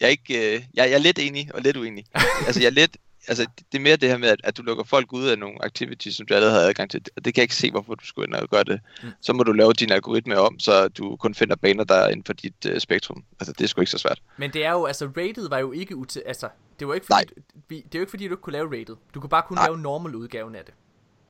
Jeg 0.00 0.06
er 0.06 0.10
ikke... 0.10 0.54
Øh, 0.54 0.62
jeg, 0.74 0.90
jeg 0.90 0.92
er 0.92 0.98
lidt 0.98 1.18
enig 1.18 1.50
og 1.54 1.60
lidt 1.62 1.76
uenig. 1.76 2.04
altså, 2.46 2.60
jeg 2.60 2.66
er 2.66 2.70
lidt... 2.70 2.96
Altså, 3.28 3.46
det 3.72 3.78
er 3.78 3.82
mere 3.82 3.96
det 3.96 4.08
her 4.08 4.16
med, 4.16 4.28
at, 4.28 4.40
at 4.44 4.56
du 4.56 4.62
lukker 4.62 4.84
folk 4.84 5.12
ud 5.12 5.26
af 5.26 5.38
nogle 5.38 5.64
activities, 5.64 6.16
som 6.16 6.26
du 6.26 6.34
allerede 6.34 6.54
havde 6.54 6.68
adgang 6.68 6.90
til. 6.90 7.00
Og 7.16 7.24
det 7.24 7.34
kan 7.34 7.40
jeg 7.40 7.44
ikke 7.44 7.54
se, 7.54 7.70
hvorfor 7.70 7.94
du 7.94 8.06
skulle 8.06 8.26
ind 8.26 8.34
og 8.34 8.48
gøre 8.48 8.64
det. 8.64 8.80
Mm. 9.02 9.08
Så 9.20 9.32
må 9.32 9.42
du 9.42 9.52
lave 9.52 9.72
din 9.72 9.92
algoritme 9.92 10.38
om, 10.38 10.58
så 10.58 10.88
du 10.88 11.16
kun 11.16 11.34
finder 11.34 11.56
baner, 11.56 11.84
der 11.84 11.94
er 11.94 12.08
inden 12.08 12.24
for 12.24 12.32
dit 12.32 12.66
øh, 12.66 12.80
spektrum. 12.80 13.24
Altså, 13.40 13.52
det 13.52 13.64
er 13.64 13.68
sgu 13.68 13.80
ikke 13.80 13.90
så 13.90 13.98
svært. 13.98 14.22
Men 14.36 14.52
det 14.52 14.64
er 14.64 14.72
jo, 14.72 14.84
altså, 14.84 15.06
rated 15.16 15.48
var 15.48 15.58
jo 15.58 15.72
ikke 15.72 15.96
ud 15.96 16.06
til, 16.06 16.22
altså, 16.26 16.48
det 16.78 16.88
var 16.88 16.94
ikke 16.94 17.06
fordi, 17.06 17.32
vi, 17.68 17.76
det 17.76 17.94
er 17.94 17.98
jo 17.98 18.00
ikke 18.00 18.10
fordi, 18.10 18.28
du 18.28 18.32
ikke 18.34 18.42
kunne 18.42 18.52
lave 18.52 18.80
rated. 18.80 18.96
Du 19.14 19.20
kunne 19.20 19.30
bare 19.30 19.42
kunne 19.42 19.54
Nej. 19.54 19.66
lave 19.66 19.78
normal 19.78 20.14
udgaven 20.14 20.54
af 20.54 20.64
det. 20.64 20.74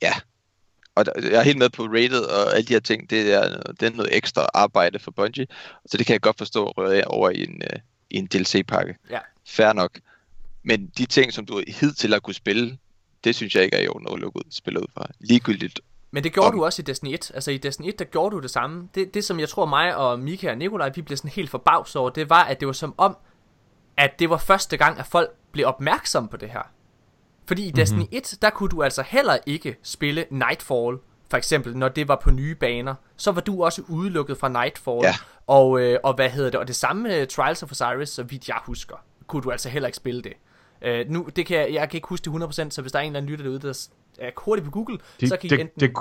Ja. 0.03 0.13
Og 0.95 1.05
jeg 1.23 1.33
er 1.33 1.43
helt 1.43 1.59
med 1.59 1.71
på 1.71 1.83
rated 1.83 2.21
og 2.21 2.55
alle 2.55 2.67
de 2.67 2.73
her 2.73 2.81
ting. 2.81 3.11
Det 3.11 3.33
er, 3.33 3.73
det 3.81 3.83
er 3.83 3.91
noget 3.91 4.17
ekstra 4.17 4.47
arbejde 4.55 4.99
for 4.99 5.11
Bungie. 5.11 5.47
Så 5.87 5.97
det 5.97 6.07
kan 6.07 6.13
jeg 6.13 6.21
godt 6.21 6.39
forstå 6.39 6.67
at 6.67 6.77
røre 6.77 7.05
over 7.05 7.31
i 7.31 7.43
en, 7.43 7.63
øh, 7.63 7.79
i 8.11 8.17
en 8.17 8.27
DLC-pakke. 8.27 8.97
Ja. 9.11 9.19
Fair 9.49 9.73
nok. 9.73 9.99
Men 10.67 10.87
de 10.99 11.07
ting, 11.07 11.33
som 11.33 11.47
du 11.47 11.63
hidtil 11.69 12.13
har 12.13 12.19
kunne 12.19 12.35
spille, 12.35 12.79
det 13.25 13.35
synes 13.35 13.55
jeg 13.55 13.65
ikke 13.65 13.77
er 13.77 13.83
i 13.83 13.89
orden 13.89 14.09
at 14.13 14.19
lukke 14.19 14.39
ud, 14.39 14.51
spille 14.51 14.81
ud 14.81 14.87
fra. 14.95 15.07
Ligegyldigt. 15.21 15.81
Men 16.11 16.25
det 16.25 16.33
gjorde 16.33 16.49
Om- 16.49 16.55
du 16.55 16.65
også 16.65 16.83
i 16.83 16.85
Destiny 16.85 17.15
1. 17.15 17.31
Altså 17.35 17.51
i 17.51 17.59
Destiny 17.59 17.89
1, 17.89 17.99
der 17.99 18.05
gjorde 18.05 18.37
du 18.37 18.41
det 18.43 18.51
samme. 18.51 18.89
Det, 18.95 19.15
det 19.15 19.25
som 19.25 19.41
jeg 19.41 19.49
tror 19.49 19.67
mig 19.67 19.97
og 19.97 20.19
Mika 20.21 20.51
og 20.51 20.59
Nikolaj, 20.59 20.91
vi 20.95 21.03
blev 21.03 21.17
sådan 21.17 21.31
helt 21.31 21.51
forbavset 21.51 21.97
over, 21.97 22.11
det 22.11 22.31
var, 22.31 22.45
at 22.45 22.61
det 22.61 22.67
var 22.67 22.73
som 22.73 22.95
om, 22.99 23.17
at 23.97 24.19
det 24.19 24.31
var 24.31 24.39
første 24.39 24.77
gang, 24.77 24.99
at 24.99 25.07
folk 25.07 25.31
blev 25.53 25.67
opmærksomme 25.67 26.29
på 26.29 26.37
det 26.37 26.51
her. 26.51 26.63
Fordi 27.47 27.67
i 27.67 27.71
Destiny 27.71 28.05
1, 28.13 28.39
der 28.43 28.51
kunne 28.51 28.69
du 28.69 28.83
altså 28.83 29.03
heller 29.03 29.39
ikke 29.47 29.77
spille 29.83 30.25
Nightfall, 30.31 30.99
for 31.31 31.37
eksempel, 31.37 31.77
når 31.77 31.89
det 31.89 32.09
var 32.09 32.21
på 32.23 32.31
nye 32.31 32.55
baner. 32.55 32.95
Så 33.17 33.33
var 33.33 33.41
du 33.41 33.65
også 33.65 33.83
udelukket 33.89 34.39
fra 34.39 34.49
Nightfall. 34.49 35.01
Ja. 35.03 35.15
Og, 35.47 35.81
øh, 35.81 35.99
og 36.05 36.15
hvad 36.15 36.31
hedder 36.31 36.51
det? 36.51 36.61
Og 36.61 36.69
det 36.69 36.77
samme 36.77 37.21
uh, 37.21 37.27
Trials 37.27 37.63
of 37.63 37.71
Osiris, 37.73 38.09
så 38.09 38.23
vidt 38.23 38.49
jeg 38.49 38.59
husker, 38.65 38.97
kunne 39.27 39.43
du 39.43 39.51
altså 39.51 39.69
heller 39.69 39.87
ikke 39.87 39.97
spille 39.97 40.23
det. 40.23 40.33
Uh, 40.87 40.93
nu, 41.13 41.29
det 41.37 41.47
kan 41.47 41.57
jeg, 41.59 41.73
jeg 41.73 41.91
kan 41.91 41.99
ikke 41.99 42.09
huske 42.09 42.31
det 42.31 42.43
100%, 42.45 42.71
så 42.71 42.81
hvis 42.83 42.93
der 42.93 42.99
er 42.99 43.03
en 43.03 43.07
eller 43.07 43.19
anden 43.19 43.31
lytter 43.31 43.45
derude, 43.45 43.61
der 43.63 43.89
er 44.19 44.31
hurtigt 44.37 44.65
på 44.65 44.71
Google, 44.71 44.99
Det, 45.21 45.29
så 45.29 45.37
kan 45.37 45.47
I 45.47 45.49
det, 45.49 45.61
enten... 45.61 45.81
det, 45.81 45.93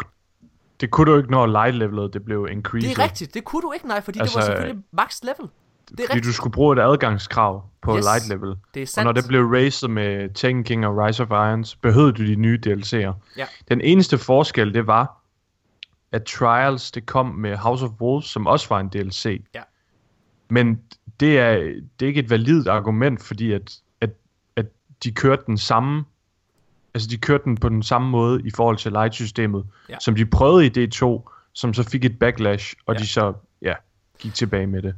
det 0.82 0.92
kunne 0.92 1.12
du 1.12 1.18
ikke, 1.18 1.32
når 1.32 1.46
light 1.48 1.76
levelet 1.76 2.14
det 2.14 2.26
blev 2.26 2.48
increased. 2.52 2.90
Det 2.90 2.98
er 3.00 3.04
rigtigt, 3.04 3.34
det 3.34 3.44
kunne 3.44 3.62
du 3.62 3.72
ikke, 3.72 3.88
nej, 3.88 4.02
fordi 4.02 4.20
altså, 4.20 4.40
det 4.40 4.44
Altså, 4.44 4.52
var 4.52 4.58
selvfølgelig 4.58 4.84
max 4.92 5.22
level. 5.24 5.36
Det 5.38 5.92
er 5.92 6.04
Fordi 6.04 6.14
rigtigt. 6.14 6.26
du 6.26 6.34
skulle 6.34 6.54
bruge 6.54 6.76
et 6.78 6.82
adgangskrav 6.82 7.64
på 7.82 7.98
Yes, 7.98 8.04
light 8.06 8.30
level. 8.30 8.56
det 8.74 8.80
er 8.80 8.84
Og 8.84 8.88
sandt. 8.88 9.06
når 9.06 9.12
det 9.12 9.24
blev 9.28 9.46
raised 9.48 9.90
med 9.90 10.34
Taken 10.34 10.64
King 10.64 10.86
og 10.86 10.98
Rise 10.98 11.24
of 11.24 11.30
Irons, 11.30 11.76
behøvede 11.76 12.12
du 12.14 12.26
de 12.26 12.36
nye 12.36 12.60
DLC'er. 12.68 13.14
Ja. 13.38 13.46
Den 13.70 13.82
eneste 13.82 14.18
forskel, 14.18 14.74
det 14.74 14.88
var, 14.88 15.22
at 16.12 16.24
Trials, 16.24 16.92
det 16.92 17.06
kom 17.06 17.26
med 17.26 17.58
House 17.58 17.86
of 17.86 17.92
Wolves, 18.02 18.26
som 18.26 18.48
også 18.48 18.70
var 18.70 18.80
en 18.80 18.90
DLC. 18.90 19.42
Ja. 19.56 19.62
Men 20.50 20.82
det 21.20 21.40
er, 21.40 21.54
det 22.00 22.06
er 22.06 22.08
ikke 22.08 22.20
et 22.20 22.30
validt 22.30 22.68
argument, 22.68 23.24
fordi 23.24 23.52
at 23.52 23.80
de 25.06 25.12
kørte 25.12 25.44
den 25.48 25.58
samme 25.58 26.06
altså 26.94 27.08
de 27.10 27.18
kørte 27.18 27.44
den 27.44 27.58
på 27.58 27.70
den 27.70 27.84
samme 27.84 28.10
måde 28.10 28.42
i 28.46 28.52
forhold 28.56 28.78
til 28.78 28.92
light-systemet, 28.92 29.66
Ja. 29.90 29.96
som 30.00 30.16
de 30.16 30.26
prøvede 30.26 30.66
i 30.66 30.88
D2, 30.88 31.30
som 31.54 31.74
så 31.74 31.84
fik 31.84 32.06
et 32.06 32.20
backlash, 32.20 32.74
og 32.86 32.96
Ja. 32.96 33.00
de 33.00 33.08
så 33.08 33.34
ja, 33.62 33.74
gik 34.20 34.34
tilbage 34.34 34.68
med 34.68 34.82
det. 34.82 34.96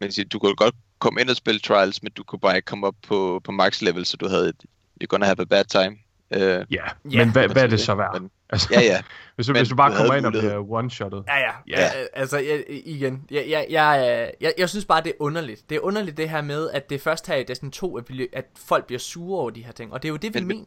Men 0.00 0.12
siger, 0.12 0.28
du 0.28 0.38
kunne 0.38 0.54
godt 0.56 0.74
komme 0.98 1.20
ind 1.20 1.30
og 1.30 1.36
spille 1.36 1.60
Trials, 1.60 2.02
men 2.02 2.12
du 2.12 2.22
kunne 2.24 2.38
bare 2.38 2.56
ikke 2.56 2.66
komme 2.66 2.86
op 2.86 2.94
på, 3.08 3.40
på 3.44 3.52
max 3.52 3.82
level, 3.82 4.06
så 4.06 4.16
du 4.16 4.28
havde 4.28 4.48
et, 4.48 4.64
you're 5.02 5.06
gonna 5.06 5.26
have 5.26 5.40
a 5.40 5.44
bad 5.44 5.64
time. 5.64 5.96
Uh, 6.36 6.40
Ja, 6.42 6.64
Ja, 6.70 6.84
men 7.04 7.32
hvad, 7.32 7.48
hvad 7.48 7.62
er 7.62 7.66
det 7.66 7.80
så 7.80 7.94
værd? 7.94 8.20
Men- 8.20 8.30
Altså, 8.50 8.68
ja, 8.72 8.80
ja. 8.80 9.02
hvis, 9.34 9.46
du, 9.46 9.52
Men 9.52 9.60
hvis 9.60 9.68
du 9.68 9.76
bare 9.76 9.90
du 9.92 9.96
kommer 9.96 10.14
ind 10.14 10.26
og 10.26 10.32
bliver 10.32 10.58
one-shottet. 10.62 11.24
Ja, 11.28 11.38
ja. 11.38 11.50
Ja. 11.68 11.80
ja. 11.80 11.90
altså, 12.12 12.38
jeg, 12.38 12.64
igen, 12.68 13.24
jeg, 13.30 13.44
jeg, 13.48 13.66
jeg, 13.70 14.30
jeg, 14.40 14.52
jeg 14.58 14.68
synes 14.68 14.84
bare, 14.84 15.02
det 15.02 15.08
er 15.08 15.14
underligt. 15.18 15.70
Det 15.70 15.76
er 15.76 15.80
underligt 15.80 16.16
det 16.16 16.30
her 16.30 16.42
med, 16.42 16.70
at 16.70 16.90
det 16.90 17.00
først 17.00 17.26
her 17.26 17.36
i 17.36 17.42
Destiny 17.44 17.70
2, 17.70 17.96
at, 17.98 18.04
vi, 18.08 18.28
at 18.32 18.44
folk 18.66 18.86
bliver 18.86 18.98
sure 19.00 19.40
over 19.40 19.50
de 19.50 19.64
her 19.64 19.72
ting. 19.72 19.92
Og 19.92 20.02
det 20.02 20.08
er 20.08 20.10
jo 20.10 20.16
det, 20.16 20.34
vi 20.34 20.40
Men- 20.40 20.48
mener. 20.48 20.64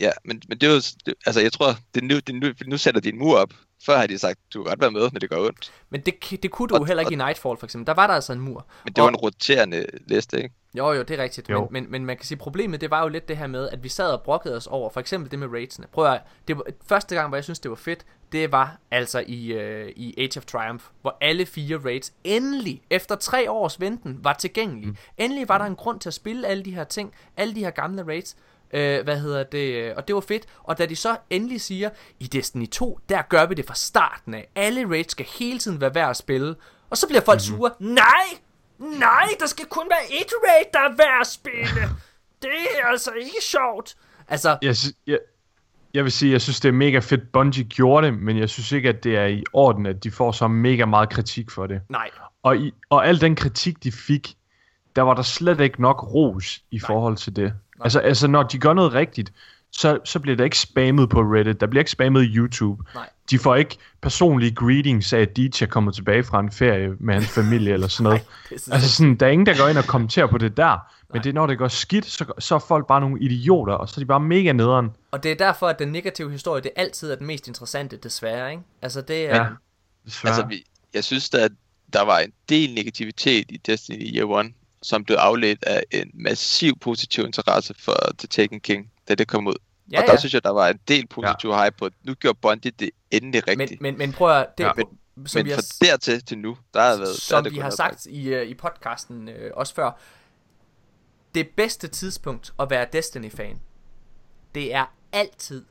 Ja, 0.00 0.10
men, 0.24 0.42
men 0.48 0.58
det 0.58 0.68
er 0.68 0.72
jo, 0.72 0.80
det, 1.06 1.14
altså 1.26 1.40
jeg 1.40 1.52
tror, 1.52 1.74
det 1.94 2.04
nu, 2.04 2.14
det 2.18 2.34
nu, 2.34 2.46
nu 2.66 2.76
sætter 2.78 3.00
de 3.00 3.08
en 3.08 3.18
mur 3.18 3.38
op. 3.38 3.52
Før 3.86 3.98
har 3.98 4.06
de 4.06 4.18
sagt, 4.18 4.38
du 4.54 4.62
kan 4.62 4.68
godt 4.70 4.80
være 4.80 4.90
med, 4.90 5.08
men 5.12 5.20
det 5.20 5.30
gør 5.30 5.36
ondt. 5.38 5.72
Men 5.90 6.00
det, 6.00 6.14
det 6.42 6.50
kunne 6.50 6.68
du 6.68 6.74
jo 6.74 6.80
Og- 6.80 6.86
heller 6.86 7.00
ikke 7.00 7.12
i 7.12 7.16
Nightfall, 7.16 7.56
for 7.58 7.64
eksempel. 7.64 7.86
Der 7.86 7.94
var 7.94 8.06
der 8.06 8.14
altså 8.14 8.32
en 8.32 8.40
mur. 8.40 8.66
Men 8.84 8.92
det 8.92 9.02
var 9.02 9.08
Og- 9.08 9.08
en 9.10 9.16
roterende 9.16 9.86
liste, 10.06 10.42
ikke? 10.42 10.54
Jo, 10.74 10.92
jo, 10.92 11.02
det 11.02 11.18
er 11.18 11.22
rigtigt. 11.22 11.50
Jo. 11.50 11.68
Men, 11.70 11.82
men, 11.82 11.90
men 11.90 12.06
man 12.06 12.16
kan 12.16 12.26
sige, 12.26 12.38
problemet 12.38 12.80
det 12.80 12.90
var 12.90 13.02
jo 13.02 13.08
lidt 13.08 13.28
det 13.28 13.36
her 13.36 13.46
med, 13.46 13.68
at 13.68 13.84
vi 13.84 13.88
sad 13.88 14.12
og 14.12 14.22
brokkede 14.22 14.56
os 14.56 14.66
over, 14.66 14.90
for 14.90 15.00
eksempel 15.00 15.30
det 15.30 15.38
med 15.38 15.48
raidsene. 15.52 15.86
Prøv 15.92 16.06
at, 16.06 16.20
det 16.48 16.56
var, 16.56 16.64
første 16.86 17.14
gang, 17.14 17.28
hvor 17.28 17.36
jeg 17.36 17.44
synes, 17.44 17.60
det 17.60 17.70
var 17.70 17.76
fedt, 17.76 18.04
det 18.32 18.52
var 18.52 18.76
altså 18.90 19.24
i, 19.26 19.46
øh, 19.52 19.92
i 19.96 20.14
Age 20.18 20.38
of 20.38 20.44
Triumph, 20.44 20.84
hvor 21.00 21.16
alle 21.20 21.46
fire 21.46 21.76
raids 21.76 22.12
endelig, 22.24 22.82
efter 22.90 23.14
tre 23.16 23.50
års 23.50 23.80
venten, 23.80 24.18
var 24.22 24.32
tilgængelige. 24.32 24.90
Mm. 24.90 24.96
Endelig 25.18 25.48
var 25.48 25.58
der 25.58 25.64
en 25.64 25.76
grund 25.76 26.00
til 26.00 26.08
at 26.08 26.14
spille 26.14 26.46
alle 26.46 26.64
de 26.64 26.74
her 26.74 26.84
ting, 26.84 27.14
alle 27.36 27.54
de 27.54 27.60
her 27.60 27.70
gamle 27.70 28.06
raids. 28.06 28.36
Øh, 28.72 29.04
hvad 29.04 29.20
hedder 29.20 29.42
det? 29.42 29.94
Og 29.94 30.08
det 30.08 30.14
var 30.14 30.20
fedt. 30.20 30.46
Og 30.62 30.78
da 30.78 30.86
de 30.86 30.96
så 30.96 31.16
endelig 31.30 31.60
siger, 31.60 31.90
i 32.20 32.26
Destiny 32.26 32.68
2, 32.68 33.00
der 33.08 33.22
gør 33.22 33.46
vi 33.46 33.54
det 33.54 33.66
fra 33.66 33.74
starten 33.74 34.34
af. 34.34 34.48
Alle 34.54 34.88
raids 34.88 35.10
skal 35.10 35.26
hele 35.38 35.58
tiden 35.58 35.80
være 35.80 35.94
værd 35.94 36.10
at 36.10 36.16
spille. 36.16 36.54
Og 36.90 36.98
så 36.98 37.06
bliver 37.06 37.20
folk 37.20 37.40
mm-hmm. 37.48 37.58
sure. 37.58 37.70
Nej! 37.78 38.38
Nej, 38.98 39.28
der 39.40 39.46
skal 39.46 39.66
kun 39.66 39.86
være 39.90 40.20
et 40.20 40.32
raid, 40.48 40.64
der 40.72 40.78
er 40.78 40.96
værd 40.96 41.20
at 41.20 41.26
spille. 41.26 41.88
Det 42.42 42.50
er 42.82 42.86
altså 42.86 43.10
ikke 43.10 43.36
sjovt. 43.42 43.94
Altså, 44.28 44.58
Jeg, 44.62 44.76
jeg, 45.06 45.18
jeg 45.94 46.04
vil 46.04 46.12
sige, 46.12 46.32
jeg 46.32 46.40
synes, 46.40 46.60
det 46.60 46.68
er 46.68 46.72
mega 46.72 46.98
fedt, 46.98 47.32
Bungie 47.32 47.64
gjorde 47.64 48.06
det, 48.06 48.18
men 48.18 48.38
jeg 48.38 48.48
synes 48.48 48.72
ikke, 48.72 48.88
at 48.88 49.04
det 49.04 49.16
er 49.16 49.26
i 49.26 49.44
orden, 49.52 49.86
at 49.86 50.04
de 50.04 50.10
får 50.10 50.32
så 50.32 50.48
mega 50.48 50.84
meget 50.84 51.08
kritik 51.10 51.50
for 51.50 51.66
det. 51.66 51.80
nej. 51.88 52.10
Og, 52.42 52.56
i, 52.56 52.72
og 52.90 53.06
al 53.06 53.20
den 53.20 53.36
kritik, 53.36 53.84
de 53.84 53.92
fik, 53.92 54.36
der 54.96 55.02
var 55.02 55.14
der 55.14 55.22
slet 55.22 55.60
ikke 55.60 55.82
nok 55.82 56.14
ros 56.14 56.62
i 56.70 56.78
forhold 56.78 57.16
til 57.16 57.36
det. 57.36 57.52
Altså, 57.80 58.00
altså, 58.00 58.26
når 58.28 58.42
de 58.42 58.58
gør 58.58 58.72
noget 58.72 58.92
rigtigt, 58.92 59.32
så, 59.72 59.98
så 60.04 60.20
bliver 60.20 60.36
der 60.36 60.44
ikke 60.44 60.58
spammet 60.58 61.08
på 61.08 61.20
Reddit, 61.20 61.60
der 61.60 61.66
bliver 61.66 61.80
ikke 61.80 61.90
spammet 61.90 62.22
i 62.22 62.36
YouTube. 62.36 62.82
Nej. 62.94 63.08
De 63.30 63.38
får 63.38 63.56
ikke 63.56 63.76
personlige 64.02 64.54
greetings 64.54 65.12
af, 65.12 65.18
at 65.20 65.36
DJ 65.36 65.62
er 65.62 65.66
kommet 65.66 65.94
tilbage 65.94 66.24
fra 66.24 66.40
en 66.40 66.50
ferie 66.50 66.96
med 67.00 67.14
hans 67.14 67.28
familie 67.28 67.72
eller 67.72 67.88
sådan 67.88 68.04
noget. 68.04 68.22
det 68.48 68.54
er 68.54 68.60
så 68.60 68.72
altså 68.72 68.92
sådan, 68.92 69.16
der 69.16 69.26
er 69.26 69.30
ingen, 69.30 69.46
der 69.46 69.58
går 69.58 69.68
ind 69.68 69.78
og 69.78 69.84
kommenterer 69.84 70.26
på 70.26 70.38
det 70.38 70.56
der. 70.56 70.78
Men 71.12 71.22
det 71.22 71.28
er, 71.28 71.34
når 71.34 71.46
det 71.46 71.58
går 71.58 71.68
skidt, 71.68 72.06
så, 72.06 72.32
så 72.38 72.54
er 72.54 72.58
folk 72.58 72.86
bare 72.86 73.00
nogle 73.00 73.20
idioter, 73.20 73.74
og 73.74 73.88
så 73.88 73.94
er 73.96 74.00
de 74.00 74.06
bare 74.06 74.20
mega 74.20 74.52
nederen. 74.52 74.90
Og 75.10 75.22
det 75.22 75.30
er 75.30 75.34
derfor, 75.34 75.68
at 75.68 75.78
den 75.78 75.88
negative 75.88 76.30
historie, 76.30 76.62
det 76.62 76.70
altid 76.76 77.10
er 77.10 77.16
den 77.16 77.26
mest 77.26 77.48
interessante, 77.48 77.96
desværre, 77.96 78.50
ikke? 78.50 78.62
Altså, 78.82 79.00
det 79.00 79.30
er... 79.30 79.36
Ja. 79.36 79.46
Desværre. 80.06 80.34
Altså, 80.34 80.48
vi, 80.48 80.64
jeg 80.94 81.04
synes, 81.04 81.30
der, 81.30 81.48
der 81.92 82.02
var 82.02 82.18
en 82.18 82.32
del 82.48 82.74
negativitet 82.74 83.44
i 83.48 83.56
Destiny 83.56 84.16
Year 84.16 84.40
1, 84.40 84.52
som 84.82 85.04
blev 85.04 85.16
afledt 85.16 85.64
af 85.64 85.82
en 85.90 86.10
massiv 86.14 86.78
positiv 86.78 87.24
interesse 87.24 87.74
for 87.78 87.96
The 88.18 88.28
Taken 88.28 88.60
King, 88.60 88.91
da 89.08 89.14
det 89.14 89.28
kom 89.28 89.46
ud. 89.46 89.54
Ja, 89.92 90.00
og 90.00 90.06
der 90.06 90.12
ja. 90.12 90.18
synes 90.18 90.34
jeg, 90.34 90.44
der 90.44 90.50
var 90.50 90.68
en 90.68 90.78
del 90.88 91.06
positiv 91.06 91.50
ja. 91.50 91.64
hype 91.64 91.76
på, 91.76 91.84
at 91.84 91.92
nu 92.02 92.14
gjorde 92.14 92.38
Bungie 92.42 92.70
det 92.70 92.90
endelig 93.10 93.42
Men, 93.46 93.60
rigtigt. 93.60 93.80
men, 93.80 93.98
men 93.98 94.12
prøv 94.12 94.40
at... 94.40 94.58
Det, 94.58 94.64
Ja. 94.64 94.72
Men, 94.76 94.86
som 95.26 95.38
men 95.38 95.46
vi 95.46 95.50
har, 95.50 95.56
fra 95.56 95.86
dertil 95.86 96.24
til 96.24 96.38
nu, 96.38 96.56
der 96.74 96.80
har 96.80 96.88
været... 96.88 97.00
der 97.00 97.20
som 97.20 97.44
det 97.44 97.52
vi 97.52 97.58
har 97.58 97.70
sagt 97.70 98.06
i, 98.06 98.36
uh, 98.36 98.42
i 98.42 98.54
podcasten 98.54 99.28
uh, 99.28 99.34
også 99.54 99.74
før, 99.74 99.90
det 101.34 101.48
bedste 101.48 101.88
tidspunkt 101.88 102.54
at 102.60 102.70
være 102.70 102.86
Destiny-fan, 102.92 103.60
det 104.54 104.74
er 104.74 104.94
altid 105.12 105.64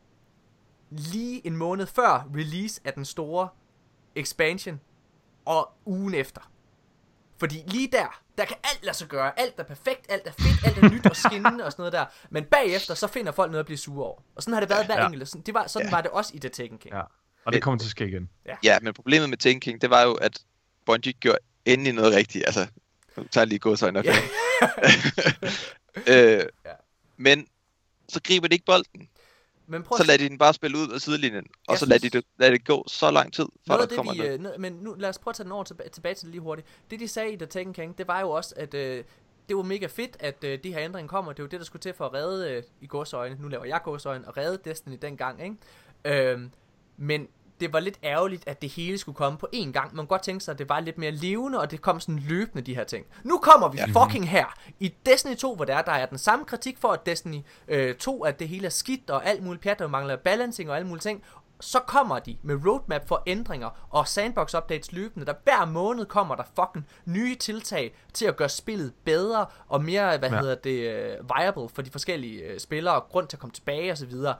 lige 0.89 1.47
en 1.47 1.57
måned 1.57 1.85
før 1.85 2.29
release 2.35 2.81
af 2.83 2.93
den 2.93 3.05
store 3.05 3.47
expansion, 4.15 4.79
og 5.45 5.71
ugen 5.85 6.13
efter. 6.13 6.50
Fordi 7.41 7.63
lige 7.67 7.87
der, 7.91 8.21
der 8.37 8.45
kan 8.45 8.57
alt 8.63 8.79
lade 8.85 8.97
sig 8.97 9.07
gøre. 9.07 9.39
Alt 9.39 9.53
er 9.57 9.63
perfekt, 9.63 10.05
alt 10.09 10.27
er 10.27 10.31
fedt, 10.31 10.65
alt 10.65 10.77
er 10.77 10.89
nyt 10.89 11.05
og 11.05 11.15
skinnende 11.15 11.65
og 11.65 11.71
sådan 11.71 11.81
noget 11.81 11.93
der. 11.93 12.05
Men 12.29 12.43
bagefter, 12.45 12.93
så 12.93 13.07
finder 13.07 13.31
folk 13.31 13.51
noget 13.51 13.59
at 13.59 13.65
blive 13.65 13.77
sure 13.77 14.05
over. 14.05 14.21
Og 14.35 14.43
sådan 14.43 14.53
har 14.53 14.59
det 14.61 14.69
været 14.69 14.85
hver 14.85 14.95
Ja. 14.95 15.01
ja. 15.01 15.07
enkelt. 15.07 15.29
Sådan, 15.29 15.41
det 15.41 15.53
var, 15.53 15.67
sådan 15.67 15.87
ja. 15.87 15.91
var 15.95 16.01
det 16.01 16.11
også 16.11 16.31
i 16.33 16.39
The 16.39 16.49
Taken 16.49 16.77
King. 16.77 16.95
Ja. 16.95 17.01
Og 17.45 17.53
det 17.53 17.61
kommer 17.61 17.77
til 17.79 17.87
at 17.87 17.91
ske 17.91 18.07
igen. 18.07 18.29
Ja, 18.63 18.79
men 18.79 18.93
problemet 18.93 19.29
med 19.29 19.37
Taken 19.37 19.59
King, 19.59 19.81
det 19.81 19.89
var 19.89 20.01
jo, 20.01 20.13
at 20.13 20.39
Bungie 20.85 21.13
gjorde 21.13 21.37
endelig 21.65 21.93
noget 21.93 22.15
rigtigt. 22.15 22.45
Altså, 22.45 22.67
nu 23.17 23.23
tager 23.31 23.45
lige 23.45 23.59
gåsøjne 23.59 23.99
op. 23.99 24.05
Ja. 24.05 24.15
øh, 26.37 26.43
Men 27.17 27.47
så 28.09 28.19
griber 28.23 28.47
de 28.47 28.53
ikke 28.55 28.65
bolden. 28.65 29.07
Men 29.71 29.83
prøv 29.83 29.97
Så 29.97 30.03
lader 30.03 30.17
de 30.17 30.29
den 30.29 30.37
bare 30.37 30.53
spille 30.53 30.77
ud 30.77 30.89
af 30.89 31.01
sidelinjen, 31.01 31.45
og 31.67 31.71
Jeg 31.71 31.79
så 31.79 31.85
lader 31.85 31.99
de 31.99 32.09
det, 32.09 32.25
lader 32.39 32.51
det 32.51 32.65
gå 32.65 32.83
så 32.87 33.11
lang 33.11 33.33
tid, 33.33 33.45
før 33.67 33.73
Noget 33.73 33.81
der 33.81 33.87
det, 33.87 33.95
kommer 33.95 34.13
vi, 34.13 34.37
noget. 34.37 34.53
øh, 34.53 34.61
men 34.61 34.73
nu, 34.73 34.93
lad 34.93 35.09
os 35.09 35.17
prøve 35.19 35.31
at 35.31 35.35
tage 35.35 35.43
den 35.43 35.51
over 35.51 35.63
tilbage, 35.63 35.89
tilbage 35.89 36.15
til 36.15 36.25
det 36.25 36.31
lige 36.31 36.41
hurtigt. 36.41 36.67
Det, 36.91 36.99
de 36.99 37.07
sagde 37.07 37.31
i 37.33 37.35
The 37.37 37.45
Taken 37.45 37.73
King, 37.73 37.97
det 37.97 38.07
var 38.07 38.19
jo 38.21 38.29
også, 38.29 38.53
at 38.57 38.73
øh, 38.73 39.03
det 39.49 39.57
var 39.57 39.63
mega 39.63 39.85
fedt, 39.85 40.17
at 40.19 40.43
øh, 40.43 40.59
de 40.63 40.73
her 40.73 40.81
ændringer 40.81 41.09
kommer. 41.09 41.33
Det 41.33 41.43
var 41.43 41.49
det, 41.49 41.59
der 41.59 41.65
skulle 41.65 41.81
til 41.81 41.93
for 41.93 42.05
at 42.05 42.13
redde, 42.13 42.51
øh, 42.51 42.63
i 42.81 42.87
gåsøjne, 42.87 43.37
nu 43.39 43.47
laver 43.47 43.65
jeg 43.65 43.81
gåsøjne, 43.83 44.27
og 44.27 44.37
redde 44.37 44.57
Destiny 44.69 44.97
dengang, 45.01 45.43
ikke? 45.43 46.31
Øhm, 46.31 46.51
men 46.97 47.27
det 47.61 47.73
var 47.73 47.79
lidt 47.79 47.99
ærgerligt, 48.03 48.43
at 48.47 48.61
det 48.61 48.69
hele 48.69 48.97
skulle 48.97 49.15
komme 49.15 49.37
på 49.37 49.47
én 49.55 49.71
gang. 49.71 49.95
Man 49.95 50.05
kunne 50.05 50.07
godt 50.07 50.21
tænke 50.21 50.43
sig, 50.43 50.51
at 50.51 50.59
det 50.59 50.69
var 50.69 50.79
lidt 50.79 50.97
mere 50.97 51.11
levende, 51.11 51.59
og 51.59 51.71
det 51.71 51.81
kom 51.81 51.99
sådan 51.99 52.19
løbende, 52.19 52.61
de 52.61 52.75
her 52.75 52.83
ting. 52.83 53.05
Nu 53.23 53.37
kommer 53.37 53.69
vi 53.69 53.77
ja. 53.77 54.03
fucking 54.03 54.29
her. 54.29 54.45
I 54.79 54.93
Destiny 55.05 55.35
2, 55.35 55.55
hvor 55.55 55.65
der 55.65 55.75
er, 55.75 55.81
der 55.81 55.91
er 55.91 56.05
den 56.05 56.17
samme 56.17 56.45
kritik 56.45 56.77
for, 56.77 56.87
at 56.87 57.05
Destiny 57.05 57.39
øh, 57.67 57.95
2, 57.95 58.23
at 58.23 58.39
det 58.39 58.47
hele 58.47 58.65
er 58.65 58.69
skidt, 58.69 59.09
og 59.09 59.25
alt 59.25 59.43
muligt 59.43 59.63
pjat, 59.63 59.79
der 59.79 59.87
mangler 59.87 60.15
balancing 60.15 60.69
og 60.69 60.75
alle 60.75 60.87
mulige 60.87 61.01
ting. 61.01 61.23
Så 61.59 61.79
kommer 61.79 62.19
de 62.19 62.37
med 62.43 62.55
roadmap 62.67 63.07
for 63.07 63.23
ændringer 63.27 63.69
og 63.89 64.07
sandbox 64.07 64.53
updates 64.55 64.91
løbende, 64.91 65.25
der 65.25 65.33
hver 65.43 65.65
måned 65.65 66.05
kommer 66.05 66.35
der 66.35 66.43
fucking 66.55 66.87
nye 67.05 67.35
tiltag 67.35 67.95
til 68.13 68.25
at 68.25 68.35
gøre 68.35 68.49
spillet 68.49 68.93
bedre 69.05 69.45
og 69.67 69.83
mere, 69.83 70.17
hvad 70.17 70.29
Ja. 70.29 70.39
hedder 70.39 70.55
det, 70.55 70.91
øh, 70.91 71.17
viable 71.37 71.69
for 71.69 71.81
de 71.81 71.91
forskellige 71.91 72.41
øh, 72.43 72.59
spillere, 72.59 72.95
og 72.95 73.03
grund 73.09 73.27
til 73.27 73.37
at 73.37 73.41
komme 73.41 73.53
tilbage 73.53 73.91
og 73.91 73.97
så 73.97 74.05
videre. 74.05 74.35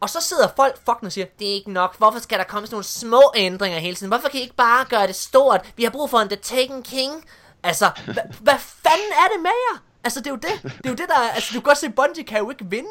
Og 0.00 0.10
så 0.10 0.20
sidder 0.20 0.48
folk 0.56 0.76
fucking 0.78 1.04
og 1.06 1.12
siger, 1.12 1.26
det 1.38 1.48
er 1.48 1.52
ikke 1.52 1.72
nok, 1.72 1.98
hvorfor 1.98 2.18
skal 2.18 2.38
der 2.38 2.44
komme 2.44 2.66
sådan 2.66 2.74
nogle 2.74 2.84
små 2.84 3.22
ændringer 3.36 3.78
hele 3.78 3.96
tiden? 3.96 4.08
Hvorfor 4.10 4.28
kan 4.28 4.40
I 4.40 4.42
ikke 4.42 4.54
bare 4.54 4.84
gøre 4.84 5.06
det 5.06 5.14
stort? 5.14 5.72
Vi 5.76 5.82
har 5.82 5.90
brug 5.90 6.10
for 6.10 6.18
en 6.18 6.28
The 6.28 6.36
Taken 6.36 6.82
King. 6.82 7.12
Altså, 7.62 7.86
hva- 7.86 8.36
hvad 8.40 8.58
fanden 8.58 9.12
er 9.12 9.28
det 9.34 9.42
med 9.42 9.50
jer? 9.70 9.82
Altså, 10.04 10.20
det 10.20 10.26
er 10.26 10.30
jo 10.30 10.36
det. 10.36 10.62
Det 10.62 10.86
er 10.86 10.90
jo 10.90 10.94
det, 10.94 11.08
der 11.08 11.14
er, 11.20 11.30
altså, 11.30 11.48
du 11.54 11.60
kan 11.60 11.62
godt 11.62 11.78
se, 11.78 11.90
Bungie 11.90 12.24
kan 12.24 12.38
jo 12.38 12.50
ikke 12.50 12.64
vinde. 12.70 12.90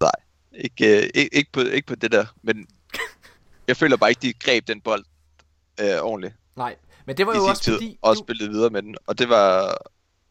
Nej, 0.00 0.10
ikke, 0.52 0.96
øh, 0.98 1.10
ikke, 1.14 1.34
ikke, 1.36 1.52
på, 1.52 1.60
ikke 1.60 1.86
på 1.86 1.94
det 1.94 2.12
der, 2.12 2.26
men 2.42 2.66
jeg 3.68 3.76
føler 3.76 3.96
bare 3.96 4.10
ikke, 4.10 4.22
de 4.22 4.32
greb 4.32 4.66
den 4.68 4.80
bold 4.80 5.04
øh, 5.80 6.02
ordentligt 6.02 6.34
Nej, 6.56 6.76
men 7.06 7.16
det 7.16 7.26
var 7.26 7.34
jo 7.34 7.44
også 7.44 7.62
tid, 7.62 7.72
fordi... 7.74 7.98
og 8.02 8.14
nu- 8.14 8.22
spillede 8.24 8.50
videre 8.50 8.70
med 8.70 8.82
den. 8.82 8.96
Og 9.06 9.18
det 9.18 9.28
var, 9.28 9.76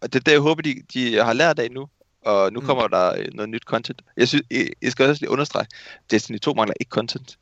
og 0.02 0.14
det 0.14 0.16
er 0.20 0.24
det, 0.24 0.32
jeg 0.32 0.40
håber, 0.40 0.62
de, 0.62 0.76
de 0.94 1.16
har 1.16 1.34
lært 1.34 1.60
af 1.60 1.72
nu. 1.72 1.88
Og 2.26 2.54
nu 2.54 2.60
Mm. 2.60 2.66
kommer 2.66 2.88
der 2.88 3.14
øh, 3.18 3.26
noget 3.34 3.50
nyt 3.50 3.64
content. 3.64 4.02
Jeg, 4.18 4.28
synes, 4.28 4.44
jeg, 4.52 4.70
jeg 4.82 4.92
skal 4.92 5.10
også 5.10 5.22
lige 5.22 5.30
understrege, 5.30 5.66
Destiny 6.12 6.40
2 6.40 6.54
mangler 6.54 6.74
ikke 6.80 6.90
content. 6.90 7.38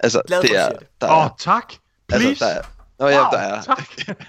Altså, 0.00 0.22
Glad 0.26 0.42
det 0.42 0.56
er, 0.56 0.68
der 1.00 1.10
Åh, 1.12 1.18
er, 1.24 1.24
oh, 1.24 1.30
tak. 1.38 1.72
altså, 2.12 2.28
Please. 2.28 2.44
der 2.44 2.50
er, 2.50 2.62
Nå 2.98 3.06
ja, 3.08 3.22
Wow, 3.22 3.30
der 3.30 3.38
er. 3.38 3.62
tak. 3.62 3.88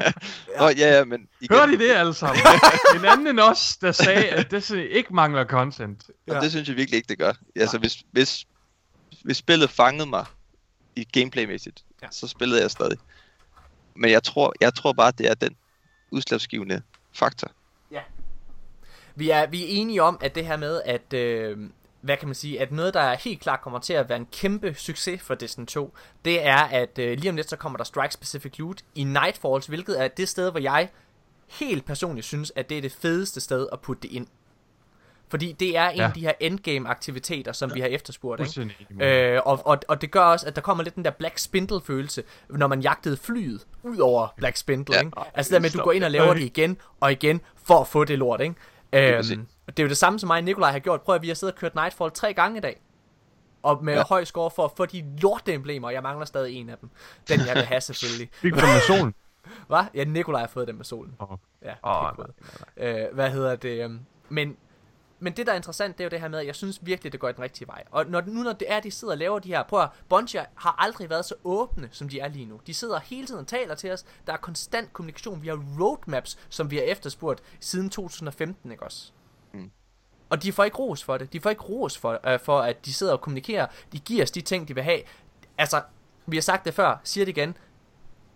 Nå, 0.59 0.67
ja, 0.67 0.97
ja, 0.97 1.03
men 1.05 1.27
igen, 1.41 1.57
Hørte 1.57 1.73
I 1.73 1.77
det 1.77 1.91
alle 1.91 2.13
sammen? 2.13 2.43
en 2.95 3.05
anden 3.05 3.27
end 3.27 3.39
os, 3.39 3.77
der 3.77 3.91
sagde, 3.91 4.25
at 4.29 4.51
det 4.51 4.69
ikke 4.91 5.15
mangler 5.15 5.45
content. 5.45 6.03
Og 6.27 6.33
Ja. 6.35 6.39
det 6.39 6.51
synes 6.51 6.67
jeg 6.67 6.75
virkelig 6.77 6.97
ikke, 6.97 7.07
det 7.07 7.17
gør. 7.17 7.33
Altså, 7.55 7.77
hvis, 7.77 7.97
hvis, 8.11 8.45
hvis 9.23 9.37
spillet 9.37 9.69
fangede 9.69 10.05
mig 10.09 10.25
i 10.95 11.03
gameplaymæssigt, 11.03 11.83
Ja. 12.01 12.05
ja. 12.05 12.11
så 12.11 12.27
spillede 12.27 12.61
jeg 12.61 12.71
stadig. 12.71 12.97
Men 13.95 14.11
jeg 14.11 14.23
tror, 14.23 14.53
jeg 14.61 14.73
tror 14.73 14.93
bare, 14.93 15.11
det 15.17 15.27
er 15.29 15.33
den 15.33 15.55
udslagsgivende 16.11 16.81
faktor. 17.13 17.51
Vi 19.17 19.29
er, 19.29 19.47
vi 19.47 19.63
er 19.63 19.67
enige 19.69 20.03
om, 20.03 20.17
at 20.21 20.35
det 20.35 20.45
her 20.45 20.57
med, 20.57 20.81
at, 20.85 21.13
øh, 21.13 21.57
hvad 22.01 22.17
kan 22.17 22.27
man 22.27 22.35
sige, 22.35 22.61
at 22.61 22.71
noget, 22.71 22.93
der 22.93 23.13
helt 23.15 23.39
klart 23.41 23.61
kommer 23.61 23.79
til 23.79 23.93
at 23.93 24.09
være 24.09 24.17
en 24.17 24.27
kæmpe 24.31 24.73
succes 24.73 25.21
for 25.21 25.35
Destiny 25.35 25.65
2, 25.65 25.93
det 26.25 26.45
er, 26.45 26.57
at 26.57 26.99
øh, 26.99 27.17
lige 27.17 27.29
om 27.29 27.35
lidt, 27.35 27.49
så 27.49 27.55
kommer 27.55 27.77
der 27.77 27.83
Strike 27.83 28.13
Specific 28.13 28.59
Loot 28.59 28.81
i 28.95 29.03
Nightfalls, 29.03 29.65
hvilket 29.65 30.01
er 30.03 30.07
det 30.07 30.29
sted, 30.29 30.51
hvor 30.51 30.59
jeg 30.59 30.89
helt 31.47 31.85
personligt 31.85 32.25
synes, 32.27 32.51
at 32.55 32.69
det 32.69 32.77
er 32.77 32.81
det 32.81 32.91
fedeste 32.91 33.41
sted 33.41 33.67
at 33.71 33.79
putte 33.79 34.01
det 34.01 34.11
ind. 34.11 34.27
Fordi 35.29 35.51
det 35.51 35.77
er 35.77 35.89
en 35.89 35.97
Ja. 35.97 36.07
af 36.07 36.13
de 36.13 36.19
her 36.21 36.33
endgame-aktiviteter, 36.39 37.51
som 37.51 37.73
vi 37.75 37.79
har 37.79 37.87
efterspurgt. 37.87 38.41
Ikke? 38.41 39.35
Øh, 39.35 39.41
og, 39.45 39.61
og, 39.67 39.77
og 39.87 40.01
det 40.01 40.11
gør 40.11 40.21
også, 40.21 40.47
at 40.47 40.55
der 40.55 40.61
kommer 40.61 40.83
lidt 40.83 40.95
den 40.95 41.05
der 41.05 41.11
Black 41.11 41.37
Spindle-følelse, 41.37 42.23
når 42.49 42.67
man 42.67 42.81
jagtede 42.81 43.17
flyet 43.17 43.65
ud 43.83 43.97
over 43.97 44.27
Black 44.37 44.57
Spindle. 44.57 44.95
Ja. 44.95 45.01
Ikke? 45.01 45.11
Altså 45.33 45.53
der 45.53 45.59
med, 45.59 45.69
at 45.69 45.73
du 45.73 45.81
går 45.81 45.91
ind 45.91 46.03
og 46.03 46.11
laver 46.11 46.33
det 46.33 46.41
igen 46.57 46.77
og 46.99 47.11
igen, 47.11 47.41
for 47.63 47.79
at 47.81 47.87
få 47.87 48.03
det 48.03 48.19
lort. 48.19 48.41
Ikke? 48.41 48.55
Øhm, 48.93 49.47
og 49.67 49.77
det 49.77 49.83
er 49.83 49.85
jo 49.85 49.89
det 49.89 49.97
samme, 49.97 50.19
som 50.19 50.27
mig 50.27 50.37
og 50.37 50.43
Nikolaj 50.43 50.71
har 50.71 50.79
gjort. 50.79 51.01
Prøv 51.01 51.15
at 51.15 51.21
vi 51.21 51.27
har 51.27 51.35
siddet 51.35 51.53
og 51.53 51.59
kørt 51.59 51.75
Nightfall 51.75 52.11
tre 52.11 52.33
gange 52.33 52.57
i 52.57 52.61
dag. 52.61 52.81
Og 53.63 53.83
med 53.83 53.93
ja. 53.93 54.03
Høj 54.03 54.23
score 54.23 54.51
for 54.51 54.65
at 54.65 54.71
få 54.77 54.85
de 54.85 55.05
lorte-emblemer. 55.21 55.89
Jeg 55.89 56.03
mangler 56.03 56.25
stadig 56.25 56.55
en 56.55 56.69
af 56.69 56.77
dem. 56.77 56.89
Den 57.29 57.39
jeg 57.47 57.55
vil 57.55 57.63
have 57.63 57.81
selvfølgelig. 57.81 58.29
Fik 58.41 58.53
du 58.53 58.59
den 58.59 58.67
med 58.67 58.81
solen? 58.87 59.13
Hvad? 59.67 59.83
Ja, 59.93 60.03
Nikolaj 60.03 60.39
har 60.41 60.47
fået 60.47 60.67
den 60.67 60.75
med 60.77 60.85
solen. 60.85 61.15
Åh. 61.19 61.37
Ja, 61.63 61.73
oh, 61.83 62.25
øh, 62.77 63.05
Hvad 63.13 63.29
hedder 63.31 63.55
det? 63.55 63.83
øhm, 63.83 63.99
Men, 64.29 64.57
men 65.19 65.33
det, 65.33 65.45
der 65.45 65.51
er 65.51 65.55
interessant, 65.55 65.97
det 65.97 66.03
er 66.03 66.05
jo 66.05 66.09
det 66.09 66.19
her 66.19 66.27
med, 66.27 66.39
at 66.39 66.45
jeg 66.45 66.55
synes 66.55 66.79
virkelig, 66.81 67.11
det 67.11 67.19
går 67.19 67.31
den 67.31 67.43
rigtige 67.43 67.67
vej. 67.67 67.83
Og 67.91 68.05
når, 68.05 68.21
nu 68.21 68.43
når 68.43 68.53
det 68.53 68.71
er, 68.71 68.79
de 68.79 68.91
sidder 68.91 69.13
og 69.13 69.17
laver 69.17 69.39
de 69.39 69.49
her... 69.49 69.63
Prøv 69.63 69.81
at, 69.81 69.89
Bungie 70.09 70.45
har 70.55 70.75
aldrig 70.79 71.09
været 71.09 71.25
så 71.25 71.35
åbne, 71.43 71.89
som 71.91 72.09
de 72.09 72.19
er 72.19 72.27
lige 72.27 72.45
nu. 72.45 72.61
De 72.67 72.73
sidder 72.73 72.99
hele 72.99 73.27
tiden 73.27 73.39
og 73.39 73.47
taler 73.47 73.75
til 73.75 73.91
os. 73.91 74.05
Der 74.27 74.33
er 74.33 74.37
konstant 74.37 74.93
kommunikation. 74.93 75.41
Vi 75.41 75.47
har 75.47 75.59
roadmaps, 75.79 76.37
som 76.49 76.71
vi 76.71 76.75
har 76.75 76.83
efterspurgt 76.83 77.41
siden 77.59 77.89
2015, 77.89 78.71
ikke 78.71 78.83
også? 78.83 79.11
Mm. 79.53 79.71
Og 80.29 80.43
de 80.43 80.51
får 80.51 80.63
ikke 80.63 80.77
ros 80.77 81.03
for 81.03 81.17
det. 81.17 81.33
De 81.33 81.39
får 81.39 81.49
ikke 81.49 81.63
ros 81.63 81.97
for, 81.97 82.27
øh, 82.27 82.39
for, 82.39 82.59
at 82.59 82.85
de 82.85 82.93
sidder 82.93 83.13
og 83.13 83.21
kommunikerer. 83.21 83.67
De 83.91 83.99
giver 83.99 84.23
os 84.23 84.31
de 84.31 84.41
ting, 84.41 84.67
de 84.67 84.75
vil 84.75 84.83
have. 84.83 85.01
Altså, 85.57 85.81
vi 86.25 86.37
har 86.37 86.41
sagt 86.41 86.65
det 86.65 86.73
før, 86.73 87.01
siger 87.03 87.25
det 87.25 87.37
igen 87.37 87.57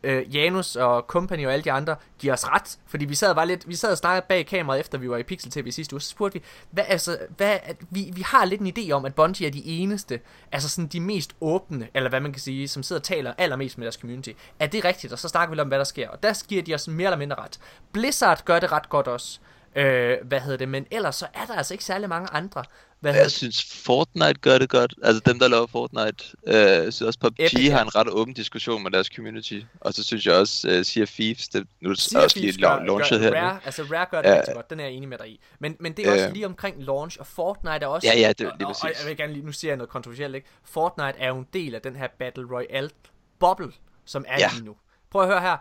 øh, 0.04 0.36
Janus 0.36 0.76
og 0.76 1.02
Company 1.08 1.46
og 1.46 1.54
alle 1.54 1.64
de 1.64 1.72
andre 1.72 1.96
giver 2.20 2.34
os 2.34 2.48
ret, 2.48 2.80
fordi 2.88 3.06
vi 3.06 3.16
sad, 3.16 3.34
var 3.34 3.46
lidt, 3.46 3.68
vi 3.68 3.76
sad 3.76 3.92
og 3.92 3.98
snakkede 3.98 4.26
bag 4.30 4.46
kameraet, 4.46 4.80
efter 4.80 4.98
vi 4.98 5.10
var 5.10 5.18
i 5.18 5.24
Pixel 5.24 5.52
TV 5.52 5.72
sidste 5.72 5.94
uge, 5.94 6.02
så 6.02 6.10
spurgte 6.10 6.40
vi, 6.40 6.46
hvad, 6.72 6.84
altså, 6.88 7.18
hvad, 7.38 7.60
at 7.64 7.78
vi, 7.90 8.12
vi 8.14 8.22
har 8.22 8.46
lidt 8.46 8.62
en 8.62 8.74
idé 8.78 8.92
om, 8.92 9.06
at 9.06 9.16
Bungie 9.16 9.48
er 9.48 9.52
de 9.52 9.66
eneste, 9.66 10.20
altså 10.52 10.70
sådan 10.70 10.88
de 10.88 11.00
mest 11.00 11.36
åbne, 11.42 11.88
eller 11.94 12.10
hvad 12.10 12.20
man 12.20 12.32
kan 12.32 12.42
sige, 12.42 12.68
som 12.68 12.84
sidder 12.84 13.00
og 13.00 13.04
taler 13.04 13.34
allermest 13.38 13.78
med 13.78 13.86
deres 13.86 13.96
community. 13.96 14.30
Er 14.60 14.68
det 14.68 14.86
rigtigt? 14.86 15.14
Og 15.14 15.20
så 15.20 15.28
snakker 15.28 15.50
vi 15.50 15.56
lidt 15.56 15.62
om, 15.62 15.68
hvad 15.68 15.78
der 15.78 15.84
sker, 15.84 16.10
og 16.10 16.24
der 16.24 16.44
giver 16.48 16.64
de 16.64 16.74
os 16.74 16.88
mere 16.88 17.08
eller 17.08 17.18
mindre 17.18 17.36
ret. 17.36 17.60
Blizzard 17.92 18.46
gør 18.46 18.60
det 18.60 18.72
ret 18.72 18.90
godt 18.90 19.08
også, 19.08 19.40
øh, 19.76 20.18
hvad 20.24 20.40
hedder 20.40 20.58
det, 20.58 20.70
men 20.70 20.86
ellers 20.92 21.16
så 21.16 21.28
er 21.34 21.46
der 21.46 21.54
altså 21.56 21.74
ikke 21.74 21.84
særlig 21.84 22.10
mange 22.10 22.30
andre. 22.32 22.64
Hvad 23.00 23.16
Jeg 23.16 23.32
synes 23.32 23.64
Fortnite 23.86 24.34
gør 24.34 24.58
det 24.58 24.70
godt. 24.70 24.94
Altså 25.04 25.22
dem, 25.26 25.40
der 25.40 25.48
laver 25.48 25.68
Fortnite. 25.68 26.24
Øh, 26.48 26.92
synes 26.92 27.02
også 27.02 27.20
PUBG 27.20 27.40
Epic, 27.40 27.72
har 27.72 27.82
en 27.82 27.96
ret 27.96 28.08
åben 28.10 28.34
diskussion 28.34 28.84
med 28.84 28.92
deres 28.92 29.08
community. 29.08 29.60
Og 29.80 29.94
så 29.94 30.04
synes 30.04 30.26
jeg 30.26 30.36
også, 30.36 30.68
uh, 30.68 30.86
Sea 30.86 31.04
of 31.04 31.10
Thieves, 31.10 31.48
det 31.48 31.68
nu 31.82 31.90
er 31.90 31.94
Sea 31.96 32.24
også 32.24 32.40
lige 32.40 32.62
gør, 32.62 32.84
launchet 32.84 33.20
gør, 33.22 33.28
her. 33.30 33.42
Rare, 33.42 33.54
nu. 33.54 33.60
altså 33.66 33.84
Rare 33.84 34.06
gør 34.12 34.22
det 34.22 34.30
Ja. 34.30 34.38
rigtig 34.38 34.56
godt, 34.56 34.70
den 34.70 34.80
er 34.80 34.84
jeg 34.84 34.94
enig 34.94 35.10
med 35.10 35.18
dig 35.18 35.30
i. 35.30 35.40
Men, 35.60 35.76
men 35.80 35.94
det 35.94 36.08
er 36.08 36.12
også 36.12 36.28
Øh. 36.28 36.34
lige 36.34 36.46
omkring 36.46 36.84
launch, 36.84 37.18
og 37.20 37.28
Fortnite 37.28 37.74
er 37.86 37.88
også... 37.88 38.08
Ja, 38.08 38.20
ja, 38.20 38.30
det 38.30 38.42
er 38.42 38.52
og, 38.52 38.58
lige 38.58 38.68
og, 38.68 38.70
og 38.70 38.76
præcis. 38.82 39.02
jeg 39.04 39.10
vil 39.10 39.18
gerne 39.18 39.34
lige, 39.34 39.46
nu 39.46 39.52
siger 39.52 39.72
jeg 39.72 39.78
noget 39.78 39.90
kontroversielt, 39.90 40.36
ikke? 40.36 40.48
Fortnite 40.64 41.20
er 41.20 41.28
jo 41.28 41.38
en 41.38 41.48
del 41.54 41.76
af 41.76 41.82
den 41.82 41.96
her 41.96 42.08
Battle 42.20 42.46
Royale-boble, 42.52 43.72
som 44.06 44.26
er 44.28 44.40
Ja. 44.40 44.50
lige 44.54 44.66
nu. 44.66 44.76
Prøv 45.12 45.22
at 45.22 45.28
høre 45.28 45.42
her. 45.42 45.58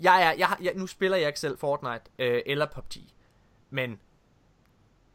Jeg 0.00 0.22
er, 0.22 0.32
jeg, 0.38 0.48
jeg, 0.62 0.72
nu 0.74 0.86
spiller 0.86 1.16
jeg 1.16 1.26
ikke 1.26 1.40
selv 1.40 1.58
Fortnite 1.58 2.00
øh, 2.18 2.42
eller 2.46 2.66
PUBG, 2.66 2.96
men 3.76 3.98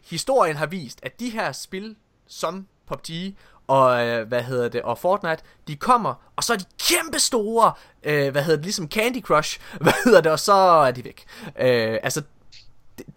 historien 0.03 0.55
har 0.55 0.65
vist, 0.65 0.99
at 1.03 1.19
de 1.19 1.29
her 1.29 1.51
spil 1.51 1.95
som 2.27 2.67
PUBG 2.87 3.35
og 3.67 4.07
øh, 4.07 4.27
hvad 4.27 4.43
hedder 4.43 4.69
det 4.69 4.81
og 4.81 4.97
Fortnite, 4.97 5.43
de 5.67 5.75
kommer 5.75 6.13
og 6.35 6.43
så 6.43 6.53
er 6.53 6.57
de 6.57 6.65
kæmpe 6.79 7.19
store, 7.19 7.73
øh, 8.03 8.31
hvad 8.31 8.43
hedder 8.43 8.57
det, 8.57 8.65
ligesom 8.65 8.89
Candy 8.89 9.21
Crush, 9.21 9.59
hvad 9.81 9.93
hedder 10.05 10.21
det, 10.21 10.31
og 10.31 10.39
så 10.39 10.53
er 10.53 10.91
de 10.91 11.05
væk. 11.05 11.23
Øh, 11.59 11.97
altså 12.03 12.21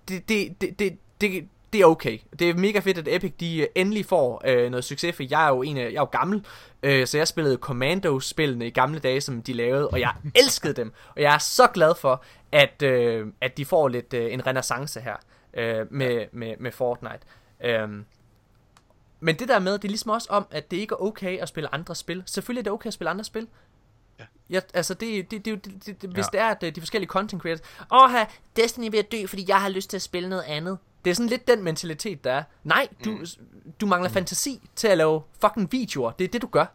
det 0.09 0.29
det 0.29 0.61
det 0.61 0.79
det, 0.79 0.99
det, 1.21 1.49
det 1.73 1.81
er 1.81 1.87
okay. 1.87 2.19
Det 2.39 2.51
er 2.51 2.55
mega 2.55 2.79
fedt, 2.79 2.99
at 2.99 3.09
Epic 3.09 3.33
de 3.41 3.59
øh, 3.59 3.67
endelig 3.75 4.07
får 4.07 4.43
øh, 4.45 4.71
noget 4.71 4.85
succes, 4.85 5.17
for 5.17 5.23
jeg 5.31 5.45
er 5.45 5.49
jo 5.49 5.63
en 5.63 5.77
af, 5.77 5.81
jeg 5.81 5.89
er 5.89 6.01
jo 6.01 6.05
gammel, 6.05 6.45
øh, 6.83 7.07
så 7.07 7.19
jeg 7.19 7.29
spillede 7.29 7.57
Commando-spillene 7.57 8.67
i 8.67 8.71
gamle 8.71 8.99
dage, 8.99 9.21
som 9.21 9.43
de 9.43 9.53
lavede, 9.53 9.89
og 9.89 10.01
jeg 10.01 10.13
elskede 10.35 10.73
dem. 10.75 10.93
Og 11.17 11.23
jeg 11.23 11.35
er 11.35 11.39
så 11.39 11.67
glad 11.67 11.95
for, 11.95 12.25
at, 12.53 12.83
øh, 12.83 13.27
at 13.41 13.57
de 13.57 13.65
får 13.65 13.89
lidt 13.89 14.15
øh, 14.15 14.33
en 14.33 14.47
renaissance 14.47 15.01
her 15.01 15.17
øh, 15.57 15.93
med, 15.93 16.27
med, 16.33 16.55
med 16.61 16.73
Fortnite. 16.73 17.19
Øhm, 17.65 18.05
men 19.21 19.39
det 19.39 19.49
der 19.49 19.59
med, 19.59 19.73
det 19.73 19.85
er 19.85 19.89
ligesom 19.89 20.11
også 20.11 20.29
om, 20.31 20.47
at 20.51 20.71
det 20.71 20.77
ikke 20.77 20.93
er 20.93 21.03
okay 21.03 21.39
at 21.39 21.49
spille 21.49 21.75
andre 21.75 21.95
spil. 21.95 22.23
Selvfølgelig 22.27 22.61
er 22.61 22.65
det 22.65 22.73
okay 22.73 22.87
at 22.87 22.95
spille 22.95 23.11
andre 23.11 23.25
spil. 23.25 23.49
Ja, 24.51 24.61
altså 24.75 24.95
det, 24.95 25.31
det, 25.31 25.45
det, 25.45 25.65
det, 25.65 25.87
det, 25.87 26.03
det 26.03 26.11
hvis 26.11 26.25
Ja. 26.25 26.29
det 26.33 26.41
er, 26.41 26.49
at 26.49 26.63
øh, 26.63 26.75
de 26.75 26.81
forskellige 26.81 27.09
content 27.09 27.43
creators, 27.43 27.61
åh, 27.93 28.11
her, 28.11 28.25
Destiny 28.57 28.87
er 28.87 28.91
ved 28.91 28.99
at 28.99 29.13
dø, 29.13 29.27
fordi 29.27 29.45
jeg 29.49 29.61
har 29.61 29.69
lyst 29.69 29.91
til 29.91 29.97
at 29.97 30.03
spille 30.03 30.29
noget 30.29 30.43
andet. 30.43 30.79
Det 31.05 31.11
er 31.11 31.15
sådan 31.15 31.29
lidt 31.29 31.49
den 31.49 31.63
mentalitet, 31.63 32.25
der 32.25 32.33
er. 32.33 32.43
Nej, 32.65 32.89
du, 33.05 33.11
mm. 33.11 33.27
du 33.81 33.87
mangler 33.87 34.09
mm. 34.09 34.15
fantasi 34.15 34.69
til 34.77 34.89
at 34.89 34.99
lave 34.99 35.23
fucking 35.41 35.73
videoer. 35.73 36.11
Det 36.11 36.25
er 36.25 36.29
det, 36.29 36.43
du 36.43 36.47
gør. 36.47 36.67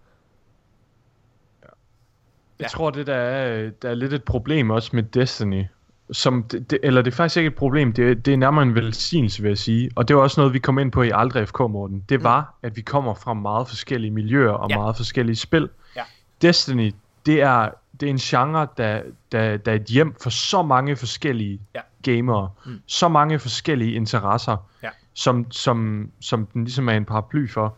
Jeg 2.60 2.70
tror, 2.70 2.90
det 2.90 3.08
der 3.08 3.16
er, 3.16 3.70
der 3.70 3.90
er 3.90 3.94
lidt 3.94 4.14
et 4.14 4.24
problem 4.24 4.70
også 4.70 4.90
med 4.94 5.04
Destiny. 5.04 5.64
Som 6.12 6.44
det, 6.44 6.72
det, 6.72 6.80
eller 6.84 7.02
det 7.02 7.12
er 7.12 7.16
faktisk 7.16 7.38
ikke 7.38 7.48
et 7.48 7.56
problem, 7.56 7.94
det, 7.94 8.12
er- 8.12 8.16
det 8.16 8.34
er 8.34 8.38
nærmere 8.38 8.64
en 8.64 8.76
velsignelse, 8.76 9.42
vil 9.42 9.50
jeg 9.50 9.58
sige. 9.58 9.92
Og 9.96 10.08
det 10.08 10.16
var 10.16 10.22
også 10.22 10.42
noget, 10.42 10.54
vi 10.54 10.60
kom 10.60 10.80
ind 10.80 10.92
på 10.92 11.02
i 11.04 11.12
Aldrig 11.14 11.48
FK, 11.48 11.60
Morten. 11.60 12.04
Det 12.10 12.24
var, 12.24 12.54
at 12.64 12.76
vi 12.76 12.82
kommer 12.82 13.14
fra 13.14 13.34
meget 13.34 13.68
forskellige 13.68 14.12
miljøer 14.12 14.52
og 14.52 14.70
Ja. 14.70 14.78
meget 14.78 14.96
forskellige 14.98 15.36
spil. 15.36 15.70
Ja. 15.96 16.02
Destiny, 16.42 16.94
det 17.26 17.42
er, 17.42 17.70
det 18.00 18.06
er 18.06 18.10
en 18.10 18.18
genre, 18.18 18.68
der, 18.78 19.02
der, 19.32 19.58
der 19.58 19.72
er 19.72 19.76
et 19.76 19.84
hjem 19.86 20.16
for 20.24 20.30
så 20.30 20.62
mange 20.62 20.96
forskellige 20.96 21.60
Ja. 21.76 21.80
gamere. 22.04 22.50
Mm. 22.66 22.80
Så 22.86 23.08
mange 23.08 23.40
forskellige 23.40 23.92
interesser, 23.92 24.58
Ja. 24.84 24.90
som, 25.14 25.52
som, 25.52 26.10
som 26.20 26.46
den 26.46 26.64
ligesom 26.64 26.90
er 26.90 26.94
en 26.94 27.06
paraply 27.06 27.50
for. 27.50 27.76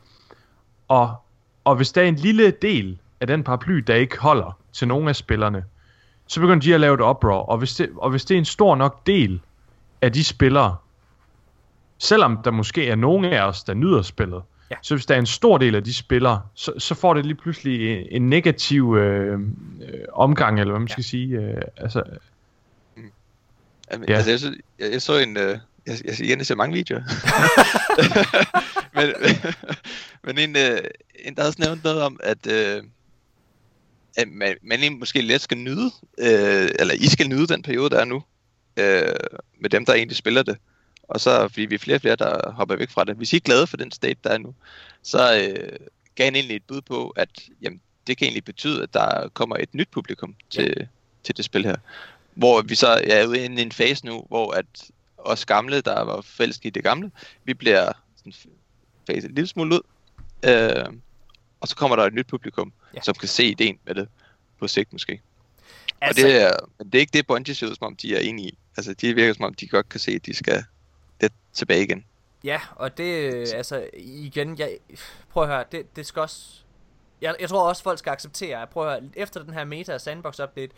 Og, 0.88 1.16
og 1.64 1.76
hvis 1.76 1.92
der 1.92 2.02
er 2.02 2.06
en 2.06 2.16
lille 2.16 2.52
del 2.52 2.98
af 3.22 3.28
den 3.28 3.44
paraply, 3.44 3.74
der 3.78 3.96
ikke 3.96 4.18
holder 4.20 4.58
til 4.74 4.88
nogen 4.88 5.08
af 5.08 5.16
spillerne, 5.16 5.64
så 6.32 6.40
begynder 6.40 6.60
de 6.60 6.74
at 6.74 6.80
lave 6.80 6.94
et 6.94 7.02
oprør. 7.02 7.34
Og 7.34 7.58
hvis 7.58 7.76
det, 7.76 7.90
og 7.98 8.10
hvis 8.10 8.26
det 8.26 8.36
er 8.36 8.40
en 8.40 8.46
stor 8.46 8.76
nok 8.76 9.08
del 9.08 9.42
af 10.02 10.14
de 10.14 10.24
spillere, 10.24 10.76
selvom 11.98 12.38
der 12.44 12.52
måske 12.52 12.88
er 12.88 12.96
nogen 12.96 13.26
af 13.26 13.42
os, 13.48 13.64
der 13.64 13.74
nyder 13.74 14.02
spillet, 14.02 14.42
Ja. 14.72 14.76
så 14.82 14.96
hvis 14.96 15.06
der 15.06 15.16
er 15.16 15.20
en 15.20 15.26
stor 15.26 15.58
del 15.58 15.76
af 15.76 15.84
de 15.84 15.94
spillere, 15.94 16.42
så, 16.54 16.74
så 16.78 16.96
får 16.96 17.14
det 17.14 17.26
lige 17.26 17.36
pludselig 17.36 17.92
en, 18.00 18.08
en 18.12 18.30
negativ 18.30 18.96
øh, 18.96 19.34
øh, 19.34 19.40
omgang, 20.14 20.60
eller 20.60 20.72
hvad 20.72 20.80
man 20.80 20.88
skal 20.88 21.04
sige. 21.04 21.38
Øh, 21.38 21.62
altså, 21.78 22.04
Jamen, 23.92 24.10
Ja. 24.10 24.14
ja. 24.14 24.18
altså, 24.18 24.30
jeg, 24.32 24.40
så, 24.40 24.54
jeg, 24.80 24.92
jeg 24.92 25.02
så 25.02 25.18
en... 25.18 25.38
Øh, 25.38 25.58
jeg, 25.88 25.98
jeg, 26.06 26.22
igen, 26.22 26.38
jeg 26.38 26.46
ser 26.46 26.56
mange 26.56 26.74
videoer. 26.74 27.02
men, 28.96 29.14
men 30.36 30.50
en, 30.50 30.56
øh, 30.58 30.80
en, 31.26 31.36
der 31.36 31.42
har 31.42 31.48
også 31.48 31.62
nævnt 31.66 31.84
noget 31.84 32.02
om, 32.02 32.20
at, 32.24 32.48
øh, 32.48 32.84
at 34.18 34.28
man, 34.28 34.58
man 34.62 34.80
egentlig 34.80 35.00
måske 35.00 35.22
let 35.22 35.42
skal 35.42 35.58
nyde, 35.58 35.92
øh, 36.18 36.70
eller 36.80 36.94
I 36.94 37.08
skal 37.08 37.28
nyde 37.28 37.48
den 37.48 37.62
periode, 37.62 37.90
der 37.90 38.00
er 38.00 38.06
nu, 38.06 38.24
øh, 38.78 39.14
med 39.60 39.70
dem, 39.70 39.86
der 39.86 39.94
egentlig 39.94 40.18
spiller 40.18 40.44
det. 40.44 40.58
Og 41.04 41.20
så, 41.20 41.48
fordi 41.48 41.66
vi 41.66 41.76
er 41.76 41.80
flere 41.80 41.98
og 41.98 42.02
flere, 42.02 42.16
der 42.16 42.52
hopper 42.52 42.76
væk 42.76 42.90
fra 42.90 43.04
det. 43.04 43.16
Hvis 43.16 43.34
I 43.34 43.36
er 43.36 43.40
glade 43.40 43.68
for 43.68 43.78
den 43.78 43.92
state, 43.92 44.20
der 44.24 44.30
er 44.30 44.38
nu, 44.38 44.56
så 45.04 45.38
øh, 45.38 45.88
gav 46.16 46.26
han 46.26 46.36
egentlig 46.36 46.56
et 46.56 46.64
bud 46.68 46.82
på, 46.82 47.10
at 47.10 47.30
jamen, 47.62 47.82
det 48.08 48.18
kan 48.18 48.26
egentlig 48.26 48.44
betyde, 48.44 48.84
at 48.84 48.94
der 48.94 49.30
kommer 49.34 49.56
et 49.60 49.74
nyt 49.74 49.90
publikum 49.92 50.36
til, 50.50 50.74
ja. 50.80 50.86
til 51.24 51.38
det 51.38 51.46
spil 51.46 51.66
her. 51.66 51.76
Hvor 52.34 52.62
vi 52.62 52.76
så 52.76 53.02
er 53.04 53.26
ude 53.26 53.42
i 53.42 53.46
en, 53.46 53.58
en 53.58 53.72
fase 53.72 54.06
nu, 54.06 54.26
hvor 54.28 54.52
at 54.52 54.92
os 55.18 55.46
gamle, 55.46 55.82
der 55.82 56.02
var 56.02 56.22
forelsket 56.22 56.66
i 56.66 56.70
det 56.70 56.84
gamle, 56.84 57.12
vi 57.44 57.54
bliver 57.54 57.92
sådan 58.18 58.34
faset 59.08 59.30
en 59.30 59.36
lille 59.36 59.48
smule 59.48 59.76
ud. 59.76 59.82
Øh, 60.46 60.94
og 61.60 61.68
så 61.68 61.76
kommer 61.76 61.96
der 61.96 62.04
et 62.04 62.14
nyt 62.14 62.28
publikum, 62.28 62.74
Ja. 62.96 63.02
som 63.02 63.14
kan 63.14 63.28
se 63.28 63.46
ideen 63.46 63.80
med 63.86 63.96
det 63.96 64.08
på 64.60 64.68
sigt 64.68 64.94
måske. 64.94 65.22
Altså, 66.02 66.26
Og 66.26 66.30
det 66.30 66.42
er, 66.42 66.52
men 66.78 66.88
det 66.88 66.96
er 66.96 67.00
ikke 67.00 67.14
det, 67.14 67.28
Bungie 67.28 67.56
ser 67.56 67.68
ud 67.68 67.76
som 67.76 67.88
om, 67.88 67.96
de 67.96 68.16
er 68.16 68.20
enige 68.20 68.48
i. 68.48 68.58
Altså, 68.78 68.94
de 68.94 69.16
virker 69.16 69.34
som 69.34 69.46
om, 69.46 69.54
de 69.54 69.68
godt 69.68 69.90
kan 69.90 70.00
se, 70.00 70.12
at 70.12 70.26
de 70.26 70.34
skal 70.34 70.64
lidt 71.22 71.34
tilbage 71.54 71.84
igen. 71.84 72.06
Ja, 72.44 72.62
og 72.76 72.98
det, 72.98 73.34
øh, 73.34 73.48
altså, 73.54 73.90
igen, 73.98 74.60
jeg, 74.60 74.78
prøv 75.30 75.44
at 75.44 75.50
høre, 75.50 75.64
det, 75.72 75.96
det 75.96 76.06
skal 76.06 76.20
også, 76.20 76.64
jeg, 77.22 77.36
jeg 77.40 77.50
tror 77.50 77.70
også, 77.70 77.84
folk 77.84 78.00
skal 78.00 78.12
acceptere, 78.12 78.62
at 78.62 78.70
prøv 78.70 78.88
at 78.88 79.02
høre, 79.02 79.10
efter 79.16 79.44
den 79.44 79.54
her 79.54 79.66
meta 79.66 79.98
sandbox 79.98 80.40
update, 80.40 80.74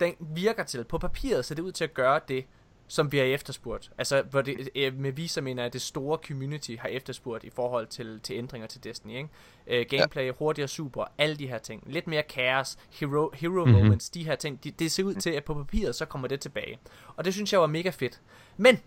den 0.00 0.14
virker 0.20 0.64
til, 0.64 0.84
på 0.84 0.98
papiret 0.98 1.44
ser 1.44 1.54
det 1.54 1.62
ud 1.62 1.72
til 1.72 1.84
at 1.84 1.94
gøre 1.94 2.20
det, 2.28 2.44
som 2.94 3.12
vi 3.12 3.18
har 3.18 3.24
efterspurgt. 3.24 3.90
Altså, 3.98 4.22
hvor 4.30 4.42
det, 4.42 4.68
øh, 4.74 4.94
med 4.98 5.12
vi, 5.12 5.26
så 5.26 5.40
mener 5.40 5.62
jeg, 5.62 5.66
at 5.66 5.72
det 5.72 5.82
store 5.82 6.18
community 6.26 6.70
har 6.78 6.88
efterspurgt 6.88 7.44
i 7.44 7.50
forhold 7.50 7.86
til, 7.86 8.20
til 8.22 8.36
ændringer 8.36 8.68
til 8.68 8.84
Destiny, 8.84 9.16
ikke? 9.16 9.28
Øh, 9.66 9.86
gameplay, 9.88 10.32
hurtigere 10.38 10.68
super, 10.68 11.04
alle 11.18 11.36
de 11.36 11.46
her 11.46 11.58
ting. 11.58 11.82
Lidt 11.86 12.06
mere 12.06 12.22
chaos, 12.30 12.76
hero, 12.90 13.30
hero 13.34 13.50
Mhm. 13.52 13.60
mm-hmm. 13.68 13.82
moments, 13.84 14.10
de 14.10 14.24
her 14.24 14.34
ting. 14.34 14.64
De, 14.64 14.70
det 14.70 14.92
ser 14.92 15.04
ud 15.04 15.14
til, 15.14 15.30
at 15.30 15.44
på 15.44 15.54
papiret, 15.54 15.94
så 15.94 16.04
kommer 16.04 16.28
det 16.28 16.40
tilbage. 16.40 16.78
Og 17.16 17.24
det 17.24 17.32
synes 17.34 17.52
jeg 17.52 17.60
var 17.60 17.66
mega 17.66 17.90
fedt. 17.90 18.20
Men, 18.56 18.78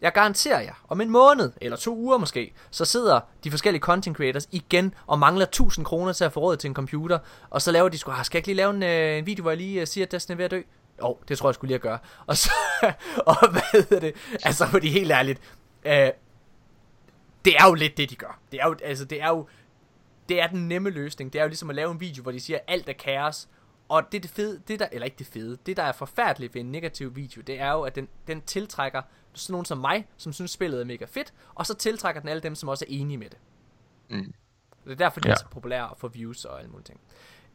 jeg 0.00 0.12
garanterer 0.12 0.60
jer, 0.60 0.84
om 0.88 1.00
en 1.00 1.10
måned, 1.10 1.52
eller 1.60 1.76
to 1.76 1.96
uger 1.96 2.18
måske, 2.18 2.52
så 2.70 2.84
sidder 2.84 3.20
de 3.44 3.50
forskellige 3.50 3.80
content 3.82 4.16
creators 4.16 4.48
igen 4.52 4.94
og 5.06 5.18
mangler 5.18 5.44
1000 5.46 5.86
kroner 5.86 6.12
til 6.12 6.24
at 6.24 6.32
få 6.32 6.40
råd 6.40 6.56
til 6.56 6.68
en 6.68 6.74
computer, 6.74 7.18
og 7.50 7.62
så 7.62 7.72
laver 7.72 7.88
de 7.88 7.98
sgu, 7.98 8.10
ah, 8.10 8.24
skal 8.24 8.36
jeg 8.36 8.40
ikke 8.40 8.48
lige 8.48 8.56
lave 8.56 8.70
en, 8.70 8.82
øh, 8.82 9.18
en 9.18 9.26
video, 9.26 9.42
hvor 9.42 9.50
jeg 9.50 9.58
lige 9.58 9.80
øh, 9.80 9.86
siger, 9.86 10.06
at 10.06 10.12
Destiny 10.12 10.34
er 10.34 10.36
ved 10.36 10.44
at 10.44 10.50
dø? 10.50 10.60
Jo, 11.02 11.18
det 11.28 11.38
tror 11.38 11.48
jeg 11.48 11.54
skulle 11.54 11.68
lige 11.68 11.74
at 11.74 11.80
gøre. 11.80 11.98
Og 12.26 12.36
så, 12.36 12.50
og 13.26 13.50
hvad 13.50 13.62
hedder 13.72 14.00
det, 14.00 14.14
altså 14.44 14.66
fordi 14.66 14.88
helt 14.88 15.10
ærligt, 15.12 15.40
øh, 15.84 16.10
det 17.44 17.56
er 17.58 17.66
jo 17.68 17.74
lidt 17.74 17.96
det, 17.96 18.10
de 18.10 18.16
gør. 18.16 18.38
Det 18.52 18.60
er 18.60 18.66
jo, 18.68 18.76
altså 18.84 19.04
det 19.04 19.22
er 19.22 19.28
jo, 19.28 19.48
det 20.28 20.40
er 20.42 20.46
den 20.46 20.68
nemme 20.68 20.90
løsning. 20.90 21.32
Det 21.32 21.38
er 21.38 21.42
jo 21.42 21.48
ligesom 21.48 21.70
at 21.70 21.76
lave 21.76 21.90
en 21.92 22.00
video, 22.00 22.22
hvor 22.22 22.32
de 22.32 22.40
siger, 22.40 22.56
at 22.58 22.64
alt 22.68 22.88
er 22.88 22.92
kaos. 22.92 23.48
Og 23.88 24.02
det 24.12 24.18
er 24.18 24.22
det 24.22 24.30
fede, 24.30 24.62
det 24.68 24.80
der, 24.80 24.86
eller 24.92 25.04
ikke 25.04 25.18
det 25.18 25.26
fede, 25.26 25.58
det 25.66 25.76
der 25.76 25.82
er 25.82 25.92
forfærdeligt 25.92 26.54
ved 26.54 26.60
en 26.60 26.72
negativ 26.72 27.16
video, 27.16 27.42
det 27.42 27.60
er 27.60 27.70
jo, 27.72 27.82
at 27.82 27.94
den, 27.94 28.08
den 28.26 28.42
tiltrækker 28.42 29.02
sådan 29.32 29.52
nogen 29.52 29.64
som 29.64 29.78
mig, 29.78 30.06
som 30.16 30.32
synes 30.32 30.50
spillet 30.50 30.80
er 30.80 30.84
mega 30.84 31.04
fedt, 31.04 31.32
og 31.54 31.66
så 31.66 31.74
tiltrækker 31.74 32.20
den 32.20 32.28
alle 32.30 32.42
dem, 32.42 32.54
som 32.54 32.68
også 32.68 32.84
er 32.84 32.92
enige 32.92 33.18
med 33.18 33.30
det. 33.30 33.38
Mm. 34.10 34.34
Det 34.84 34.92
er 34.92 34.96
derfor, 34.96 35.20
de 35.20 35.28
Ja. 35.28 35.32
er 35.32 35.38
så 35.38 35.46
populære 35.50 35.88
og 35.88 35.98
får 35.98 36.08
views 36.08 36.44
og 36.44 36.58
alle 36.58 36.70
mulige 36.70 36.84
ting. 36.84 37.00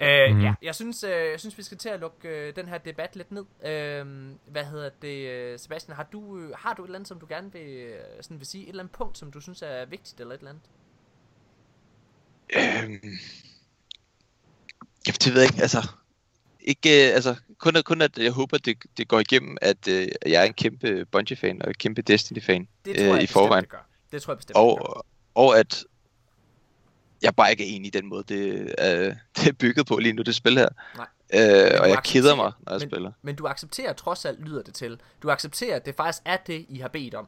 Øh, 0.02 0.32
Mhm. 0.36 0.42
Ja, 0.42 0.54
jeg 0.62 0.76
synes, 0.76 1.04
øh, 1.04 1.12
jeg 1.12 1.40
synes, 1.40 1.58
vi 1.58 1.64
skal 1.64 1.78
til 1.78 1.90
at 1.90 2.00
lukke 2.00 2.28
øh, 2.30 2.56
den 2.56 2.68
her 2.68 2.78
debat 2.78 3.16
lidt 3.16 3.32
ned. 3.32 3.46
Øh, 3.66 4.06
hvad 4.48 4.64
hedder 4.66 4.90
det, 5.02 5.30
øh, 5.30 5.60
Sebastian? 5.60 5.96
Har 5.96 6.08
du, 6.12 6.38
øh, 6.40 6.52
har 6.58 6.74
du 6.74 6.84
et 6.84 6.88
eller 6.88 6.96
andet, 6.98 7.08
som 7.08 7.20
du 7.20 7.26
gerne 7.30 7.52
vil, 7.54 7.94
sådan 8.22 8.40
vil 8.40 8.48
sige? 8.48 8.64
Et 8.64 8.70
eller 8.70 8.84
andet 8.84 8.96
punkt, 8.96 9.18
som 9.18 9.32
du 9.32 9.42
synes 9.42 9.62
er 9.62 9.86
vigtigt, 9.86 10.20
eller 10.20 10.34
et 10.36 10.38
eller 10.40 10.50
andet? 10.50 10.64
Øhm, 12.56 13.18
jamen, 15.08 15.18
det 15.24 15.34
ved 15.34 15.42
jeg 15.42 15.50
ikke, 15.52 15.62
altså... 15.62 15.88
Ikke, 16.62 17.08
øh, 17.10 17.16
altså, 17.16 17.36
kun, 17.58 17.76
at- 17.76 17.86
kun 17.86 18.02
at 18.02 18.18
jeg 18.18 18.32
håber, 18.32 18.58
det, 18.58 18.78
det 18.98 19.08
går 19.08 19.20
igennem, 19.20 19.58
at 19.62 19.88
øh, 19.88 20.08
jeg 20.26 20.42
er 20.42 20.46
en 20.46 20.54
kæmpe 20.54 21.06
Bungie-fan 21.06 21.62
og 21.62 21.68
en 21.68 21.74
kæmpe 21.74 22.02
Destiny-fan 22.02 22.68
Det 22.86 22.96
tror 22.96 23.04
jeg 23.06 23.14
i 23.14 23.16
bestemt, 23.16 23.30
forvejen. 23.32 23.64
det 23.64 23.72
gør. 23.72 23.88
Det 24.12 24.22
tror 24.22 24.34
jeg 24.34 24.38
bestemt, 24.38 24.56
det 24.56 24.56
gør. 24.56 24.62
Og, 24.62 25.06
og 25.36 25.60
at 25.60 25.84
jeg 27.22 27.36
bare 27.36 27.52
ikke 27.52 27.64
er 27.64 27.76
enig 27.76 27.88
i 27.88 28.00
den 28.00 28.06
måde, 28.06 28.24
det 28.28 28.74
er, 28.78 29.16
det 29.38 29.48
er 29.48 29.54
bygget 29.54 29.88
på 29.88 29.98
lige 29.98 30.14
nu, 30.14 30.22
det 30.22 30.36
spil 30.36 30.58
her. 30.58 30.70
Nej. 30.98 31.08
Øh, 31.34 31.82
og 31.82 31.90
jeg 31.90 32.00
keder 32.04 32.36
mig, 32.36 32.52
når 32.60 32.74
jeg 32.74 32.80
men, 32.80 32.90
spiller. 32.90 33.12
Men 33.22 33.36
du 33.36 33.48
accepterer 33.48 33.94
trods 33.94 34.26
alt, 34.26 34.46
lyder 34.46 34.62
det 34.62 34.74
til. 34.74 35.00
Du 35.24 35.30
accepterer, 35.30 35.76
at 35.76 35.86
det 35.86 35.96
faktisk 35.96 36.22
er 36.26 36.38
det, 36.38 36.66
I 36.70 36.80
har 36.80 36.88
bedt 36.88 37.14
om. 37.16 37.28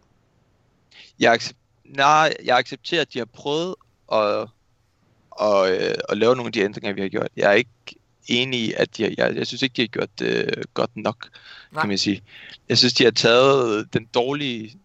Jeg, 1.19 1.33
accep- 1.35 1.83
nej, 1.85 2.33
jeg 2.45 2.57
accepterer, 2.57 3.01
at 3.01 3.13
de 3.13 3.17
har 3.17 3.25
prøvet 3.25 3.75
at, 4.11 4.47
og, 5.31 5.71
øh, 5.71 5.95
at 6.09 6.17
lave 6.17 6.35
nogle 6.35 6.47
af 6.47 6.53
de 6.53 6.59
ændringer, 6.61 6.93
vi 6.93 7.01
har 7.01 7.09
gjort. 7.09 7.29
Jeg 7.35 7.49
er 7.49 7.53
ikke 7.53 7.69
enig 8.27 8.59
i, 8.59 8.73
at 8.77 8.97
de 8.97 9.03
har, 9.03 9.13
jeg, 9.17 9.35
jeg 9.35 9.47
synes 9.47 9.61
ikke, 9.61 9.73
de 9.73 9.81
har 9.81 9.87
gjort 9.87 10.19
det 10.19 10.63
godt 10.73 10.97
nok, 10.97 11.29
Nej. 11.71 11.81
kan 11.81 11.87
man 11.89 11.97
sige. 11.97 12.23
Jeg 12.69 12.77
synes, 12.77 12.93
de 12.93 13.03
har 13.03 13.11
taget 13.11 13.93
den 13.93 14.05
dårlige... 14.05 14.77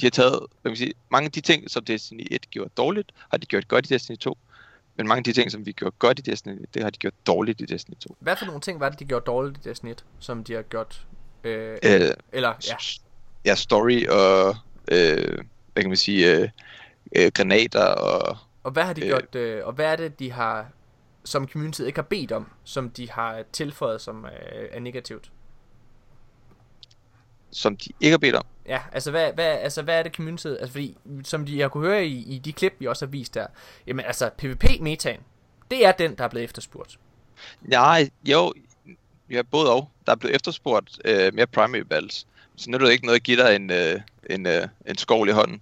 De 0.00 0.06
har 0.06 0.10
taget, 0.10 0.38
hvad 0.38 0.62
kan 0.62 0.70
man 0.70 0.76
sige, 0.76 0.92
mange 1.10 1.26
af 1.26 1.32
de 1.32 1.40
ting, 1.40 1.70
som 1.70 1.84
Destiny 1.84 2.26
1 2.30 2.50
gjorde 2.50 2.70
dårligt, 2.76 3.12
har 3.30 3.38
de 3.38 3.46
gjort 3.46 3.68
godt 3.68 3.90
i 3.90 3.94
Destiny 3.94 4.16
2. 4.16 4.38
Men 4.96 5.08
mange 5.08 5.18
af 5.18 5.24
de 5.24 5.32
ting, 5.32 5.52
som 5.52 5.66
vi 5.66 5.72
gjorde 5.72 5.96
godt 5.98 6.18
i 6.18 6.22
Destiny 6.22 6.62
1, 6.62 6.74
det 6.74 6.82
har 6.82 6.90
de 6.90 6.98
gjort 6.98 7.14
dårligt 7.26 7.60
i 7.60 7.64
Destiny 7.64 7.96
2. 7.96 8.16
Hvad 8.20 8.36
for 8.36 8.46
nogle 8.46 8.60
ting 8.60 8.80
var 8.80 8.88
det, 8.88 8.98
de 8.98 9.04
gjorde 9.04 9.24
dårligt 9.24 9.66
i 9.66 9.68
Destiny 9.68 9.90
1, 9.90 10.04
som 10.18 10.44
de 10.44 10.52
har 10.52 10.62
gjort... 10.62 11.06
Øh, 11.44 11.78
Øh, 11.84 12.00
eller, 12.32 12.52
ja. 12.68 12.76
ja, 13.44 13.54
story 13.54 14.06
og, 14.06 14.56
øh, 14.88 15.38
hvad 15.72 15.82
kan 15.82 15.88
man 15.88 15.96
sige, 15.96 16.36
øh, 16.36 16.48
øh, 17.16 17.30
granater 17.34 17.84
og... 17.84 18.36
Og 18.62 18.70
hvad 18.70 18.82
har 18.82 18.92
de 18.92 19.00
øh, 19.00 19.06
gjort, 19.06 19.34
øh, 19.34 19.66
og 19.66 19.72
hvad 19.72 19.86
er 19.86 19.96
det, 19.96 20.18
de 20.18 20.32
har, 20.32 20.66
som 21.24 21.48
community 21.48 21.80
ikke 21.80 21.98
har 21.98 22.02
bedt 22.02 22.32
om, 22.32 22.50
som 22.64 22.90
de 22.90 23.10
har 23.10 23.42
tilføjet, 23.52 24.00
som 24.00 24.24
øh, 24.24 24.68
er 24.70 24.80
negativt? 24.80 25.30
Som 27.54 27.76
de 27.76 27.90
ikke 28.00 28.12
har 28.12 28.18
bedt 28.18 28.34
om. 28.34 28.44
Ja, 28.66 28.80
altså 28.92 29.10
hvad, 29.10 29.32
hvad, 29.32 29.44
altså 29.44 29.82
hvad 29.82 29.98
er 29.98 30.02
det 30.02 30.14
community, 30.14 30.46
altså 30.46 30.72
fordi, 30.72 30.96
som 31.24 31.46
de 31.46 31.60
har 31.60 31.68
kunne 31.68 31.86
høre 31.86 32.06
i, 32.06 32.34
i 32.34 32.38
de 32.38 32.52
klip, 32.52 32.72
vi 32.78 32.86
også 32.86 33.06
har 33.06 33.10
vist 33.10 33.34
der, 33.34 33.46
jamen 33.86 34.04
altså 34.04 34.30
PvP-metaen, 34.38 35.20
det 35.70 35.86
er 35.86 35.92
den, 35.92 36.14
der 36.18 36.24
er 36.24 36.28
blevet 36.28 36.44
efterspurgt. 36.44 36.98
Nej, 37.62 38.10
jo, 38.24 38.52
har 39.32 39.42
både 39.42 39.72
og. 39.72 39.90
Der 40.06 40.12
er 40.12 40.16
blevet 40.16 40.34
efterspurgt 40.34 40.98
øh, 41.04 41.34
mere 41.34 41.46
primary 41.46 41.80
battles. 41.80 42.26
Så 42.56 42.70
nu 42.70 42.76
er 42.76 42.78
det 42.78 42.92
ikke 42.92 43.06
noget 43.06 43.18
at 43.18 43.22
give 43.22 43.42
dig 43.42 43.56
en, 43.56 43.70
øh, 43.70 44.00
en, 44.30 44.46
øh, 44.46 44.68
en 44.86 44.98
skovl 44.98 45.28
i 45.28 45.32
hånden, 45.32 45.60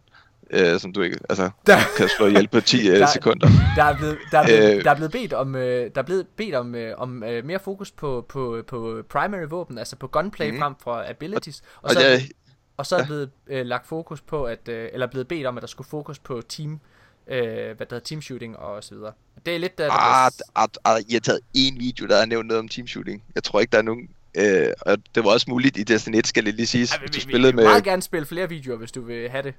øh, 0.52 0.80
som 0.80 0.92
du 0.92 1.02
ikke 1.02 1.18
altså, 1.30 1.50
Der- 1.66 1.78
kan 1.96 2.08
slå 2.16 2.26
ihjel 2.26 2.48
på 2.48 2.60
10 2.60 2.88
øh, 2.88 2.98
Der- 2.98 3.06
sekunder. 3.06 3.48
Der 3.76 3.84
er 3.84 3.96
blevet, 3.96 4.18
der 4.30 4.38
er 4.38 4.44
blevet, 4.44 4.76
Øh. 4.78 4.84
der 4.84 4.90
er 4.90 4.94
blevet 4.94 5.12
bedt 5.12 5.32
om, 5.32 5.54
øh, 5.54 5.90
der 5.94 6.00
er 6.00 6.02
blevet 6.04 6.26
bedt 6.36 6.54
om, 6.54 6.74
øh, 6.74 6.94
om 6.98 7.22
øh, 7.24 7.44
mere 7.44 7.58
fokus 7.58 7.90
på, 7.90 8.26
på, 8.28 8.62
på 8.66 9.02
primary 9.08 9.46
våben, 9.48 9.78
altså 9.78 9.96
på 9.96 10.06
gunplay 10.06 10.50
mm. 10.50 10.58
frem 10.58 10.74
for 10.82 11.04
abilities. 11.08 11.60
Og, 11.60 11.82
og 11.82 11.90
så, 11.90 11.98
er 12.00 12.04
er- 12.04 12.16
blevet- 12.16 12.32
og 12.76 12.86
så 12.86 12.94
er 12.96 12.98
der 13.00 13.06
blevet 13.06 13.30
øh, 13.50 13.66
lagt 13.66 13.86
fokus 13.86 14.20
på, 14.20 14.44
at, 14.44 14.68
øh, 14.68 14.88
eller 14.92 15.06
blevet 15.06 15.28
bedt 15.28 15.46
om, 15.46 15.56
at 15.56 15.60
der 15.60 15.66
skulle 15.66 15.88
fokus 15.88 16.18
på 16.18 16.42
team, 16.48 16.80
øh, 17.28 17.38
hvad 17.42 17.46
der 17.76 17.84
hedder, 17.90 17.98
team 18.00 18.22
shooting 18.22 18.56
og 18.56 18.84
så 18.84 18.94
videre. 18.94 19.12
Det 19.46 19.54
er 19.54 19.58
lidt 19.58 19.78
der, 19.78 19.84
der 19.84 19.92
Ah, 19.92 20.30
ah, 20.54 20.68
ah, 20.84 21.00
I 21.08 21.12
har 21.12 21.20
taget 21.20 21.40
en 21.54 21.78
video, 21.78 22.06
der 22.06 22.18
har 22.18 22.26
nævnt 22.26 22.46
noget 22.48 22.58
om 22.58 22.68
teamshooting. 22.68 23.22
Jeg 23.34 23.42
tror 23.44 23.60
ikke, 23.60 23.70
der 23.72 23.78
er 23.78 23.82
nogen... 23.82 24.08
Øh, 24.36 24.66
og 24.80 24.98
det 25.14 25.24
var 25.24 25.30
også 25.30 25.46
muligt 25.50 25.76
i 25.78 25.82
Destiny 25.82 26.16
1, 26.18 26.26
skal 26.26 26.46
det 26.46 26.54
lige. 26.54 26.78
Ej, 26.78 26.80
hvis 26.80 26.92
vi, 27.00 27.06
du 27.06 27.12
vi, 27.12 27.16
vi 27.16 27.20
spillede 27.20 27.52
vil 27.52 27.56
med, 27.56 27.64
meget 27.64 27.84
gerne 27.84 28.02
spille 28.02 28.26
flere 28.26 28.48
videoer, 28.48 28.76
hvis 28.76 28.92
du 28.92 29.00
vil 29.00 29.28
have 29.30 29.42
det. 29.42 29.54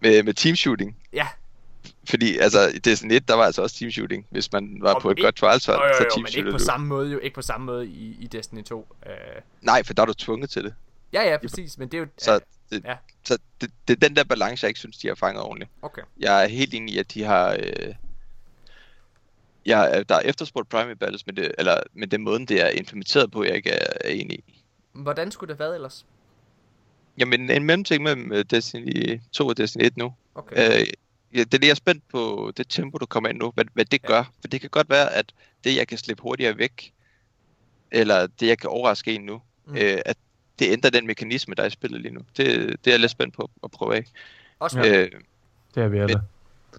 Med, 0.00 0.22
med 0.22 0.34
teamshooting. 0.34 0.96
Ja. 1.12 1.26
Fordi 2.08 2.38
altså, 2.38 2.68
i 2.74 2.78
Destiny 2.78 3.12
1, 3.12 3.28
der 3.28 3.34
var 3.34 3.44
altså 3.44 3.62
også 3.62 3.76
teamshooting. 3.76 4.26
Hvis 4.30 4.52
man 4.52 4.76
var 4.80 4.94
Og 4.94 5.02
på 5.02 5.10
et 5.10 5.12
ikke- 5.12 5.22
godt 5.22 5.36
trialshold, 5.36 5.78
Jo, 5.78 5.86
jo, 5.88 5.94
så 5.94 5.98
jo, 5.98 6.02
men 6.02 6.04
ikke 6.04 6.14
teamshootede 6.30 6.52
på 6.52 6.58
du. 6.58 6.64
samme 6.64 6.86
måde 6.86 7.12
jo, 7.12 7.18
ikke 7.18 7.34
på 7.34 7.42
samme 7.42 7.64
måde 7.66 7.86
i, 7.86 8.16
i 8.20 8.26
Destiny 8.26 8.62
2. 8.64 8.86
Øh, 9.06 9.12
Nej, 9.62 9.82
for 9.84 9.94
der 9.94 10.02
er 10.02 10.06
du 10.06 10.12
tvunget 10.12 10.50
til 10.50 10.64
det. 10.64 10.74
ja, 11.12 11.30
ja, 11.30 11.36
præcis, 11.36 11.78
men 11.78 11.88
det 11.88 11.96
er 11.96 12.00
jo... 12.00 12.06
Så, 12.18 12.40
det, 12.70 12.84
ja. 12.84 12.96
så 13.24 13.38
det, 13.60 13.70
det 13.88 13.96
er 14.02 14.08
den 14.08 14.16
der 14.16 14.24
balance, 14.24 14.64
jeg 14.64 14.68
ikke 14.68 14.80
synes, 14.80 14.98
de 14.98 15.08
har 15.08 15.14
fanget 15.14 15.42
ordentligt. 15.42 15.70
Okay. 15.82 16.02
Jeg 16.18 16.44
er 16.44 16.48
helt 16.48 16.74
enig 16.74 16.94
i, 16.94 16.98
at 16.98 17.14
de 17.14 17.22
har... 17.22 17.52
Øh, 17.62 17.94
jeg, 19.66 20.04
der 20.08 20.14
er 20.14 20.20
efterspurgt 20.20 20.68
primary 20.68 20.94
battles, 20.94 21.26
men 21.26 21.36
det, 21.36 21.52
eller, 21.58 21.80
men 21.94 22.10
den 22.10 22.22
måde, 22.22 22.46
det 22.46 22.62
er 22.62 22.68
implementeret 22.68 23.30
på, 23.30 23.44
jeg 23.44 23.54
ikke 23.56 23.70
er, 23.70 23.92
er 24.04 24.08
enig 24.10 24.38
i. 24.38 24.62
Hvordan 24.92 25.30
skulle 25.30 25.48
det 25.48 25.56
have 25.58 25.64
været 25.68 25.74
ellers? 25.74 26.06
Jamen, 27.18 27.50
en 27.50 27.64
mellemting 27.64 28.02
mellem 28.02 28.32
øh, 28.32 28.44
Destiny 28.50 29.20
2 29.32 29.46
og 29.46 29.56
Destiny 29.56 29.84
1 29.84 29.96
nu. 29.96 30.12
Okay. 30.34 30.80
Øh, 30.80 30.86
ja, 31.34 31.38
det 31.38 31.54
er 31.54 31.58
det, 31.58 31.64
jeg 31.64 31.70
er 31.70 31.74
spændt 31.74 32.08
på, 32.08 32.52
det 32.56 32.66
tempo, 32.68 32.98
du 32.98 33.06
kommer 33.06 33.28
ind 33.30 33.38
nu, 33.38 33.50
hvad, 33.54 33.64
hvad 33.72 33.84
det 33.84 34.00
ja. 34.02 34.08
gør. 34.08 34.32
For 34.40 34.48
det 34.48 34.60
kan 34.60 34.70
godt 34.70 34.90
være, 34.90 35.12
at 35.12 35.32
det, 35.64 35.76
jeg 35.76 35.88
kan 35.88 35.98
slippe 35.98 36.22
hurtigere 36.22 36.58
væk, 36.58 36.92
eller 37.90 38.26
det, 38.26 38.46
jeg 38.46 38.58
kan 38.58 38.70
overraske 38.70 39.14
en 39.14 39.20
nu, 39.22 39.42
Mm. 39.66 39.72
mm. 39.72 39.78
øh, 39.78 39.98
at 40.04 40.16
det 40.58 40.72
ændrer 40.72 40.90
den 40.90 41.06
mekanisme, 41.06 41.54
der 41.54 41.62
er 41.62 41.66
i 41.66 41.70
spillet 41.70 42.00
lige 42.00 42.14
nu. 42.14 42.20
Det, 42.36 42.46
det 42.56 42.86
er 42.86 42.90
jeg 42.90 43.00
lidt 43.00 43.10
spændt 43.10 43.34
på 43.34 43.50
at 43.64 43.70
prøve 43.70 43.96
af. 43.96 44.04
Også 44.58 44.78
øh, 44.78 45.10
Det 45.74 45.82
er 45.82 45.88
vi 45.88 45.98
alle. 45.98 46.14
men, 46.14 46.20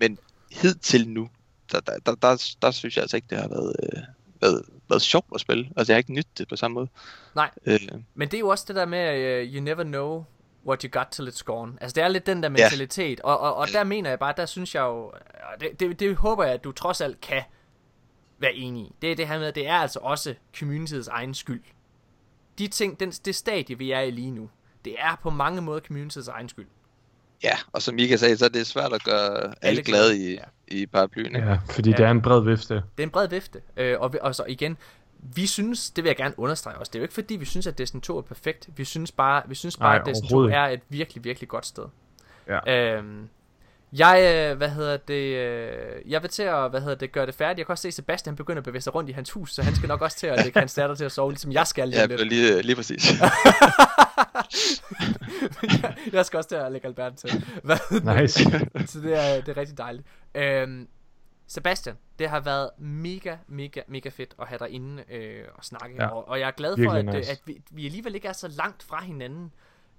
men 0.01 0.17
hidtil 0.51 1.09
nu, 1.09 1.29
der, 1.71 1.79
der, 1.79 1.97
der, 2.05 2.15
der, 2.15 2.55
der 2.61 2.71
synes 2.71 2.95
jeg 2.95 3.01
altså 3.01 3.15
ikke, 3.17 3.27
det 3.29 3.37
har 3.37 3.47
været, 3.47 3.75
øh, 3.83 4.03
været, 4.41 4.65
været 4.89 5.01
sjovt 5.01 5.27
at 5.35 5.41
spille. 5.41 5.69
Altså, 5.77 5.91
jeg 5.91 5.95
har 5.95 5.99
ikke 5.99 6.13
nyttet 6.13 6.37
det 6.37 6.47
på 6.47 6.55
samme 6.55 6.75
måde. 6.75 6.87
Nej, 7.35 7.49
Øh, 7.65 7.79
men 8.15 8.27
det 8.27 8.37
er 8.37 8.39
jo 8.39 8.47
også 8.47 8.65
det 8.67 8.75
der 8.75 8.85
med, 8.85 9.41
uh, 9.47 9.53
you 9.55 9.63
never 9.63 9.83
know 9.83 10.25
what 10.67 10.81
you 10.81 10.89
got 10.91 11.07
till 11.11 11.27
it's 11.29 11.43
gone. 11.43 11.73
Altså, 11.81 11.95
det 11.95 12.03
er 12.03 12.07
lidt 12.07 12.25
den 12.25 12.43
der 12.43 12.49
mentalitet, 12.49 13.19
og, 13.21 13.39
og, 13.39 13.55
og 13.55 13.67
der 13.73 13.83
mener 13.83 14.09
jeg 14.09 14.19
bare, 14.19 14.33
der 14.37 14.45
synes 14.45 14.75
jeg 14.75 14.81
jo, 14.81 15.11
det, 15.59 15.79
det, 15.79 15.99
det 15.99 16.15
håber 16.15 16.43
jeg, 16.43 16.53
at 16.53 16.63
du 16.63 16.71
trods 16.71 17.01
alt 17.01 17.21
kan 17.21 17.43
være 18.39 18.53
enig 18.53 18.83
i. 18.83 18.95
Det 19.01 19.11
er 19.11 19.15
det 19.15 19.27
her 19.27 19.39
med, 19.39 19.47
at 19.47 19.55
det 19.55 19.67
er 19.67 19.75
altså 19.75 19.99
også 19.99 20.35
communityets 20.59 21.07
egen 21.07 21.33
skyld. 21.33 21.63
De 22.57 22.67
ting, 22.67 22.99
den, 22.99 23.11
det 23.11 23.35
stadie, 23.35 23.77
vi 23.77 23.91
er 23.91 23.99
i 23.99 24.11
lige 24.11 24.31
nu, 24.31 24.49
det 24.85 24.95
er 24.99 25.15
på 25.23 25.29
mange 25.29 25.61
måder 25.61 25.79
communityets 25.79 26.27
egen 26.27 26.49
skyld. 26.49 26.67
ja, 27.43 27.57
og 27.71 27.81
som 27.81 27.95
Mika 27.95 28.17
sagde, 28.17 28.37
så 28.37 28.45
er 28.45 28.49
det 28.49 28.67
svært 28.67 28.93
at 28.93 29.03
gøre 29.03 29.43
alle, 29.43 29.55
alle 29.61 29.83
glade 29.83 30.17
i, 30.17 30.33
ja. 30.33 30.43
I 30.67 30.85
paraplyen. 30.85 31.35
Ikke? 31.35 31.47
Ja, 31.47 31.59
fordi 31.69 31.91
det 31.91 31.99
er 31.99 32.11
en 32.11 32.21
bred 32.21 32.43
vifte. 32.43 32.73
Det 32.73 32.83
er 32.97 33.03
en 33.03 33.09
bred 33.09 33.29
vifte. 33.29 33.61
Øh, 33.77 33.99
og, 33.99 34.13
vi, 34.13 34.17
og 34.21 34.35
så 34.35 34.43
igen, 34.47 34.77
vi 35.19 35.45
synes, 35.47 35.89
det 35.89 36.03
vil 36.03 36.09
jeg 36.09 36.17
gerne 36.17 36.39
understrege 36.39 36.77
også, 36.77 36.89
det 36.89 36.95
er 36.95 36.99
jo 36.99 37.03
ikke 37.03 37.13
fordi, 37.13 37.35
vi 37.35 37.45
synes, 37.45 37.67
at 37.67 37.77
Destiny 37.77 38.01
2 38.01 38.17
er 38.17 38.21
perfekt. 38.21 38.69
Vi 38.75 38.83
synes 38.83 39.11
bare, 39.11 39.43
vi 39.47 39.55
synes 39.55 39.77
bare 39.77 39.89
Nej, 39.89 39.99
at 39.99 40.05
Destiny 40.05 40.29
2 40.29 40.35
overhovedet 40.35 40.57
er 40.57 40.65
et 40.67 40.81
virkelig, 40.89 41.23
virkelig 41.23 41.49
godt 41.49 41.65
sted. 41.65 41.83
Ja. 42.47 42.95
Øhm, 42.95 43.29
jeg, 43.93 44.47
øh, 44.51 44.57
hvad 44.57 44.69
hedder 44.69 44.97
det, 44.97 45.35
øh, 45.35 46.11
jeg 46.11 46.21
vil 46.21 46.29
til 46.29 46.43
at, 46.43 46.69
hvad 46.69 46.81
hedder 46.81 46.95
det, 46.95 47.11
gøre 47.11 47.25
det 47.25 47.35
færdigt. 47.35 47.57
Jeg 47.57 47.65
kan 47.65 47.73
også 47.73 47.81
se, 47.81 47.87
at 47.87 47.93
Sebastian 47.93 48.35
begynder 48.35 48.59
at 48.59 48.63
bevæge 48.63 48.81
sig 48.81 48.95
rundt 48.95 49.09
i 49.09 49.13
hans 49.13 49.31
hus, 49.31 49.53
så 49.53 49.63
han 49.63 49.75
skal 49.75 49.87
nok 49.87 50.01
også 50.01 50.17
til 50.17 50.27
at 50.27 50.43
lægge 50.43 50.59
hans 50.59 50.73
datter 50.73 50.95
til 50.95 51.05
at 51.05 51.11
sove, 51.11 51.31
ligesom 51.31 51.51
jeg 51.51 51.67
skal 51.67 51.87
lige 51.87 51.99
Ja, 51.99 52.05
lidt. 52.05 52.27
lige, 52.27 52.61
lige 52.61 52.75
præcis. 52.75 53.19
jeg, 53.19 53.31
jeg 56.13 56.25
skal 56.25 56.37
også 56.37 56.49
til 56.49 56.55
at 56.55 56.71
lægge 56.71 56.87
Albert 56.87 57.15
til. 57.15 57.45
Hvad? 57.63 58.21
Nice. 58.21 58.43
så 58.91 58.99
det 58.99 59.19
er, 59.19 59.41
det 59.41 59.49
er 59.49 59.57
rigtig 59.57 59.77
dejligt. 59.77 60.07
Øhm, 60.35 60.87
Sebastian, 61.47 61.95
det 62.19 62.29
har 62.29 62.39
været 62.39 62.69
mega, 62.79 63.35
mega, 63.47 63.81
mega 63.87 64.09
fedt 64.09 64.35
at 64.41 64.47
have 64.47 64.59
dig 64.59 64.69
inde 64.69 65.03
øh, 65.11 65.43
og 65.55 65.65
snakke. 65.65 65.95
Ja. 65.95 66.07
Og, 66.07 66.27
og 66.27 66.39
jeg 66.39 66.47
er 66.47 66.51
glad 66.51 66.77
for, 66.83 66.91
at, 66.91 67.05
nice. 67.05 67.17
nice. 67.17 67.31
at 67.31 67.41
vi, 67.45 67.61
vi 67.71 67.85
alligevel 67.85 68.15
ikke 68.15 68.27
er 68.27 68.33
så 68.33 68.47
langt 68.47 68.83
fra 68.83 69.03
hinanden. 69.03 69.53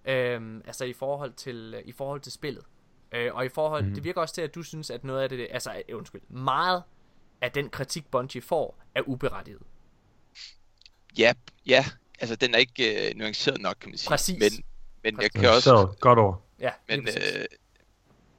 Øhm, 0.04 0.62
altså 0.66 0.84
i 0.84 0.92
forhold 0.92 1.32
til, 1.32 1.82
i 1.84 1.92
forhold 1.92 2.20
til 2.20 2.32
spillet. 2.32 2.64
Øh, 3.12 3.34
og 3.34 3.46
i 3.46 3.48
forhold, 3.48 3.84
mm. 3.84 3.94
det 3.94 4.04
virker 4.04 4.20
også 4.20 4.34
til, 4.34 4.42
at 4.42 4.54
du 4.54 4.62
synes, 4.62 4.90
at 4.90 5.04
noget 5.04 5.22
af 5.22 5.28
det, 5.28 5.48
altså 5.50 5.82
øh, 5.88 5.96
undskyld, 5.96 6.20
meget 6.28 6.82
af 7.40 7.52
den 7.52 7.70
kritik, 7.70 8.06
Bungie 8.10 8.42
får, 8.42 8.78
er 8.94 9.02
uberettiget. 9.08 9.62
ja, 11.18 11.32
ja, 11.66 11.84
altså 12.20 12.36
den 12.36 12.54
er 12.54 12.58
ikke 12.58 13.08
øh, 13.10 13.16
nuanceret 13.16 13.60
nok, 13.60 13.76
kan 13.80 13.90
man 13.90 13.98
sige. 13.98 14.08
Præcis. 14.08 14.38
Men, 14.40 14.64
men 15.04 15.22
jeg 15.22 15.32
kan 15.32 15.42
Så 15.42 15.50
også... 15.74 15.96
godt 16.00 16.18
over. 16.18 16.34
Ja, 16.60 16.70
Men, 16.88 17.04
præcis. 17.04 17.34
øh, 17.34 17.44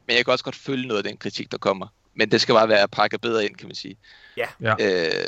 men 0.08 0.16
jeg 0.16 0.26
kan 0.26 0.32
også 0.32 0.44
godt 0.44 0.56
følge 0.56 0.88
noget 0.88 0.98
af 0.98 1.04
den 1.04 1.18
kritik, 1.18 1.52
der 1.52 1.58
kommer. 1.58 1.88
Men 2.14 2.32
det 2.32 2.42
skal 2.42 2.56
bare 2.56 2.70
være 2.70 2.88
pakket 2.88 3.22
bedre 3.22 3.46
ind, 3.46 3.56
kan 3.56 3.68
man 3.68 3.76
sige. 3.76 3.98
Ja. 4.38 4.48
Ja. 4.62 4.76
Øh, 4.82 5.26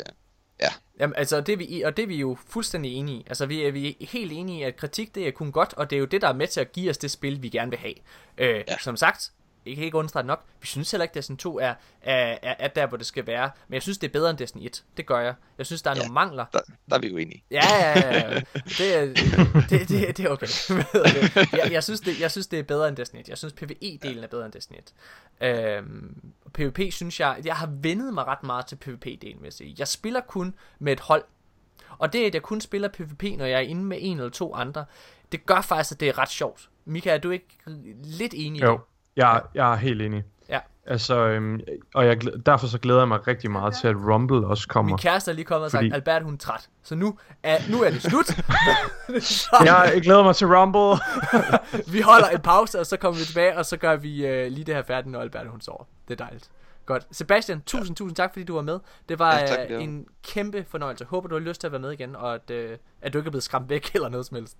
Jamen, 1.02 1.14
altså, 1.16 1.40
det 1.40 1.52
er 1.52 1.56
vi, 1.56 1.82
og 1.82 1.96
det 1.96 2.02
er 2.02 2.06
vi 2.06 2.16
jo 2.16 2.36
fuldstændig 2.46 2.94
enige 2.94 3.18
i. 3.18 3.24
Altså, 3.26 3.46
vi 3.46 3.62
er, 3.62 3.70
vi 3.70 3.88
er 3.88 4.06
helt 4.06 4.32
enige 4.32 4.60
i, 4.60 4.62
at 4.62 4.76
kritik, 4.76 5.14
det 5.14 5.28
er 5.28 5.30
kun 5.30 5.52
godt, 5.52 5.74
og 5.74 5.90
det 5.90 5.96
er 5.96 6.00
jo 6.00 6.06
det, 6.06 6.22
der 6.22 6.28
er 6.28 6.32
med 6.32 6.46
til 6.46 6.60
at 6.60 6.72
give 6.72 6.90
os 6.90 6.98
det 6.98 7.10
spil, 7.10 7.42
vi 7.42 7.48
gerne 7.48 7.70
vil 7.70 7.78
have. 7.78 7.94
Øh, 8.38 8.64
ja. 8.68 8.78
Som 8.78 8.96
sagt, 8.96 9.32
jeg 9.66 9.74
kan 9.74 9.84
ikke 9.84 9.96
understrege 9.98 10.26
nok, 10.26 10.44
vi 10.60 10.66
synes 10.66 10.90
heller 10.90 11.02
ikke, 11.02 11.14
Destiny 11.14 11.36
2 11.36 11.58
er, 11.58 11.74
er, 12.02 12.38
er, 12.42 12.54
er 12.58 12.68
der, 12.68 12.86
hvor 12.86 12.96
det 12.96 13.06
skal 13.06 13.26
være, 13.26 13.50
men 13.68 13.74
jeg 13.74 13.82
synes, 13.82 13.98
det 13.98 14.08
er 14.08 14.12
bedre 14.12 14.30
end 14.30 14.38
Destiny 14.38 14.66
1. 14.66 14.84
Det 14.96 15.06
gør 15.06 15.20
jeg. 15.20 15.34
Jeg 15.58 15.66
synes, 15.66 15.82
der 15.82 15.90
er 15.90 15.94
ja. 15.94 16.00
nogle 16.00 16.14
mangler. 16.14 16.44
der, 16.52 16.60
der 16.90 16.96
er 16.96 17.00
vi 17.00 17.08
jo 17.08 17.16
enige. 17.16 17.44
Ja, 17.50 17.60
ja, 17.80 17.98
ja. 17.98 18.40
Det 18.64 18.96
er, 18.96 19.06
det, 19.70 19.88
det, 19.88 20.16
det 20.16 20.20
er 20.20 20.28
okay. 20.28 20.46
Jeg, 21.58 21.72
jeg, 21.72 21.84
synes, 21.84 22.00
det, 22.00 22.20
jeg 22.20 22.30
synes, 22.30 22.46
det 22.46 22.58
er 22.58 22.62
bedre 22.62 22.88
end 22.88 22.96
Destiny 22.96 23.20
1. 23.20 23.28
Jeg 23.28 23.38
synes, 23.38 23.52
PvE-delen 23.52 24.22
er 24.22 24.26
bedre 24.26 24.44
end 24.44 24.52
Destiny 24.52 24.76
1. 25.40 25.48
Øhm, 25.48 26.32
PvP 26.52 26.92
synes 26.92 27.20
jeg, 27.20 27.40
jeg 27.44 27.56
har 27.56 27.66
vendet 27.66 28.14
mig 28.14 28.26
ret 28.26 28.42
meget 28.42 28.66
til 28.66 28.76
PvP-delen, 28.76 29.38
vil 29.38 29.44
jeg 29.44 29.52
sige. 29.52 29.74
Jeg 29.78 29.88
spiller 29.88 30.20
kun 30.20 30.54
med 30.78 30.92
et 30.92 31.00
hold. 31.00 31.24
Og 31.98 32.12
det, 32.12 32.24
at 32.24 32.34
jeg 32.34 32.42
kun 32.42 32.60
spiller 32.60 32.88
PvP, 32.88 33.22
når 33.22 33.44
jeg 33.44 33.56
er 33.56 33.60
inde 33.60 33.84
med 33.84 33.98
en 34.00 34.16
eller 34.16 34.30
to 34.30 34.54
andre, 34.54 34.84
det 35.32 35.46
gør 35.46 35.60
faktisk, 35.60 35.92
at 35.92 36.00
det 36.00 36.08
er 36.08 36.18
ret 36.18 36.30
sjovt. 36.30 36.68
Mika, 36.84 37.10
er 37.10 37.18
du 37.18 37.30
ikke 37.30 37.58
lidt 38.04 38.34
enig 38.36 38.60
i 38.60 38.64
Jo, 38.64 38.72
det? 38.72 38.80
Jeg, 39.16 39.42
jeg 39.54 39.72
er 39.72 39.76
helt 39.76 40.02
enig. 40.02 40.24
Ja. 40.48 40.60
Altså, 40.86 41.16
øhm, 41.26 41.60
og 41.94 42.06
jeg, 42.06 42.46
derfor 42.46 42.66
så 42.66 42.78
glæder 42.78 43.00
jeg 43.00 43.08
mig 43.08 43.26
rigtig 43.26 43.50
meget 43.50 43.74
til, 43.74 43.88
at 43.88 43.96
Rumble 43.96 44.46
også 44.46 44.68
kommer. 44.68 44.88
Min 44.88 44.98
kæreste 44.98 45.30
er 45.30 45.34
lige 45.34 45.44
kommet 45.44 45.64
og 45.64 45.70
sagt, 45.70 45.78
Fordi- 45.80 45.90
Albert, 45.94 46.22
hun 46.22 46.34
er 46.34 46.38
træt. 46.38 46.68
Så 46.82 46.94
nu 46.94 47.18
er, 47.42 47.58
nu 47.70 47.82
er 47.82 47.90
det 47.90 48.02
slut. 48.02 48.26
Jeg 49.64 50.00
glæder 50.02 50.22
mig 50.22 50.36
til 50.36 50.46
Rumble. 50.46 51.02
vi 51.94 52.00
holder 52.00 52.28
en 52.28 52.40
pause, 52.40 52.80
og 52.80 52.86
så 52.86 52.96
kommer 52.96 53.18
vi 53.18 53.24
tilbage, 53.24 53.56
og 53.58 53.66
så 53.66 53.76
gør 53.76 53.96
vi 53.96 54.26
øh, 54.26 54.52
lige 54.52 54.64
det 54.64 54.74
her 54.74 54.82
færdigt, 54.82 55.10
når 55.12 55.20
Albert 55.20 55.48
hun 55.48 55.60
sover. 55.60 55.84
Det 56.08 56.20
er 56.20 56.24
dejligt. 56.24 56.50
Godt. 56.86 57.06
Sebastian, 57.12 57.60
tusind, 57.66 57.96
tusind 57.96 58.16
tak, 58.16 58.32
fordi 58.32 58.44
du 58.44 58.54
var 58.54 58.62
med. 58.62 58.78
Det 59.08 59.18
var 59.18 59.34
Ja, 59.38 59.46
tak, 59.46 59.58
ja, 59.58 59.64
det 59.66 59.76
var- 59.76 59.82
en 59.82 60.06
kæmpe 60.22 60.64
fornøjelse. 60.68 61.04
Håber, 61.04 61.28
du 61.28 61.34
har 61.34 61.40
lyst 61.40 61.60
til 61.60 61.68
at 61.68 61.72
være 61.72 61.80
med 61.80 61.90
igen, 61.92 62.16
og 62.16 62.34
at, 62.34 62.50
øh, 62.50 62.76
at 63.02 63.12
du 63.12 63.18
ikke 63.18 63.28
er 63.28 63.30
blevet 63.30 63.42
skræmt 63.44 63.68
væk 63.68 63.90
eller 63.94 64.08
noget 64.08 64.26
som 64.26 64.34
helst. 64.34 64.56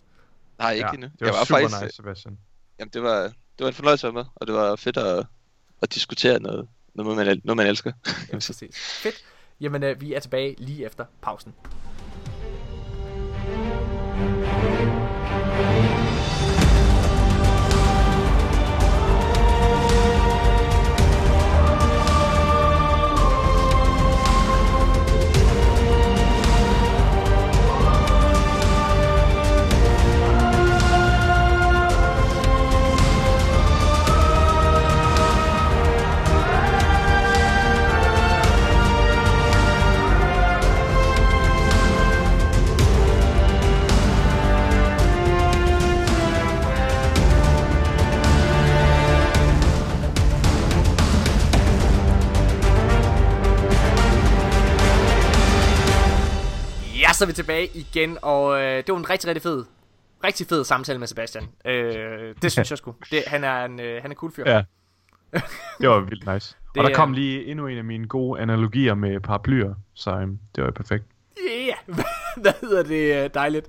Nej, 0.58 0.72
ikke 0.72 0.86
Ja, 0.86 0.92
endnu. 0.92 1.06
det 1.08 1.20
var 1.20 1.26
jeg 1.26 1.34
var 1.34 1.44
super 1.44 1.60
faktisk, 1.60 1.82
nice, 1.82 1.96
Sebastian. 1.96 2.38
Jamen, 2.78 2.90
det 2.94 3.02
var, 3.02 3.32
det 3.62 3.66
var 3.66 3.70
en 3.70 3.74
fornøjelse 3.74 4.06
at 4.06 4.14
være 4.14 4.22
med, 4.22 4.30
og 4.36 4.46
det 4.46 4.54
var 4.54 4.76
fedt 4.76 4.96
at, 4.96 5.26
at 5.82 5.94
diskutere 5.94 6.40
noget, 6.40 6.68
noget, 6.94 7.16
man, 7.16 7.40
noget, 7.44 7.56
man 7.56 7.66
elsker. 7.66 7.92
Ja, 8.32 8.34
præcis. 8.34 8.76
Fedt. 9.02 9.14
Jamen, 9.60 9.82
øh, 9.82 10.00
vi 10.00 10.12
er 10.12 10.20
tilbage 10.20 10.54
lige 10.58 10.86
efter 10.86 11.04
pausen. 11.22 11.54
Ja, 15.62 15.91
så 57.22 57.24
er 57.24 57.26
vi 57.26 57.32
tilbage 57.32 57.66
igen, 57.74 58.18
og 58.22 58.60
øh, 58.62 58.76
det 58.76 58.92
var 58.92 58.98
en 58.98 59.10
rigtig, 59.10 59.28
rigtig 59.28 59.42
fed, 59.42 59.64
rigtig 60.24 60.46
fed 60.46 60.64
samtale 60.64 60.98
med 60.98 61.06
Sebastian. 61.06 61.48
Øh, 61.64 62.34
det 62.42 62.52
synes 62.52 62.70
jeg 62.70 62.78
sgu. 62.78 62.94
Det, 63.10 63.22
han, 63.26 63.44
er 63.44 63.64
en, 63.64 63.80
øh, 63.80 64.02
han 64.02 64.10
er 64.10 64.14
cool 64.14 64.32
fyr. 64.32 64.44
Ja. 64.46 64.62
Det 65.80 65.88
var 65.88 66.00
vildt 66.00 66.26
nice. 66.34 66.56
Det 66.74 66.78
og 66.82 66.84
der 66.84 66.90
er- 66.90 66.94
kom 66.94 67.12
lige 67.12 67.44
endnu 67.44 67.66
en 67.66 67.78
af 67.78 67.84
mine 67.84 68.06
gode 68.08 68.40
analogier 68.40 68.94
med 68.94 69.20
paraplyer, 69.20 69.74
så 69.94 70.10
um, 70.10 70.38
det 70.54 70.62
var 70.62 70.64
jo 70.64 70.72
perfekt. 70.76 71.04
Ja, 71.66 71.74
hvad 72.42 72.52
hedder 72.60 72.82
det 72.82 73.24
øh, 73.24 73.30
dejligt. 73.34 73.66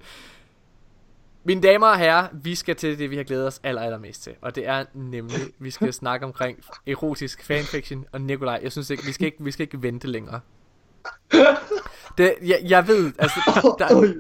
Mine 1.44 1.62
damer 1.62 1.88
og 1.88 1.98
herrer, 1.98 2.28
vi 2.34 2.56
skal 2.56 2.76
til 2.76 3.00
det, 3.00 3.10
vi 3.10 3.18
har 3.18 3.24
glædet 3.24 3.48
os 3.48 3.60
aller, 3.64 3.82
allermest 3.82 4.24
til. 4.24 4.34
Og 4.42 4.56
det 4.56 4.68
er 4.68 4.86
nemlig, 4.94 5.40
vi 5.60 5.72
skal 5.72 5.94
snakke 6.04 6.26
omkring 6.26 6.60
erotisk 6.88 7.44
fanfiction. 7.44 8.06
Og 8.12 8.22
Nikolaj, 8.22 8.60
jeg 8.64 8.72
synes 8.72 8.90
ikke, 8.90 9.04
vi 9.06 9.12
skal 9.12 9.26
ikke, 9.26 9.44
vi 9.44 9.52
skal 9.52 9.64
ikke 9.64 9.82
vente 9.82 10.08
længere. 10.08 10.40
Det, 12.18 12.34
jeg, 12.46 12.60
jeg 12.70 12.88
ved, 12.88 13.12
altså, 13.20 13.40
der, 13.80 14.14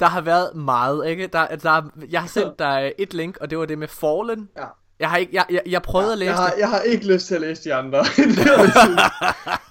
der 0.00 0.06
har 0.06 0.20
været 0.20 0.56
meget, 0.56 1.06
ikke? 1.08 1.26
Der, 1.26 1.46
der, 1.46 1.82
jeg 2.10 2.20
har 2.20 2.28
sendt 2.28 2.58
dig 2.58 2.92
et 2.98 3.14
link, 3.14 3.36
og 3.40 3.50
det 3.50 3.58
var 3.58 3.64
det 3.64 3.78
med 3.78 3.88
Fallen. 3.88 4.48
Ja. 4.56 4.64
Jeg 5.00 5.10
har 5.10 5.16
ikke, 5.16 5.34
jeg, 5.34 5.44
jeg, 5.50 5.62
jeg 5.66 5.82
prøvede 5.82 6.12
at 6.12 6.18
læse 6.18 6.30
jeg 6.30 6.36
har, 6.38 6.50
det. 6.50 6.58
jeg 6.58 6.68
har 6.68 6.80
ikke 6.80 7.12
lyst 7.12 7.26
til 7.26 7.34
at 7.34 7.40
læse 7.40 7.64
de 7.64 7.74
andre. 7.74 7.98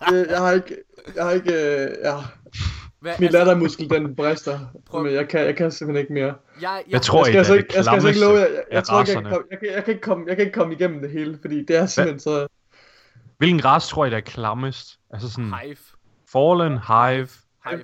Det 0.10 0.18
jeg 0.18 0.28
jeg 0.30 0.38
har 0.40 0.52
ikke... 0.52 0.76
Jeg 1.16 1.24
har 1.24 1.32
ikke... 1.32 1.54
Øh, 1.54 1.90
ja. 2.04 2.16
Hvad, 3.02 3.14
Min 3.20 3.26
altså- 3.26 3.38
lattermuskel, 3.38 3.90
den 3.90 4.16
brister. 4.16 4.60
Prøv- 4.90 5.04
Men 5.04 5.14
jeg 5.14 5.28
kan, 5.30 5.46
jeg 5.46 5.56
kan 5.56 5.72
simpelthen 5.72 6.02
ikke 6.04 6.14
mere. 6.14 6.34
Jeg, 6.62 6.84
Jeg 6.90 7.02
tror 7.02 7.20
jeg 7.26 7.28
ikke, 7.28 7.44
skal, 7.44 7.54
altså 7.54 7.54
ikke, 7.54 7.74
jeg 7.76 7.84
skal 7.84 7.94
altså 7.94 8.08
ikke 8.08 8.20
love, 8.20 8.38
jeg, 8.38 8.50
jeg, 8.50 8.58
af 8.72 8.76
jeg 8.76 8.84
tror 8.84 9.00
ikke, 9.02 9.12
jeg 9.12 9.22
kan, 9.24 9.32
komme, 9.32 9.46
jeg, 9.52 9.60
kan, 9.60 9.68
jeg, 9.74 9.84
kan 9.84 9.94
ikke 9.94 10.02
komme, 10.04 10.26
jeg 10.28 10.36
kan 10.36 10.46
ikke 10.46 10.56
komme 10.60 10.74
igennem 10.74 11.02
det 11.02 11.12
hele, 11.12 11.38
fordi 11.42 11.66
det 11.66 11.76
er 11.76 11.86
simpelthen 11.86 12.20
så... 12.20 12.48
Hvilken 13.38 13.66
race 13.66 13.90
tror 13.90 14.06
I, 14.06 14.10
der 14.10 14.18
er 14.18 14.22
klammest? 14.22 14.88
Altså 15.14 15.32
sådan 15.32 15.54
Hive. 15.64 15.78
Fallen, 16.32 16.80
Hive, 16.88 17.28
Hive. 17.70 17.84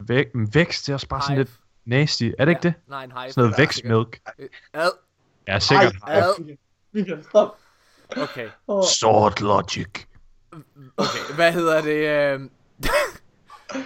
væk, 0.00 0.26
vækst, 0.54 0.86
det 0.86 0.92
er 0.92 0.94
også 0.94 1.08
bare 1.08 1.22
sådan 1.22 1.34
Hive. 1.36 1.44
lidt 1.44 1.50
nasty. 1.84 2.30
Er 2.38 2.44
det 2.44 2.52
ikke 2.52 2.62
det? 2.62 2.74
Nej, 2.88 3.04
en 3.04 3.12
hive. 3.12 3.30
Sådan 3.32 3.42
noget 3.44 3.58
Ja, 3.58 3.62
vækstmælk. 3.62 4.20
Øh, 4.38 4.48
Ad. 4.74 4.90
Ja, 5.48 5.58
sikkert. 5.58 5.94
Ej, 6.06 6.22
Michael, 6.92 7.24
stop. 7.24 7.56
Okay. 8.16 8.48
Sword 9.00 9.40
logic. 9.42 9.88
Okay, 10.96 11.34
hvad 11.34 11.52
hedder 11.52 11.80
det? 11.80 12.08
Øh... 12.34 12.40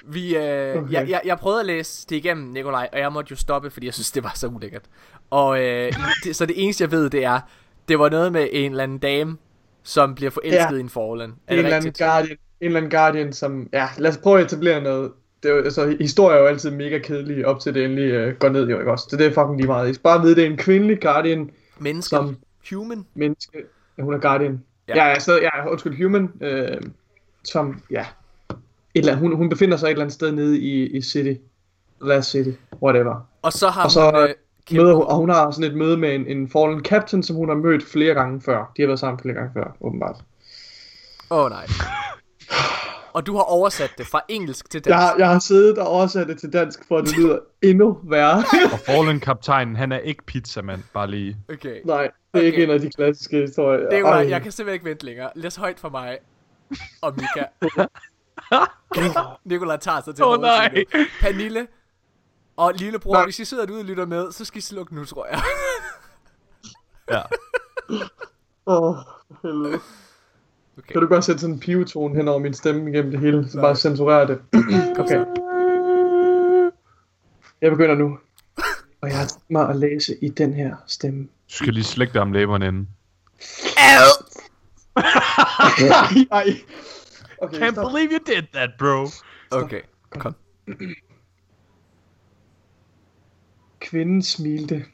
Vi, 0.05 0.37
øh, 0.37 0.43
Okay. 0.77 0.93
jeg, 0.93 1.09
jeg, 1.09 1.21
jeg 1.25 1.39
prøvede 1.39 1.61
at 1.61 1.67
læse 1.67 2.07
det 2.09 2.17
igennem, 2.17 2.47
Nikolaj, 2.47 2.89
og 2.93 2.99
jeg 2.99 3.13
måtte 3.13 3.31
jo 3.31 3.37
stoppe, 3.37 3.71
fordi 3.71 3.87
jeg 3.87 3.95
synes, 3.95 4.11
det 4.13 4.23
var 4.25 4.33
så 4.35 4.47
ulækkert. 4.47 4.83
Og 5.31 5.63
øh, 5.65 5.93
det, 6.25 6.37
så 6.37 6.47
det 6.47 6.65
eneste, 6.65 6.83
jeg 6.83 6.91
ved, 6.91 7.11
det 7.11 7.25
er, 7.25 7.41
det 7.89 7.99
var 7.99 8.09
noget 8.09 8.33
med 8.33 8.49
en 8.53 8.71
eller 8.71 8.83
anden 8.85 8.99
dame, 8.99 9.37
som 9.83 10.15
bliver 10.15 10.31
forelsket 10.31 10.77
Ja. 10.77 10.77
i 10.77 10.81
en. 10.81 10.89
Er 11.47 11.53
en 11.53 11.59
eller 11.59 11.77
anden 11.77 11.93
guardian, 11.99 12.37
en 12.61 12.67
eller 12.67 12.77
anden 12.77 12.91
guardian, 12.91 13.33
som... 13.33 13.69
Ja, 13.73 13.89
lad 13.99 14.11
os 14.11 14.19
prøve 14.19 14.41
at 14.41 14.45
etablere 14.47 14.81
noget. 14.81 15.13
Det 15.45 15.53
er 15.53 15.57
altså, 15.57 15.97
historier 16.01 16.37
er 16.37 16.41
jo 16.41 16.47
altid 16.47 16.71
mega 16.71 16.99
kedelige, 16.99 17.47
op 17.47 17.61
til 17.61 17.75
det 17.75 17.85
endelig 17.85 18.05
øh, 18.05 18.35
går 18.35 18.49
ned, 18.49 18.69
jo 18.69 18.79
ikke 18.79 18.91
også? 18.91 19.07
Så 19.11 19.17
det 19.17 19.27
er 19.27 19.31
fucking 19.31 19.57
lige 19.57 19.67
meget. 19.67 19.91
I 19.91 19.95
skal 19.95 20.03
bare 20.03 20.23
vide, 20.23 20.37
det 20.37 20.45
er 20.45 20.51
en 20.51 20.57
kvindelig 20.57 21.01
guardian, 21.01 21.51
Menneske. 21.79 22.09
som 22.09 22.37
Human. 22.71 23.07
menneske. 23.15 23.59
Ja, 23.99 24.03
hun 24.03 24.15
er 24.15 24.19
guardian. 24.19 24.63
Ja. 24.89 24.97
Ja, 24.97 25.09
ja, 25.09 25.19
så, 25.19 25.41
ja 25.41 25.71
undskyld, 25.71 26.03
human, 26.03 26.33
øh, 26.41 26.81
som, 27.45 27.83
ja, 27.91 28.07
et 28.51 28.57
eller 28.95 29.13
andet, 29.13 29.29
hun, 29.29 29.37
hun 29.37 29.49
befinder 29.49 29.77
sig 29.77 29.87
et 29.87 29.91
eller 29.91 30.03
andet 30.03 30.15
sted 30.15 30.33
nede 30.33 30.59
i, 30.59 30.97
i 30.97 31.03
City. 31.03 31.41
Last 32.03 32.31
City, 32.31 32.51
whatever. 32.83 33.29
Og 33.43 33.53
så 33.53 33.69
har 33.69 33.85
Og 33.85 33.91
så 33.91 34.11
hun... 34.11 34.15
Øh, 34.15 34.35
møder 34.73 34.95
hun, 34.95 35.05
og 35.05 35.17
hun 35.17 35.31
har 35.31 35.51
sådan 35.51 35.71
et 35.71 35.77
møde 35.77 35.97
med 35.97 36.15
en, 36.15 36.27
en 36.27 36.51
fallen 36.51 36.85
captain, 36.85 37.23
som 37.23 37.37
hun 37.37 37.49
har 37.49 37.57
mødt 37.57 37.85
flere 37.85 38.15
gange 38.15 38.41
før. 38.41 38.73
De 38.77 38.83
har 38.83 38.87
været 38.87 39.01
sammen 39.01 39.21
flere 39.21 39.35
gange 39.35 39.51
før, 39.55 39.77
åbenbart. 39.81 40.17
Åh 41.31 41.39
oh, 41.39 41.51
nej. 41.51 41.67
Og 43.15 43.27
du 43.27 43.37
har 43.37 43.43
oversat 43.43 43.91
det 43.99 44.07
fra 44.07 44.21
engelsk 44.29 44.71
til 44.71 44.85
dansk. 44.85 44.89
Jeg 44.89 44.99
har, 44.99 45.15
jeg 45.19 45.29
har 45.29 45.39
siddet 45.39 45.79
og 45.79 45.87
oversat 45.87 46.27
det 46.29 46.41
til 46.41 46.53
dansk, 46.53 46.89
for 46.89 46.99
at 46.99 47.05
det 47.05 47.17
lyder 47.17 47.39
endnu 47.63 47.99
værre. 48.05 48.39
Og 48.73 48.79
Fallen 48.79 49.21
kaptajnen, 49.21 49.77
han 49.77 49.93
er 49.93 49.99
ikke 49.99 50.25
pizzamand, 50.25 50.83
bare 50.95 51.11
lige. 51.11 51.37
Okay. 51.53 51.81
Nej, 51.85 52.03
det 52.03 52.11
er 52.35 52.39
okay. 52.39 52.43
ikke 52.47 52.65
en 52.65 52.71
af 52.71 52.81
de 52.81 52.91
klassiske 52.91 53.37
historier. 53.41 53.81
Det 53.89 53.93
er 53.95 53.99
jo, 53.99 54.07
Ej. 54.07 54.29
jeg 54.29 54.43
kan 54.43 54.53
simpelthen 54.53 54.75
ikke 54.75 54.85
vente 54.85 55.05
længere. 55.05 55.31
Læs 55.35 55.57
højt 55.57 55.81
for 55.81 55.89
mig. 55.89 56.19
Og 57.03 57.15
Mika. 57.17 57.45
Nikolaj 59.45 59.77
tager 59.77 60.01
sig 60.01 60.15
til 60.15 60.25
hovedsynet. 60.25 60.51
nej. 60.93 61.05
Pernille 61.21 61.67
og 62.57 62.73
lillebror, 62.75 63.13
Nej. 63.15 63.25
hvis 63.25 63.39
I 63.39 63.45
sidder 63.45 63.67
derude 63.67 63.81
og 63.81 63.85
lytter 63.85 64.07
med, 64.07 64.33
så 64.33 64.45
skal 64.45 64.59
I 64.59 64.61
slukke 64.61 64.95
nu, 64.95 65.05
tror 65.05 65.27
jeg. 65.27 65.41
Ja. 67.11 67.23
Åh, 68.67 68.97
for 69.29 69.39
helvede. 69.43 69.81
Okay. 70.79 70.93
Kan 70.93 71.01
du 71.03 71.09
bare 71.09 71.23
sætte 71.23 71.41
sådan 71.41 71.55
en 71.55 71.61
pivetone 71.61 72.17
hen 72.17 72.29
over 72.29 72.39
min 72.39 72.55
stemme 72.55 72.91
igennem 72.91 73.11
det 73.11 73.21
hele, 73.21 73.49
så 73.51 73.61
bare 73.61 73.77
censurere 73.77 74.27
det? 74.27 74.41
okay. 75.03 75.25
Jeg 77.61 77.71
begynder 77.71 77.95
nu. 77.95 78.19
Og 79.01 79.09
jeg 79.09 79.19
har 79.19 79.27
tænkt 79.27 79.51
mig 79.51 79.69
at 79.69 79.77
læse 79.77 80.17
i 80.23 80.29
den 80.29 80.55
her 80.55 80.77
stemme. 80.87 81.23
Du 81.23 81.55
skal 81.55 81.75
lige 81.75 81.85
slække 81.85 82.13
dig 82.13 82.21
om 82.23 82.33
læberne 82.33 82.67
inden. 82.67 82.89
Ej, 84.97 86.27
ej. 86.31 86.47
Okay, 87.39 87.59
Can't 87.59 87.73
stop. 87.73 87.93
believe 87.93 88.11
you 88.13 88.19
did 88.27 88.43
that, 88.53 88.71
bro. 88.79 89.07
Okay, 89.51 89.81
kom. 90.11 90.35
Kvinden 93.81 94.23
smilte, 94.23 94.85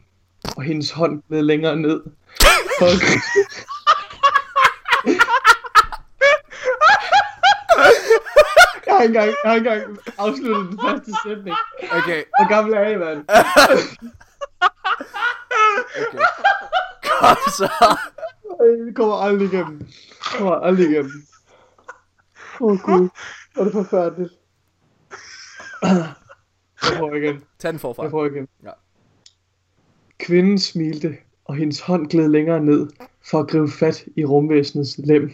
og 0.57 0.63
hendes 0.63 0.91
hånd 0.91 1.23
blev 1.29 1.45
længere 1.45 1.77
ned. 1.77 2.03
For 2.79 2.87
jeg 8.91 8.97
har 8.97 9.03
ikke 9.03 9.19
engang, 9.19 9.35
jeg 9.45 9.51
har 9.51 9.55
ikke 9.55 9.71
engang 9.71 9.99
afsluttet 10.19 10.71
den 10.71 10.79
første 10.85 11.13
sætning. 11.27 11.57
Okay, 11.99 12.23
Hvor 12.39 12.49
gammel 12.49 12.75
er 12.75 12.89
I, 12.89 12.97
mand? 12.99 13.19
okay. 16.01 16.25
Kom 17.03 17.37
så. 17.59 17.69
Det 18.87 18.95
kommer 18.97 19.17
aldrig 19.17 19.53
igennem. 19.53 19.79
Det 19.79 20.39
kommer 20.39 20.55
aldrig 20.55 20.91
igennem. 20.91 21.27
Åh 22.61 22.73
oh, 22.73 22.79
gud, 22.79 23.09
hvor 23.55 23.61
er 23.61 23.65
det 23.65 23.73
forfærdeligt. 23.73 24.33
Jeg 25.83 26.99
prøver 26.99 27.15
igen. 27.15 27.45
Tag 27.59 27.73
den 27.73 27.79
forfra. 27.79 28.03
Jeg 28.03 28.11
prøver 28.11 28.27
igen. 28.27 28.49
Ja. 28.65 28.71
Kvinden 30.19 30.59
smilte, 30.59 31.17
og 31.45 31.55
hendes 31.55 31.81
hånd 31.81 32.11
gled 32.11 32.29
længere 32.29 32.61
ned 32.61 32.89
for 33.31 33.41
at 33.41 33.49
gribe 33.49 33.71
fat 33.71 34.05
i 34.17 34.25
rumvæsenets 34.25 34.99
lem, 34.99 35.33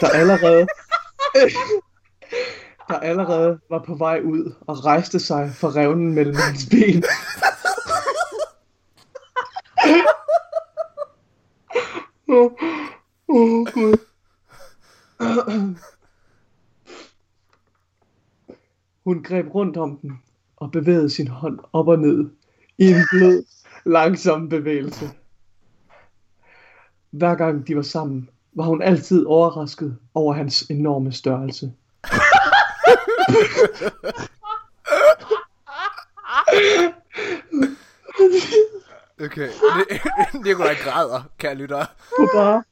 der 0.00 0.08
allerede, 0.08 0.66
der 2.88 2.98
allerede 2.98 3.58
var 3.70 3.82
på 3.86 3.94
vej 3.94 4.20
ud 4.24 4.54
og 4.60 4.84
rejste 4.84 5.18
sig 5.18 5.50
fra 5.54 5.68
revnen 5.68 6.14
mellem 6.14 6.34
hans 6.34 6.66
ben. 6.70 7.04
Åh, 12.28 12.52
oh, 13.28 13.66
Gud. 13.72 13.98
Hun 19.04 19.22
greb 19.22 19.54
rundt 19.54 19.76
om 19.76 19.96
den 19.96 20.22
og 20.56 20.70
bevægede 20.70 21.10
sin 21.10 21.28
hånd 21.28 21.58
op 21.72 21.88
og 21.88 21.98
ned 21.98 22.30
i 22.78 22.84
en 22.84 23.04
blød, 23.10 23.44
langsom 23.84 24.48
bevægelse. 24.48 25.10
Hver 27.10 27.34
gang 27.34 27.66
de 27.66 27.76
var 27.76 27.82
sammen, 27.82 28.30
var 28.52 28.64
hun 28.64 28.82
altid 28.82 29.24
overrasket 29.24 29.98
over 30.14 30.34
hans 30.34 30.62
enorme 30.62 31.12
størrelse. 31.12 31.72
Okay, 39.20 39.48
Nikolaj 40.44 40.74
græder, 40.74 41.22
kære 41.38 41.54
lytter. 41.54 41.84
På 42.18 42.28
bare, 42.34 42.62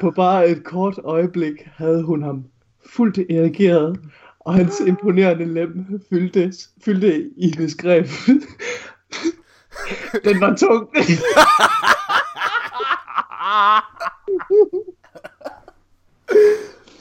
på 0.00 0.10
bare 0.10 0.48
et 0.48 0.64
kort 0.64 0.98
øjeblik 1.04 1.68
havde 1.76 2.02
hun 2.02 2.22
ham 2.22 2.44
fuldt 2.86 3.18
erigeret, 3.18 4.00
og 4.40 4.54
hans 4.54 4.80
imponerende 4.80 5.44
lem 5.44 6.00
fyldte, 6.10 6.52
fyldte 6.84 7.30
i 7.36 7.54
hendes 7.56 7.74
greb. 7.74 8.06
Den 10.24 10.40
var 10.40 10.56
tung. 10.56 10.88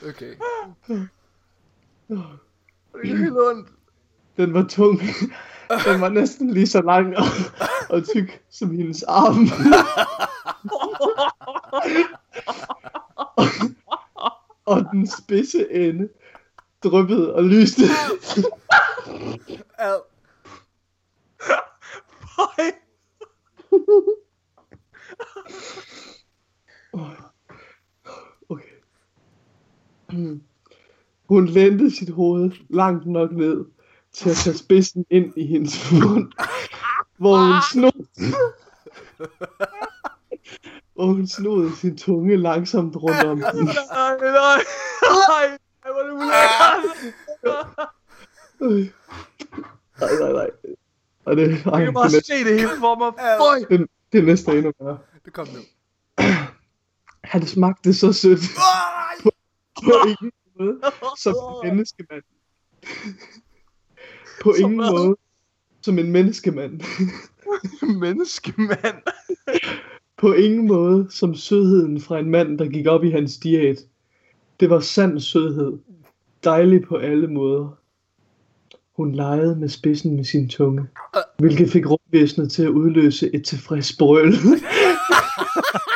Okay. 0.08 0.36
Det 3.02 3.12
er 3.12 3.18
helt 3.18 3.38
ondt. 3.38 3.68
Den 4.38 4.54
var 4.54 4.64
tung. 4.64 5.00
Den 5.86 6.02
var 6.02 6.10
næsten 6.10 6.50
lige 6.50 6.68
så 6.68 6.82
lang 6.82 7.18
og, 7.18 7.26
og 7.90 8.08
tyk 8.08 8.42
som 8.50 8.72
hendes 8.72 9.04
arm. 9.04 9.48
og 14.66 14.86
den 14.92 15.08
spidse 15.08 15.72
ende 15.72 16.10
dryppede 16.84 17.36
og 17.36 17.44
lyste. 17.44 17.84
Ad. 19.78 20.02
Okay. 22.40 22.72
Hun 31.30 31.46
lænte 31.46 31.92
sit 31.92 32.10
hoved 32.10 32.52
langt 32.70 33.06
nok 33.08 33.32
ned 33.32 33.66
til 34.14 34.30
at 34.30 34.36
tage 34.36 34.58
spidsen 34.58 35.06
ind 35.10 35.34
i 35.36 35.46
hendes 35.46 35.92
mund, 35.92 36.32
hvor 37.18 37.38
hun 37.38 37.62
snod, 37.72 38.06
hvor 40.94 41.06
hun 41.06 41.28
snod 41.28 41.72
sin 41.76 41.98
tunge 41.98 42.38
langsomt 42.38 42.96
rundt 42.96 43.24
om 43.24 43.38
den. 43.38 43.66
Nej, 43.66 43.74
nej, 44.20 44.32
nej. 44.32 45.58
Hvor 45.82 46.00
er 46.00 46.04
det 46.06 46.14
ulækkert. 46.14 46.84
Nej, 50.00 50.12
nej, 50.20 50.32
nej. 50.34 50.50
Og 51.26 51.36
det, 51.38 51.44
ej, 51.66 51.72
Jeg 51.78 51.86
kan 51.86 51.94
bare 51.94 52.08
det, 52.10 52.18
er 52.18 52.22
se 52.26 52.44
det 52.44 52.60
hele 52.60 52.70
for 52.80 52.96
mig. 52.96 53.14
Føj. 53.40 53.60
næsten- 53.60 53.80
det, 53.80 53.88
det 54.12 54.20
er 54.20 54.24
næsten 54.24 54.56
endnu 54.58 54.72
værre. 54.80 54.98
Det 55.26 55.34
kom 55.34 55.48
nu. 55.48 55.60
Han 57.24 57.48
smagte 57.48 57.94
så 57.94 58.14
sødt. 58.14 58.40
På, 59.24 59.30
på 59.86 59.92
ingen 60.08 60.32
måde 60.60 60.80
som 61.18 61.36
en 61.66 61.76
menneskemand. 61.76 62.24
På 64.44 64.54
ingen 64.54 64.78
måde 64.78 65.16
som 65.82 66.00
en 66.00 66.12
menneskemand. 66.12 66.82
Menneskemand. 68.00 69.02
På 70.18 70.34
ingen 70.34 70.68
måde 70.68 71.08
som 71.10 71.36
sødheden 71.36 72.02
fra 72.02 72.20
en 72.20 72.30
mand, 72.30 72.60
der 72.60 72.66
gik 72.66 72.88
op 72.88 73.04
i 73.04 73.10
hans 73.10 73.38
diæt. 73.38 73.80
Det 74.60 74.70
var 74.70 74.80
sand 74.80 75.20
sødhed. 75.20 75.80
Dejlig 76.44 76.84
på 76.84 76.96
alle 76.96 77.28
måder. 77.28 77.78
Hun 78.96 79.16
legede 79.16 79.56
med 79.56 79.70
spidsen 79.70 80.16
med 80.16 80.24
sin 80.24 80.50
tunge, 80.50 80.88
hvilket 81.40 81.70
fik 81.70 81.86
rumvæsenet 81.86 82.52
til 82.52 82.64
at 82.64 82.70
udløse 82.70 83.36
et 83.36 83.46
tilfreds 83.46 83.98
brøl. 83.98 84.34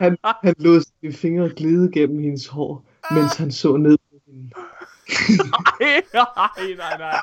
han, 0.00 0.16
han 0.44 0.54
lod 0.58 0.80
sine 0.80 1.12
fingre 1.12 1.48
glide 1.56 1.92
gennem 1.92 2.18
hendes 2.18 2.46
hår, 2.46 2.84
mens 3.10 3.36
han 3.36 3.52
så 3.52 3.76
ned 3.76 3.98
på 3.98 4.16
hende. 4.26 4.50
Nej, 5.78 6.02
nej, 6.14 6.74
nej, 6.76 6.98
nej. 6.98 7.20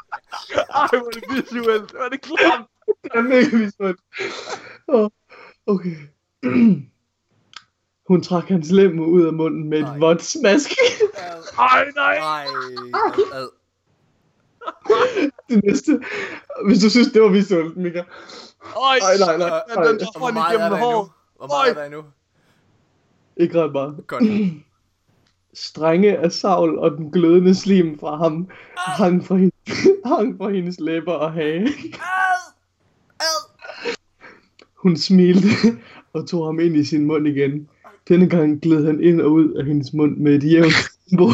Ej, 0.69 0.87
hvor 0.89 1.07
er 1.07 1.11
det 1.11 1.23
visuelt. 1.35 1.91
Hvor 1.91 1.99
er 1.99 2.09
det 2.09 2.21
klamt. 2.21 2.67
Det 3.03 3.11
er 3.13 3.21
mega 3.21 3.57
visuelt. 3.57 3.99
Åh, 4.87 5.09
Okay. 5.67 5.95
Hun 8.07 8.21
trak 8.23 8.47
hans 8.47 8.71
lem 8.71 8.99
ud 8.99 9.25
af 9.25 9.33
munden 9.33 9.69
med 9.69 9.79
et 9.79 10.01
vådt 10.01 10.23
smask. 10.23 10.69
Ej, 11.59 11.85
nej. 11.95 12.15
Ej, 12.15 12.45
ad. 13.33 13.49
det 15.49 15.63
næste. 15.63 15.99
Hvis 16.65 16.79
du 16.79 16.89
synes, 16.89 17.07
det 17.11 17.21
var 17.21 17.27
visuelt, 17.29 17.77
Mika. 17.77 17.99
Ej, 17.99 18.03
Ej, 19.01 19.17
nej, 19.19 19.37
nej. 19.37 19.61
Ja, 19.75 19.89
den 19.89 19.99
der 19.99 20.17
Hvor 20.17 20.19
hånd 20.25 20.33
meget 20.33 20.53
er 20.55 20.59
igennem 20.59 20.69
der 20.71 20.77
endnu? 20.77 20.91
hår. 20.97 21.15
Hvor 21.39 21.47
meget 21.47 21.69
er 21.69 21.73
der 21.73 21.85
endnu? 21.85 22.03
Ikke 23.37 23.63
ret 23.63 23.71
meget. 23.71 24.07
Godt. 24.07 24.23
Strenge 25.53 26.17
af 26.17 26.31
savl 26.31 26.77
og 26.77 26.91
den 26.91 27.11
glødende 27.11 27.55
slim 27.55 27.99
fra 27.99 28.17
ham 28.17 28.49
hang 28.77 29.25
fra, 29.25 29.35
hende, 29.35 29.55
hang 30.15 30.37
fra 30.37 30.49
hendes 30.49 30.79
læber 30.79 31.13
og 31.13 31.33
hage. 31.33 31.67
Hun 34.73 34.97
smilte 34.97 35.47
og 36.13 36.27
tog 36.27 36.45
ham 36.45 36.59
ind 36.59 36.75
i 36.75 36.83
sin 36.83 37.05
mund 37.05 37.27
igen. 37.27 37.69
Denne 38.07 38.29
gang 38.29 38.61
gled 38.61 38.85
han 38.85 39.03
ind 39.03 39.21
og 39.21 39.31
ud 39.31 39.53
af 39.53 39.65
hendes 39.65 39.93
mund 39.93 40.17
med 40.17 40.35
et 40.35 40.51
jævnt 40.51 40.73
tempo. 41.09 41.29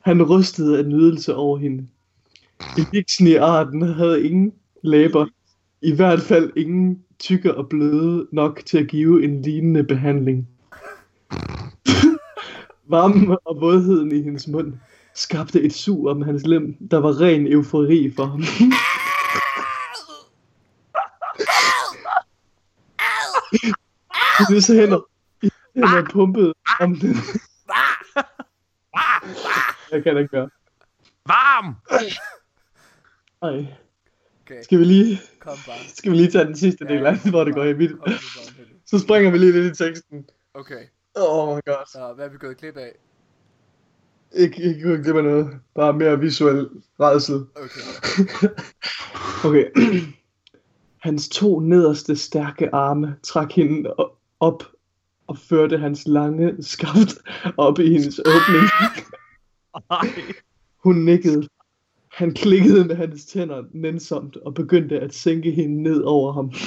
Han 0.00 0.22
rystede 0.22 0.78
af 0.78 0.86
nydelse 0.86 1.34
over 1.34 1.58
hende. 1.58 1.88
Eliksen 2.78 3.26
i 3.26 3.34
arten 3.34 3.82
havde 3.82 4.24
ingen 4.24 4.52
læber, 4.82 5.26
i 5.84 5.94
hvert 5.94 6.20
fald 6.20 6.52
ingen 6.56 7.04
tykke 7.18 7.54
og 7.54 7.68
bløde 7.68 8.28
nok 8.32 8.62
til 8.66 8.78
at 8.78 8.88
give 8.88 9.24
en 9.24 9.42
lignende 9.42 9.84
behandling. 9.84 10.48
Varmen 12.90 13.36
og 13.44 13.60
vådheden 13.60 14.12
i 14.12 14.22
hendes 14.22 14.48
mund 14.48 14.74
skabte 15.14 15.62
et 15.62 15.72
sug 15.72 16.08
om 16.08 16.22
hans 16.22 16.46
lem, 16.46 16.88
der 16.90 16.98
var 16.98 17.20
ren 17.20 17.52
eufori 17.52 18.12
for 18.16 18.24
ham. 18.24 18.42
Hendes 24.38 24.66
hænder, 24.66 25.00
hænder 25.74 26.10
pumpede 26.10 26.54
om 26.80 26.96
den. 26.96 27.16
Jeg 29.90 30.02
kan 30.02 30.14
da 30.14 30.20
ikke 30.20 30.30
gøre. 30.30 30.50
Varm! 31.26 31.74
Ej. 33.42 33.83
Okay. 34.46 34.62
Skal 34.62 34.78
vi 34.78 34.84
lige, 34.84 35.20
Kom 35.40 35.56
bare. 35.66 35.76
skal 35.94 36.12
vi 36.12 36.16
lige 36.16 36.30
tage 36.30 36.44
den 36.44 36.56
sidste 36.56 36.84
del 36.84 37.06
af 37.06 37.18
den, 37.18 37.30
hvor 37.30 37.44
det 37.44 37.54
går 37.54 37.64
i 37.64 37.72
med 37.72 37.88
det. 37.88 37.98
Så 38.86 38.98
springer 38.98 39.30
vi 39.30 39.38
lige 39.38 39.52
lidt 39.52 39.80
i 39.80 39.84
teksten. 39.84 40.28
Okay. 40.54 40.84
Oh 41.14 41.56
my 41.56 41.60
god. 41.66 41.86
Så 41.92 42.12
hvad 42.14 42.24
er 42.24 42.28
vi 42.28 42.38
gået 42.38 42.56
glip 42.56 42.76
af? 42.76 42.92
Ikke, 44.32 44.62
ikke 44.62 44.82
gå 44.82 45.02
glip 45.02 45.16
af 45.16 45.24
noget. 45.24 45.60
Bare 45.74 45.92
mere 45.92 46.20
visuel 46.20 46.68
redsel. 47.00 47.34
Okay. 47.34 48.48
Okay. 49.44 49.70
Hans 50.98 51.28
to 51.28 51.60
nederste 51.60 52.16
stærke 52.16 52.74
arme 52.74 53.16
trak 53.22 53.52
hende 53.52 53.94
op 54.40 54.62
og 55.26 55.38
førte 55.38 55.78
hans 55.78 56.02
lange 56.06 56.62
skaft 56.62 57.18
op 57.56 57.78
i 57.78 57.90
hendes 57.92 58.18
åbning. 58.18 58.64
Hun 60.84 60.96
nikkede. 60.96 61.48
Han 62.14 62.34
klikkede 62.34 62.84
med 62.84 62.96
hans 62.96 63.26
tænder 63.26 63.64
nænsomt 63.72 64.36
og 64.36 64.54
begyndte 64.54 65.00
at 65.00 65.14
sænke 65.14 65.50
hende 65.50 65.82
ned 65.82 66.02
over 66.02 66.32
ham. 66.32 66.52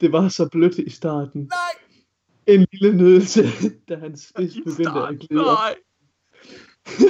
Det 0.00 0.12
var 0.12 0.28
så 0.28 0.48
blødt 0.48 0.78
i 0.78 0.90
starten. 0.90 1.40
Nej! 1.40 1.48
En 2.46 2.66
lille 2.72 2.96
nydelse, 2.96 3.42
da 3.88 3.96
hans 3.96 4.20
spids 4.20 4.54
begyndte 4.54 5.00
at 5.08 5.18
glide 5.18 5.50
op. 5.50 5.58
Nej. 5.58 5.74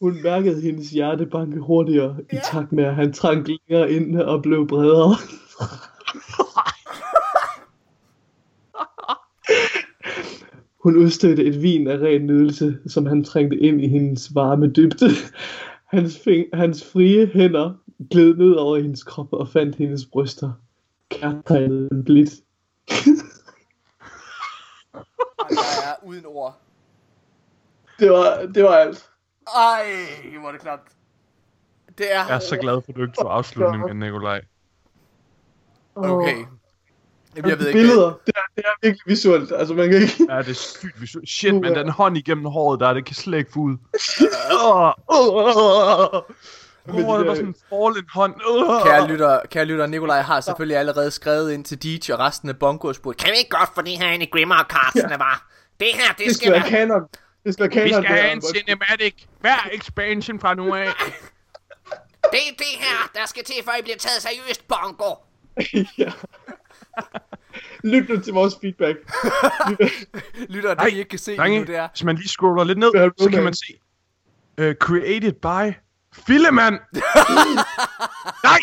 Hun 0.00 0.22
mærkede 0.22 0.60
hendes 0.60 0.90
hjerte 0.90 1.26
banke 1.26 1.60
hurtigere, 1.60 2.16
i 2.32 2.36
takt 2.52 2.72
med, 2.72 2.84
at 2.84 2.94
han 2.94 3.12
trak 3.12 3.48
længere 3.48 3.92
ind 3.92 4.20
og 4.20 4.42
blev 4.42 4.66
bredere. 4.66 5.16
Hun 10.86 10.96
udstødte 10.96 11.44
et 11.44 11.62
vin 11.62 11.88
af 11.88 11.98
ren 11.98 12.26
nydelse, 12.26 12.78
som 12.86 13.06
han 13.06 13.24
trængte 13.24 13.56
ind 13.56 13.80
i 13.80 13.88
hendes 13.88 14.34
varme 14.34 14.66
dybde. 14.66 15.08
Hans, 15.84 16.16
fing- 16.16 16.56
hans 16.56 16.92
frie 16.92 17.26
hænder 17.26 17.74
gled 18.10 18.36
ned 18.36 18.52
over 18.52 18.76
hendes 18.76 19.02
krop 19.02 19.32
og 19.32 19.48
fandt 19.48 19.76
hendes 19.76 20.06
bryster. 20.12 20.52
Kærtegnede 21.08 22.02
blidt. 22.04 22.30
Ej, 22.88 23.10
jeg 25.50 25.90
er 25.90 26.06
uden 26.06 26.26
ord. 26.26 26.60
Det 27.98 28.10
var, 28.10 28.46
det 28.54 28.64
var 28.64 28.76
alt. 28.76 29.10
Ej, 29.56 29.84
hvor 30.40 30.48
er 30.48 30.52
det 30.52 30.60
klamt. 30.60 30.88
Det 31.98 32.14
er... 32.14 32.26
Jeg 32.26 32.34
er 32.34 32.38
så 32.38 32.56
glad 32.56 32.82
for, 32.82 32.92
at 32.92 32.96
du 32.96 33.02
ikke 33.02 33.16
tog 33.20 33.36
afslutningen, 33.36 33.98
Nikolaj. 33.98 34.44
Okay. 35.94 36.44
Jamen, 37.36 37.50
jeg 37.50 37.58
ved 37.58 37.66
ikke... 37.66 37.78
Billeder, 37.78 38.20
det 38.26 38.32
er, 38.36 38.40
det 38.56 38.64
er 38.64 38.70
virkelig 38.82 39.02
visuelt. 39.06 39.52
Altså, 39.52 39.74
man 39.74 39.90
kan 39.90 40.02
ikke... 40.02 40.26
Ja, 40.30 40.38
det 40.38 40.48
er 40.48 40.54
sygt 40.54 41.00
visuelt. 41.00 41.28
Shit, 41.28 41.54
men 41.54 41.74
den 41.74 41.88
hånd 41.88 42.16
igennem 42.16 42.44
håret 42.44 42.80
der, 42.80 42.94
det 42.94 43.04
kan 43.04 43.14
slet 43.14 43.38
ikke 43.38 43.50
få 43.52 43.60
ud. 43.60 43.76
Åh. 44.64 44.92
Åh, 46.88 47.08
oh, 47.08 47.18
det 47.18 47.26
var 47.26 47.34
sådan 47.34 47.48
en 47.48 47.54
fallen 47.70 48.08
hånd. 48.14 48.34
Uh. 48.50 48.82
Kære 48.82 49.08
lytter, 49.08 49.40
kære 49.50 49.64
lytter, 49.64 49.86
Nikolaj 49.86 50.20
har 50.20 50.40
selvfølgelig 50.40 50.76
allerede 50.76 51.10
skrevet 51.10 51.52
ind 51.52 51.64
til 51.64 51.82
DJ 51.82 52.12
og 52.12 52.18
resten 52.18 52.48
af 52.48 52.58
Bongo 52.58 52.88
og 52.88 52.94
spurgt, 52.94 53.18
kan 53.18 53.32
vi 53.32 53.38
ikke 53.38 53.50
godt 53.50 53.70
få 53.74 53.82
det 53.82 53.98
her 53.98 54.10
ind 54.10 54.22
i 54.22 54.26
Grimmer 54.26 54.64
Cardsene, 54.68 55.10
ja. 55.10 55.16
var? 55.16 55.50
Det 55.80 55.88
her, 55.94 56.14
det, 56.18 56.26
Det 56.26 56.36
skal 56.36 56.52
være 56.52 56.68
kanon. 56.68 57.02
Det 57.44 57.54
skal 57.54 57.62
være 57.62 57.70
kanon. 57.70 57.88
Vi 57.88 57.92
skal 57.92 58.16
have 58.16 58.32
en 58.32 58.42
cinematic. 58.42 59.14
Hver 59.40 59.68
expansion 59.72 60.40
fra 60.40 60.54
nu 60.54 60.74
af. 60.74 60.88
Det 62.32 62.40
er 62.48 62.54
det 62.58 62.74
her, 62.78 63.10
der 63.14 63.26
skal 63.26 63.44
til, 63.44 63.54
før 63.64 63.72
I 63.78 63.82
bliver 63.82 63.96
taget 63.96 64.22
seriøst, 64.22 64.68
Bongo. 64.68 65.14
ja. 66.04 66.12
Lyt 67.92 68.08
nu 68.08 68.20
til 68.20 68.32
vores 68.32 68.54
feedback. 68.60 68.96
Lytter, 70.54 70.68
det 70.68 70.78
Nej, 70.78 70.86
I 70.86 70.98
ikke 70.98 71.08
kan 71.08 71.18
se 71.18 71.36
drenge, 71.36 71.58
nu, 71.58 71.64
det 71.64 71.76
er... 71.76 71.88
hvis 71.88 72.04
man 72.04 72.16
lige 72.16 72.28
scroller 72.28 72.64
lidt 72.64 72.78
ned, 72.78 72.92
så 73.18 73.30
kan 73.30 73.44
man 73.44 73.54
se. 73.54 73.72
Uh, 74.60 74.74
created 74.74 75.32
by 75.32 75.76
Filleman. 76.26 76.72
Nej! 78.44 78.60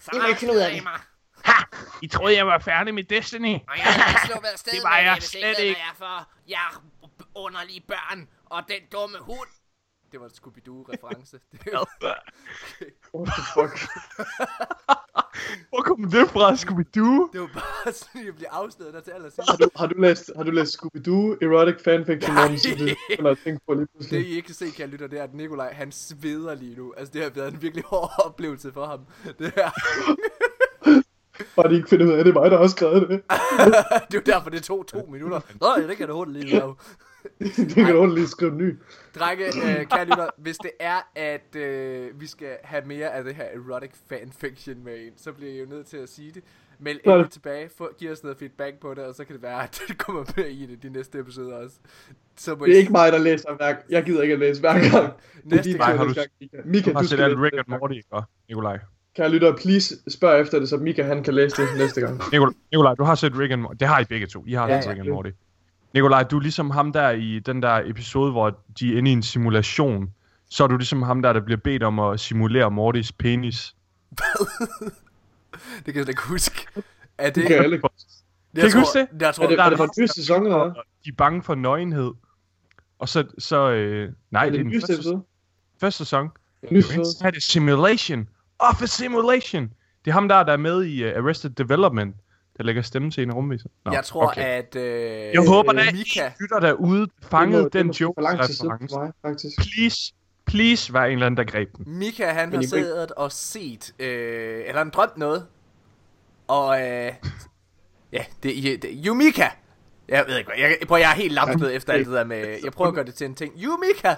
Så 0.00 0.10
det 0.12 0.20
var 0.20 0.26
ikke 0.26 0.40
finde 0.40 0.54
ud 0.54 0.58
af 0.58 0.70
det. 0.70 0.82
I 2.02 2.06
troede, 2.06 2.36
jeg 2.36 2.46
var 2.46 2.58
færdig 2.58 2.94
med 2.94 3.04
Destiny. 3.04 3.54
Og 3.68 3.76
jeg 3.76 3.84
har 3.84 4.26
sluppet 4.26 4.48
afsted 4.48 4.72
Det 4.72 4.80
var 4.82 4.90
med 4.90 5.04
jeg 5.04 5.14
hvis 5.14 5.24
slet 5.24 5.58
ikke. 5.58 5.80
været 5.80 5.96
for 5.98 6.28
jer 6.48 6.84
underlige 7.34 7.80
børn 7.88 8.28
og 8.44 8.62
den 8.68 8.80
dumme 8.92 9.18
hund. 9.18 9.48
Det 10.12 10.20
var 10.20 10.26
en 10.26 10.32
Scooby-Doo-reference. 10.32 11.38
Det 11.64 11.74
er 11.74 11.84
What 13.14 13.28
the 13.36 13.42
fuck? 13.54 13.88
Hvor 15.68 15.82
kom 15.82 16.10
det 16.10 16.30
fra, 16.30 16.54
Scooby-Doo? 16.54 17.32
det 17.32 17.40
var 17.40 17.50
bare 17.54 17.92
sådan, 17.92 18.28
at 18.28 18.34
blive 18.34 18.48
afsløret 18.50 18.94
der 18.94 19.00
til 19.00 19.10
allersidst. 19.10 19.50
Har 19.50 19.56
du, 19.56 19.68
har 19.76 19.86
du 19.86 20.00
læst, 20.00 20.30
har 20.36 20.42
du 20.42 20.50
læst 20.50 20.78
Scooby-Doo 20.78 21.44
erotic 21.44 21.82
fanfiction 21.84 22.36
om, 22.36 22.56
så 22.56 22.68
det 22.78 22.96
kan 23.16 23.26
jeg 23.26 23.36
tænke 23.44 23.60
på 23.66 23.72
lige 23.74 23.80
Det 23.80 23.90
pludselig. 23.90 24.26
I 24.26 24.36
ikke 24.36 24.46
kan 24.46 24.54
se, 24.54 24.70
kære 24.70 24.86
lytter, 24.86 25.06
det 25.06 25.18
er, 25.18 25.22
at 25.22 25.34
Nikolaj, 25.34 25.72
han 25.72 25.92
sveder 25.92 26.54
lige 26.54 26.76
nu. 26.76 26.94
Altså, 26.96 27.12
det 27.12 27.22
har 27.22 27.30
været 27.30 27.52
en 27.54 27.62
virkelig 27.62 27.84
hård 27.84 28.10
oplevelse 28.26 28.72
for 28.72 28.86
ham. 28.86 29.00
Det 29.38 29.52
her. 29.56 29.70
Bare 31.56 31.68
de 31.68 31.74
ikke 31.76 31.88
finder 31.88 32.06
ud 32.06 32.12
af, 32.12 32.18
at 32.18 32.26
det 32.26 32.36
er 32.36 32.40
mig, 32.40 32.50
der 32.50 32.58
har 32.58 32.66
skrevet 32.66 33.08
det. 33.08 33.08
det 33.08 34.14
er 34.14 34.14
jo 34.14 34.20
derfor, 34.26 34.50
det 34.50 34.62
tog 34.62 34.86
to 34.86 35.06
minutter. 35.10 35.40
Nå, 35.60 35.88
det 35.88 35.96
kan 35.96 36.08
du 36.08 36.14
hurtigt 36.14 36.38
lige 36.38 36.58
lave. 36.58 36.76
det 37.56 37.74
kan 37.74 37.94
du 37.94 38.14
lige 38.14 38.26
skrive 38.26 38.54
ny. 38.56 38.76
Drenge, 39.18 39.44
øh, 39.46 39.86
kære 39.86 40.04
lytter, 40.04 40.28
hvis 40.36 40.56
det 40.56 40.70
er, 40.80 41.08
at 41.16 41.56
øh, 41.56 42.20
vi 42.20 42.26
skal 42.26 42.48
have 42.64 42.82
mere 42.86 43.14
af 43.14 43.24
det 43.24 43.34
her 43.34 43.44
erotic 43.44 43.90
fanfiction 44.08 44.84
med 44.84 44.92
en, 45.06 45.12
så 45.16 45.32
bliver 45.32 45.52
jeg 45.52 45.60
jo 45.60 45.66
nødt 45.70 45.86
til 45.86 45.96
at 45.96 46.08
sige 46.08 46.30
det. 46.32 46.42
Meld 46.78 47.00
endelig 47.04 47.30
tilbage, 47.30 47.70
få, 47.78 47.88
giv 47.98 48.10
os 48.10 48.22
noget 48.22 48.38
feedback 48.38 48.78
på 48.80 48.94
det, 48.94 49.04
og 49.04 49.14
så 49.14 49.24
kan 49.24 49.34
det 49.34 49.42
være, 49.42 49.62
at 49.62 49.80
det 49.88 49.98
kommer 49.98 50.24
med 50.36 50.44
i 50.46 50.64
en 50.64 50.70
af 50.70 50.80
de 50.82 50.88
næste 50.90 51.18
episoder 51.18 51.56
også. 51.56 51.76
Så 52.36 52.54
må 52.54 52.64
Det 52.66 52.72
er 52.72 52.76
I- 52.76 52.78
ikke 52.78 52.92
mig, 52.92 53.12
der 53.12 53.18
læser 53.18 53.54
hver 53.56 53.74
Jeg 53.90 54.04
gider 54.04 54.22
ikke 54.22 54.32
at 54.34 54.40
læse 54.40 54.60
hver 54.60 54.72
gang. 54.72 54.92
Det 54.92 55.52
er 55.52 55.56
Næste 55.56 55.72
gang. 55.78 55.98
har 55.98 56.04
du- 56.04 56.14
Mika. 56.40 56.56
Mika, 56.64 56.90
Du 56.90 56.94
har 56.94 57.00
du 57.02 57.06
set 57.06 57.18
skal 57.18 57.24
alt 57.24 57.32
læse 57.32 57.42
Rick 57.44 57.52
det. 57.52 57.58
and 57.58 57.68
Morty, 57.80 57.94
ikke? 57.94 58.08
Nikolaj. 58.48 58.78
Kære 59.16 59.30
lytter, 59.30 59.56
please 59.56 59.94
spørg 60.10 60.40
efter 60.40 60.58
det, 60.58 60.68
så 60.68 60.76
Mika 60.76 61.02
han 61.02 61.22
kan 61.22 61.34
læse 61.34 61.62
det 61.62 61.68
næste 61.78 62.00
gang. 62.00 62.20
Nikolaj, 62.32 62.52
Nikolaj, 62.72 62.94
du 62.94 63.04
har 63.04 63.14
set 63.14 63.38
Rick 63.38 63.52
and 63.52 63.60
Morty. 63.60 63.76
Det 63.80 63.88
har 63.88 64.00
I 64.00 64.04
begge 64.04 64.26
to. 64.26 64.44
I 64.46 64.52
har 64.52 64.68
Ja, 64.68 64.80
set 64.80 64.86
ja. 64.86 64.90
Rick 64.92 65.00
and 65.00 65.08
Morty. 65.08 65.30
Nikolaj, 65.96 66.22
du 66.22 66.36
er 66.36 66.40
ligesom 66.40 66.70
ham 66.70 66.92
der 66.92 67.10
i 67.10 67.38
den 67.38 67.62
der 67.62 67.82
episode, 67.84 68.32
hvor 68.32 68.58
de 68.80 68.94
er 68.94 68.98
inde 68.98 69.10
i 69.10 69.12
en 69.12 69.22
simulation. 69.22 70.10
Så 70.50 70.64
er 70.64 70.68
du 70.68 70.76
ligesom 70.76 71.02
ham 71.02 71.22
der, 71.22 71.32
der 71.32 71.40
bliver 71.40 71.58
bedt 71.64 71.82
om 71.82 71.98
at 71.98 72.20
simulere 72.20 72.70
Mortys 72.70 73.12
penis. 73.12 73.74
Det 75.86 75.94
kan 75.94 75.94
jeg 75.96 76.04
slet 76.04 76.08
ikke 76.08 76.22
huske. 76.28 76.66
Er 77.18 77.30
det... 77.30 77.34
Det 77.34 77.46
kan 77.46 77.72
ikke. 77.72 77.88
Jeg 78.54 78.62
Kan 78.62 78.70
tror- 78.70 78.80
huske 78.80 78.98
det? 78.98 79.22
Jeg 79.22 79.34
tror, 79.34 79.44
Er 79.44 79.48
det, 79.48 79.58
der 79.58 79.64
er 79.64 79.68
det 79.68 79.78
for 79.78 79.84
en 79.84 79.90
ny 79.98 80.06
sæson, 80.06 80.42
eller? 80.42 80.64
De 81.04 81.08
er 81.08 81.14
bange 81.18 81.42
for 81.42 81.54
nøgenhed. 81.54 82.10
Og 82.98 83.08
så, 83.08 83.24
så 83.38 83.70
øh, 83.70 84.12
nej, 84.30 84.46
Er 84.46 84.50
det 84.50 84.52
det 84.52 84.58
er 84.58 84.60
en 84.60 84.66
den 84.66 84.72
nyeste 84.72 84.86
første, 84.86 84.94
episode? 84.94 85.22
første 85.80 85.98
sæson. 85.98 86.24
En 86.62 86.68
ny 86.70 86.78
episode? 86.78 86.98
Inside 86.98 87.36
a 87.36 87.40
simulation 87.40 88.28
of 88.58 88.82
a 88.82 88.86
simulation. 88.86 89.62
Det 90.04 90.10
er 90.10 90.12
ham 90.12 90.28
der, 90.28 90.42
der 90.42 90.52
er 90.52 90.56
med 90.56 90.84
i 90.84 91.04
uh, 91.04 91.10
Arrested 91.16 91.50
Development, 91.50 92.16
der 92.58 92.64
lægger 92.64 92.82
stemme 92.82 93.10
til 93.10 93.22
en 93.22 93.32
rumviser. 93.32 93.68
Nå, 93.84 93.92
Jeg 93.92 94.04
tror, 94.04 94.26
okay. 94.26 94.42
at... 94.42 94.76
Øh, 94.76 94.82
Jeg 95.34 95.42
håber 95.48 95.72
da, 95.72 95.80
øh, 95.82 95.88
at 95.88 95.94
Mika... 95.94 96.26
I 96.26 96.30
lytter 96.40 96.60
derude 96.60 97.06
fangede 97.22 97.64
det 97.64 97.74
er 97.74 97.82
den 97.82 97.90
joke-reference. 97.90 98.58
for 98.92 98.98
mig, 99.04 99.12
faktisk. 99.26 99.56
Please, 99.58 100.12
please, 100.46 100.92
vær 100.92 101.04
en 101.04 101.12
eller 101.12 101.26
anden, 101.26 101.36
der 101.36 101.44
greb 101.52 101.68
den. 101.76 101.98
Mika, 101.98 102.26
han 102.32 102.48
Men 102.48 102.58
har 102.60 102.66
siddet 102.66 103.12
og 103.12 103.32
set, 103.32 103.94
øh, 103.98 104.62
eller 104.66 104.78
han 104.78 104.90
drømt 104.90 105.16
noget, 105.16 105.46
og 106.48 106.80
øh, 106.82 107.12
ja, 108.12 108.24
det, 108.42 108.82
det 108.82 108.90
Yumika, 109.06 109.48
jeg 110.08 110.24
ved 110.28 110.36
ikke 110.38 110.50
hvad, 110.50 110.58
jeg, 110.58 110.76
prøv, 110.88 110.98
jeg 110.98 111.10
er 111.10 111.14
helt 111.14 111.32
lamsket 111.32 111.74
efter 111.74 111.92
alt 111.92 112.06
det 112.06 112.14
der 112.14 112.24
med, 112.24 112.58
jeg 112.64 112.72
prøver 112.72 112.88
at 112.88 112.94
gøre 112.94 113.04
det 113.04 113.14
til 113.14 113.24
en 113.24 113.34
ting, 113.34 113.52
Yumika, 113.64 114.14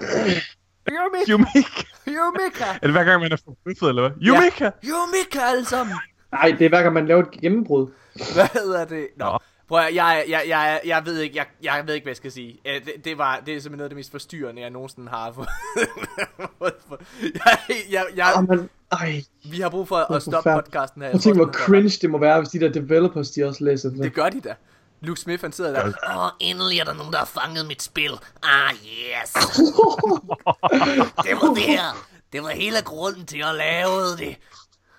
Yumika, 0.91 1.33
Yumika. 1.33 1.83
Yumika, 2.09 2.65
Er 2.65 2.79
det 2.83 2.91
hver 2.91 3.05
gang, 3.05 3.23
man 3.23 3.33
er 3.33 3.37
forbløffet, 3.45 3.89
eller 3.89 4.09
hvad? 4.09 4.11
Yumika! 4.29 4.71
Yumika 4.85 5.39
alle 5.51 5.65
sammen, 5.65 5.97
Nej, 6.33 6.57
det 6.59 6.65
er 6.65 6.69
hver 6.69 6.83
gang, 6.83 6.95
man 6.95 7.07
laver 7.07 7.23
et 7.23 7.31
gennembrud. 7.31 7.87
hvad 8.35 8.49
hedder 8.53 8.85
det, 8.85 9.09
nå, 9.17 9.25
Nå. 9.25 9.39
Prøv 9.69 9.79
at, 9.81 9.95
jeg, 9.95 10.25
jeg, 10.29 10.45
jeg, 10.49 10.81
jeg, 10.85 11.07
ved 11.07 11.19
ikke, 11.21 11.37
jeg, 11.37 11.47
jeg 11.63 11.83
ved 11.87 11.95
ikke, 11.95 12.05
hvad 12.05 12.11
jeg 12.11 12.17
skal 12.17 12.33
sige. 12.33 12.61
Øh, 12.67 12.85
Det, 12.85 13.05
det, 13.05 13.19
var, 13.19 13.41
det 13.47 13.57
er 13.57 13.61
simpelthen 13.61 13.77
noget 13.77 13.85
af 13.85 13.91
det 13.91 13.97
mest 13.97 14.11
forstyrrende, 14.11 14.63
jeg 14.63 14.71
nogensinde 14.71 15.09
har 15.09 15.33
fået. 15.33 15.49
jeg, 17.35 17.59
jeg, 17.91 18.05
jeg, 18.17 18.33
Jamen, 18.37 18.71
ej. 18.93 19.23
vi 19.51 19.61
har 19.61 19.69
brug 19.69 19.89
for 19.89 19.97
er 19.97 20.05
at 20.05 20.23
stoppe 20.23 20.51
podcasten 20.55 21.03
her. 21.03 21.11
Prøv 21.11 21.17
at 21.17 21.23
tænke, 21.23 21.37
hvor 21.45 21.53
cringe 21.53 21.99
det 22.03 22.11
må 22.11 22.19
være, 22.19 22.39
hvis 22.39 22.49
de 22.49 22.61
der 22.61 22.69
developers, 22.69 23.31
de 23.31 23.45
også 23.45 23.65
læser 23.65 23.91
det. 23.91 23.99
Det 23.99 24.15
gør 24.15 24.29
de 24.29 24.41
da. 24.41 24.55
Luke 25.01 25.21
Smith, 25.21 25.43
han 25.43 25.53
sidder 25.53 25.73
der. 25.73 25.85
Åh, 25.87 26.25
oh, 26.25 26.31
endelig 26.41 26.79
er 26.79 26.85
der 26.85 26.95
nogen, 26.95 27.13
der 27.13 27.19
har 27.19 27.31
fanget 27.41 27.67
mit 27.67 27.83
spil. 27.83 28.11
Ah, 28.43 28.73
yes. 28.75 29.33
det 31.27 31.35
var 31.41 31.55
det 31.55 31.63
her. 31.63 32.07
Det 32.33 32.43
var 32.43 32.49
hele 32.49 32.83
grunden 32.85 33.27
til, 33.27 33.37
at 33.39 33.47
jeg 33.47 33.55
lavede 33.55 34.17
det. 34.19 34.37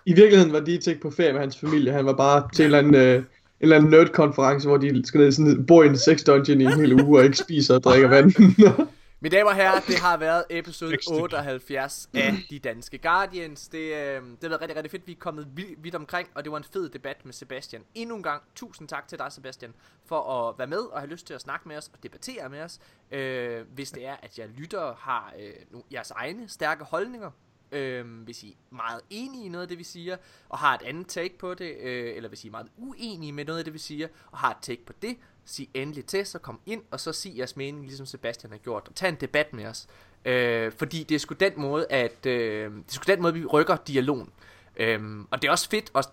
I 0.06 0.14
virkeligheden 0.14 0.54
var 0.54 0.60
de 0.60 0.72
ikke 0.72 1.02
på 1.02 1.12
ferie 1.12 1.34
med 1.34 1.40
hans 1.40 1.58
familie. 1.58 1.92
Han 1.92 2.06
var 2.06 2.14
bare 2.14 2.50
til 2.54 2.64
en 2.64 2.66
eller 2.66 2.78
anden, 2.78 2.96
øh, 2.96 3.16
en 3.16 3.26
eller 3.60 3.76
anden 3.76 3.92
nerd-konference, 3.92 4.68
hvor 4.68 4.78
de 4.78 5.06
skal 5.06 5.20
ned 5.20 5.28
i 5.28 5.32
sådan, 5.32 5.66
bo 5.66 5.82
i 5.82 5.88
en 5.88 5.98
sex 5.98 6.24
dungeon 6.24 6.62
i 6.62 6.64
en 6.64 6.74
hel 6.74 7.04
uge 7.04 7.20
og 7.20 7.26
ikke 7.26 7.38
spiser 7.38 7.76
og 7.76 7.84
drikker 7.84 8.08
vand. 8.08 8.34
Mine 9.22 9.36
damer 9.36 9.50
og 9.50 9.56
herrer, 9.56 9.80
det 9.80 10.00
har 10.00 10.18
været 10.18 10.44
episode 10.50 10.92
Seks 10.92 11.06
stykker. 11.06 11.22
78 11.22 12.10
af 12.14 12.34
De 12.50 12.60
Danske 12.60 12.98
Guardians. 12.98 13.68
Det, 13.68 13.80
øh, 13.80 13.92
det 13.92 14.38
har 14.42 14.50
været 14.50 14.62
rigtig, 14.62 14.78
rigtig 14.78 14.92
fedt. 14.92 15.08
Vi 15.08 15.12
er 15.12 15.16
kommet 15.20 15.48
vidt, 15.56 15.84
vidt 15.84 15.96
omkring, 15.96 16.30
og 16.36 16.44
det 16.44 16.52
var 16.52 16.58
en 16.58 16.64
fed 16.74 16.90
debat 16.90 17.26
med 17.26 17.34
Sebastian. 17.34 17.82
Endnu 17.96 18.16
en 18.16 18.24
gang, 18.24 18.42
tusind 18.56 18.88
tak 18.88 19.08
til 19.08 19.20
dig, 19.20 19.32
Sebastian, 19.32 19.72
for 20.06 20.50
at 20.50 20.60
være 20.60 20.68
med 20.68 20.78
og 20.78 21.00
have 21.00 21.10
lyst 21.10 21.28
til 21.28 21.34
at 21.34 21.42
snakke 21.42 21.68
med 21.68 21.78
os 21.78 21.88
og 21.88 22.04
debattere 22.04 22.50
med 22.50 22.62
os. 22.62 22.80
Øh, 23.12 23.62
hvis 23.74 23.92
det 23.92 24.08
er, 24.08 24.16
at 24.24 24.40
jeg 24.40 24.48
lytter 24.58 24.96
har 25.00 25.34
øh, 25.40 25.54
nu, 25.72 25.84
jeres 25.94 26.12
egne 26.12 26.50
stærke 26.50 26.84
holdninger, 26.84 27.32
øh, 27.72 28.06
hvis 28.24 28.44
I 28.44 28.52
er 28.52 28.76
meget 28.76 29.02
enige 29.10 29.46
i 29.46 29.50
noget 29.50 29.62
af 29.62 29.68
det, 29.68 29.78
vi 29.78 29.84
siger, 29.84 30.18
og 30.50 30.58
har 30.58 30.76
et 30.76 30.82
andet 30.82 31.08
take 31.08 31.38
på 31.38 31.54
det, 31.54 31.78
øh, 31.80 32.16
eller 32.16 32.30
hvis 32.30 32.44
I 32.44 32.48
er 32.48 32.52
meget 32.52 32.68
uenige 32.78 33.32
med 33.32 33.46
noget 33.46 33.60
af 33.60 33.66
det, 33.66 33.74
vi 33.74 33.80
siger, 33.80 34.08
og 34.32 34.38
har 34.38 34.52
et 34.52 34.58
take 34.62 34.86
på 34.86 34.94
det, 35.02 35.18
sig 35.46 35.70
endelig 35.74 36.06
til, 36.06 36.26
så 36.26 36.40
kom 36.40 36.60
ind, 36.66 36.84
og 36.92 37.00
så 37.00 37.14
sig 37.14 37.38
jeres 37.38 37.56
mening, 37.58 37.86
ligesom 37.86 38.06
Sebastian 38.06 38.52
har 38.52 38.58
gjort, 38.58 38.88
og 38.88 38.96
tag 38.96 39.10
en 39.10 39.16
debat 39.16 39.54
med 39.54 39.66
os. 39.66 39.88
Øh, 40.26 40.72
fordi 40.72 41.04
det 41.04 41.16
er 41.16 41.20
sgu 41.20 41.36
den 41.40 41.54
måde, 41.58 41.86
at 41.90 42.26
øh, 42.26 42.72
det 42.72 42.88
er 42.88 42.94
sgu 42.94 43.12
den 43.12 43.22
måde, 43.22 43.34
vi 43.34 43.46
rykker 43.46 43.76
dialogen. 43.76 44.30
Øh, 44.78 45.26
og 45.32 45.42
det 45.42 45.48
er 45.48 45.52
også 45.52 45.70
fedt, 45.70 45.92
og 45.94 46.04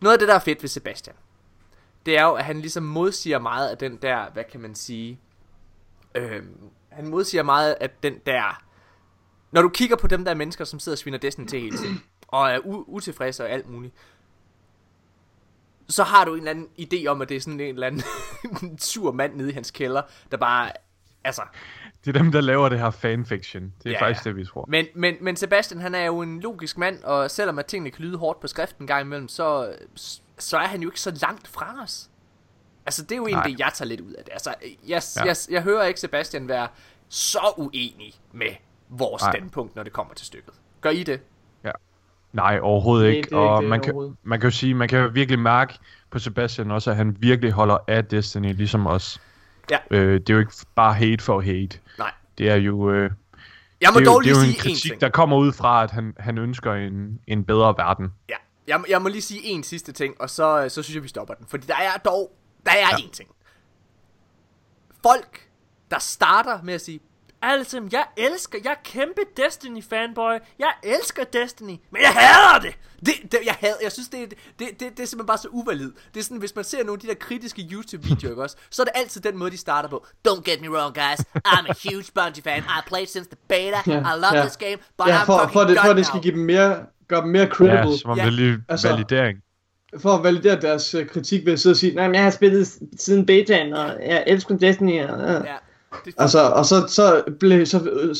noget 0.00 0.12
af 0.12 0.18
det, 0.18 0.28
der 0.28 0.34
er 0.34 0.38
fedt 0.38 0.62
ved 0.62 0.68
Sebastian, 0.68 1.16
det 2.06 2.18
er 2.18 2.22
jo, 2.22 2.32
at 2.32 2.44
han 2.44 2.60
ligesom 2.60 2.82
modsiger 2.82 3.38
meget 3.38 3.68
af 3.68 3.78
den 3.78 3.96
der, 3.96 4.30
hvad 4.30 4.44
kan 4.44 4.60
man 4.60 4.74
sige, 4.74 5.20
øh, 6.14 6.42
han 6.90 7.08
modsiger 7.08 7.42
meget 7.42 7.76
af 7.80 7.90
den 7.90 8.18
der, 8.26 8.63
når 9.54 9.62
du 9.62 9.68
kigger 9.68 9.96
på 9.96 10.06
dem 10.06 10.24
der 10.24 10.34
mennesker, 10.34 10.64
som 10.64 10.78
sidder 10.80 10.94
og 10.94 10.98
sviner 10.98 11.18
Destiny 11.18 11.46
til 11.46 11.60
hele 11.60 11.76
tiden, 11.78 12.02
og 12.28 12.50
er 12.50 12.58
u- 12.58 12.84
utilfredse 12.86 13.44
og 13.44 13.50
alt 13.50 13.68
muligt, 13.68 13.94
så 15.88 16.02
har 16.02 16.24
du 16.24 16.32
en 16.34 16.38
eller 16.38 16.50
anden 16.50 16.68
idé 16.80 17.06
om, 17.06 17.22
at 17.22 17.28
det 17.28 17.36
er 17.36 17.40
sådan 17.40 17.60
en 17.60 17.74
eller 17.74 17.86
anden 17.86 18.02
sur 18.78 19.12
mand 19.12 19.34
nede 19.34 19.50
i 19.50 19.52
hans 19.52 19.70
kælder, 19.70 20.02
der 20.30 20.36
bare, 20.36 20.70
altså... 21.24 21.42
Det 22.04 22.16
er 22.16 22.22
dem, 22.22 22.32
der 22.32 22.40
laver 22.40 22.68
det 22.68 22.78
her 22.78 22.90
fanfiction. 22.90 23.62
Det 23.82 23.86
er 23.86 23.90
Ja, 23.90 24.02
faktisk 24.06 24.24
ja. 24.26 24.30
det, 24.30 24.36
vi 24.36 24.44
tror. 24.44 24.64
Men, 24.68 24.86
men, 24.94 25.14
men 25.20 25.36
Sebastian, 25.36 25.80
han 25.80 25.94
er 25.94 26.04
jo 26.04 26.20
en 26.20 26.40
logisk 26.40 26.78
mand, 26.78 27.04
og 27.04 27.30
selvom 27.30 27.58
at 27.58 27.66
tingene 27.66 27.90
kan 27.90 28.04
lyde 28.04 28.18
hårdt 28.18 28.40
på 28.40 28.46
skriften 28.46 28.82
en 28.82 28.86
gang 28.86 29.00
imellem, 29.06 29.28
så, 29.28 29.74
så 30.38 30.58
er 30.58 30.66
han 30.66 30.82
jo 30.82 30.88
ikke 30.88 31.00
så 31.00 31.18
langt 31.20 31.48
fra 31.48 31.76
os. 31.82 32.10
Altså, 32.86 33.02
det 33.02 33.12
er 33.12 33.16
jo 33.16 33.26
egentlig 33.26 33.52
det, 33.52 33.60
jeg 33.60 33.70
tager 33.74 33.88
lidt 33.88 34.00
ud 34.00 34.12
af 34.12 34.24
det. 34.24 34.32
Altså, 34.32 34.54
jeg, 34.86 35.02
ja. 35.16 35.24
jeg, 35.24 35.36
jeg 35.50 35.62
hører 35.62 35.84
ikke 35.86 36.00
Sebastian 36.00 36.48
være 36.48 36.68
så 37.08 37.52
uenig 37.56 38.14
med 38.32 38.50
vores 38.98 39.22
Nej. 39.22 39.32
standpunkt, 39.32 39.76
når 39.76 39.82
det 39.82 39.92
kommer 39.92 40.14
til 40.14 40.26
stykket. 40.26 40.54
Gør 40.80 40.90
I 40.90 41.02
det? 41.02 41.20
Nej, 42.32 42.58
overhovedet 42.62 43.06
ikke. 43.08 43.16
det 43.20 43.26
ikke 43.26 43.36
og 43.38 43.62
det 43.62 43.70
man, 43.70 43.80
kan, 43.80 44.16
man 44.22 44.40
kan 44.40 44.46
jo 44.50 44.56
sige, 44.56 44.74
man 44.74 44.88
kan 44.88 45.14
virkelig 45.14 45.38
mærke 45.38 45.74
på 46.10 46.18
Sebastian 46.18 46.70
også, 46.70 46.90
at 46.90 46.96
han 46.96 47.16
virkelig 47.20 47.52
holder 47.52 47.78
af 47.88 48.04
Destiny, 48.04 48.54
ligesom 48.54 48.86
os. 48.86 49.20
Ja. 49.70 49.78
Øh, 49.90 50.20
det 50.20 50.30
er 50.30 50.34
jo 50.34 50.40
ikke 50.40 50.52
bare 50.74 50.94
hate 50.94 51.24
for 51.24 51.40
hate. 51.40 51.78
Nej. 51.98 52.10
Det 52.38 52.50
er 52.50 52.54
jo... 52.56 52.90
Øh, 52.90 53.10
Jeg 53.80 53.90
må 53.92 54.00
det 54.00 54.06
er 54.06 54.10
jo, 54.10 54.14
dog 54.14 54.24
det 54.24 54.30
er 54.30 54.34
lige 54.34 54.40
jo 54.40 54.40
en 54.40 54.52
sige 54.52 54.56
en 54.56 54.60
kritik, 54.74 54.90
ting. 54.90 55.00
der 55.00 55.08
kommer 55.08 55.36
ud 55.36 55.52
fra, 55.52 55.82
at 55.82 55.90
han, 55.90 56.14
han 56.18 56.38
ønsker 56.38 56.72
en, 56.74 57.20
en 57.26 57.44
bedre 57.44 57.74
verden. 57.78 58.12
Ja, 58.28 58.34
jeg, 58.66 58.78
må- 58.80 58.86
jeg 58.88 59.02
må 59.02 59.08
lige 59.08 59.22
sige 59.22 59.40
en 59.44 59.62
sidste 59.62 59.92
ting, 59.92 60.20
og 60.20 60.30
så, 60.30 60.66
så 60.68 60.82
synes 60.82 60.94
jeg, 60.94 61.02
vi 61.02 61.08
stopper 61.08 61.34
den. 61.34 61.46
Fordi 61.48 61.66
der 61.66 61.74
er 61.76 61.98
dog, 62.04 62.32
der 62.66 62.72
er 62.72 62.76
Ja. 62.76 62.88
ja. 62.98 63.04
en 63.04 63.10
ting. 63.10 63.28
Folk, 65.02 65.48
der 65.90 65.98
starter 65.98 66.62
med 66.62 66.74
at 66.74 66.80
sige, 66.80 67.00
Altså, 67.52 67.82
jeg 67.92 68.04
elsker, 68.16 68.58
jeg 68.64 68.70
er 68.70 68.80
kæmpe 68.84 69.20
Destiny-fanboy. 69.40 70.38
Jeg 70.58 70.72
elsker 70.82 71.24
Destiny, 71.24 71.76
men 71.92 72.02
jeg 72.02 72.10
hader 72.10 72.58
det. 72.62 72.74
Det, 73.06 73.32
det 73.32 73.38
jeg 73.46 73.54
hader, 73.60 73.74
jeg 73.82 73.92
synes, 73.92 74.08
det, 74.08 74.22
er- 74.22 74.26
det, 74.26 74.38
det, 74.58 74.68
det, 74.70 74.78
det 74.80 74.86
er 74.86 74.90
simpelthen 75.06 75.26
bare 75.26 75.38
så 75.38 75.48
uvalid. 75.50 75.92
Det 76.14 76.20
er 76.20 76.24
sådan, 76.24 76.36
hvis 76.38 76.54
man 76.56 76.64
ser 76.64 76.78
nogle 76.84 76.92
af 76.92 76.98
de 77.00 77.06
der 77.06 77.14
kritiske 77.14 77.62
YouTube-videoer, 77.72 78.42
også, 78.42 78.56
så 78.70 78.82
er 78.82 78.84
det 78.84 78.92
altid 78.94 79.20
den 79.20 79.38
måde, 79.38 79.50
de 79.50 79.56
starter 79.58 79.88
på. 79.88 80.06
Don't 80.28 80.42
get 80.42 80.60
me 80.60 80.70
wrong, 80.70 80.94
guys. 80.94 81.20
I'm 81.48 81.66
a 81.70 81.74
huge 81.88 82.04
Bungie 82.14 82.42
fan. 82.42 82.58
I 82.62 82.80
played 82.86 83.06
since 83.06 83.30
the 83.30 83.38
beta. 83.48 83.78
I 84.00 84.14
love 84.20 84.40
this 84.46 84.56
game, 84.56 84.76
but 84.98 85.06
ja, 85.08 85.22
I'm 85.22 85.26
for, 85.26 85.38
fucking 85.38 85.52
for, 85.52 85.60
det, 85.64 85.78
for 85.86 85.92
det 85.92 86.06
skal 86.06 86.20
give 86.20 86.34
dem 86.34 86.42
mere, 86.44 86.78
gøre 87.08 87.20
dem 87.22 87.28
mere 87.30 87.46
credible. 87.46 87.90
Ja, 87.90 87.96
som 87.96 88.10
om 88.10 88.16
det 88.18 88.26
er 88.26 88.30
lige 88.30 88.58
Altså- 88.68 88.88
validering. 88.88 89.38
for 89.98 90.10
at 90.16 90.24
validere 90.24 90.60
deres 90.60 90.94
øh, 90.94 91.06
kritik 91.08 91.46
ved 91.46 91.52
at 91.52 91.60
sidde 91.60 91.72
og 91.72 91.76
sige, 91.76 91.94
nej, 91.94 92.06
men 92.08 92.14
jeg 92.14 92.22
har 92.22 92.30
spillet 92.30 92.68
siden 92.98 93.26
betaen, 93.26 93.72
og 93.72 93.86
jeg 94.06 94.24
elsker 94.26 94.56
Destiny. 94.56 95.04
Og, 95.04 95.20
øh. 95.20 95.44
Ja, 95.46 95.54
det 96.04 96.14
Altså, 96.18 96.40
og 96.40 96.66
så, 96.66 96.86
så, 96.88 97.22
ble, 97.40 97.66
så 97.66 97.90
øh, 97.92 98.14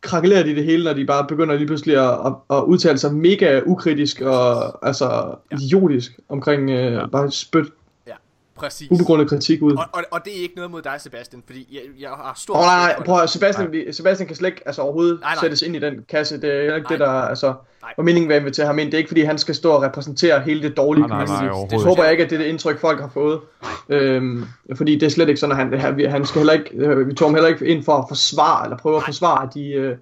krakelerer 0.00 0.42
de 0.42 0.54
det 0.54 0.64
hele, 0.64 0.84
når 0.84 0.92
de 0.92 1.04
bare 1.06 1.26
begynder 1.26 1.54
lige 1.54 1.66
pludselig 1.66 1.96
at, 1.96 2.26
at, 2.26 2.56
at 2.56 2.62
udtale 2.62 2.98
sig 2.98 3.14
mega 3.14 3.60
ukritisk 3.66 4.20
og 4.20 4.86
altså 4.86 5.34
idiotisk 5.50 6.12
omkring 6.28 6.70
øh, 6.70 6.92
ja. 6.92 7.06
bare 7.06 7.30
spyt 7.30 7.66
Ja, 8.06 8.12
præcis. 8.56 8.90
ubegrundet 8.90 9.28
kritik 9.28 9.62
ud. 9.62 9.72
Og, 9.72 9.84
og, 9.92 10.02
og 10.10 10.24
det 10.24 10.38
er 10.38 10.42
ikke 10.42 10.54
noget 10.54 10.70
mod 10.70 10.82
dig, 10.82 10.94
Sebastian, 10.98 11.42
fordi 11.46 11.68
jeg, 11.72 11.80
jeg 12.00 12.10
har 12.10 12.32
stor 12.36 12.54
oh, 12.54 12.60
nej, 12.60 12.92
nej, 12.92 13.04
prøv 13.04 13.22
at, 13.22 13.30
Sebastian, 13.30 13.72
vi, 13.72 13.92
Sebastian 13.92 14.26
kan 14.26 14.36
slet 14.36 14.48
ikke 14.48 14.62
altså, 14.66 14.82
overhovedet 14.82 15.20
Nej, 15.20 15.34
nej. 15.34 15.40
sættes 15.40 15.62
ind 15.62 15.76
i 15.76 15.78
den 15.78 16.04
kasse. 16.08 16.40
Det 16.40 16.50
er 16.50 16.60
ikke 16.62 16.76
Nej. 16.76 16.88
det, 16.88 17.00
der 17.00 17.10
altså, 17.10 17.54
Nej. 17.82 17.92
var 17.96 18.04
meningen 18.04 18.28
ved 18.28 18.36
at 18.36 18.42
invitere 18.42 18.66
ham 18.66 18.78
ind. 18.78 18.86
Det 18.86 18.94
er 18.94 18.98
ikke, 18.98 19.08
fordi 19.08 19.20
han 19.22 19.38
skal 19.38 19.54
stå 19.54 19.70
og 19.70 19.82
repræsentere 19.82 20.40
hele 20.40 20.62
det 20.62 20.76
dårlige 20.76 21.06
Nej, 21.06 21.08
nej, 21.08 21.18
nej, 21.18 21.26
community. 21.26 21.50
overhovedet 21.52 21.70
det 21.80 21.88
håber 21.88 22.02
jeg 22.02 22.12
ikke, 22.12 22.24
at 22.24 22.30
det 22.30 22.36
er 22.36 22.40
det 22.42 22.48
indtryk, 22.48 22.80
folk 22.80 23.00
har 23.00 23.08
fået. 23.14 23.40
Øhm, 23.88 24.44
fordi 24.76 24.94
det 24.94 25.02
er 25.02 25.10
slet 25.10 25.28
ikke 25.28 25.40
sådan, 25.40 25.52
at 25.52 25.56
han, 25.70 25.80
han, 25.80 25.96
vi- 25.96 26.04
han 26.04 26.24
skal 26.26 26.38
heller 26.38 26.52
ikke, 26.52 26.70
øh, 26.74 27.08
vi 27.08 27.14
tog 27.14 27.28
ham 27.28 27.34
heller 27.34 27.48
ikke 27.48 27.66
ind 27.66 27.84
for 27.84 27.92
at 27.92 28.04
forsvare, 28.08 28.64
eller 28.64 28.76
prøve 28.76 28.96
at 28.96 29.02
forsvare 29.04 29.48
de... 29.54 29.70
Øh, 29.72 29.96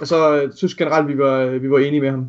altså, 0.00 0.32
jeg 0.32 0.48
synes 0.56 0.74
generelt, 0.74 1.08
vi 1.08 1.18
var, 1.18 1.44
vi 1.46 1.70
var 1.70 1.78
enige 1.78 2.00
med 2.00 2.10
ham. 2.10 2.28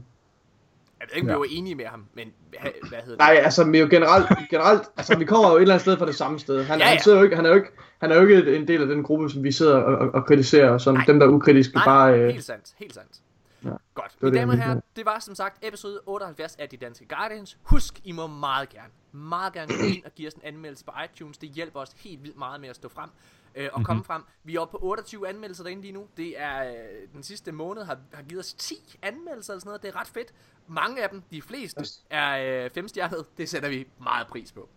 Jeg 1.00 1.08
ved 1.12 1.16
ikke, 1.18 1.36
om 1.36 1.42
vi 1.42 1.48
var 1.50 1.58
enige 1.58 1.76
med 1.76 1.86
ham, 1.86 2.00
men 2.16 2.28
hvad, 2.50 2.72
hvad 2.90 3.00
hedder 3.06 3.18
Nej, 3.26 3.42
altså, 3.44 3.66
men 3.66 3.76
jo 3.76 3.88
generelt, 3.90 4.26
generelt, 4.52 4.82
altså, 4.98 5.18
vi 5.18 5.26
kommer 5.26 5.50
jo 5.50 5.56
et 5.56 5.62
eller 5.62 5.74
andet 5.74 5.82
sted 5.82 5.98
fra 5.98 6.06
det 6.06 6.16
samme 6.16 6.40
sted. 6.40 6.64
Han, 6.64 6.80
Ja, 6.80 6.84
ja, 6.86 6.90
ja. 6.90 6.96
han, 6.96 7.04
sidder 7.04 7.18
jo 7.18 7.24
ikke, 7.24 7.36
han 7.36 7.46
er 7.46 7.50
jo 7.50 7.56
ikke, 7.56 7.68
han 8.02 8.12
er 8.12 8.16
jo 8.16 8.28
ikke 8.28 8.56
en 8.56 8.68
del 8.68 8.82
af 8.82 8.88
den 8.88 9.04
gruppe, 9.04 9.30
som 9.30 9.44
vi 9.44 9.52
sidder 9.52 9.76
og, 9.76 9.96
og, 9.98 10.10
og 10.14 10.26
kritiserer, 10.26 10.70
og 10.70 10.82
som 10.82 10.94
Nej. 10.96 11.04
dem, 11.08 11.20
der 11.20 11.28
er 11.28 11.32
ukritiske, 11.32 11.76
Nej, 11.76 11.86
bare... 11.86 12.12
nej, 12.12 12.20
Øh, 12.20 12.30
helt 12.34 12.44
sandt, 12.44 12.66
helt 12.80 12.94
sandt. 12.94 13.10
Ja. 13.64 13.70
Godt. 13.94 14.18
Mine 14.22 14.32
det, 14.32 14.40
damer 14.40 14.54
og 14.54 14.60
herrer, 14.64 14.82
det 14.96 15.06
var 15.06 15.20
som 15.20 15.36
sagt 15.36 15.66
episode 15.66 16.00
78 16.06 16.56
af 16.56 16.70
De 16.70 16.78
Danske 16.78 17.06
Guardians. 17.06 17.58
Husk, 17.64 18.02
I 18.04 18.12
må 18.12 18.28
meget 18.28 18.70
gerne, 18.70 18.90
meget 19.12 19.54
gerne 19.54 19.74
gå 19.80 19.84
ind 19.84 20.06
og 20.06 20.12
give 20.16 20.28
os 20.28 20.34
en 20.34 20.42
anmeldelse 20.44 20.86
på 20.86 20.92
iTunes. 21.06 21.38
Det 21.38 21.50
hjælper 21.50 21.80
os 21.80 21.92
helt 21.98 22.24
vildt 22.24 22.38
meget 22.38 22.62
med 22.62 22.70
at 22.70 22.76
stå 22.76 22.90
frem 22.90 23.10
øh, 23.56 23.70
og 23.74 23.80
Mhm. 23.80 23.86
komme 23.86 24.04
frem. 24.04 24.24
Vi 24.44 24.56
er 24.56 24.60
oppe 24.60 24.72
på 24.72 24.80
28 24.86 25.30
anmeldelser 25.30 25.64
derinde 25.64 25.82
lige 25.82 25.92
nu. 25.92 26.08
Det 26.18 26.42
er 26.42 26.64
øh, 26.72 26.76
den 27.14 27.24
sidste 27.24 27.52
måned 27.52 27.84
har, 27.84 27.98
har 28.14 28.24
givet 28.24 28.40
os 28.40 28.54
10 28.54 28.98
anmeldelser 29.02 29.54
eller 29.54 29.60
sådan 29.60 29.70
noget. 29.70 29.82
Det 29.82 29.88
er 29.88 29.96
ret 30.00 30.08
fedt. 30.08 30.34
Mange 30.68 31.04
af 31.04 31.10
dem, 31.10 31.22
de 31.32 31.42
fleste, 31.42 31.82
er 32.10 32.64
øh, 32.66 32.70
femstjernede. 32.72 33.26
Det 33.38 33.50
sætter 33.50 33.70
vi 33.70 33.88
meget 34.00 34.28
pris 34.28 34.52
på. 34.52 34.70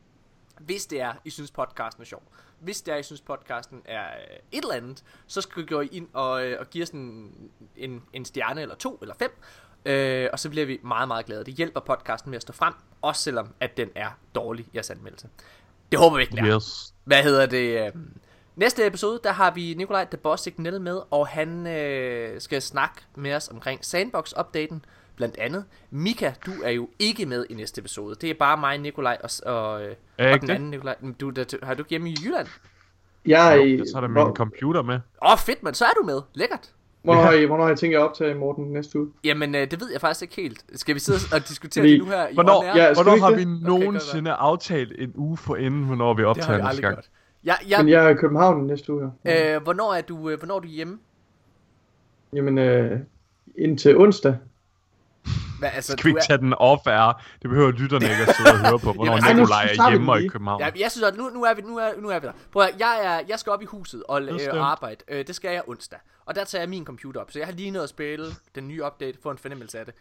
Hvis 0.60 0.86
det 0.86 1.00
er, 1.00 1.12
I 1.24 1.30
synes 1.30 1.50
podcasten 1.50 2.00
er 2.02 2.04
sjov. 2.06 2.22
Hvis 2.62 2.82
det 2.82 2.94
er, 2.94 2.98
I 2.98 3.02
synes 3.02 3.20
podcasten 3.20 3.82
er 3.84 4.06
øh, 4.06 4.36
et 4.52 4.62
eller 4.62 4.74
andet, 4.74 5.04
så 5.26 5.40
skal 5.40 5.62
I 5.62 5.66
gå 5.66 5.80
ind 5.80 6.08
og, 6.12 6.46
øh, 6.46 6.56
og 6.60 6.70
give 6.70 6.82
os 6.82 6.90
en, 6.90 7.32
en, 7.76 8.02
en 8.12 8.24
stjerne 8.24 8.62
eller 8.62 8.74
to 8.74 8.98
eller 9.02 9.14
fem. 9.18 9.30
Øh, 9.86 10.28
og 10.32 10.38
så 10.38 10.50
bliver 10.50 10.66
vi 10.66 10.80
meget, 10.82 11.08
meget 11.08 11.26
glade. 11.26 11.44
Det 11.44 11.54
hjælper 11.54 11.80
podcasten 11.80 12.30
med 12.30 12.36
at 12.36 12.42
stå 12.42 12.52
frem, 12.52 12.74
også 13.02 13.22
selvom 13.22 13.54
at 13.60 13.76
den 13.76 13.88
er 13.94 14.18
dårlig, 14.34 14.66
jeres 14.74 14.90
anmeldelse. 14.90 15.28
Det 15.92 15.98
håber 15.98 16.16
vi 16.16 16.22
ikke, 16.22 16.36
den 16.36 16.44
er. 16.44 16.56
Yes. 16.56 16.94
Hvad 17.04 17.22
hedder 17.22 17.46
det? 17.46 17.86
øh, 17.86 17.92
Næste 18.56 18.86
episode, 18.86 19.20
der 19.24 19.32
har 19.32 19.50
vi 19.50 19.74
Nikolaj 19.74 20.04
The 20.04 20.16
Boss 20.16 20.42
Signal 20.42 20.80
med, 20.80 21.00
og 21.10 21.28
han 21.28 21.66
øh, 21.66 22.40
skal 22.40 22.62
snakke 22.62 23.02
med 23.14 23.34
os 23.34 23.48
omkring 23.48 23.80
Sandbox-updaten, 23.84 24.84
blandt 25.16 25.38
andet. 25.38 25.64
Mika, 25.90 26.32
du 26.46 26.50
er 26.64 26.70
jo 26.70 26.88
ikke 26.98 27.26
med 27.26 27.46
i 27.50 27.54
næste 27.54 27.78
episode. 27.78 28.14
Det 28.20 28.30
er 28.30 28.34
bare 28.34 28.56
mig, 28.56 28.78
Nikolaj 28.78 29.18
og, 29.22 29.30
og, 29.54 29.82
øh, 29.82 29.94
jeg 30.18 30.34
og 30.34 30.40
den 30.40 30.50
anden 30.50 30.70
Nikolaj. 30.70 30.96
Du, 31.20 31.30
der, 31.30 31.44
har 31.62 31.74
du 31.74 31.80
ikke 31.80 31.90
hjemme 31.90 32.10
i 32.10 32.16
Jylland? 32.24 32.46
jeg 33.26 33.56
er 33.56 33.60
i, 33.60 33.76
Jo, 33.76 33.84
så 33.84 33.96
er 33.96 34.00
der 34.00 34.08
hvor, 34.08 34.24
min 34.24 34.34
computer 34.36 34.82
med. 34.82 34.94
Åh, 34.94 35.32
oh, 35.32 35.38
fedt, 35.38 35.62
men 35.62 35.74
så 35.74 35.84
er 35.84 35.90
du 36.00 36.06
med. 36.06 36.20
Lækkert. 36.34 36.70
hvornår, 37.02 37.22
har 37.22 37.32
I, 37.32 37.44
hvornår 37.44 37.64
har 37.64 37.72
I 37.72 37.76
tænkt 37.76 37.94
jer 37.94 38.00
op 38.00 38.14
til 38.14 38.36
Morten 38.36 38.64
næste 38.64 38.98
uge? 38.98 39.08
Jamen, 39.24 39.54
øh, 39.54 39.70
det 39.70 39.80
ved 39.80 39.90
jeg 39.92 40.00
faktisk 40.00 40.22
ikke 40.22 40.34
helt. 40.36 40.64
Skal 40.74 40.94
vi 40.94 41.00
sidde 41.00 41.18
og 41.34 41.48
diskutere 41.48 41.84
det 41.84 41.98
nu 41.98 42.04
her 42.04 42.28
i 42.28 42.34
Hvornår? 42.34 42.64
Ja, 42.64 42.94
skal 42.94 43.04
hvornår 43.04 43.14
vi 43.14 43.20
har 43.20 43.30
vi 43.30 43.44
nogensinde 43.44 44.32
aftalt 44.32 44.92
en 44.98 45.12
uge 45.14 45.36
for 45.36 45.56
inden, 45.56 45.84
hvornår 45.84 46.14
vi 46.14 46.18
Det 46.18 46.26
har 46.26 46.30
optager 46.30 46.52
næste 46.52 46.68
aldrig 46.68 46.82
gang? 46.82 46.94
gjort. 46.94 47.08
Ja, 47.44 47.54
ja, 47.68 47.82
Men 47.82 47.88
jeg 47.88 48.04
er 48.04 48.08
i 48.08 48.14
København 48.14 48.66
næste 48.66 48.92
uge. 48.92 49.10
Ja. 49.24 49.56
øh, 49.56 49.62
hvornår 49.62 49.94
er 49.94 50.00
du, 50.00 50.30
øh, 50.30 50.38
hvornår 50.38 50.56
er 50.56 50.60
du 50.60 50.68
hjemme? 50.68 50.98
Jamen, 52.32 52.58
øh, 52.58 53.00
indtil 53.58 53.96
onsdag. 53.96 54.36
Hvad, 55.58 55.70
altså, 55.74 55.92
Skal 55.92 56.04
vi 56.04 56.10
ikke 56.10 56.26
tage 56.28 56.38
den 56.38 56.54
off 56.54 56.86
air? 56.86 57.22
Det 57.42 57.50
behøver 57.50 57.70
lytterne 57.70 58.04
ikke 58.10 58.22
at 58.22 58.36
sidde 58.36 58.50
og 58.50 58.58
høre 58.58 58.78
på, 58.78 58.92
hvornår 58.96 59.12
Jamen, 59.12 59.36
Nikolaj 59.36 59.64
er 59.64 59.76
tager 59.76 59.90
vi 59.90 59.92
hjemme 59.92 60.12
og 60.12 60.22
i. 60.22 60.28
København. 60.28 60.60
Ja, 60.60 60.70
jeg 60.78 60.90
synes, 60.90 61.04
at 61.08 61.16
nu, 61.16 61.28
nu, 61.28 61.44
er 61.44 61.54
vi, 61.54 61.62
nu, 61.62 61.78
er, 61.78 61.90
nu 61.98 62.08
er 62.08 62.18
vi 62.18 62.26
der. 62.26 62.32
Prøv 62.52 62.62
at, 62.62 62.74
jeg, 62.78 63.00
er, 63.04 63.20
jeg 63.28 63.38
skal 63.38 63.52
op 63.52 63.62
i 63.62 63.64
huset 63.64 64.02
og, 64.08 64.22
øh, 64.22 64.38
arbejde. 64.54 65.04
Øh, 65.08 65.26
det 65.26 65.34
skal 65.34 65.52
jeg 65.52 65.62
onsdag. 65.66 65.98
Og 66.26 66.34
der 66.34 66.44
tager 66.44 66.62
jeg 66.62 66.68
min 66.68 66.84
computer 66.84 67.20
op. 67.20 67.30
Så 67.30 67.38
jeg 67.38 67.46
har 67.48 67.54
lige 67.54 67.70
nået 67.70 67.82
at 67.82 67.88
spille 67.88 68.26
den 68.54 68.68
nye 68.68 68.84
update, 68.84 69.18
få 69.22 69.30
en 69.30 69.38
fornemmelse 69.38 69.78
af 69.78 69.84
det. 69.84 69.94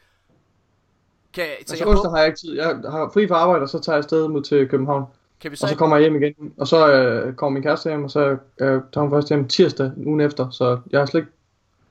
Kan, 1.33 1.45
så 1.45 1.51
Altså 1.59 1.75
jeg 1.77 1.87
onsdag 1.87 1.97
håber, 1.97 2.09
har 2.09 2.17
jeg 2.17 2.27
ikke 2.27 2.39
tid. 2.39 2.55
Jeg 2.55 2.67
har 2.67 3.09
fri 3.13 3.27
fra 3.27 3.35
arbejde, 3.35 3.63
og 3.63 3.69
så 3.69 3.79
tager 3.79 3.95
jeg 3.95 4.03
afsted 4.03 4.27
mod 4.27 4.43
til 4.43 4.67
København. 4.67 5.05
kan 5.39 5.51
vi 5.51 5.55
så, 5.55 5.65
Og 5.65 5.69
så 5.69 5.75
kommer 5.75 5.95
jeg 5.97 6.01
hjem 6.01 6.23
igen. 6.23 6.53
Og 6.57 6.67
så 6.67 6.93
øh, 6.93 7.35
kommer 7.35 7.53
min 7.53 7.63
kæreste 7.63 7.89
hjem, 7.89 8.03
og 8.03 8.11
så 8.11 8.19
øh, 8.21 8.37
tager 8.59 8.99
hun 8.99 9.11
først 9.11 9.29
hjem 9.29 9.47
tirsdag 9.47 9.91
ugen 9.97 10.21
efter. 10.21 10.49
Så 10.49 10.79
jeg 10.91 10.99
har 10.99 11.05
slet 11.05 11.21
ikke... 11.21 11.31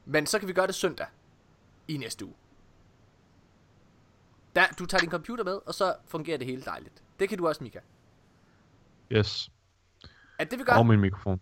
men 0.04 0.26
så 0.26 0.38
kan 0.38 0.48
vi 0.48 0.52
gøre 0.52 0.66
det 0.66 0.74
søndag 0.74 1.06
i 1.88 1.96
næste 1.96 2.24
uge. 2.24 2.34
Der, 4.56 4.62
du 4.78 4.86
tager 4.86 5.00
din 5.00 5.10
computer 5.10 5.44
med, 5.44 5.58
og 5.66 5.74
så 5.74 5.94
fungerer 6.08 6.38
det 6.38 6.46
hele 6.46 6.62
dejligt. 6.62 7.02
Det 7.20 7.28
kan 7.28 7.38
du 7.38 7.48
også, 7.48 7.64
Mika. 7.64 7.78
Yes. 9.12 9.50
Er 10.38 10.44
det, 10.44 10.58
vi 10.58 10.64
gør? 10.64 10.72
Og 10.72 10.86
min 10.86 11.00
mikrofon. 11.00 11.40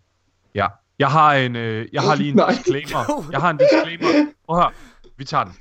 Ja. 0.55 0.67
Jeg 0.99 1.11
har 1.11 1.33
en, 1.33 1.55
øh, 1.55 1.87
jeg 1.93 2.01
har 2.01 2.15
lige 2.15 2.29
en 2.29 2.35
Nej. 2.45 2.49
disclaimer. 2.51 3.25
Jeg 3.31 3.41
har 3.41 3.49
en 3.49 3.57
disclaimer. 3.57 4.31
Prøv 4.45 4.55
høre. 4.55 4.71
Vi 5.17 5.25
tager 5.25 5.43
den. 5.43 5.53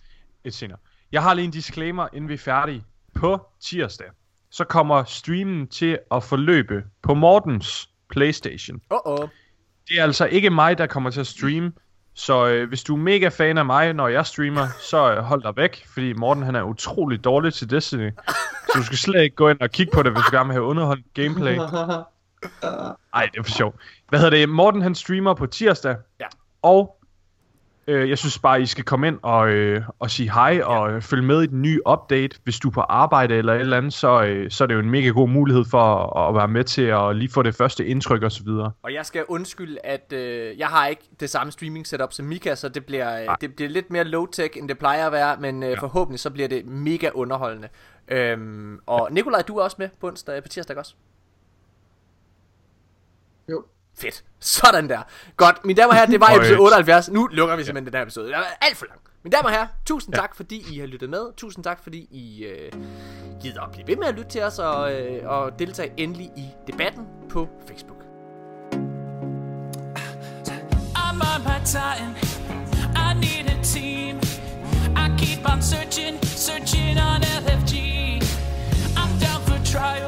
Et 0.44 0.55
senere. 0.55 0.78
Jeg 1.12 1.23
har 1.23 1.35
lige 1.35 1.44
en 1.44 1.51
disclaimer, 1.51 2.09
inden 2.12 2.28
vi 2.28 2.35
er 2.35 2.39
færdige. 2.39 2.85
På 3.15 3.47
tirsdag, 3.60 4.07
så 4.51 4.65
kommer 4.65 5.05
streamen 5.05 5.68
til 5.68 5.99
at 6.10 6.25
forløbe 6.25 6.85
på 7.02 7.15
Mortens 7.15 7.91
Playstation. 8.10 8.81
Åh, 8.91 8.99
oh, 9.05 9.20
oh. 9.20 9.28
Det 9.89 9.99
er 9.99 10.02
altså 10.02 10.27
ikke 10.27 10.51
mig, 10.51 10.78
der 10.78 10.86
kommer 10.86 11.10
til 11.10 11.20
at 11.20 11.27
streame. 11.27 11.73
Så 12.19 12.47
øh, 12.47 12.69
hvis 12.69 12.83
du 12.83 12.95
er 12.95 12.99
mega 12.99 13.29
fan 13.29 13.59
af 13.59 13.65
mig, 13.65 13.93
når 13.93 14.09
jeg 14.09 14.27
streamer, 14.27 14.69
så 14.81 15.13
øh, 15.13 15.19
hold 15.19 15.43
dig 15.43 15.57
væk. 15.57 15.87
Fordi 15.93 16.13
Morten 16.13 16.43
han 16.43 16.55
er 16.55 16.63
utrolig 16.63 17.25
dårlig 17.25 17.55
til 17.55 17.71
Destiny. 17.71 18.11
Så 18.67 18.73
du 18.79 18.83
skal 18.83 18.99
slet 18.99 19.23
ikke 19.23 19.37
gå 19.37 19.49
ind 19.49 19.61
og 19.61 19.71
kigge 19.71 19.93
på 19.95 20.03
det, 20.03 20.13
hvis 20.13 20.23
du 20.31 20.37
gerne 20.37 20.47
vil 20.47 20.55
have 20.55 20.65
underholdt 20.65 21.15
gameplay. 21.15 21.57
Ej, 23.15 23.29
det 23.33 23.39
er 23.39 23.43
for 23.43 23.51
sjov. 23.51 23.75
Hvad 24.09 24.19
hedder 24.19 24.39
det? 24.39 24.49
Morten 24.49 24.83
han 24.83 24.95
streamer 24.95 25.35
på 25.35 25.47
tirsdag. 25.47 25.97
Ja. 26.21 26.27
Og 26.63 26.98
øh, 27.89 28.08
jeg 28.08 28.18
synes 28.18 28.39
bare, 28.39 28.62
I 28.62 28.67
skal 28.67 28.84
komme 28.84 29.08
ind 29.08 29.18
og, 29.23 29.49
øh, 29.49 29.83
og 29.99 30.10
sige 30.10 30.33
hej 30.33 30.60
og 30.65 30.91
øh, 30.91 31.02
følge 31.02 31.23
med 31.23 31.42
i 31.42 31.47
den 31.47 31.62
nye 31.62 31.81
update. 31.89 32.39
Hvis 32.44 32.58
du 32.58 32.68
er 32.68 32.73
på 32.73 32.81
arbejde 32.81 33.34
eller 33.34 33.55
et 33.55 33.60
eller 33.60 33.76
andet, 33.76 33.92
så, 33.92 34.23
øh, 34.23 34.50
så 34.50 34.65
er 34.65 34.68
det 34.68 34.75
jo 34.75 34.81
en 34.81 34.91
mega 34.91 35.08
god 35.08 35.28
mulighed 35.28 35.65
for 35.70 36.17
at, 36.18 36.28
at 36.28 36.34
være 36.34 36.49
med 36.49 36.65
til 36.65 36.83
at 36.83 37.17
lige 37.17 37.31
få 37.31 37.42
det 37.42 37.55
første 37.55 37.86
indtryk 37.86 38.23
og 38.23 38.33
så 38.33 38.44
videre. 38.44 38.73
Og 38.83 38.94
jeg 38.94 39.07
skal 39.07 39.25
undskylde, 39.28 39.78
at 39.84 40.12
øh, 40.12 40.58
jeg 40.58 40.68
har 40.68 40.86
ikke 40.86 41.02
det 41.20 41.31
samme 41.31 41.52
streaming 41.52 41.86
setup 41.86 42.12
som 42.12 42.26
Mika, 42.26 42.55
så 42.55 42.68
det 42.68 42.86
bliver, 42.86 43.20
øh, 43.20 43.36
det 43.41 43.55
bliver 43.55 43.70
lidt 43.70 43.91
mere 43.91 44.05
low-tech, 44.05 44.58
end 44.58 44.68
det 44.68 44.78
plejer 44.78 45.07
at 45.07 45.12
være, 45.12 45.36
men 45.41 45.62
øh, 45.62 45.70
ja. 45.70 45.81
forhåbentlig 45.81 46.20
så 46.20 46.31
bliver 46.31 46.49
det 46.49 46.67
mega 46.67 47.10
underholdende. 47.15 47.68
Øhm, 48.08 48.78
og 48.86 49.08
Nikolaj, 49.10 49.42
du 49.42 49.57
er 49.57 49.65
også 49.65 49.76
med 49.78 49.89
på 50.00 50.07
onsdag, 50.07 50.42
på 50.42 50.49
tirsdag 50.49 50.76
også? 50.76 50.94
Fedt. 54.01 54.25
Sådan 54.41 54.89
der. 54.89 55.02
Godt, 55.36 55.65
mine 55.65 55.77
damer 55.77 55.89
og 55.89 55.94
herrer, 55.94 56.07
det 56.07 56.20
var 56.20 56.31
episode 56.36 56.59
78. 56.59 57.10
Nu 57.10 57.27
lukker 57.27 57.57
vi 57.57 57.65
simpelthen 57.65 57.93
den 57.93 57.99
her 57.99 58.02
episode. 58.02 58.27
Det 58.27 58.36
var 58.36 58.59
alt 58.60 58.77
for 58.77 58.86
lang. 58.86 59.01
Mine 59.25 59.36
damer 59.36 59.49
og 59.49 59.55
herrer, 59.55 59.67
tusind 59.86 60.15
tak, 60.15 60.36
fordi 60.36 60.65
I 60.75 60.78
har 60.78 60.86
lyttet 60.86 61.10
med. 61.10 61.36
Tusind 61.36 61.65
tak, 61.65 61.83
fordi 61.83 61.99
I 62.10 62.44
øh, 62.44 62.73
gider 63.43 63.62
at 63.62 63.70
blive 63.73 63.86
ved 63.86 63.97
med 63.97 64.07
at 64.07 64.15
lytte 64.15 64.31
til 64.31 64.43
os 64.43 64.59
og, 64.59 64.93
øh, 64.93 65.28
og 65.28 65.59
deltage 65.59 65.93
endelig 65.97 66.31
i 66.36 66.44
debatten 66.67 67.07
på 67.28 67.49
Facebook. 67.68 67.99
I'm 70.97 71.18
on 71.31 71.41
my 71.44 71.59
time. 71.65 72.15
I 72.97 73.15
need 73.15 73.47
a 73.55 73.62
team. 73.62 74.20
I 74.97 75.07
keep 75.18 75.47
on 75.52 75.62
searching, 75.62 76.25
searching 76.25 76.99
on 76.99 77.20
LFG. 77.44 77.75
I'm 79.01 79.12
down 79.25 79.41
for 79.49 79.59
trials. 79.73 80.08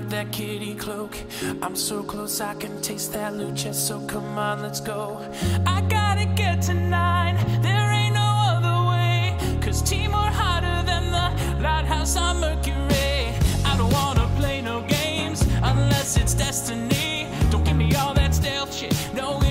got 0.00 0.10
that 0.10 0.30
kitty 0.30 0.74
cloak. 0.74 1.16
I'm 1.60 1.74
so 1.74 2.04
close, 2.04 2.40
I 2.40 2.54
can 2.54 2.80
taste 2.80 3.12
that 3.14 3.32
lucha, 3.32 3.74
so 3.74 3.98
come 4.06 4.38
on, 4.38 4.62
let's 4.62 4.80
go. 4.80 5.18
I 5.66 5.80
gotta 5.88 6.24
get 6.24 6.62
to 6.62 6.74
nine, 6.74 7.34
there 7.62 7.90
ain't 7.90 8.14
no 8.14 8.30
other 8.54 8.76
way. 8.90 9.36
Cause 9.60 9.82
team 9.82 10.12
hotter 10.12 10.86
than 10.86 11.10
the 11.10 11.62
lighthouse 11.62 12.16
on 12.16 12.38
Mercury. 12.38 13.34
I 13.64 13.74
don't 13.76 13.92
wanna 13.92 14.30
play 14.36 14.60
no 14.60 14.82
games 14.82 15.42
unless 15.62 16.16
it's 16.16 16.34
destiny. 16.34 17.26
Don't 17.50 17.64
give 17.64 17.76
me 17.76 17.92
all 17.96 18.14
that 18.14 18.34
stale 18.34 18.66
shit, 18.70 18.94
no. 19.14 19.47